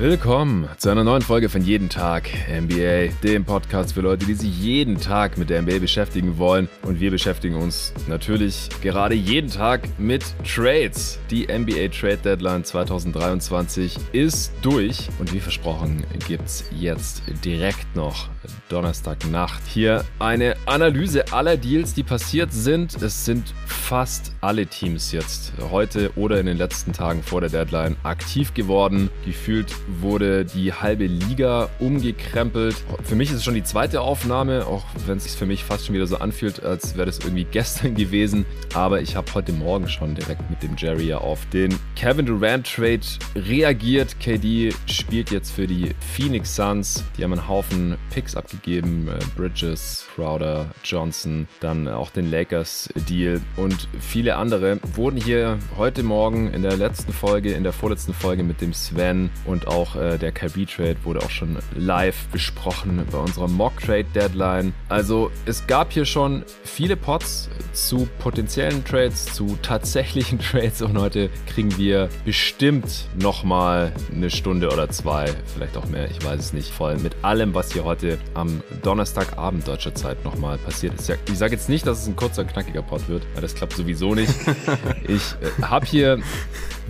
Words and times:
Willkommen 0.00 0.66
zu 0.78 0.88
einer 0.88 1.04
neuen 1.04 1.20
Folge 1.20 1.50
von 1.50 1.60
Jeden 1.60 1.90
Tag 1.90 2.30
NBA, 2.48 3.08
dem 3.22 3.44
Podcast 3.44 3.92
für 3.92 4.00
Leute, 4.00 4.24
die 4.24 4.32
sich 4.32 4.58
jeden 4.58 4.98
Tag 4.98 5.36
mit 5.36 5.50
der 5.50 5.60
NBA 5.60 5.78
beschäftigen 5.78 6.38
wollen. 6.38 6.70
Und 6.80 7.00
wir 7.00 7.10
beschäftigen 7.10 7.56
uns 7.56 7.92
natürlich 8.08 8.70
gerade 8.80 9.14
jeden 9.14 9.50
Tag 9.50 9.82
mit 9.98 10.24
Trades. 10.42 11.18
Die 11.30 11.48
NBA 11.48 11.88
Trade 11.88 12.16
Deadline 12.16 12.64
2023 12.64 13.98
ist 14.12 14.54
durch 14.62 15.10
und 15.18 15.34
wie 15.34 15.40
versprochen 15.40 16.02
gibt 16.26 16.46
es 16.46 16.64
jetzt 16.70 17.22
direkt 17.44 17.94
noch 17.94 18.30
Donnerstagnacht 18.70 19.62
hier 19.66 20.04
eine 20.18 20.56
Analyse 20.64 21.30
aller 21.32 21.58
Deals, 21.58 21.92
die 21.92 22.04
passiert 22.04 22.54
sind. 22.54 23.02
Es 23.02 23.26
sind 23.26 23.52
fast 23.66 24.32
alle 24.40 24.66
Teams 24.66 25.12
jetzt 25.12 25.52
heute 25.70 26.10
oder 26.16 26.40
in 26.40 26.46
den 26.46 26.56
letzten 26.56 26.92
Tagen 26.92 27.22
vor 27.22 27.40
der 27.40 27.50
Deadline 27.50 27.96
aktiv 28.02 28.54
geworden. 28.54 29.10
Gefühlt 29.26 29.74
wurde 30.00 30.44
die 30.44 30.72
halbe 30.72 31.06
Liga 31.06 31.68
umgekrempelt. 31.78 32.76
Für 33.02 33.14
mich 33.14 33.30
ist 33.30 33.36
es 33.36 33.44
schon 33.44 33.54
die 33.54 33.62
zweite 33.62 34.00
Aufnahme, 34.00 34.66
auch 34.66 34.84
wenn 35.06 35.18
es 35.18 35.24
sich 35.24 35.32
für 35.32 35.46
mich 35.46 35.64
fast 35.64 35.86
schon 35.86 35.94
wieder 35.94 36.06
so 36.06 36.16
anfühlt, 36.16 36.62
als 36.62 36.96
wäre 36.96 37.06
das 37.06 37.18
irgendwie 37.18 37.44
gestern 37.50 37.94
gewesen. 37.94 38.46
Aber 38.74 39.00
ich 39.00 39.16
habe 39.16 39.32
heute 39.34 39.52
Morgen 39.52 39.88
schon 39.88 40.14
direkt 40.14 40.48
mit 40.50 40.62
dem 40.62 40.76
Jerry 40.76 41.12
auf 41.12 41.46
den 41.52 41.78
Kevin 41.96 42.26
Durant 42.26 42.66
Trade 42.66 43.00
reagiert. 43.34 44.18
KD 44.20 44.72
spielt 44.86 45.30
jetzt 45.30 45.50
für 45.50 45.66
die 45.66 45.90
Phoenix 46.14 46.54
Suns. 46.54 47.04
Die 47.16 47.24
haben 47.24 47.32
einen 47.32 47.48
Haufen 47.48 47.96
Picks 48.10 48.36
abgegeben. 48.36 49.08
Äh, 49.08 49.18
Bridges, 49.36 50.06
Crowder, 50.14 50.66
Johnson, 50.84 51.48
dann 51.60 51.88
auch 51.88 52.10
den 52.10 52.30
Lakers 52.30 52.88
Deal 53.08 53.40
und 53.56 53.88
viele 53.98 54.36
andere 54.36 54.78
wurden 54.94 55.20
hier 55.20 55.58
heute 55.76 56.02
Morgen 56.02 56.52
in 56.52 56.62
der 56.62 56.76
letzten 56.76 57.12
Folge, 57.12 57.52
in 57.52 57.62
der 57.62 57.72
vorletzten 57.72 58.14
Folge 58.14 58.42
mit 58.42 58.60
dem 58.60 58.72
Sven 58.72 59.30
und 59.44 59.66
auch 59.66 59.79
auch 59.80 59.96
äh, 59.96 60.18
der 60.18 60.32
Kyrie 60.32 60.66
Trade 60.66 60.96
wurde 61.04 61.20
auch 61.20 61.30
schon 61.30 61.56
live 61.74 62.26
besprochen 62.28 63.06
bei 63.10 63.18
unserer 63.18 63.48
Mock 63.48 63.80
Trade 63.80 64.04
Deadline. 64.14 64.74
Also 64.88 65.30
es 65.46 65.66
gab 65.66 65.92
hier 65.92 66.04
schon 66.04 66.44
viele 66.64 66.96
Pots 66.96 67.48
zu 67.72 68.06
potenziellen 68.18 68.84
Trades, 68.84 69.32
zu 69.32 69.56
tatsächlichen 69.62 70.38
Trades 70.50 70.82
und 70.82 70.98
heute 70.98 71.30
kriegen 71.46 71.76
wir 71.78 72.08
bestimmt 72.24 73.08
nochmal 73.18 73.92
eine 74.14 74.30
Stunde 74.30 74.70
oder 74.70 74.90
zwei, 74.90 75.26
vielleicht 75.54 75.76
auch 75.76 75.86
mehr, 75.86 76.10
ich 76.10 76.22
weiß 76.24 76.38
es 76.38 76.52
nicht, 76.52 76.70
voll 76.70 76.98
mit 76.98 77.16
allem, 77.22 77.54
was 77.54 77.72
hier 77.72 77.84
heute 77.84 78.18
am 78.34 78.62
Donnerstagabend 78.82 79.66
deutscher 79.66 79.94
Zeit 79.94 80.22
nochmal 80.24 80.58
passiert 80.58 80.94
ist. 80.94 81.10
Ich 81.30 81.38
sage 81.38 81.54
jetzt 81.54 81.68
nicht, 81.68 81.86
dass 81.86 82.02
es 82.02 82.06
ein 82.06 82.16
kurzer, 82.16 82.44
knackiger 82.44 82.82
Pod 82.82 83.08
wird, 83.08 83.22
weil 83.34 83.42
das 83.42 83.54
klappt 83.54 83.72
sowieso 83.72 84.14
nicht. 84.14 84.34
ich 85.08 85.22
äh, 85.40 85.62
habe 85.62 85.86
hier 85.86 86.18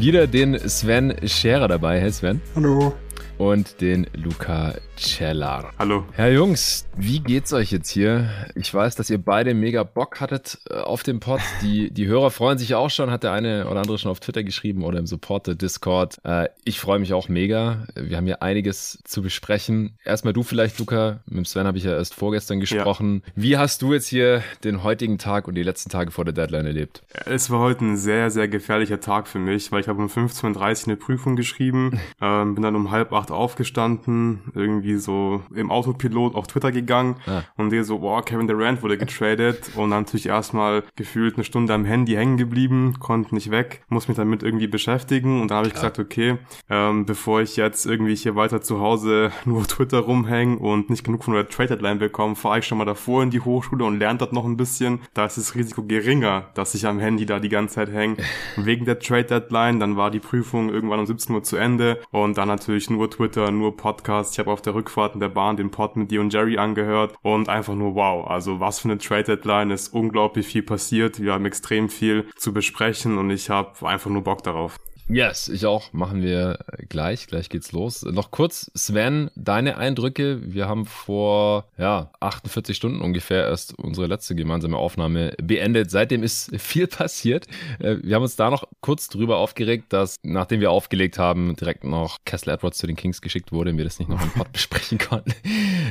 wieder 0.01 0.27
den 0.27 0.59
Sven 0.69 1.15
Scherer 1.27 1.69
dabei. 1.69 2.01
Hey 2.01 2.11
Sven. 2.11 2.41
Hallo. 2.55 2.95
Und 3.39 3.81
den 3.81 4.07
Luca 4.15 4.75
Cellar. 5.01 5.73
Hallo. 5.79 6.05
Herr 6.13 6.31
Jungs, 6.31 6.87
wie 6.97 7.21
geht's 7.21 7.53
euch 7.53 7.73
jetzt 7.73 7.89
hier? 7.89 8.29
Ich 8.55 8.73
weiß, 8.73 8.97
dass 8.97 9.09
ihr 9.09 9.19
beide 9.19 9.55
mega 9.55 9.83
Bock 9.83 10.21
hattet 10.21 10.59
äh, 10.69 10.75
auf 10.75 11.03
dem 11.03 11.21
Pod. 11.21 11.41
Die, 11.63 11.91
die 11.91 12.07
Hörer 12.07 12.31
freuen 12.31 12.59
sich 12.59 12.75
auch 12.75 12.91
schon, 12.91 13.11
hat 13.11 13.23
der 13.23 13.33
eine 13.33 13.67
oder 13.67 13.81
andere 13.81 13.99
schon 13.99 14.11
auf 14.11 14.21
Twitter 14.21 14.45
geschrieben 14.45 14.85
oder 14.85 14.99
im 14.99 15.07
Supporter 15.07 15.55
Discord. 15.55 16.19
Äh, 16.25 16.49
ich 16.65 16.81
freue 16.81 16.99
mich 16.99 17.15
auch 17.15 17.29
mega. 17.29 17.87
Wir 17.95 18.19
haben 18.19 18.27
hier 18.27 18.43
einiges 18.43 18.99
zu 19.05 19.23
besprechen. 19.23 19.97
Erstmal 20.05 20.35
du 20.35 20.43
vielleicht, 20.43 20.79
Luca. 20.79 21.21
Mit 21.27 21.49
Sven 21.49 21.67
habe 21.67 21.79
ich 21.79 21.85
ja 21.85 21.93
erst 21.93 22.15
vorgestern 22.15 22.61
gesprochen. 22.61 23.23
Ja. 23.25 23.33
Wie 23.37 23.57
hast 23.57 23.83
du 23.83 23.95
jetzt 23.95 24.09
hier 24.09 24.43
den 24.65 24.83
heutigen 24.83 25.17
Tag 25.17 25.49
und 25.49 25.55
die 25.55 25.63
letzten 25.63 25.89
Tage 25.89 26.11
vor 26.11 26.25
der 26.25 26.35
Deadline 26.35 26.67
erlebt? 26.67 27.03
Es 27.25 27.51
war 27.51 27.61
heute 27.61 27.85
ein 27.85 27.97
sehr, 27.97 28.31
sehr 28.31 28.49
gefährlicher 28.49 29.01
Tag 29.01 29.29
für 29.29 29.39
mich, 29.39 29.73
weil 29.73 29.81
ich 29.81 29.89
habe 29.89 30.01
um 30.01 30.09
15.30 30.09 30.83
Uhr 30.83 30.89
eine 30.89 30.97
Prüfung 30.97 31.37
geschrieben, 31.37 31.99
ähm, 32.21 32.55
bin 32.55 32.63
dann 32.63 32.77
um 32.77 32.91
halb 32.91 33.13
acht 33.13 33.31
aufgestanden, 33.31 34.41
irgendwie 34.55 34.90
irgendwie 34.91 34.99
so 34.99 35.43
im 35.55 35.71
Autopilot 35.71 36.35
auf 36.35 36.47
Twitter 36.47 36.73
gegangen 36.73 37.17
ah. 37.27 37.43
und 37.57 37.71
der 37.71 37.85
so, 37.85 37.99
boah, 37.99 38.25
Kevin 38.25 38.47
Durant 38.47 38.83
wurde 38.83 38.99
getradet 38.99 39.71
und 39.77 39.91
dann 39.91 40.03
natürlich 40.03 40.27
erstmal 40.27 40.83
gefühlt 40.97 41.35
eine 41.35 41.45
Stunde 41.45 41.75
am 41.75 41.85
Handy 41.85 42.13
hängen 42.15 42.37
geblieben, 42.37 42.97
konnte 42.99 43.35
nicht 43.35 43.51
weg, 43.51 43.83
muss 43.89 44.09
mich 44.09 44.17
damit 44.17 44.43
irgendwie 44.43 44.67
beschäftigen 44.67 45.41
und 45.41 45.51
dann 45.51 45.59
habe 45.59 45.69
ich 45.69 45.75
ja. 45.75 45.81
gesagt, 45.81 45.99
okay, 45.99 46.39
ähm, 46.69 47.07
bevor 47.07 47.41
ich 47.41 47.57
jetzt 47.57 47.87
irgendwie 47.87 48.15
hier 48.15 48.37
weiter 48.37 48.61
zu 48.61 48.81
Hause 48.81 49.33
nur 49.45 49.67
Twitter 49.67 50.01
rumhänge 50.01 50.59
und 50.59 50.91
nicht 50.91 51.05
genug 51.05 51.25
von 51.25 51.35
der 51.35 51.49
Trade 51.49 51.71
Deadline 51.71 51.99
bekomme, 51.99 52.37
fahre 52.37 52.59
ich 52.59 52.67
schon 52.67 52.79
mal 52.79 52.85
davor 52.85 53.23
in 53.23 53.31
die 53.31 53.41
Hochschule 53.41 53.85
und 53.85 53.99
lerne 53.99 54.19
dort 54.19 54.33
noch 54.33 54.45
ein 54.45 54.57
bisschen. 54.57 55.01
Da 55.15 55.27
ist 55.27 55.39
das 55.39 55.55
Risiko 55.55 55.83
geringer, 55.83 56.51
dass 56.55 56.75
ich 56.75 56.87
am 56.87 56.99
Handy 56.99 57.27
da 57.27 57.39
die 57.39 57.49
ganze 57.49 57.77
Zeit 57.77 57.93
hänge. 57.93 58.17
Wegen 58.57 58.85
der 58.85 58.99
Trade 58.99 59.25
Deadline, 59.25 59.81
dann 59.81 59.97
war 59.97 60.11
die 60.11 60.21
Prüfung 60.21 60.71
irgendwann 60.71 61.01
um 61.01 61.07
17 61.07 61.35
Uhr 61.35 61.43
zu 61.43 61.57
Ende 61.57 62.01
und 62.11 62.39
dann 62.39 62.49
natürlich 62.49 62.91
nur 62.91 63.11
Twitter, 63.11 63.51
nur 63.51 63.77
Podcast. 63.77 64.33
Ich 64.33 64.39
habe 64.39 64.51
auf 64.51 64.63
der 64.63 64.75
Rückfahrt 64.81 65.15
in 65.15 65.21
der 65.21 65.29
Bahn 65.29 65.57
den 65.57 65.71
Pod 65.71 65.97
mit 65.97 66.11
dir 66.11 66.21
und 66.21 66.33
Jerry 66.33 66.57
angehört 66.57 67.15
und 67.23 67.49
einfach 67.49 67.75
nur 67.75 67.95
wow. 67.95 68.27
Also 68.27 68.61
was 68.61 68.81
für 68.81 68.89
eine 68.89 68.99
Trade 68.99 69.25
Deadline 69.25 69.71
ist 69.71 69.93
unglaublich 69.93 70.47
viel 70.47 70.63
passiert. 70.63 71.21
Wir 71.21 71.35
haben 71.35 71.45
extrem 71.45 71.89
viel 71.89 72.27
zu 72.37 72.53
besprechen 72.53 73.19
und 73.19 73.31
ich 73.31 73.51
habe 73.51 73.87
einfach 73.87 74.11
nur 74.11 74.23
Bock 74.23 74.43
darauf. 74.43 74.77
Yes, 75.13 75.49
ich 75.49 75.67
auch. 75.67 75.93
Machen 75.93 76.23
wir 76.23 76.61
gleich. 76.89 77.27
Gleich 77.27 77.49
geht's 77.49 77.73
los. 77.73 78.03
Noch 78.03 78.31
kurz, 78.31 78.71
Sven, 78.75 79.29
deine 79.35 79.77
Eindrücke. 79.77 80.41
Wir 80.45 80.69
haben 80.69 80.87
vor 80.87 81.65
ja, 81.77 82.13
48 82.21 82.77
Stunden 82.77 83.01
ungefähr 83.01 83.45
erst 83.45 83.77
unsere 83.77 84.07
letzte 84.07 84.37
gemeinsame 84.37 84.77
Aufnahme 84.77 85.35
beendet. 85.43 85.91
Seitdem 85.91 86.23
ist 86.23 86.55
viel 86.61 86.87
passiert. 86.87 87.49
Äh, 87.81 87.97
wir 88.05 88.15
haben 88.15 88.23
uns 88.23 88.37
da 88.37 88.51
noch 88.51 88.69
kurz 88.83 89.09
drüber 89.09 89.39
aufgeregt, 89.39 89.93
dass 89.93 90.15
nachdem 90.23 90.61
wir 90.61 90.71
aufgelegt 90.71 91.19
haben, 91.19 91.57
direkt 91.57 91.83
noch 91.83 92.19
Kessler 92.25 92.53
Edwards 92.53 92.79
zu 92.79 92.87
den 92.87 92.95
Kings 92.95 93.21
geschickt 93.21 93.51
wurde 93.51 93.73
und 93.73 93.79
wir 93.79 93.85
das 93.85 93.99
nicht 93.99 94.09
noch 94.09 94.23
im 94.23 94.31
Pod 94.31 94.53
besprechen 94.53 94.99
konnten. 94.99 95.35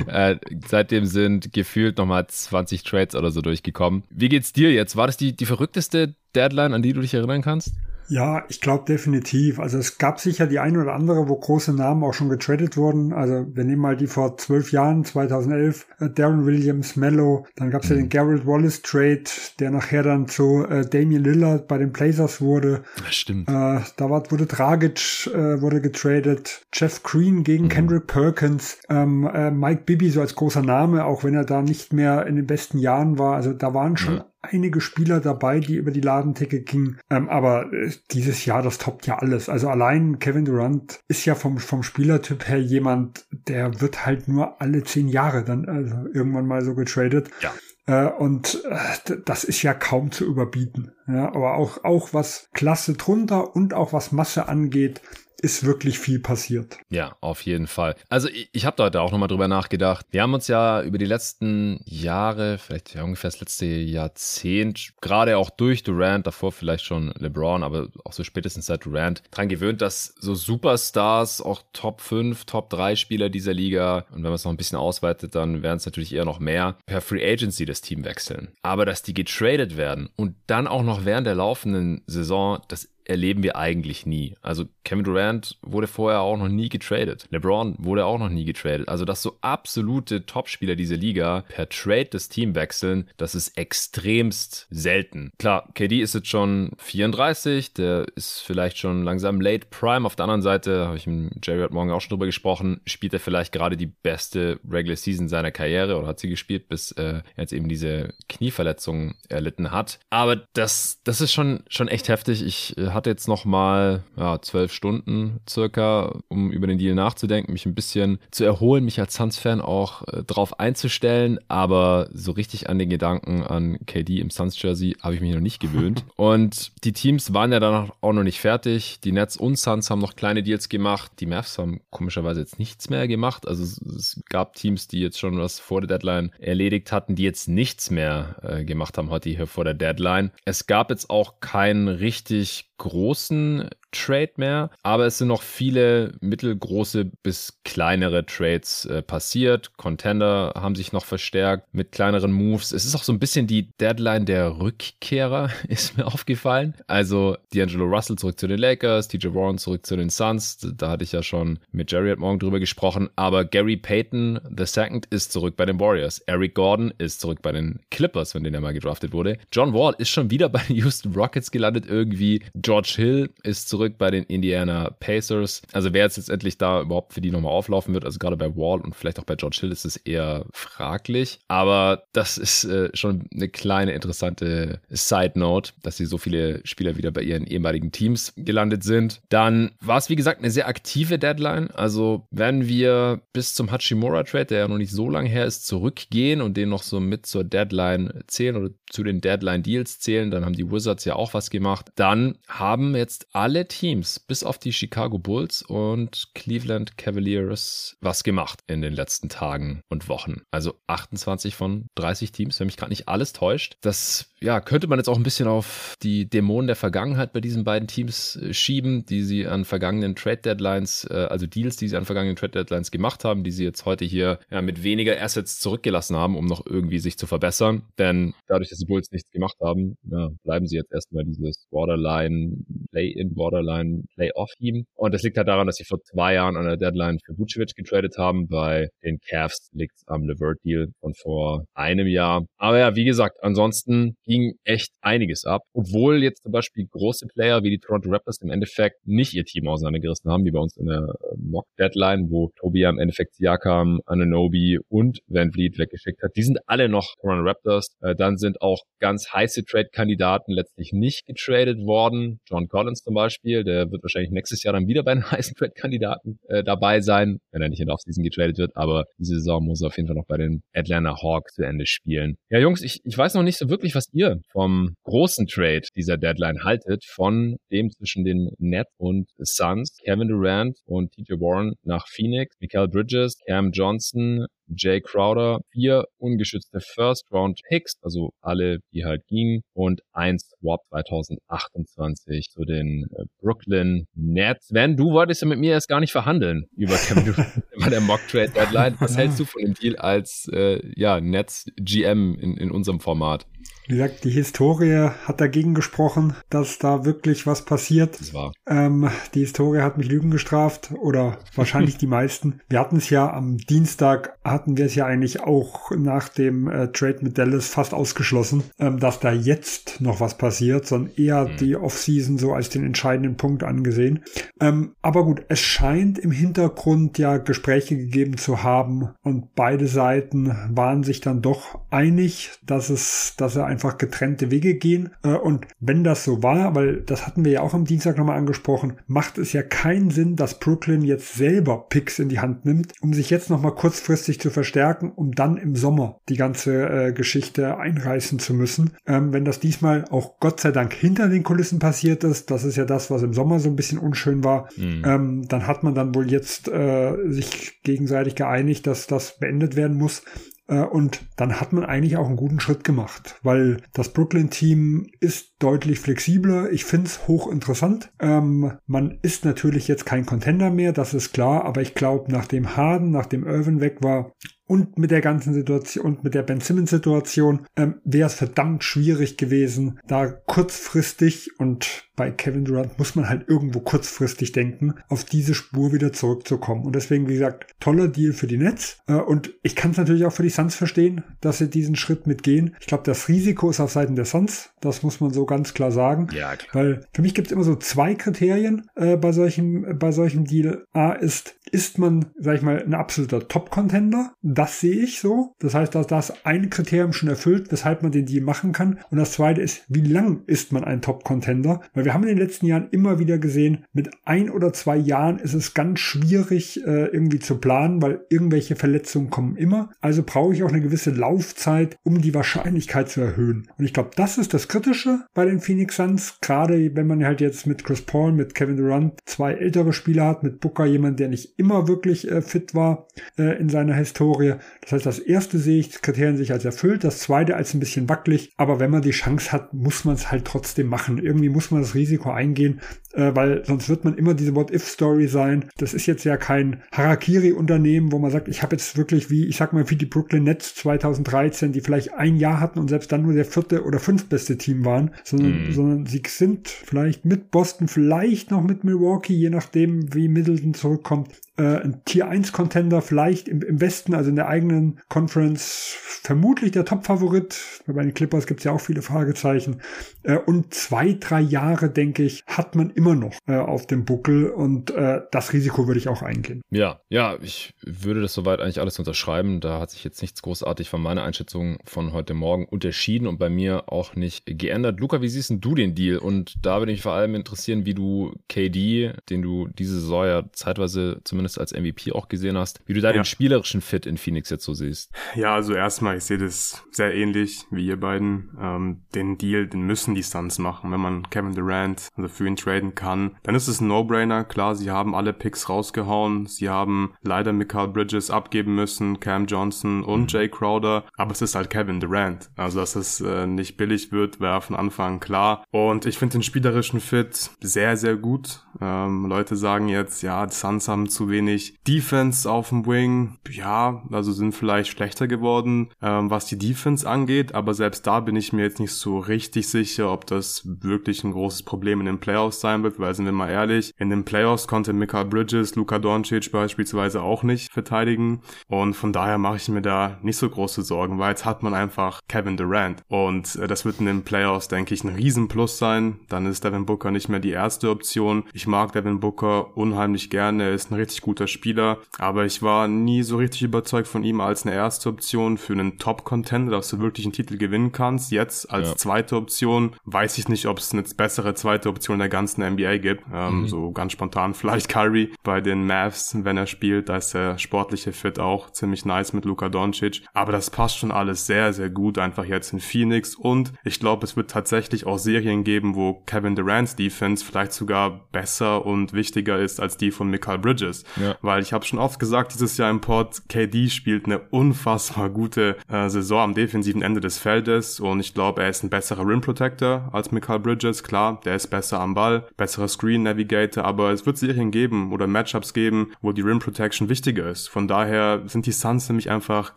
Äh, 0.06 0.36
seitdem 0.66 1.04
sind 1.04 1.52
gefühlt 1.52 1.98
nochmal 1.98 2.26
20 2.26 2.84
Trades 2.84 3.14
oder 3.14 3.30
so 3.30 3.42
durchgekommen. 3.42 4.02
Wie 4.08 4.30
geht's 4.30 4.54
dir 4.54 4.72
jetzt? 4.72 4.96
War 4.96 5.06
das 5.06 5.18
die, 5.18 5.36
die 5.36 5.46
verrückteste 5.46 6.14
Deadline, 6.34 6.72
an 6.72 6.80
die 6.80 6.94
du 6.94 7.02
dich 7.02 7.12
erinnern 7.12 7.42
kannst? 7.42 7.74
Ja, 8.10 8.44
ich 8.48 8.60
glaube 8.60 8.84
definitiv. 8.86 9.60
Also 9.60 9.78
es 9.78 9.96
gab 9.96 10.18
sicher 10.18 10.48
die 10.48 10.58
ein 10.58 10.76
oder 10.76 10.94
andere, 10.94 11.28
wo 11.28 11.36
große 11.36 11.72
Namen 11.72 12.02
auch 12.02 12.12
schon 12.12 12.28
getradet 12.28 12.76
wurden. 12.76 13.12
Also 13.12 13.46
wir 13.54 13.62
nehmen 13.62 13.80
mal 13.80 13.96
die 13.96 14.08
vor 14.08 14.36
zwölf 14.36 14.72
Jahren, 14.72 15.04
2011, 15.04 15.86
äh, 16.00 16.10
Darren 16.10 16.44
Williams, 16.44 16.96
Mello. 16.96 17.46
Dann 17.54 17.70
gab 17.70 17.84
es 17.84 17.90
mhm. 17.90 17.96
ja 17.96 18.02
den 18.02 18.08
Garrett 18.08 18.46
Wallace 18.46 18.82
Trade, 18.82 19.24
der 19.60 19.70
nachher 19.70 20.02
dann 20.02 20.26
zu 20.26 20.66
äh, 20.68 20.84
Damian 20.84 21.22
Lillard 21.22 21.68
bei 21.68 21.78
den 21.78 21.92
Blazers 21.92 22.40
wurde. 22.40 22.82
Das 22.96 23.14
stimmt. 23.14 23.48
Äh, 23.48 23.52
da 23.52 24.10
war, 24.10 24.28
wurde 24.30 24.46
Dragic 24.46 25.28
äh, 25.28 25.62
wurde 25.62 25.80
getradet, 25.80 26.66
Jeff 26.72 27.04
Green 27.04 27.44
gegen 27.44 27.64
mhm. 27.64 27.68
Kendrick 27.68 28.08
Perkins, 28.08 28.78
ähm, 28.88 29.30
äh, 29.32 29.52
Mike 29.52 29.82
Bibby 29.86 30.10
so 30.10 30.20
als 30.20 30.34
großer 30.34 30.62
Name, 30.62 31.04
auch 31.04 31.22
wenn 31.22 31.34
er 31.34 31.44
da 31.44 31.62
nicht 31.62 31.92
mehr 31.92 32.26
in 32.26 32.34
den 32.34 32.46
besten 32.46 32.78
Jahren 32.78 33.18
war. 33.20 33.36
Also 33.36 33.52
da 33.52 33.72
waren 33.72 33.96
schon 33.96 34.14
mhm 34.14 34.22
einige 34.42 34.80
Spieler 34.80 35.20
dabei, 35.20 35.60
die 35.60 35.76
über 35.76 35.90
die 35.90 36.00
Ladentecke 36.00 36.62
gingen. 36.62 36.98
Ähm, 37.10 37.28
aber 37.28 37.72
äh, 37.72 37.92
dieses 38.10 38.44
Jahr, 38.44 38.62
das 38.62 38.78
toppt 38.78 39.06
ja 39.06 39.18
alles. 39.18 39.48
Also 39.48 39.68
allein 39.68 40.18
Kevin 40.18 40.44
Durant 40.44 41.00
ist 41.08 41.24
ja 41.24 41.34
vom, 41.34 41.58
vom 41.58 41.82
Spielertyp 41.82 42.48
her 42.48 42.60
jemand, 42.60 43.26
der 43.30 43.80
wird 43.80 44.06
halt 44.06 44.28
nur 44.28 44.60
alle 44.60 44.82
zehn 44.84 45.08
Jahre 45.08 45.44
dann 45.44 45.66
also 45.66 46.06
irgendwann 46.12 46.46
mal 46.46 46.64
so 46.64 46.74
getradet. 46.74 47.30
Ja. 47.40 47.52
Äh, 47.86 48.10
und 48.10 48.62
äh, 48.68 49.16
das 49.24 49.44
ist 49.44 49.62
ja 49.62 49.74
kaum 49.74 50.10
zu 50.10 50.24
überbieten. 50.24 50.92
Ja, 51.06 51.26
aber 51.28 51.54
auch, 51.54 51.84
auch 51.84 52.14
was 52.14 52.48
Klasse 52.52 52.94
drunter 52.94 53.54
und 53.54 53.74
auch 53.74 53.92
was 53.92 54.12
Masse 54.12 54.48
angeht, 54.48 55.00
ist 55.40 55.64
wirklich 55.64 55.98
viel 55.98 56.20
passiert. 56.20 56.78
Ja, 56.90 57.16
auf 57.20 57.42
jeden 57.42 57.66
Fall. 57.66 57.96
Also 58.08 58.28
ich, 58.28 58.48
ich 58.52 58.66
habe 58.66 58.76
da 58.76 58.84
heute 58.84 59.00
auch 59.00 59.10
nochmal 59.10 59.28
drüber 59.28 59.48
nachgedacht. 59.48 60.06
Wir 60.10 60.22
haben 60.22 60.34
uns 60.34 60.48
ja 60.48 60.82
über 60.82 60.98
die 60.98 61.06
letzten 61.06 61.80
Jahre, 61.84 62.58
vielleicht 62.58 62.94
ja 62.94 63.02
ungefähr 63.02 63.30
das 63.30 63.40
letzte 63.40 63.66
Jahrzehnt, 63.66 64.92
gerade 65.00 65.38
auch 65.38 65.50
durch 65.50 65.82
Durant, 65.82 66.26
davor 66.26 66.52
vielleicht 66.52 66.84
schon 66.84 67.12
LeBron, 67.18 67.62
aber 67.62 67.88
auch 68.04 68.12
so 68.12 68.24
spätestens 68.24 68.66
seit 68.66 68.84
Durant, 68.84 69.22
dran 69.30 69.48
gewöhnt, 69.48 69.80
dass 69.80 70.14
so 70.18 70.34
Superstars, 70.34 71.40
auch 71.40 71.62
Top 71.72 72.00
5, 72.00 72.44
Top 72.44 72.70
3 72.70 72.96
Spieler 72.96 73.30
dieser 73.30 73.54
Liga, 73.54 74.06
und 74.10 74.16
wenn 74.16 74.24
man 74.24 74.34
es 74.34 74.44
noch 74.44 74.52
ein 74.52 74.56
bisschen 74.56 74.78
ausweitet, 74.78 75.34
dann 75.34 75.62
wären 75.62 75.78
es 75.78 75.86
natürlich 75.86 76.14
eher 76.14 76.24
noch 76.24 76.40
mehr, 76.40 76.76
per 76.86 77.00
Free 77.00 77.24
Agency 77.24 77.64
das 77.64 77.80
Team 77.80 78.04
wechseln. 78.04 78.52
Aber 78.62 78.84
dass 78.84 79.02
die 79.02 79.14
getradet 79.14 79.76
werden 79.76 80.10
und 80.16 80.34
dann 80.46 80.66
auch 80.66 80.82
noch 80.82 81.04
während 81.04 81.26
der 81.26 81.34
laufenden 81.34 82.02
Saison, 82.06 82.60
das 82.68 82.88
erleben 83.10 83.42
wir 83.42 83.56
eigentlich 83.56 84.06
nie. 84.06 84.36
Also 84.40 84.66
Kevin 84.84 85.04
Durant 85.04 85.58
wurde 85.62 85.88
vorher 85.88 86.20
auch 86.20 86.36
noch 86.36 86.48
nie 86.48 86.68
getradet. 86.68 87.26
LeBron 87.30 87.74
wurde 87.78 88.06
auch 88.06 88.18
noch 88.18 88.28
nie 88.28 88.44
getradet. 88.44 88.88
Also 88.88 89.04
dass 89.04 89.20
so 89.20 89.36
absolute 89.40 90.24
Topspieler 90.26 90.76
dieser 90.76 90.96
Liga 90.96 91.44
per 91.48 91.68
Trade 91.68 92.06
das 92.06 92.28
Team 92.28 92.54
wechseln, 92.54 93.08
das 93.16 93.34
ist 93.34 93.58
extremst 93.58 94.68
selten. 94.70 95.32
Klar, 95.38 95.68
KD 95.74 96.00
ist 96.00 96.14
jetzt 96.14 96.28
schon 96.28 96.70
34, 96.78 97.74
der 97.74 98.06
ist 98.14 98.40
vielleicht 98.40 98.78
schon 98.78 99.02
langsam 99.02 99.40
late 99.40 99.66
prime. 99.70 100.06
Auf 100.06 100.14
der 100.14 100.24
anderen 100.24 100.42
Seite 100.42 100.86
habe 100.86 100.96
ich 100.96 101.08
mit 101.08 101.44
Jerry 101.44 101.62
heute 101.62 101.74
Morgen 101.74 101.90
auch 101.90 102.00
schon 102.00 102.10
drüber 102.10 102.26
gesprochen, 102.26 102.80
spielt 102.86 103.12
er 103.12 103.20
vielleicht 103.20 103.52
gerade 103.52 103.76
die 103.76 103.86
beste 103.86 104.60
Regular 104.70 104.96
Season 104.96 105.28
seiner 105.28 105.50
Karriere 105.50 105.98
oder 105.98 106.06
hat 106.06 106.20
sie 106.20 106.28
gespielt, 106.28 106.68
bis 106.68 106.92
äh, 106.92 107.02
er 107.02 107.24
jetzt 107.36 107.52
eben 107.52 107.68
diese 107.68 108.14
Knieverletzung 108.28 109.16
erlitten 109.28 109.72
hat. 109.72 109.98
Aber 110.10 110.36
das, 110.52 111.00
das 111.02 111.20
ist 111.20 111.32
schon, 111.32 111.64
schon 111.68 111.88
echt 111.88 112.08
heftig. 112.08 112.46
Ich 112.46 112.78
äh, 112.78 112.90
hatte 113.00 113.08
jetzt 113.08 113.28
noch 113.28 113.46
mal 113.46 114.04
ja, 114.18 114.42
zwölf 114.42 114.74
Stunden 114.74 115.40
circa, 115.48 116.18
um 116.28 116.52
über 116.52 116.66
den 116.66 116.76
Deal 116.76 116.94
nachzudenken, 116.94 117.54
mich 117.54 117.64
ein 117.64 117.74
bisschen 117.74 118.18
zu 118.30 118.44
erholen, 118.44 118.84
mich 118.84 119.00
als 119.00 119.14
Suns-Fan 119.14 119.62
auch 119.62 120.06
äh, 120.08 120.22
drauf 120.22 120.60
einzustellen, 120.60 121.38
aber 121.48 122.10
so 122.12 122.32
richtig 122.32 122.68
an 122.68 122.78
den 122.78 122.90
Gedanken 122.90 123.42
an 123.42 123.78
KD 123.86 124.20
im 124.20 124.28
Suns-Jersey 124.28 124.98
habe 125.00 125.14
ich 125.14 125.22
mich 125.22 125.32
noch 125.32 125.40
nicht 125.40 125.60
gewöhnt. 125.60 126.04
und 126.16 126.72
die 126.84 126.92
Teams 126.92 127.32
waren 127.32 127.52
ja 127.52 127.60
dann 127.60 127.90
auch 128.02 128.12
noch 128.12 128.22
nicht 128.22 128.38
fertig. 128.38 129.00
Die 129.00 129.12
Nets 129.12 129.38
und 129.38 129.56
Suns 129.56 129.88
haben 129.88 130.00
noch 130.00 130.14
kleine 130.14 130.42
Deals 130.42 130.68
gemacht. 130.68 131.12
Die 131.20 131.26
Mavs 131.26 131.58
haben 131.58 131.80
komischerweise 131.88 132.40
jetzt 132.40 132.58
nichts 132.58 132.90
mehr 132.90 133.08
gemacht. 133.08 133.48
Also 133.48 133.62
es 133.62 134.22
gab 134.28 134.56
Teams, 134.56 134.88
die 134.88 135.00
jetzt 135.00 135.18
schon 135.18 135.38
was 135.38 135.58
vor 135.58 135.80
der 135.80 135.88
Deadline 135.88 136.32
erledigt 136.38 136.92
hatten, 136.92 137.14
die 137.14 137.22
jetzt 137.22 137.48
nichts 137.48 137.90
mehr 137.90 138.36
äh, 138.42 138.64
gemacht 138.66 138.98
haben 138.98 139.08
heute 139.08 139.30
hier 139.30 139.46
vor 139.46 139.64
der 139.64 139.74
Deadline. 139.74 140.32
Es 140.44 140.66
gab 140.66 140.90
jetzt 140.90 141.08
auch 141.08 141.40
keinen 141.40 141.88
richtig 141.88 142.69
großen 142.80 143.68
Trade 143.92 144.32
mehr, 144.36 144.70
aber 144.82 145.06
es 145.06 145.18
sind 145.18 145.28
noch 145.28 145.42
viele 145.42 146.12
mittelgroße 146.20 147.10
bis 147.22 147.58
kleinere 147.64 148.24
Trades 148.26 148.86
äh, 148.86 149.02
passiert. 149.02 149.76
Contender 149.76 150.52
haben 150.56 150.74
sich 150.74 150.92
noch 150.92 151.04
verstärkt 151.04 151.72
mit 151.72 151.92
kleineren 151.92 152.32
Moves. 152.32 152.72
Es 152.72 152.84
ist 152.84 152.94
auch 152.94 153.02
so 153.02 153.12
ein 153.12 153.18
bisschen 153.18 153.46
die 153.46 153.70
Deadline 153.78 154.26
der 154.26 154.58
Rückkehrer, 154.58 155.50
ist 155.68 155.96
mir 155.96 156.06
aufgefallen. 156.06 156.74
Also 156.86 157.36
D'Angelo 157.52 157.84
Russell 157.84 158.16
zurück 158.16 158.38
zu 158.38 158.46
den 158.46 158.58
Lakers, 158.58 159.08
TJ 159.08 159.28
Warren 159.34 159.58
zurück 159.58 159.84
zu 159.84 159.96
den 159.96 160.10
Suns. 160.10 160.58
Da 160.76 160.90
hatte 160.90 161.04
ich 161.04 161.12
ja 161.12 161.22
schon 161.22 161.58
mit 161.72 161.90
Jerry 161.90 162.10
heute 162.10 162.20
Morgen 162.20 162.38
drüber 162.38 162.60
gesprochen. 162.60 163.10
Aber 163.16 163.44
Gary 163.44 163.76
Payton 163.76 164.40
II 164.58 165.00
ist 165.10 165.32
zurück 165.32 165.56
bei 165.56 165.66
den 165.66 165.80
Warriors. 165.80 166.20
Eric 166.20 166.54
Gordon 166.54 166.92
ist 166.98 167.20
zurück 167.20 167.42
bei 167.42 167.52
den 167.52 167.80
Clippers, 167.90 168.34
wenn 168.34 168.44
den 168.44 168.54
er 168.54 168.60
mal 168.60 168.72
gedraftet 168.72 169.12
wurde. 169.12 169.38
John 169.52 169.72
Wall 169.74 169.94
ist 169.98 170.10
schon 170.10 170.30
wieder 170.30 170.48
bei 170.50 170.62
den 170.68 170.76
Houston 170.76 171.12
Rockets 171.14 171.50
gelandet 171.50 171.86
irgendwie. 171.88 172.42
George 172.54 172.92
Hill 172.96 173.30
ist 173.42 173.68
zurück 173.68 173.79
bei 173.88 174.10
den 174.10 174.24
Indiana 174.24 174.90
Pacers. 175.00 175.62
Also 175.72 175.92
wer 175.92 176.04
jetzt 176.04 176.16
letztendlich 176.16 176.58
da 176.58 176.82
überhaupt 176.82 177.14
für 177.14 177.20
die 177.20 177.30
nochmal 177.30 177.52
auflaufen 177.52 177.94
wird, 177.94 178.04
also 178.04 178.18
gerade 178.18 178.36
bei 178.36 178.54
Wall 178.56 178.80
und 178.80 178.94
vielleicht 178.94 179.18
auch 179.18 179.24
bei 179.24 179.36
George 179.36 179.58
Hill 179.60 179.72
ist 179.72 179.84
es 179.84 179.96
eher 179.96 180.44
fraglich. 180.52 181.40
Aber 181.48 182.04
das 182.12 182.38
ist 182.38 182.64
äh, 182.64 182.90
schon 182.94 183.24
eine 183.34 183.48
kleine 183.48 183.92
interessante 183.92 184.80
Side 184.90 185.32
Note, 185.34 185.72
dass 185.82 185.96
sie 185.96 186.06
so 186.06 186.18
viele 186.18 186.60
Spieler 186.64 186.96
wieder 186.96 187.10
bei 187.10 187.22
ihren 187.22 187.46
ehemaligen 187.46 187.92
Teams 187.92 188.32
gelandet 188.36 188.84
sind. 188.84 189.20
Dann 189.28 189.72
war 189.80 189.98
es 189.98 190.08
wie 190.08 190.16
gesagt 190.16 190.40
eine 190.40 190.50
sehr 190.50 190.68
aktive 190.68 191.18
Deadline. 191.18 191.70
Also 191.70 192.26
wenn 192.30 192.68
wir 192.68 193.20
bis 193.32 193.54
zum 193.54 193.70
Hachimura 193.70 194.24
Trade, 194.24 194.46
der 194.46 194.58
ja 194.60 194.68
noch 194.68 194.78
nicht 194.78 194.92
so 194.92 195.08
lange 195.08 195.28
her 195.28 195.46
ist, 195.46 195.66
zurückgehen 195.66 196.40
und 196.40 196.56
den 196.56 196.68
noch 196.68 196.82
so 196.82 197.00
mit 197.00 197.26
zur 197.26 197.44
Deadline 197.44 198.22
zählen 198.26 198.56
oder 198.56 198.70
zu 198.90 199.04
den 199.04 199.20
Deadline 199.20 199.62
Deals 199.62 200.00
zählen, 200.00 200.30
dann 200.30 200.44
haben 200.44 200.54
die 200.54 200.70
Wizards 200.70 201.04
ja 201.04 201.14
auch 201.14 201.34
was 201.34 201.50
gemacht. 201.50 201.90
Dann 201.94 202.38
haben 202.48 202.96
jetzt 202.96 203.28
alle 203.32 203.68
Teams, 203.70 204.20
bis 204.20 204.44
auf 204.44 204.58
die 204.58 204.72
Chicago 204.72 205.18
Bulls 205.18 205.62
und 205.62 206.28
Cleveland 206.34 206.98
Cavaliers, 206.98 207.96
was 208.00 208.24
gemacht 208.24 208.60
in 208.66 208.82
den 208.82 208.92
letzten 208.92 209.30
Tagen 209.30 209.82
und 209.88 210.08
Wochen. 210.08 210.42
Also 210.50 210.74
28 210.88 211.54
von 211.54 211.86
30 211.94 212.32
Teams, 212.32 212.60
wenn 212.60 212.66
mich 212.66 212.76
gerade 212.76 212.90
nicht 212.90 213.08
alles 213.08 213.32
täuscht. 213.32 213.76
Das 213.80 214.30
ja, 214.42 214.60
könnte 214.60 214.86
man 214.86 214.98
jetzt 214.98 215.08
auch 215.08 215.16
ein 215.16 215.22
bisschen 215.22 215.48
auf 215.48 215.94
die 216.02 216.28
Dämonen 216.28 216.66
der 216.66 216.76
Vergangenheit 216.76 217.32
bei 217.32 217.40
diesen 217.40 217.64
beiden 217.64 217.88
Teams 217.88 218.36
äh, 218.36 218.54
schieben, 218.54 219.04
die 219.04 219.22
sie 219.22 219.46
an 219.46 219.64
vergangenen 219.64 220.16
Trade 220.16 220.38
Deadlines, 220.38 221.04
äh, 221.10 221.26
also 221.28 221.46
Deals, 221.46 221.76
die 221.76 221.88
sie 221.88 221.96
an 221.96 222.06
vergangenen 222.06 222.36
Trade 222.36 222.52
Deadlines 222.52 222.90
gemacht 222.90 223.24
haben, 223.24 223.44
die 223.44 223.50
sie 223.50 223.64
jetzt 223.64 223.84
heute 223.84 224.04
hier 224.04 224.38
ja, 224.50 224.62
mit 224.62 224.82
weniger 224.82 225.20
Assets 225.20 225.60
zurückgelassen 225.60 226.16
haben, 226.16 226.36
um 226.36 226.46
noch 226.46 226.64
irgendwie 226.64 226.98
sich 227.00 227.18
zu 227.18 227.26
verbessern. 227.26 227.82
Denn 227.98 228.34
dadurch, 228.48 228.70
dass 228.70 228.78
die 228.78 228.86
Bulls 228.86 229.10
nichts 229.12 229.30
gemacht 229.30 229.56
haben, 229.60 229.98
ja, 230.10 230.30
bleiben 230.42 230.66
sie 230.66 230.76
jetzt 230.76 230.92
erstmal 230.92 231.24
dieses 231.24 231.66
Borderline 231.70 232.56
Play-in, 232.90 233.34
Borderline 233.60 234.02
Play-off-Team. 234.14 234.84
Und 234.94 235.14
das 235.14 235.22
liegt 235.22 235.36
halt 235.36 235.48
daran, 235.48 235.66
dass 235.66 235.76
sie 235.76 235.84
vor 235.84 236.00
zwei 236.00 236.34
Jahren 236.34 236.56
an 236.56 236.64
der 236.64 236.76
Deadline 236.76 237.18
für 237.24 237.36
Vucevic 237.36 237.74
getradet 237.76 238.14
haben. 238.18 238.48
Bei 238.48 238.88
den 239.04 239.18
Cavs 239.28 239.70
liegt 239.72 239.96
es 239.96 240.02
am 240.06 240.26
Levert-Deal 240.26 240.88
von 241.00 241.12
vor 241.14 241.64
einem 241.74 242.06
Jahr. 242.06 242.44
Aber 242.58 242.78
ja, 242.78 242.96
wie 242.96 243.04
gesagt, 243.04 243.36
ansonsten 243.42 244.14
ging 244.24 244.54
echt 244.64 244.90
einiges 245.00 245.44
ab. 245.44 245.62
Obwohl 245.74 246.22
jetzt 246.22 246.42
zum 246.42 246.52
Beispiel 246.52 246.86
große 246.90 247.26
Player 247.32 247.62
wie 247.62 247.70
die 247.70 247.78
Toronto 247.78 248.10
Raptors 248.10 248.40
im 248.42 248.50
Endeffekt 248.50 248.96
nicht 249.04 249.34
ihr 249.34 249.44
Team 249.44 249.68
auseinandergerissen 249.68 250.30
haben, 250.30 250.44
wie 250.44 250.50
bei 250.50 250.60
uns 250.60 250.76
in 250.76 250.86
der 250.86 251.00
äh, 251.00 251.36
Mock-Deadline, 251.36 252.30
wo 252.30 252.50
Tobi 252.58 252.82
im 252.82 252.98
Endeffekt 252.98 253.34
Siakam, 253.34 254.00
Ananobi 254.06 254.78
und 254.88 255.20
Van 255.26 255.52
Vliet 255.52 255.78
weggeschickt 255.78 256.22
hat. 256.22 256.32
Die 256.36 256.42
sind 256.42 256.58
alle 256.66 256.88
noch 256.88 257.14
Toronto 257.20 257.44
Raptors. 257.48 257.96
Äh, 258.00 258.14
dann 258.14 258.36
sind 258.36 258.60
auch 258.62 258.80
ganz 259.00 259.32
heiße 259.32 259.64
Trade-Kandidaten 259.64 260.52
letztlich 260.52 260.92
nicht 260.92 261.26
getradet 261.26 261.78
worden. 261.78 262.40
John 262.48 262.68
Collins 262.68 263.02
zum 263.02 263.14
Beispiel, 263.14 263.49
der 263.64 263.90
wird 263.90 264.02
wahrscheinlich 264.02 264.30
nächstes 264.30 264.62
Jahr 264.62 264.74
dann 264.74 264.86
wieder 264.86 265.02
bei 265.02 265.14
den 265.14 265.24
heißen 265.30 265.56
Trade-Kandidaten 265.56 266.38
äh, 266.48 266.62
dabei 266.62 267.00
sein, 267.00 267.38
wenn 267.50 267.62
er 267.62 267.68
nicht 267.68 267.80
in 267.80 267.86
der 267.86 267.94
Offseason 267.94 268.22
getradet 268.22 268.58
wird. 268.58 268.70
Aber 268.76 269.04
diese 269.18 269.34
Saison 269.34 269.64
muss 269.64 269.82
er 269.82 269.88
auf 269.88 269.96
jeden 269.96 270.06
Fall 270.06 270.16
noch 270.16 270.26
bei 270.28 270.36
den 270.36 270.62
Atlanta 270.72 271.16
Hawks 271.20 271.54
zu 271.54 271.64
Ende 271.64 271.86
spielen. 271.86 272.36
Ja, 272.48 272.58
Jungs, 272.58 272.82
ich, 272.82 273.00
ich 273.04 273.18
weiß 273.18 273.34
noch 273.34 273.42
nicht 273.42 273.58
so 273.58 273.68
wirklich, 273.68 273.94
was 273.94 274.06
ihr 274.12 274.20
ihr 274.20 274.40
vom 274.52 274.94
großen 275.04 275.46
Trade 275.46 275.82
dieser 275.96 276.16
Deadline 276.18 276.62
haltet, 276.62 277.04
von 277.04 277.56
dem 277.72 277.90
zwischen 277.90 278.24
den 278.24 278.50
Nets 278.58 278.90
und 278.98 279.30
Suns, 279.38 279.96
Kevin 280.04 280.28
Durant 280.28 280.78
und 280.84 281.12
TJ 281.12 281.34
Warren 281.34 281.74
nach 281.82 282.06
Phoenix, 282.08 282.56
Michael 282.60 282.88
Bridges, 282.88 283.38
Cam 283.46 283.70
Johnson, 283.72 284.46
Jay 284.76 285.00
Crowder, 285.00 285.60
vier 285.70 286.04
ungeschützte 286.18 286.80
First-Round-Picks, 286.80 287.94
also 288.02 288.30
alle, 288.40 288.78
die 288.92 289.04
halt 289.04 289.26
gingen, 289.26 289.62
und 289.74 290.02
ein 290.12 290.38
Swap 290.38 290.80
2028 290.88 292.50
zu 292.50 292.64
den 292.64 293.06
äh, 293.16 293.24
Brooklyn 293.40 294.06
Nets. 294.14 294.68
Wenn 294.72 294.96
du 294.96 295.12
wolltest 295.12 295.42
ja 295.42 295.48
mit 295.48 295.58
mir 295.58 295.72
erst 295.72 295.88
gar 295.88 296.00
nicht 296.00 296.12
verhandeln 296.12 296.66
über 296.76 296.96
Kevin 296.96 297.34
bei 297.80 297.90
der 297.90 298.00
Mock-Trade-Deadline. 298.00 298.96
Was 299.00 299.16
hältst 299.16 299.40
du 299.40 299.44
von 299.44 299.62
dem 299.62 299.74
Deal 299.74 299.96
als 299.96 300.48
äh, 300.52 300.80
ja, 300.96 301.20
Nets 301.20 301.66
GM 301.76 302.34
in, 302.34 302.56
in 302.56 302.70
unserem 302.70 303.00
Format? 303.00 303.46
Wie 303.90 303.96
gesagt, 303.96 304.22
die 304.22 304.30
Historie 304.30 305.10
hat 305.24 305.40
dagegen 305.40 305.74
gesprochen, 305.74 306.34
dass 306.48 306.78
da 306.78 307.04
wirklich 307.04 307.48
was 307.48 307.64
passiert. 307.64 308.20
Das 308.20 308.32
war. 308.32 308.52
Ähm, 308.68 309.10
die 309.34 309.40
Historie 309.40 309.80
hat 309.80 309.98
mich 309.98 310.08
Lügen 310.08 310.30
gestraft 310.30 310.92
oder 311.02 311.38
wahrscheinlich 311.56 311.96
die 311.96 312.06
meisten. 312.06 312.60
Wir 312.68 312.78
hatten 312.78 312.98
es 312.98 313.10
ja 313.10 313.32
am 313.32 313.58
Dienstag, 313.58 314.38
hatten 314.44 314.76
wir 314.76 314.84
es 314.84 314.94
ja 314.94 315.06
eigentlich 315.06 315.40
auch 315.40 315.90
nach 315.90 316.28
dem 316.28 316.68
äh, 316.68 316.92
Trade 316.92 317.18
mit 317.22 317.36
Dallas 317.36 317.66
fast 317.66 317.92
ausgeschlossen, 317.92 318.62
ähm, 318.78 319.00
dass 319.00 319.18
da 319.18 319.32
jetzt 319.32 320.00
noch 320.00 320.20
was 320.20 320.38
passiert, 320.38 320.86
sondern 320.86 321.12
eher 321.16 321.48
mhm. 321.48 321.56
die 321.56 321.74
Offseason 321.74 322.38
so 322.38 322.52
als 322.52 322.68
den 322.68 322.84
entscheidenden 322.84 323.36
Punkt 323.36 323.64
angesehen. 323.64 324.22
Ähm, 324.60 324.94
aber 325.02 325.24
gut, 325.24 325.42
es 325.48 325.58
scheint 325.58 326.16
im 326.16 326.30
Hintergrund 326.30 327.18
ja 327.18 327.38
Gespräche 327.38 327.96
gegeben 327.96 328.36
zu 328.36 328.62
haben 328.62 329.08
und 329.22 329.56
beide 329.56 329.88
Seiten 329.88 330.56
waren 330.70 331.02
sich 331.02 331.20
dann 331.20 331.42
doch 331.42 331.80
einig, 331.90 332.52
dass 332.64 332.88
es, 332.88 333.34
dass 333.36 333.56
er 333.56 333.79
einfach 333.80 333.96
getrennte 333.96 334.50
Wege 334.50 334.74
gehen. 334.74 335.10
Äh, 335.22 335.30
und 335.30 335.66
wenn 335.80 336.04
das 336.04 336.24
so 336.24 336.42
war, 336.42 336.74
weil 336.74 337.00
das 337.00 337.26
hatten 337.26 337.44
wir 337.44 337.52
ja 337.52 337.60
auch 337.62 337.72
am 337.72 337.86
Dienstag 337.86 338.18
nochmal 338.18 338.36
angesprochen, 338.36 338.94
macht 339.06 339.38
es 339.38 339.52
ja 339.54 339.62
keinen 339.62 340.10
Sinn, 340.10 340.36
dass 340.36 340.58
Brooklyn 340.58 341.02
jetzt 341.02 341.34
selber 341.34 341.86
Picks 341.88 342.18
in 342.18 342.28
die 342.28 342.40
Hand 342.40 342.66
nimmt, 342.66 342.92
um 343.00 343.14
sich 343.14 343.30
jetzt 343.30 343.48
nochmal 343.48 343.74
kurzfristig 343.74 344.38
zu 344.38 344.50
verstärken, 344.50 345.10
um 345.14 345.32
dann 345.34 345.56
im 345.56 345.76
Sommer 345.76 346.20
die 346.28 346.36
ganze 346.36 346.88
äh, 346.88 347.12
Geschichte 347.12 347.78
einreißen 347.78 348.38
zu 348.38 348.52
müssen. 348.52 348.90
Ähm, 349.06 349.32
wenn 349.32 349.46
das 349.46 349.60
diesmal 349.60 350.04
auch 350.10 350.38
Gott 350.40 350.60
sei 350.60 350.72
Dank 350.72 350.92
hinter 350.92 351.28
den 351.28 351.42
Kulissen 351.42 351.78
passiert 351.78 352.22
ist, 352.24 352.50
das 352.50 352.64
ist 352.64 352.76
ja 352.76 352.84
das, 352.84 353.10
was 353.10 353.22
im 353.22 353.32
Sommer 353.32 353.60
so 353.60 353.70
ein 353.70 353.76
bisschen 353.76 353.98
unschön 353.98 354.44
war, 354.44 354.68
mhm. 354.76 355.02
ähm, 355.06 355.48
dann 355.48 355.66
hat 355.66 355.82
man 355.82 355.94
dann 355.94 356.14
wohl 356.14 356.30
jetzt 356.30 356.68
äh, 356.68 357.16
sich 357.28 357.80
gegenseitig 357.82 358.34
geeinigt, 358.34 358.86
dass 358.86 359.06
das 359.06 359.38
beendet 359.38 359.74
werden 359.74 359.96
muss. 359.96 360.22
Äh, 360.70 360.84
und 360.84 361.26
dann 361.36 361.60
hat 361.60 361.72
man 361.72 361.84
eigentlich 361.84 362.16
auch 362.16 362.26
einen 362.26 362.36
guten 362.36 362.60
Schritt 362.60 362.84
gemacht, 362.84 363.38
weil 363.42 363.78
das 363.92 364.12
Brooklyn-Team 364.12 365.08
ist 365.20 365.54
deutlich 365.58 365.98
flexibler. 365.98 366.70
Ich 366.70 366.84
finde 366.84 367.06
es 367.08 367.26
hochinteressant. 367.26 368.10
Ähm, 368.20 368.72
man 368.86 369.18
ist 369.22 369.44
natürlich 369.44 369.88
jetzt 369.88 370.06
kein 370.06 370.24
Contender 370.24 370.70
mehr, 370.70 370.92
das 370.92 371.12
ist 371.12 371.32
klar, 371.32 371.64
aber 371.64 371.82
ich 371.82 371.94
glaube, 371.94 372.32
nachdem 372.32 372.76
Harden, 372.76 373.10
nachdem 373.10 373.46
Irvin 373.46 373.80
weg 373.80 373.98
war, 374.00 374.32
und 374.70 374.98
mit 374.98 375.10
der 375.10 375.20
ganzen 375.20 375.52
Situation 375.52 376.06
und 376.06 376.22
mit 376.22 376.32
der 376.32 376.44
Ben 376.44 376.60
Simmons 376.60 376.90
Situation 376.90 377.66
ähm, 377.76 378.00
wäre 378.04 378.28
es 378.28 378.34
verdammt 378.34 378.84
schwierig 378.84 379.36
gewesen, 379.36 379.98
da 380.06 380.28
kurzfristig 380.28 381.58
und 381.58 382.08
bei 382.20 382.30
Kevin 382.30 382.66
Durant 382.66 382.98
muss 382.98 383.16
man 383.16 383.30
halt 383.30 383.48
irgendwo 383.48 383.80
kurzfristig 383.80 384.52
denken, 384.52 384.92
auf 385.08 385.24
diese 385.24 385.54
Spur 385.54 385.94
wieder 385.94 386.12
zurückzukommen. 386.12 386.84
Und 386.84 386.94
deswegen, 386.94 387.28
wie 387.28 387.32
gesagt, 387.32 387.74
toller 387.80 388.08
Deal 388.08 388.34
für 388.34 388.46
die 388.46 388.58
Nets. 388.58 388.98
Äh, 389.06 389.14
und 389.14 389.54
ich 389.62 389.74
kann 389.74 389.92
es 389.92 389.96
natürlich 389.96 390.26
auch 390.26 390.32
für 390.34 390.42
die 390.42 390.50
Suns 390.50 390.74
verstehen, 390.74 391.24
dass 391.40 391.56
sie 391.56 391.70
diesen 391.70 391.96
Schritt 391.96 392.26
mitgehen. 392.26 392.76
Ich 392.78 392.86
glaube, 392.88 393.04
das 393.06 393.28
Risiko 393.28 393.70
ist 393.70 393.80
auf 393.80 393.90
Seiten 393.90 394.16
der 394.16 394.26
Suns. 394.26 394.68
Das 394.82 395.02
muss 395.02 395.22
man 395.22 395.32
so 395.32 395.46
ganz 395.46 395.72
klar 395.72 395.92
sagen. 395.92 396.28
Ja, 396.34 396.56
klar. 396.56 396.84
Weil 396.84 397.06
für 397.14 397.22
mich 397.22 397.34
gibt 397.34 397.46
es 397.46 397.52
immer 397.52 397.64
so 397.64 397.74
zwei 397.74 398.14
Kriterien 398.14 398.90
äh, 398.96 399.16
bei 399.16 399.32
solchem, 399.32 399.98
bei 399.98 400.12
solchem 400.12 400.44
Deal. 400.44 400.84
A 400.92 401.12
ist, 401.12 401.54
ist 401.72 401.98
man, 401.98 402.26
sag 402.38 402.56
ich 402.56 402.62
mal, 402.62 402.82
ein 402.82 402.92
absoluter 402.92 403.48
Top-Contender? 403.48 404.34
Das 404.42 404.80
sehe 404.80 405.04
ich 405.04 405.20
so. 405.20 405.54
Das 405.58 405.72
heißt, 405.72 405.94
dass 405.94 406.06
das 406.06 406.44
ein 406.44 406.68
Kriterium 406.68 407.14
schon 407.14 407.30
erfüllt, 407.30 407.72
weshalb 407.72 408.02
man 408.02 408.12
den 408.12 408.26
Deal 408.26 408.44
machen 408.44 408.72
kann. 408.72 408.98
Und 409.10 409.16
das 409.16 409.32
zweite 409.32 409.62
ist, 409.62 409.84
wie 409.88 410.02
lang 410.02 410.42
ist 410.46 410.70
man 410.72 410.84
ein 410.84 411.00
Top-Contender? 411.00 411.80
Weil 411.94 412.04
wir 412.04 412.09
wir 412.10 412.14
haben 412.14 412.24
in 412.24 412.30
den 412.30 412.38
letzten 412.38 412.66
Jahren 412.66 412.88
immer 412.90 413.20
wieder 413.20 413.38
gesehen, 413.38 413.84
mit 413.92 414.10
ein 414.24 414.50
oder 414.50 414.72
zwei 414.72 414.96
Jahren 414.96 415.38
ist 415.38 415.54
es 415.54 415.74
ganz 415.74 416.00
schwierig 416.00 416.84
äh, 416.84 417.04
irgendwie 417.04 417.38
zu 417.38 417.58
planen, 417.58 418.02
weil 418.02 418.26
irgendwelche 418.30 418.74
Verletzungen 418.74 419.30
kommen 419.30 419.54
immer. 419.54 419.92
Also 420.00 420.24
brauche 420.26 420.52
ich 420.52 420.64
auch 420.64 420.70
eine 420.70 420.80
gewisse 420.80 421.12
Laufzeit, 421.12 421.98
um 422.02 422.20
die 422.20 422.34
Wahrscheinlichkeit 422.34 423.10
zu 423.10 423.20
erhöhen. 423.20 423.68
Und 423.78 423.84
ich 423.84 423.92
glaube, 423.92 424.10
das 424.16 424.38
ist 424.38 424.54
das 424.54 424.66
Kritische 424.66 425.20
bei 425.34 425.44
den 425.44 425.60
Phoenix 425.60 425.94
Suns, 425.94 426.38
gerade 426.40 426.96
wenn 426.96 427.06
man 427.06 427.24
halt 427.24 427.40
jetzt 427.40 427.68
mit 427.68 427.84
Chris 427.84 428.02
Paul, 428.02 428.32
mit 428.32 428.56
Kevin 428.56 428.76
Durant 428.76 429.20
zwei 429.24 429.52
ältere 429.52 429.92
Spieler 429.92 430.26
hat, 430.26 430.42
mit 430.42 430.58
Booker 430.58 430.86
jemand, 430.86 431.20
der 431.20 431.28
nicht 431.28 431.60
immer 431.60 431.86
wirklich 431.86 432.28
äh, 432.28 432.42
fit 432.42 432.74
war 432.74 433.06
äh, 433.38 433.56
in 433.60 433.68
seiner 433.68 433.94
Historie. 433.94 434.54
Das 434.80 434.90
heißt, 434.90 435.06
das 435.06 435.20
erste 435.20 435.60
sehe 435.60 435.78
ich 435.78 436.02
Kriterien 436.02 436.36
sich 436.36 436.50
als 436.50 436.64
erfüllt, 436.64 437.04
das 437.04 437.20
zweite 437.20 437.54
als 437.54 437.72
ein 437.72 437.78
bisschen 437.78 438.08
wackelig, 438.08 438.50
aber 438.56 438.80
wenn 438.80 438.90
man 438.90 439.02
die 439.02 439.10
Chance 439.10 439.52
hat, 439.52 439.72
muss 439.72 440.04
man 440.04 440.16
es 440.16 440.32
halt 440.32 440.44
trotzdem 440.44 440.88
machen. 440.88 441.18
Irgendwie 441.18 441.50
muss 441.50 441.70
man 441.70 441.82
das 441.82 441.94
Risiko 442.00 442.30
eingehen, 442.30 442.80
äh, 443.12 443.32
weil 443.34 443.64
sonst 443.64 443.88
wird 443.88 444.04
man 444.04 444.16
immer 444.16 444.34
diese 444.34 444.54
What-If-Story 444.54 445.28
sein. 445.28 445.66
Das 445.76 445.94
ist 445.94 446.06
jetzt 446.06 446.24
ja 446.24 446.36
kein 446.36 446.82
Harakiri-Unternehmen, 446.92 448.12
wo 448.12 448.18
man 448.18 448.30
sagt, 448.30 448.48
ich 448.48 448.62
habe 448.62 448.76
jetzt 448.76 448.96
wirklich 448.96 449.30
wie, 449.30 449.46
ich 449.46 449.56
sag 449.56 449.72
mal, 449.72 449.88
wie 449.90 449.96
die 449.96 450.06
Brooklyn 450.06 450.44
Nets 450.44 450.74
2013, 450.76 451.72
die 451.72 451.80
vielleicht 451.80 452.14
ein 452.14 452.36
Jahr 452.36 452.60
hatten 452.60 452.78
und 452.78 452.88
selbst 452.88 453.10
dann 453.12 453.22
nur 453.22 453.32
der 453.32 453.44
vierte 453.44 453.84
oder 453.84 453.98
fünftbeste 453.98 454.58
Team 454.58 454.84
waren, 454.84 455.10
sondern, 455.24 455.70
mm. 455.70 455.72
sondern 455.72 456.06
sie 456.06 456.22
sind 456.26 456.68
vielleicht 456.68 457.24
mit 457.24 457.50
Boston, 457.50 457.88
vielleicht 457.88 458.50
noch 458.50 458.62
mit 458.62 458.84
Milwaukee, 458.84 459.34
je 459.34 459.50
nachdem, 459.50 460.14
wie 460.14 460.28
Middleton 460.28 460.74
zurückkommt, 460.74 461.30
äh, 461.60 461.82
ein 461.82 462.02
Tier 462.04 462.28
1 462.28 462.52
Contender, 462.52 463.02
vielleicht 463.02 463.48
im, 463.48 463.62
im 463.62 463.80
Westen, 463.80 464.14
also 464.14 464.30
in 464.30 464.36
der 464.36 464.48
eigenen 464.48 464.98
Conference, 465.08 465.94
vermutlich 466.22 466.72
der 466.72 466.84
Top-Favorit. 466.84 467.82
Bei 467.86 468.02
den 468.02 468.14
Clippers 468.14 468.46
gibt 468.46 468.60
es 468.60 468.64
ja 468.64 468.72
auch 468.72 468.80
viele 468.80 469.02
Fragezeichen. 469.02 469.80
Äh, 470.22 470.36
und 470.36 470.72
zwei, 470.72 471.16
drei 471.18 471.40
Jahre, 471.40 471.90
denke 471.90 472.22
ich, 472.22 472.44
hat 472.46 472.76
man 472.76 472.90
immer 473.00 473.14
noch 473.14 473.34
äh, 473.46 473.56
auf 473.56 473.86
dem 473.86 474.04
Buckel 474.04 474.50
und 474.50 474.90
äh, 474.90 475.20
das 475.30 475.52
Risiko 475.52 475.86
würde 475.86 475.98
ich 475.98 476.08
auch 476.08 476.22
eingehen. 476.22 476.62
Ja, 476.70 477.00
ja, 477.08 477.36
ich 477.42 477.74
würde 477.82 478.22
das 478.22 478.32
soweit 478.32 478.60
eigentlich 478.60 478.80
alles 478.80 478.98
unterschreiben. 478.98 479.60
Da 479.60 479.80
hat 479.80 479.90
sich 479.90 480.04
jetzt 480.04 480.22
nichts 480.22 480.42
großartig 480.42 480.88
von 480.88 481.02
meiner 481.02 481.24
Einschätzung 481.24 481.78
von 481.84 482.12
heute 482.12 482.34
Morgen 482.34 482.64
unterschieden 482.64 483.26
und 483.26 483.38
bei 483.38 483.50
mir 483.50 483.92
auch 483.92 484.14
nicht 484.14 484.44
geändert. 484.46 485.00
Luca, 485.00 485.20
wie 485.20 485.28
siehst 485.28 485.50
du 485.50 485.74
den 485.74 485.94
Deal? 485.94 486.18
Und 486.18 486.54
da 486.62 486.78
würde 486.78 486.92
mich 486.92 487.02
vor 487.02 487.12
allem 487.12 487.34
interessieren, 487.34 487.84
wie 487.84 487.94
du 487.94 488.34
KD, 488.48 489.12
den 489.28 489.42
du 489.42 489.68
diese 489.68 490.00
Saison 490.00 490.24
ja 490.24 490.44
zeitweise 490.52 491.20
zumindest 491.24 491.40
zumindest 491.40 491.58
als 491.58 491.72
MVP 491.72 492.12
auch 492.12 492.28
gesehen 492.28 492.56
hast, 492.56 492.80
wie 492.86 492.94
du 492.94 493.00
da 493.00 493.08
ja. 493.08 493.14
den 493.14 493.24
spielerischen 493.24 493.80
Fit 493.80 494.06
in 494.06 494.18
Phoenix 494.18 494.50
jetzt 494.50 494.64
so 494.64 494.74
siehst. 494.74 495.10
Ja, 495.34 495.54
also 495.54 495.74
erstmal, 495.74 496.16
ich 496.16 496.24
sehe 496.24 496.38
das 496.38 496.84
sehr 496.90 497.14
ähnlich 497.14 497.64
wie 497.70 497.86
ihr 497.86 497.98
beiden. 497.98 498.50
Ähm, 498.60 499.00
den 499.14 499.38
Deal, 499.38 499.66
den 499.66 499.82
müssen 499.82 500.14
die 500.14 500.22
Suns 500.22 500.58
machen. 500.58 500.92
Wenn 500.92 501.00
man 501.00 501.30
Kevin 501.30 501.54
Durant 501.54 502.08
also 502.16 502.28
für 502.28 502.46
ihn 502.46 502.56
traden 502.56 502.89
kann, 502.94 503.36
dann 503.42 503.54
ist 503.54 503.68
es 503.68 503.80
ein 503.80 503.88
No-Brainer. 503.88 504.44
Klar, 504.44 504.74
sie 504.74 504.90
haben 504.90 505.14
alle 505.14 505.32
Picks 505.32 505.68
rausgehauen. 505.68 506.46
Sie 506.46 506.68
haben 506.68 507.14
leider 507.22 507.52
Michael 507.52 507.88
Bridges 507.88 508.30
abgeben 508.30 508.74
müssen, 508.74 509.20
Cam 509.20 509.46
Johnson 509.46 510.02
und 510.02 510.22
mhm. 510.22 510.26
Jay 510.28 510.48
Crowder. 510.48 511.04
Aber 511.16 511.32
es 511.32 511.42
ist 511.42 511.54
halt 511.54 511.70
Kevin 511.70 512.00
Durant. 512.00 512.50
Also, 512.56 512.80
dass 512.80 512.96
es 512.96 513.20
äh, 513.20 513.46
nicht 513.46 513.76
billig 513.76 514.12
wird, 514.12 514.40
wäre 514.40 514.60
von 514.60 514.76
Anfang 514.76 515.20
klar. 515.20 515.64
Und 515.70 516.06
ich 516.06 516.18
finde 516.18 516.34
den 516.34 516.42
spielerischen 516.42 517.00
Fit 517.00 517.50
sehr, 517.60 517.96
sehr 517.96 518.16
gut. 518.16 518.66
Ähm, 518.80 519.26
Leute 519.26 519.56
sagen 519.56 519.88
jetzt, 519.88 520.22
ja, 520.22 520.46
die 520.46 520.54
Suns 520.54 520.88
haben 520.88 521.08
zu 521.08 521.28
wenig 521.28 521.78
Defense 521.86 522.50
auf 522.50 522.70
dem 522.70 522.86
Wing. 522.86 523.38
Ja, 523.50 524.02
also 524.10 524.32
sind 524.32 524.54
vielleicht 524.54 524.90
schlechter 524.90 525.26
geworden, 525.26 525.90
ähm, 526.02 526.30
was 526.30 526.46
die 526.46 526.58
Defense 526.58 527.08
angeht, 527.08 527.54
aber 527.54 527.74
selbst 527.74 528.06
da 528.06 528.20
bin 528.20 528.36
ich 528.36 528.52
mir 528.52 528.62
jetzt 528.62 528.80
nicht 528.80 528.92
so 528.92 529.18
richtig 529.18 529.68
sicher, 529.68 530.12
ob 530.12 530.26
das 530.26 530.62
wirklich 530.64 531.24
ein 531.24 531.32
großes 531.32 531.62
Problem 531.62 532.00
in 532.00 532.06
den 532.06 532.20
Playoffs 532.20 532.60
sein 532.60 532.79
wird, 532.82 532.98
weil 532.98 533.14
sind 533.14 533.24
wir 533.24 533.32
mal 533.32 533.50
ehrlich, 533.50 533.92
in 533.98 534.10
den 534.10 534.24
Playoffs 534.24 534.66
konnte 534.66 534.92
Mika 534.92 535.24
Bridges, 535.24 535.74
Luka 535.74 535.98
Doncic 535.98 536.50
beispielsweise 536.52 537.22
auch 537.22 537.42
nicht 537.42 537.72
verteidigen 537.72 538.40
und 538.68 538.94
von 538.94 539.12
daher 539.12 539.38
mache 539.38 539.56
ich 539.56 539.68
mir 539.68 539.82
da 539.82 540.18
nicht 540.22 540.36
so 540.36 540.48
große 540.48 540.82
Sorgen, 540.82 541.18
weil 541.18 541.30
jetzt 541.30 541.44
hat 541.44 541.62
man 541.62 541.74
einfach 541.74 542.20
Kevin 542.28 542.56
Durant 542.56 543.02
und 543.08 543.56
äh, 543.56 543.66
das 543.66 543.84
wird 543.84 544.00
in 544.00 544.06
den 544.06 544.22
Playoffs, 544.22 544.68
denke 544.68 544.94
ich, 544.94 545.04
ein 545.04 545.14
Riesenplus 545.14 545.78
sein. 545.78 546.20
Dann 546.28 546.46
ist 546.46 546.64
Devin 546.64 546.86
Booker 546.86 547.10
nicht 547.10 547.28
mehr 547.28 547.40
die 547.40 547.50
erste 547.50 547.90
Option. 547.90 548.44
Ich 548.52 548.66
mag 548.66 548.92
Devin 548.92 549.20
Booker 549.20 549.76
unheimlich 549.76 550.30
gerne, 550.30 550.64
er 550.64 550.72
ist 550.72 550.90
ein 550.90 550.94
richtig 550.94 551.20
guter 551.20 551.46
Spieler, 551.46 551.98
aber 552.18 552.44
ich 552.44 552.62
war 552.62 552.88
nie 552.88 553.22
so 553.22 553.36
richtig 553.36 553.62
überzeugt 553.62 554.08
von 554.08 554.24
ihm 554.24 554.40
als 554.40 554.66
eine 554.66 554.74
erste 554.74 555.08
Option 555.08 555.58
für 555.58 555.72
einen 555.72 555.98
Top-Contender, 555.98 556.72
dass 556.72 556.88
du 556.88 557.00
wirklich 557.00 557.26
einen 557.26 557.32
Titel 557.32 557.56
gewinnen 557.56 557.92
kannst. 557.92 558.32
Jetzt 558.32 558.70
als 558.70 558.88
ja. 558.88 558.96
zweite 558.96 559.36
Option 559.36 559.96
weiß 560.04 560.38
ich 560.38 560.48
nicht, 560.48 560.66
ob 560.66 560.78
es 560.78 560.92
eine 560.92 561.02
bessere 561.02 561.54
zweite 561.54 561.88
Option 561.88 562.18
der 562.18 562.28
ganzen 562.28 562.62
NBA 562.70 562.98
gibt. 562.98 563.24
Ähm, 563.32 563.62
mhm. 563.62 563.68
So 563.68 563.92
ganz 563.92 564.12
spontan 564.12 564.54
vielleicht 564.54 564.88
Kyrie 564.88 565.32
bei 565.42 565.60
den 565.60 565.86
Mavs, 565.86 566.36
wenn 566.42 566.56
er 566.56 566.66
spielt, 566.66 567.08
da 567.08 567.16
ist 567.16 567.34
der 567.34 567.58
sportliche 567.58 568.12
Fit 568.12 568.38
auch 568.38 568.70
ziemlich 568.70 569.04
nice 569.04 569.32
mit 569.32 569.44
Luka 569.44 569.68
Doncic. 569.68 570.22
Aber 570.32 570.52
das 570.52 570.70
passt 570.70 570.98
schon 570.98 571.10
alles 571.10 571.46
sehr, 571.46 571.72
sehr 571.72 571.90
gut 571.90 572.18
einfach 572.18 572.44
jetzt 572.44 572.72
in 572.72 572.80
Phoenix 572.80 573.34
und 573.34 573.72
ich 573.84 574.00
glaube, 574.00 574.24
es 574.24 574.36
wird 574.36 574.50
tatsächlich 574.50 575.06
auch 575.06 575.18
Serien 575.18 575.64
geben, 575.64 575.94
wo 575.94 576.22
Kevin 576.26 576.54
Durant's 576.54 576.96
Defense 576.96 577.44
vielleicht 577.44 577.72
sogar 577.72 578.28
besser 578.32 578.86
und 578.86 579.12
wichtiger 579.12 579.58
ist 579.58 579.80
als 579.80 579.96
die 579.96 580.10
von 580.10 580.28
Michael 580.28 580.58
Bridges. 580.58 581.04
Ja. 581.20 581.36
Weil 581.42 581.62
ich 581.62 581.72
habe 581.72 581.84
schon 581.84 581.98
oft 581.98 582.18
gesagt, 582.18 582.54
dieses 582.54 582.76
Jahr 582.76 582.90
im 582.90 583.00
Pod, 583.00 583.42
KD 583.48 583.88
spielt 583.88 584.26
eine 584.26 584.38
unfassbar 584.38 585.30
gute 585.30 585.76
äh, 585.88 586.08
Saison 586.08 586.40
am 586.40 586.54
defensiven 586.54 587.02
Ende 587.02 587.20
des 587.20 587.38
Feldes 587.38 588.00
und 588.00 588.20
ich 588.20 588.34
glaube, 588.34 588.62
er 588.62 588.68
ist 588.68 588.82
ein 588.82 588.90
besserer 588.90 589.26
Rim 589.26 589.40
Protector 589.40 590.08
als 590.12 590.32
Michael 590.32 590.60
Bridges. 590.60 591.02
Klar, 591.02 591.40
der 591.44 591.56
ist 591.56 591.68
besser 591.68 592.00
am 592.00 592.14
Ball, 592.14 592.46
besserer 592.60 592.88
Screen 592.88 593.22
Navigator, 593.22 593.84
aber 593.84 594.12
es 594.12 594.26
wird 594.26 594.36
Serien 594.36 594.70
geben 594.70 595.12
oder 595.12 595.26
Matchups 595.26 595.72
geben, 595.72 596.12
wo 596.20 596.32
die 596.32 596.42
Rim 596.42 596.58
Protection 596.58 597.08
wichtiger 597.08 597.48
ist. 597.48 597.68
Von 597.68 597.88
daher 597.88 598.42
sind 598.46 598.66
die 598.66 598.72
Suns 598.72 599.08
nämlich 599.08 599.30
einfach 599.30 599.76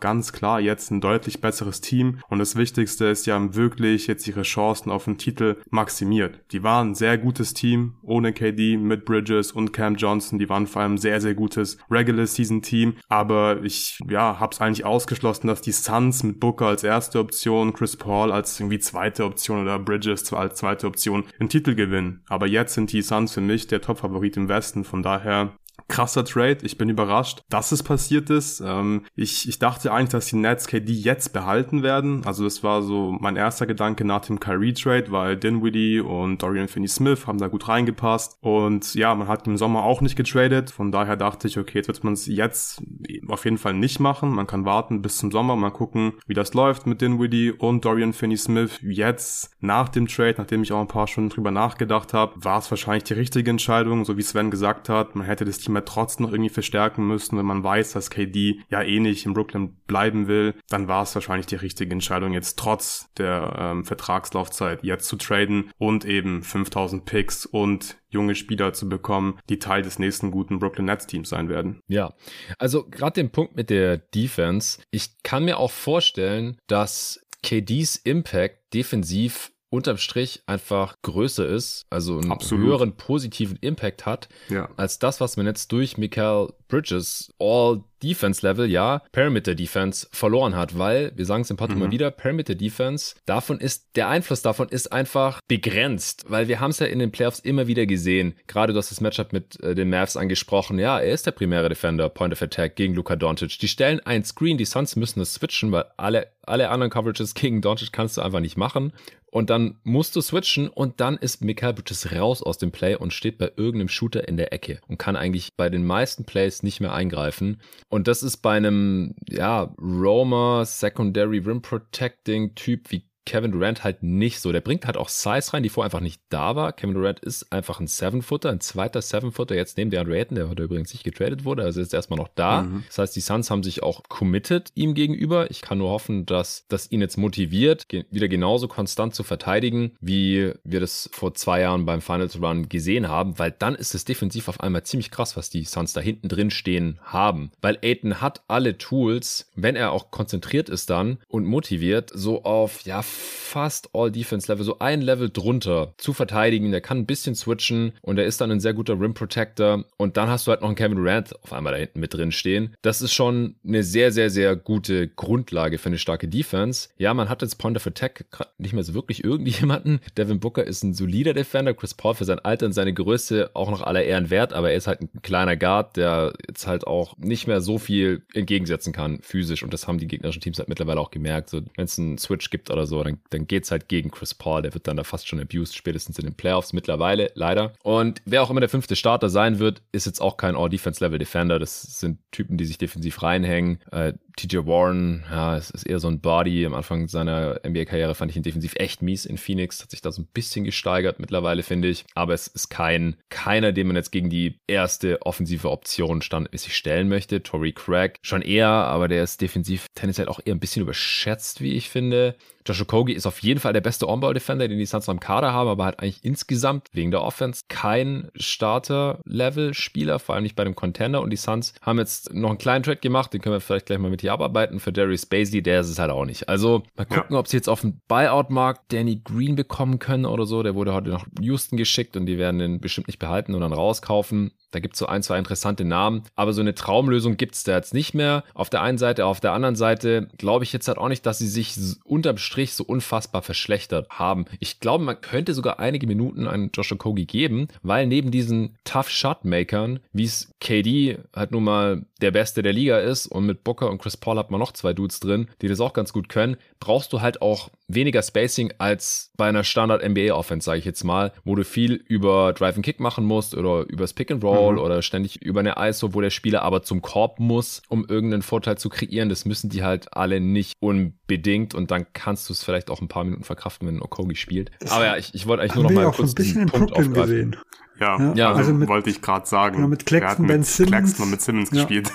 ganz 0.00 0.32
klar 0.32 0.60
jetzt 0.60 0.90
ein 0.90 1.00
deutlich 1.00 1.40
besseres 1.40 1.80
Team 1.80 2.18
und 2.28 2.38
das 2.38 2.56
Wichtigste 2.56 3.06
ist, 3.06 3.26
ja 3.26 3.54
wirklich 3.54 4.06
jetzt 4.06 4.28
ihre 4.28 4.42
Chancen 4.42 4.90
auf 4.90 5.04
den 5.04 5.18
Titel 5.18 5.56
maximiert. 5.70 6.40
Die 6.52 6.62
waren 6.62 6.90
ein 6.90 6.94
sehr 6.94 7.16
gutes 7.16 7.54
Team 7.54 7.94
ohne 8.02 8.32
KD 8.32 8.76
mit 8.76 9.04
Bridges 9.04 9.52
und 9.52 9.72
Cam 9.72 9.96
Johnson. 9.96 10.38
Die 10.38 10.48
waren 10.48 10.66
vor 10.66 10.82
allem 10.82 10.98
sehr, 10.98 11.20
sehr 11.20 11.34
gutes 11.34 11.78
Regular 11.90 12.26
Season 12.26 12.62
Team. 12.62 12.96
Aber 13.08 13.62
ich, 13.62 13.98
ja, 14.08 14.38
hab's 14.38 14.60
eigentlich 14.60 14.84
ausgeschlossen, 14.84 15.46
dass 15.46 15.62
die 15.62 15.72
Suns 15.72 16.22
mit 16.22 16.40
Booker 16.40 16.66
als 16.66 16.84
erste 16.84 17.18
Option, 17.18 17.72
Chris 17.72 17.96
Paul 17.96 18.32
als 18.32 18.60
irgendwie 18.60 18.78
zweite 18.78 19.24
Option 19.24 19.62
oder 19.62 19.78
Bridges 19.78 20.32
als 20.32 20.58
zweite 20.58 20.86
Option 20.86 21.24
den 21.40 21.48
Titel 21.48 21.74
gewinnen. 21.74 22.22
Aber 22.28 22.46
jetzt 22.46 22.73
sind 22.74 22.92
die 22.92 23.02
Suns 23.02 23.32
für 23.32 23.40
mich 23.40 23.66
der 23.66 23.80
Top-Favorit 23.80 24.36
im 24.36 24.48
Westen. 24.48 24.84
Von 24.84 25.02
daher 25.02 25.56
krasser 25.88 26.24
Trade. 26.24 26.58
Ich 26.62 26.78
bin 26.78 26.88
überrascht, 26.88 27.42
dass 27.48 27.72
es 27.72 27.82
passiert 27.82 28.30
ist. 28.30 28.60
Ähm, 28.64 29.02
ich, 29.14 29.48
ich 29.48 29.58
dachte 29.58 29.92
eigentlich, 29.92 30.10
dass 30.10 30.26
die 30.26 30.36
Nets 30.36 30.66
KD 30.66 30.92
jetzt 30.92 31.32
behalten 31.32 31.82
werden. 31.82 32.24
Also 32.24 32.44
das 32.44 32.62
war 32.62 32.82
so 32.82 33.16
mein 33.20 33.36
erster 33.36 33.66
Gedanke 33.66 34.04
nach 34.04 34.22
dem 34.22 34.40
Kyrie-Trade, 34.40 35.10
weil 35.10 35.36
Dinwiddie 35.36 36.00
und 36.00 36.42
Dorian 36.42 36.68
Finney-Smith 36.68 37.26
haben 37.26 37.38
da 37.38 37.48
gut 37.48 37.68
reingepasst. 37.68 38.38
Und 38.40 38.94
ja, 38.94 39.14
man 39.14 39.28
hat 39.28 39.46
im 39.46 39.56
Sommer 39.56 39.84
auch 39.84 40.00
nicht 40.00 40.16
getradet. 40.16 40.70
Von 40.70 40.90
daher 40.92 41.16
dachte 41.16 41.48
ich, 41.48 41.58
okay, 41.58 41.78
jetzt 41.78 41.88
wird 41.88 42.04
man 42.04 42.14
es 42.14 42.26
jetzt 42.26 42.82
auf 43.28 43.44
jeden 43.44 43.58
Fall 43.58 43.74
nicht 43.74 44.00
machen. 44.00 44.30
Man 44.30 44.46
kann 44.46 44.64
warten 44.64 45.02
bis 45.02 45.18
zum 45.18 45.30
Sommer, 45.30 45.56
mal 45.56 45.70
gucken, 45.70 46.14
wie 46.26 46.34
das 46.34 46.54
läuft 46.54 46.86
mit 46.86 47.00
Dinwiddie 47.00 47.52
und 47.52 47.84
Dorian 47.84 48.12
Finney-Smith. 48.12 48.80
Jetzt, 48.82 49.50
nach 49.60 49.88
dem 49.88 50.08
Trade, 50.08 50.36
nachdem 50.38 50.62
ich 50.62 50.72
auch 50.72 50.80
ein 50.80 50.88
paar 50.88 51.06
Stunden 51.06 51.30
drüber 51.30 51.50
nachgedacht 51.50 52.14
habe, 52.14 52.32
war 52.36 52.58
es 52.58 52.70
wahrscheinlich 52.70 53.04
die 53.04 53.14
richtige 53.14 53.50
Entscheidung, 53.50 54.04
so 54.04 54.16
wie 54.16 54.22
Sven 54.22 54.50
gesagt 54.50 54.88
hat. 54.88 55.14
Man 55.14 55.26
hätte 55.26 55.44
das 55.44 55.58
Team 55.58 55.73
ja 55.74 55.80
trotzdem 55.82 56.26
noch 56.26 56.32
irgendwie 56.32 56.50
verstärken 56.50 57.06
müssen, 57.06 57.38
wenn 57.38 57.46
man 57.46 57.64
weiß, 57.64 57.92
dass 57.92 58.10
KD 58.10 58.60
ja 58.68 58.82
eh 58.82 59.00
nicht 59.00 59.26
in 59.26 59.34
Brooklyn 59.34 59.76
bleiben 59.86 60.28
will, 60.28 60.54
dann 60.68 60.88
war 60.88 61.02
es 61.02 61.14
wahrscheinlich 61.14 61.46
die 61.46 61.56
richtige 61.56 61.92
Entscheidung, 61.92 62.32
jetzt 62.32 62.58
trotz 62.58 63.12
der 63.16 63.56
ähm, 63.58 63.84
Vertragslaufzeit 63.84 64.82
jetzt 64.82 65.08
zu 65.08 65.16
traden 65.16 65.70
und 65.78 66.04
eben 66.04 66.42
5000 66.42 67.04
Picks 67.04 67.46
und 67.46 67.98
junge 68.08 68.34
Spieler 68.34 68.72
zu 68.72 68.88
bekommen, 68.88 69.38
die 69.48 69.58
Teil 69.58 69.82
des 69.82 69.98
nächsten 69.98 70.30
guten 70.30 70.58
Brooklyn 70.58 70.86
Nets 70.86 71.06
Teams 71.06 71.28
sein 71.28 71.48
werden. 71.48 71.80
Ja, 71.88 72.14
also 72.58 72.86
gerade 72.88 73.20
den 73.20 73.30
Punkt 73.30 73.56
mit 73.56 73.70
der 73.70 73.98
Defense. 73.98 74.80
Ich 74.90 75.22
kann 75.22 75.44
mir 75.44 75.58
auch 75.58 75.72
vorstellen, 75.72 76.56
dass 76.66 77.20
KDs 77.42 77.96
Impact 77.96 78.72
defensiv 78.72 79.52
unterm 79.74 79.98
Strich 79.98 80.42
einfach 80.46 80.94
größer 81.02 81.46
ist, 81.46 81.82
also 81.90 82.18
einen 82.18 82.30
Absolut. 82.30 82.66
höheren 82.66 82.96
positiven 82.96 83.58
Impact 83.60 84.06
hat, 84.06 84.28
ja. 84.48 84.68
als 84.76 84.98
das, 84.98 85.20
was 85.20 85.36
man 85.36 85.46
jetzt 85.46 85.72
durch 85.72 85.98
Michael 85.98 86.48
Bridges 86.68 87.32
all 87.38 87.82
Defense 88.02 88.46
Level, 88.46 88.70
ja, 88.70 89.02
Perimeter 89.12 89.54
Defense 89.54 90.06
verloren 90.12 90.54
hat, 90.54 90.78
weil, 90.78 91.12
wir 91.16 91.24
sagen 91.24 91.42
es 91.42 91.50
im 91.50 91.56
Part 91.56 91.70
mhm. 91.70 91.76
immer 91.76 91.90
wieder, 91.90 92.10
Perimeter 92.10 92.54
Defense, 92.54 93.14
davon 93.24 93.58
ist, 93.58 93.96
der 93.96 94.08
Einfluss 94.08 94.42
davon 94.42 94.68
ist 94.68 94.92
einfach 94.92 95.40
begrenzt, 95.48 96.24
weil 96.28 96.48
wir 96.48 96.60
haben 96.60 96.70
es 96.70 96.78
ja 96.78 96.86
in 96.86 96.98
den 96.98 97.12
Playoffs 97.12 97.40
immer 97.40 97.66
wieder 97.66 97.86
gesehen, 97.86 98.34
gerade 98.46 98.72
du 98.72 98.78
hast 98.78 98.90
das 98.90 99.00
Matchup 99.00 99.32
mit 99.32 99.60
äh, 99.62 99.74
den 99.74 99.88
Mavs 99.88 100.16
angesprochen, 100.16 100.78
ja, 100.78 101.00
er 101.00 101.12
ist 101.12 101.26
der 101.26 101.32
primäre 101.32 101.68
Defender, 101.68 102.08
Point 102.08 102.34
of 102.34 102.42
Attack 102.42 102.76
gegen 102.76 102.94
Luka 102.94 103.16
Doncic, 103.16 103.58
die 103.58 103.68
stellen 103.68 104.00
ein 104.00 104.24
Screen, 104.24 104.58
die 104.58 104.66
Suns 104.66 104.96
müssen 104.96 105.20
es 105.20 105.34
switchen, 105.34 105.72
weil 105.72 105.86
alle, 105.96 106.28
alle 106.42 106.68
anderen 106.68 106.90
Coverages 106.90 107.34
gegen 107.34 107.62
Doncic 107.62 107.92
kannst 107.92 108.16
du 108.18 108.22
einfach 108.22 108.40
nicht 108.40 108.56
machen 108.56 108.92
und 109.34 109.50
dann 109.50 109.80
musst 109.82 110.14
du 110.14 110.20
switchen 110.20 110.68
und 110.68 111.00
dann 111.00 111.16
ist 111.16 111.42
Michael 111.42 111.74
Bridges 111.74 112.12
raus 112.12 112.40
aus 112.40 112.56
dem 112.56 112.70
Play 112.70 112.94
und 112.94 113.12
steht 113.12 113.36
bei 113.36 113.50
irgendeinem 113.56 113.88
Shooter 113.88 114.28
in 114.28 114.36
der 114.36 114.52
Ecke 114.52 114.80
und 114.86 114.96
kann 114.96 115.16
eigentlich 115.16 115.48
bei 115.56 115.68
den 115.68 115.84
meisten 115.84 116.24
Plays 116.24 116.62
nicht 116.62 116.78
mehr 116.80 116.92
eingreifen. 116.92 117.60
Und 117.88 118.06
das 118.06 118.22
ist 118.22 118.36
bei 118.36 118.56
einem, 118.56 119.16
ja, 119.28 119.74
Roamer 119.76 120.64
Secondary 120.64 121.38
Rim 121.38 121.62
Protecting 121.62 122.54
Typ 122.54 122.92
wie 122.92 123.08
Kevin 123.26 123.52
Durant 123.52 123.84
halt 123.84 124.02
nicht 124.02 124.40
so. 124.40 124.52
Der 124.52 124.60
bringt 124.60 124.86
halt 124.86 124.96
auch 124.96 125.08
Size 125.08 125.52
rein, 125.52 125.62
die 125.62 125.68
vorher 125.68 125.86
einfach 125.86 126.00
nicht 126.00 126.20
da 126.28 126.56
war. 126.56 126.72
Kevin 126.72 126.94
Durant 126.94 127.20
ist 127.20 127.52
einfach 127.52 127.80
ein 127.80 127.86
Seven-Footer, 127.86 128.50
ein 128.50 128.60
zweiter 128.60 129.02
Seven-Footer, 129.02 129.54
jetzt 129.54 129.76
neben 129.76 129.90
der 129.90 130.06
Ayton, 130.06 130.36
der 130.36 130.48
heute 130.48 130.64
übrigens 130.64 130.92
nicht 130.92 131.04
getradet 131.04 131.44
wurde, 131.44 131.62
also 131.62 131.80
ist 131.80 131.94
erstmal 131.94 132.18
noch 132.18 132.28
da. 132.34 132.62
Mhm. 132.62 132.84
Das 132.88 132.98
heißt, 132.98 133.16
die 133.16 133.20
Suns 133.20 133.50
haben 133.50 133.62
sich 133.62 133.82
auch 133.82 134.02
committed 134.08 134.70
ihm 134.74 134.94
gegenüber. 134.94 135.50
Ich 135.50 135.62
kann 135.62 135.78
nur 135.78 135.90
hoffen, 135.90 136.26
dass 136.26 136.66
das 136.68 136.90
ihn 136.90 137.00
jetzt 137.00 137.16
motiviert, 137.16 137.86
wieder 138.10 138.28
genauso 138.28 138.68
konstant 138.68 139.14
zu 139.14 139.22
verteidigen, 139.22 139.92
wie 140.00 140.52
wir 140.64 140.80
das 140.80 141.08
vor 141.12 141.34
zwei 141.34 141.60
Jahren 141.60 141.86
beim 141.86 142.00
Finals 142.00 142.40
Run 142.40 142.68
gesehen 142.68 143.08
haben, 143.08 143.38
weil 143.38 143.50
dann 143.50 143.74
ist 143.74 143.94
es 143.94 144.04
defensiv 144.04 144.48
auf 144.48 144.60
einmal 144.60 144.84
ziemlich 144.84 145.10
krass, 145.10 145.36
was 145.36 145.50
die 145.50 145.64
Suns 145.64 145.92
da 145.92 146.00
hinten 146.00 146.28
drin 146.28 146.50
stehen 146.50 146.98
haben. 147.02 147.50
Weil 147.60 147.78
Ayton 147.82 148.20
hat 148.20 148.42
alle 148.48 148.78
Tools, 148.78 149.50
wenn 149.54 149.76
er 149.76 149.92
auch 149.92 150.10
konzentriert 150.10 150.68
ist 150.68 150.90
dann 150.90 151.18
und 151.28 151.46
motiviert, 151.46 152.10
so 152.12 152.44
auf, 152.44 152.82
ja, 152.82 153.02
fast 153.14 153.90
All-Defense-Level, 153.92 154.64
so 154.64 154.78
ein 154.80 155.00
Level 155.00 155.30
drunter 155.30 155.94
zu 155.96 156.12
verteidigen. 156.12 156.72
Der 156.72 156.80
kann 156.80 156.98
ein 156.98 157.06
bisschen 157.06 157.34
switchen 157.34 157.92
und 158.02 158.18
er 158.18 158.24
ist 158.24 158.40
dann 158.40 158.50
ein 158.50 158.60
sehr 158.60 158.74
guter 158.74 158.98
Rim-Protector. 158.98 159.84
Und 159.96 160.16
dann 160.16 160.28
hast 160.28 160.46
du 160.46 160.50
halt 160.50 160.60
noch 160.60 160.68
einen 160.68 160.76
Kevin 160.76 160.96
Durant 160.96 161.40
auf 161.42 161.52
einmal 161.52 161.72
da 161.72 161.78
hinten 161.78 162.00
mit 162.00 162.12
drin 162.12 162.32
stehen. 162.32 162.74
Das 162.82 163.00
ist 163.00 163.12
schon 163.12 163.54
eine 163.64 163.84
sehr, 163.84 164.10
sehr, 164.10 164.30
sehr 164.30 164.56
gute 164.56 165.08
Grundlage 165.08 165.78
für 165.78 165.86
eine 165.86 165.98
starke 165.98 166.26
Defense. 166.26 166.88
Ja, 166.96 167.14
man 167.14 167.28
hat 167.28 167.42
jetzt 167.42 167.58
Point 167.58 167.76
of 167.76 167.86
Attack 167.86 168.24
nicht 168.58 168.72
mehr 168.72 168.82
so 168.82 168.94
wirklich 168.94 169.22
irgendjemanden. 169.22 170.00
Devin 170.18 170.40
Booker 170.40 170.64
ist 170.64 170.82
ein 170.82 170.94
solider 170.94 171.32
Defender. 171.32 171.74
Chris 171.74 171.94
Paul 171.94 172.14
für 172.14 172.24
sein 172.24 172.40
Alter 172.40 172.66
und 172.66 172.72
seine 172.72 172.92
Größe 172.92 173.50
auch 173.54 173.70
noch 173.70 173.82
aller 173.82 174.02
Ehren 174.02 174.30
wert, 174.30 174.52
aber 174.52 174.70
er 174.70 174.76
ist 174.76 174.86
halt 174.86 175.00
ein 175.00 175.10
kleiner 175.22 175.56
Guard, 175.56 175.96
der 175.96 176.32
jetzt 176.48 176.66
halt 176.66 176.86
auch 176.86 177.16
nicht 177.18 177.46
mehr 177.46 177.60
so 177.60 177.78
viel 177.78 178.22
entgegensetzen 178.34 178.92
kann 178.92 179.20
physisch. 179.22 179.62
Und 179.62 179.72
das 179.72 179.86
haben 179.86 179.98
die 179.98 180.08
gegnerischen 180.08 180.42
Teams 180.42 180.58
halt 180.58 180.68
mittlerweile 180.68 181.00
auch 181.00 181.10
gemerkt. 181.10 181.50
So, 181.50 181.60
wenn 181.76 181.84
es 181.84 181.98
einen 181.98 182.18
Switch 182.18 182.50
gibt 182.50 182.70
oder 182.70 182.86
so, 182.86 183.03
dann, 183.04 183.20
dann 183.30 183.46
geht's 183.46 183.70
halt 183.70 183.88
gegen 183.88 184.10
Chris 184.10 184.34
Paul. 184.34 184.62
Der 184.62 184.74
wird 184.74 184.88
dann 184.88 184.96
da 184.96 185.04
fast 185.04 185.28
schon 185.28 185.40
abused, 185.40 185.76
spätestens 185.76 186.18
in 186.18 186.24
den 186.24 186.34
Playoffs 186.34 186.72
mittlerweile, 186.72 187.30
leider. 187.34 187.72
Und 187.82 188.22
wer 188.24 188.42
auch 188.42 188.50
immer 188.50 188.60
der 188.60 188.68
fünfte 188.68 188.96
Starter 188.96 189.28
sein 189.28 189.58
wird, 189.58 189.82
ist 189.92 190.06
jetzt 190.06 190.20
auch 190.20 190.36
kein 190.36 190.56
All-Defense-Level-Defender. 190.56 191.58
Das 191.58 191.82
sind 191.82 192.18
Typen, 192.30 192.56
die 192.56 192.64
sich 192.64 192.78
defensiv 192.78 193.22
reinhängen. 193.22 193.78
Äh, 193.90 194.14
TJ 194.36 194.66
Warren, 194.66 195.24
ja, 195.30 195.56
es 195.56 195.70
ist 195.70 195.84
eher 195.84 196.00
so 196.00 196.08
ein 196.08 196.20
Body. 196.20 196.66
Am 196.66 196.74
Anfang 196.74 197.08
seiner 197.08 197.60
NBA-Karriere 197.64 198.14
fand 198.14 198.30
ich 198.30 198.36
ihn 198.36 198.42
defensiv 198.42 198.74
echt 198.76 199.02
mies 199.02 199.26
in 199.26 199.38
Phoenix. 199.38 199.82
Hat 199.82 199.90
sich 199.90 200.00
da 200.00 200.10
so 200.10 200.22
ein 200.22 200.28
bisschen 200.32 200.64
gesteigert 200.64 201.20
mittlerweile, 201.20 201.62
finde 201.62 201.88
ich. 201.88 202.04
Aber 202.14 202.34
es 202.34 202.48
ist 202.48 202.68
kein, 202.68 203.16
keiner, 203.30 203.72
den 203.72 203.86
man 203.86 203.96
jetzt 203.96 204.10
gegen 204.10 204.30
die 204.30 204.58
erste 204.66 205.22
offensive 205.22 205.70
Option 205.70 206.22
standmäßig 206.22 206.76
stellen 206.76 207.08
möchte. 207.08 207.42
Tory 207.42 207.72
Craig 207.72 208.18
schon 208.22 208.42
eher, 208.42 208.68
aber 208.68 209.08
der 209.08 209.22
ist 209.22 209.40
defensiv 209.40 209.86
tendenziell 209.94 210.28
auch 210.28 210.40
eher 210.44 210.54
ein 210.54 210.60
bisschen 210.60 210.82
überschätzt, 210.82 211.60
wie 211.60 211.74
ich 211.74 211.88
finde. 211.88 212.36
Joshua 212.66 212.86
Kogi 212.86 213.12
ist 213.12 213.26
auf 213.26 213.40
jeden 213.40 213.60
Fall 213.60 213.74
der 213.74 213.82
beste 213.82 214.08
On-Ball-Defender, 214.08 214.68
den 214.68 214.78
die 214.78 214.86
Suns 214.86 215.08
am 215.10 215.20
Kader 215.20 215.52
haben, 215.52 215.68
aber 215.68 215.84
halt 215.84 216.00
eigentlich 216.00 216.24
insgesamt 216.24 216.88
wegen 216.92 217.10
der 217.10 217.22
Offense 217.22 217.64
kein 217.68 218.30
Starter-Level-Spieler, 218.36 220.18
vor 220.18 220.34
allem 220.34 220.44
nicht 220.44 220.56
bei 220.56 220.64
dem 220.64 220.74
Contender. 220.74 221.20
Und 221.20 221.28
die 221.28 221.36
Suns 221.36 221.74
haben 221.82 221.98
jetzt 221.98 222.32
noch 222.32 222.48
einen 222.48 222.58
kleinen 222.58 222.82
Trade 222.82 222.96
gemacht, 222.96 223.34
den 223.34 223.42
können 223.42 223.54
wir 223.54 223.60
vielleicht 223.60 223.86
gleich 223.86 223.98
mal 223.98 224.10
mit 224.10 224.22
abarbeiten. 224.30 224.80
Für 224.80 224.92
Darius 224.92 225.26
Basley, 225.26 225.62
der 225.62 225.80
ist 225.80 225.88
es 225.88 225.98
halt 225.98 226.10
auch 226.10 226.24
nicht. 226.24 226.48
Also 226.48 226.82
mal 226.96 227.04
gucken, 227.04 227.34
ja. 227.34 227.38
ob 227.38 227.48
sie 227.48 227.56
jetzt 227.56 227.68
auf 227.68 227.80
dem 227.80 228.00
Buyout-Markt 228.08 228.92
Danny 228.92 229.20
Green 229.22 229.56
bekommen 229.56 229.98
können 229.98 230.26
oder 230.26 230.46
so. 230.46 230.62
Der 230.62 230.74
wurde 230.74 230.94
heute 230.94 231.10
nach 231.10 231.26
Houston 231.40 231.76
geschickt 231.76 232.16
und 232.16 232.26
die 232.26 232.38
werden 232.38 232.58
den 232.58 232.80
bestimmt 232.80 233.06
nicht 233.06 233.18
behalten 233.18 233.54
und 233.54 233.60
dann 233.60 233.72
rauskaufen. 233.72 234.52
Da 234.74 234.80
gibt 234.80 234.94
es 234.94 234.98
so 234.98 235.06
ein, 235.06 235.22
zwei 235.22 235.38
interessante 235.38 235.84
Namen, 235.84 236.24
aber 236.34 236.52
so 236.52 236.60
eine 236.60 236.74
Traumlösung 236.74 237.36
gibt 237.36 237.54
es 237.54 237.62
da 237.62 237.76
jetzt 237.76 237.94
nicht 237.94 238.12
mehr. 238.12 238.42
Auf 238.54 238.70
der 238.70 238.82
einen 238.82 238.98
Seite, 238.98 239.24
auf 239.24 239.38
der 239.38 239.52
anderen 239.52 239.76
Seite 239.76 240.28
glaube 240.36 240.64
ich 240.64 240.72
jetzt 240.72 240.88
halt 240.88 240.98
auch 240.98 241.08
nicht, 241.08 241.24
dass 241.26 241.38
sie 241.38 241.46
sich 241.46 241.76
unterm 242.04 242.38
Strich 242.38 242.74
so 242.74 242.82
unfassbar 242.82 243.42
verschlechtert 243.42 244.08
haben. 244.10 244.46
Ich 244.58 244.80
glaube, 244.80 245.04
man 245.04 245.20
könnte 245.20 245.54
sogar 245.54 245.78
einige 245.78 246.08
Minuten 246.08 246.48
an 246.48 246.70
Joshua 246.74 246.98
Kogi 246.98 247.24
geben, 247.24 247.68
weil 247.82 248.08
neben 248.08 248.32
diesen 248.32 248.76
Tough 248.82 249.10
Shot-Makern, 249.10 250.00
wie 250.12 250.24
es 250.24 250.50
KD 250.60 251.18
halt 251.34 251.52
nun 251.52 251.62
mal 251.62 252.04
der 252.20 252.32
Beste 252.32 252.62
der 252.62 252.72
Liga 252.72 252.98
ist 252.98 253.26
und 253.26 253.46
mit 253.46 253.62
Booker 253.62 253.90
und 253.90 253.98
Chris 253.98 254.13
Paul 254.16 254.38
hat 254.38 254.50
man 254.50 254.60
noch 254.60 254.72
zwei 254.72 254.92
Dudes 254.92 255.20
drin, 255.20 255.48
die 255.62 255.68
das 255.68 255.80
auch 255.80 255.92
ganz 255.92 256.12
gut 256.12 256.28
können, 256.28 256.56
brauchst 256.80 257.12
du 257.12 257.20
halt 257.20 257.42
auch 257.42 257.70
weniger 257.88 258.22
Spacing 258.22 258.72
als 258.78 259.30
bei 259.36 259.46
einer 259.46 259.64
Standard-NBA-Offense, 259.64 260.64
sage 260.64 260.78
ich 260.78 260.84
jetzt 260.84 261.04
mal, 261.04 261.32
wo 261.44 261.54
du 261.54 261.64
viel 261.64 261.94
über 261.94 262.52
Drive 262.52 262.76
and 262.76 262.84
Kick 262.84 263.00
machen 263.00 263.24
musst 263.24 263.54
oder 263.54 263.84
übers 263.88 264.14
Pick 264.14 264.30
and 264.30 264.42
Roll 264.42 264.74
mhm. 264.74 264.78
oder 264.80 265.02
ständig 265.02 265.42
über 265.42 265.60
eine 265.60 265.74
ISO, 265.78 266.14
wo 266.14 266.20
der 266.20 266.30
Spieler 266.30 266.62
aber 266.62 266.82
zum 266.82 267.02
Korb 267.02 267.40
muss, 267.40 267.82
um 267.88 268.06
irgendeinen 268.06 268.42
Vorteil 268.42 268.78
zu 268.78 268.88
kreieren. 268.88 269.28
Das 269.28 269.44
müssen 269.44 269.68
die 269.68 269.82
halt 269.82 270.16
alle 270.16 270.40
nicht 270.40 270.74
unbedingt 270.80 271.74
und 271.74 271.90
dann 271.90 272.06
kannst 272.12 272.48
du 272.48 272.52
es 272.52 272.64
vielleicht 272.64 272.90
auch 272.90 273.00
ein 273.00 273.08
paar 273.08 273.24
Minuten 273.24 273.44
verkraften, 273.44 273.86
wenn 273.88 274.00
Okogi 274.00 274.36
spielt. 274.36 274.70
Aber 274.88 275.04
ja, 275.04 275.16
ich, 275.16 275.34
ich 275.34 275.46
wollte 275.46 275.62
eigentlich 275.62 275.74
nur 275.74 275.84
noch 275.84 275.90
mal 275.92 276.10
kurz 276.10 276.32
ein 276.32 276.34
bisschen 276.34 276.66
den 276.66 276.68
Punkt 276.68 276.92
aufgreifen. 276.92 277.12
Gesehen. 277.14 277.56
Ja, 278.00 278.32
ja, 278.34 278.48
also, 278.48 278.58
also 278.58 278.74
mit, 278.74 278.88
wollte 278.88 279.10
ich 279.10 279.22
gerade 279.22 279.46
sagen. 279.46 279.76
Genau, 279.76 279.88
mit 279.88 280.04
Claxton, 280.04 280.46
Ben 280.46 280.64
Simmons. 280.64 280.90
Claxton 280.90 281.30
mit 281.30 281.40
Simmons 281.40 281.70
ja. 281.70 281.76
gespielt. 281.76 282.10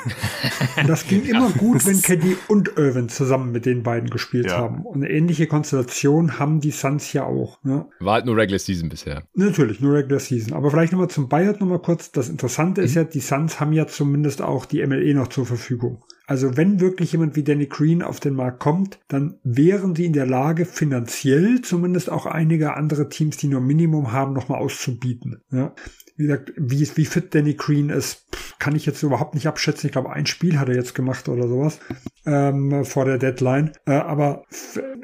Das 0.85 1.07
ging 1.07 1.23
immer 1.25 1.49
gut, 1.51 1.85
wenn 1.85 2.01
Caddy 2.01 2.35
und 2.47 2.77
Irvin 2.77 3.07
zusammen 3.07 3.51
mit 3.51 3.65
den 3.65 3.83
beiden 3.83 4.09
gespielt 4.09 4.47
ja. 4.47 4.57
haben. 4.57 4.85
Und 4.85 5.03
eine 5.03 5.09
ähnliche 5.09 5.47
Konstellation 5.47 6.37
haben 6.37 6.59
die 6.59 6.71
Suns 6.71 7.13
ja 7.13 7.23
auch. 7.23 7.63
Ne? 7.63 7.85
War 7.99 8.15
halt 8.15 8.25
nur 8.25 8.35
Regular 8.35 8.59
Season 8.59 8.89
bisher. 8.89 9.23
Natürlich, 9.35 9.79
nur 9.79 9.93
Regular 9.93 10.19
Season. 10.19 10.53
Aber 10.53 10.69
vielleicht 10.69 10.91
nochmal 10.91 11.09
zum 11.09 11.29
Bayern 11.29 11.55
nochmal 11.59 11.79
kurz. 11.79 12.11
Das 12.11 12.27
Interessante 12.27 12.81
mhm. 12.81 12.85
ist 12.85 12.95
ja, 12.95 13.03
die 13.05 13.21
Suns 13.21 13.59
haben 13.59 13.71
ja 13.71 13.87
zumindest 13.87 14.41
auch 14.41 14.65
die 14.65 14.85
MLE 14.85 15.13
noch 15.13 15.27
zur 15.27 15.45
Verfügung. 15.45 16.03
Also 16.29 16.57
wenn 16.57 16.79
wirklich 16.79 17.13
jemand 17.13 17.35
wie 17.35 17.43
Danny 17.43 17.65
Green 17.65 18.03
auf 18.03 18.19
den 18.19 18.35
Markt 18.35 18.59
kommt, 18.59 18.99
dann 19.07 19.39
wären 19.43 19.95
sie 19.95 20.05
in 20.05 20.13
der 20.13 20.27
Lage, 20.27 20.65
finanziell 20.65 21.61
zumindest 21.61 22.11
auch 22.11 22.27
einige 22.27 22.75
andere 22.75 23.09
Teams, 23.09 23.37
die 23.37 23.47
nur 23.47 23.61
Minimum 23.61 24.11
haben, 24.11 24.33
nochmal 24.33 24.59
auszubieten. 24.59 25.41
Ja 25.51 25.73
wie 26.19 26.23
gesagt, 26.23 26.51
wie, 26.57 26.85
wie 26.95 27.05
fit 27.05 27.33
Danny 27.33 27.53
Green 27.53 27.89
ist, 27.89 28.25
kann 28.59 28.75
ich 28.75 28.85
jetzt 28.85 29.01
überhaupt 29.03 29.35
nicht 29.35 29.47
abschätzen. 29.47 29.87
Ich 29.87 29.93
glaube, 29.93 30.11
ein 30.11 30.25
Spiel 30.25 30.59
hat 30.59 30.67
er 30.67 30.75
jetzt 30.75 30.93
gemacht 30.93 31.29
oder 31.29 31.47
sowas 31.47 31.79
ähm, 32.25 32.83
vor 32.83 33.05
der 33.05 33.17
Deadline. 33.17 33.71
Äh, 33.85 33.93
aber, 33.93 34.43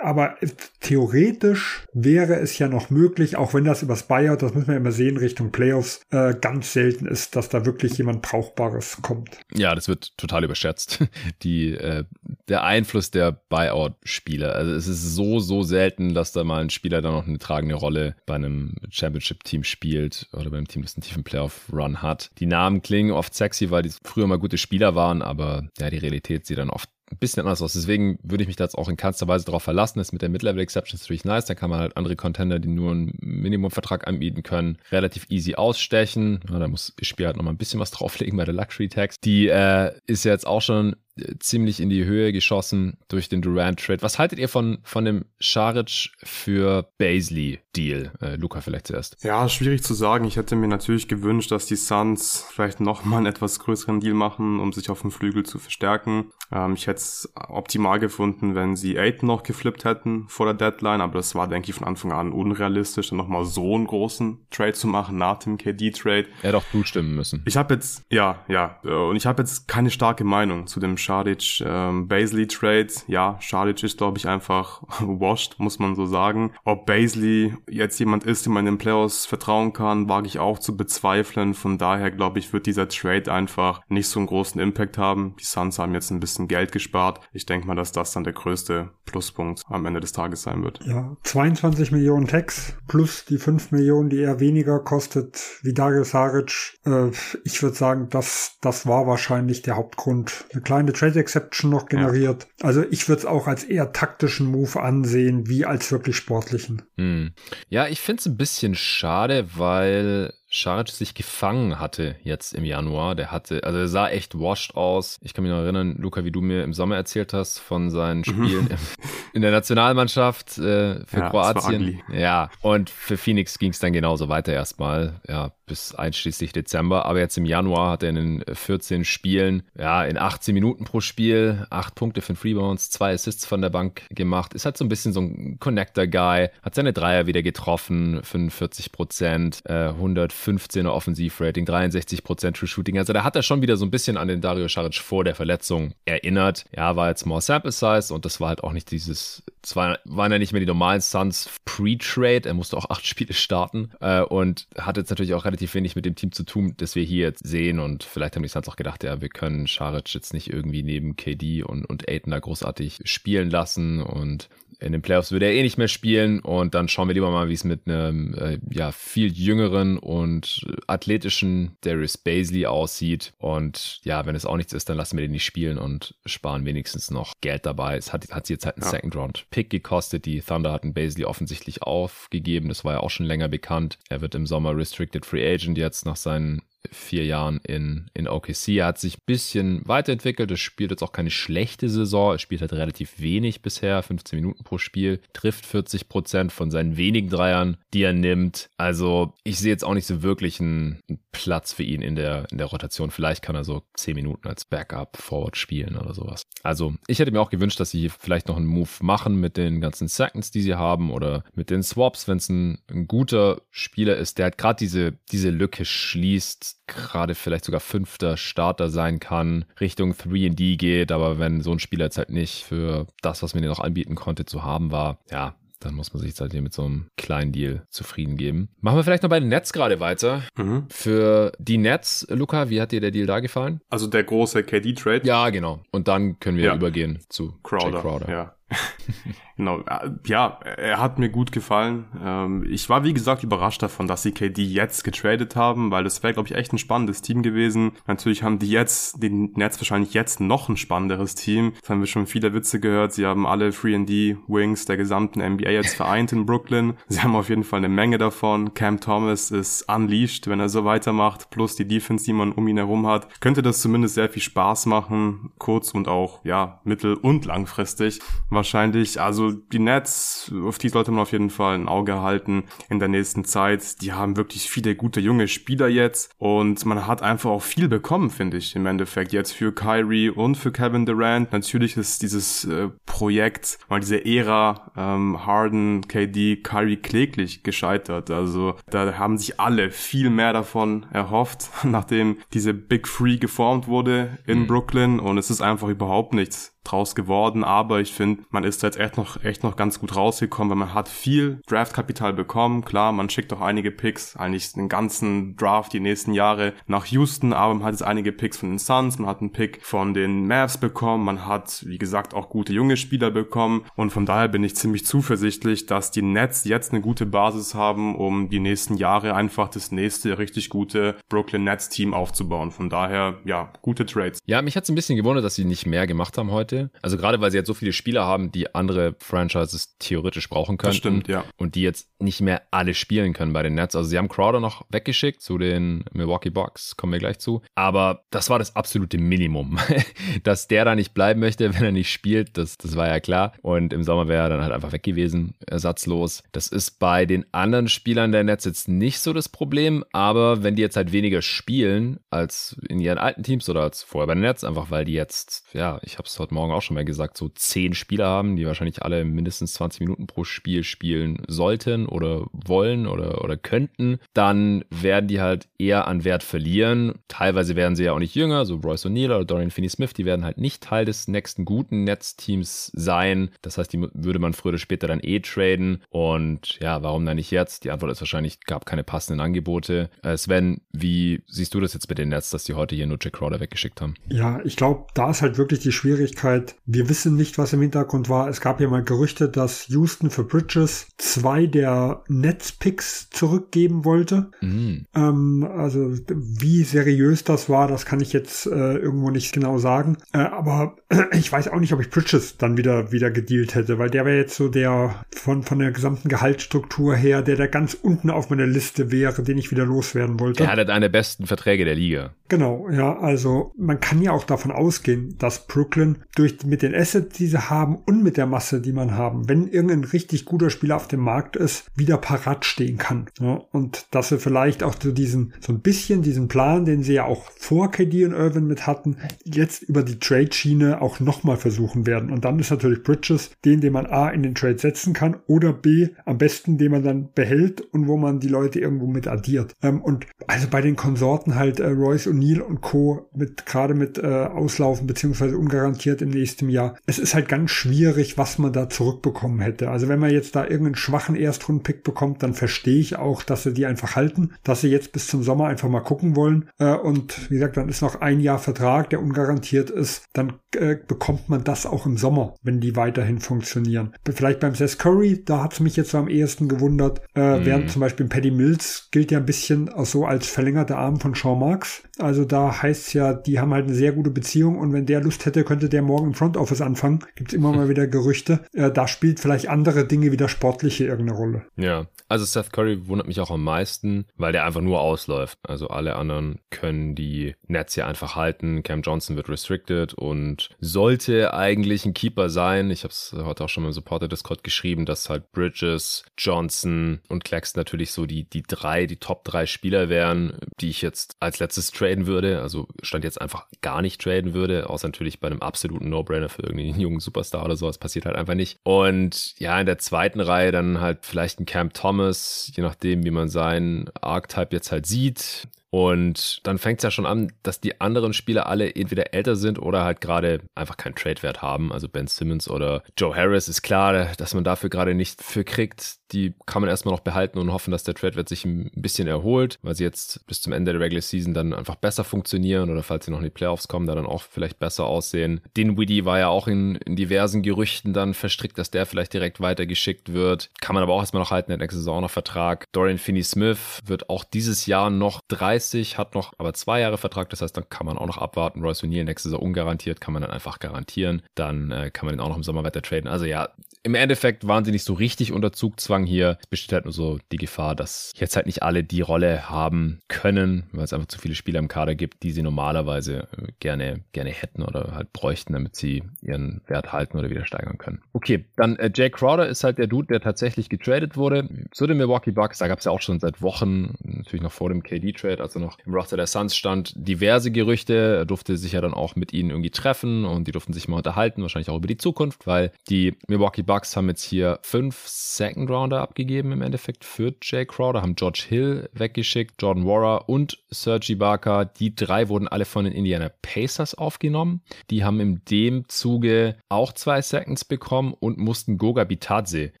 aber 0.00 0.36
theoretisch 0.78 1.84
wäre 1.92 2.34
es 2.34 2.56
ja 2.58 2.68
noch 2.68 2.90
möglich, 2.90 3.36
auch 3.36 3.54
wenn 3.54 3.64
das 3.64 3.82
übers 3.82 4.04
Buyout, 4.04 4.40
das 4.40 4.54
müssen 4.54 4.68
wir 4.68 4.76
immer 4.76 4.92
sehen, 4.92 5.16
Richtung 5.16 5.50
Playoffs, 5.50 6.00
äh, 6.10 6.32
ganz 6.40 6.72
selten 6.72 7.06
ist, 7.06 7.34
dass 7.34 7.48
da 7.48 7.66
wirklich 7.66 7.98
jemand 7.98 8.22
Brauchbares 8.22 8.98
kommt. 9.02 9.36
Ja, 9.52 9.74
das 9.74 9.88
wird 9.88 10.16
total 10.16 10.44
überschätzt. 10.44 11.00
Die, 11.42 11.72
äh, 11.74 12.04
der 12.48 12.62
Einfluss 12.62 13.10
der 13.10 13.32
Buyout-Spieler. 13.32 14.54
Also 14.54 14.72
es 14.74 14.86
ist 14.86 15.16
so, 15.16 15.40
so 15.40 15.64
selten, 15.64 16.14
dass 16.14 16.30
da 16.30 16.44
mal 16.44 16.60
ein 16.60 16.70
Spieler 16.70 17.02
da 17.02 17.10
noch 17.10 17.26
eine 17.26 17.38
tragende 17.38 17.74
Rolle 17.74 18.14
bei 18.26 18.36
einem 18.36 18.76
Championship-Team 18.90 19.64
spielt 19.64 20.28
oder 20.32 20.50
beim 20.50 20.68
Team, 20.68 20.82
das 20.82 20.99
einen 21.00 21.08
tiefen 21.08 21.24
Playoff-Run 21.24 22.02
hat. 22.02 22.30
Die 22.38 22.46
Namen 22.46 22.82
klingen 22.82 23.12
oft 23.12 23.34
sexy, 23.34 23.70
weil 23.70 23.82
die 23.82 23.92
früher 24.04 24.26
mal 24.26 24.38
gute 24.38 24.58
Spieler 24.58 24.94
waren, 24.94 25.22
aber 25.22 25.68
ja, 25.78 25.90
die 25.90 25.98
Realität 25.98 26.46
sieht 26.46 26.58
dann 26.58 26.70
oft 26.70 26.90
ein 27.10 27.18
bisschen 27.18 27.40
anders 27.42 27.60
aus. 27.60 27.72
Deswegen 27.72 28.18
würde 28.22 28.42
ich 28.42 28.48
mich 28.48 28.56
da 28.56 28.64
jetzt 28.64 28.78
auch 28.78 28.88
in 28.88 28.96
keinster 28.96 29.26
Weise 29.26 29.44
darauf 29.44 29.62
verlassen. 29.62 29.98
Das 29.98 30.12
mit 30.12 30.22
der 30.22 30.28
Mid-Level-Exception 30.28 30.98
natürlich 31.00 31.24
nice. 31.24 31.46
Da 31.46 31.54
kann 31.54 31.70
man 31.70 31.80
halt 31.80 31.96
andere 31.96 32.14
Contender, 32.14 32.58
die 32.58 32.68
nur 32.68 32.92
einen 32.92 33.18
Minimumvertrag 33.20 34.06
anbieten 34.06 34.42
können, 34.42 34.78
relativ 34.92 35.26
easy 35.28 35.54
ausstechen. 35.54 36.40
Ja, 36.48 36.58
da 36.58 36.68
muss 36.68 36.92
das 36.96 37.08
Spiel 37.08 37.26
halt 37.26 37.36
nochmal 37.36 37.54
ein 37.54 37.58
bisschen 37.58 37.80
was 37.80 37.90
drauflegen 37.90 38.36
bei 38.36 38.44
der 38.44 38.54
Luxury-Tax. 38.54 39.16
Die 39.24 39.48
äh, 39.48 39.92
ist 40.06 40.24
ja 40.24 40.32
jetzt 40.32 40.46
auch 40.46 40.62
schon 40.62 40.96
ziemlich 41.38 41.80
in 41.80 41.90
die 41.90 42.04
Höhe 42.04 42.32
geschossen 42.32 42.98
durch 43.08 43.28
den 43.28 43.42
Durant-Trade. 43.42 44.02
Was 44.02 44.18
haltet 44.18 44.38
ihr 44.38 44.48
von, 44.48 44.78
von 44.82 45.04
dem 45.04 45.24
Scharic 45.38 46.10
für 46.22 46.88
Baisley-Deal? 46.98 48.12
Äh, 48.20 48.36
Luca 48.36 48.60
vielleicht 48.60 48.86
zuerst. 48.86 49.22
Ja, 49.22 49.48
schwierig 49.48 49.82
zu 49.82 49.94
sagen. 49.94 50.24
Ich 50.24 50.36
hätte 50.36 50.56
mir 50.56 50.68
natürlich 50.68 51.08
gewünscht, 51.08 51.50
dass 51.50 51.66
die 51.66 51.76
Suns 51.76 52.44
vielleicht 52.50 52.80
nochmal 52.80 53.18
einen 53.18 53.26
etwas 53.26 53.58
größeren 53.58 54.00
Deal 54.00 54.14
machen, 54.14 54.60
um 54.60 54.72
sich 54.72 54.90
auf 54.90 55.02
dem 55.02 55.10
Flügel 55.10 55.44
zu 55.44 55.58
verstärken. 55.58 56.32
Ähm, 56.52 56.74
ich 56.74 56.86
hätte 56.86 56.98
es 56.98 57.32
optimal 57.34 57.98
gefunden, 57.98 58.54
wenn 58.54 58.76
sie 58.76 58.98
Aiden 58.98 59.26
noch 59.26 59.42
geflippt 59.42 59.84
hätten 59.84 60.26
vor 60.28 60.46
der 60.46 60.54
Deadline, 60.54 61.00
aber 61.00 61.14
das 61.14 61.34
war, 61.34 61.48
denke 61.48 61.70
ich, 61.70 61.76
von 61.76 61.86
Anfang 61.86 62.12
an 62.12 62.32
unrealistisch, 62.32 63.10
dann 63.10 63.18
nochmal 63.18 63.44
so 63.44 63.74
einen 63.74 63.86
großen 63.86 64.38
Trade 64.50 64.72
zu 64.72 64.86
machen 64.86 65.18
nach 65.18 65.38
dem 65.38 65.58
KD-Trade. 65.58 66.26
Er 66.42 66.48
hätte 66.48 66.58
auch 66.58 66.70
zustimmen 66.70 67.14
müssen. 67.14 67.42
Ich 67.46 67.56
habe 67.56 67.74
jetzt, 67.74 68.04
ja, 68.10 68.44
ja, 68.48 68.80
äh, 68.84 68.88
und 68.88 69.16
ich 69.16 69.26
habe 69.26 69.42
jetzt 69.42 69.68
keine 69.68 69.90
starke 69.90 70.24
Meinung 70.24 70.66
zu 70.66 70.80
dem 70.80 70.96
Schadic 71.00 71.62
ähm, 71.64 72.08
Baisley 72.08 72.46
Trade. 72.46 72.88
Ja, 73.06 73.36
Schadic 73.40 73.82
ist, 73.82 73.98
glaube 73.98 74.18
ich, 74.18 74.28
einfach 74.28 74.82
washed, 75.00 75.58
muss 75.58 75.78
man 75.78 75.96
so 75.96 76.06
sagen. 76.06 76.52
Ob 76.64 76.86
Baisley 76.86 77.54
jetzt 77.68 77.98
jemand 77.98 78.24
ist, 78.24 78.46
dem 78.46 78.52
man 78.52 78.66
in 78.66 78.74
den 78.74 78.78
Playoffs 78.78 79.26
vertrauen 79.26 79.72
kann, 79.72 80.08
wage 80.08 80.26
ich 80.26 80.38
auch 80.38 80.58
zu 80.58 80.76
bezweifeln. 80.76 81.54
Von 81.54 81.78
daher, 81.78 82.10
glaube 82.10 82.38
ich, 82.38 82.52
wird 82.52 82.66
dieser 82.66 82.88
Trade 82.88 83.32
einfach 83.32 83.82
nicht 83.88 84.08
so 84.08 84.20
einen 84.20 84.26
großen 84.26 84.60
Impact 84.60 84.98
haben. 84.98 85.34
Die 85.40 85.44
Suns 85.44 85.78
haben 85.78 85.94
jetzt 85.94 86.10
ein 86.10 86.20
bisschen 86.20 86.48
Geld 86.48 86.72
gespart. 86.72 87.20
Ich 87.32 87.46
denke 87.46 87.66
mal, 87.66 87.76
dass 87.76 87.92
das 87.92 88.12
dann 88.12 88.24
der 88.24 88.32
größte 88.32 88.90
Pluspunkt 89.06 89.62
am 89.68 89.86
Ende 89.86 90.00
des 90.00 90.12
Tages 90.12 90.42
sein 90.42 90.62
wird. 90.62 90.80
Ja, 90.84 91.16
22 91.24 91.92
Millionen 91.92 92.26
Tax 92.26 92.74
plus 92.86 93.24
die 93.24 93.38
5 93.38 93.72
Millionen, 93.72 94.08
die 94.08 94.20
er 94.20 94.40
weniger 94.40 94.78
kostet 94.78 95.58
wie 95.62 95.72
Dario 95.72 96.04
Saric. 96.04 96.78
Äh, 96.84 97.10
ich 97.44 97.62
würde 97.62 97.76
sagen, 97.76 98.08
das, 98.10 98.56
das 98.60 98.86
war 98.86 99.06
wahrscheinlich 99.06 99.62
der 99.62 99.76
Hauptgrund. 99.76 100.44
Eine 100.52 100.62
kleine 100.62 100.89
Trade 100.92 101.18
Exception 101.18 101.70
noch 101.70 101.86
generiert. 101.86 102.48
Ja. 102.60 102.66
Also 102.66 102.84
ich 102.90 103.08
würde 103.08 103.20
es 103.20 103.26
auch 103.26 103.46
als 103.46 103.64
eher 103.64 103.92
taktischen 103.92 104.46
Move 104.46 104.80
ansehen, 104.80 105.48
wie 105.48 105.64
als 105.64 105.90
wirklich 105.92 106.16
sportlichen. 106.16 106.82
Hm. 106.96 107.32
Ja, 107.68 107.88
ich 107.88 108.00
finde 108.00 108.20
es 108.20 108.26
ein 108.26 108.36
bisschen 108.36 108.74
schade, 108.74 109.46
weil 109.56 110.32
Scharic 110.52 110.88
sich 110.88 111.14
gefangen 111.14 111.78
hatte 111.78 112.16
jetzt 112.24 112.54
im 112.54 112.64
Januar. 112.64 113.14
Der 113.14 113.30
hatte, 113.30 113.62
also 113.62 113.78
er 113.78 113.86
sah 113.88 114.08
echt 114.08 114.36
washed 114.38 114.74
aus. 114.76 115.20
Ich 115.22 115.32
kann 115.32 115.44
mich 115.44 115.52
noch 115.52 115.60
erinnern, 115.60 115.94
Luca, 115.96 116.24
wie 116.24 116.32
du 116.32 116.40
mir 116.40 116.64
im 116.64 116.74
Sommer 116.74 116.96
erzählt 116.96 117.32
hast 117.32 117.60
von 117.60 117.88
seinen 117.88 118.18
mhm. 118.18 118.24
Spielen 118.24 118.68
in 119.32 119.42
der 119.42 119.52
Nationalmannschaft 119.52 120.58
äh, 120.58 121.06
für 121.06 121.18
ja, 121.18 121.30
Kroatien. 121.30 122.02
Ja, 122.12 122.50
und 122.62 122.90
für 122.90 123.16
Phoenix 123.16 123.60
ging 123.60 123.70
es 123.70 123.78
dann 123.78 123.92
genauso 123.92 124.28
weiter 124.28 124.52
erstmal. 124.52 125.20
Ja, 125.28 125.52
bis 125.70 125.94
einschließlich 125.94 126.52
Dezember. 126.52 127.06
Aber 127.06 127.20
jetzt 127.20 127.38
im 127.38 127.46
Januar 127.46 127.92
hat 127.92 128.02
er 128.02 128.08
in 128.08 128.16
den 128.16 128.44
14 128.52 129.04
Spielen, 129.04 129.62
ja, 129.78 130.04
in 130.04 130.18
18 130.18 130.52
Minuten 130.52 130.84
pro 130.84 131.00
Spiel, 131.00 131.64
8 131.70 131.94
Punkte 131.94 132.22
für 132.22 132.32
den 132.32 132.36
Freebounds, 132.36 132.90
2 132.90 133.14
Assists 133.14 133.46
von 133.46 133.62
der 133.62 133.70
Bank 133.70 134.02
gemacht. 134.10 134.52
Ist 134.54 134.64
halt 134.64 134.76
so 134.76 134.84
ein 134.84 134.88
bisschen 134.88 135.12
so 135.12 135.20
ein 135.20 135.58
Connector-Guy. 135.60 136.48
Hat 136.60 136.74
seine 136.74 136.92
Dreier 136.92 137.28
wieder 137.28 137.42
getroffen, 137.42 138.20
45 138.24 138.90
Prozent, 138.90 139.62
äh, 139.66 139.92
115er 140.40 140.88
Offensivrating, 140.88 141.64
63 141.64 142.24
Prozent 142.24 142.56
True 142.56 142.68
Shooting. 142.68 142.98
Also 142.98 143.12
da 143.12 143.24
hat 143.24 143.36
er 143.36 143.42
schon 143.42 143.62
wieder 143.62 143.76
so 143.76 143.84
ein 143.84 143.90
bisschen 143.90 144.16
an 144.16 144.28
den 144.28 144.40
Dario 144.40 144.68
Saric 144.68 144.96
vor 144.96 145.24
der 145.24 145.34
Verletzung 145.34 145.92
erinnert. 146.04 146.64
Ja, 146.74 146.96
war 146.96 147.08
jetzt 147.08 147.26
more 147.26 147.40
Sample 147.40 147.72
Size 147.72 148.12
und 148.12 148.24
das 148.24 148.40
war 148.40 148.48
halt 148.48 148.64
auch 148.64 148.72
nicht 148.72 148.90
dieses, 148.90 149.42
zwar 149.62 149.98
waren 150.04 150.32
ja 150.32 150.38
nicht 150.38 150.52
mehr 150.52 150.60
die 150.60 150.66
normalen 150.66 151.00
Suns 151.00 151.48
Pre-Trade. 151.64 152.48
Er 152.48 152.54
musste 152.54 152.76
auch 152.76 152.90
acht 152.90 153.06
Spiele 153.10 153.34
starten 153.34 153.90
äh, 154.00 154.22
und 154.22 154.66
hat 154.78 154.96
jetzt 154.96 155.10
natürlich 155.10 155.34
auch 155.34 155.44
relativ 155.44 155.74
wenig 155.74 155.96
mit 155.96 156.04
dem 156.04 156.14
Team 156.14 156.32
zu 156.32 156.44
tun, 156.44 156.74
das 156.76 156.94
wir 156.94 157.02
hier 157.02 157.26
jetzt 157.26 157.46
sehen. 157.46 157.78
Und 157.78 158.04
vielleicht 158.04 158.36
haben 158.36 158.42
die 158.42 158.48
Suns 158.48 158.68
auch 158.68 158.76
gedacht, 158.76 159.04
ja, 159.04 159.20
wir 159.20 159.28
können 159.28 159.66
Scharic 159.66 160.12
jetzt 160.14 160.34
nicht 160.34 160.52
irgendwie 160.52 160.82
neben 160.82 161.16
KD 161.16 161.62
und, 161.62 161.84
und 161.84 162.08
Aiden 162.08 162.30
da 162.30 162.38
großartig 162.38 163.00
spielen 163.04 163.50
lassen. 163.50 164.02
Und 164.02 164.48
in 164.80 164.92
den 164.92 165.02
Playoffs 165.02 165.30
würde 165.30 165.46
er 165.46 165.52
eh 165.52 165.62
nicht 165.62 165.78
mehr 165.78 165.88
spielen. 165.88 166.40
Und 166.40 166.74
dann 166.74 166.88
schauen 166.88 167.08
wir 167.08 167.14
lieber 167.14 167.30
mal, 167.30 167.48
wie 167.48 167.54
es 167.54 167.64
mit 167.64 167.86
einem 167.86 168.34
äh, 168.34 168.58
ja, 168.70 168.92
viel 168.92 169.32
jüngeren 169.32 169.98
und 169.98 170.66
athletischen 170.86 171.76
Darius 171.82 172.16
Baisley 172.18 172.66
aussieht. 172.66 173.32
Und 173.38 174.00
ja, 174.04 174.26
wenn 174.26 174.34
es 174.34 174.46
auch 174.46 174.56
nichts 174.56 174.72
ist, 174.72 174.88
dann 174.88 174.96
lassen 174.96 175.16
wir 175.16 175.22
den 175.22 175.32
nicht 175.32 175.44
spielen 175.44 175.78
und 175.78 176.14
sparen 176.24 176.64
wenigstens 176.64 177.10
noch 177.10 177.34
Geld 177.40 177.66
dabei. 177.66 177.96
Es 177.96 178.12
hat, 178.12 178.30
hat 178.30 178.46
sie 178.46 178.54
jetzt 178.54 178.66
halt 178.66 178.76
einen 178.76 178.84
ja. 178.84 178.90
Second 178.90 179.16
Round 179.16 179.46
Pick 179.50 179.70
gekostet. 179.70 180.24
Die 180.24 180.40
Thunder 180.40 180.72
hatten 180.72 180.94
Baisley 180.94 181.24
offensichtlich 181.24 181.82
aufgegeben. 181.82 182.68
Das 182.68 182.84
war 182.84 182.94
ja 182.94 183.00
auch 183.00 183.10
schon 183.10 183.26
länger 183.26 183.48
bekannt. 183.48 183.98
Er 184.08 184.20
wird 184.20 184.34
im 184.34 184.46
Sommer 184.46 184.76
Restricted 184.76 185.26
Free 185.26 185.54
Agent 185.54 185.76
jetzt 185.78 186.06
nach 186.06 186.16
seinen 186.16 186.62
vier 186.90 187.24
Jahren 187.24 187.60
in, 187.66 188.10
in 188.14 188.28
OKC. 188.28 188.68
Er 188.68 188.86
hat 188.86 188.98
sich 188.98 189.18
ein 189.18 189.22
bisschen 189.26 189.86
weiterentwickelt. 189.86 190.50
Er 190.50 190.56
spielt 190.56 190.90
jetzt 190.90 191.02
auch 191.02 191.12
keine 191.12 191.30
schlechte 191.30 191.88
Saison. 191.88 192.32
Er 192.32 192.38
spielt 192.38 192.60
halt 192.60 192.72
relativ 192.72 193.20
wenig 193.20 193.62
bisher, 193.62 194.02
15 194.02 194.38
Minuten 194.38 194.64
pro 194.64 194.78
Spiel, 194.78 195.20
trifft 195.32 195.66
40 195.66 196.08
Prozent 196.08 196.52
von 196.52 196.70
seinen 196.70 196.96
wenigen 196.96 197.28
Dreiern, 197.28 197.76
die 197.92 198.02
er 198.02 198.12
nimmt. 198.12 198.70
Also 198.76 199.34
ich 199.44 199.58
sehe 199.58 199.70
jetzt 199.70 199.84
auch 199.84 199.94
nicht 199.94 200.06
so 200.06 200.22
wirklich 200.22 200.60
einen, 200.60 201.00
Platz 201.32 201.72
für 201.72 201.82
ihn 201.82 202.02
in 202.02 202.16
der, 202.16 202.46
in 202.50 202.58
der 202.58 202.66
Rotation. 202.66 203.10
Vielleicht 203.10 203.42
kann 203.42 203.54
er 203.54 203.64
so 203.64 203.82
10 203.94 204.14
Minuten 204.14 204.48
als 204.48 204.64
Backup 204.64 205.16
Forward 205.16 205.56
spielen 205.56 205.96
oder 205.96 206.12
sowas. 206.12 206.42
Also 206.62 206.94
ich 207.06 207.18
hätte 207.18 207.30
mir 207.30 207.40
auch 207.40 207.50
gewünscht, 207.50 207.80
dass 207.80 207.90
sie 207.90 208.08
vielleicht 208.08 208.48
noch 208.48 208.56
einen 208.56 208.66
Move 208.66 208.90
machen 209.00 209.38
mit 209.40 209.56
den 209.56 209.80
ganzen 209.80 210.08
Seconds, 210.08 210.50
die 210.50 210.62
sie 210.62 210.74
haben 210.74 211.10
oder 211.10 211.44
mit 211.54 211.70
den 211.70 211.82
Swaps, 211.82 212.28
wenn 212.28 212.38
es 212.38 212.48
ein, 212.48 212.78
ein 212.88 213.06
guter 213.06 213.62
Spieler 213.70 214.16
ist, 214.16 214.38
der 214.38 214.44
halt 214.44 214.58
gerade 214.58 214.78
diese, 214.78 215.12
diese 215.30 215.50
Lücke 215.50 215.84
schließt 215.84 216.69
gerade 216.86 217.34
vielleicht 217.34 217.64
sogar 217.64 217.80
fünfter 217.80 218.36
Starter 218.36 218.90
sein 218.90 219.20
kann, 219.20 219.64
Richtung 219.80 220.12
3D 220.12 220.76
geht, 220.76 221.12
aber 221.12 221.38
wenn 221.38 221.60
so 221.60 221.72
ein 221.72 221.78
Spieler 221.78 222.06
jetzt 222.06 222.18
halt 222.18 222.30
nicht 222.30 222.64
für 222.64 223.06
das, 223.22 223.42
was 223.42 223.54
man 223.54 223.62
dir 223.62 223.68
noch 223.68 223.80
anbieten 223.80 224.14
konnte, 224.14 224.44
zu 224.44 224.64
haben 224.64 224.90
war, 224.92 225.18
ja, 225.30 225.54
dann 225.80 225.94
muss 225.94 226.12
man 226.12 226.20
sich 226.20 226.30
jetzt 226.30 226.40
halt 226.40 226.52
hier 226.52 226.62
mit 226.62 226.74
so 226.74 226.84
einem 226.84 227.06
kleinen 227.16 227.52
Deal 227.52 227.82
zufrieden 227.88 228.36
geben. 228.36 228.68
Machen 228.80 228.96
wir 228.96 229.04
vielleicht 229.04 229.22
noch 229.22 229.30
bei 229.30 229.40
den 229.40 229.48
Nets 229.48 229.72
gerade 229.72 229.98
weiter. 229.98 230.42
Mhm. 230.56 230.86
Für 230.90 231.52
die 231.58 231.78
Nets, 231.78 232.26
Luca, 232.28 232.68
wie 232.68 232.80
hat 232.80 232.92
dir 232.92 233.00
der 233.00 233.10
Deal 233.10 233.26
da 233.26 233.40
gefallen? 233.40 233.80
Also 233.88 234.06
der 234.06 234.24
große 234.24 234.62
KD-Trade? 234.62 235.26
Ja, 235.26 235.48
genau. 235.50 235.82
Und 235.90 236.06
dann 236.06 236.38
können 236.38 236.58
wir 236.58 236.66
ja. 236.66 236.74
übergehen 236.74 237.20
zu 237.28 237.54
Crowder. 237.62 237.96
Jay 237.96 238.00
Crowder. 238.00 238.30
Ja. 238.30 238.54
Genau, 239.60 239.84
ja, 240.26 240.58
er 240.78 241.00
hat 241.00 241.18
mir 241.18 241.28
gut 241.28 241.52
gefallen. 241.52 242.06
Ähm, 242.24 242.66
ich 242.66 242.88
war, 242.88 243.04
wie 243.04 243.12
gesagt, 243.12 243.42
überrascht 243.42 243.82
davon, 243.82 244.06
dass 244.06 244.22
sie 244.22 244.32
KD 244.32 244.62
jetzt 244.62 245.04
getradet 245.04 245.54
haben, 245.54 245.90
weil 245.90 246.02
das 246.02 246.22
wäre, 246.22 246.32
glaube 246.32 246.48
ich, 246.48 246.54
echt 246.54 246.72
ein 246.72 246.78
spannendes 246.78 247.20
Team 247.20 247.42
gewesen. 247.42 247.92
Natürlich 248.06 248.42
haben 248.42 248.58
die 248.58 248.70
jetzt, 248.70 249.22
die 249.22 249.28
Nets 249.28 249.78
wahrscheinlich 249.78 250.14
jetzt 250.14 250.40
noch 250.40 250.70
ein 250.70 250.78
spannenderes 250.78 251.34
Team. 251.34 251.74
Das 251.78 251.90
haben 251.90 252.00
wir 252.00 252.06
schon 252.06 252.26
viele 252.26 252.54
Witze 252.54 252.80
gehört. 252.80 253.12
Sie 253.12 253.26
haben 253.26 253.46
alle 253.46 253.68
3D-Wings 253.68 254.86
der 254.86 254.96
gesamten 254.96 255.40
NBA 255.40 255.68
jetzt 255.68 255.94
vereint 255.94 256.32
in 256.32 256.46
Brooklyn. 256.46 256.94
Sie 257.08 257.20
haben 257.20 257.36
auf 257.36 257.50
jeden 257.50 257.64
Fall 257.64 257.80
eine 257.80 257.90
Menge 257.90 258.16
davon. 258.16 258.72
Cam 258.72 258.98
Thomas 258.98 259.50
ist 259.50 259.82
unleashed, 259.94 260.46
wenn 260.46 260.60
er 260.60 260.70
so 260.70 260.86
weitermacht, 260.86 261.50
plus 261.50 261.76
die 261.76 261.86
Defense, 261.86 262.24
die 262.24 262.32
man 262.32 262.52
um 262.52 262.66
ihn 262.66 262.78
herum 262.78 263.06
hat. 263.06 263.28
Könnte 263.42 263.60
das 263.60 263.82
zumindest 263.82 264.14
sehr 264.14 264.30
viel 264.30 264.40
Spaß 264.40 264.86
machen, 264.86 265.52
kurz 265.58 265.92
und 265.92 266.08
auch, 266.08 266.42
ja, 266.46 266.80
mittel- 266.84 267.12
und 267.12 267.44
langfristig. 267.44 268.20
Wahrscheinlich, 268.60 269.18
also 269.18 269.52
die 269.52 269.78
Nets, 269.78 270.52
auf 270.66 270.76
die 270.76 270.90
sollte 270.90 271.10
man 271.12 271.20
auf 271.20 271.32
jeden 271.32 271.48
Fall 271.48 271.76
ein 271.76 271.88
Auge 271.88 272.20
halten 272.20 272.64
in 272.90 272.98
der 272.98 273.08
nächsten 273.08 273.46
Zeit. 273.46 274.02
Die 274.02 274.12
haben 274.12 274.36
wirklich 274.36 274.68
viele 274.68 274.94
gute 274.94 275.18
junge 275.18 275.48
Spieler 275.48 275.88
jetzt 275.88 276.34
und 276.36 276.84
man 276.84 277.06
hat 277.06 277.22
einfach 277.22 277.48
auch 277.48 277.62
viel 277.62 277.88
bekommen, 277.88 278.28
finde 278.28 278.58
ich, 278.58 278.76
im 278.76 278.84
Endeffekt 278.84 279.32
jetzt 279.32 279.52
für 279.52 279.72
Kyrie 279.74 280.28
und 280.28 280.56
für 280.56 280.72
Kevin 280.72 281.06
Durant. 281.06 281.50
Natürlich 281.52 281.96
ist 281.96 282.20
dieses 282.20 282.66
äh, 282.66 282.90
Projekt, 283.06 283.78
mal 283.88 284.00
diese 284.00 284.26
Ära 284.26 284.92
ähm, 284.94 285.46
Harden, 285.46 286.06
KD, 286.06 286.56
Kyrie 286.56 286.98
kläglich 286.98 287.62
gescheitert. 287.62 288.30
Also 288.30 288.74
da 288.90 289.16
haben 289.16 289.38
sich 289.38 289.58
alle 289.58 289.90
viel 289.90 290.28
mehr 290.28 290.52
davon 290.52 291.06
erhofft, 291.12 291.70
nachdem 291.82 292.36
diese 292.52 292.74
Big 292.74 293.08
Free 293.08 293.38
geformt 293.38 293.88
wurde 293.88 294.36
in 294.44 294.60
mhm. 294.60 294.66
Brooklyn 294.66 295.18
und 295.18 295.38
es 295.38 295.48
ist 295.48 295.62
einfach 295.62 295.88
überhaupt 295.88 296.34
nichts 296.34 296.76
draus 296.90 297.14
geworden, 297.14 297.64
aber 297.64 298.00
ich 298.00 298.12
finde, 298.12 298.42
man 298.50 298.64
ist 298.64 298.82
jetzt 298.82 298.98
echt 298.98 299.16
noch, 299.16 299.42
echt 299.44 299.62
noch 299.62 299.76
ganz 299.76 300.00
gut 300.00 300.16
rausgekommen, 300.16 300.70
weil 300.70 300.86
man 300.86 300.94
hat 300.94 301.08
viel 301.08 301.60
Draftkapital 301.66 302.32
bekommen. 302.32 302.84
Klar, 302.84 303.12
man 303.12 303.30
schickt 303.30 303.52
auch 303.52 303.60
einige 303.60 303.90
Picks, 303.90 304.36
eigentlich 304.36 304.72
den 304.72 304.88
ganzen 304.88 305.56
Draft 305.56 305.92
die 305.92 306.00
nächsten 306.00 306.32
Jahre 306.32 306.72
nach 306.86 307.06
Houston, 307.06 307.52
aber 307.52 307.74
man 307.74 307.84
hat 307.84 307.92
jetzt 307.92 308.02
einige 308.02 308.32
Picks 308.32 308.58
von 308.58 308.70
den 308.70 308.78
Suns, 308.78 309.18
man 309.18 309.28
hat 309.28 309.40
einen 309.40 309.52
Pick 309.52 309.80
von 309.82 310.14
den 310.14 310.46
Mavs 310.46 310.78
bekommen, 310.78 311.24
man 311.24 311.46
hat, 311.46 311.84
wie 311.86 311.98
gesagt, 311.98 312.34
auch 312.34 312.48
gute 312.48 312.72
junge 312.72 312.96
Spieler 312.96 313.30
bekommen 313.30 313.84
und 313.96 314.10
von 314.10 314.26
daher 314.26 314.48
bin 314.48 314.64
ich 314.64 314.76
ziemlich 314.76 315.06
zuversichtlich, 315.06 315.86
dass 315.86 316.10
die 316.10 316.22
Nets 316.22 316.64
jetzt 316.64 316.92
eine 316.92 317.00
gute 317.00 317.26
Basis 317.26 317.74
haben, 317.74 318.16
um 318.16 318.48
die 318.48 318.60
nächsten 318.60 318.96
Jahre 318.96 319.34
einfach 319.34 319.68
das 319.68 319.92
nächste 319.92 320.38
richtig 320.38 320.70
gute 320.70 321.16
Brooklyn 321.28 321.64
Nets 321.64 321.88
Team 321.88 322.14
aufzubauen. 322.14 322.70
Von 322.70 322.90
daher, 322.90 323.38
ja, 323.44 323.72
gute 323.82 324.06
Trades. 324.06 324.38
Ja, 324.46 324.62
mich 324.62 324.76
hat 324.76 324.84
es 324.84 324.90
ein 324.90 324.94
bisschen 324.94 325.16
gewundert, 325.16 325.44
dass 325.44 325.54
sie 325.54 325.64
nicht 325.64 325.86
mehr 325.86 326.06
gemacht 326.06 326.38
haben 326.38 326.50
heute 326.50 326.79
heute. 326.80 326.90
Also 327.02 327.16
gerade 327.16 327.40
weil 327.40 327.50
sie 327.50 327.56
jetzt 327.56 327.66
so 327.66 327.74
viele 327.74 327.92
Spieler 327.92 328.24
haben, 328.24 328.52
die 328.52 328.74
andere 328.74 329.14
Franchises 329.18 329.96
theoretisch 329.98 330.48
brauchen 330.48 330.76
können. 330.76 330.90
Das 330.90 330.96
stimmt, 330.96 331.28
ja. 331.28 331.44
Und 331.56 331.74
die 331.74 331.82
jetzt 331.82 332.08
nicht 332.18 332.40
mehr 332.40 332.62
alle 332.70 332.94
spielen 332.94 333.32
können 333.32 333.52
bei 333.52 333.62
den 333.62 333.74
Nets. 333.74 333.96
Also 333.96 334.08
sie 334.08 334.18
haben 334.18 334.28
Crowder 334.28 334.60
noch 334.60 334.84
weggeschickt 334.90 335.40
zu 335.40 335.58
den 335.58 336.04
Milwaukee 336.12 336.50
Bucks, 336.50 336.96
kommen 336.96 337.12
wir 337.12 337.20
gleich 337.20 337.38
zu. 337.38 337.62
Aber 337.74 338.24
das 338.30 338.50
war 338.50 338.58
das 338.58 338.76
absolute 338.76 339.18
Minimum. 339.18 339.78
Dass 340.42 340.68
der 340.68 340.84
da 340.84 340.94
nicht 340.94 341.14
bleiben 341.14 341.40
möchte, 341.40 341.74
wenn 341.74 341.84
er 341.84 341.92
nicht 341.92 342.12
spielt, 342.12 342.56
das, 342.56 342.78
das 342.78 342.96
war 342.96 343.08
ja 343.08 343.20
klar. 343.20 343.52
Und 343.62 343.92
im 343.92 344.02
Sommer 344.02 344.28
wäre 344.28 344.44
er 344.44 344.48
dann 344.50 344.62
halt 344.62 344.72
einfach 344.72 344.92
weg 344.92 345.02
gewesen, 345.02 345.54
ersatzlos. 345.66 346.42
Das 346.52 346.68
ist 346.68 346.98
bei 346.98 347.26
den 347.26 347.46
anderen 347.52 347.88
Spielern 347.88 348.32
der 348.32 348.44
Nets 348.44 348.64
jetzt 348.64 348.88
nicht 348.88 349.20
so 349.20 349.32
das 349.32 349.48
Problem, 349.48 350.04
aber 350.12 350.62
wenn 350.62 350.76
die 350.76 350.82
jetzt 350.82 350.96
halt 350.96 351.12
weniger 351.12 351.42
spielen 351.42 352.20
als 352.30 352.76
in 352.88 353.00
ihren 353.00 353.18
alten 353.18 353.42
Teams 353.42 353.68
oder 353.68 353.82
als 353.82 354.02
vorher 354.02 354.26
bei 354.26 354.34
den 354.34 354.42
Nets, 354.42 354.64
einfach 354.64 354.90
weil 354.90 355.04
die 355.04 355.12
jetzt, 355.12 355.64
ja, 355.72 355.98
ich 356.02 356.18
habe 356.18 356.26
es 356.26 356.38
heute 356.38 356.54
mal 356.54 356.59
Morgen 356.60 356.72
auch 356.72 356.82
schon 356.82 356.94
mal 356.94 357.06
gesagt, 357.06 357.38
so 357.38 357.48
zehn 357.48 357.94
Spieler 357.94 358.26
haben, 358.26 358.56
die 358.56 358.66
wahrscheinlich 358.66 359.02
alle 359.02 359.24
mindestens 359.24 359.72
20 359.74 360.00
Minuten 360.00 360.26
pro 360.26 360.44
Spiel 360.44 360.84
spielen 360.84 361.42
sollten 361.48 362.04
oder 362.04 362.46
wollen 362.52 363.06
oder, 363.06 363.42
oder 363.42 363.56
könnten, 363.56 364.18
dann 364.34 364.84
werden 364.90 365.26
die 365.26 365.40
halt 365.40 365.68
eher 365.78 366.06
an 366.06 366.24
Wert 366.24 366.42
verlieren. 366.42 367.14
Teilweise 367.28 367.76
werden 367.76 367.96
sie 367.96 368.04
ja 368.04 368.12
auch 368.12 368.18
nicht 368.18 368.34
jünger, 368.34 368.66
so 368.66 368.76
Royce 368.76 369.06
O'Neill 369.06 369.34
oder 369.34 369.44
Dorian 369.46 369.70
Finney-Smith, 369.70 370.12
die 370.12 370.26
werden 370.26 370.44
halt 370.44 370.58
nicht 370.58 370.82
Teil 370.82 371.06
des 371.06 371.28
nächsten 371.28 371.64
guten 371.64 372.04
Netzteams 372.04 372.92
sein. 372.94 373.50
Das 373.62 373.78
heißt, 373.78 373.92
die 373.92 374.06
würde 374.12 374.38
man 374.38 374.52
früher 374.52 374.70
oder 374.70 374.78
später 374.78 375.08
dann 375.08 375.20
eh 375.22 375.40
traden. 375.40 376.02
Und 376.10 376.78
ja, 376.80 377.02
warum 377.02 377.24
dann 377.24 377.36
nicht 377.36 377.50
jetzt? 377.50 377.84
Die 377.84 377.90
Antwort 377.90 378.12
ist 378.12 378.20
wahrscheinlich, 378.20 378.60
gab 378.66 378.84
keine 378.84 379.02
passenden 379.02 379.40
Angebote. 379.40 380.10
Äh, 380.22 380.36
Sven, 380.36 380.82
wie 380.92 381.42
siehst 381.46 381.72
du 381.72 381.80
das 381.80 381.94
jetzt 381.94 382.08
mit 382.10 382.18
den 382.18 382.28
Nets, 382.28 382.50
dass 382.50 382.64
die 382.64 382.74
heute 382.74 382.94
hier 382.94 383.06
nur 383.06 383.18
Jack 383.18 383.34
Crowder 383.34 383.60
weggeschickt 383.60 384.02
haben? 384.02 384.14
Ja, 384.28 384.60
ich 384.64 384.76
glaube, 384.76 385.06
da 385.14 385.30
ist 385.30 385.40
halt 385.40 385.56
wirklich 385.56 385.80
die 385.80 385.92
Schwierigkeit. 385.92 386.49
Wir 386.86 387.08
wissen 387.08 387.36
nicht, 387.36 387.58
was 387.58 387.72
im 387.72 387.80
Hintergrund 387.80 388.28
war. 388.28 388.48
Es 388.48 388.60
gab 388.60 388.80
ja 388.80 388.88
mal 388.88 389.02
Gerüchte, 389.02 389.48
dass 389.48 389.88
Houston 389.88 390.30
für 390.30 390.44
Bridges 390.44 391.08
zwei 391.18 391.66
der 391.66 392.24
Netzpicks 392.28 393.30
zurückgeben 393.30 394.04
wollte. 394.04 394.50
Mhm. 394.60 395.06
Ähm, 395.14 395.68
also 395.76 396.12
wie 396.28 396.84
seriös 396.84 397.44
das 397.44 397.68
war, 397.68 397.88
das 397.88 398.06
kann 398.06 398.20
ich 398.20 398.32
jetzt 398.32 398.66
äh, 398.66 398.96
irgendwo 398.96 399.30
nicht 399.30 399.52
genau 399.52 399.78
sagen. 399.78 400.16
Äh, 400.32 400.38
aber 400.38 400.96
ich 401.32 401.50
weiß 401.50 401.68
auch 401.68 401.80
nicht, 401.80 401.92
ob 401.92 402.00
ich 402.00 402.10
Bridges 402.10 402.56
dann 402.56 402.76
wieder 402.76 403.12
wieder 403.12 403.30
gedealt 403.30 403.74
hätte, 403.74 403.98
weil 403.98 404.10
der 404.10 404.24
wäre 404.24 404.36
jetzt 404.36 404.56
so 404.56 404.68
der 404.68 405.24
von 405.30 405.62
von 405.62 405.78
der 405.78 405.92
gesamten 405.92 406.28
Gehaltsstruktur 406.28 407.14
her, 407.14 407.42
der 407.42 407.56
da 407.56 407.66
ganz 407.66 407.94
unten 407.94 408.30
auf 408.30 408.50
meiner 408.50 408.66
Liste 408.66 409.10
wäre, 409.10 409.42
den 409.42 409.58
ich 409.58 409.70
wieder 409.70 409.84
loswerden 409.84 410.40
wollte. 410.40 410.64
Er 410.64 410.72
hat 410.72 410.90
eine 410.90 411.00
der 411.00 411.08
besten 411.08 411.46
Verträge 411.46 411.84
der 411.84 411.94
Liga. 411.94 412.34
Genau, 412.48 412.88
ja, 412.90 413.18
also 413.18 413.72
man 413.76 414.00
kann 414.00 414.22
ja 414.22 414.32
auch 414.32 414.44
davon 414.44 414.72
ausgehen, 414.72 415.36
dass 415.38 415.66
Brooklyn 415.66 416.18
durch 416.40 416.64
mit 416.64 416.82
den 416.82 416.94
Assets, 416.94 417.36
die 417.36 417.46
sie 417.46 417.70
haben 417.70 417.96
und 418.06 418.22
mit 418.22 418.36
der 418.36 418.46
Masse, 418.46 418.80
die 418.80 418.92
man 418.92 419.14
haben, 419.14 419.48
wenn 419.48 419.68
irgendein 419.68 420.04
richtig 420.04 420.46
guter 420.46 420.70
Spieler 420.70 420.96
auf 420.96 421.06
dem 421.06 421.20
Markt 421.20 421.54
ist, 421.56 421.84
wieder 421.94 422.16
parat 422.16 422.64
stehen 422.64 422.96
kann. 422.96 423.26
Ja, 423.38 423.60
und 423.72 424.06
dass 424.10 424.30
sie 424.30 424.38
vielleicht 424.38 424.82
auch 424.82 424.94
so 425.00 425.12
diesen 425.12 425.52
so 425.60 425.72
ein 425.72 425.80
bisschen 425.80 426.22
diesen 426.22 426.48
Plan, 426.48 426.84
den 426.84 427.02
sie 427.02 427.14
ja 427.14 427.24
auch 427.24 427.50
vor 427.56 427.90
KD 427.90 428.24
und 428.24 428.32
Irvin 428.32 428.66
mit 428.66 428.86
hatten, 428.86 429.16
jetzt 429.44 429.82
über 429.82 430.02
die 430.02 430.18
Trade-Schiene 430.18 431.02
auch 431.02 431.20
nochmal 431.20 431.58
versuchen 431.58 432.06
werden. 432.06 432.30
Und 432.30 432.44
dann 432.44 432.58
ist 432.58 432.70
natürlich 432.70 433.02
Bridges 433.02 433.50
den, 433.64 433.80
den 433.80 433.92
man 433.92 434.06
A 434.06 434.30
in 434.30 434.42
den 434.42 434.54
Trade 434.54 434.78
setzen 434.78 435.12
kann 435.12 435.36
oder 435.46 435.72
B 435.74 436.08
am 436.24 436.38
besten, 436.38 436.78
den 436.78 436.92
man 436.92 437.02
dann 437.02 437.28
behält 437.34 437.82
und 437.92 438.08
wo 438.08 438.16
man 438.16 438.40
die 438.40 438.48
Leute 438.48 438.80
irgendwo 438.80 439.06
mit 439.06 439.28
addiert. 439.28 439.74
Ähm, 439.82 440.00
und 440.00 440.26
also 440.46 440.68
bei 440.70 440.80
den 440.80 440.96
Konsorten 440.96 441.56
halt 441.56 441.80
äh, 441.80 441.88
Royce 441.88 442.28
O'Neill 442.28 442.60
und 442.60 442.80
Co. 442.80 443.28
mit 443.34 443.66
gerade 443.66 443.94
mit 443.94 444.16
äh, 444.16 444.26
Auslaufen 444.26 445.06
beziehungsweise 445.06 445.58
ungarantiert 445.58 446.22
im 446.30 446.38
nächsten 446.38 446.68
Jahr. 446.68 446.96
Es 447.06 447.18
ist 447.18 447.34
halt 447.34 447.48
ganz 447.48 447.70
schwierig, 447.70 448.38
was 448.38 448.58
man 448.58 448.72
da 448.72 448.88
zurückbekommen 448.88 449.60
hätte. 449.60 449.90
Also 449.90 450.08
wenn 450.08 450.18
man 450.18 450.30
jetzt 450.30 450.56
da 450.56 450.62
irgendeinen 450.62 450.96
schwachen 450.96 451.36
Erstrundpick 451.36 452.02
bekommt, 452.02 452.42
dann 452.42 452.54
verstehe 452.54 453.00
ich 453.00 453.16
auch, 453.16 453.42
dass 453.42 453.64
sie 453.64 453.74
die 453.74 453.86
einfach 453.86 454.16
halten, 454.16 454.52
dass 454.64 454.80
sie 454.80 454.88
jetzt 454.88 455.12
bis 455.12 455.26
zum 455.26 455.42
Sommer 455.42 455.66
einfach 455.66 455.88
mal 455.88 456.00
gucken 456.00 456.36
wollen. 456.36 456.68
Äh, 456.78 456.94
und 456.94 457.50
wie 457.50 457.54
gesagt, 457.54 457.76
dann 457.76 457.88
ist 457.88 458.02
noch 458.02 458.20
ein 458.20 458.40
Jahr 458.40 458.58
Vertrag, 458.58 459.10
der 459.10 459.20
ungarantiert 459.20 459.90
ist. 459.90 460.24
Dann 460.32 460.54
äh, 460.74 460.96
bekommt 461.06 461.48
man 461.48 461.64
das 461.64 461.86
auch 461.86 462.06
im 462.06 462.16
Sommer, 462.16 462.54
wenn 462.62 462.80
die 462.80 462.96
weiterhin 462.96 463.40
funktionieren. 463.40 464.14
Vielleicht 464.32 464.60
beim 464.60 464.74
Seth 464.74 464.98
Curry, 464.98 465.42
da 465.44 465.64
hat 465.64 465.72
es 465.72 465.80
mich 465.80 465.96
jetzt 465.96 466.10
so 466.10 466.18
am 466.18 466.28
ehesten 466.28 466.68
gewundert. 466.68 467.20
Äh, 467.34 467.58
mhm. 467.58 467.64
Während 467.64 467.90
zum 467.90 468.00
Beispiel 468.00 468.26
Paddy 468.26 468.50
Mills 468.50 469.08
gilt 469.10 469.30
ja 469.30 469.38
ein 469.38 469.46
bisschen 469.46 469.88
auch 469.88 470.06
so 470.06 470.24
als 470.24 470.46
verlängerter 470.46 470.98
Arm 470.98 471.18
von 471.18 471.34
Sean 471.34 471.58
Marks. 471.58 472.02
Also 472.18 472.44
da 472.44 472.82
heißt 472.82 473.14
ja, 473.14 473.32
die 473.32 473.58
haben 473.58 473.72
halt 473.72 473.86
eine 473.86 473.94
sehr 473.94 474.12
gute 474.12 474.30
Beziehung 474.30 474.78
und 474.78 474.92
wenn 474.92 475.06
der 475.06 475.22
Lust 475.22 475.46
hätte, 475.46 475.64
könnte 475.64 475.88
der 475.88 476.02
morgen 476.02 476.19
im 476.24 476.34
Front 476.34 476.56
Office 476.56 476.80
anfangen. 476.80 477.20
Gibt 477.34 477.50
es 477.50 477.54
immer 477.54 477.72
mal 477.76 477.88
wieder 477.88 478.06
Gerüchte. 478.06 478.60
Äh, 478.72 478.90
da 478.90 479.08
spielt 479.08 479.40
vielleicht 479.40 479.68
andere 479.68 480.04
Dinge 480.06 480.32
wie 480.32 480.36
das 480.36 480.50
Sportliche 480.50 481.04
irgendeine 481.06 481.38
Rolle. 481.38 481.62
Ja, 481.76 482.06
also 482.30 482.44
Seth 482.44 482.72
Curry 482.72 483.08
wundert 483.08 483.26
mich 483.26 483.40
auch 483.40 483.50
am 483.50 483.64
meisten, 483.64 484.24
weil 484.36 484.52
der 484.52 484.64
einfach 484.64 484.80
nur 484.80 485.00
ausläuft. 485.00 485.58
Also 485.64 485.88
alle 485.88 486.14
anderen 486.14 486.60
können 486.70 487.16
die 487.16 487.56
Nets 487.66 487.96
ja 487.96 488.06
einfach 488.06 488.36
halten. 488.36 488.84
Cam 488.84 489.02
Johnson 489.02 489.34
wird 489.34 489.48
restricted 489.48 490.14
und 490.14 490.68
sollte 490.78 491.52
eigentlich 491.52 492.06
ein 492.06 492.14
Keeper 492.14 492.48
sein. 492.48 492.92
Ich 492.92 493.02
habe 493.02 493.10
es 493.10 493.34
heute 493.36 493.64
auch 493.64 493.68
schon 493.68 493.84
im 493.84 493.90
Supporter 493.90 494.28
Discord 494.28 494.62
geschrieben, 494.62 495.06
dass 495.06 495.28
halt 495.28 495.50
Bridges, 495.50 496.24
Johnson 496.38 497.20
und 497.28 497.44
Claxton 497.44 497.80
natürlich 497.80 498.12
so 498.12 498.26
die, 498.26 498.48
die 498.48 498.62
drei, 498.62 499.06
die 499.06 499.16
Top 499.16 499.42
drei 499.42 499.66
Spieler 499.66 500.08
wären, 500.08 500.56
die 500.80 500.90
ich 500.90 501.02
jetzt 501.02 501.36
als 501.40 501.58
letztes 501.58 501.90
traden 501.90 502.26
würde. 502.26 502.62
Also 502.62 502.86
stand 503.02 503.24
jetzt 503.24 503.40
einfach 503.40 503.66
gar 503.80 504.02
nicht 504.02 504.20
traden 504.20 504.54
würde, 504.54 504.88
außer 504.88 505.08
natürlich 505.08 505.40
bei 505.40 505.48
einem 505.48 505.62
absoluten 505.62 506.08
No-Brainer 506.08 506.48
für 506.48 506.62
irgendeinen 506.62 507.00
jungen 507.00 507.18
Superstar 507.18 507.64
oder 507.64 507.74
so. 507.74 507.88
Das 507.88 507.98
passiert 507.98 508.24
halt 508.26 508.36
einfach 508.36 508.54
nicht. 508.54 508.78
Und 508.84 509.58
ja, 509.58 509.80
in 509.80 509.86
der 509.86 509.98
zweiten 509.98 510.38
Reihe 510.38 510.70
dann 510.70 511.00
halt 511.00 511.26
vielleicht 511.26 511.58
ein 511.58 511.66
Cam 511.66 511.92
Thomas 511.92 512.19
Thomas, 512.20 512.70
je 512.74 512.82
nachdem, 512.82 513.24
wie 513.24 513.30
man 513.30 513.48
seinen 513.48 514.10
Archetype 514.20 514.68
jetzt 514.72 514.92
halt 514.92 515.06
sieht. 515.06 515.68
Und 515.88 516.60
dann 516.66 516.78
fängt 516.78 517.00
es 517.00 517.02
ja 517.02 517.10
schon 517.10 517.26
an, 517.26 517.52
dass 517.62 517.80
die 517.80 518.00
anderen 518.00 518.32
Spieler 518.32 518.66
alle 518.66 518.94
entweder 518.94 519.34
älter 519.34 519.56
sind 519.56 519.80
oder 519.80 520.04
halt 520.04 520.20
gerade 520.20 520.60
einfach 520.74 520.96
keinen 520.96 521.16
Trade-Wert 521.16 521.62
haben. 521.62 521.92
Also 521.92 522.08
Ben 522.08 522.28
Simmons 522.28 522.68
oder 522.68 523.02
Joe 523.16 523.34
Harris 523.34 523.68
ist 523.68 523.82
klar, 523.82 524.26
dass 524.36 524.54
man 524.54 524.62
dafür 524.62 524.90
gerade 524.90 525.14
nicht 525.14 525.42
für 525.42 525.64
kriegt. 525.64 526.19
Die 526.32 526.54
kann 526.66 526.82
man 526.82 526.88
erstmal 526.88 527.14
noch 527.14 527.20
behalten 527.20 527.58
und 527.58 527.72
hoffen, 527.72 527.90
dass 527.90 528.04
der 528.04 528.14
Trade-Wert 528.14 528.48
sich 528.48 528.64
ein 528.64 528.90
bisschen 528.94 529.28
erholt, 529.28 529.78
weil 529.82 529.94
sie 529.94 530.04
jetzt 530.04 530.46
bis 530.46 530.60
zum 530.60 530.72
Ende 530.72 530.92
der 530.92 531.00
Regular 531.00 531.22
Season 531.22 531.54
dann 531.54 531.74
einfach 531.74 531.96
besser 531.96 532.24
funktionieren 532.24 532.90
oder 532.90 533.02
falls 533.02 533.24
sie 533.24 533.30
noch 533.30 533.38
in 533.38 533.44
die 533.44 533.50
Playoffs 533.50 533.88
kommen, 533.88 534.06
da 534.06 534.14
dann 534.14 534.26
auch 534.26 534.42
vielleicht 534.42 534.78
besser 534.78 535.06
aussehen. 535.06 535.60
Dinwiddie 535.76 536.24
war 536.24 536.38
ja 536.38 536.48
auch 536.48 536.68
in, 536.68 536.96
in 536.96 537.16
diversen 537.16 537.62
Gerüchten 537.62 538.12
dann 538.12 538.34
verstrickt, 538.34 538.78
dass 538.78 538.90
der 538.90 539.06
vielleicht 539.06 539.32
direkt 539.32 539.60
weitergeschickt 539.60 540.32
wird. 540.32 540.70
Kann 540.80 540.94
man 540.94 541.02
aber 541.02 541.14
auch 541.14 541.20
erstmal 541.20 541.42
noch 541.42 541.50
halten, 541.50 541.70
der 541.70 541.78
nächste 541.78 541.98
Saison 541.98 542.20
noch 542.20 542.30
Vertrag. 542.30 542.86
Dorian 542.92 543.18
Finney-Smith 543.18 544.00
wird 544.04 544.30
auch 544.30 544.44
dieses 544.44 544.86
Jahr 544.86 545.10
noch 545.10 545.40
30, 545.48 546.18
hat 546.18 546.34
noch 546.34 546.52
aber 546.58 546.74
zwei 546.74 547.00
Jahre 547.00 547.18
Vertrag, 547.18 547.50
das 547.50 547.62
heißt, 547.62 547.76
dann 547.76 547.88
kann 547.88 548.06
man 548.06 548.18
auch 548.18 548.26
noch 548.26 548.38
abwarten. 548.38 548.82
Royce 548.82 549.04
O'Neill 549.04 549.24
nächste 549.24 549.48
Saison 549.48 549.62
ungarantiert, 549.62 550.20
kann 550.20 550.32
man 550.32 550.42
dann 550.42 550.50
einfach 550.50 550.78
garantieren. 550.78 551.42
Dann 551.54 551.90
äh, 551.90 552.10
kann 552.10 552.26
man 552.26 552.36
den 552.36 552.40
auch 552.40 552.48
noch 552.48 552.56
im 552.56 552.62
Sommer 552.62 552.84
weiter 552.84 553.02
traden. 553.02 553.28
Also 553.28 553.44
ja, 553.44 553.70
im 554.02 554.14
Endeffekt 554.14 554.66
waren 554.66 554.84
sie 554.84 554.92
nicht 554.92 555.04
so 555.04 555.12
richtig 555.12 555.52
unter 555.52 555.72
Zugzwang 555.72 556.19
hier. 556.26 556.58
Es 556.60 556.66
besteht 556.66 556.92
halt 556.92 557.04
nur 557.04 557.12
so 557.12 557.38
die 557.52 557.56
Gefahr, 557.56 557.94
dass 557.94 558.32
jetzt 558.36 558.56
halt 558.56 558.66
nicht 558.66 558.82
alle 558.82 559.04
die 559.04 559.20
Rolle 559.20 559.68
haben 559.68 560.20
können, 560.28 560.84
weil 560.92 561.04
es 561.04 561.12
einfach 561.12 561.28
zu 561.28 561.38
viele 561.38 561.54
Spieler 561.54 561.78
im 561.78 561.88
Kader 561.88 562.14
gibt, 562.14 562.42
die 562.42 562.52
sie 562.52 562.62
normalerweise 562.62 563.48
äh, 563.56 563.72
gerne, 563.80 564.20
gerne 564.32 564.50
hätten 564.50 564.82
oder 564.82 565.14
halt 565.14 565.32
bräuchten, 565.32 565.72
damit 565.72 565.96
sie 565.96 566.22
ihren 566.42 566.82
Wert 566.86 567.12
halten 567.12 567.38
oder 567.38 567.50
wieder 567.50 567.64
steigern 567.64 567.98
können. 567.98 568.22
Okay, 568.32 568.64
dann 568.76 568.96
äh, 568.96 569.10
Jay 569.14 569.30
Crowder 569.30 569.68
ist 569.68 569.84
halt 569.84 569.98
der 569.98 570.06
Dude, 570.06 570.28
der 570.28 570.40
tatsächlich 570.40 570.88
getradet 570.88 571.36
wurde. 571.36 571.68
Zu 571.92 572.06
den 572.06 572.16
Milwaukee 572.16 572.52
Bucks, 572.52 572.78
da 572.78 572.88
gab 572.88 572.98
es 572.98 573.04
ja 573.04 573.12
auch 573.12 573.20
schon 573.20 573.40
seit 573.40 573.62
Wochen, 573.62 574.14
natürlich 574.22 574.62
noch 574.62 574.72
vor 574.72 574.88
dem 574.88 575.02
KD-Trade, 575.02 575.60
also 575.60 575.78
noch 575.78 575.98
im 576.04 576.14
Roster 576.14 576.36
der 576.36 576.46
Suns 576.46 576.76
stand, 576.76 577.12
diverse 577.16 577.70
Gerüchte. 577.70 578.14
Er 578.14 578.44
durfte 578.44 578.76
sich 578.76 578.92
ja 578.92 579.00
dann 579.00 579.14
auch 579.14 579.36
mit 579.36 579.52
ihnen 579.52 579.70
irgendwie 579.70 579.90
treffen 579.90 580.44
und 580.44 580.66
die 580.66 580.72
durften 580.72 580.92
sich 580.92 581.08
mal 581.08 581.18
unterhalten, 581.18 581.62
wahrscheinlich 581.62 581.90
auch 581.90 581.96
über 581.96 582.06
die 582.06 582.16
Zukunft, 582.16 582.66
weil 582.66 582.92
die 583.08 583.36
Milwaukee 583.48 583.82
Bucks 583.82 584.16
haben 584.16 584.28
jetzt 584.28 584.42
hier 584.42 584.78
fünf 584.82 585.26
Second 585.26 585.88
Rounder 586.10 586.22
abgegeben 586.22 586.72
im 586.72 586.82
Endeffekt 586.82 587.24
für 587.24 587.54
Jay 587.62 587.86
Crowder, 587.86 588.22
haben 588.22 588.34
George 588.34 588.64
Hill 588.68 589.08
weggeschickt, 589.12 589.80
Jordan 589.80 590.04
Warrer 590.04 590.48
und 590.48 590.78
Sergi 590.90 591.36
Barker. 591.36 591.84
Die 591.84 592.16
drei 592.16 592.48
wurden 592.48 592.66
alle 592.66 592.84
von 592.84 593.04
den 593.04 593.14
Indiana 593.14 593.50
Pacers 593.62 594.16
aufgenommen. 594.16 594.82
Die 595.10 595.22
haben 595.22 595.38
in 595.38 595.62
dem 595.70 596.08
Zuge 596.08 596.76
auch 596.88 597.12
zwei 597.12 597.42
Seconds 597.42 597.84
bekommen 597.84 598.34
und 598.40 598.58
mussten 598.58 598.98
Goga 598.98 599.22
Bitadze, 599.22 599.92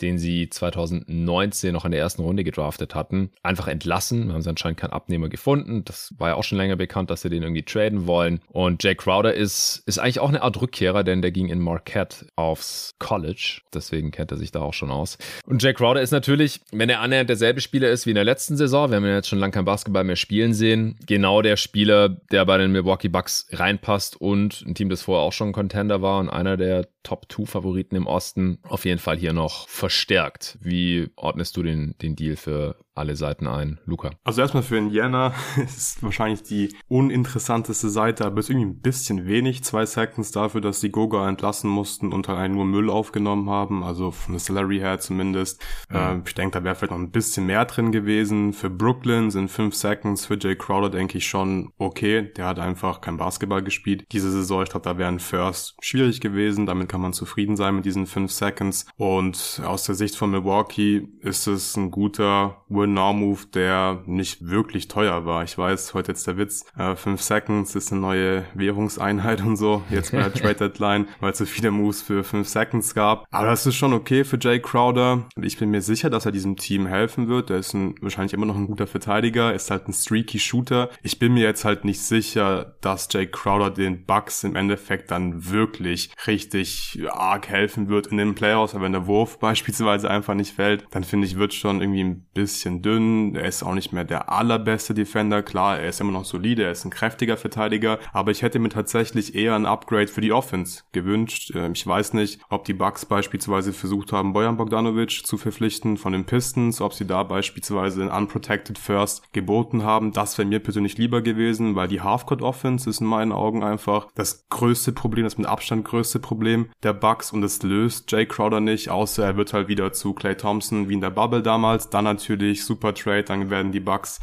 den 0.00 0.18
sie 0.18 0.48
2019 0.48 1.72
noch 1.72 1.84
in 1.84 1.90
der 1.90 2.00
ersten 2.00 2.22
Runde 2.22 2.44
gedraftet 2.44 2.94
hatten, 2.94 3.30
einfach 3.42 3.66
entlassen. 3.66 4.32
Haben 4.32 4.42
sie 4.42 4.50
anscheinend 4.50 4.78
keinen 4.78 4.92
Abnehmer 4.92 5.28
gefunden. 5.28 5.84
Das 5.84 6.14
war 6.18 6.28
ja 6.28 6.34
auch 6.36 6.44
schon 6.44 6.58
länger 6.58 6.76
bekannt, 6.76 7.10
dass 7.10 7.22
sie 7.22 7.30
den 7.30 7.42
irgendwie 7.42 7.64
traden 7.64 8.06
wollen. 8.06 8.40
Und 8.52 8.84
Jay 8.84 8.94
Crowder 8.94 9.34
ist, 9.34 9.82
ist 9.86 9.98
eigentlich 9.98 10.20
auch 10.20 10.28
eine 10.28 10.42
Art 10.42 10.60
Rückkehrer, 10.60 11.02
denn 11.02 11.20
der 11.20 11.32
ging 11.32 11.48
in 11.48 11.58
Marquette 11.58 12.26
aufs 12.36 12.94
College. 13.00 13.62
Deswegen 13.74 14.12
kennt 14.12 14.30
er 14.30 14.36
sich 14.36 14.52
da 14.52 14.60
auch 14.60 14.74
schon 14.74 14.92
aus. 14.92 15.18
Und 15.46 15.62
Jay 15.62 15.74
Crowder 15.74 15.95
ist 16.00 16.10
natürlich, 16.10 16.60
wenn 16.72 16.88
er 16.88 17.00
annähernd 17.00 17.28
derselbe 17.28 17.60
Spieler 17.60 17.90
ist 17.90 18.06
wie 18.06 18.10
in 18.10 18.16
der 18.16 18.24
letzten 18.24 18.56
Saison, 18.56 18.90
wir 18.90 18.96
haben 18.96 19.04
ja 19.04 19.14
jetzt 19.14 19.28
schon 19.28 19.38
lange 19.38 19.52
kein 19.52 19.64
Basketball 19.64 20.04
mehr 20.04 20.16
spielen 20.16 20.54
sehen, 20.54 20.96
genau 21.06 21.42
der 21.42 21.56
Spieler, 21.56 22.08
der 22.08 22.44
bei 22.44 22.58
den 22.58 22.72
Milwaukee 22.72 23.08
Bucks 23.08 23.48
reinpasst 23.52 24.20
und 24.20 24.64
ein 24.66 24.74
Team, 24.74 24.88
das 24.88 25.02
vorher 25.02 25.24
auch 25.24 25.32
schon 25.32 25.52
Contender 25.52 26.02
war 26.02 26.20
und 26.20 26.28
einer 26.28 26.56
der 26.56 26.88
Top-2-Favoriten 27.02 27.96
im 27.96 28.06
Osten 28.06 28.58
auf 28.62 28.84
jeden 28.84 28.98
Fall 28.98 29.16
hier 29.16 29.32
noch 29.32 29.68
verstärkt. 29.68 30.58
Wie 30.60 31.08
ordnest 31.16 31.56
du 31.56 31.62
den, 31.62 31.94
den 32.02 32.16
Deal 32.16 32.36
für 32.36 32.76
alle 32.96 33.14
Seiten 33.14 33.46
ein. 33.46 33.78
Luca. 33.84 34.10
Also 34.24 34.40
erstmal 34.40 34.62
für 34.62 34.78
Indiana 34.78 35.34
ist 35.56 36.02
wahrscheinlich 36.02 36.42
die 36.42 36.74
uninteressanteste 36.88 37.90
Seite, 37.90 38.24
aber 38.24 38.40
ist 38.40 38.50
irgendwie 38.50 38.66
ein 38.66 38.80
bisschen 38.80 39.26
wenig. 39.26 39.62
Zwei 39.64 39.84
Seconds 39.86 40.32
dafür, 40.32 40.60
dass 40.60 40.80
die 40.80 40.90
Goga 40.90 41.28
entlassen 41.28 41.70
mussten 41.70 42.12
und 42.12 42.28
halt 42.28 42.52
nur 42.52 42.64
Müll 42.64 42.90
aufgenommen 42.90 43.50
haben, 43.50 43.84
also 43.84 44.10
von 44.10 44.34
der 44.34 44.40
Salary 44.40 44.78
her 44.78 44.98
zumindest. 44.98 45.62
Mhm. 45.90 46.22
Ich 46.26 46.34
denke, 46.34 46.58
da 46.58 46.64
wäre 46.64 46.74
vielleicht 46.74 46.92
noch 46.92 46.98
ein 46.98 47.10
bisschen 47.10 47.46
mehr 47.46 47.64
drin 47.66 47.92
gewesen. 47.92 48.52
Für 48.52 48.70
Brooklyn 48.70 49.30
sind 49.30 49.50
fünf 49.50 49.74
Seconds, 49.74 50.26
für 50.26 50.38
Jay 50.38 50.56
Crowder 50.56 50.90
denke 50.90 51.18
ich 51.18 51.26
schon 51.26 51.72
okay. 51.78 52.32
Der 52.36 52.46
hat 52.46 52.58
einfach 52.58 53.00
kein 53.00 53.18
Basketball 53.18 53.62
gespielt. 53.62 54.04
Diese 54.12 54.30
Saison, 54.30 54.62
ich 54.62 54.70
glaube, 54.70 54.84
da 54.84 54.96
wären 54.96 55.18
First 55.18 55.76
schwierig 55.80 56.20
gewesen. 56.20 56.66
Damit 56.66 56.88
kann 56.88 57.00
man 57.00 57.12
zufrieden 57.12 57.56
sein 57.56 57.76
mit 57.76 57.84
diesen 57.84 58.06
fünf 58.06 58.32
Seconds. 58.32 58.86
Und 58.96 59.60
aus 59.64 59.84
der 59.84 59.94
Sicht 59.94 60.16
von 60.16 60.30
Milwaukee 60.30 61.08
ist 61.20 61.46
es 61.46 61.76
ein 61.76 61.90
guter 61.90 62.64
Win 62.68 62.85
Now-Move, 62.86 63.46
der 63.54 64.02
nicht 64.06 64.46
wirklich 64.46 64.88
teuer 64.88 65.24
war. 65.26 65.44
Ich 65.44 65.56
weiß, 65.56 65.94
heute 65.94 66.12
jetzt 66.12 66.26
der 66.26 66.36
Witz, 66.36 66.64
äh, 66.76 66.96
5 66.96 67.20
Seconds 67.20 67.74
ist 67.74 67.92
eine 67.92 68.00
neue 68.00 68.44
Währungseinheit 68.54 69.40
und 69.42 69.56
so, 69.56 69.82
jetzt 69.90 70.12
bei 70.12 70.18
der 70.18 70.32
Trade 70.34 70.54
Deadline, 70.54 71.08
weil 71.20 71.32
es 71.32 71.38
so 71.38 71.46
viele 71.46 71.70
Moves 71.70 72.02
für 72.02 72.24
5 72.24 72.48
Seconds 72.48 72.94
gab. 72.94 73.26
Aber 73.30 73.46
das 73.46 73.66
ist 73.66 73.76
schon 73.76 73.92
okay 73.92 74.24
für 74.24 74.38
Jay 74.40 74.60
Crowder. 74.60 75.28
Ich 75.40 75.58
bin 75.58 75.70
mir 75.70 75.82
sicher, 75.82 76.10
dass 76.10 76.26
er 76.26 76.32
diesem 76.32 76.56
Team 76.56 76.86
helfen 76.86 77.28
wird. 77.28 77.50
Er 77.50 77.58
ist 77.58 77.74
ein, 77.74 77.94
wahrscheinlich 78.00 78.32
immer 78.32 78.46
noch 78.46 78.56
ein 78.56 78.66
guter 78.66 78.86
Verteidiger, 78.86 79.52
ist 79.54 79.70
halt 79.70 79.88
ein 79.88 79.92
streaky 79.92 80.38
Shooter. 80.38 80.90
Ich 81.02 81.18
bin 81.18 81.34
mir 81.34 81.44
jetzt 81.44 81.64
halt 81.64 81.84
nicht 81.84 82.00
sicher, 82.00 82.76
dass 82.80 83.08
Jay 83.10 83.26
Crowder 83.26 83.70
den 83.70 84.04
Bucks 84.04 84.44
im 84.44 84.56
Endeffekt 84.56 85.10
dann 85.10 85.50
wirklich 85.50 86.10
richtig 86.26 86.98
arg 87.10 87.48
helfen 87.48 87.88
wird 87.88 88.06
in 88.08 88.16
den 88.16 88.34
Playoffs, 88.34 88.74
aber 88.74 88.84
wenn 88.84 88.92
der 88.92 89.06
Wurf 89.06 89.38
beispielsweise 89.40 90.10
einfach 90.10 90.34
nicht 90.34 90.54
fällt, 90.54 90.86
dann 90.90 91.04
finde 91.04 91.26
ich, 91.26 91.36
wird 91.36 91.54
schon 91.54 91.80
irgendwie 91.80 92.04
ein 92.04 92.26
bisschen 92.34 92.75
bisschen 92.76 92.82
dünn, 92.82 93.36
er 93.36 93.48
ist 93.48 93.62
auch 93.62 93.74
nicht 93.74 93.92
mehr 93.92 94.04
der 94.04 94.30
allerbeste 94.30 94.94
Defender, 94.94 95.42
klar, 95.42 95.78
er 95.78 95.88
ist 95.88 96.00
immer 96.00 96.12
noch 96.12 96.24
solide, 96.24 96.64
er 96.64 96.70
ist 96.70 96.84
ein 96.84 96.90
kräftiger 96.90 97.36
Verteidiger, 97.36 97.98
aber 98.12 98.30
ich 98.30 98.42
hätte 98.42 98.58
mir 98.58 98.68
tatsächlich 98.68 99.34
eher 99.34 99.54
ein 99.54 99.66
Upgrade 99.66 100.08
für 100.08 100.20
die 100.20 100.32
Offense 100.32 100.82
gewünscht. 100.92 101.52
Ähm, 101.54 101.72
ich 101.72 101.86
weiß 101.86 102.14
nicht, 102.14 102.40
ob 102.48 102.64
die 102.64 102.74
Bucks 102.74 103.04
beispielsweise 103.06 103.72
versucht 103.72 104.12
haben, 104.12 104.32
Bojan 104.32 104.56
Bogdanovic 104.56 105.26
zu 105.26 105.36
verpflichten 105.36 105.96
von 105.96 106.12
den 106.12 106.24
Pistons, 106.24 106.80
ob 106.80 106.92
sie 106.94 107.06
da 107.06 107.22
beispielsweise 107.22 108.02
ein 108.02 108.10
Unprotected 108.10 108.78
First 108.78 109.32
geboten 109.32 109.82
haben. 109.82 110.12
Das 110.12 110.38
wäre 110.38 110.48
mir 110.48 110.60
persönlich 110.60 110.98
lieber 110.98 111.22
gewesen, 111.22 111.74
weil 111.74 111.88
die 111.88 112.00
Halfcourt 112.00 112.42
Offense 112.42 112.88
ist 112.88 113.00
in 113.00 113.06
meinen 113.06 113.32
Augen 113.32 113.62
einfach 113.62 114.08
das 114.14 114.48
größte 114.48 114.92
Problem, 114.92 115.24
das 115.24 115.38
mit 115.38 115.46
Abstand 115.46 115.84
größte 115.84 116.18
Problem 116.18 116.68
der 116.82 116.92
Bucks 116.92 117.32
und 117.32 117.42
es 117.42 117.62
löst 117.62 118.10
Jay 118.12 118.26
Crowder 118.26 118.60
nicht, 118.60 118.90
außer 118.90 119.24
er 119.24 119.36
wird 119.36 119.52
halt 119.52 119.68
wieder 119.68 119.92
zu 119.92 120.14
Clay 120.14 120.36
Thompson 120.36 120.88
wie 120.88 120.94
in 120.94 121.00
der 121.00 121.10
Bubble 121.10 121.42
damals. 121.42 121.90
Dann 121.90 122.04
natürlich 122.04 122.64
super 122.66 122.94
Trade, 122.94 123.24
dann 123.24 123.50
werden 123.50 123.72
die 123.72 123.80
Bucks 123.80 124.20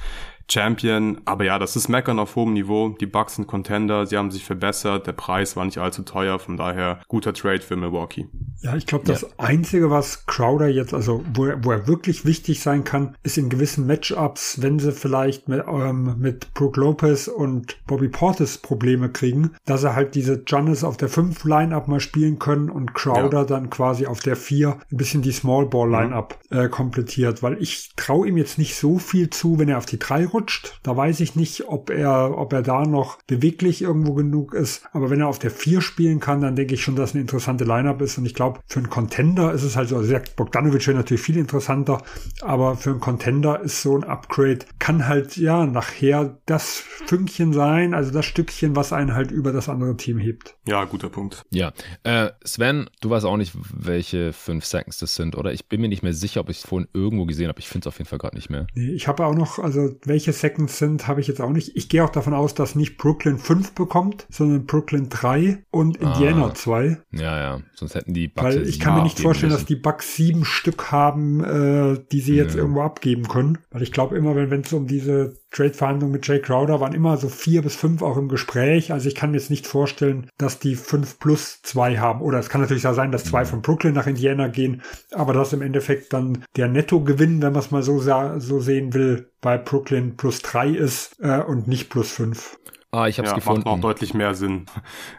Champion. 0.54 1.22
Aber 1.26 1.44
ja, 1.44 1.58
das 1.58 1.76
ist 1.76 1.88
Meckern 1.90 2.20
auf 2.20 2.36
hohem 2.36 2.54
Niveau. 2.54 2.90
Die 2.90 3.06
Bucks 3.06 3.36
sind 3.36 3.48
Contender, 3.48 4.06
sie 4.06 4.18
haben 4.18 4.30
sich 4.30 4.46
verbessert, 4.46 5.08
der 5.08 5.14
Preis 5.14 5.56
war 5.56 5.66
nicht 5.66 5.80
allzu 5.80 6.04
teuer, 6.04 6.38
von 6.38 6.58
daher 6.58 7.02
guter 7.08 7.34
Trade 7.34 7.62
für 7.62 7.76
Milwaukee. 7.76 8.28
Ja, 8.62 8.76
ich 8.76 8.86
glaube, 8.86 9.06
das 9.06 9.22
ja. 9.22 9.28
Einzige, 9.38 9.90
was 9.90 10.26
Crowder 10.28 10.68
jetzt, 10.68 10.94
also 10.94 11.24
wo 11.34 11.46
er, 11.46 11.64
wo 11.64 11.72
er 11.72 11.88
wirklich 11.88 12.26
wichtig 12.26 12.62
sein 12.62 12.84
kann, 12.84 13.16
ist 13.24 13.38
in 13.38 13.50
gewissen 13.50 13.88
Matchups, 13.88 14.62
wenn 14.62 14.80
sie 14.80 14.92
vielleicht 14.92 15.50
mit, 15.50 15.64
ähm, 15.68 16.16
mit 16.20 16.54
Brook 16.54 16.78
Lopez 16.78 17.28
und 17.28 17.78
Bobby 17.88 18.08
Portis 18.08 18.60
Probleme 18.60 19.10
kriegen, 19.10 19.52
dass 19.66 19.84
er 19.84 19.96
halt 19.96 20.16
diese 20.16 20.44
Giannis 20.44 20.84
auf 20.84 20.98
der 20.98 21.10
5 21.10 21.44
Line-Up 21.44 21.88
mal 21.88 22.00
spielen 22.00 22.38
können 22.38 22.70
und 22.70 22.94
Crowder 22.94 23.40
ja. 23.40 23.46
dann 23.46 23.70
quasi 23.70 24.06
auf 24.06 24.20
der 24.20 24.36
4 24.36 24.78
ein 24.92 24.98
bisschen 24.98 25.22
die 25.22 25.32
Small 25.32 25.66
Ball 25.66 25.90
Line-Up 25.90 26.40
mhm. 26.50 26.58
äh, 26.58 26.70
komplettiert, 26.70 27.42
weil 27.42 27.62
ich 27.62 27.94
traue 27.96 28.28
ihm 28.28 28.38
jetzt 28.38 28.58
nicht 28.58 28.76
so 28.76 29.00
viel 29.00 29.30
zu, 29.30 29.58
wenn 29.58 29.70
er 29.70 29.80
auf 29.80 29.86
die 29.86 30.00
3 30.00 30.28
rutscht. 30.28 30.43
Da 30.84 30.96
weiß 30.96 31.20
ich 31.20 31.36
nicht, 31.36 31.68
ob 31.68 31.90
er, 31.90 32.38
ob 32.38 32.54
er 32.54 32.62
da 32.62 32.86
noch 32.86 33.22
beweglich 33.24 33.82
irgendwo 33.82 34.14
genug 34.14 34.54
ist. 34.54 34.86
Aber 34.92 35.10
wenn 35.10 35.20
er 35.20 35.28
auf 35.28 35.40
der 35.40 35.52
4 35.52 35.82
spielen 35.82 36.20
kann, 36.20 36.42
dann 36.42 36.56
denke 36.56 36.74
ich 36.74 36.84
schon, 36.84 36.96
dass 36.96 37.14
eine 37.14 37.22
interessante 37.22 37.64
Lineup 37.64 38.02
ist. 38.02 38.18
Und 38.18 38.26
ich 38.26 38.34
glaube, 38.34 38.60
für 38.68 38.80
einen 38.80 38.90
Contender 38.90 39.54
ist 39.54 39.64
es 39.64 39.76
halt 39.76 39.90
so, 39.90 39.98
also 39.98 40.14
Bogdanovic 40.36 40.88
wäre 40.88 40.98
natürlich 40.98 41.22
viel 41.22 41.38
interessanter, 41.38 42.02
aber 42.42 42.76
für 42.76 42.92
einen 42.92 43.00
Contender 43.00 43.62
ist 43.62 43.82
so 43.82 43.98
ein 43.98 44.04
Upgrade, 44.04 44.60
kann 44.80 45.08
halt 45.08 45.38
ja 45.38 45.66
nachher 45.66 46.38
das 46.46 46.84
Fünkchen 47.06 47.54
sein, 47.54 47.94
also 47.94 48.12
das 48.12 48.26
Stückchen, 48.26 48.76
was 48.76 48.94
einen 48.94 49.14
halt 49.14 49.32
über 49.32 49.52
das 49.52 49.70
andere 49.70 49.98
Team 49.98 50.18
hebt. 50.18 50.56
Ja, 50.68 50.86
guter 50.86 51.10
Punkt. 51.10 51.44
Ja. 51.52 51.74
Äh, 52.04 52.32
Sven, 52.44 52.90
du 53.02 53.10
weißt 53.10 53.26
auch 53.26 53.38
nicht, 53.38 53.54
welche 53.74 54.34
5 54.34 54.64
Seconds 54.64 54.98
das 55.00 55.16
sind, 55.16 55.36
oder? 55.36 55.52
Ich 55.54 55.68
bin 55.68 55.82
mir 55.82 55.90
nicht 55.90 56.04
mehr 56.04 56.14
sicher, 56.14 56.42
ob 56.42 56.50
ich 56.50 56.58
es 56.58 56.66
vorhin 56.66 56.88
irgendwo 56.94 57.26
gesehen 57.26 57.48
habe. 57.48 57.60
Ich 57.60 57.68
finde 57.68 57.88
es 57.88 57.94
auf 57.94 57.98
jeden 57.98 58.10
Fall 58.10 58.20
gerade 58.20 58.36
nicht 58.36 58.50
mehr. 58.50 58.68
Nee, 58.74 58.92
ich 58.92 59.08
habe 59.08 59.26
auch 59.26 59.36
noch, 59.36 59.60
also 59.60 59.96
welche 60.06 60.23
welche 60.24 60.40
Seconds 60.40 60.78
sind, 60.78 61.08
habe 61.08 61.20
ich 61.20 61.28
jetzt 61.28 61.42
auch 61.42 61.50
nicht. 61.50 61.76
Ich 61.76 61.90
gehe 61.90 62.04
auch 62.04 62.10
davon 62.10 62.34
aus, 62.34 62.54
dass 62.54 62.76
nicht 62.76 62.98
Brooklyn 62.98 63.38
5 63.38 63.74
bekommt, 63.74 64.26
sondern 64.30 64.66
Brooklyn 64.66 65.10
3 65.10 65.66
und 65.70 65.98
Indiana 65.98 66.48
ah, 66.48 66.54
2. 66.54 66.98
Ja, 67.12 67.40
ja, 67.40 67.60
sonst 67.74 67.96
hätten 67.96 68.14
die 68.14 68.30
Bucks 68.30 68.46
Weil 68.46 68.68
ich 68.68 68.80
kann 68.80 68.96
mir 68.96 69.04
nicht 69.04 69.20
vorstellen, 69.20 69.52
müssen. 69.52 69.64
dass 69.64 69.68
die 69.68 69.76
Bucks 69.76 70.16
sieben 70.16 70.46
Stück 70.46 70.92
haben, 70.92 71.44
äh, 71.44 72.00
die 72.12 72.22
sie 72.22 72.36
jetzt 72.36 72.56
ja. 72.56 72.62
irgendwo 72.62 72.82
abgeben 72.82 73.28
können. 73.28 73.58
Weil 73.72 73.84
ich 73.84 73.92
glaube 73.92 74.16
immer, 74.16 74.36
wenn 74.36 74.62
es 74.62 74.72
um 74.72 74.88
diese 74.88 75.36
Trade-Verhandlungen 75.52 76.14
mit 76.14 76.28
Jay 76.28 76.40
Crowder 76.40 76.80
waren 76.80 76.94
immer 76.94 77.18
so 77.18 77.30
vier 77.30 77.62
bis 77.62 77.76
fünf 77.76 78.02
auch 78.02 78.18
im 78.18 78.28
Gespräch. 78.28 78.92
Also 78.92 79.08
ich 79.08 79.16
kann 79.16 79.32
mir 79.32 79.38
jetzt 79.38 79.52
nicht 79.52 79.68
vorstellen, 79.68 80.30
dass 80.38 80.60
die 80.60 80.76
fünf 80.76 81.20
plus 81.20 81.62
zwei 81.62 81.98
haben. 81.98 82.22
Oder 82.22 82.40
es 82.40 82.50
kann 82.50 82.62
natürlich 82.62 82.88
auch 82.88 82.96
sein, 82.96 83.12
dass 83.12 83.26
zwei 83.26 83.46
von 83.46 83.62
Brooklyn 83.62 83.94
nach 83.94 84.08
Indiana 84.08 84.48
gehen, 84.48 84.82
aber 85.12 85.34
dass 85.34 85.54
im 85.54 85.62
Endeffekt 85.62 86.14
dann 86.14 86.44
der 86.56 86.70
Nettogewinn, 86.70 87.42
wenn 87.42 87.54
man 87.54 87.62
es 87.62 87.72
mal 87.72 87.84
so, 87.84 88.00
so 88.00 88.60
sehen 88.60 88.94
will, 88.94 89.33
bei 89.44 89.60
Brooklyn 89.60 90.18
plus 90.18 90.42
drei 90.42 90.70
ist 90.70 91.20
äh, 91.20 91.40
und 91.40 91.68
nicht 91.68 91.92
plus 91.92 92.12
fünf. 92.12 92.58
Ah, 92.90 93.08
ich 93.08 93.20
hab's 93.20 93.30
ja, 93.30 93.36
gefunden. 93.36 93.64
Macht 93.66 93.78
auch 93.78 93.82
deutlich 93.82 94.14
mehr 94.16 94.34
Sinn. 94.34 94.66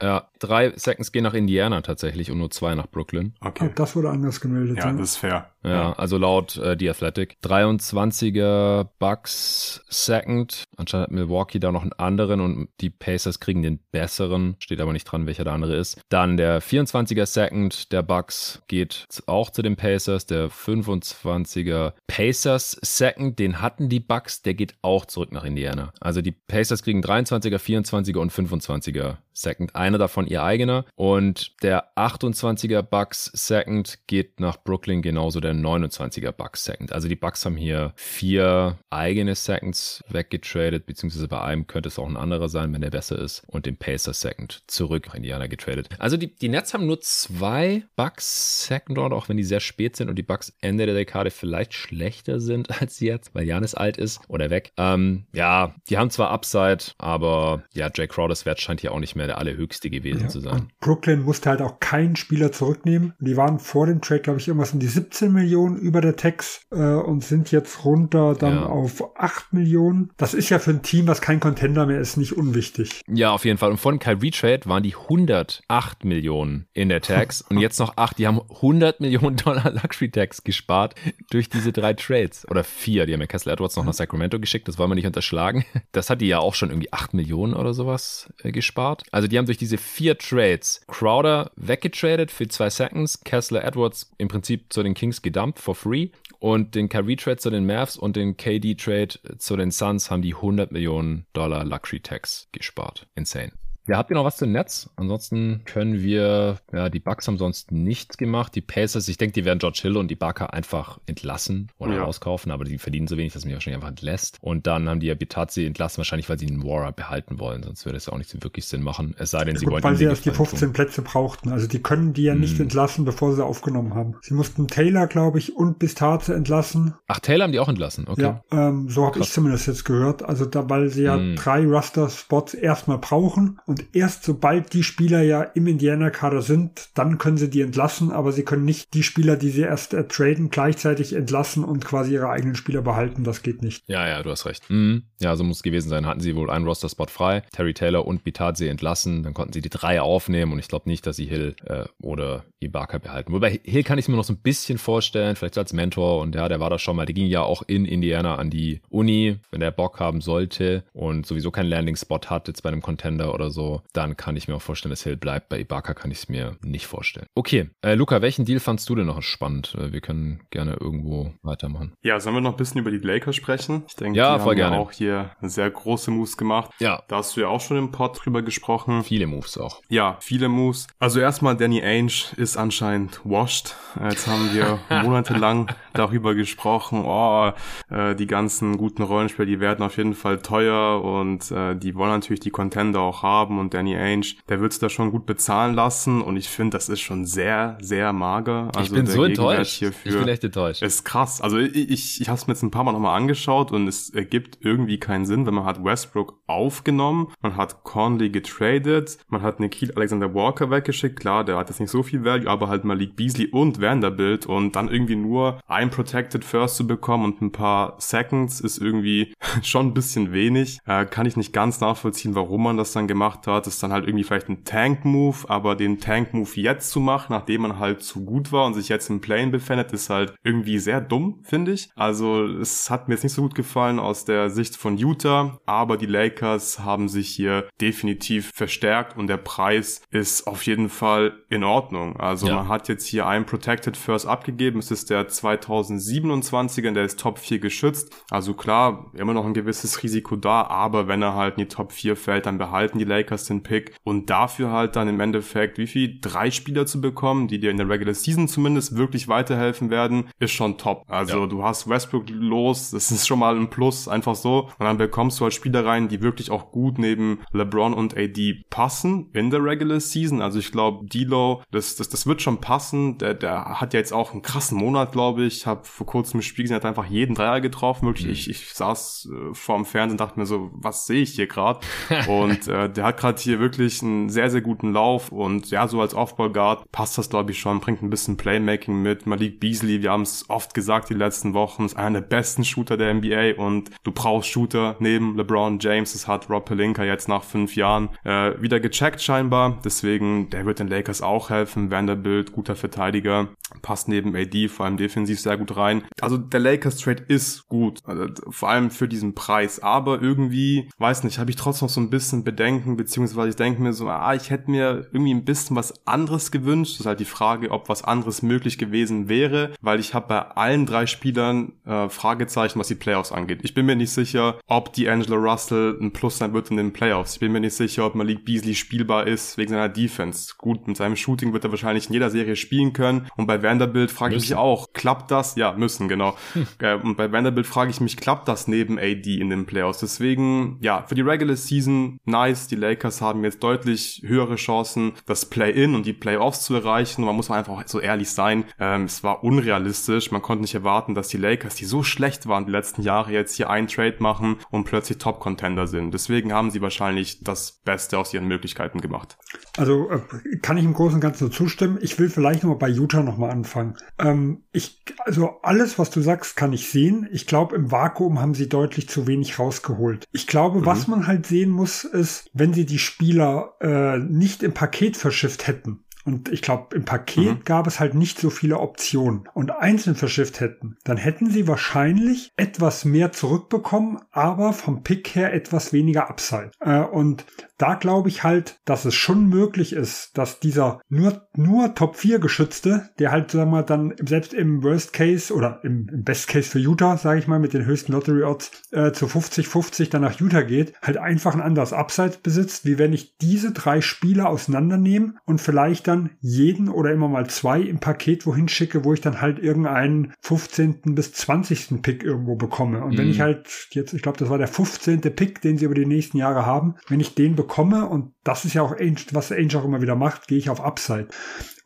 Ja, 0.00 0.28
drei 0.44 0.72
Seconds 0.76 1.12
gehen 1.12 1.24
nach 1.24 1.34
Indiana 1.34 1.80
tatsächlich 1.80 2.30
und 2.30 2.38
nur 2.38 2.50
zwei 2.50 2.74
nach 2.74 2.86
Brooklyn. 2.86 3.34
Okay. 3.40 3.68
Oh, 3.70 3.72
das 3.74 3.96
wurde 3.96 4.10
anders 4.10 4.40
gemeldet. 4.40 4.78
Ja, 4.78 4.86
ja, 4.86 4.92
das 4.92 5.10
ist 5.10 5.16
fair. 5.16 5.50
Ja, 5.64 5.94
also 5.94 6.18
laut 6.18 6.56
äh, 6.58 6.76
The 6.78 6.90
Athletic. 6.90 7.38
23er 7.42 8.86
Bucks 8.98 9.82
Second. 9.88 10.64
Anscheinend 10.76 11.06
hat 11.06 11.10
Milwaukee 11.10 11.58
da 11.58 11.72
noch 11.72 11.82
einen 11.82 11.94
anderen 11.94 12.40
und 12.40 12.68
die 12.80 12.90
Pacers 12.90 13.40
kriegen 13.40 13.62
den 13.62 13.78
besseren. 13.90 14.56
Steht 14.58 14.80
aber 14.80 14.92
nicht 14.92 15.04
dran, 15.04 15.26
welcher 15.26 15.44
der 15.44 15.54
andere 15.54 15.76
ist. 15.76 16.00
Dann 16.10 16.36
der 16.36 16.60
24er 16.60 17.24
Second 17.24 17.92
der 17.92 18.02
Bucks 18.02 18.62
geht 18.68 19.06
auch 19.26 19.50
zu 19.50 19.62
den 19.62 19.76
Pacers. 19.76 20.26
Der 20.26 20.50
25er 20.50 21.94
Pacers 22.06 22.78
Second, 22.82 23.38
den 23.38 23.62
hatten 23.62 23.88
die 23.88 24.00
Bucks, 24.00 24.42
der 24.42 24.54
geht 24.54 24.74
auch 24.82 25.06
zurück 25.06 25.32
nach 25.32 25.44
Indiana. 25.44 25.92
Also 26.00 26.20
die 26.20 26.32
Pacers 26.32 26.82
kriegen 26.82 27.02
23er, 27.02 27.56
24er 27.56 28.18
und 28.18 28.32
25er 28.32 29.16
Second. 29.34 29.74
Einer 29.74 29.98
davon 29.98 30.26
ihr 30.26 30.42
eigener. 30.42 30.84
Und 30.94 31.62
der 31.62 31.94
28er 31.96 32.82
Bucks 32.82 33.30
Second 33.34 33.98
geht 34.06 34.40
nach 34.40 34.56
Brooklyn, 34.62 35.02
genauso 35.02 35.40
der 35.40 35.54
29er 35.54 36.32
Bucks 36.32 36.64
Second. 36.64 36.92
Also 36.92 37.08
die 37.08 37.16
Bucks 37.16 37.44
haben 37.44 37.56
hier 37.56 37.92
vier 37.96 38.78
eigene 38.90 39.34
Seconds 39.34 40.02
weggetradet, 40.08 40.86
beziehungsweise 40.86 41.28
bei 41.28 41.40
einem 41.40 41.66
könnte 41.66 41.88
es 41.88 41.98
auch 41.98 42.08
ein 42.08 42.16
anderer 42.16 42.48
sein, 42.48 42.72
wenn 42.72 42.80
der 42.80 42.90
besser 42.90 43.18
ist. 43.18 43.42
Und 43.46 43.66
den 43.66 43.76
Pacer 43.76 44.14
Second 44.14 44.62
zurück 44.66 45.08
nach 45.08 45.14
Indiana 45.14 45.46
getradet. 45.46 45.88
Also 45.98 46.16
die, 46.16 46.34
die 46.34 46.48
Nets 46.48 46.72
haben 46.72 46.86
nur 46.86 47.00
zwei 47.00 47.84
Bucks 47.96 48.66
Second 48.66 48.98
Round, 48.98 49.12
auch 49.12 49.28
wenn 49.28 49.36
die 49.36 49.44
sehr 49.44 49.60
spät 49.60 49.96
sind 49.96 50.08
und 50.08 50.16
die 50.16 50.22
Bucks 50.22 50.52
Ende 50.60 50.86
der 50.86 50.94
Dekade 50.94 51.30
vielleicht 51.30 51.74
schlechter 51.74 52.40
sind 52.40 52.70
als 52.80 53.00
jetzt, 53.00 53.34
weil 53.34 53.44
Janis 53.44 53.74
alt 53.74 53.96
ist 53.96 54.20
oder 54.28 54.50
weg. 54.50 54.72
Ähm, 54.76 55.26
ja, 55.32 55.74
die 55.88 55.98
haben 55.98 56.10
zwar 56.10 56.30
Upside, 56.30 56.92
aber 56.98 57.64
ja, 57.72 57.90
Jay 57.94 58.06
Crowders 58.06 58.46
Wert 58.46 58.60
scheint 58.60 58.80
hier 58.80 58.92
auch 58.92 59.00
nicht 59.00 59.16
mehr 59.16 59.23
der 59.26 59.38
allerhöchste 59.38 59.90
gewesen 59.90 60.22
ja. 60.22 60.28
zu 60.28 60.40
sein. 60.40 60.68
Brooklyn 60.80 61.22
musste 61.22 61.50
halt 61.50 61.62
auch 61.62 61.80
keinen 61.80 62.16
Spieler 62.16 62.52
zurücknehmen. 62.52 63.14
Die 63.20 63.36
waren 63.36 63.58
vor 63.58 63.86
dem 63.86 64.00
Trade, 64.00 64.20
glaube 64.20 64.40
ich, 64.40 64.48
irgendwas 64.48 64.72
um 64.72 64.80
die 64.80 64.86
17 64.86 65.32
Millionen 65.32 65.76
über 65.76 66.00
der 66.00 66.16
Tax 66.16 66.62
äh, 66.70 66.76
und 66.76 67.24
sind 67.24 67.50
jetzt 67.50 67.84
runter 67.84 68.34
dann 68.34 68.54
ja. 68.54 68.66
auf 68.66 69.16
8 69.16 69.52
Millionen. 69.52 70.10
Das 70.16 70.34
ist 70.34 70.50
ja 70.50 70.58
für 70.58 70.70
ein 70.70 70.82
Team, 70.82 71.06
was 71.06 71.20
kein 71.20 71.40
Contender 71.40 71.86
mehr 71.86 72.00
ist, 72.00 72.16
nicht 72.16 72.36
unwichtig. 72.36 73.02
Ja, 73.08 73.30
auf 73.30 73.44
jeden 73.44 73.58
Fall. 73.58 73.70
Und 73.70 73.78
von 73.78 73.98
Kyrie 73.98 74.30
Trade 74.30 74.62
waren 74.66 74.82
die 74.82 74.94
108 74.94 76.04
Millionen 76.04 76.66
in 76.72 76.88
der 76.88 77.00
Tax 77.00 77.42
und 77.48 77.58
jetzt 77.58 77.78
noch 77.78 77.96
8. 77.96 78.18
Die 78.18 78.26
haben 78.26 78.40
100 78.40 79.00
Millionen 79.00 79.36
Dollar 79.36 79.70
Luxury 79.70 80.10
Tax 80.10 80.44
gespart 80.44 80.94
durch 81.30 81.48
diese 81.48 81.72
drei 81.72 81.94
Trades. 81.94 82.46
Oder 82.48 82.64
vier. 82.64 83.06
Die 83.06 83.12
haben 83.12 83.20
ja 83.20 83.26
Kessler 83.26 83.52
Edwards 83.52 83.76
noch 83.76 83.84
nach 83.84 83.94
Sacramento 83.94 84.38
geschickt. 84.38 84.68
Das 84.68 84.78
wollen 84.78 84.90
wir 84.90 84.94
nicht 84.94 85.06
unterschlagen. 85.06 85.64
Das 85.92 86.10
hat 86.10 86.20
die 86.20 86.26
ja 86.26 86.38
auch 86.38 86.54
schon 86.54 86.70
irgendwie 86.70 86.92
8 86.92 87.14
Millionen 87.14 87.54
oder 87.54 87.74
sowas 87.74 88.32
äh, 88.42 88.52
gespart. 88.52 89.04
Also 89.14 89.28
die 89.28 89.38
haben 89.38 89.46
durch 89.46 89.58
diese 89.58 89.78
vier 89.78 90.18
Trades 90.18 90.80
Crowder 90.88 91.52
weggetradet 91.54 92.32
für 92.32 92.48
zwei 92.48 92.68
Seconds, 92.68 93.22
Kessler 93.22 93.62
Edwards 93.62 94.10
im 94.18 94.26
Prinzip 94.26 94.72
zu 94.72 94.82
den 94.82 94.94
Kings 94.94 95.22
gedumpt 95.22 95.60
for 95.60 95.76
free 95.76 96.08
und 96.40 96.74
den 96.74 96.88
Kyrie 96.88 97.14
Trade 97.14 97.36
zu 97.36 97.50
den 97.50 97.64
Mavs 97.64 97.96
und 97.96 98.16
den 98.16 98.36
KD 98.36 98.74
Trade 98.74 99.38
zu 99.38 99.56
den 99.56 99.70
Suns 99.70 100.10
haben 100.10 100.22
die 100.22 100.34
100 100.34 100.72
Millionen 100.72 101.26
Dollar 101.32 101.64
Luxury 101.64 102.00
Tax 102.00 102.48
gespart. 102.50 103.06
Insane. 103.14 103.52
Ja, 103.86 103.98
habt 103.98 104.10
ihr 104.10 104.14
noch 104.14 104.24
was 104.24 104.38
zu 104.38 104.46
Netz? 104.46 104.88
Ansonsten 104.96 105.60
können 105.66 106.02
wir, 106.02 106.58
ja, 106.72 106.88
die 106.88 107.00
Bucks 107.00 107.28
haben 107.28 107.36
sonst 107.36 107.70
nichts 107.70 108.16
gemacht. 108.16 108.54
Die 108.54 108.62
Pacers, 108.62 109.08
ich 109.08 109.18
denke, 109.18 109.34
die 109.34 109.44
werden 109.44 109.58
George 109.58 109.80
Hill 109.82 109.98
und 109.98 110.10
die 110.10 110.16
Barker 110.16 110.54
einfach 110.54 110.98
entlassen 111.06 111.68
oder 111.78 111.96
ja. 111.96 112.04
rauskaufen, 112.04 112.50
aber 112.50 112.64
die 112.64 112.78
verdienen 112.78 113.08
so 113.08 113.18
wenig, 113.18 113.34
dass 113.34 113.44
man 113.44 113.50
die 113.50 113.54
wahrscheinlich 113.54 113.76
einfach 113.76 113.90
entlässt. 113.90 114.38
Und 114.40 114.66
dann 114.66 114.88
haben 114.88 115.00
die 115.00 115.08
ja 115.08 115.14
Bitazi 115.14 115.66
entlassen, 115.66 115.98
wahrscheinlich, 115.98 116.30
weil 116.30 116.38
sie 116.38 116.46
einen 116.46 116.62
Warrior 116.62 116.92
behalten 116.92 117.38
wollen. 117.38 117.62
Sonst 117.62 117.84
würde 117.84 117.98
es 117.98 118.06
ja 118.06 118.14
auch 118.14 118.18
nicht 118.18 118.30
so 118.30 118.42
wirklich 118.42 118.64
Sinn 118.64 118.82
machen. 118.82 119.14
Es 119.18 119.30
sei 119.32 119.44
denn, 119.44 119.54
ja, 119.54 119.60
sie 119.60 119.66
gut, 119.66 119.74
wollen 119.74 119.84
Weil 119.84 119.96
sie 119.96 120.04
erst 120.04 120.24
die 120.24 120.30
15 120.30 120.60
tun. 120.60 120.72
Plätze 120.72 121.02
brauchten. 121.02 121.50
Also 121.50 121.66
die 121.66 121.82
können 121.82 122.14
die 122.14 122.22
ja 122.22 122.34
nicht 122.34 122.54
hm. 122.54 122.62
entlassen, 122.62 123.04
bevor 123.04 123.34
sie 123.34 123.44
aufgenommen 123.44 123.94
haben. 123.94 124.16
Sie 124.22 124.32
mussten 124.32 124.66
Taylor, 124.66 125.06
glaube 125.06 125.38
ich, 125.38 125.56
und 125.56 125.78
Bitazi 125.78 126.32
entlassen. 126.32 126.94
Ach, 127.06 127.20
Taylor 127.20 127.44
haben 127.44 127.52
die 127.52 127.60
auch 127.60 127.68
entlassen, 127.68 128.06
okay. 128.08 128.22
Ja, 128.22 128.44
ähm, 128.50 128.88
so 128.88 129.04
habe 129.04 129.18
ich 129.18 129.30
zumindest 129.30 129.66
jetzt 129.66 129.84
gehört. 129.84 130.22
Also 130.22 130.46
da, 130.46 130.70
weil 130.70 130.88
sie 130.88 131.02
ja 131.02 131.16
hm. 131.16 131.36
drei 131.36 131.66
Raster-Spots 131.66 132.54
erstmal 132.54 132.96
brauchen 132.96 133.60
und 133.66 133.73
erst 133.92 134.24
sobald 134.24 134.72
die 134.72 134.82
Spieler 134.82 135.22
ja 135.22 135.42
im 135.42 135.66
Indiana-Kader 135.66 136.42
sind, 136.42 136.88
dann 136.94 137.18
können 137.18 137.36
sie 137.36 137.50
die 137.50 137.60
entlassen, 137.60 138.10
aber 138.10 138.32
sie 138.32 138.44
können 138.44 138.64
nicht 138.64 138.92
die 138.94 139.02
Spieler, 139.02 139.36
die 139.36 139.50
sie 139.50 139.62
erst 139.62 139.94
äh, 139.94 140.06
traden, 140.06 140.50
gleichzeitig 140.50 141.12
entlassen 141.14 141.64
und 141.64 141.84
quasi 141.84 142.14
ihre 142.14 142.28
eigenen 142.28 142.56
Spieler 142.56 142.82
behalten. 142.82 143.24
Das 143.24 143.42
geht 143.42 143.62
nicht. 143.62 143.82
Ja, 143.86 144.06
ja, 144.08 144.22
du 144.22 144.30
hast 144.30 144.46
recht. 144.46 144.68
Mhm. 144.70 145.04
Ja, 145.20 145.36
so 145.36 145.44
muss 145.44 145.58
es 145.58 145.62
gewesen 145.62 145.88
sein. 145.88 146.06
Hatten 146.06 146.20
sie 146.20 146.36
wohl 146.36 146.50
einen 146.50 146.66
Roster-Spot 146.66 147.06
frei, 147.06 147.42
Terry 147.52 147.74
Taylor 147.74 148.06
und 148.06 148.24
Bitadze 148.24 148.68
entlassen, 148.68 149.22
dann 149.22 149.34
konnten 149.34 149.52
sie 149.52 149.60
die 149.60 149.70
drei 149.70 150.00
aufnehmen 150.00 150.52
und 150.52 150.58
ich 150.58 150.68
glaube 150.68 150.88
nicht, 150.88 151.06
dass 151.06 151.16
sie 151.16 151.26
Hill 151.26 151.54
äh, 151.64 151.84
oder 152.02 152.44
Ibaka 152.60 152.98
behalten. 152.98 153.32
Wobei 153.32 153.60
Hill 153.62 153.84
kann 153.84 153.98
ich 153.98 154.08
mir 154.08 154.16
noch 154.16 154.24
so 154.24 154.32
ein 154.32 154.42
bisschen 154.42 154.78
vorstellen, 154.78 155.36
vielleicht 155.36 155.58
als 155.58 155.72
Mentor 155.72 156.20
und 156.20 156.34
ja, 156.34 156.48
der 156.48 156.60
war 156.60 156.70
da 156.70 156.78
schon 156.78 156.96
mal, 156.96 157.06
der 157.06 157.14
ging 157.14 157.26
ja 157.26 157.42
auch 157.42 157.62
in 157.66 157.84
Indiana 157.84 158.36
an 158.36 158.50
die 158.50 158.80
Uni, 158.88 159.38
wenn 159.50 159.60
der 159.60 159.70
Bock 159.70 160.00
haben 160.00 160.20
sollte 160.20 160.84
und 160.92 161.26
sowieso 161.26 161.50
keinen 161.50 161.68
Landing-Spot 161.68 162.20
hat 162.26 162.48
jetzt 162.48 162.62
bei 162.62 162.70
einem 162.70 162.82
Contender 162.82 163.34
oder 163.34 163.50
so, 163.50 163.63
dann 163.92 164.16
kann 164.16 164.36
ich 164.36 164.48
mir 164.48 164.56
auch 164.56 164.62
vorstellen, 164.62 164.90
dass 164.90 165.02
Hill 165.02 165.16
bleibt. 165.16 165.48
Bei 165.48 165.58
Ibaka 165.58 165.94
kann 165.94 166.10
ich 166.10 166.18
es 166.18 166.28
mir 166.28 166.56
nicht 166.62 166.86
vorstellen. 166.86 167.26
Okay, 167.34 167.70
äh, 167.82 167.94
Luca, 167.94 168.22
welchen 168.22 168.44
Deal 168.44 168.60
fandst 168.60 168.88
du 168.88 168.94
denn 168.94 169.06
noch 169.06 169.22
spannend? 169.22 169.76
Äh, 169.78 169.92
wir 169.92 170.00
können 170.00 170.40
gerne 170.50 170.76
irgendwo 170.80 171.32
weitermachen. 171.42 171.92
Ja, 172.02 172.20
sollen 172.20 172.36
wir 172.36 172.40
noch 172.40 172.52
ein 172.52 172.56
bisschen 172.56 172.80
über 172.80 172.90
die 172.90 172.98
Lakers 172.98 173.36
sprechen? 173.36 173.84
Ich 173.88 173.96
denke, 173.96 174.18
ja, 174.18 174.36
die 174.36 174.42
haben 174.42 174.56
gerne. 174.56 174.78
auch 174.78 174.92
hier 174.92 175.30
sehr 175.40 175.70
große 175.70 176.10
Moves 176.10 176.36
gemacht. 176.36 176.70
Ja. 176.78 177.02
Da 177.08 177.16
hast 177.16 177.36
du 177.36 177.40
ja 177.40 177.48
auch 177.48 177.60
schon 177.60 177.76
im 177.76 177.92
Pod 177.92 178.20
drüber 178.24 178.42
gesprochen. 178.42 179.04
Viele 179.04 179.26
Moves 179.26 179.58
auch. 179.58 179.80
Ja, 179.88 180.16
viele 180.20 180.48
Moves. 180.48 180.86
Also 180.98 181.20
erstmal, 181.20 181.56
Danny 181.56 181.82
Ainge 181.82 182.12
ist 182.36 182.56
anscheinend 182.56 183.20
washed. 183.24 183.74
Jetzt 184.02 184.26
haben 184.26 184.52
wir 184.52 184.78
monatelang 185.02 185.70
darüber 185.92 186.34
gesprochen, 186.34 187.04
oh, 187.04 187.52
äh, 187.90 188.14
die 188.14 188.26
ganzen 188.26 188.76
guten 188.76 189.02
Rollenspieler, 189.02 189.46
die 189.46 189.60
werden 189.60 189.84
auf 189.84 189.96
jeden 189.96 190.14
Fall 190.14 190.38
teuer 190.40 191.02
und 191.02 191.50
äh, 191.50 191.76
die 191.76 191.94
wollen 191.94 192.10
natürlich 192.10 192.40
die 192.40 192.50
Contender 192.50 193.00
auch 193.00 193.22
haben 193.22 193.53
und 193.58 193.74
Danny 193.74 193.96
Ainge, 193.96 194.26
der 194.48 194.60
wird 194.60 194.72
es 194.72 194.78
da 194.78 194.88
schon 194.88 195.10
gut 195.10 195.26
bezahlen 195.26 195.74
lassen 195.74 196.22
und 196.22 196.36
ich 196.36 196.48
finde, 196.48 196.76
das 196.76 196.88
ist 196.88 197.00
schon 197.00 197.26
sehr, 197.26 197.78
sehr 197.80 198.12
mager. 198.12 198.70
Also 198.74 198.80
ich 198.80 198.92
bin 198.92 199.06
so 199.06 199.24
enttäuscht. 199.24 199.82
ich 199.82 200.02
bin 200.02 200.28
echt 200.28 200.44
enttäuscht. 200.44 200.82
Ist 200.82 201.04
krass. 201.04 201.40
Also 201.40 201.58
ich, 201.58 201.74
ich, 201.90 202.20
ich 202.20 202.28
habe 202.28 202.38
es 202.38 202.46
mir 202.46 202.54
jetzt 202.54 202.62
ein 202.62 202.70
paar 202.70 202.84
Mal 202.84 202.92
nochmal 202.92 203.16
angeschaut 203.16 203.72
und 203.72 203.88
es 203.88 204.10
ergibt 204.10 204.58
irgendwie 204.60 204.98
keinen 204.98 205.26
Sinn, 205.26 205.46
wenn 205.46 205.54
man 205.54 205.64
hat 205.64 205.82
Westbrook 205.84 206.38
aufgenommen, 206.46 207.28
man 207.40 207.56
hat 207.56 207.84
Conley 207.84 208.30
getradet, 208.30 209.18
man 209.28 209.42
hat 209.42 209.60
Nikhil 209.60 209.92
Alexander 209.94 210.34
Walker 210.34 210.70
weggeschickt, 210.70 211.18
klar, 211.18 211.44
der 211.44 211.56
hat 211.56 211.68
jetzt 211.68 211.80
nicht 211.80 211.90
so 211.90 212.02
viel 212.02 212.24
Value, 212.24 212.48
aber 212.48 212.68
halt 212.68 212.84
Malik 212.84 213.16
Beasley 213.16 213.46
und 213.46 213.80
Vanderbilt 213.80 214.46
und 214.46 214.76
dann 214.76 214.88
irgendwie 214.88 215.16
nur 215.16 215.60
ein 215.66 215.90
Protected 215.90 216.44
First 216.44 216.76
zu 216.76 216.86
bekommen 216.86 217.24
und 217.24 217.40
ein 217.40 217.52
paar 217.52 217.96
Seconds 217.98 218.60
ist 218.60 218.78
irgendwie 218.78 219.34
schon 219.62 219.88
ein 219.88 219.94
bisschen 219.94 220.32
wenig. 220.32 220.78
Äh, 220.86 221.06
kann 221.06 221.26
ich 221.26 221.36
nicht 221.36 221.52
ganz 221.52 221.80
nachvollziehen, 221.80 222.34
warum 222.34 222.62
man 222.62 222.76
das 222.76 222.92
dann 222.92 223.08
gemacht 223.08 223.43
hat. 223.46 223.66
Das 223.66 223.74
ist 223.74 223.82
dann 223.82 223.92
halt 223.92 224.06
irgendwie 224.06 224.24
vielleicht 224.24 224.48
ein 224.48 224.64
Tank-Move, 224.64 225.48
aber 225.48 225.76
den 225.76 225.98
Tank-Move 225.98 226.50
jetzt 226.54 226.90
zu 226.90 227.00
machen, 227.00 227.26
nachdem 227.30 227.62
man 227.62 227.78
halt 227.78 228.02
zu 228.02 228.24
gut 228.24 228.52
war 228.52 228.66
und 228.66 228.74
sich 228.74 228.88
jetzt 228.88 229.10
im 229.10 229.20
Plane 229.20 229.50
befindet, 229.50 229.92
ist 229.92 230.10
halt 230.10 230.34
irgendwie 230.42 230.78
sehr 230.78 231.00
dumm, 231.00 231.40
finde 231.42 231.72
ich. 231.72 231.90
Also 231.94 232.44
es 232.46 232.90
hat 232.90 233.08
mir 233.08 233.14
jetzt 233.14 233.24
nicht 233.24 233.32
so 233.32 233.42
gut 233.42 233.54
gefallen 233.54 233.98
aus 233.98 234.24
der 234.24 234.50
Sicht 234.50 234.76
von 234.76 234.96
Utah, 234.96 235.58
aber 235.66 235.96
die 235.96 236.06
Lakers 236.06 236.80
haben 236.80 237.08
sich 237.08 237.28
hier 237.28 237.68
definitiv 237.80 238.50
verstärkt 238.54 239.16
und 239.16 239.26
der 239.26 239.36
Preis 239.36 240.02
ist 240.10 240.46
auf 240.46 240.64
jeden 240.66 240.88
Fall 240.88 241.44
in 241.48 241.64
Ordnung. 241.64 242.16
Also 242.18 242.46
ja. 242.46 242.56
man 242.56 242.68
hat 242.68 242.88
jetzt 242.88 243.06
hier 243.06 243.26
einen 243.26 243.46
Protected 243.46 243.96
First 243.96 244.26
abgegeben. 244.26 244.78
Es 244.78 244.90
ist 244.90 245.10
der 245.10 245.28
2027er, 245.28 246.92
der 246.92 247.04
ist 247.04 247.20
Top 247.20 247.38
4 247.38 247.58
geschützt. 247.58 248.14
Also 248.30 248.54
klar, 248.54 249.10
immer 249.14 249.34
noch 249.34 249.44
ein 249.44 249.54
gewisses 249.54 250.02
Risiko 250.02 250.36
da, 250.36 250.62
aber 250.62 251.08
wenn 251.08 251.22
er 251.22 251.34
halt 251.34 251.56
in 251.56 251.64
die 251.64 251.68
Top 251.68 251.92
4 251.92 252.16
fällt, 252.16 252.46
dann 252.46 252.58
behalten 252.58 252.98
die 252.98 253.04
Lakers 253.04 253.33
den 253.42 253.64
Pick 253.64 253.96
und 254.04 254.30
dafür 254.30 254.70
halt 254.70 254.94
dann 254.94 255.08
im 255.08 255.18
Endeffekt, 255.18 255.78
wie 255.78 255.88
viel? 255.88 256.18
Drei 256.20 256.52
Spieler 256.52 256.86
zu 256.86 257.00
bekommen, 257.00 257.48
die 257.48 257.58
dir 257.58 257.72
in 257.72 257.76
der 257.76 257.88
Regular 257.88 258.14
Season 258.14 258.46
zumindest 258.46 258.96
wirklich 258.96 259.26
weiterhelfen 259.26 259.90
werden, 259.90 260.28
ist 260.38 260.52
schon 260.52 260.78
top. 260.78 261.04
Also 261.08 261.40
ja. 261.40 261.46
du 261.46 261.64
hast 261.64 261.88
Westbrook 261.88 262.30
los, 262.30 262.92
das 262.92 263.10
ist 263.10 263.26
schon 263.26 263.40
mal 263.40 263.56
ein 263.56 263.70
Plus, 263.70 264.06
einfach 264.06 264.36
so. 264.36 264.70
Und 264.78 264.86
dann 264.86 264.98
bekommst 264.98 265.40
du 265.40 265.44
halt 265.44 265.54
Spieler 265.54 265.84
rein, 265.84 266.08
die 266.08 266.22
wirklich 266.22 266.50
auch 266.50 266.70
gut 266.70 266.98
neben 266.98 267.40
LeBron 267.52 267.94
und 267.94 268.16
AD 268.16 268.64
passen 268.70 269.30
in 269.32 269.50
der 269.50 269.64
Regular 269.64 270.00
Season. 270.00 270.40
Also 270.40 270.58
ich 270.58 270.70
glaube, 270.70 271.06
D'Lo, 271.06 271.62
das, 271.70 271.96
das, 271.96 272.08
das 272.08 272.26
wird 272.26 272.42
schon 272.42 272.60
passen. 272.60 273.18
Der, 273.18 273.34
der 273.34 273.80
hat 273.80 273.94
ja 273.94 274.00
jetzt 274.00 274.12
auch 274.12 274.32
einen 274.32 274.42
krassen 274.42 274.78
Monat, 274.78 275.12
glaube 275.12 275.44
ich. 275.44 275.58
Ich 275.58 275.66
habe 275.66 275.84
vor 275.84 276.06
kurzem 276.06 276.38
im 276.38 276.42
Spiel 276.42 276.64
gesehen, 276.64 276.76
hat 276.76 276.84
einfach 276.84 277.06
jeden 277.06 277.34
Dreier 277.34 277.60
getroffen. 277.60 278.06
Wirklich, 278.06 278.26
mhm. 278.26 278.32
ich, 278.32 278.50
ich 278.50 278.74
saß 278.74 279.28
äh, 279.32 279.54
vorm 279.54 279.84
Fernsehen 279.84 280.14
und 280.14 280.20
dachte 280.20 280.38
mir 280.38 280.46
so, 280.46 280.70
was 280.72 281.06
sehe 281.06 281.22
ich 281.22 281.30
hier 281.30 281.46
gerade? 281.46 281.80
und 282.28 282.68
äh, 282.68 282.90
der 282.90 283.04
hat 283.04 283.16
gerade 283.24 283.40
hier 283.40 283.58
wirklich 283.58 284.02
einen 284.02 284.28
sehr, 284.28 284.50
sehr 284.50 284.60
guten 284.60 284.92
Lauf 284.92 285.32
und 285.32 285.70
ja, 285.70 285.88
so 285.88 286.02
als 286.02 286.14
Off-Ball-Guard 286.14 286.92
passt 286.92 287.16
das, 287.16 287.30
glaube 287.30 287.52
ich, 287.52 287.58
schon, 287.58 287.80
bringt 287.80 288.02
ein 288.02 288.10
bisschen 288.10 288.36
Playmaking 288.36 289.00
mit. 289.00 289.26
Malik 289.26 289.60
Beasley, 289.60 290.02
wir 290.02 290.10
haben 290.10 290.22
es 290.22 290.44
oft 290.48 290.74
gesagt 290.74 291.08
die 291.08 291.14
letzten 291.14 291.54
Wochen, 291.54 291.86
ist 291.86 291.96
einer 291.96 292.20
der 292.20 292.28
besten 292.28 292.64
Shooter 292.64 292.98
der 292.98 293.14
NBA 293.14 293.54
und 293.56 293.90
du 294.02 294.12
brauchst 294.12 294.50
Shooter 294.50 294.96
neben 294.98 295.38
LeBron 295.38 295.78
James. 295.78 296.12
Das 296.12 296.28
hat 296.28 296.50
Rob 296.50 296.66
Pelinka 296.66 297.02
jetzt 297.02 297.26
nach 297.26 297.44
fünf 297.44 297.76
Jahren 297.76 298.10
äh, 298.24 298.60
wieder 298.60 298.78
gecheckt 298.78 299.22
scheinbar. 299.22 299.78
Deswegen, 299.82 300.50
der 300.50 300.66
wird 300.66 300.78
den 300.78 300.88
Lakers 300.88 301.22
auch 301.22 301.48
helfen. 301.48 301.90
Vanderbilt, 301.90 302.52
guter 302.52 302.76
Verteidiger, 302.76 303.48
passt 303.80 304.06
neben 304.08 304.36
AD 304.36 304.68
vor 304.68 304.84
allem 304.84 304.98
defensiv 304.98 305.40
sehr 305.40 305.56
gut 305.56 305.76
rein. 305.78 306.02
Also 306.20 306.36
der 306.36 306.60
Lakers 306.60 306.98
Trade 306.98 307.24
ist 307.26 307.68
gut, 307.68 308.00
also, 308.04 308.26
vor 308.50 308.68
allem 308.68 308.90
für 308.90 309.08
diesen 309.08 309.34
Preis. 309.34 309.80
Aber 309.80 310.20
irgendwie, 310.20 310.90
weiß 310.98 311.24
nicht, 311.24 311.38
habe 311.38 311.50
ich 311.50 311.56
trotzdem 311.56 311.86
noch 311.86 311.90
so 311.90 312.00
ein 312.00 312.10
bisschen 312.10 312.44
Bedenken, 312.44 312.96
beziehungsweise 313.04 313.50
ich 313.50 313.56
denke 313.56 313.82
mir 313.82 313.92
so, 313.92 314.08
ah, 314.08 314.34
ich 314.34 314.50
hätte 314.50 314.70
mir 314.70 315.06
irgendwie 315.12 315.34
ein 315.34 315.44
bisschen 315.44 315.76
was 315.76 316.06
anderes 316.06 316.50
gewünscht. 316.50 316.94
Das 316.94 317.00
ist 317.00 317.06
halt 317.06 317.20
die 317.20 317.26
Frage, 317.26 317.70
ob 317.70 317.88
was 317.88 318.02
anderes 318.02 318.42
möglich 318.42 318.78
gewesen 318.78 319.28
wäre, 319.28 319.72
weil 319.80 320.00
ich 320.00 320.14
habe 320.14 320.28
bei 320.28 320.40
allen 320.40 320.86
drei 320.86 321.06
Spielern 321.06 321.72
äh, 321.84 322.08
Fragezeichen, 322.08 322.78
was 322.78 322.88
die 322.88 322.94
Playoffs 322.94 323.30
angeht. 323.30 323.60
Ich 323.62 323.74
bin 323.74 323.86
mir 323.86 323.96
nicht 323.96 324.10
sicher, 324.10 324.58
ob 324.66 324.92
die 324.94 325.08
Angela 325.08 325.36
Russell 325.36 325.98
ein 326.00 326.12
Plus 326.12 326.38
sein 326.38 326.54
wird 326.54 326.70
in 326.70 326.78
den 326.78 326.92
Playoffs. 326.92 327.34
Ich 327.34 327.40
bin 327.40 327.52
mir 327.52 327.60
nicht 327.60 327.74
sicher, 327.74 328.06
ob 328.06 328.14
Malik 328.14 328.44
Beasley 328.44 328.74
spielbar 328.74 329.26
ist 329.26 329.58
wegen 329.58 329.70
seiner 329.70 329.90
Defense. 329.90 330.54
Gut, 330.56 330.88
mit 330.88 330.96
seinem 330.96 331.16
Shooting 331.16 331.52
wird 331.52 331.64
er 331.64 331.70
wahrscheinlich 331.70 332.06
in 332.06 332.14
jeder 332.14 332.30
Serie 332.30 332.56
spielen 332.56 332.94
können. 332.94 333.26
Und 333.36 333.46
bei 333.46 333.62
Vanderbilt 333.62 334.10
frage 334.10 334.36
ich 334.36 334.42
mich 334.42 334.54
auch, 334.54 334.92
klappt 334.94 335.30
das? 335.30 335.56
Ja, 335.56 335.72
müssen, 335.72 336.08
genau. 336.08 336.36
Hm. 336.54 336.66
Äh, 336.80 336.96
und 336.96 337.16
bei 337.16 337.30
Vanderbilt 337.30 337.66
frage 337.66 337.90
ich 337.90 338.00
mich, 338.00 338.16
klappt 338.16 338.48
das 338.48 338.66
neben 338.68 338.98
AD 338.98 339.38
in 339.38 339.48
den 339.48 339.64
Playoffs? 339.64 340.00
Deswegen, 340.00 340.76
ja, 340.80 341.04
für 341.06 341.14
die 341.14 341.22
Regular 341.22 341.56
Season 341.56 342.18
nice. 342.24 342.68
Die 342.68 342.76
Lakers 342.76 342.93
haben 343.02 343.44
jetzt 343.44 343.62
deutlich 343.62 344.22
höhere 344.24 344.56
Chancen, 344.56 345.12
das 345.26 345.46
Play-In 345.46 345.94
und 345.94 346.06
die 346.06 346.12
Playoffs 346.12 346.62
zu 346.62 346.74
erreichen. 346.74 347.24
Man 347.24 347.36
muss 347.36 347.50
einfach 347.50 347.82
so 347.86 348.00
ehrlich 348.00 348.30
sein. 348.30 348.64
Ähm, 348.78 349.04
es 349.04 349.22
war 349.22 349.44
unrealistisch. 349.44 350.30
Man 350.30 350.42
konnte 350.42 350.62
nicht 350.62 350.74
erwarten, 350.74 351.14
dass 351.14 351.28
die 351.28 351.36
Lakers, 351.36 351.74
die 351.74 351.84
so 351.84 352.02
schlecht 352.02 352.46
waren 352.46 352.66
die 352.66 352.72
letzten 352.72 353.02
Jahre, 353.02 353.32
jetzt 353.32 353.54
hier 353.54 353.70
einen 353.70 353.88
Trade 353.88 354.16
machen 354.18 354.56
und 354.70 354.84
plötzlich 354.84 355.18
Top-Contender 355.18 355.86
sind. 355.86 356.12
Deswegen 356.12 356.52
haben 356.52 356.70
sie 356.70 356.80
wahrscheinlich 356.82 357.42
das 357.42 357.80
Beste 357.84 358.18
aus 358.18 358.32
ihren 358.34 358.46
Möglichkeiten 358.48 359.00
gemacht. 359.00 359.36
Also 359.76 360.10
äh, 360.10 360.56
kann 360.58 360.76
ich 360.76 360.84
im 360.84 360.94
Großen 360.94 361.16
und 361.16 361.20
Ganzen 361.20 361.50
zustimmen. 361.50 361.98
Ich 362.00 362.18
will 362.18 362.28
vielleicht 362.28 362.62
noch 362.62 362.70
mal 362.70 362.76
bei 362.76 362.88
Utah 362.88 363.22
noch 363.22 363.38
mal 363.38 363.50
anfangen. 363.50 363.96
Ähm, 364.18 364.62
ich, 364.72 365.02
also 365.18 365.60
alles, 365.62 365.98
was 365.98 366.10
du 366.10 366.20
sagst, 366.20 366.56
kann 366.56 366.72
ich 366.72 366.90
sehen. 366.90 367.28
Ich 367.32 367.46
glaube, 367.46 367.76
im 367.76 367.90
Vakuum 367.90 368.40
haben 368.40 368.54
sie 368.54 368.68
deutlich 368.68 369.08
zu 369.08 369.26
wenig 369.26 369.58
rausgeholt. 369.58 370.24
Ich 370.32 370.46
glaube, 370.46 370.80
mhm. 370.80 370.86
was 370.86 371.06
man 371.06 371.26
halt 371.26 371.46
sehen 371.46 371.70
muss, 371.70 372.04
ist, 372.04 372.50
wenn 372.52 372.72
sie 372.72 372.83
die 372.86 372.98
Spieler 372.98 373.74
äh, 373.80 374.18
nicht 374.18 374.62
im 374.62 374.74
Paket 374.74 375.16
verschifft 375.16 375.66
hätten, 375.66 376.03
Und 376.24 376.48
ich 376.48 376.62
glaube, 376.62 376.96
im 376.96 377.04
Paket 377.04 377.58
mhm. 377.58 377.64
gab 377.64 377.86
es 377.86 378.00
halt 378.00 378.14
nicht 378.14 378.38
so 378.38 378.50
viele 378.50 378.78
Optionen. 378.78 379.48
Und 379.52 379.70
einzeln 379.70 380.16
verschifft 380.16 380.60
hätten, 380.60 380.96
dann 381.04 381.16
hätten 381.16 381.50
sie 381.50 381.68
wahrscheinlich 381.68 382.52
etwas 382.56 383.04
mehr 383.04 383.32
zurückbekommen, 383.32 384.20
aber 384.30 384.72
vom 384.72 385.02
Pick 385.02 385.34
her 385.34 385.52
etwas 385.52 385.92
weniger 385.92 386.30
Upside. 386.30 386.70
Äh, 386.80 387.00
und 387.00 387.44
da 387.76 387.94
glaube 387.94 388.28
ich 388.28 388.44
halt, 388.44 388.78
dass 388.84 389.04
es 389.04 389.14
schon 389.14 389.48
möglich 389.48 389.92
ist, 389.92 390.38
dass 390.38 390.60
dieser 390.60 391.00
nur, 391.08 391.48
nur 391.54 391.94
Top 391.94 392.16
4 392.16 392.38
Geschützte, 392.38 393.10
der 393.18 393.30
halt, 393.30 393.50
sagen 393.50 393.70
wir 393.70 393.78
mal, 393.78 393.82
dann 393.82 394.14
selbst 394.24 394.54
im 394.54 394.82
Worst 394.82 395.12
Case 395.12 395.52
oder 395.52 395.80
im, 395.82 396.08
im 396.08 396.24
Best 396.24 396.48
Case 396.48 396.70
für 396.70 396.78
Utah, 396.78 397.16
sage 397.16 397.40
ich 397.40 397.48
mal, 397.48 397.58
mit 397.58 397.74
den 397.74 397.84
höchsten 397.84 398.12
Lottery 398.12 398.44
Odds 398.44 398.70
äh, 398.92 399.12
zu 399.12 399.26
50-50 399.26 400.10
dann 400.10 400.22
nach 400.22 400.38
Utah 400.38 400.62
geht, 400.62 400.94
halt 401.02 401.18
einfach 401.18 401.54
ein 401.54 401.60
anderes 401.60 401.92
Upside 401.92 402.38
besitzt, 402.42 402.84
wie 402.86 402.98
wenn 402.98 403.12
ich 403.12 403.36
diese 403.38 403.72
drei 403.72 404.00
Spieler 404.00 404.48
auseinandernehme 404.48 405.34
und 405.44 405.60
vielleicht 405.60 406.06
dann 406.06 406.13
jeden 406.40 406.88
oder 406.88 407.12
immer 407.12 407.28
mal 407.28 407.48
zwei 407.48 407.80
im 407.80 407.98
Paket 407.98 408.46
wohin 408.46 408.68
schicke, 408.68 409.04
wo 409.04 409.12
ich 409.12 409.20
dann 409.20 409.40
halt 409.40 409.58
irgendeinen 409.58 410.32
15. 410.42 411.14
bis 411.14 411.32
20. 411.32 412.02
Pick 412.02 412.22
irgendwo 412.22 412.56
bekomme. 412.56 413.04
Und 413.04 413.14
mhm. 413.14 413.18
wenn 413.18 413.30
ich 413.30 413.40
halt 413.40 413.88
jetzt, 413.90 414.12
ich 414.14 414.22
glaube, 414.22 414.38
das 414.38 414.50
war 414.50 414.58
der 414.58 414.68
15. 414.68 415.20
Pick, 415.20 415.60
den 415.60 415.78
sie 415.78 415.84
über 415.84 415.94
die 415.94 416.06
nächsten 416.06 416.36
Jahre 416.36 416.66
haben, 416.66 416.94
wenn 417.08 417.20
ich 417.20 417.34
den 417.34 417.56
bekomme, 417.56 418.08
und 418.08 418.32
das 418.44 418.64
ist 418.64 418.74
ja 418.74 418.82
auch, 418.82 418.94
was 419.32 419.52
Ainge 419.52 419.76
auch 419.76 419.84
immer 419.84 420.02
wieder 420.02 420.16
macht, 420.16 420.48
gehe 420.48 420.58
ich 420.58 420.70
auf 420.70 420.80
Upside. 420.80 421.28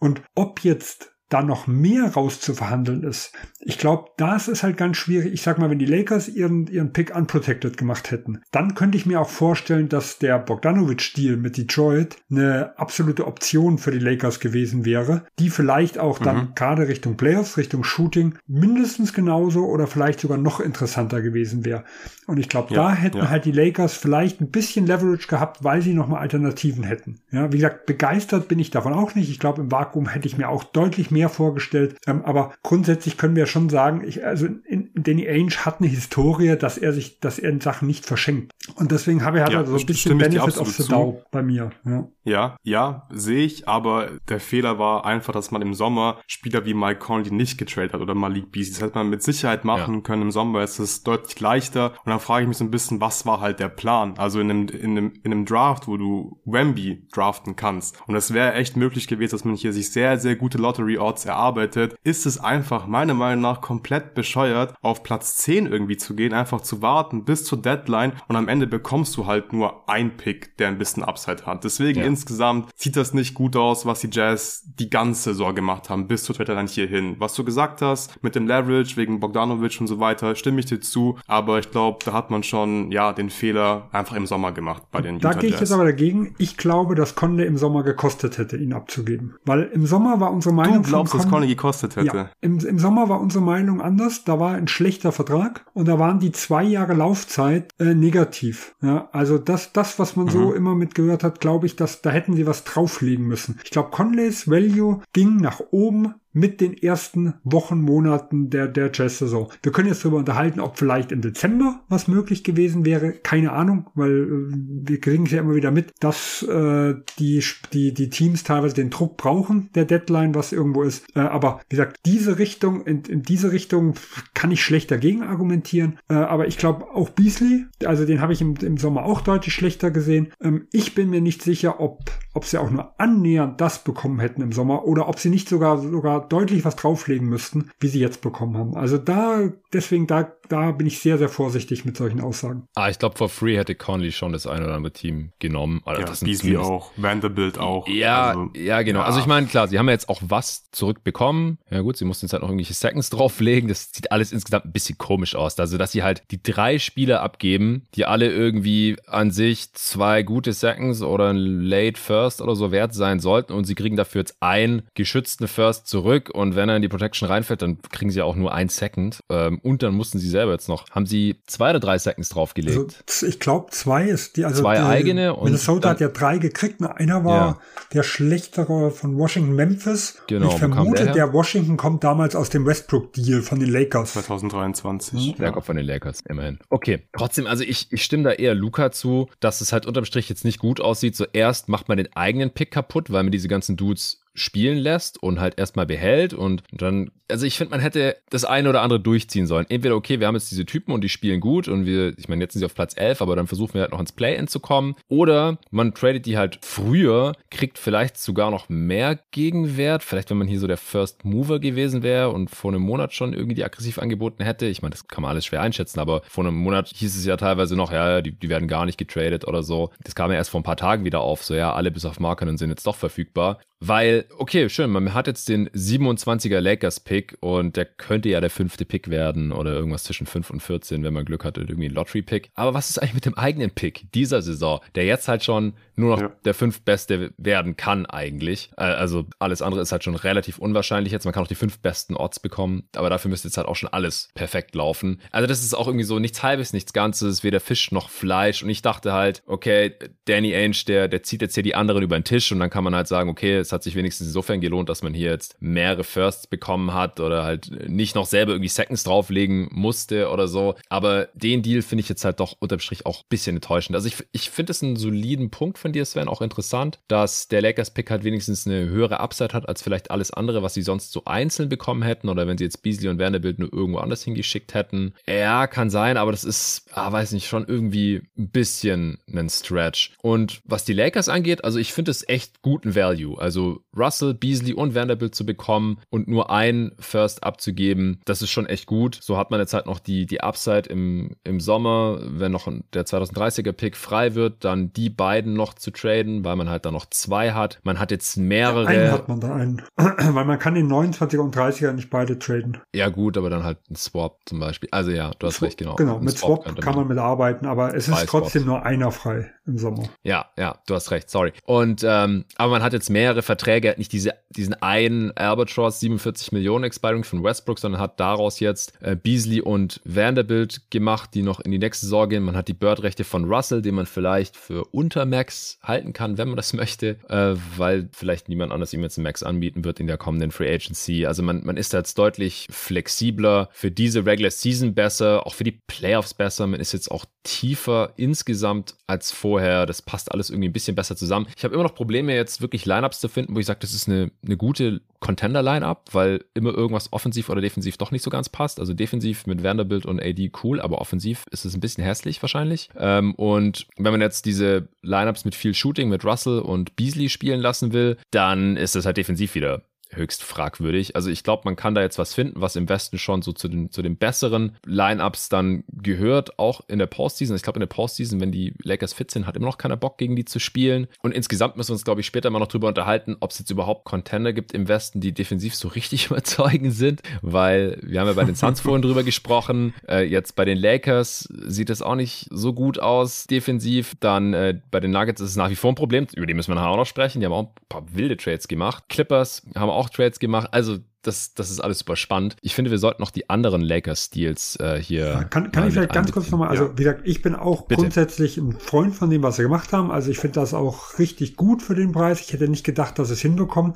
Und 0.00 0.22
ob 0.34 0.60
jetzt 0.64 1.17
da 1.28 1.42
noch 1.42 1.66
mehr 1.66 2.12
rauszuverhandeln 2.12 3.02
ist. 3.02 3.32
Ich 3.60 3.78
glaube, 3.78 4.10
das 4.16 4.48
ist 4.48 4.62
halt 4.62 4.76
ganz 4.76 4.96
schwierig. 4.96 5.32
Ich 5.32 5.42
sag 5.42 5.58
mal, 5.58 5.68
wenn 5.68 5.78
die 5.78 5.84
Lakers 5.84 6.28
ihren, 6.28 6.66
ihren 6.68 6.92
Pick 6.92 7.14
unprotected 7.14 7.76
gemacht 7.76 8.10
hätten, 8.10 8.40
dann 8.50 8.74
könnte 8.74 8.96
ich 8.96 9.04
mir 9.04 9.20
auch 9.20 9.28
vorstellen, 9.28 9.88
dass 9.88 10.18
der 10.18 10.38
Bogdanovic-Deal 10.38 11.36
mit 11.36 11.56
Detroit 11.58 12.16
eine 12.30 12.72
absolute 12.78 13.26
Option 13.26 13.78
für 13.78 13.90
die 13.90 13.98
Lakers 13.98 14.40
gewesen 14.40 14.84
wäre, 14.84 15.26
die 15.38 15.50
vielleicht 15.50 15.98
auch 15.98 16.18
dann 16.18 16.36
mhm. 16.36 16.54
gerade 16.54 16.88
Richtung 16.88 17.16
Playoffs, 17.16 17.58
Richtung 17.58 17.84
Shooting 17.84 18.38
mindestens 18.46 19.12
genauso 19.12 19.66
oder 19.66 19.86
vielleicht 19.86 20.20
sogar 20.20 20.38
noch 20.38 20.60
interessanter 20.60 21.20
gewesen 21.20 21.64
wäre. 21.64 21.84
Und 22.26 22.38
ich 22.38 22.48
glaube, 22.48 22.74
ja, 22.74 22.82
da 22.82 22.94
hätten 22.94 23.18
ja. 23.18 23.28
halt 23.28 23.44
die 23.44 23.52
Lakers 23.52 23.94
vielleicht 23.94 24.40
ein 24.40 24.50
bisschen 24.50 24.86
Leverage 24.86 25.28
gehabt, 25.28 25.64
weil 25.64 25.82
sie 25.82 25.94
nochmal 25.94 26.20
Alternativen 26.20 26.84
hätten. 26.84 27.20
Ja, 27.30 27.52
wie 27.52 27.56
gesagt, 27.56 27.86
begeistert 27.86 28.48
bin 28.48 28.58
ich 28.58 28.70
davon 28.70 28.92
auch 28.92 29.14
nicht. 29.14 29.30
Ich 29.30 29.38
glaube, 29.38 29.60
im 29.60 29.70
Vakuum 29.72 30.08
hätte 30.08 30.26
ich 30.26 30.38
mir 30.38 30.48
auch 30.48 30.64
deutlich 30.64 31.10
mehr 31.10 31.17
mehr 31.18 31.28
vorgestellt. 31.28 31.96
Ähm, 32.06 32.24
aber 32.24 32.52
grundsätzlich 32.62 33.18
können 33.18 33.34
wir 33.34 33.46
schon 33.46 33.68
sagen, 33.68 34.04
ich, 34.06 34.24
also 34.24 34.46
in, 34.46 34.87
Danny 35.02 35.28
Ainge 35.28 35.64
hat 35.64 35.80
eine 35.80 35.88
Historie, 35.88 36.56
dass 36.56 36.78
er 36.78 36.92
sich, 36.92 37.20
dass 37.20 37.38
er 37.38 37.50
in 37.50 37.60
Sachen 37.60 37.86
nicht 37.86 38.04
verschenkt. 38.04 38.52
Und 38.76 38.92
deswegen 38.92 39.24
habe 39.24 39.38
ich 39.38 39.42
halt 39.42 39.52
ja, 39.52 39.58
also 39.60 39.72
so 39.72 39.78
ein 39.78 39.86
bisschen 39.86 40.18
Benefit 40.18 40.58
of 40.58 40.68
the 40.68 40.88
Doubt 40.88 41.30
bei 41.30 41.42
mir. 41.42 41.70
Ja, 41.84 42.08
ja, 42.24 42.56
ja 42.62 43.08
sehe 43.10 43.44
ich, 43.44 43.68
aber 43.68 44.10
der 44.28 44.40
Fehler 44.40 44.78
war 44.78 45.04
einfach, 45.04 45.32
dass 45.32 45.50
man 45.50 45.62
im 45.62 45.74
Sommer 45.74 46.20
Spieler 46.26 46.64
wie 46.64 46.74
Mike 46.74 47.00
Conley 47.00 47.30
nicht 47.30 47.58
getradet 47.58 47.94
hat 47.94 48.00
oder 48.00 48.14
Malik 48.14 48.52
Beasley. 48.52 48.74
Das 48.74 48.82
hätte 48.82 48.98
man 48.98 49.10
mit 49.10 49.22
Sicherheit 49.22 49.64
machen 49.64 49.94
ja. 49.94 50.00
können. 50.00 50.22
Im 50.22 50.30
Sommer 50.30 50.62
ist 50.62 50.78
es 50.78 51.02
deutlich 51.02 51.38
leichter. 51.40 51.92
Und 52.04 52.10
dann 52.10 52.20
frage 52.20 52.42
ich 52.42 52.48
mich 52.48 52.58
so 52.58 52.64
ein 52.64 52.70
bisschen, 52.70 53.00
was 53.00 53.26
war 53.26 53.40
halt 53.40 53.60
der 53.60 53.68
Plan? 53.68 54.14
Also 54.18 54.40
in 54.40 54.50
einem, 54.50 54.68
in 54.68 54.90
einem, 54.90 55.12
in 55.22 55.32
einem 55.32 55.44
Draft, 55.44 55.88
wo 55.88 55.96
du 55.96 56.40
Wemby 56.44 57.08
draften 57.12 57.56
kannst. 57.56 58.00
Und 58.06 58.14
es 58.14 58.34
wäre 58.34 58.54
echt 58.54 58.76
möglich 58.76 59.08
gewesen, 59.08 59.32
dass 59.32 59.44
man 59.44 59.54
hier 59.54 59.72
sich 59.72 59.90
sehr, 59.90 60.18
sehr 60.18 60.36
gute 60.36 60.58
Lottery 60.58 60.98
Orts 60.98 61.24
erarbeitet, 61.24 61.96
ist 62.04 62.26
es 62.26 62.38
einfach 62.38 62.86
meiner 62.86 63.14
Meinung 63.14 63.42
nach 63.42 63.60
komplett 63.60 64.14
bescheuert, 64.14 64.74
auf 64.88 65.02
Platz 65.02 65.36
10 65.36 65.66
irgendwie 65.66 65.96
zu 65.96 66.14
gehen, 66.14 66.32
einfach 66.32 66.60
zu 66.60 66.82
warten 66.82 67.24
bis 67.24 67.44
zur 67.44 67.60
Deadline 67.60 68.12
und 68.28 68.36
am 68.36 68.48
Ende 68.48 68.66
bekommst 68.66 69.16
du 69.16 69.26
halt 69.26 69.52
nur 69.52 69.88
ein 69.88 70.16
Pick, 70.16 70.56
der 70.58 70.68
ein 70.68 70.78
bisschen 70.78 71.04
Upside 71.04 71.46
hat. 71.46 71.64
Deswegen 71.64 72.00
ja. 72.00 72.06
insgesamt 72.06 72.70
sieht 72.76 72.96
das 72.96 73.14
nicht 73.14 73.34
gut 73.34 73.56
aus, 73.56 73.86
was 73.86 74.00
die 74.00 74.10
Jazz 74.10 74.64
die 74.78 74.90
ganze 74.90 75.30
Saison 75.30 75.54
gemacht 75.54 75.90
haben, 75.90 76.08
bis 76.08 76.24
zur 76.24 76.34
Deadline 76.34 76.66
hierhin. 76.66 77.16
Was 77.18 77.34
du 77.34 77.44
gesagt 77.44 77.82
hast, 77.82 78.22
mit 78.22 78.34
dem 78.34 78.46
Leverage 78.46 78.96
wegen 78.96 79.20
Bogdanovic 79.20 79.80
und 79.80 79.86
so 79.86 80.00
weiter, 80.00 80.34
stimme 80.34 80.60
ich 80.60 80.66
dir 80.66 80.80
zu, 80.80 81.18
aber 81.26 81.58
ich 81.58 81.70
glaube, 81.70 81.98
da 82.04 82.12
hat 82.12 82.30
man 82.30 82.42
schon, 82.42 82.90
ja, 82.90 83.12
den 83.12 83.30
Fehler 83.30 83.88
einfach 83.92 84.16
im 84.16 84.26
Sommer 84.26 84.52
gemacht 84.52 84.84
bei 84.90 85.00
den 85.00 85.18
Da 85.18 85.32
gehe 85.32 85.50
ich 85.50 85.60
jetzt 85.60 85.72
aber 85.72 85.84
dagegen. 85.84 86.34
Ich 86.38 86.56
glaube, 86.56 86.94
dass 86.94 87.14
Conde 87.14 87.44
im 87.44 87.58
Sommer 87.58 87.82
gekostet 87.82 88.38
hätte, 88.38 88.56
ihn 88.56 88.72
abzugeben. 88.72 89.34
Weil 89.44 89.64
im 89.64 89.86
Sommer 89.86 90.20
war 90.20 90.32
unsere 90.32 90.54
Meinung 90.54 90.82
du 90.82 90.88
glaubst, 90.88 91.14
was 91.14 91.28
Conley 91.28 91.48
gekostet 91.48 91.96
hätte. 91.96 92.16
Ja, 92.16 92.30
im, 92.40 92.58
Im 92.58 92.78
Sommer 92.78 93.08
war 93.08 93.20
unsere 93.20 93.44
Meinung 93.44 93.80
anders. 93.80 94.24
Da 94.24 94.38
war 94.38 94.54
ein 94.54 94.68
schlechter 94.78 95.10
Vertrag 95.10 95.66
und 95.74 95.88
da 95.88 95.98
waren 95.98 96.20
die 96.20 96.30
zwei 96.30 96.62
Jahre 96.62 96.94
Laufzeit 96.94 97.72
äh, 97.80 97.94
negativ. 97.94 98.76
Ja, 98.80 99.08
also 99.10 99.36
das, 99.36 99.72
das, 99.72 99.98
was 99.98 100.14
man 100.14 100.26
mhm. 100.26 100.30
so 100.30 100.52
immer 100.52 100.76
mitgehört 100.76 101.24
hat, 101.24 101.40
glaube 101.40 101.66
ich, 101.66 101.74
dass 101.74 102.00
da 102.00 102.10
hätten 102.10 102.34
sie 102.34 102.46
was 102.46 102.62
drauflegen 102.62 103.26
müssen. 103.26 103.58
Ich 103.64 103.72
glaube, 103.72 103.90
Conleys 103.90 104.48
Value 104.48 105.00
ging 105.12 105.36
nach 105.36 105.60
oben 105.72 106.14
mit 106.32 106.60
den 106.60 106.76
ersten 106.76 107.34
Wochen, 107.44 107.80
Monaten 107.80 108.50
der, 108.50 108.68
der 108.68 108.90
Jazz-Saison. 108.92 109.52
Wir 109.62 109.72
können 109.72 109.88
jetzt 109.88 110.04
darüber 110.04 110.18
unterhalten, 110.18 110.60
ob 110.60 110.78
vielleicht 110.78 111.12
im 111.12 111.20
Dezember 111.20 111.80
was 111.88 112.08
möglich 112.08 112.44
gewesen 112.44 112.84
wäre. 112.84 113.12
Keine 113.12 113.52
Ahnung, 113.52 113.86
weil 113.94 114.22
äh, 114.22 114.88
wir 114.88 115.00
kriegen 115.00 115.26
es 115.26 115.32
ja 115.32 115.40
immer 115.40 115.54
wieder 115.54 115.70
mit, 115.70 115.92
dass 116.00 116.42
äh, 116.42 116.94
die, 117.18 117.42
die, 117.72 117.94
die 117.94 118.10
Teams 118.10 118.44
teilweise 118.44 118.74
den 118.74 118.90
Druck 118.90 119.16
brauchen, 119.16 119.70
der 119.74 119.84
Deadline, 119.84 120.34
was 120.34 120.52
irgendwo 120.52 120.82
ist. 120.82 121.04
Äh, 121.16 121.20
aber 121.20 121.60
wie 121.68 121.76
gesagt, 121.76 122.00
diese 122.04 122.38
Richtung, 122.38 122.84
in, 122.84 123.02
in 123.02 123.22
diese 123.22 123.52
Richtung 123.52 123.94
kann 124.34 124.50
ich 124.50 124.62
schlecht 124.62 124.90
dagegen 124.90 125.22
argumentieren. 125.22 125.98
Äh, 126.08 126.14
aber 126.14 126.46
ich 126.46 126.58
glaube 126.58 126.86
auch 126.94 127.10
Beasley, 127.10 127.66
also 127.84 128.04
den 128.04 128.20
habe 128.20 128.32
ich 128.32 128.40
im, 128.40 128.54
im 128.56 128.76
Sommer 128.76 129.04
auch 129.04 129.20
deutlich 129.20 129.54
schlechter 129.54 129.90
gesehen. 129.90 130.32
Ähm, 130.40 130.66
ich 130.72 130.94
bin 130.94 131.10
mir 131.10 131.20
nicht 131.20 131.42
sicher, 131.42 131.80
ob, 131.80 132.10
ob 132.34 132.44
sie 132.44 132.58
auch 132.58 132.70
nur 132.70 133.00
annähernd 133.00 133.60
das 133.60 133.84
bekommen 133.84 134.20
hätten 134.20 134.42
im 134.42 134.52
Sommer 134.52 134.84
oder 134.84 135.08
ob 135.08 135.18
sie 135.18 135.30
nicht 135.30 135.48
sogar, 135.48 135.78
sogar 135.78 136.17
deutlich 136.20 136.64
was 136.64 136.76
drauflegen 136.76 137.28
müssten, 137.28 137.70
wie 137.80 137.88
sie 137.88 138.00
jetzt 138.00 138.20
bekommen 138.20 138.56
haben. 138.56 138.76
Also 138.76 138.98
da, 138.98 139.50
deswegen, 139.72 140.06
da, 140.06 140.32
da 140.48 140.72
bin 140.72 140.86
ich 140.86 141.00
sehr, 141.00 141.18
sehr 141.18 141.28
vorsichtig 141.28 141.84
mit 141.84 141.96
solchen 141.96 142.20
Aussagen. 142.20 142.66
Ah, 142.74 142.88
ich 142.88 142.98
glaube, 142.98 143.16
for 143.16 143.28
free 143.28 143.56
hätte 143.56 143.74
Conley 143.74 144.12
schon 144.12 144.32
das 144.32 144.46
ein 144.46 144.62
oder 144.62 144.74
andere 144.74 144.92
Team 144.92 145.32
genommen. 145.38 145.82
Also 145.84 146.00
ja, 146.00 146.06
das 146.06 146.20
Beasley 146.20 146.56
auch, 146.56 146.92
Vanderbilt 146.96 147.58
auch. 147.58 147.86
Ja, 147.88 148.30
also, 148.30 148.50
ja, 148.54 148.82
genau. 148.82 149.00
Ja. 149.00 149.06
Also 149.06 149.20
ich 149.20 149.26
meine, 149.26 149.46
klar, 149.46 149.68
sie 149.68 149.78
haben 149.78 149.86
ja 149.86 149.92
jetzt 149.92 150.08
auch 150.08 150.20
was 150.24 150.70
zurückbekommen. 150.72 151.58
Ja 151.70 151.80
gut, 151.80 151.96
sie 151.96 152.04
mussten 152.04 152.26
jetzt 152.26 152.32
halt 152.32 152.42
noch 152.42 152.48
irgendwelche 152.48 152.74
Seconds 152.74 153.10
drauflegen. 153.10 153.68
Das 153.68 153.90
sieht 153.92 154.12
alles 154.12 154.32
insgesamt 154.32 154.66
ein 154.66 154.72
bisschen 154.72 154.98
komisch 154.98 155.34
aus. 155.34 155.58
Also, 155.58 155.78
dass 155.78 155.92
sie 155.92 156.02
halt 156.02 156.22
die 156.30 156.42
drei 156.42 156.78
Spieler 156.78 157.22
abgeben, 157.22 157.86
die 157.94 158.04
alle 158.04 158.30
irgendwie 158.30 158.96
an 159.06 159.30
sich 159.30 159.72
zwei 159.74 160.22
gute 160.22 160.52
Seconds 160.52 161.02
oder 161.02 161.30
ein 161.30 161.62
Late 161.62 161.98
First 161.98 162.40
oder 162.40 162.56
so 162.56 162.72
wert 162.72 162.94
sein 162.94 163.20
sollten 163.20 163.52
und 163.52 163.64
sie 163.64 163.74
kriegen 163.74 163.96
dafür 163.96 164.20
jetzt 164.22 164.36
einen 164.40 164.82
geschützten 164.94 165.48
First 165.48 165.86
zurück 165.86 166.07
zurück 166.08 166.30
und 166.32 166.56
wenn 166.56 166.68
er 166.68 166.76
in 166.76 166.82
die 166.82 166.88
Protection 166.88 167.28
reinfällt, 167.28 167.62
dann 167.62 167.78
kriegen 167.82 168.10
sie 168.10 168.22
auch 168.22 168.34
nur 168.34 168.54
ein 168.54 168.68
Second. 168.68 169.20
Ähm, 169.28 169.58
und 169.62 169.82
dann 169.82 169.94
mussten 169.94 170.18
sie 170.18 170.28
selber 170.28 170.52
jetzt 170.52 170.68
noch, 170.68 170.88
haben 170.90 171.06
sie 171.06 171.36
zwei 171.46 171.70
oder 171.70 171.80
drei 171.80 171.98
Seconds 171.98 172.30
draufgelegt? 172.30 173.04
Also, 173.06 173.26
ich 173.26 173.38
glaube 173.38 173.70
zwei 173.70 174.04
ist 174.04 174.36
die, 174.36 174.44
also 174.44 174.62
zwei 174.62 174.76
die, 174.76 174.82
eigene 174.82 175.34
und 175.34 175.44
Minnesota 175.44 175.80
dann, 175.80 175.90
hat 175.90 176.00
ja 176.00 176.08
drei 176.08 176.38
gekriegt. 176.38 176.82
Einer 176.82 177.24
war 177.24 177.46
ja. 177.46 177.58
der 177.92 178.02
schlechtere 178.02 178.90
von 178.90 179.16
Washington 179.18 179.54
Memphis. 179.54 180.18
Genau. 180.26 180.46
Und 180.46 180.52
ich 180.52 180.58
vermute, 180.58 181.04
der, 181.04 181.12
der, 181.12 181.32
Washington 181.32 181.76
kommt 181.76 182.04
damals 182.04 182.34
aus 182.34 182.48
dem 182.50 182.64
Westbrook 182.64 183.12
Deal 183.12 183.42
von 183.42 183.60
den 183.60 183.70
Lakers. 183.70 184.14
2023. 184.14 185.36
Der 185.36 185.46
ja. 185.46 185.52
kommt 185.52 185.66
von 185.66 185.76
den 185.76 185.86
Lakers, 185.86 186.22
immerhin. 186.28 186.58
Okay. 186.70 187.00
Trotzdem, 187.16 187.46
also 187.46 187.64
ich, 187.64 187.88
ich 187.90 188.02
stimme 188.02 188.24
da 188.24 188.30
eher 188.30 188.54
Luca 188.54 188.90
zu, 188.90 189.28
dass 189.40 189.60
es 189.60 189.72
halt 189.72 189.86
unterm 189.86 190.04
Strich 190.04 190.28
jetzt 190.28 190.44
nicht 190.44 190.58
gut 190.58 190.80
aussieht. 190.80 191.16
Zuerst 191.16 191.68
macht 191.68 191.88
man 191.88 191.98
den 191.98 192.08
eigenen 192.14 192.50
Pick 192.50 192.70
kaputt, 192.70 193.10
weil 193.12 193.24
mir 193.24 193.30
diese 193.30 193.48
ganzen 193.48 193.76
Dudes 193.76 194.20
spielen 194.38 194.78
lässt 194.78 195.22
und 195.22 195.40
halt 195.40 195.58
erstmal 195.58 195.86
behält 195.86 196.34
und 196.34 196.62
dann, 196.72 197.10
also 197.28 197.46
ich 197.46 197.56
finde, 197.56 197.72
man 197.72 197.80
hätte 197.80 198.16
das 198.30 198.44
eine 198.44 198.68
oder 198.68 198.82
andere 198.82 199.00
durchziehen 199.00 199.46
sollen. 199.46 199.66
Entweder, 199.68 199.96
okay, 199.96 200.20
wir 200.20 200.26
haben 200.26 200.34
jetzt 200.34 200.50
diese 200.50 200.66
Typen 200.66 200.92
und 200.92 201.02
die 201.02 201.08
spielen 201.08 201.40
gut 201.40 201.68
und 201.68 201.86
wir, 201.86 202.16
ich 202.18 202.28
meine, 202.28 202.42
jetzt 202.42 202.54
sind 202.54 202.60
sie 202.60 202.66
auf 202.66 202.74
Platz 202.74 202.94
11, 202.96 203.22
aber 203.22 203.36
dann 203.36 203.46
versuchen 203.46 203.74
wir 203.74 203.82
halt 203.82 203.92
noch 203.92 204.00
ins 204.00 204.12
Play-In 204.12 204.48
zu 204.48 204.60
kommen. 204.60 204.94
Oder 205.08 205.58
man 205.70 205.94
tradet 205.94 206.26
die 206.26 206.38
halt 206.38 206.58
früher, 206.62 207.32
kriegt 207.50 207.78
vielleicht 207.78 208.18
sogar 208.18 208.50
noch 208.50 208.68
mehr 208.68 209.18
Gegenwert. 209.30 210.02
Vielleicht, 210.02 210.30
wenn 210.30 210.38
man 210.38 210.48
hier 210.48 210.60
so 210.60 210.66
der 210.66 210.76
First 210.76 211.24
Mover 211.24 211.60
gewesen 211.60 212.02
wäre 212.02 212.30
und 212.30 212.50
vor 212.50 212.70
einem 212.70 212.82
Monat 212.82 213.12
schon 213.12 213.32
irgendwie 213.32 213.64
aggressiv 213.64 213.98
angeboten 213.98 214.42
hätte. 214.42 214.66
Ich 214.66 214.82
meine, 214.82 214.92
das 214.92 215.08
kann 215.08 215.22
man 215.22 215.30
alles 215.30 215.46
schwer 215.46 215.62
einschätzen, 215.62 216.00
aber 216.00 216.22
vor 216.28 216.44
einem 216.44 216.56
Monat 216.56 216.88
hieß 216.94 217.16
es 217.16 217.24
ja 217.24 217.36
teilweise 217.36 217.76
noch, 217.76 217.92
ja, 217.92 218.22
die, 218.22 218.32
die 218.32 218.48
werden 218.48 218.68
gar 218.68 218.86
nicht 218.86 218.98
getradet 218.98 219.46
oder 219.46 219.62
so. 219.62 219.90
Das 220.02 220.14
kam 220.14 220.30
ja 220.30 220.36
erst 220.36 220.50
vor 220.50 220.60
ein 220.60 220.64
paar 220.64 220.76
Tagen 220.76 221.04
wieder 221.04 221.20
auf, 221.20 221.44
so 221.44 221.54
ja, 221.54 221.72
alle 221.72 221.90
bis 221.90 222.04
auf 222.04 222.20
Marken 222.20 222.56
sind 222.56 222.70
jetzt 222.70 222.86
doch 222.86 222.96
verfügbar. 222.96 223.58
Weil, 223.80 224.24
okay, 224.36 224.68
schön, 224.68 224.90
man 224.90 225.14
hat 225.14 225.28
jetzt 225.28 225.48
den 225.48 225.68
27er 225.70 226.60
Lakers-Pick 226.60 227.36
und 227.40 227.76
der 227.76 227.84
könnte 227.84 228.28
ja 228.28 228.40
der 228.40 228.50
fünfte 228.50 228.84
Pick 228.84 229.08
werden 229.08 229.52
oder 229.52 229.72
irgendwas 229.72 230.02
zwischen 230.02 230.26
5 230.26 230.50
und 230.50 230.60
14, 230.60 231.04
wenn 231.04 231.14
man 231.14 231.24
Glück 231.24 231.44
hat, 231.44 231.58
irgendwie 231.58 231.88
ein 231.88 231.94
Lottery-Pick. 231.94 232.50
Aber 232.54 232.74
was 232.74 232.90
ist 232.90 232.98
eigentlich 232.98 233.14
mit 233.14 233.26
dem 233.26 233.38
eigenen 233.38 233.70
Pick 233.70 234.10
dieser 234.12 234.42
Saison, 234.42 234.80
der 234.96 235.04
jetzt 235.04 235.28
halt 235.28 235.44
schon 235.44 235.74
nur 235.94 236.10
noch 236.10 236.20
ja. 236.22 236.32
der 236.44 236.54
fünf 236.54 236.82
Beste 236.82 237.32
werden 237.36 237.76
kann 237.76 238.06
eigentlich. 238.06 238.70
Äh, 238.76 238.82
also 238.82 239.26
alles 239.38 239.62
andere 239.62 239.82
ist 239.82 239.92
halt 239.92 240.04
schon 240.04 240.14
relativ 240.16 240.58
unwahrscheinlich 240.58 241.12
jetzt. 241.12 241.24
Man 241.24 241.34
kann 241.34 241.42
auch 241.42 241.48
die 241.48 241.54
fünf 241.54 241.78
besten 241.80 242.16
Odds 242.16 242.40
bekommen, 242.40 242.88
aber 242.96 243.10
dafür 243.10 243.30
müsste 243.30 243.48
jetzt 243.48 243.58
halt 243.58 243.68
auch 243.68 243.76
schon 243.76 243.88
alles 243.88 244.30
perfekt 244.34 244.74
laufen. 244.74 245.20
Also 245.30 245.46
das 245.46 245.62
ist 245.62 245.74
auch 245.74 245.86
irgendwie 245.86 246.04
so 246.04 246.18
nichts 246.18 246.42
Halbes, 246.42 246.72
nichts 246.72 246.92
Ganzes, 246.92 247.44
weder 247.44 247.60
Fisch 247.60 247.92
noch 247.92 248.10
Fleisch. 248.10 248.62
Und 248.62 248.70
ich 248.70 248.82
dachte 248.82 249.12
halt, 249.12 249.42
okay, 249.46 249.94
Danny 250.24 250.54
Ainge, 250.54 250.76
der, 250.86 251.08
der 251.08 251.22
zieht 251.22 251.42
jetzt 251.42 251.54
hier 251.54 251.62
die 251.62 251.74
anderen 251.74 252.02
über 252.02 252.18
den 252.18 252.24
Tisch 252.24 252.50
und 252.52 252.60
dann 252.60 252.70
kann 252.70 252.84
man 252.84 252.94
halt 252.94 253.08
sagen, 253.08 253.28
okay, 253.28 253.62
es 253.68 253.72
hat 253.72 253.82
sich 253.82 253.94
wenigstens 253.94 254.28
insofern 254.28 254.60
gelohnt, 254.60 254.88
dass 254.88 255.02
man 255.02 255.14
hier 255.14 255.30
jetzt 255.30 255.56
mehrere 255.60 256.04
Firsts 256.04 256.46
bekommen 256.46 256.94
hat 256.94 257.20
oder 257.20 257.44
halt 257.44 257.88
nicht 257.88 258.14
noch 258.14 258.26
selber 258.26 258.52
irgendwie 258.52 258.68
Seconds 258.68 259.04
drauflegen 259.04 259.68
musste 259.70 260.30
oder 260.30 260.48
so. 260.48 260.74
Aber 260.88 261.28
den 261.34 261.62
Deal 261.62 261.82
finde 261.82 262.00
ich 262.00 262.08
jetzt 262.08 262.24
halt 262.24 262.40
doch 262.40 262.56
unterm 262.58 262.80
Strich 262.80 263.06
auch 263.06 263.20
ein 263.20 263.28
bisschen 263.28 263.56
enttäuschend. 263.56 263.94
Also 263.94 264.08
ich, 264.08 264.16
ich 264.32 264.50
finde 264.50 264.72
es 264.72 264.82
einen 264.82 264.96
soliden 264.96 265.50
Punkt 265.50 265.78
von 265.78 265.92
dir, 265.92 266.04
Sven, 266.04 266.28
auch 266.28 266.40
interessant, 266.40 266.98
dass 267.08 267.48
der 267.48 267.62
Lakers-Pick 267.62 268.10
halt 268.10 268.24
wenigstens 268.24 268.66
eine 268.66 268.88
höhere 268.88 269.20
Upside 269.20 269.52
hat 269.52 269.68
als 269.68 269.82
vielleicht 269.82 270.10
alles 270.10 270.30
andere, 270.30 270.62
was 270.62 270.74
sie 270.74 270.82
sonst 270.82 271.12
so 271.12 271.24
einzeln 271.26 271.68
bekommen 271.68 272.02
hätten 272.02 272.28
oder 272.28 272.46
wenn 272.46 272.58
sie 272.58 272.64
jetzt 272.64 272.82
Beasley 272.82 273.08
und 273.08 273.18
Vanderbilt 273.18 273.58
nur 273.58 273.72
irgendwo 273.72 273.98
anders 273.98 274.24
hingeschickt 274.24 274.74
hätten. 274.74 275.14
Ja, 275.28 275.66
kann 275.66 275.90
sein, 275.90 276.16
aber 276.16 276.30
das 276.30 276.44
ist, 276.44 276.86
ah, 276.92 277.12
weiß 277.12 277.32
nicht, 277.32 277.46
schon 277.46 277.66
irgendwie 277.66 278.22
ein 278.38 278.48
bisschen 278.50 279.18
ein 279.30 279.50
Stretch. 279.50 280.12
Und 280.22 280.60
was 280.64 280.84
die 280.84 280.92
Lakers 280.94 281.28
angeht, 281.28 281.64
also 281.64 281.78
ich 281.78 281.92
finde 281.92 282.10
es 282.10 282.26
echt 282.28 282.62
guten 282.62 282.94
Value. 282.94 283.38
Also 283.38 283.57
Russell, 283.96 284.34
Beasley 284.34 284.74
und 284.74 284.94
Vanderbilt 284.94 285.34
zu 285.34 285.44
bekommen 285.44 285.98
und 286.10 286.28
nur 286.28 286.50
ein 286.50 286.92
First 286.98 287.42
abzugeben, 287.42 288.20
das 288.24 288.42
ist 288.42 288.50
schon 288.50 288.66
echt 288.66 288.86
gut. 288.86 289.18
So 289.20 289.36
hat 289.36 289.50
man 289.50 289.60
jetzt 289.60 289.74
halt 289.74 289.86
noch 289.86 289.98
die, 289.98 290.26
die 290.26 290.40
Upside 290.40 290.88
im, 290.88 291.36
im 291.44 291.60
Sommer, 291.60 292.20
wenn 292.22 292.52
noch 292.52 292.68
der 292.94 293.04
2030er 293.04 293.72
Pick 293.72 293.96
frei 293.96 294.34
wird, 294.34 294.64
dann 294.64 294.92
die 294.92 295.10
beiden 295.10 295.54
noch 295.54 295.74
zu 295.74 295.90
traden, 295.90 296.44
weil 296.44 296.56
man 296.56 296.68
halt 296.68 296.84
da 296.84 296.90
noch 296.90 297.06
zwei 297.06 297.52
hat. 297.52 297.80
Man 297.82 297.98
hat 297.98 298.10
jetzt 298.10 298.36
mehrere. 298.36 298.84
Ja, 298.84 298.88
einen 298.88 299.12
hat 299.12 299.28
man 299.28 299.40
da 299.40 299.54
einen. 299.54 299.82
weil 299.96 300.44
man 300.44 300.58
kann 300.58 300.74
den 300.74 300.90
29er 300.90 301.38
und 301.38 301.54
30er 301.54 301.92
nicht 301.92 302.10
beide 302.10 302.38
traden. 302.38 302.78
Ja 302.94 303.08
gut, 303.08 303.36
aber 303.36 303.50
dann 303.50 303.64
halt 303.64 303.78
ein 303.90 303.96
Swap 303.96 304.38
zum 304.46 304.60
Beispiel. 304.60 304.88
Also 304.92 305.10
ja, 305.10 305.32
du 305.38 305.46
hast 305.46 305.56
Swap, 305.56 305.68
recht, 305.68 305.78
genau. 305.78 305.96
Genau, 305.96 306.18
mit 306.18 306.38
Swap, 306.38 306.64
Swap 306.64 306.80
kann 306.80 306.94
man 306.94 307.08
mit 307.08 307.18
arbeiten, 307.18 307.66
aber 307.66 307.94
es 307.94 308.08
ist 308.08 308.26
trotzdem 308.26 308.62
Swaps. 308.62 308.66
nur 308.66 308.82
einer 308.84 309.10
frei 309.10 309.50
im 309.66 309.78
Sommer. 309.78 310.08
Ja, 310.22 310.46
ja, 310.56 310.78
du 310.86 310.94
hast 310.94 311.10
recht, 311.10 311.30
sorry. 311.30 311.52
Und 311.64 312.02
ähm, 312.04 312.44
aber 312.56 312.72
man 312.72 312.82
hat 312.82 312.92
jetzt 312.92 313.10
mehrere 313.10 313.42
Verträge, 313.48 313.94
nicht 313.96 314.12
diese, 314.12 314.34
diesen 314.50 314.74
einen 314.74 315.34
Albatross 315.34 316.00
47 316.00 316.52
Millionen 316.52 316.84
Expiring 316.84 317.24
von 317.24 317.42
Westbrook, 317.42 317.78
sondern 317.78 317.98
hat 317.98 318.20
daraus 318.20 318.60
jetzt 318.60 318.92
äh, 319.00 319.16
Beasley 319.16 319.62
und 319.62 320.02
Vanderbilt 320.04 320.82
gemacht, 320.90 321.30
die 321.32 321.40
noch 321.40 321.58
in 321.58 321.70
die 321.70 321.78
nächste 321.78 322.04
Saison 322.04 322.28
gehen. 322.28 322.42
Man 322.42 322.56
hat 322.56 322.68
die 322.68 322.74
Bird-Rechte 322.74 323.24
von 323.24 323.46
Russell, 323.46 323.80
den 323.80 323.94
man 323.94 324.04
vielleicht 324.04 324.54
für 324.54 324.84
unter 324.92 325.24
Max 325.24 325.78
halten 325.82 326.12
kann, 326.12 326.36
wenn 326.36 326.48
man 326.48 326.58
das 326.58 326.74
möchte, 326.74 327.16
äh, 327.30 327.54
weil 327.78 328.10
vielleicht 328.12 328.50
niemand 328.50 328.70
anders 328.70 328.92
ihm 328.92 329.02
jetzt 329.02 329.16
einen 329.16 329.24
Max 329.24 329.42
anbieten 329.42 329.82
wird 329.82 329.98
in 329.98 330.08
der 330.08 330.18
kommenden 330.18 330.50
Free 330.50 330.70
Agency. 330.70 331.24
Also 331.24 331.42
man, 331.42 331.64
man 331.64 331.78
ist 331.78 331.94
jetzt 331.94 332.18
deutlich 332.18 332.66
flexibler, 332.70 333.70
für 333.72 333.90
diese 333.90 334.26
Regular 334.26 334.50
Season 334.50 334.92
besser, 334.92 335.46
auch 335.46 335.54
für 335.54 335.64
die 335.64 335.80
Playoffs 335.86 336.34
besser. 336.34 336.66
Man 336.66 336.80
ist 336.80 336.92
jetzt 336.92 337.10
auch 337.10 337.24
tiefer 337.44 338.12
insgesamt 338.16 338.94
als 339.06 339.32
vorher. 339.32 339.86
Das 339.86 340.02
passt 340.02 340.32
alles 340.32 340.50
irgendwie 340.50 340.68
ein 340.68 340.74
bisschen 340.74 340.94
besser 340.94 341.16
zusammen. 341.16 341.46
Ich 341.56 341.64
habe 341.64 341.72
immer 341.72 341.84
noch 341.84 341.94
Probleme, 341.94 342.34
jetzt 342.34 342.60
wirklich 342.60 342.84
Lineups 342.84 343.20
zu 343.20 343.28
finden, 343.28 343.37
wo 343.48 343.58
ich 343.58 343.66
sage, 343.66 343.80
das 343.80 343.94
ist 343.94 344.08
eine, 344.08 344.30
eine 344.44 344.56
gute 344.56 345.00
Contender-Line-Up, 345.20 346.10
weil 346.12 346.44
immer 346.54 346.72
irgendwas 346.72 347.12
offensiv 347.12 347.48
oder 347.48 347.60
defensiv 347.60 347.96
doch 347.96 348.10
nicht 348.10 348.22
so 348.22 348.30
ganz 348.30 348.48
passt. 348.48 348.78
Also 348.80 348.94
defensiv 348.94 349.46
mit 349.46 349.62
Vanderbilt 349.62 350.06
und 350.06 350.22
AD 350.22 350.52
cool, 350.62 350.80
aber 350.80 351.00
offensiv 351.00 351.44
ist 351.50 351.64
es 351.64 351.74
ein 351.74 351.80
bisschen 351.80 352.04
hässlich 352.04 352.40
wahrscheinlich. 352.42 352.88
Ähm, 352.96 353.34
und 353.34 353.86
wenn 353.96 354.12
man 354.12 354.20
jetzt 354.20 354.46
diese 354.46 354.88
Lineups 355.02 355.44
mit 355.44 355.54
viel 355.54 355.74
Shooting, 355.74 356.08
mit 356.08 356.24
Russell 356.24 356.60
und 356.60 356.96
Beasley 356.96 357.28
spielen 357.28 357.60
lassen 357.60 357.92
will, 357.92 358.16
dann 358.30 358.76
ist 358.76 358.96
es 358.96 359.06
halt 359.06 359.16
defensiv 359.16 359.54
wieder 359.54 359.82
höchst 360.10 360.42
fragwürdig. 360.42 361.16
Also 361.16 361.30
ich 361.30 361.42
glaube, 361.42 361.62
man 361.64 361.76
kann 361.76 361.94
da 361.94 362.00
jetzt 362.00 362.18
was 362.18 362.34
finden, 362.34 362.60
was 362.60 362.76
im 362.76 362.88
Westen 362.88 363.18
schon 363.18 363.42
so 363.42 363.52
zu 363.52 363.68
den, 363.68 363.90
zu 363.90 364.02
den 364.02 364.16
besseren 364.16 364.76
Lineups 364.84 365.48
dann 365.48 365.84
gehört, 365.88 366.58
auch 366.58 366.82
in 366.88 366.98
der 366.98 367.06
Postseason. 367.06 367.56
Ich 367.56 367.62
glaube, 367.62 367.76
in 367.76 367.80
der 367.80 367.86
Postseason, 367.86 368.40
wenn 368.40 368.52
die 368.52 368.74
Lakers 368.82 369.12
fit 369.12 369.30
sind, 369.30 369.46
hat 369.46 369.56
immer 369.56 369.66
noch 369.66 369.78
keiner 369.78 369.96
Bock, 369.96 370.18
gegen 370.18 370.36
die 370.36 370.44
zu 370.44 370.58
spielen. 370.58 371.08
Und 371.22 371.32
insgesamt 371.32 371.76
müssen 371.76 371.90
wir 371.90 371.94
uns, 371.94 372.04
glaube 372.04 372.20
ich, 372.20 372.26
später 372.26 372.50
mal 372.50 372.58
noch 372.58 372.68
drüber 372.68 372.88
unterhalten, 372.88 373.36
ob 373.40 373.50
es 373.50 373.58
jetzt 373.58 373.70
überhaupt 373.70 374.04
Contender 374.04 374.52
gibt 374.52 374.72
im 374.72 374.88
Westen, 374.88 375.20
die 375.20 375.32
defensiv 375.32 375.74
so 375.74 375.88
richtig 375.98 376.26
überzeugend 376.26 376.92
sind, 376.92 377.22
weil 377.42 377.98
wir 378.02 378.20
haben 378.20 378.28
ja 378.28 378.34
bei 378.34 378.44
den 378.44 378.54
Suns 378.54 378.80
vorhin 378.88 379.02
drüber 379.02 379.22
gesprochen. 379.22 379.94
Äh, 380.08 380.24
jetzt 380.24 380.56
bei 380.56 380.64
den 380.64 380.78
Lakers 380.78 381.48
sieht 381.50 381.90
es 381.90 382.02
auch 382.02 382.14
nicht 382.14 382.48
so 382.50 382.72
gut 382.72 382.98
aus 382.98 383.46
defensiv. 383.46 384.14
Dann 384.20 384.54
äh, 384.54 384.80
bei 384.90 385.00
den 385.00 385.10
Nuggets 385.10 385.40
ist 385.40 385.50
es 385.50 385.56
nach 385.56 385.70
wie 385.70 385.76
vor 385.76 385.92
ein 385.92 385.96
Problem, 385.96 386.26
über 386.34 386.46
die 386.46 386.54
müssen 386.54 386.70
wir 386.70 386.76
nachher 386.76 386.90
auch 386.90 386.96
noch 386.96 387.06
sprechen. 387.06 387.40
Die 387.40 387.46
haben 387.46 387.52
auch 387.52 387.64
ein 387.64 387.88
paar 387.88 388.04
wilde 388.14 388.36
Trades 388.36 388.68
gemacht. 388.68 389.04
Clippers 389.08 389.62
haben 389.74 389.90
auch 389.90 389.97
auch 389.98 390.08
Trades 390.08 390.38
gemacht. 390.38 390.68
Also 390.72 390.98
das, 391.22 391.52
das 391.54 391.70
ist 391.70 391.80
alles 391.80 391.98
super 391.98 392.16
spannend. 392.16 392.56
Ich 392.62 392.74
finde, 392.74 392.90
wir 392.90 392.98
sollten 392.98 393.20
noch 393.20 393.30
die 393.30 393.50
anderen 393.50 393.82
Lakers-Deals 393.82 394.76
äh, 394.76 395.02
hier. 395.02 395.26
Ja, 395.26 395.44
kann 395.44 395.72
kann 395.72 395.86
ich 395.86 395.94
vielleicht 395.94 396.12
ganz 396.12 396.32
kurz 396.32 396.50
nochmal, 396.50 396.68
also 396.68 396.84
ja. 396.84 396.92
wie 396.92 397.02
gesagt, 397.02 397.22
ich 397.24 397.42
bin 397.42 397.54
auch 397.54 397.82
Bitte. 397.82 398.02
grundsätzlich 398.02 398.56
ein 398.56 398.78
Freund 398.78 399.14
von 399.14 399.28
dem, 399.28 399.42
was 399.42 399.56
sie 399.56 399.62
gemacht 399.62 399.92
haben. 399.92 400.10
Also 400.10 400.30
ich 400.30 400.38
finde 400.38 400.54
das 400.54 400.74
auch 400.74 401.18
richtig 401.18 401.56
gut 401.56 401.82
für 401.82 401.94
den 401.94 402.12
Preis. 402.12 402.40
Ich 402.40 402.52
hätte 402.52 402.68
nicht 402.68 402.84
gedacht, 402.84 403.18
dass 403.18 403.28
sie 403.28 403.34
es 403.34 403.40
hinbekommen. 403.40 403.94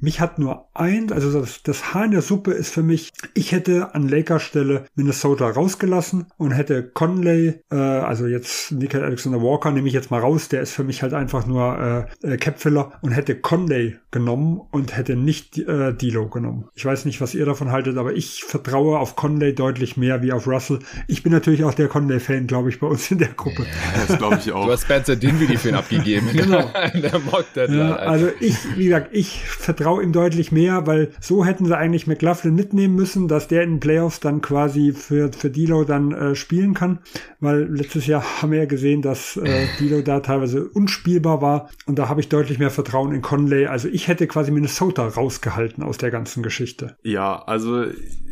Mich 0.00 0.20
hat 0.20 0.38
nur 0.38 0.68
eins, 0.74 1.12
also 1.12 1.40
das, 1.40 1.62
das 1.62 1.92
Haar 1.92 2.04
in 2.04 2.10
der 2.12 2.22
Suppe 2.22 2.52
ist 2.52 2.72
für 2.72 2.82
mich, 2.82 3.12
ich 3.34 3.52
hätte 3.52 3.94
an 3.94 4.08
Lakers 4.08 4.42
Stelle 4.42 4.84
Minnesota 4.94 5.48
rausgelassen 5.48 6.26
und 6.36 6.52
hätte 6.52 6.82
Conley, 6.82 7.60
äh, 7.70 7.76
also 7.76 8.26
jetzt 8.26 8.72
Nickel 8.72 9.02
Alexander 9.02 9.42
Walker 9.42 9.70
nehme 9.70 9.88
ich 9.88 9.94
jetzt 9.94 10.10
mal 10.10 10.20
raus, 10.20 10.48
der 10.48 10.62
ist 10.62 10.72
für 10.72 10.84
mich 10.84 11.02
halt 11.02 11.14
einfach 11.14 11.46
nur 11.46 12.08
äh, 12.22 12.34
äh, 12.34 12.36
Capfiller 12.36 12.92
und 13.02 13.12
hätte 13.12 13.34
Conley 13.34 13.96
genommen 14.10 14.60
und 14.70 14.96
hätte 14.96 15.16
nicht 15.16 15.58
äh, 15.58 15.92
Dilo 15.92 16.28
genommen. 16.28 16.68
Ich 16.74 16.84
weiß 16.84 17.04
nicht, 17.04 17.20
was 17.20 17.34
ihr 17.34 17.44
davon 17.44 17.70
haltet, 17.70 17.98
aber 17.98 18.14
ich 18.14 18.44
vertraue 18.44 18.98
auf 18.98 19.16
Conley 19.16 19.54
deutlich 19.54 19.96
mehr 19.96 20.22
wie 20.22 20.32
auf 20.32 20.46
Russell. 20.46 20.78
Ich 21.08 21.22
bin 21.22 21.32
natürlich 21.32 21.64
auch 21.64 21.74
der 21.74 21.88
Conley-Fan, 21.88 22.46
glaube 22.46 22.70
ich, 22.70 22.80
bei 22.80 22.86
uns 22.86 23.10
in 23.10 23.18
der 23.18 23.28
Gruppe. 23.28 23.62
Ja, 23.62 24.06
das 24.06 24.18
glaube 24.18 24.38
ich 24.40 24.52
auch. 24.52 24.66
Du 24.66 24.72
hast 24.72 24.82
Spencer 24.82 25.16
Dinwiddie 25.16 25.56
für 25.56 25.70
ihn 25.70 25.74
abgegeben. 25.74 26.28
genau. 26.32 26.70
in 26.94 27.02
der 27.02 27.18
Mock 27.18 27.46
ja, 27.54 27.96
also 27.96 28.28
ich, 28.40 28.56
wie 28.76 28.84
gesagt, 28.84 29.08
ich 29.12 29.44
vertraue 29.44 29.87
traue 29.88 30.02
ihm 30.02 30.12
deutlich 30.12 30.52
mehr, 30.52 30.86
weil 30.86 31.12
so 31.18 31.46
hätten 31.46 31.64
sie 31.64 31.74
eigentlich 31.74 32.06
McLaughlin 32.06 32.54
mitnehmen 32.54 32.94
müssen, 32.94 33.26
dass 33.26 33.48
der 33.48 33.62
in 33.62 33.76
den 33.76 33.80
Playoffs 33.80 34.20
dann 34.20 34.42
quasi 34.42 34.92
für, 34.92 35.32
für 35.32 35.48
Dilo 35.48 35.84
dann 35.84 36.12
äh, 36.12 36.34
spielen 36.34 36.74
kann, 36.74 36.98
weil 37.40 37.62
letztes 37.62 38.06
Jahr 38.06 38.22
haben 38.42 38.52
wir 38.52 38.58
ja 38.58 38.64
gesehen, 38.66 39.00
dass 39.00 39.38
äh, 39.38 39.66
Dilo 39.80 40.02
da 40.02 40.20
teilweise 40.20 40.68
unspielbar 40.68 41.40
war 41.40 41.70
und 41.86 41.98
da 41.98 42.10
habe 42.10 42.20
ich 42.20 42.28
deutlich 42.28 42.58
mehr 42.58 42.68
Vertrauen 42.70 43.14
in 43.14 43.22
Conley. 43.22 43.66
Also 43.66 43.88
ich 43.88 44.08
hätte 44.08 44.26
quasi 44.26 44.50
Minnesota 44.50 45.08
rausgehalten 45.08 45.82
aus 45.82 45.96
der 45.96 46.10
ganzen 46.10 46.42
Geschichte. 46.42 46.94
Ja, 47.02 47.42
also 47.44 47.86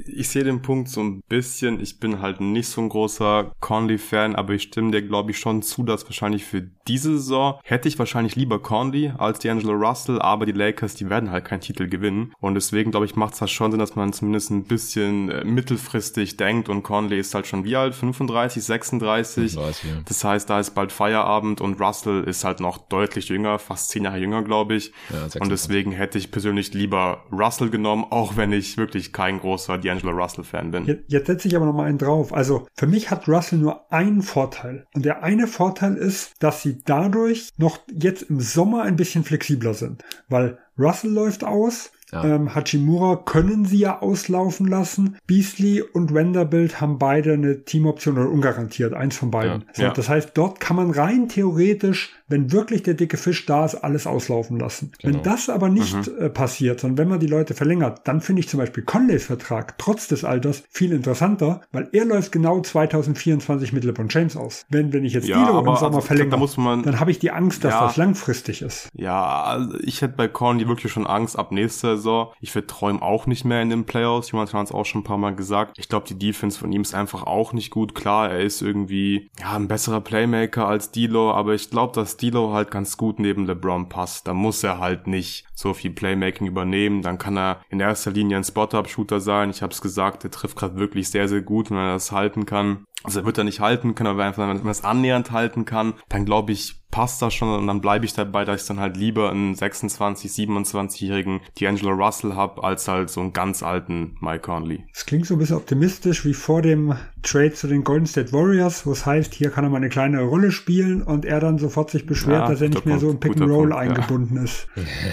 ich 0.06 0.28
sehe 0.28 0.44
den 0.44 0.60
Punkt 0.60 0.88
so 0.88 1.02
ein 1.02 1.22
bisschen. 1.28 1.80
Ich 1.80 1.98
bin 1.98 2.20
halt 2.20 2.40
nicht 2.40 2.68
so 2.68 2.82
ein 2.82 2.90
großer 2.90 3.52
Conley-Fan, 3.60 4.36
aber 4.36 4.52
ich 4.52 4.64
stimme 4.64 4.90
dir, 4.90 5.02
glaube 5.02 5.30
ich, 5.30 5.38
schon 5.38 5.62
zu, 5.62 5.84
dass 5.84 6.04
wahrscheinlich 6.04 6.44
für 6.44 6.62
diese 6.86 7.12
Saison 7.12 7.58
hätte 7.64 7.88
ich 7.88 7.98
wahrscheinlich 7.98 8.36
lieber 8.36 8.60
Conley 8.60 9.12
als 9.16 9.40
D'Angelo 9.40 9.72
Russell, 9.72 10.20
aber 10.20 10.46
die 10.46 10.52
Lakers, 10.52 10.94
die 10.94 11.08
werden 11.08 11.30
halt 11.30 11.45
keinen 11.46 11.60
Titel 11.60 11.88
gewinnen. 11.88 12.32
Und 12.40 12.54
deswegen, 12.54 12.90
glaube 12.90 13.06
ich, 13.06 13.16
macht 13.16 13.34
es 13.34 13.40
halt 13.40 13.50
schon 13.50 13.70
Sinn, 13.70 13.80
dass 13.80 13.96
man 13.96 14.12
zumindest 14.12 14.50
ein 14.50 14.64
bisschen 14.64 15.30
äh, 15.30 15.44
mittelfristig 15.44 16.36
denkt. 16.36 16.68
Und 16.68 16.82
Conley 16.82 17.18
ist 17.18 17.34
halt 17.34 17.46
schon 17.46 17.64
wie 17.64 17.76
alt? 17.76 17.94
35, 17.94 18.64
36? 18.64 19.52
35, 19.52 19.90
ja. 19.90 19.96
Das 20.04 20.24
heißt, 20.24 20.50
da 20.50 20.60
ist 20.60 20.70
bald 20.70 20.92
Feierabend 20.92 21.60
und 21.60 21.80
Russell 21.80 22.24
ist 22.24 22.44
halt 22.44 22.60
noch 22.60 22.78
deutlich 22.78 23.28
jünger, 23.28 23.58
fast 23.58 23.90
zehn 23.90 24.04
Jahre 24.04 24.18
jünger, 24.18 24.42
glaube 24.42 24.74
ich. 24.74 24.92
Ja, 25.10 25.40
und 25.40 25.50
deswegen 25.50 25.92
hätte 25.92 26.18
ich 26.18 26.30
persönlich 26.30 26.74
lieber 26.74 27.24
Russell 27.32 27.70
genommen, 27.70 28.04
auch 28.10 28.36
wenn 28.36 28.52
ich 28.52 28.76
wirklich 28.76 29.12
kein 29.12 29.40
großer 29.40 29.74
D'Angelo 29.74 30.10
Russell-Fan 30.10 30.70
bin. 30.70 30.84
Jetzt, 30.86 31.04
jetzt 31.08 31.26
setze 31.26 31.48
ich 31.48 31.56
aber 31.56 31.66
noch 31.66 31.74
mal 31.74 31.84
einen 31.84 31.98
drauf. 31.98 32.32
Also 32.32 32.66
für 32.74 32.86
mich 32.86 33.10
hat 33.10 33.28
Russell 33.28 33.58
nur 33.58 33.92
einen 33.92 34.22
Vorteil. 34.22 34.86
Und 34.94 35.04
der 35.04 35.22
eine 35.22 35.46
Vorteil 35.46 35.96
ist, 35.96 36.42
dass 36.42 36.62
sie 36.62 36.78
dadurch 36.84 37.50
noch 37.56 37.78
jetzt 37.92 38.22
im 38.22 38.40
Sommer 38.40 38.82
ein 38.82 38.96
bisschen 38.96 39.24
flexibler 39.24 39.74
sind. 39.74 40.02
Weil 40.28 40.58
Russell 40.78 41.10
läuft 41.10 41.44
aus, 41.44 41.90
ja. 42.12 42.24
Ähm, 42.24 42.54
Hachimura 42.54 43.16
können 43.16 43.64
sie 43.64 43.78
ja 43.78 44.00
auslaufen 44.00 44.66
lassen. 44.66 45.16
Beasley 45.26 45.82
und 45.82 46.14
Vanderbilt 46.14 46.80
haben 46.80 46.98
beide 46.98 47.32
eine 47.32 47.64
Teamoption 47.64 48.16
oder 48.16 48.30
ungarantiert, 48.30 48.94
eins 48.94 49.16
von 49.16 49.30
beiden. 49.30 49.62
Ja. 49.62 49.74
So, 49.74 49.82
ja. 49.82 49.90
Das 49.92 50.08
heißt, 50.08 50.30
dort 50.34 50.60
kann 50.60 50.76
man 50.76 50.90
rein 50.92 51.28
theoretisch, 51.28 52.14
wenn 52.28 52.52
wirklich 52.52 52.82
der 52.84 52.94
dicke 52.94 53.16
Fisch 53.16 53.46
da 53.46 53.64
ist, 53.64 53.74
alles 53.76 54.06
auslaufen 54.06 54.58
lassen. 54.58 54.92
Genau. 55.00 55.14
Wenn 55.14 55.22
das 55.22 55.48
aber 55.48 55.68
nicht 55.68 55.94
mhm. 55.94 56.18
äh, 56.18 56.28
passiert, 56.28 56.80
sondern 56.80 56.98
wenn 56.98 57.08
man 57.08 57.20
die 57.20 57.26
Leute 57.26 57.54
verlängert, 57.54 58.02
dann 58.04 58.20
finde 58.20 58.40
ich 58.40 58.48
zum 58.48 58.58
Beispiel 58.58 58.84
Conleys 58.84 59.26
Vertrag 59.26 59.76
trotz 59.78 60.06
des 60.06 60.24
Alters 60.24 60.62
viel 60.70 60.92
interessanter, 60.92 61.62
weil 61.72 61.88
er 61.92 62.04
läuft 62.04 62.30
genau 62.30 62.60
2024 62.60 63.72
mit 63.72 63.84
LeBron 63.84 64.08
James 64.08 64.36
aus. 64.36 64.64
Wenn, 64.68 64.92
wenn 64.92 65.04
ich 65.04 65.12
jetzt 65.12 65.26
ja, 65.26 65.44
Dilo 65.44 65.58
im 65.58 65.64
Sommer 65.76 65.96
also, 65.96 66.00
verlängere, 66.00 66.38
da 66.38 66.76
dann 66.82 67.00
habe 67.00 67.10
ich 67.10 67.18
die 67.18 67.32
Angst, 67.32 67.64
dass 67.64 67.74
das 67.74 67.96
langfristig 67.96 68.62
ist. 68.62 68.90
Ja, 68.94 69.42
also 69.42 69.76
ich 69.80 70.02
hätte 70.02 70.14
bei 70.16 70.28
Conley 70.28 70.68
wirklich 70.68 70.92
schon 70.92 71.06
Angst 71.06 71.38
ab 71.38 71.50
nächster 71.50 71.95
Saison. 71.96 72.32
Ich 72.40 72.52
vertraue 72.52 72.90
ihm 72.90 73.02
auch 73.02 73.26
nicht 73.26 73.44
mehr 73.44 73.62
in 73.62 73.70
den 73.70 73.84
Playoffs. 73.84 74.30
Jonathan 74.30 74.60
hat 74.60 74.68
es 74.68 74.74
auch 74.74 74.84
schon 74.84 75.00
ein 75.00 75.04
paar 75.04 75.18
Mal 75.18 75.34
gesagt. 75.34 75.78
Ich 75.78 75.88
glaube, 75.88 76.06
die 76.06 76.18
Defense 76.18 76.58
von 76.58 76.72
ihm 76.72 76.82
ist 76.82 76.94
einfach 76.94 77.24
auch 77.24 77.52
nicht 77.52 77.70
gut. 77.70 77.94
Klar, 77.94 78.30
er 78.30 78.40
ist 78.40 78.62
irgendwie 78.62 79.30
ja 79.40 79.54
ein 79.54 79.68
besserer 79.68 80.00
Playmaker 80.00 80.66
als 80.66 80.90
Dilo, 80.90 81.32
aber 81.32 81.54
ich 81.54 81.70
glaube, 81.70 81.94
dass 81.94 82.16
Dilo 82.16 82.52
halt 82.52 82.70
ganz 82.70 82.96
gut 82.96 83.18
neben 83.18 83.46
LeBron 83.46 83.88
passt. 83.88 84.26
Da 84.26 84.34
muss 84.34 84.62
er 84.62 84.78
halt 84.78 85.06
nicht 85.06 85.46
so 85.54 85.74
viel 85.74 85.90
Playmaking 85.90 86.46
übernehmen. 86.46 87.02
Dann 87.02 87.18
kann 87.18 87.36
er 87.36 87.60
in 87.68 87.80
erster 87.80 88.10
Linie 88.10 88.36
ein 88.36 88.44
Spot-Up-Shooter 88.44 89.20
sein. 89.20 89.50
Ich 89.50 89.62
habe 89.62 89.72
es 89.72 89.80
gesagt, 89.80 90.24
er 90.24 90.30
trifft 90.30 90.56
gerade 90.56 90.76
wirklich 90.76 91.10
sehr, 91.10 91.28
sehr 91.28 91.42
gut, 91.42 91.70
wenn 91.70 91.78
er 91.78 91.94
das 91.94 92.12
halten 92.12 92.46
kann. 92.46 92.86
Also 93.06 93.20
er 93.20 93.26
wird 93.26 93.38
er 93.38 93.44
nicht 93.44 93.60
halten 93.60 93.94
können, 93.94 94.10
aber 94.10 94.24
einfach, 94.24 94.46
wenn 94.48 94.58
man 94.58 94.68
es 94.68 94.84
annähernd 94.84 95.30
halten 95.30 95.64
kann, 95.64 95.94
dann 96.08 96.24
glaube 96.24 96.52
ich, 96.52 96.86
passt 96.90 97.20
das 97.20 97.34
schon 97.34 97.50
und 97.50 97.66
dann 97.66 97.80
bleibe 97.80 98.06
ich 98.06 98.14
dabei, 98.14 98.44
dass 98.44 98.62
ich 98.62 98.68
dann 98.68 98.80
halt 98.80 98.96
lieber 98.96 99.30
einen 99.30 99.54
26, 99.54 100.30
27-jährigen 100.30 101.40
D'Angelo 101.58 101.90
Russell 101.90 102.34
habe, 102.34 102.64
als 102.64 102.88
halt 102.88 103.10
so 103.10 103.20
einen 103.20 103.32
ganz 103.32 103.62
alten 103.62 104.16
Mike 104.20 104.40
Conley. 104.40 104.84
Es 104.94 105.04
klingt 105.04 105.26
so 105.26 105.34
ein 105.34 105.38
bisschen 105.38 105.56
optimistisch 105.56 106.24
wie 106.24 106.32
vor 106.32 106.62
dem 106.62 106.94
Trade 107.22 107.52
zu 107.52 107.66
den 107.66 107.84
Golden 107.84 108.06
State 108.06 108.32
Warriors, 108.32 108.86
wo 108.86 108.92
es 108.92 109.04
heißt, 109.04 109.34
hier 109.34 109.50
kann 109.50 109.64
er 109.64 109.70
mal 109.70 109.76
eine 109.76 109.88
kleine 109.88 110.22
Rolle 110.22 110.50
spielen 110.52 111.02
und 111.02 111.24
er 111.24 111.40
dann 111.40 111.58
sofort 111.58 111.90
sich 111.90 112.06
beschwert, 112.06 112.44
ja, 112.44 112.48
dass 112.48 112.62
er 112.62 112.70
nicht 112.70 112.86
mehr 112.86 112.98
so 112.98 113.10
im 113.10 113.20
Pick 113.20 113.32
and 113.32 113.50
Roll 113.50 113.68
Punkt, 113.68 113.76
eingebunden 113.76 114.36
ja. 114.36 114.44
ist. 114.44 114.66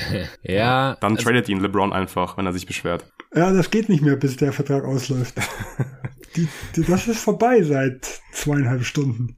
ja. 0.44 0.96
Dann 1.02 1.14
also, 1.14 1.24
tradet 1.24 1.50
ihn 1.50 1.60
LeBron 1.60 1.92
einfach, 1.92 2.38
wenn 2.38 2.46
er 2.46 2.54
sich 2.54 2.66
beschwert. 2.66 3.06
Ja, 3.36 3.52
das 3.52 3.72
geht 3.72 3.90
nicht 3.90 4.04
mehr, 4.04 4.16
bis 4.16 4.38
der 4.38 4.54
Vertrag 4.54 4.86
ausläuft. 4.86 5.36
die, 6.36 6.48
die, 6.76 6.84
das 6.84 7.08
ist 7.08 7.20
vorbei 7.20 7.62
seit 7.64 8.22
zweieinhalb 8.32 8.84
Stunden. 8.84 9.38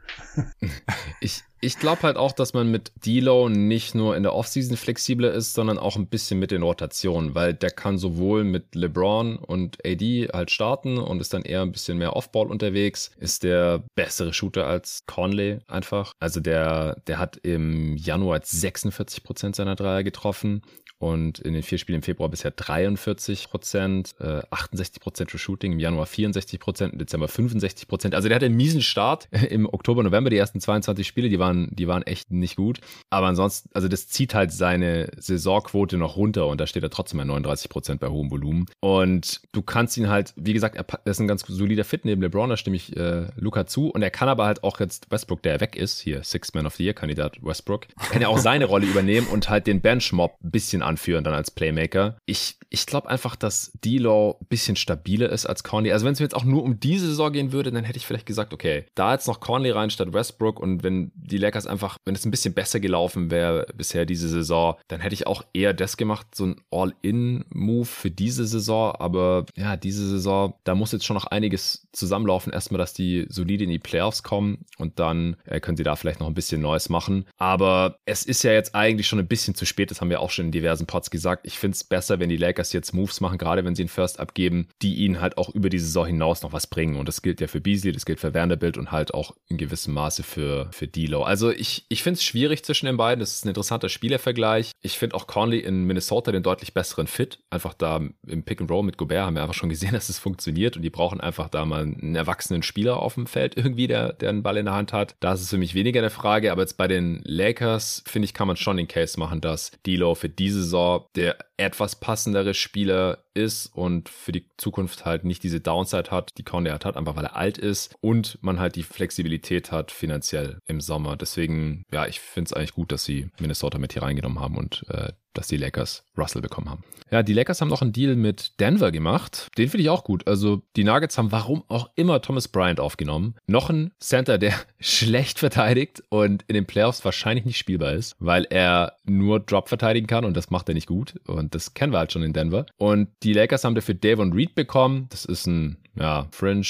ich, 1.20 1.44
ich 1.62 1.80
glaube 1.80 2.04
halt 2.04 2.18
auch, 2.18 2.32
dass 2.32 2.54
man 2.54 2.70
mit 2.70 2.92
D'Lo 3.04 3.50
nicht 3.50 3.96
nur 3.96 4.16
in 4.16 4.24
der 4.24 4.34
Offseason 4.34 4.78
flexibler 4.78 5.34
ist, 5.34 5.54
sondern 5.54 5.78
auch 5.78 5.96
ein 5.96 6.08
bisschen 6.08 6.40
mit 6.40 6.52
den 6.52 6.64
Rotationen, 6.64 7.36
weil 7.36 7.54
der 7.54 7.72
kann 7.72 7.98
sowohl 7.98 8.44
mit 8.44 8.76
LeBron 8.76 9.38
und 9.38 9.78
AD 9.86 10.30
halt 10.34 10.52
starten 10.52 10.98
und 10.98 11.20
ist 11.20 11.34
dann 11.34 11.44
eher 11.44 11.62
ein 11.62 11.72
bisschen 11.72 11.98
mehr 11.98 12.16
Offball 12.16 12.48
unterwegs, 12.48 13.12
ist 13.18 13.44
der 13.44 13.84
bessere 13.96 14.34
Shooter 14.34 14.68
als 14.68 15.06
Conley 15.08 15.60
einfach. 15.68 16.14
Also 16.20 16.40
der, 16.40 17.02
der 17.08 17.20
hat 17.20 17.38
im 17.44 17.98
Januar 17.98 18.40
46 18.44 19.24
Prozent 19.24 19.56
seiner 19.56 19.76
Dreier 19.76 20.04
getroffen 20.04 20.62
und 20.98 21.40
in 21.40 21.54
den 21.54 21.64
vier 21.64 21.78
Spielen 21.78 21.98
im 21.98 22.04
Februar 22.04 22.30
bisher 22.30 22.52
43 22.52 23.50
Prozent, 23.50 24.16
äh, 24.20 24.42
68 24.50 25.02
Prozent 25.02 25.32
für 25.32 25.38
Shooting, 25.38 25.74
im 25.74 25.80
Januar 25.80 26.06
64 26.06 26.60
Prozent, 26.60 26.94
im 26.94 27.00
Dezember 27.00 27.28
65 27.28 27.88
Prozent. 27.88 28.16
Also 28.16 28.30
der 28.30 28.36
hat 28.36 28.44
einen 28.44 28.56
miesen 28.56 28.82
Start 28.82 29.28
im 29.50 29.68
Oktober, 29.68 30.04
November, 30.04 30.30
die 30.30 30.38
ersten 30.38 30.62
22 30.62 31.06
Spiele, 31.06 31.30
die 31.30 31.40
waren, 31.40 31.70
die 31.72 31.88
waren 31.88 32.04
echt 32.04 32.32
nicht 32.32 32.56
gut. 32.56 32.80
Aber 33.10 33.28
ansonsten, 33.28 33.70
also 33.74 33.88
das 33.88 34.08
zieht 34.08 34.34
halt 34.34 34.52
seine 34.52 35.12
Saisonquote 35.18 35.98
noch 35.98 36.16
runter 36.16 36.48
und 36.48 36.62
da 36.62 36.68
steht 36.68 36.84
er 36.84 36.90
trotzdem 36.90 37.18
bei 37.18 37.26
39 37.26 37.70
Prozent 37.70 38.00
bei 38.00 38.08
hohem 38.08 38.32
Volumen. 38.32 38.66
Und 38.80 39.42
du 39.52 39.62
kannst 39.62 39.98
ihn 39.98 40.10
halt, 40.10 40.34
wie 40.38 40.54
gesagt, 40.54 40.76
er 40.76 41.12
ist 41.12 41.20
ein 41.20 41.28
ganz 41.28 41.44
solider 41.46 41.84
Fit 41.84 42.06
neben 42.06 42.22
LeBron, 42.22 42.50
da 42.50 42.58
stimme 42.58 42.78
ich 42.78 42.96
äh, 42.96 43.28
Luca 43.36 43.66
zu. 43.66 43.90
Und 43.90 44.02
er 44.02 44.12
kann 44.12 44.30
aber 44.30 44.46
halt 44.46 44.64
auch 44.64 44.80
jetzt 44.80 45.12
Westbrook, 45.12 45.42
der 45.42 45.60
weg 45.60 45.76
ist, 45.76 46.00
hier 46.00 46.24
Six 46.24 46.54
Man 46.54 46.66
of 46.66 46.76
the 46.76 46.84
Year 46.84 46.94
Kandidat 46.94 47.44
Westbrook, 47.44 47.88
kann 48.10 48.22
ja 48.22 48.30
auch 48.30 48.38
seine 48.38 48.66
Rolle 48.66 48.86
übernehmen 48.86 49.28
und 49.28 49.50
halt 49.50 49.68
den 49.68 49.82
Benchmob 49.82 50.38
ein 50.44 50.52
bisschen 50.52 50.82
anführen 50.86 51.24
dann 51.24 51.34
als 51.34 51.52
Playmaker. 51.52 52.18
Ich, 52.26 52.58
ich 52.70 52.86
glaube 52.86 53.10
einfach, 53.10 53.36
dass 53.36 53.72
D-Law 53.84 54.38
ein 54.40 54.48
bisschen 54.48 54.76
stabiler 54.76 55.30
ist 55.30 55.46
als 55.46 55.64
Conley. 55.64 55.92
Also 55.92 56.06
wenn 56.06 56.14
es 56.14 56.20
mir 56.20 56.26
jetzt 56.26 56.36
auch 56.36 56.44
nur 56.44 56.64
um 56.64 56.80
diese 56.80 57.08
Saison 57.08 57.32
gehen 57.32 57.52
würde, 57.52 57.72
dann 57.72 57.84
hätte 57.84 57.98
ich 57.98 58.06
vielleicht 58.06 58.26
gesagt, 58.26 58.54
okay, 58.54 58.86
da 58.96 59.14
jetzt 59.14 59.28
noch 59.28 59.40
Conley 59.40 59.72
rein 59.72 59.90
statt 59.90 60.14
Westbrook 60.14 60.60
und 60.60 60.84
wenn 60.84 61.12
die 61.16 61.38
Lakers 61.38 61.68
einfach, 61.68 61.98
wenn 62.06 62.16
es 62.16 62.26
ein 62.26 62.32
bisschen 62.32 62.54
besser 62.54 62.80
gelaufen 62.80 63.32
wäre 63.32 63.66
bisher 63.76 64.06
diese 64.06 64.30
Saison, 64.30 64.76
dann 64.88 65.02
hätte 65.02 65.14
ich 65.14 65.28
auch 65.28 65.44
eher 65.54 65.74
das 65.74 65.98
gemacht, 65.98 66.28
so 66.36 66.46
ein 66.46 66.62
All-In-Move 66.72 67.86
für 67.86 68.12
diese 68.12 68.46
Saison. 68.46 68.96
Aber 68.96 69.46
ja, 69.56 69.78
diese 69.78 70.08
Saison, 70.08 70.54
da 70.64 70.76
muss 70.76 70.92
jetzt 70.92 71.06
schon 71.06 71.16
noch 71.16 71.28
einiges 71.28 71.88
zusammenlaufen. 71.94 72.54
Erstmal, 72.54 72.80
dass 72.80 72.94
die 72.94 73.26
solide 73.30 73.64
in 73.64 73.70
die 73.70 73.80
Playoffs 73.80 74.24
kommen 74.24 74.66
und 74.78 75.00
dann 75.00 75.38
äh, 75.46 75.60
können 75.60 75.78
sie 75.78 75.84
da 75.84 75.96
vielleicht 75.96 76.20
noch 76.20 76.28
ein 76.28 76.34
bisschen 76.34 76.62
Neues 76.62 76.90
machen. 76.90 77.26
Aber 77.38 77.98
es 78.06 78.26
ist 78.26 78.44
ja 78.44 78.52
jetzt 78.52 78.76
eigentlich 78.76 79.08
schon 79.08 79.20
ein 79.20 79.28
bisschen 79.28 79.56
zu 79.56 79.66
spät. 79.66 79.92
Das 79.92 80.02
haben 80.02 80.10
wir 80.10 80.20
auch 80.20 80.32
schon 80.32 80.46
in 80.46 80.52
diversen 80.52 80.75
Pods 80.84 81.10
gesagt, 81.10 81.46
ich 81.48 81.58
finde 81.58 81.76
es 81.76 81.84
besser, 81.84 82.20
wenn 82.20 82.30
die 82.30 82.38
Lakers 82.38 82.74
jetzt 82.74 82.94
Moves 82.94 83.22
machen, 83.22 83.38
gerade 83.38 83.64
wenn 83.64 83.76
sie 83.76 83.84
einen 83.84 83.90
First 83.90 84.20
abgeben, 84.20 84.68
die 84.82 84.96
ihnen 84.96 85.22
halt 85.22 85.38
auch 85.38 85.50
über 85.50 85.70
die 85.70 85.80
Saison 85.80 86.06
hinaus 86.06 86.42
noch 86.42 86.54
was 86.54 86.68
bringen. 86.68 86.98
Und 86.98 87.08
das 87.08 87.22
gilt 87.22 87.42
ja 87.42 87.48
für 87.48 87.62
Beasley, 87.62 87.92
das 87.92 88.06
gilt 88.06 88.20
für 88.20 88.34
Vanderbilt 88.34 88.78
und 88.78 88.92
halt 88.92 89.14
auch 89.14 89.36
in 89.48 89.58
gewissem 89.58 89.94
Maße 89.94 90.24
für, 90.24 90.70
für 90.72 90.86
D'Lo. 90.86 91.24
Also 91.24 91.52
ich, 91.52 91.86
ich 91.90 92.04
finde 92.04 92.18
es 92.18 92.24
schwierig 92.24 92.64
zwischen 92.64 92.86
den 92.86 92.98
beiden. 92.98 93.20
Das 93.20 93.34
ist 93.34 93.46
ein 93.46 93.50
interessanter 93.50 93.90
Spielervergleich. 93.90 94.72
Ich 94.82 94.98
finde 94.98 95.16
auch 95.16 95.28
Conley 95.28 95.60
in 95.60 95.86
Minnesota 95.86 96.32
den 96.32 96.44
deutlich 96.44 96.74
besseren 96.74 97.08
Fit. 97.08 97.40
Einfach 97.50 97.74
da 97.74 98.02
im 98.28 98.44
Pick 98.44 98.62
and 98.62 98.70
Roll 98.70 98.84
mit 98.84 98.98
Gobert 98.98 99.26
haben 99.26 99.36
wir 99.36 99.42
einfach 99.42 99.54
schon 99.54 99.70
gesehen, 99.70 99.92
dass 99.94 100.10
es 100.10 100.20
funktioniert 100.20 100.76
und 100.76 100.82
die 100.82 100.90
brauchen 100.90 101.22
einfach 101.22 101.50
da 101.50 101.66
mal 101.66 101.84
einen 101.84 102.16
erwachsenen 102.16 102.64
Spieler 102.64 102.98
auf 102.98 103.16
dem 103.16 103.28
Feld 103.28 103.56
irgendwie, 103.58 103.88
der, 103.88 104.14
der 104.14 104.30
einen 104.30 104.44
Ball 104.44 104.58
in 104.58 104.66
der 104.66 104.76
Hand 104.76 104.94
hat. 104.94 105.16
Da 105.20 105.34
ist 105.34 105.42
es 105.42 105.50
für 105.50 105.58
mich 105.58 105.76
weniger 105.76 106.00
eine 106.00 106.10
Frage, 106.10 106.52
aber 106.52 106.62
jetzt 106.62 106.78
bei 106.78 106.88
den 106.88 107.22
Lakers, 107.24 108.04
finde 108.06 108.26
ich, 108.26 108.34
kann 108.34 108.48
man 108.48 108.58
schon 108.58 108.78
den 108.78 108.88
Case 108.88 109.20
machen, 109.20 109.42
dass 109.42 109.72
D'Lo 109.86 110.16
für 110.16 110.30
diese 110.30 110.64
Saison 110.66 111.06
der 111.16 111.38
etwas 111.58 112.00
passendere 112.00 112.54
Spieler 112.54 113.26
ist 113.34 113.68
und 113.68 114.10
für 114.10 114.32
die 114.32 114.46
Zukunft 114.58 115.06
halt 115.06 115.24
nicht 115.24 115.44
diese 115.44 115.60
Downside 115.60 116.12
hat, 116.12 116.38
die 116.38 116.44
Conley 116.44 116.72
hat, 116.72 116.86
einfach 116.98 117.16
weil 117.16 117.26
er 117.26 117.36
alt 117.36 117.58
ist 117.58 117.96
und 118.02 118.38
man 118.42 118.60
halt 118.60 118.76
die 118.76 118.84
Flexibilität 118.84 119.72
hat 119.72 119.92
finanziell 119.92 120.60
im 120.66 120.82
Sommer. 120.82 121.16
Deswegen, 121.18 121.84
ja, 121.92 122.08
ich 122.08 122.20
finde 122.20 122.50
es 122.50 122.54
eigentlich 122.54 122.74
gut, 122.74 122.92
dass 122.92 123.04
sie 123.04 123.30
Minnesota 123.40 123.78
mit 123.78 123.94
hier 123.94 124.04
reingenommen 124.04 124.40
haben 124.40 124.58
und 124.58 124.86
äh, 124.90 125.12
dass 125.38 125.48
die 125.48 125.58
Lakers 125.58 126.06
Russell 126.18 126.42
bekommen 126.42 126.70
haben. 126.70 126.84
Ja, 127.12 127.22
die 127.22 127.34
Lakers 127.34 127.62
haben 127.62 127.68
noch 127.68 127.82
einen 127.82 127.94
Deal 127.94 128.16
mit 128.16 128.60
Denver 128.60 128.92
gemacht. 128.92 129.50
Den 129.58 129.70
finde 129.70 129.84
ich 129.84 129.90
auch 129.90 130.04
gut. 130.04 130.28
Also 130.28 130.64
die 130.76 130.84
Nuggets 130.84 131.18
haben 131.18 131.32
warum 131.32 131.64
auch 131.68 131.90
immer 131.96 132.22
Thomas 132.22 132.48
Bryant 132.48 132.80
aufgenommen. 132.80 133.36
Noch 133.46 133.70
ein 133.70 133.92
Center, 134.00 134.38
der 134.38 134.54
schlecht 134.80 135.40
verteidigt 135.40 136.04
und 136.10 136.44
in 136.48 136.56
den 136.56 136.66
Playoffs 136.66 137.06
wahrscheinlich 137.06 137.46
nicht 137.46 137.58
spielbar 137.58 137.94
ist, 137.94 138.16
weil 138.20 138.46
er 138.50 138.94
nur 139.04 139.40
Drop 139.40 139.70
verteidigen 139.70 140.08
kann 140.08 140.26
und 140.26 140.36
das 140.36 140.50
macht 140.50 140.68
er 140.70 140.74
nicht 140.74 140.88
gut. 140.88 141.16
Und 141.28 141.45
das 141.54 141.74
kennen 141.74 141.94
wir 141.94 142.00
halt 142.00 142.12
schon 142.12 142.24
in 142.24 142.34
Denver. 142.34 142.66
Und 142.78 143.10
die 143.24 143.34
Lakers 143.34 143.64
haben 143.64 143.76
dafür 143.76 143.96
Davon 143.96 144.34
Reed 144.34 144.56
bekommen. 144.56 145.08
Das 145.10 145.26
ist 145.26 145.46
ein 145.46 145.78
ja, 145.96 146.28
Fringe 146.32 146.66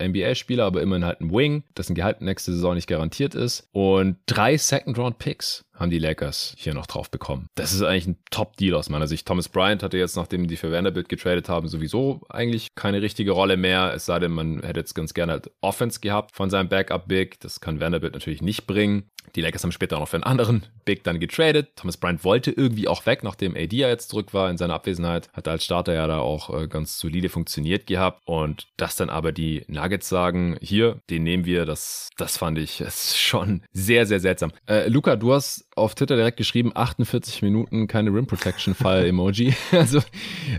NBA-Spieler, 0.00 0.64
aber 0.64 0.82
immerhin 0.82 1.04
halt 1.04 1.20
ein 1.20 1.32
Wing, 1.32 1.64
dessen 1.76 1.94
Gehalt 1.94 2.20
nächste 2.20 2.52
Saison 2.52 2.74
nicht 2.74 2.86
garantiert 2.86 3.34
ist. 3.34 3.68
Und 3.72 4.16
drei 4.26 4.56
Second-Round-Picks 4.56 5.64
haben 5.80 5.90
die 5.90 5.98
Lakers 5.98 6.54
hier 6.58 6.74
noch 6.74 6.86
drauf 6.86 7.10
bekommen. 7.10 7.46
Das 7.54 7.72
ist 7.72 7.82
eigentlich 7.82 8.06
ein 8.06 8.18
Top-Deal 8.30 8.74
aus 8.74 8.90
meiner 8.90 9.08
Sicht. 9.08 9.26
Thomas 9.26 9.48
Bryant 9.48 9.82
hatte 9.82 9.96
jetzt, 9.96 10.14
nachdem 10.14 10.46
die 10.46 10.56
für 10.56 10.70
Vanderbilt 10.70 11.08
getradet 11.08 11.48
haben, 11.48 11.68
sowieso 11.68 12.20
eigentlich 12.28 12.68
keine 12.74 13.00
richtige 13.00 13.32
Rolle 13.32 13.56
mehr. 13.56 13.94
Es 13.94 14.04
sei 14.04 14.18
denn, 14.18 14.32
man 14.32 14.60
hätte 14.62 14.80
jetzt 14.80 14.94
ganz 14.94 15.14
gerne 15.14 15.32
halt 15.32 15.50
Offense 15.62 16.00
gehabt 16.00 16.36
von 16.36 16.50
seinem 16.50 16.68
Backup-Big. 16.68 17.40
Das 17.40 17.60
kann 17.60 17.80
Vanderbilt 17.80 18.12
natürlich 18.12 18.42
nicht 18.42 18.66
bringen. 18.66 19.08
Die 19.36 19.40
Lakers 19.40 19.62
haben 19.62 19.72
später 19.72 19.96
auch 19.96 20.00
noch 20.00 20.08
für 20.08 20.16
einen 20.16 20.24
anderen 20.24 20.64
Big 20.84 21.04
dann 21.04 21.20
getradet. 21.20 21.70
Thomas 21.76 21.96
Bryant 21.96 22.24
wollte 22.24 22.50
irgendwie 22.50 22.88
auch 22.88 23.06
weg, 23.06 23.22
nachdem 23.22 23.54
AD 23.54 23.76
ja 23.76 23.88
jetzt 23.88 24.10
zurück 24.10 24.34
war 24.34 24.50
in 24.50 24.56
seiner 24.56 24.74
Abwesenheit. 24.74 25.30
Hat 25.32 25.46
als 25.46 25.64
Starter 25.64 25.94
ja 25.94 26.06
da 26.06 26.18
auch 26.18 26.50
äh, 26.50 26.66
ganz 26.66 26.98
solide 26.98 27.28
funktioniert 27.28 27.86
gehabt. 27.86 28.20
Und 28.24 28.66
dass 28.76 28.96
dann 28.96 29.08
aber 29.08 29.32
die 29.32 29.64
Nuggets 29.68 29.89
sagen, 30.08 30.56
hier, 30.60 31.00
den 31.10 31.22
nehmen 31.22 31.44
wir, 31.44 31.66
das, 31.66 32.10
das 32.16 32.36
fand 32.36 32.58
ich 32.58 32.82
schon 33.16 33.62
sehr, 33.72 34.06
sehr 34.06 34.20
seltsam. 34.20 34.52
Äh, 34.66 34.88
Luca, 34.88 35.16
du 35.16 35.32
hast 35.32 35.66
auf 35.80 35.94
Twitter 35.94 36.16
direkt 36.16 36.36
geschrieben, 36.36 36.72
48 36.74 37.42
Minuten 37.42 37.86
keine 37.86 38.10
Rim 38.10 38.26
Protection 38.26 38.74
Fall 38.74 39.06
Emoji. 39.06 39.54
also 39.72 40.00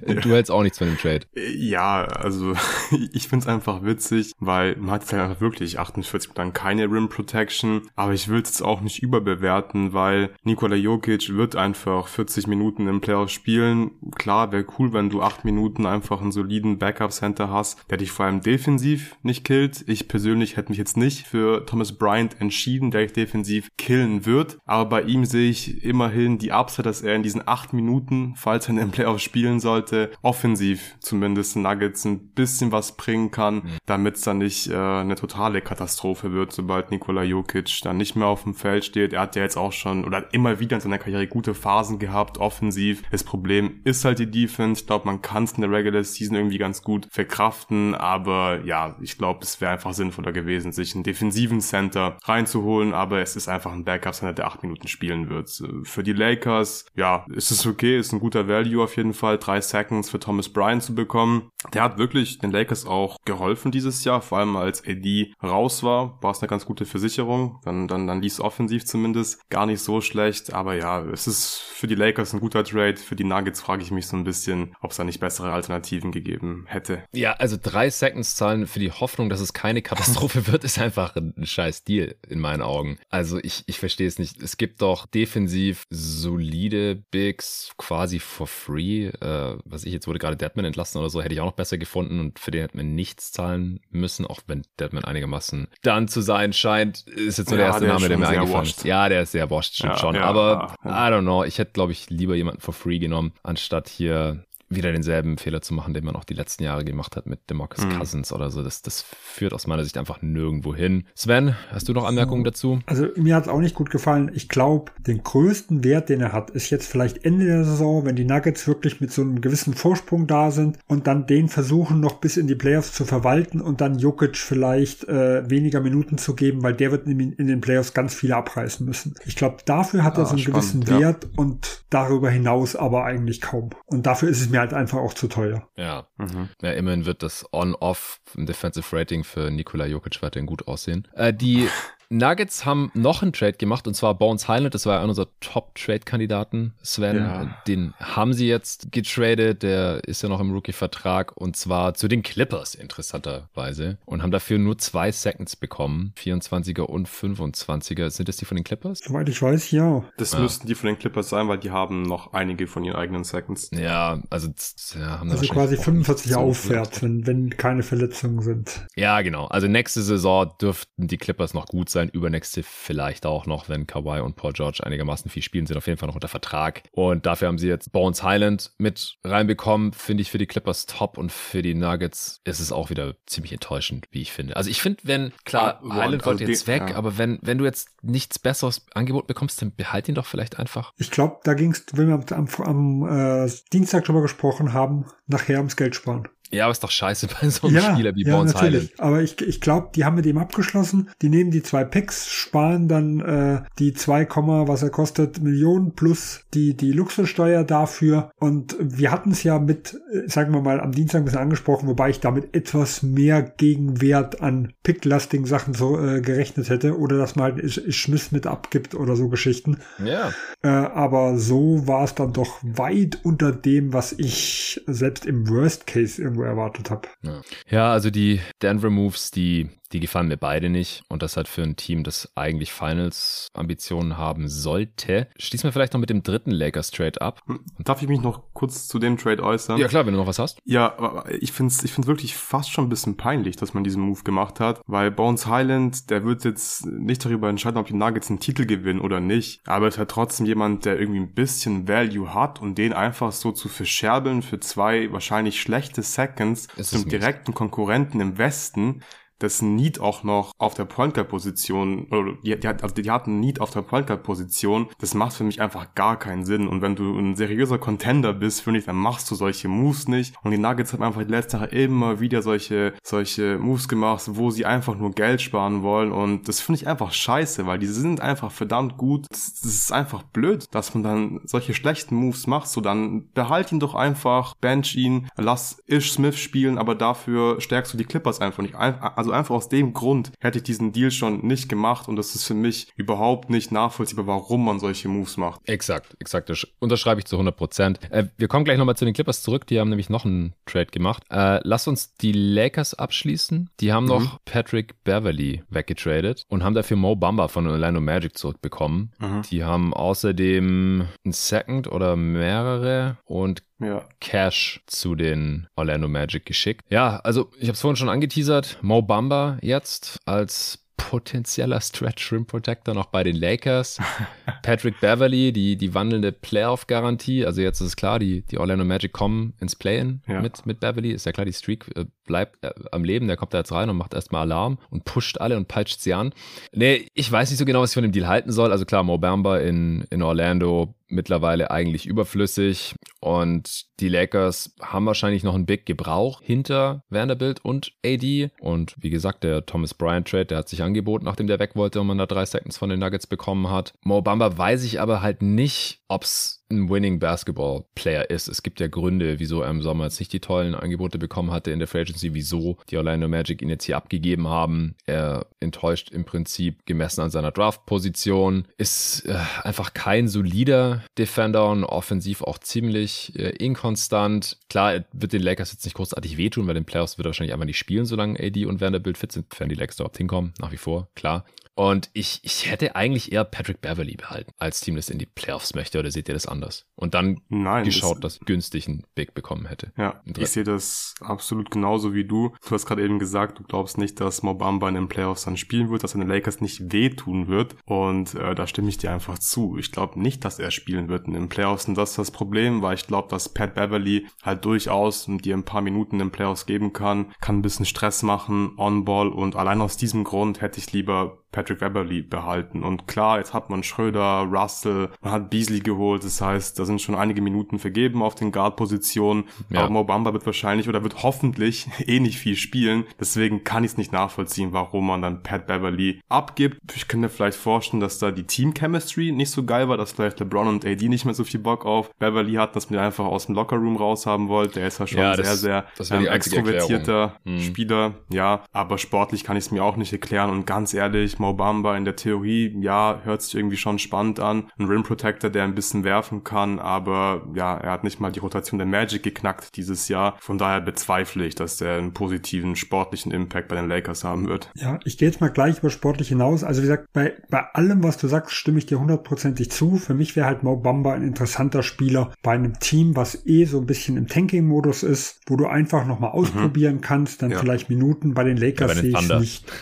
du 0.05 0.29
hältst 0.29 0.51
auch 0.51 0.63
nichts 0.63 0.77
von 0.77 0.87
dem 0.87 0.97
Trade. 0.97 1.21
Ja, 1.55 2.03
also 2.03 2.53
ich 3.13 3.27
find's 3.27 3.47
einfach 3.47 3.83
witzig, 3.83 4.33
weil 4.39 4.75
man 4.77 4.91
hat 4.91 5.11
ja 5.11 5.39
wirklich 5.39 5.79
48 5.79 6.29
Minuten 6.35 6.53
keine 6.53 6.85
Rim 6.85 7.09
Protection, 7.09 7.83
aber 7.95 8.13
ich 8.13 8.27
will 8.27 8.41
es 8.41 8.61
auch 8.61 8.81
nicht 8.81 9.01
überbewerten, 9.01 9.93
weil 9.93 10.31
Nikola 10.43 10.75
Jokic 10.75 11.33
wird 11.35 11.55
einfach 11.55 12.07
40 12.07 12.47
Minuten 12.47 12.87
im 12.87 13.01
Playoff 13.01 13.29
spielen. 13.29 13.91
Klar, 14.15 14.51
wäre 14.51 14.65
cool, 14.77 14.93
wenn 14.93 15.09
du 15.09 15.21
8 15.21 15.45
Minuten 15.45 15.85
einfach 15.85 16.21
einen 16.21 16.31
soliden 16.31 16.77
Backup 16.77 17.11
Center 17.11 17.49
hast, 17.49 17.89
der 17.89 17.97
dich 17.97 18.11
vor 18.11 18.25
allem 18.25 18.41
defensiv 18.41 19.15
nicht 19.23 19.43
killt. 19.43 19.83
Ich 19.87 20.07
persönlich 20.07 20.57
hätte 20.57 20.69
mich 20.69 20.77
jetzt 20.77 20.97
nicht 20.97 21.27
für 21.27 21.65
Thomas 21.65 21.93
Bryant 21.93 22.39
entschieden, 22.39 22.91
der 22.91 23.03
dich 23.03 23.13
defensiv 23.13 23.69
killen 23.77 24.25
wird, 24.25 24.57
aber 24.65 24.85
bei 24.85 25.01
ihm 25.11 25.25
sehe 25.25 25.49
ich 25.49 25.83
immerhin 25.83 26.37
die 26.37 26.51
Upside, 26.51 26.83
dass 26.83 27.01
er 27.01 27.15
in 27.15 27.23
diesen 27.23 27.47
acht 27.47 27.73
Minuten, 27.73 28.33
falls 28.35 28.67
er 28.67 28.71
in 28.71 28.75
den 28.77 28.91
Playoffs 28.91 29.23
spielen 29.23 29.59
sollte, 29.59 30.11
offensiv 30.21 30.95
zumindest 30.99 31.55
Nuggets 31.55 32.05
ein 32.05 32.29
bisschen 32.29 32.71
was 32.71 32.95
bringen 32.97 33.31
kann, 33.31 33.55
mhm. 33.55 33.77
damit 33.85 34.15
es 34.15 34.21
dann 34.21 34.39
nicht 34.39 34.69
äh, 34.69 34.75
eine 34.75 35.15
totale 35.15 35.61
Katastrophe 35.61 36.31
wird, 36.31 36.51
sobald 36.53 36.91
Nikola 36.91 37.23
Jokic 37.23 37.81
dann 37.83 37.97
nicht 37.97 38.15
mehr 38.15 38.27
auf 38.27 38.43
dem 38.43 38.53
Feld 38.53 38.85
steht. 38.85 39.13
Er 39.13 39.21
hat 39.21 39.35
ja 39.35 39.41
jetzt 39.41 39.57
auch 39.57 39.73
schon 39.73 40.05
oder 40.05 40.33
immer 40.33 40.59
wieder 40.59 40.77
in 40.77 40.81
seiner 40.81 40.97
Karriere 40.97 41.27
gute 41.27 41.53
Phasen 41.53 41.99
gehabt, 41.99 42.37
offensiv. 42.37 43.03
Das 43.11 43.23
Problem 43.23 43.81
ist 43.83 44.05
halt 44.05 44.19
die 44.19 44.29
Defense. 44.29 44.81
Ich 44.81 44.87
glaube, 44.87 45.05
man 45.05 45.21
kann 45.21 45.43
es 45.43 45.53
in 45.53 45.61
der 45.61 45.71
Regular 45.71 46.03
Season 46.03 46.35
irgendwie 46.35 46.57
ganz 46.57 46.81
gut 46.81 47.07
verkraften, 47.11 47.95
aber 47.95 48.61
ja, 48.65 48.95
ich 49.01 49.17
glaube, 49.17 49.39
es 49.43 49.61
wäre 49.61 49.73
einfach 49.73 49.93
sinnvoller 49.93 50.31
gewesen, 50.31 50.71
sich 50.71 50.95
einen 50.95 51.03
defensiven 51.03 51.61
Center 51.61 52.17
reinzuholen, 52.23 52.93
aber 52.93 53.19
es 53.19 53.35
ist 53.35 53.47
einfach 53.47 53.71
ein 53.71 53.83
Backup-Center, 53.83 54.33
der 54.33 54.47
acht 54.47 54.63
Minuten 54.63 54.87
spielen 54.91 55.29
wird. 55.29 55.49
Für 55.83 56.03
die 56.03 56.13
Lakers, 56.13 56.85
ja, 56.95 57.25
ist 57.33 57.51
es 57.51 57.65
okay, 57.65 57.97
ist 57.97 58.13
ein 58.13 58.19
guter 58.19 58.47
Value 58.47 58.83
auf 58.83 58.97
jeden 58.97 59.13
Fall, 59.13 59.37
drei 59.37 59.61
Seconds 59.61 60.09
für 60.09 60.19
Thomas 60.19 60.49
Bryant 60.49 60.83
zu 60.83 60.95
bekommen. 60.95 61.49
Der 61.73 61.83
hat 61.83 61.97
wirklich 61.97 62.39
den 62.39 62.51
Lakers 62.51 62.85
auch 62.85 63.17
geholfen 63.25 63.71
dieses 63.71 64.03
Jahr, 64.03 64.21
vor 64.21 64.39
allem 64.39 64.55
als 64.55 64.83
AD 64.85 65.33
raus 65.43 65.83
war, 65.83 66.21
war 66.21 66.31
es 66.31 66.41
eine 66.41 66.47
ganz 66.47 66.65
gute 66.65 66.85
Versicherung. 66.85 67.59
Dann, 67.63 67.87
dann, 67.87 68.07
dann 68.07 68.21
lief 68.21 68.33
es 68.33 68.39
offensiv 68.39 68.85
zumindest 68.85 69.49
gar 69.49 69.65
nicht 69.65 69.81
so 69.81 70.01
schlecht. 70.01 70.53
Aber 70.53 70.75
ja, 70.75 71.03
es 71.05 71.27
ist 71.27 71.57
für 71.57 71.87
die 71.87 71.95
Lakers 71.95 72.33
ein 72.33 72.39
guter 72.39 72.63
Trade. 72.63 72.97
Für 72.97 73.15
die 73.15 73.23
Nuggets 73.23 73.61
frage 73.61 73.83
ich 73.83 73.91
mich 73.91 74.07
so 74.07 74.17
ein 74.17 74.23
bisschen, 74.23 74.75
ob 74.81 74.91
es 74.91 74.97
da 74.97 75.03
nicht 75.03 75.19
bessere 75.19 75.51
Alternativen 75.51 76.11
gegeben 76.11 76.65
hätte. 76.67 77.03
Ja, 77.13 77.33
also 77.33 77.57
drei 77.61 77.89
Seconds 77.89 78.35
zahlen 78.35 78.67
für 78.67 78.79
die 78.79 78.91
Hoffnung, 78.91 79.29
dass 79.29 79.39
es 79.39 79.53
keine 79.53 79.81
Katastrophe 79.81 80.47
wird, 80.51 80.63
ist 80.63 80.79
einfach 80.79 81.15
ein 81.15 81.45
scheiß 81.45 81.83
Deal 81.83 82.15
in 82.27 82.39
meinen 82.39 82.61
Augen. 82.61 82.97
Also 83.09 83.39
ich, 83.41 83.63
ich 83.67 83.79
verstehe 83.79 84.07
es 84.07 84.19
nicht. 84.19 84.41
Es 84.41 84.57
gibt 84.57 84.80
doch 84.81 85.05
defensiv 85.05 85.85
solide 85.89 86.95
Bigs 87.11 87.71
quasi 87.77 88.19
for 88.19 88.47
free. 88.47 89.07
Äh, 89.07 89.57
was 89.65 89.83
ich 89.83 89.93
jetzt 89.93 90.07
wurde 90.07 90.19
gerade 90.19 90.37
Deadman 90.37 90.65
entlassen 90.65 90.99
oder 90.99 91.09
so, 91.09 91.21
hätte 91.21 91.33
ich 91.33 91.41
auch 91.41 91.45
noch 91.45 91.51
besser 91.53 91.77
gefunden 91.77 92.19
und 92.19 92.39
für 92.39 92.51
den 92.51 92.61
hätte 92.61 92.77
man 92.77 92.95
nichts 92.95 93.31
zahlen 93.31 93.79
müssen, 93.89 94.25
auch 94.25 94.39
wenn 94.47 94.63
Deadman 94.79 95.05
einigermaßen 95.05 95.67
dann 95.83 96.07
zu 96.07 96.21
sein 96.21 96.53
scheint. 96.53 97.07
Ist 97.07 97.37
jetzt 97.37 97.49
nur 97.49 97.59
ja, 97.59 97.65
der 97.65 97.73
erste 97.73 97.85
der 97.85 97.93
Name, 97.93 98.07
der 98.07 98.17
mir 98.17 98.27
eingefallen 98.27 98.65
ist. 98.65 98.83
Ja, 98.83 99.09
der 99.09 99.23
ist 99.23 99.31
sehr 99.31 99.49
washed, 99.49 99.75
stimmt 99.75 99.93
ja, 99.93 99.99
schon. 99.99 100.15
Ja, 100.15 100.23
Aber 100.23 100.75
I 100.83 100.87
don't 100.87 101.21
know, 101.21 101.43
ich 101.43 101.57
hätte, 101.59 101.71
glaube 101.71 101.91
ich, 101.91 102.09
lieber 102.09 102.35
jemanden 102.35 102.61
for 102.61 102.73
free 102.73 102.99
genommen, 102.99 103.33
anstatt 103.43 103.89
hier 103.89 104.45
wieder 104.71 104.91
denselben 104.91 105.37
Fehler 105.37 105.61
zu 105.61 105.73
machen, 105.73 105.93
den 105.93 106.03
man 106.03 106.15
auch 106.15 106.23
die 106.23 106.33
letzten 106.33 106.63
Jahre 106.63 106.83
gemacht 106.83 107.15
hat 107.15 107.25
mit 107.25 107.49
Demarcus 107.49 107.85
mhm. 107.85 107.97
Cousins 107.97 108.31
oder 108.31 108.49
so. 108.49 108.63
Das, 108.63 108.81
das 108.81 109.01
führt 109.01 109.53
aus 109.53 109.67
meiner 109.67 109.83
Sicht 109.83 109.97
einfach 109.97 110.21
nirgendwo 110.21 110.73
hin. 110.73 111.03
Sven, 111.15 111.55
hast 111.69 111.89
du 111.89 111.93
noch 111.93 112.05
Anmerkungen 112.05 112.43
dazu? 112.43 112.79
Also 112.85 113.07
mir 113.15 113.35
hat 113.35 113.43
es 113.43 113.49
auch 113.49 113.59
nicht 113.59 113.75
gut 113.75 113.89
gefallen. 113.89 114.31
Ich 114.33 114.49
glaube, 114.49 114.91
den 114.99 115.23
größten 115.23 115.83
Wert, 115.83 116.09
den 116.09 116.21
er 116.21 116.31
hat, 116.31 116.49
ist 116.49 116.69
jetzt 116.69 116.87
vielleicht 116.87 117.25
Ende 117.25 117.45
der 117.45 117.63
Saison, 117.63 118.05
wenn 118.05 118.15
die 118.15 118.25
Nuggets 118.25 118.67
wirklich 118.67 119.01
mit 119.01 119.11
so 119.11 119.21
einem 119.21 119.41
gewissen 119.41 119.73
Vorsprung 119.73 120.27
da 120.27 120.51
sind 120.51 120.79
und 120.87 121.07
dann 121.07 121.27
den 121.27 121.49
versuchen 121.49 121.99
noch 121.99 122.15
bis 122.15 122.37
in 122.37 122.47
die 122.47 122.55
Playoffs 122.55 122.93
zu 122.93 123.05
verwalten 123.05 123.61
und 123.61 123.81
dann 123.81 123.99
Jokic 123.99 124.37
vielleicht 124.37 125.03
äh, 125.05 125.49
weniger 125.49 125.81
Minuten 125.81 126.17
zu 126.17 126.35
geben, 126.35 126.63
weil 126.63 126.73
der 126.73 126.91
wird 126.91 127.07
in, 127.07 127.19
in 127.33 127.47
den 127.47 127.61
Playoffs 127.61 127.93
ganz 127.93 128.13
viele 128.13 128.35
abreißen 128.35 128.85
müssen. 128.85 129.15
Ich 129.25 129.35
glaube, 129.35 129.57
dafür 129.65 130.03
hat 130.03 130.17
ja, 130.17 130.23
er 130.23 130.25
so 130.25 130.31
einen 130.31 130.39
spannend, 130.39 130.71
gewissen 130.71 130.81
ja. 130.83 130.99
Wert 130.99 131.27
und 131.35 131.83
darüber 131.89 132.29
hinaus 132.29 132.75
aber 132.75 133.03
eigentlich 133.03 133.41
kaum. 133.41 133.71
Und 133.85 134.05
dafür 134.05 134.29
ist 134.29 134.41
es 134.41 134.49
mir 134.49 134.60
halt 134.61 134.73
einfach 134.73 134.99
auch 134.99 135.13
zu 135.13 135.27
teuer. 135.27 135.67
Ja. 135.75 136.07
Mhm. 136.17 136.49
ja 136.61 136.71
immerhin 136.71 137.05
wird 137.05 137.23
das 137.23 137.45
On-Off 137.51 138.21
im 138.35 138.45
Defensive 138.45 138.95
Rating 138.95 139.23
für 139.23 139.51
Nikola 139.51 139.85
Jokic 139.85 140.21
weiterhin 140.21 140.45
gut 140.45 140.67
aussehen. 140.67 141.07
Äh, 141.13 141.33
die 141.33 141.67
Nuggets 142.11 142.65
haben 142.65 142.91
noch 142.93 143.21
einen 143.21 143.31
Trade 143.31 143.53
gemacht 143.53 143.87
und 143.87 143.93
zwar 143.93 144.13
Bones 144.15 144.49
Highland, 144.49 144.75
das 144.75 144.85
war 144.85 144.99
einer 144.99 145.07
unserer 145.07 145.29
Top-Trade-Kandidaten, 145.39 146.73
Sven. 146.83 147.15
Ja. 147.15 147.57
Den 147.67 147.93
haben 147.99 148.33
sie 148.33 148.47
jetzt 148.47 148.91
getradet, 148.91 149.63
der 149.63 150.03
ist 150.05 150.21
ja 150.21 150.27
noch 150.27 150.41
im 150.41 150.51
Rookie-Vertrag 150.51 151.35
und 151.37 151.55
zwar 151.55 151.93
zu 151.93 152.09
den 152.09 152.21
Clippers, 152.21 152.75
interessanterweise. 152.75 153.97
Und 154.05 154.21
haben 154.21 154.31
dafür 154.31 154.59
nur 154.59 154.77
zwei 154.77 155.11
Seconds 155.11 155.55
bekommen, 155.55 156.13
24er 156.19 156.81
und 156.81 157.07
25er. 157.07 158.09
Sind 158.09 158.27
das 158.27 158.35
die 158.35 158.45
von 158.45 158.57
den 158.57 158.65
Clippers? 158.65 158.99
Soweit 158.99 159.29
ich 159.29 159.41
weiß, 159.41 159.71
ja. 159.71 160.03
Das 160.17 160.33
ja. 160.33 160.39
müssten 160.39 160.67
die 160.67 160.75
von 160.75 160.87
den 160.87 160.99
Clippers 160.99 161.29
sein, 161.29 161.47
weil 161.47 161.59
die 161.59 161.71
haben 161.71 162.01
noch 162.01 162.33
einige 162.33 162.67
von 162.67 162.83
ihren 162.83 162.97
eigenen 162.97 163.23
Seconds. 163.23 163.71
Ja, 163.71 164.21
also, 164.29 164.49
ja, 164.95 165.19
haben 165.19 165.31
also 165.31 165.47
quasi 165.47 165.77
45 165.77 166.35
aufwärts, 166.35 167.01
wenn, 167.01 167.25
wenn 167.25 167.51
keine 167.51 167.83
Verletzungen 167.83 168.41
sind. 168.41 168.85
Ja, 168.95 169.21
genau. 169.21 169.45
Also 169.45 169.67
nächste 169.67 170.01
Saison 170.01 170.51
dürften 170.61 171.07
die 171.07 171.17
Clippers 171.17 171.53
noch 171.53 171.67
gut 171.67 171.89
sein 171.89 172.00
sein. 172.01 172.09
Übernächste 172.09 172.63
vielleicht 172.63 173.25
auch 173.25 173.45
noch, 173.45 173.69
wenn 173.69 173.87
Kawhi 173.87 174.21
und 174.21 174.35
Paul 174.35 174.53
George 174.53 174.79
einigermaßen 174.83 175.29
viel 175.29 175.43
spielen, 175.43 175.65
sind 175.65 175.77
auf 175.77 175.87
jeden 175.87 175.97
Fall 175.97 176.07
noch 176.07 176.15
unter 176.15 176.27
Vertrag. 176.27 176.83
Und 176.91 177.25
dafür 177.25 177.47
haben 177.47 177.57
sie 177.57 177.67
jetzt 177.67 177.91
Bones 177.91 178.23
Highland 178.23 178.71
mit 178.77 179.17
reinbekommen. 179.23 179.93
Finde 179.93 180.21
ich 180.21 180.31
für 180.31 180.37
die 180.37 180.47
Clippers 180.47 180.85
top 180.85 181.17
und 181.17 181.31
für 181.31 181.61
die 181.61 181.73
Nuggets 181.73 182.41
ist 182.43 182.59
es 182.59 182.71
auch 182.71 182.89
wieder 182.89 183.15
ziemlich 183.25 183.53
enttäuschend, 183.53 184.07
wie 184.11 184.21
ich 184.21 184.31
finde. 184.31 184.55
Also 184.55 184.69
ich 184.69 184.81
finde, 184.81 184.99
wenn, 185.03 185.31
klar, 185.45 185.81
ah, 185.83 185.95
Highland 185.95 186.25
wollte 186.25 186.43
also 186.43 186.51
jetzt 186.51 186.67
weg, 186.67 186.89
ja. 186.89 186.95
aber 186.95 187.17
wenn, 187.17 187.39
wenn 187.41 187.57
du 187.57 187.65
jetzt 187.65 187.89
nichts 188.01 188.39
besseres 188.39 188.85
Angebot 188.93 189.27
bekommst, 189.27 189.61
dann 189.61 189.75
behalt 189.75 190.07
ihn 190.09 190.15
doch 190.15 190.25
vielleicht 190.25 190.59
einfach. 190.59 190.93
Ich 190.97 191.11
glaube, 191.11 191.39
da 191.43 191.53
ging 191.53 191.71
es, 191.71 191.85
wenn 191.93 192.07
wir 192.07 192.35
am, 192.35 192.47
am 192.63 193.45
äh, 193.45 193.51
Dienstag 193.71 194.05
drüber 194.05 194.21
gesprochen 194.21 194.73
haben, 194.73 195.05
nachher 195.27 195.57
ums 195.57 195.75
Geld 195.75 195.95
sparen. 195.95 196.27
Ja, 196.51 196.65
aber 196.65 196.71
ist 196.71 196.83
doch 196.83 196.91
scheiße 196.91 197.27
bei 197.41 197.49
so 197.49 197.67
einem 197.67 197.77
ja, 197.77 197.93
Spieler 197.93 198.15
wie 198.15 198.25
ja, 198.25 198.35
Bones 198.35 198.53
natürlich. 198.53 198.93
Highland. 198.93 198.99
Aber 198.99 199.21
ich, 199.21 199.41
ich 199.41 199.61
glaube, 199.61 199.89
die 199.95 200.05
haben 200.05 200.15
mit 200.15 200.25
ihm 200.25 200.37
abgeschlossen. 200.37 201.09
Die 201.21 201.29
nehmen 201.29 201.51
die 201.51 201.63
zwei 201.63 201.83
Picks, 201.83 202.29
sparen 202.29 202.87
dann 202.87 203.19
äh, 203.21 203.61
die 203.79 203.93
2, 203.93 204.27
was 204.67 204.83
er 204.83 204.89
kostet, 204.89 205.41
Millionen 205.41 205.93
plus 205.93 206.45
die, 206.53 206.75
die 206.75 206.91
Luxussteuer 206.91 207.63
dafür. 207.63 208.31
Und 208.37 208.75
wir 208.79 209.11
hatten 209.11 209.31
es 209.31 209.43
ja 209.43 209.59
mit, 209.59 209.99
äh, 210.13 210.27
sagen 210.27 210.53
wir 210.53 210.61
mal, 210.61 210.79
am 210.79 210.91
Dienstag 210.91 211.19
ein 211.21 211.25
bisschen 211.25 211.39
angesprochen, 211.39 211.87
wobei 211.87 212.09
ich 212.09 212.19
damit 212.19 212.55
etwas 212.55 213.03
mehr 213.03 213.41
Gegenwert 213.41 214.41
an 214.41 214.73
picklastigen 214.83 215.45
Sachen 215.45 215.73
so 215.73 215.99
äh, 215.99 216.21
gerechnet 216.21 216.69
hätte. 216.69 216.97
Oder 216.97 217.17
dass 217.17 217.35
man 217.35 217.53
halt 217.53 217.93
Schmiss 217.93 218.31
mit 218.31 218.45
abgibt 218.45 218.95
oder 218.95 219.15
so 219.15 219.29
Geschichten. 219.29 219.77
Ja. 220.03 220.31
Äh, 220.61 220.67
aber 220.67 221.37
so 221.37 221.87
war 221.87 222.03
es 222.03 222.15
dann 222.15 222.33
doch 222.33 222.59
weit 222.61 223.19
unter 223.23 223.51
dem, 223.51 223.93
was 223.93 224.11
ich 224.13 224.81
selbst 224.87 225.25
im 225.25 225.49
Worst 225.49 225.87
Case 225.87 226.21
irgendwo 226.21 226.40
erwartet 226.43 226.89
habe. 226.89 227.07
Ja. 227.21 227.41
ja, 227.69 227.91
also 227.91 228.09
die 228.09 228.41
Denver 228.61 228.89
Moves, 228.89 229.31
die 229.31 229.69
die 229.93 229.99
gefallen 229.99 230.27
mir 230.27 230.37
beide 230.37 230.69
nicht. 230.69 231.03
Und 231.09 231.21
das 231.21 231.37
halt 231.37 231.47
für 231.47 231.63
ein 231.63 231.75
Team, 231.75 232.03
das 232.03 232.31
eigentlich 232.35 232.71
Finals-Ambitionen 232.71 234.17
haben 234.17 234.47
sollte. 234.47 235.27
Schließen 235.37 235.65
wir 235.65 235.71
vielleicht 235.71 235.93
noch 235.93 235.99
mit 235.99 236.09
dem 236.09 236.23
dritten 236.23 236.51
Lakers-Trade 236.51 237.21
ab. 237.21 237.41
Hm, 237.45 237.63
darf 237.79 238.01
ich 238.01 238.07
mich 238.07 238.21
noch 238.21 238.53
kurz 238.53 238.87
zu 238.87 238.99
dem 238.99 239.17
Trade 239.17 239.43
äußern? 239.43 239.77
Ja, 239.79 239.87
klar, 239.87 240.05
wenn 240.05 240.13
du 240.13 240.19
noch 240.19 240.27
was 240.27 240.39
hast. 240.39 240.59
Ja, 240.65 240.97
aber 240.97 241.25
ich 241.31 241.51
finde 241.51 241.73
es 241.73 241.83
ich 241.83 241.91
find's 241.91 242.07
wirklich 242.07 242.35
fast 242.35 242.71
schon 242.71 242.85
ein 242.85 242.89
bisschen 242.89 243.17
peinlich, 243.17 243.55
dass 243.55 243.73
man 243.73 243.83
diesen 243.83 244.01
Move 244.01 244.23
gemacht 244.23 244.59
hat. 244.59 244.81
Weil 244.85 245.11
Bones 245.11 245.45
Highland, 245.45 246.09
der 246.09 246.23
wird 246.23 246.43
jetzt 246.43 246.85
nicht 246.85 247.23
darüber 247.25 247.49
entscheiden, 247.49 247.77
ob 247.77 247.87
die 247.87 247.93
Nuggets 247.93 248.29
einen 248.29 248.39
Titel 248.39 248.65
gewinnen 248.65 249.01
oder 249.01 249.19
nicht. 249.19 249.61
Aber 249.67 249.87
es 249.87 249.97
halt 249.97 250.09
trotzdem 250.09 250.45
jemand, 250.45 250.85
der 250.85 250.99
irgendwie 250.99 251.19
ein 251.19 251.33
bisschen 251.33 251.87
Value 251.87 252.33
hat 252.33 252.61
und 252.61 252.77
den 252.77 252.93
einfach 252.93 253.31
so 253.31 253.51
zu 253.51 253.69
verscherbeln 253.69 254.41
für 254.41 254.59
zwei 254.59 255.11
wahrscheinlich 255.11 255.61
schlechte 255.61 256.01
Seconds 256.01 256.67
zum 256.81 257.07
direkten 257.07 257.53
Konkurrenten 257.53 258.19
im 258.19 258.37
Westen 258.37 259.01
dessen 259.41 259.75
Need 259.75 259.99
auch 259.99 260.23
noch 260.23 260.51
auf 260.57 260.73
der 260.73 260.85
Point 260.85 261.13
Guard 261.13 261.29
Position, 261.29 262.07
oder 262.11 262.33
die, 262.43 262.59
die, 262.59 262.67
also 262.67 262.95
die 262.95 263.09
hatten 263.09 263.39
Need 263.39 263.61
auf 263.61 263.71
der 263.71 263.81
Point 263.81 264.07
Guard 264.07 264.23
Position, 264.23 264.87
das 264.99 265.13
macht 265.13 265.33
für 265.33 265.43
mich 265.43 265.61
einfach 265.61 265.95
gar 265.95 266.17
keinen 266.19 266.45
Sinn. 266.45 266.67
Und 266.67 266.81
wenn 266.81 266.95
du 266.95 267.17
ein 267.17 267.35
seriöser 267.35 267.77
Contender 267.77 268.33
bist, 268.33 268.61
finde 268.61 268.79
ich, 268.79 268.85
dann 268.85 268.95
machst 268.95 269.29
du 269.31 269.35
solche 269.35 269.67
Moves 269.67 270.07
nicht. 270.07 270.35
Und 270.43 270.51
die 270.51 270.57
Nuggets 270.57 270.93
haben 270.93 271.03
einfach 271.03 271.23
die 271.23 271.31
letzten 271.31 271.57
Jahre 271.57 271.69
immer 271.69 272.19
wieder 272.19 272.41
solche, 272.41 272.93
solche 273.03 273.57
Moves 273.57 273.87
gemacht, 273.87 274.23
wo 274.27 274.51
sie 274.51 274.65
einfach 274.65 274.95
nur 274.95 275.11
Geld 275.11 275.41
sparen 275.41 275.83
wollen. 275.83 276.11
Und 276.11 276.47
das 276.47 276.61
finde 276.61 276.81
ich 276.81 276.87
einfach 276.87 277.11
scheiße, 277.11 277.65
weil 277.65 277.79
die 277.79 277.87
sind 277.87 278.21
einfach 278.21 278.51
verdammt 278.51 278.97
gut. 278.97 279.25
Das, 279.29 279.61
das 279.61 279.73
ist 279.73 279.91
einfach 279.91 280.23
blöd, 280.23 280.65
dass 280.71 280.93
man 280.93 281.03
dann 281.03 281.41
solche 281.45 281.73
schlechten 281.73 282.15
Moves 282.15 282.47
macht. 282.47 282.67
So, 282.67 282.81
dann 282.81 283.29
behalt 283.33 283.71
ihn 283.71 283.79
doch 283.79 283.95
einfach, 283.95 284.55
bench 284.55 284.95
ihn, 284.95 285.27
lass 285.37 285.81
Ish 285.87 286.13
Smith 286.13 286.37
spielen, 286.37 286.77
aber 286.77 286.95
dafür 286.95 287.59
stärkst 287.61 287.93
du 287.93 287.97
die 287.97 288.05
Clippers 288.05 288.41
einfach 288.41 288.63
nicht. 288.63 288.75
Also 288.75 289.30
also 289.31 289.39
einfach 289.39 289.55
aus 289.55 289.69
dem 289.69 289.93
Grund 289.93 290.31
hätte 290.39 290.57
ich 290.57 290.63
diesen 290.63 290.91
Deal 290.91 291.11
schon 291.11 291.45
nicht 291.45 291.69
gemacht 291.69 292.07
und 292.07 292.15
das 292.15 292.35
ist 292.35 292.43
für 292.43 292.53
mich 292.53 292.91
überhaupt 292.95 293.49
nicht 293.49 293.71
nachvollziehbar, 293.71 294.27
warum 294.27 294.65
man 294.65 294.79
solche 294.79 295.07
Moves 295.07 295.37
macht. 295.37 295.61
Exakt, 295.67 296.15
exakt. 296.19 296.49
Das 296.49 296.67
unterschreibe 296.79 297.19
ich 297.19 297.25
zu 297.25 297.35
100 297.35 297.55
Prozent. 297.55 297.99
Äh, 298.11 298.25
wir 298.37 298.47
kommen 298.47 298.65
gleich 298.65 298.77
nochmal 298.77 298.97
zu 298.97 299.05
den 299.05 299.13
Clippers 299.13 299.41
zurück. 299.41 299.65
Die 299.67 299.79
haben 299.79 299.89
nämlich 299.89 300.09
noch 300.09 300.25
einen 300.25 300.53
Trade 300.65 300.87
gemacht. 300.87 301.23
Äh, 301.29 301.59
lass 301.63 301.87
uns 301.87 302.13
die 302.15 302.33
Lakers 302.33 302.93
abschließen. 302.93 303.69
Die 303.79 303.93
haben 303.93 304.03
mhm. 304.03 304.09
noch 304.09 304.39
Patrick 304.45 305.03
Beverly 305.03 305.63
weggetradet 305.69 306.43
und 306.49 306.63
haben 306.63 306.75
dafür 306.75 306.97
Mo 306.97 307.15
Bamba 307.15 307.47
von 307.47 307.67
Orlando 307.67 308.01
Magic 308.01 308.37
zurückbekommen. 308.37 309.11
Mhm. 309.19 309.41
Die 309.49 309.63
haben 309.63 309.93
außerdem 309.93 311.07
ein 311.25 311.31
Second 311.31 311.87
oder 311.91 312.15
mehrere 312.15 313.17
und 313.25 313.63
ja. 313.81 314.07
Cash 314.19 314.81
zu 314.87 315.15
den 315.15 315.67
Orlando 315.75 316.07
Magic 316.07 316.45
geschickt. 316.45 316.85
Ja, 316.89 317.17
also 317.17 317.51
ich 317.57 317.63
habe 317.63 317.73
es 317.73 317.81
vorhin 317.81 317.95
schon 317.95 318.09
angeteasert. 318.09 318.77
Mo 318.81 319.01
Bamba 319.01 319.57
jetzt 319.61 320.19
als 320.25 320.81
potenzieller 321.01 321.81
Stretch 321.81 322.31
Rim 322.31 322.45
Protector 322.45 322.93
noch 322.93 323.07
bei 323.07 323.23
den 323.23 323.35
Lakers. 323.35 323.99
Patrick 324.63 324.99
Beverly, 325.01 325.51
die, 325.51 325.75
die 325.75 325.93
wandelnde 325.93 326.31
Playoff-Garantie. 326.31 327.45
Also 327.45 327.61
jetzt 327.61 327.81
ist 327.81 327.87
es 327.87 327.95
klar, 327.95 328.19
die, 328.19 328.43
die 328.43 328.57
Orlando 328.59 328.85
Magic 328.85 329.11
kommen 329.11 329.53
ins 329.59 329.75
Play-In 329.75 330.21
ja. 330.27 330.41
mit, 330.41 330.65
mit 330.65 330.79
Beverly. 330.79 331.11
Ist 331.11 331.25
ja 331.25 331.31
klar, 331.31 331.45
die 331.45 331.53
Streak 331.53 331.87
äh, 331.95 332.05
bleibt 332.25 332.63
äh, 332.63 332.71
am 332.91 333.03
Leben. 333.03 333.27
Der 333.27 333.35
kommt 333.35 333.53
da 333.53 333.57
jetzt 333.57 333.71
rein 333.71 333.89
und 333.89 333.97
macht 333.97 334.13
erstmal 334.13 334.43
Alarm 334.43 334.77
und 334.89 335.03
pusht 335.03 335.39
alle 335.39 335.57
und 335.57 335.67
peitscht 335.67 336.01
sie 336.01 336.13
an. 336.13 336.33
Nee, 336.71 337.07
ich 337.13 337.31
weiß 337.31 337.49
nicht 337.49 337.59
so 337.59 337.65
genau, 337.65 337.81
was 337.81 337.91
ich 337.91 337.95
von 337.95 338.03
dem 338.03 338.11
Deal 338.11 338.27
halten 338.27 338.51
soll. 338.51 338.71
Also 338.71 338.85
klar, 338.85 339.03
Mo 339.03 339.17
Bamba 339.17 339.57
in, 339.57 340.05
in 340.11 340.21
Orlando 340.21 340.93
mittlerweile 341.11 341.71
eigentlich 341.71 342.05
überflüssig 342.05 342.95
und 343.19 343.85
die 343.99 344.09
Lakers 344.09 344.75
haben 344.81 345.05
wahrscheinlich 345.05 345.43
noch 345.43 345.55
einen 345.55 345.65
Big 345.65 345.85
gebraucht 345.85 346.43
hinter 346.43 347.03
Vanderbilt 347.09 347.63
und 347.63 347.93
AD 348.05 348.51
und 348.59 348.95
wie 348.97 349.09
gesagt, 349.09 349.43
der 349.43 349.65
Thomas 349.65 349.93
Bryant 349.93 350.27
Trade, 350.27 350.45
der 350.45 350.59
hat 350.59 350.69
sich 350.69 350.81
angeboten, 350.81 351.25
nachdem 351.25 351.47
der 351.47 351.59
weg 351.59 351.75
wollte 351.75 352.01
und 352.01 352.07
man 352.07 352.17
da 352.17 352.25
drei 352.25 352.45
Seconds 352.45 352.77
von 352.77 352.89
den 352.89 352.99
Nuggets 352.99 353.27
bekommen 353.27 353.69
hat. 353.69 353.93
Mo 354.03 354.21
Bamba 354.21 354.57
weiß 354.57 354.83
ich 354.83 354.99
aber 354.99 355.21
halt 355.21 355.41
nicht, 355.41 356.01
ob's 356.07 356.60
ein 356.71 356.89
Winning 356.89 357.19
Basketball 357.19 357.83
Player 357.95 358.29
ist. 358.29 358.47
Es 358.47 358.63
gibt 358.63 358.79
ja 358.79 358.87
Gründe, 358.87 359.39
wieso 359.39 359.61
er 359.61 359.69
im 359.69 359.81
Sommer 359.81 360.05
jetzt 360.05 360.19
nicht 360.19 360.33
die 360.33 360.39
tollen 360.39 360.75
Angebote 360.75 361.19
bekommen 361.19 361.51
hatte 361.51 361.71
in 361.71 361.79
der 361.79 361.87
Free 361.87 362.01
Agency, 362.01 362.33
wieso 362.33 362.77
die 362.89 362.97
Orlando 362.97 363.27
Magic 363.27 363.61
ihn 363.61 363.69
jetzt 363.69 363.85
hier 363.85 363.97
abgegeben 363.97 364.47
haben. 364.47 364.95
Er 365.05 365.45
enttäuscht 365.59 366.09
im 366.09 366.25
Prinzip 366.25 366.85
gemessen 366.85 367.21
an 367.21 367.29
seiner 367.29 367.51
Draft-Position, 367.51 368.65
ist 368.77 369.25
äh, 369.25 369.37
einfach 369.63 369.93
kein 369.93 370.27
solider 370.27 371.03
Defender 371.17 371.69
und 371.69 371.83
offensiv 371.83 372.41
auch 372.41 372.57
ziemlich 372.57 373.33
äh, 373.35 373.49
inkonstant. 373.49 374.57
Klar, 374.69 374.93
er 374.93 375.05
wird 375.13 375.33
den 375.33 375.43
Lakers 375.43 375.71
jetzt 375.71 375.85
nicht 375.85 375.95
großartig 375.95 376.37
wehtun, 376.37 376.67
weil 376.67 376.73
den 376.73 376.85
Playoffs 376.85 377.17
wird 377.17 377.25
er 377.25 377.29
wahrscheinlich 377.29 377.53
einfach 377.53 377.65
nicht 377.65 377.77
spielen, 377.77 378.05
solange 378.05 378.39
AD 378.39 378.65
und 378.65 378.81
Vanderbilt 378.81 379.17
fit 379.17 379.31
sind, 379.31 379.47
wenn 379.59 379.69
die 379.69 379.75
Lakers 379.75 379.99
überhaupt 379.99 380.17
hinkommen, 380.17 380.53
nach 380.59 380.71
wie 380.71 380.77
vor, 380.77 381.09
klar. 381.15 381.45
Und 381.75 382.09
ich, 382.13 382.39
ich 382.43 382.69
hätte 382.69 382.95
eigentlich 382.95 383.31
eher 383.31 383.45
Patrick 383.45 383.81
Beverly 383.81 384.15
behalten, 384.15 384.51
als 384.57 384.81
Team 384.81 384.95
das 384.95 385.09
in 385.09 385.19
die 385.19 385.25
Playoffs 385.25 385.73
möchte. 385.73 385.99
Oder 385.99 386.11
seht 386.11 386.27
ihr 386.27 386.33
das 386.33 386.45
anders? 386.45 386.85
Und 386.95 387.13
dann 387.13 387.41
Nein, 387.47 387.85
geschaut, 387.85 388.23
das, 388.23 388.39
dass 388.39 388.45
günstig 388.45 388.87
einen 388.87 389.03
Big 389.15 389.33
bekommen 389.33 389.65
hätte. 389.65 389.93
Ja, 389.97 390.21
ich 390.25 390.49
sehe 390.49 390.63
das 390.63 391.15
absolut 391.21 391.71
genauso 391.71 392.13
wie 392.13 392.25
du. 392.25 392.53
Du 392.65 392.71
hast 392.71 392.85
gerade 392.85 393.03
eben 393.03 393.19
gesagt, 393.19 393.59
du 393.59 393.63
glaubst 393.63 393.97
nicht, 393.97 394.19
dass 394.19 394.43
Mobamba 394.43 394.89
in 394.89 394.95
den 394.95 395.07
Playoffs 395.07 395.45
dann 395.45 395.57
spielen 395.57 395.89
wird, 395.89 396.03
dass 396.03 396.13
er 396.13 396.19
den 396.19 396.27
Lakers 396.27 396.61
nicht 396.61 396.91
wehtun 396.91 397.47
wird. 397.47 397.75
Und 397.85 398.35
äh, 398.35 398.53
da 398.53 398.67
stimme 398.67 398.89
ich 398.89 398.97
dir 398.97 399.11
einfach 399.11 399.39
zu. 399.39 399.77
Ich 399.77 399.91
glaube 399.91 400.19
nicht, 400.19 400.43
dass 400.43 400.59
er 400.59 400.71
spielen 400.71 401.07
wird 401.07 401.27
in 401.27 401.33
den 401.33 401.49
Playoffs. 401.49 401.87
Und 401.87 401.95
das 401.95 402.11
ist 402.11 402.19
das 402.19 402.31
Problem, 402.31 402.81
weil 402.81 402.95
ich 402.95 403.07
glaube, 403.07 403.29
dass 403.29 403.49
Pat 403.49 403.75
Beverly 403.75 404.27
halt 404.43 404.65
durchaus 404.65 405.25
dir 405.25 405.55
ein 405.55 405.65
paar 405.65 405.81
Minuten 405.81 406.15
in 406.15 406.27
den 406.27 406.31
Playoffs 406.31 406.65
geben 406.65 406.91
kann, 406.91 407.33
kann 407.39 407.59
ein 407.59 407.61
bisschen 407.61 407.85
Stress 407.85 408.23
machen, 408.23 408.73
On-Ball. 408.77 409.29
Und 409.29 409.55
allein 409.55 409.81
aus 409.81 409.97
diesem 409.97 410.23
Grund 410.23 410.61
hätte 410.61 410.79
ich 410.79 410.91
lieber 410.91 411.40
Patrick 411.51 411.81
Weberly 411.81 412.21
behalten. 412.21 412.83
Und 412.83 413.07
klar, 413.07 413.37
jetzt 413.37 413.53
hat 413.53 413.69
man 413.69 413.83
Schröder, 413.83 414.47
Russell, 414.49 415.09
man 415.21 415.33
hat 415.33 415.49
Beasley 415.49 415.79
geholt. 415.79 416.23
Das 416.23 416.41
heißt, 416.41 416.79
da 416.79 416.85
sind 416.85 417.01
schon 417.01 417.15
einige 417.15 417.41
Minuten 417.41 417.79
vergeben 417.79 418.21
auf 418.23 418.35
den 418.35 418.51
Guard-Positionen. 418.51 419.45
Ja. 419.69 419.81
Aber 419.81 419.89
Mobamba 419.89 420.33
wird 420.33 420.45
wahrscheinlich 420.45 420.87
oder 420.87 421.03
wird 421.03 421.23
hoffentlich 421.23 421.87
eh 422.05 422.19
nicht 422.19 422.37
viel 422.37 422.55
spielen. 422.55 423.05
Deswegen 423.19 423.63
kann 423.63 423.83
ich 423.83 423.91
es 423.91 423.97
nicht 423.97 424.11
nachvollziehen, 424.11 424.71
warum 424.71 425.07
man 425.07 425.21
dann 425.21 425.43
Pat 425.43 425.67
Beverly 425.67 426.21
abgibt. 426.29 426.79
Ich 426.95 427.07
könnte 427.07 427.25
mir 427.25 427.29
vielleicht 427.29 427.57
vorstellen, 427.57 427.99
dass 427.99 428.19
da 428.19 428.31
die 428.31 428.43
Team-Chemistry 428.43 429.31
nicht 429.31 429.51
so 429.51 429.63
geil 429.63 429.89
war, 429.89 429.97
dass 429.97 430.13
vielleicht 430.13 430.39
LeBron 430.39 430.67
und 430.67 430.85
AD 430.85 431.07
nicht 431.07 431.25
mehr 431.25 431.33
so 431.33 431.43
viel 431.43 431.59
Bock 431.59 431.85
auf 431.85 432.13
Beverly 432.17 432.53
hatten, 432.53 432.73
dass 432.73 432.89
man 432.89 432.99
ihn 432.99 433.05
einfach 433.05 433.25
aus 433.25 433.47
dem 433.47 433.55
Lockerroom 433.55 433.97
raus 433.97 434.25
haben 434.25 434.47
wollte. 434.47 434.79
Der 434.79 434.87
ist 434.87 434.99
ja 434.99 435.07
schon 435.07 435.19
ja, 435.19 435.35
das, 435.35 435.61
sehr, 435.61 435.85
sehr 435.99 436.17
ähm, 436.17 436.27
extrovertierter 436.27 437.35
mhm. 437.43 437.59
Spieler. 437.59 438.13
Ja, 438.31 438.63
aber 438.71 438.97
sportlich 438.97 439.43
kann 439.43 439.57
ich 439.57 439.65
es 439.65 439.71
mir 439.71 439.83
auch 439.83 439.97
nicht 439.97 440.13
erklären. 440.13 440.49
Und 440.49 440.65
ganz 440.65 440.93
ehrlich, 440.93 441.39
Mo 441.41 441.53
Bamba 441.53 441.97
in 441.97 442.05
der 442.05 442.15
Theorie, 442.15 442.75
ja, 442.79 443.19
hört 443.23 443.41
sich 443.41 443.55
irgendwie 443.55 443.77
schon 443.77 443.99
spannend 443.99 444.39
an. 444.39 444.71
Ein 444.77 444.85
Rim 444.85 445.03
Protector, 445.03 445.49
der 445.49 445.63
ein 445.63 445.75
bisschen 445.75 446.03
werfen 446.03 446.43
kann, 446.43 446.79
aber 446.79 447.47
ja, 447.53 447.75
er 447.77 447.91
hat 447.91 448.03
nicht 448.03 448.19
mal 448.19 448.31
die 448.31 448.39
Rotation 448.39 448.77
der 448.77 448.87
Magic 448.87 449.23
geknackt 449.23 449.75
dieses 449.75 450.07
Jahr. 450.07 450.37
Von 450.39 450.57
daher 450.57 450.81
bezweifle 450.81 451.45
ich, 451.45 451.55
dass 451.55 451.81
er 451.81 451.97
einen 451.97 452.13
positiven 452.13 452.75
sportlichen 452.75 453.31
Impact 453.31 453.67
bei 453.67 453.75
den 453.75 453.89
Lakers 453.89 454.23
haben 454.23 454.47
wird. 454.47 454.69
Ja, 454.75 454.99
ich 455.03 455.17
gehe 455.17 455.27
jetzt 455.27 455.41
mal 455.41 455.49
gleich 455.49 455.79
über 455.79 455.89
sportlich 455.89 456.29
hinaus. 456.29 456.63
Also 456.63 456.81
wie 456.81 456.85
gesagt, 456.85 457.07
bei, 457.11 457.33
bei 457.49 457.63
allem, 457.73 458.03
was 458.03 458.17
du 458.17 458.27
sagst, 458.27 458.55
stimme 458.55 458.77
ich 458.77 458.85
dir 458.85 458.99
hundertprozentig 458.99 459.71
zu. 459.71 459.97
Für 459.97 460.13
mich 460.13 460.35
wäre 460.35 460.45
halt 460.45 460.63
Mo 460.63 460.77
Bamba 460.77 461.13
ein 461.13 461.23
interessanter 461.23 461.83
Spieler 461.83 462.31
bei 462.43 462.51
einem 462.51 462.79
Team, 462.79 463.15
was 463.15 463.45
eh 463.47 463.65
so 463.65 463.79
ein 463.79 463.87
bisschen 463.87 464.15
im 464.15 464.27
Tanking-Modus 464.27 465.03
ist, 465.03 465.41
wo 465.47 465.55
du 465.55 465.65
einfach 465.65 466.05
nochmal 466.05 466.29
mhm. 466.29 466.35
ausprobieren 466.35 466.95
mhm. 466.97 467.01
kannst, 467.01 467.41
dann 467.41 467.51
ja. 467.51 467.59
vielleicht 467.59 467.89
Minuten. 467.89 468.35
Bei 468.35 468.43
den 468.43 468.57
Lakers 468.57 468.95
ja, 468.95 469.01
sehe 469.01 469.13
ich 469.19 469.39
nicht. 469.39 469.73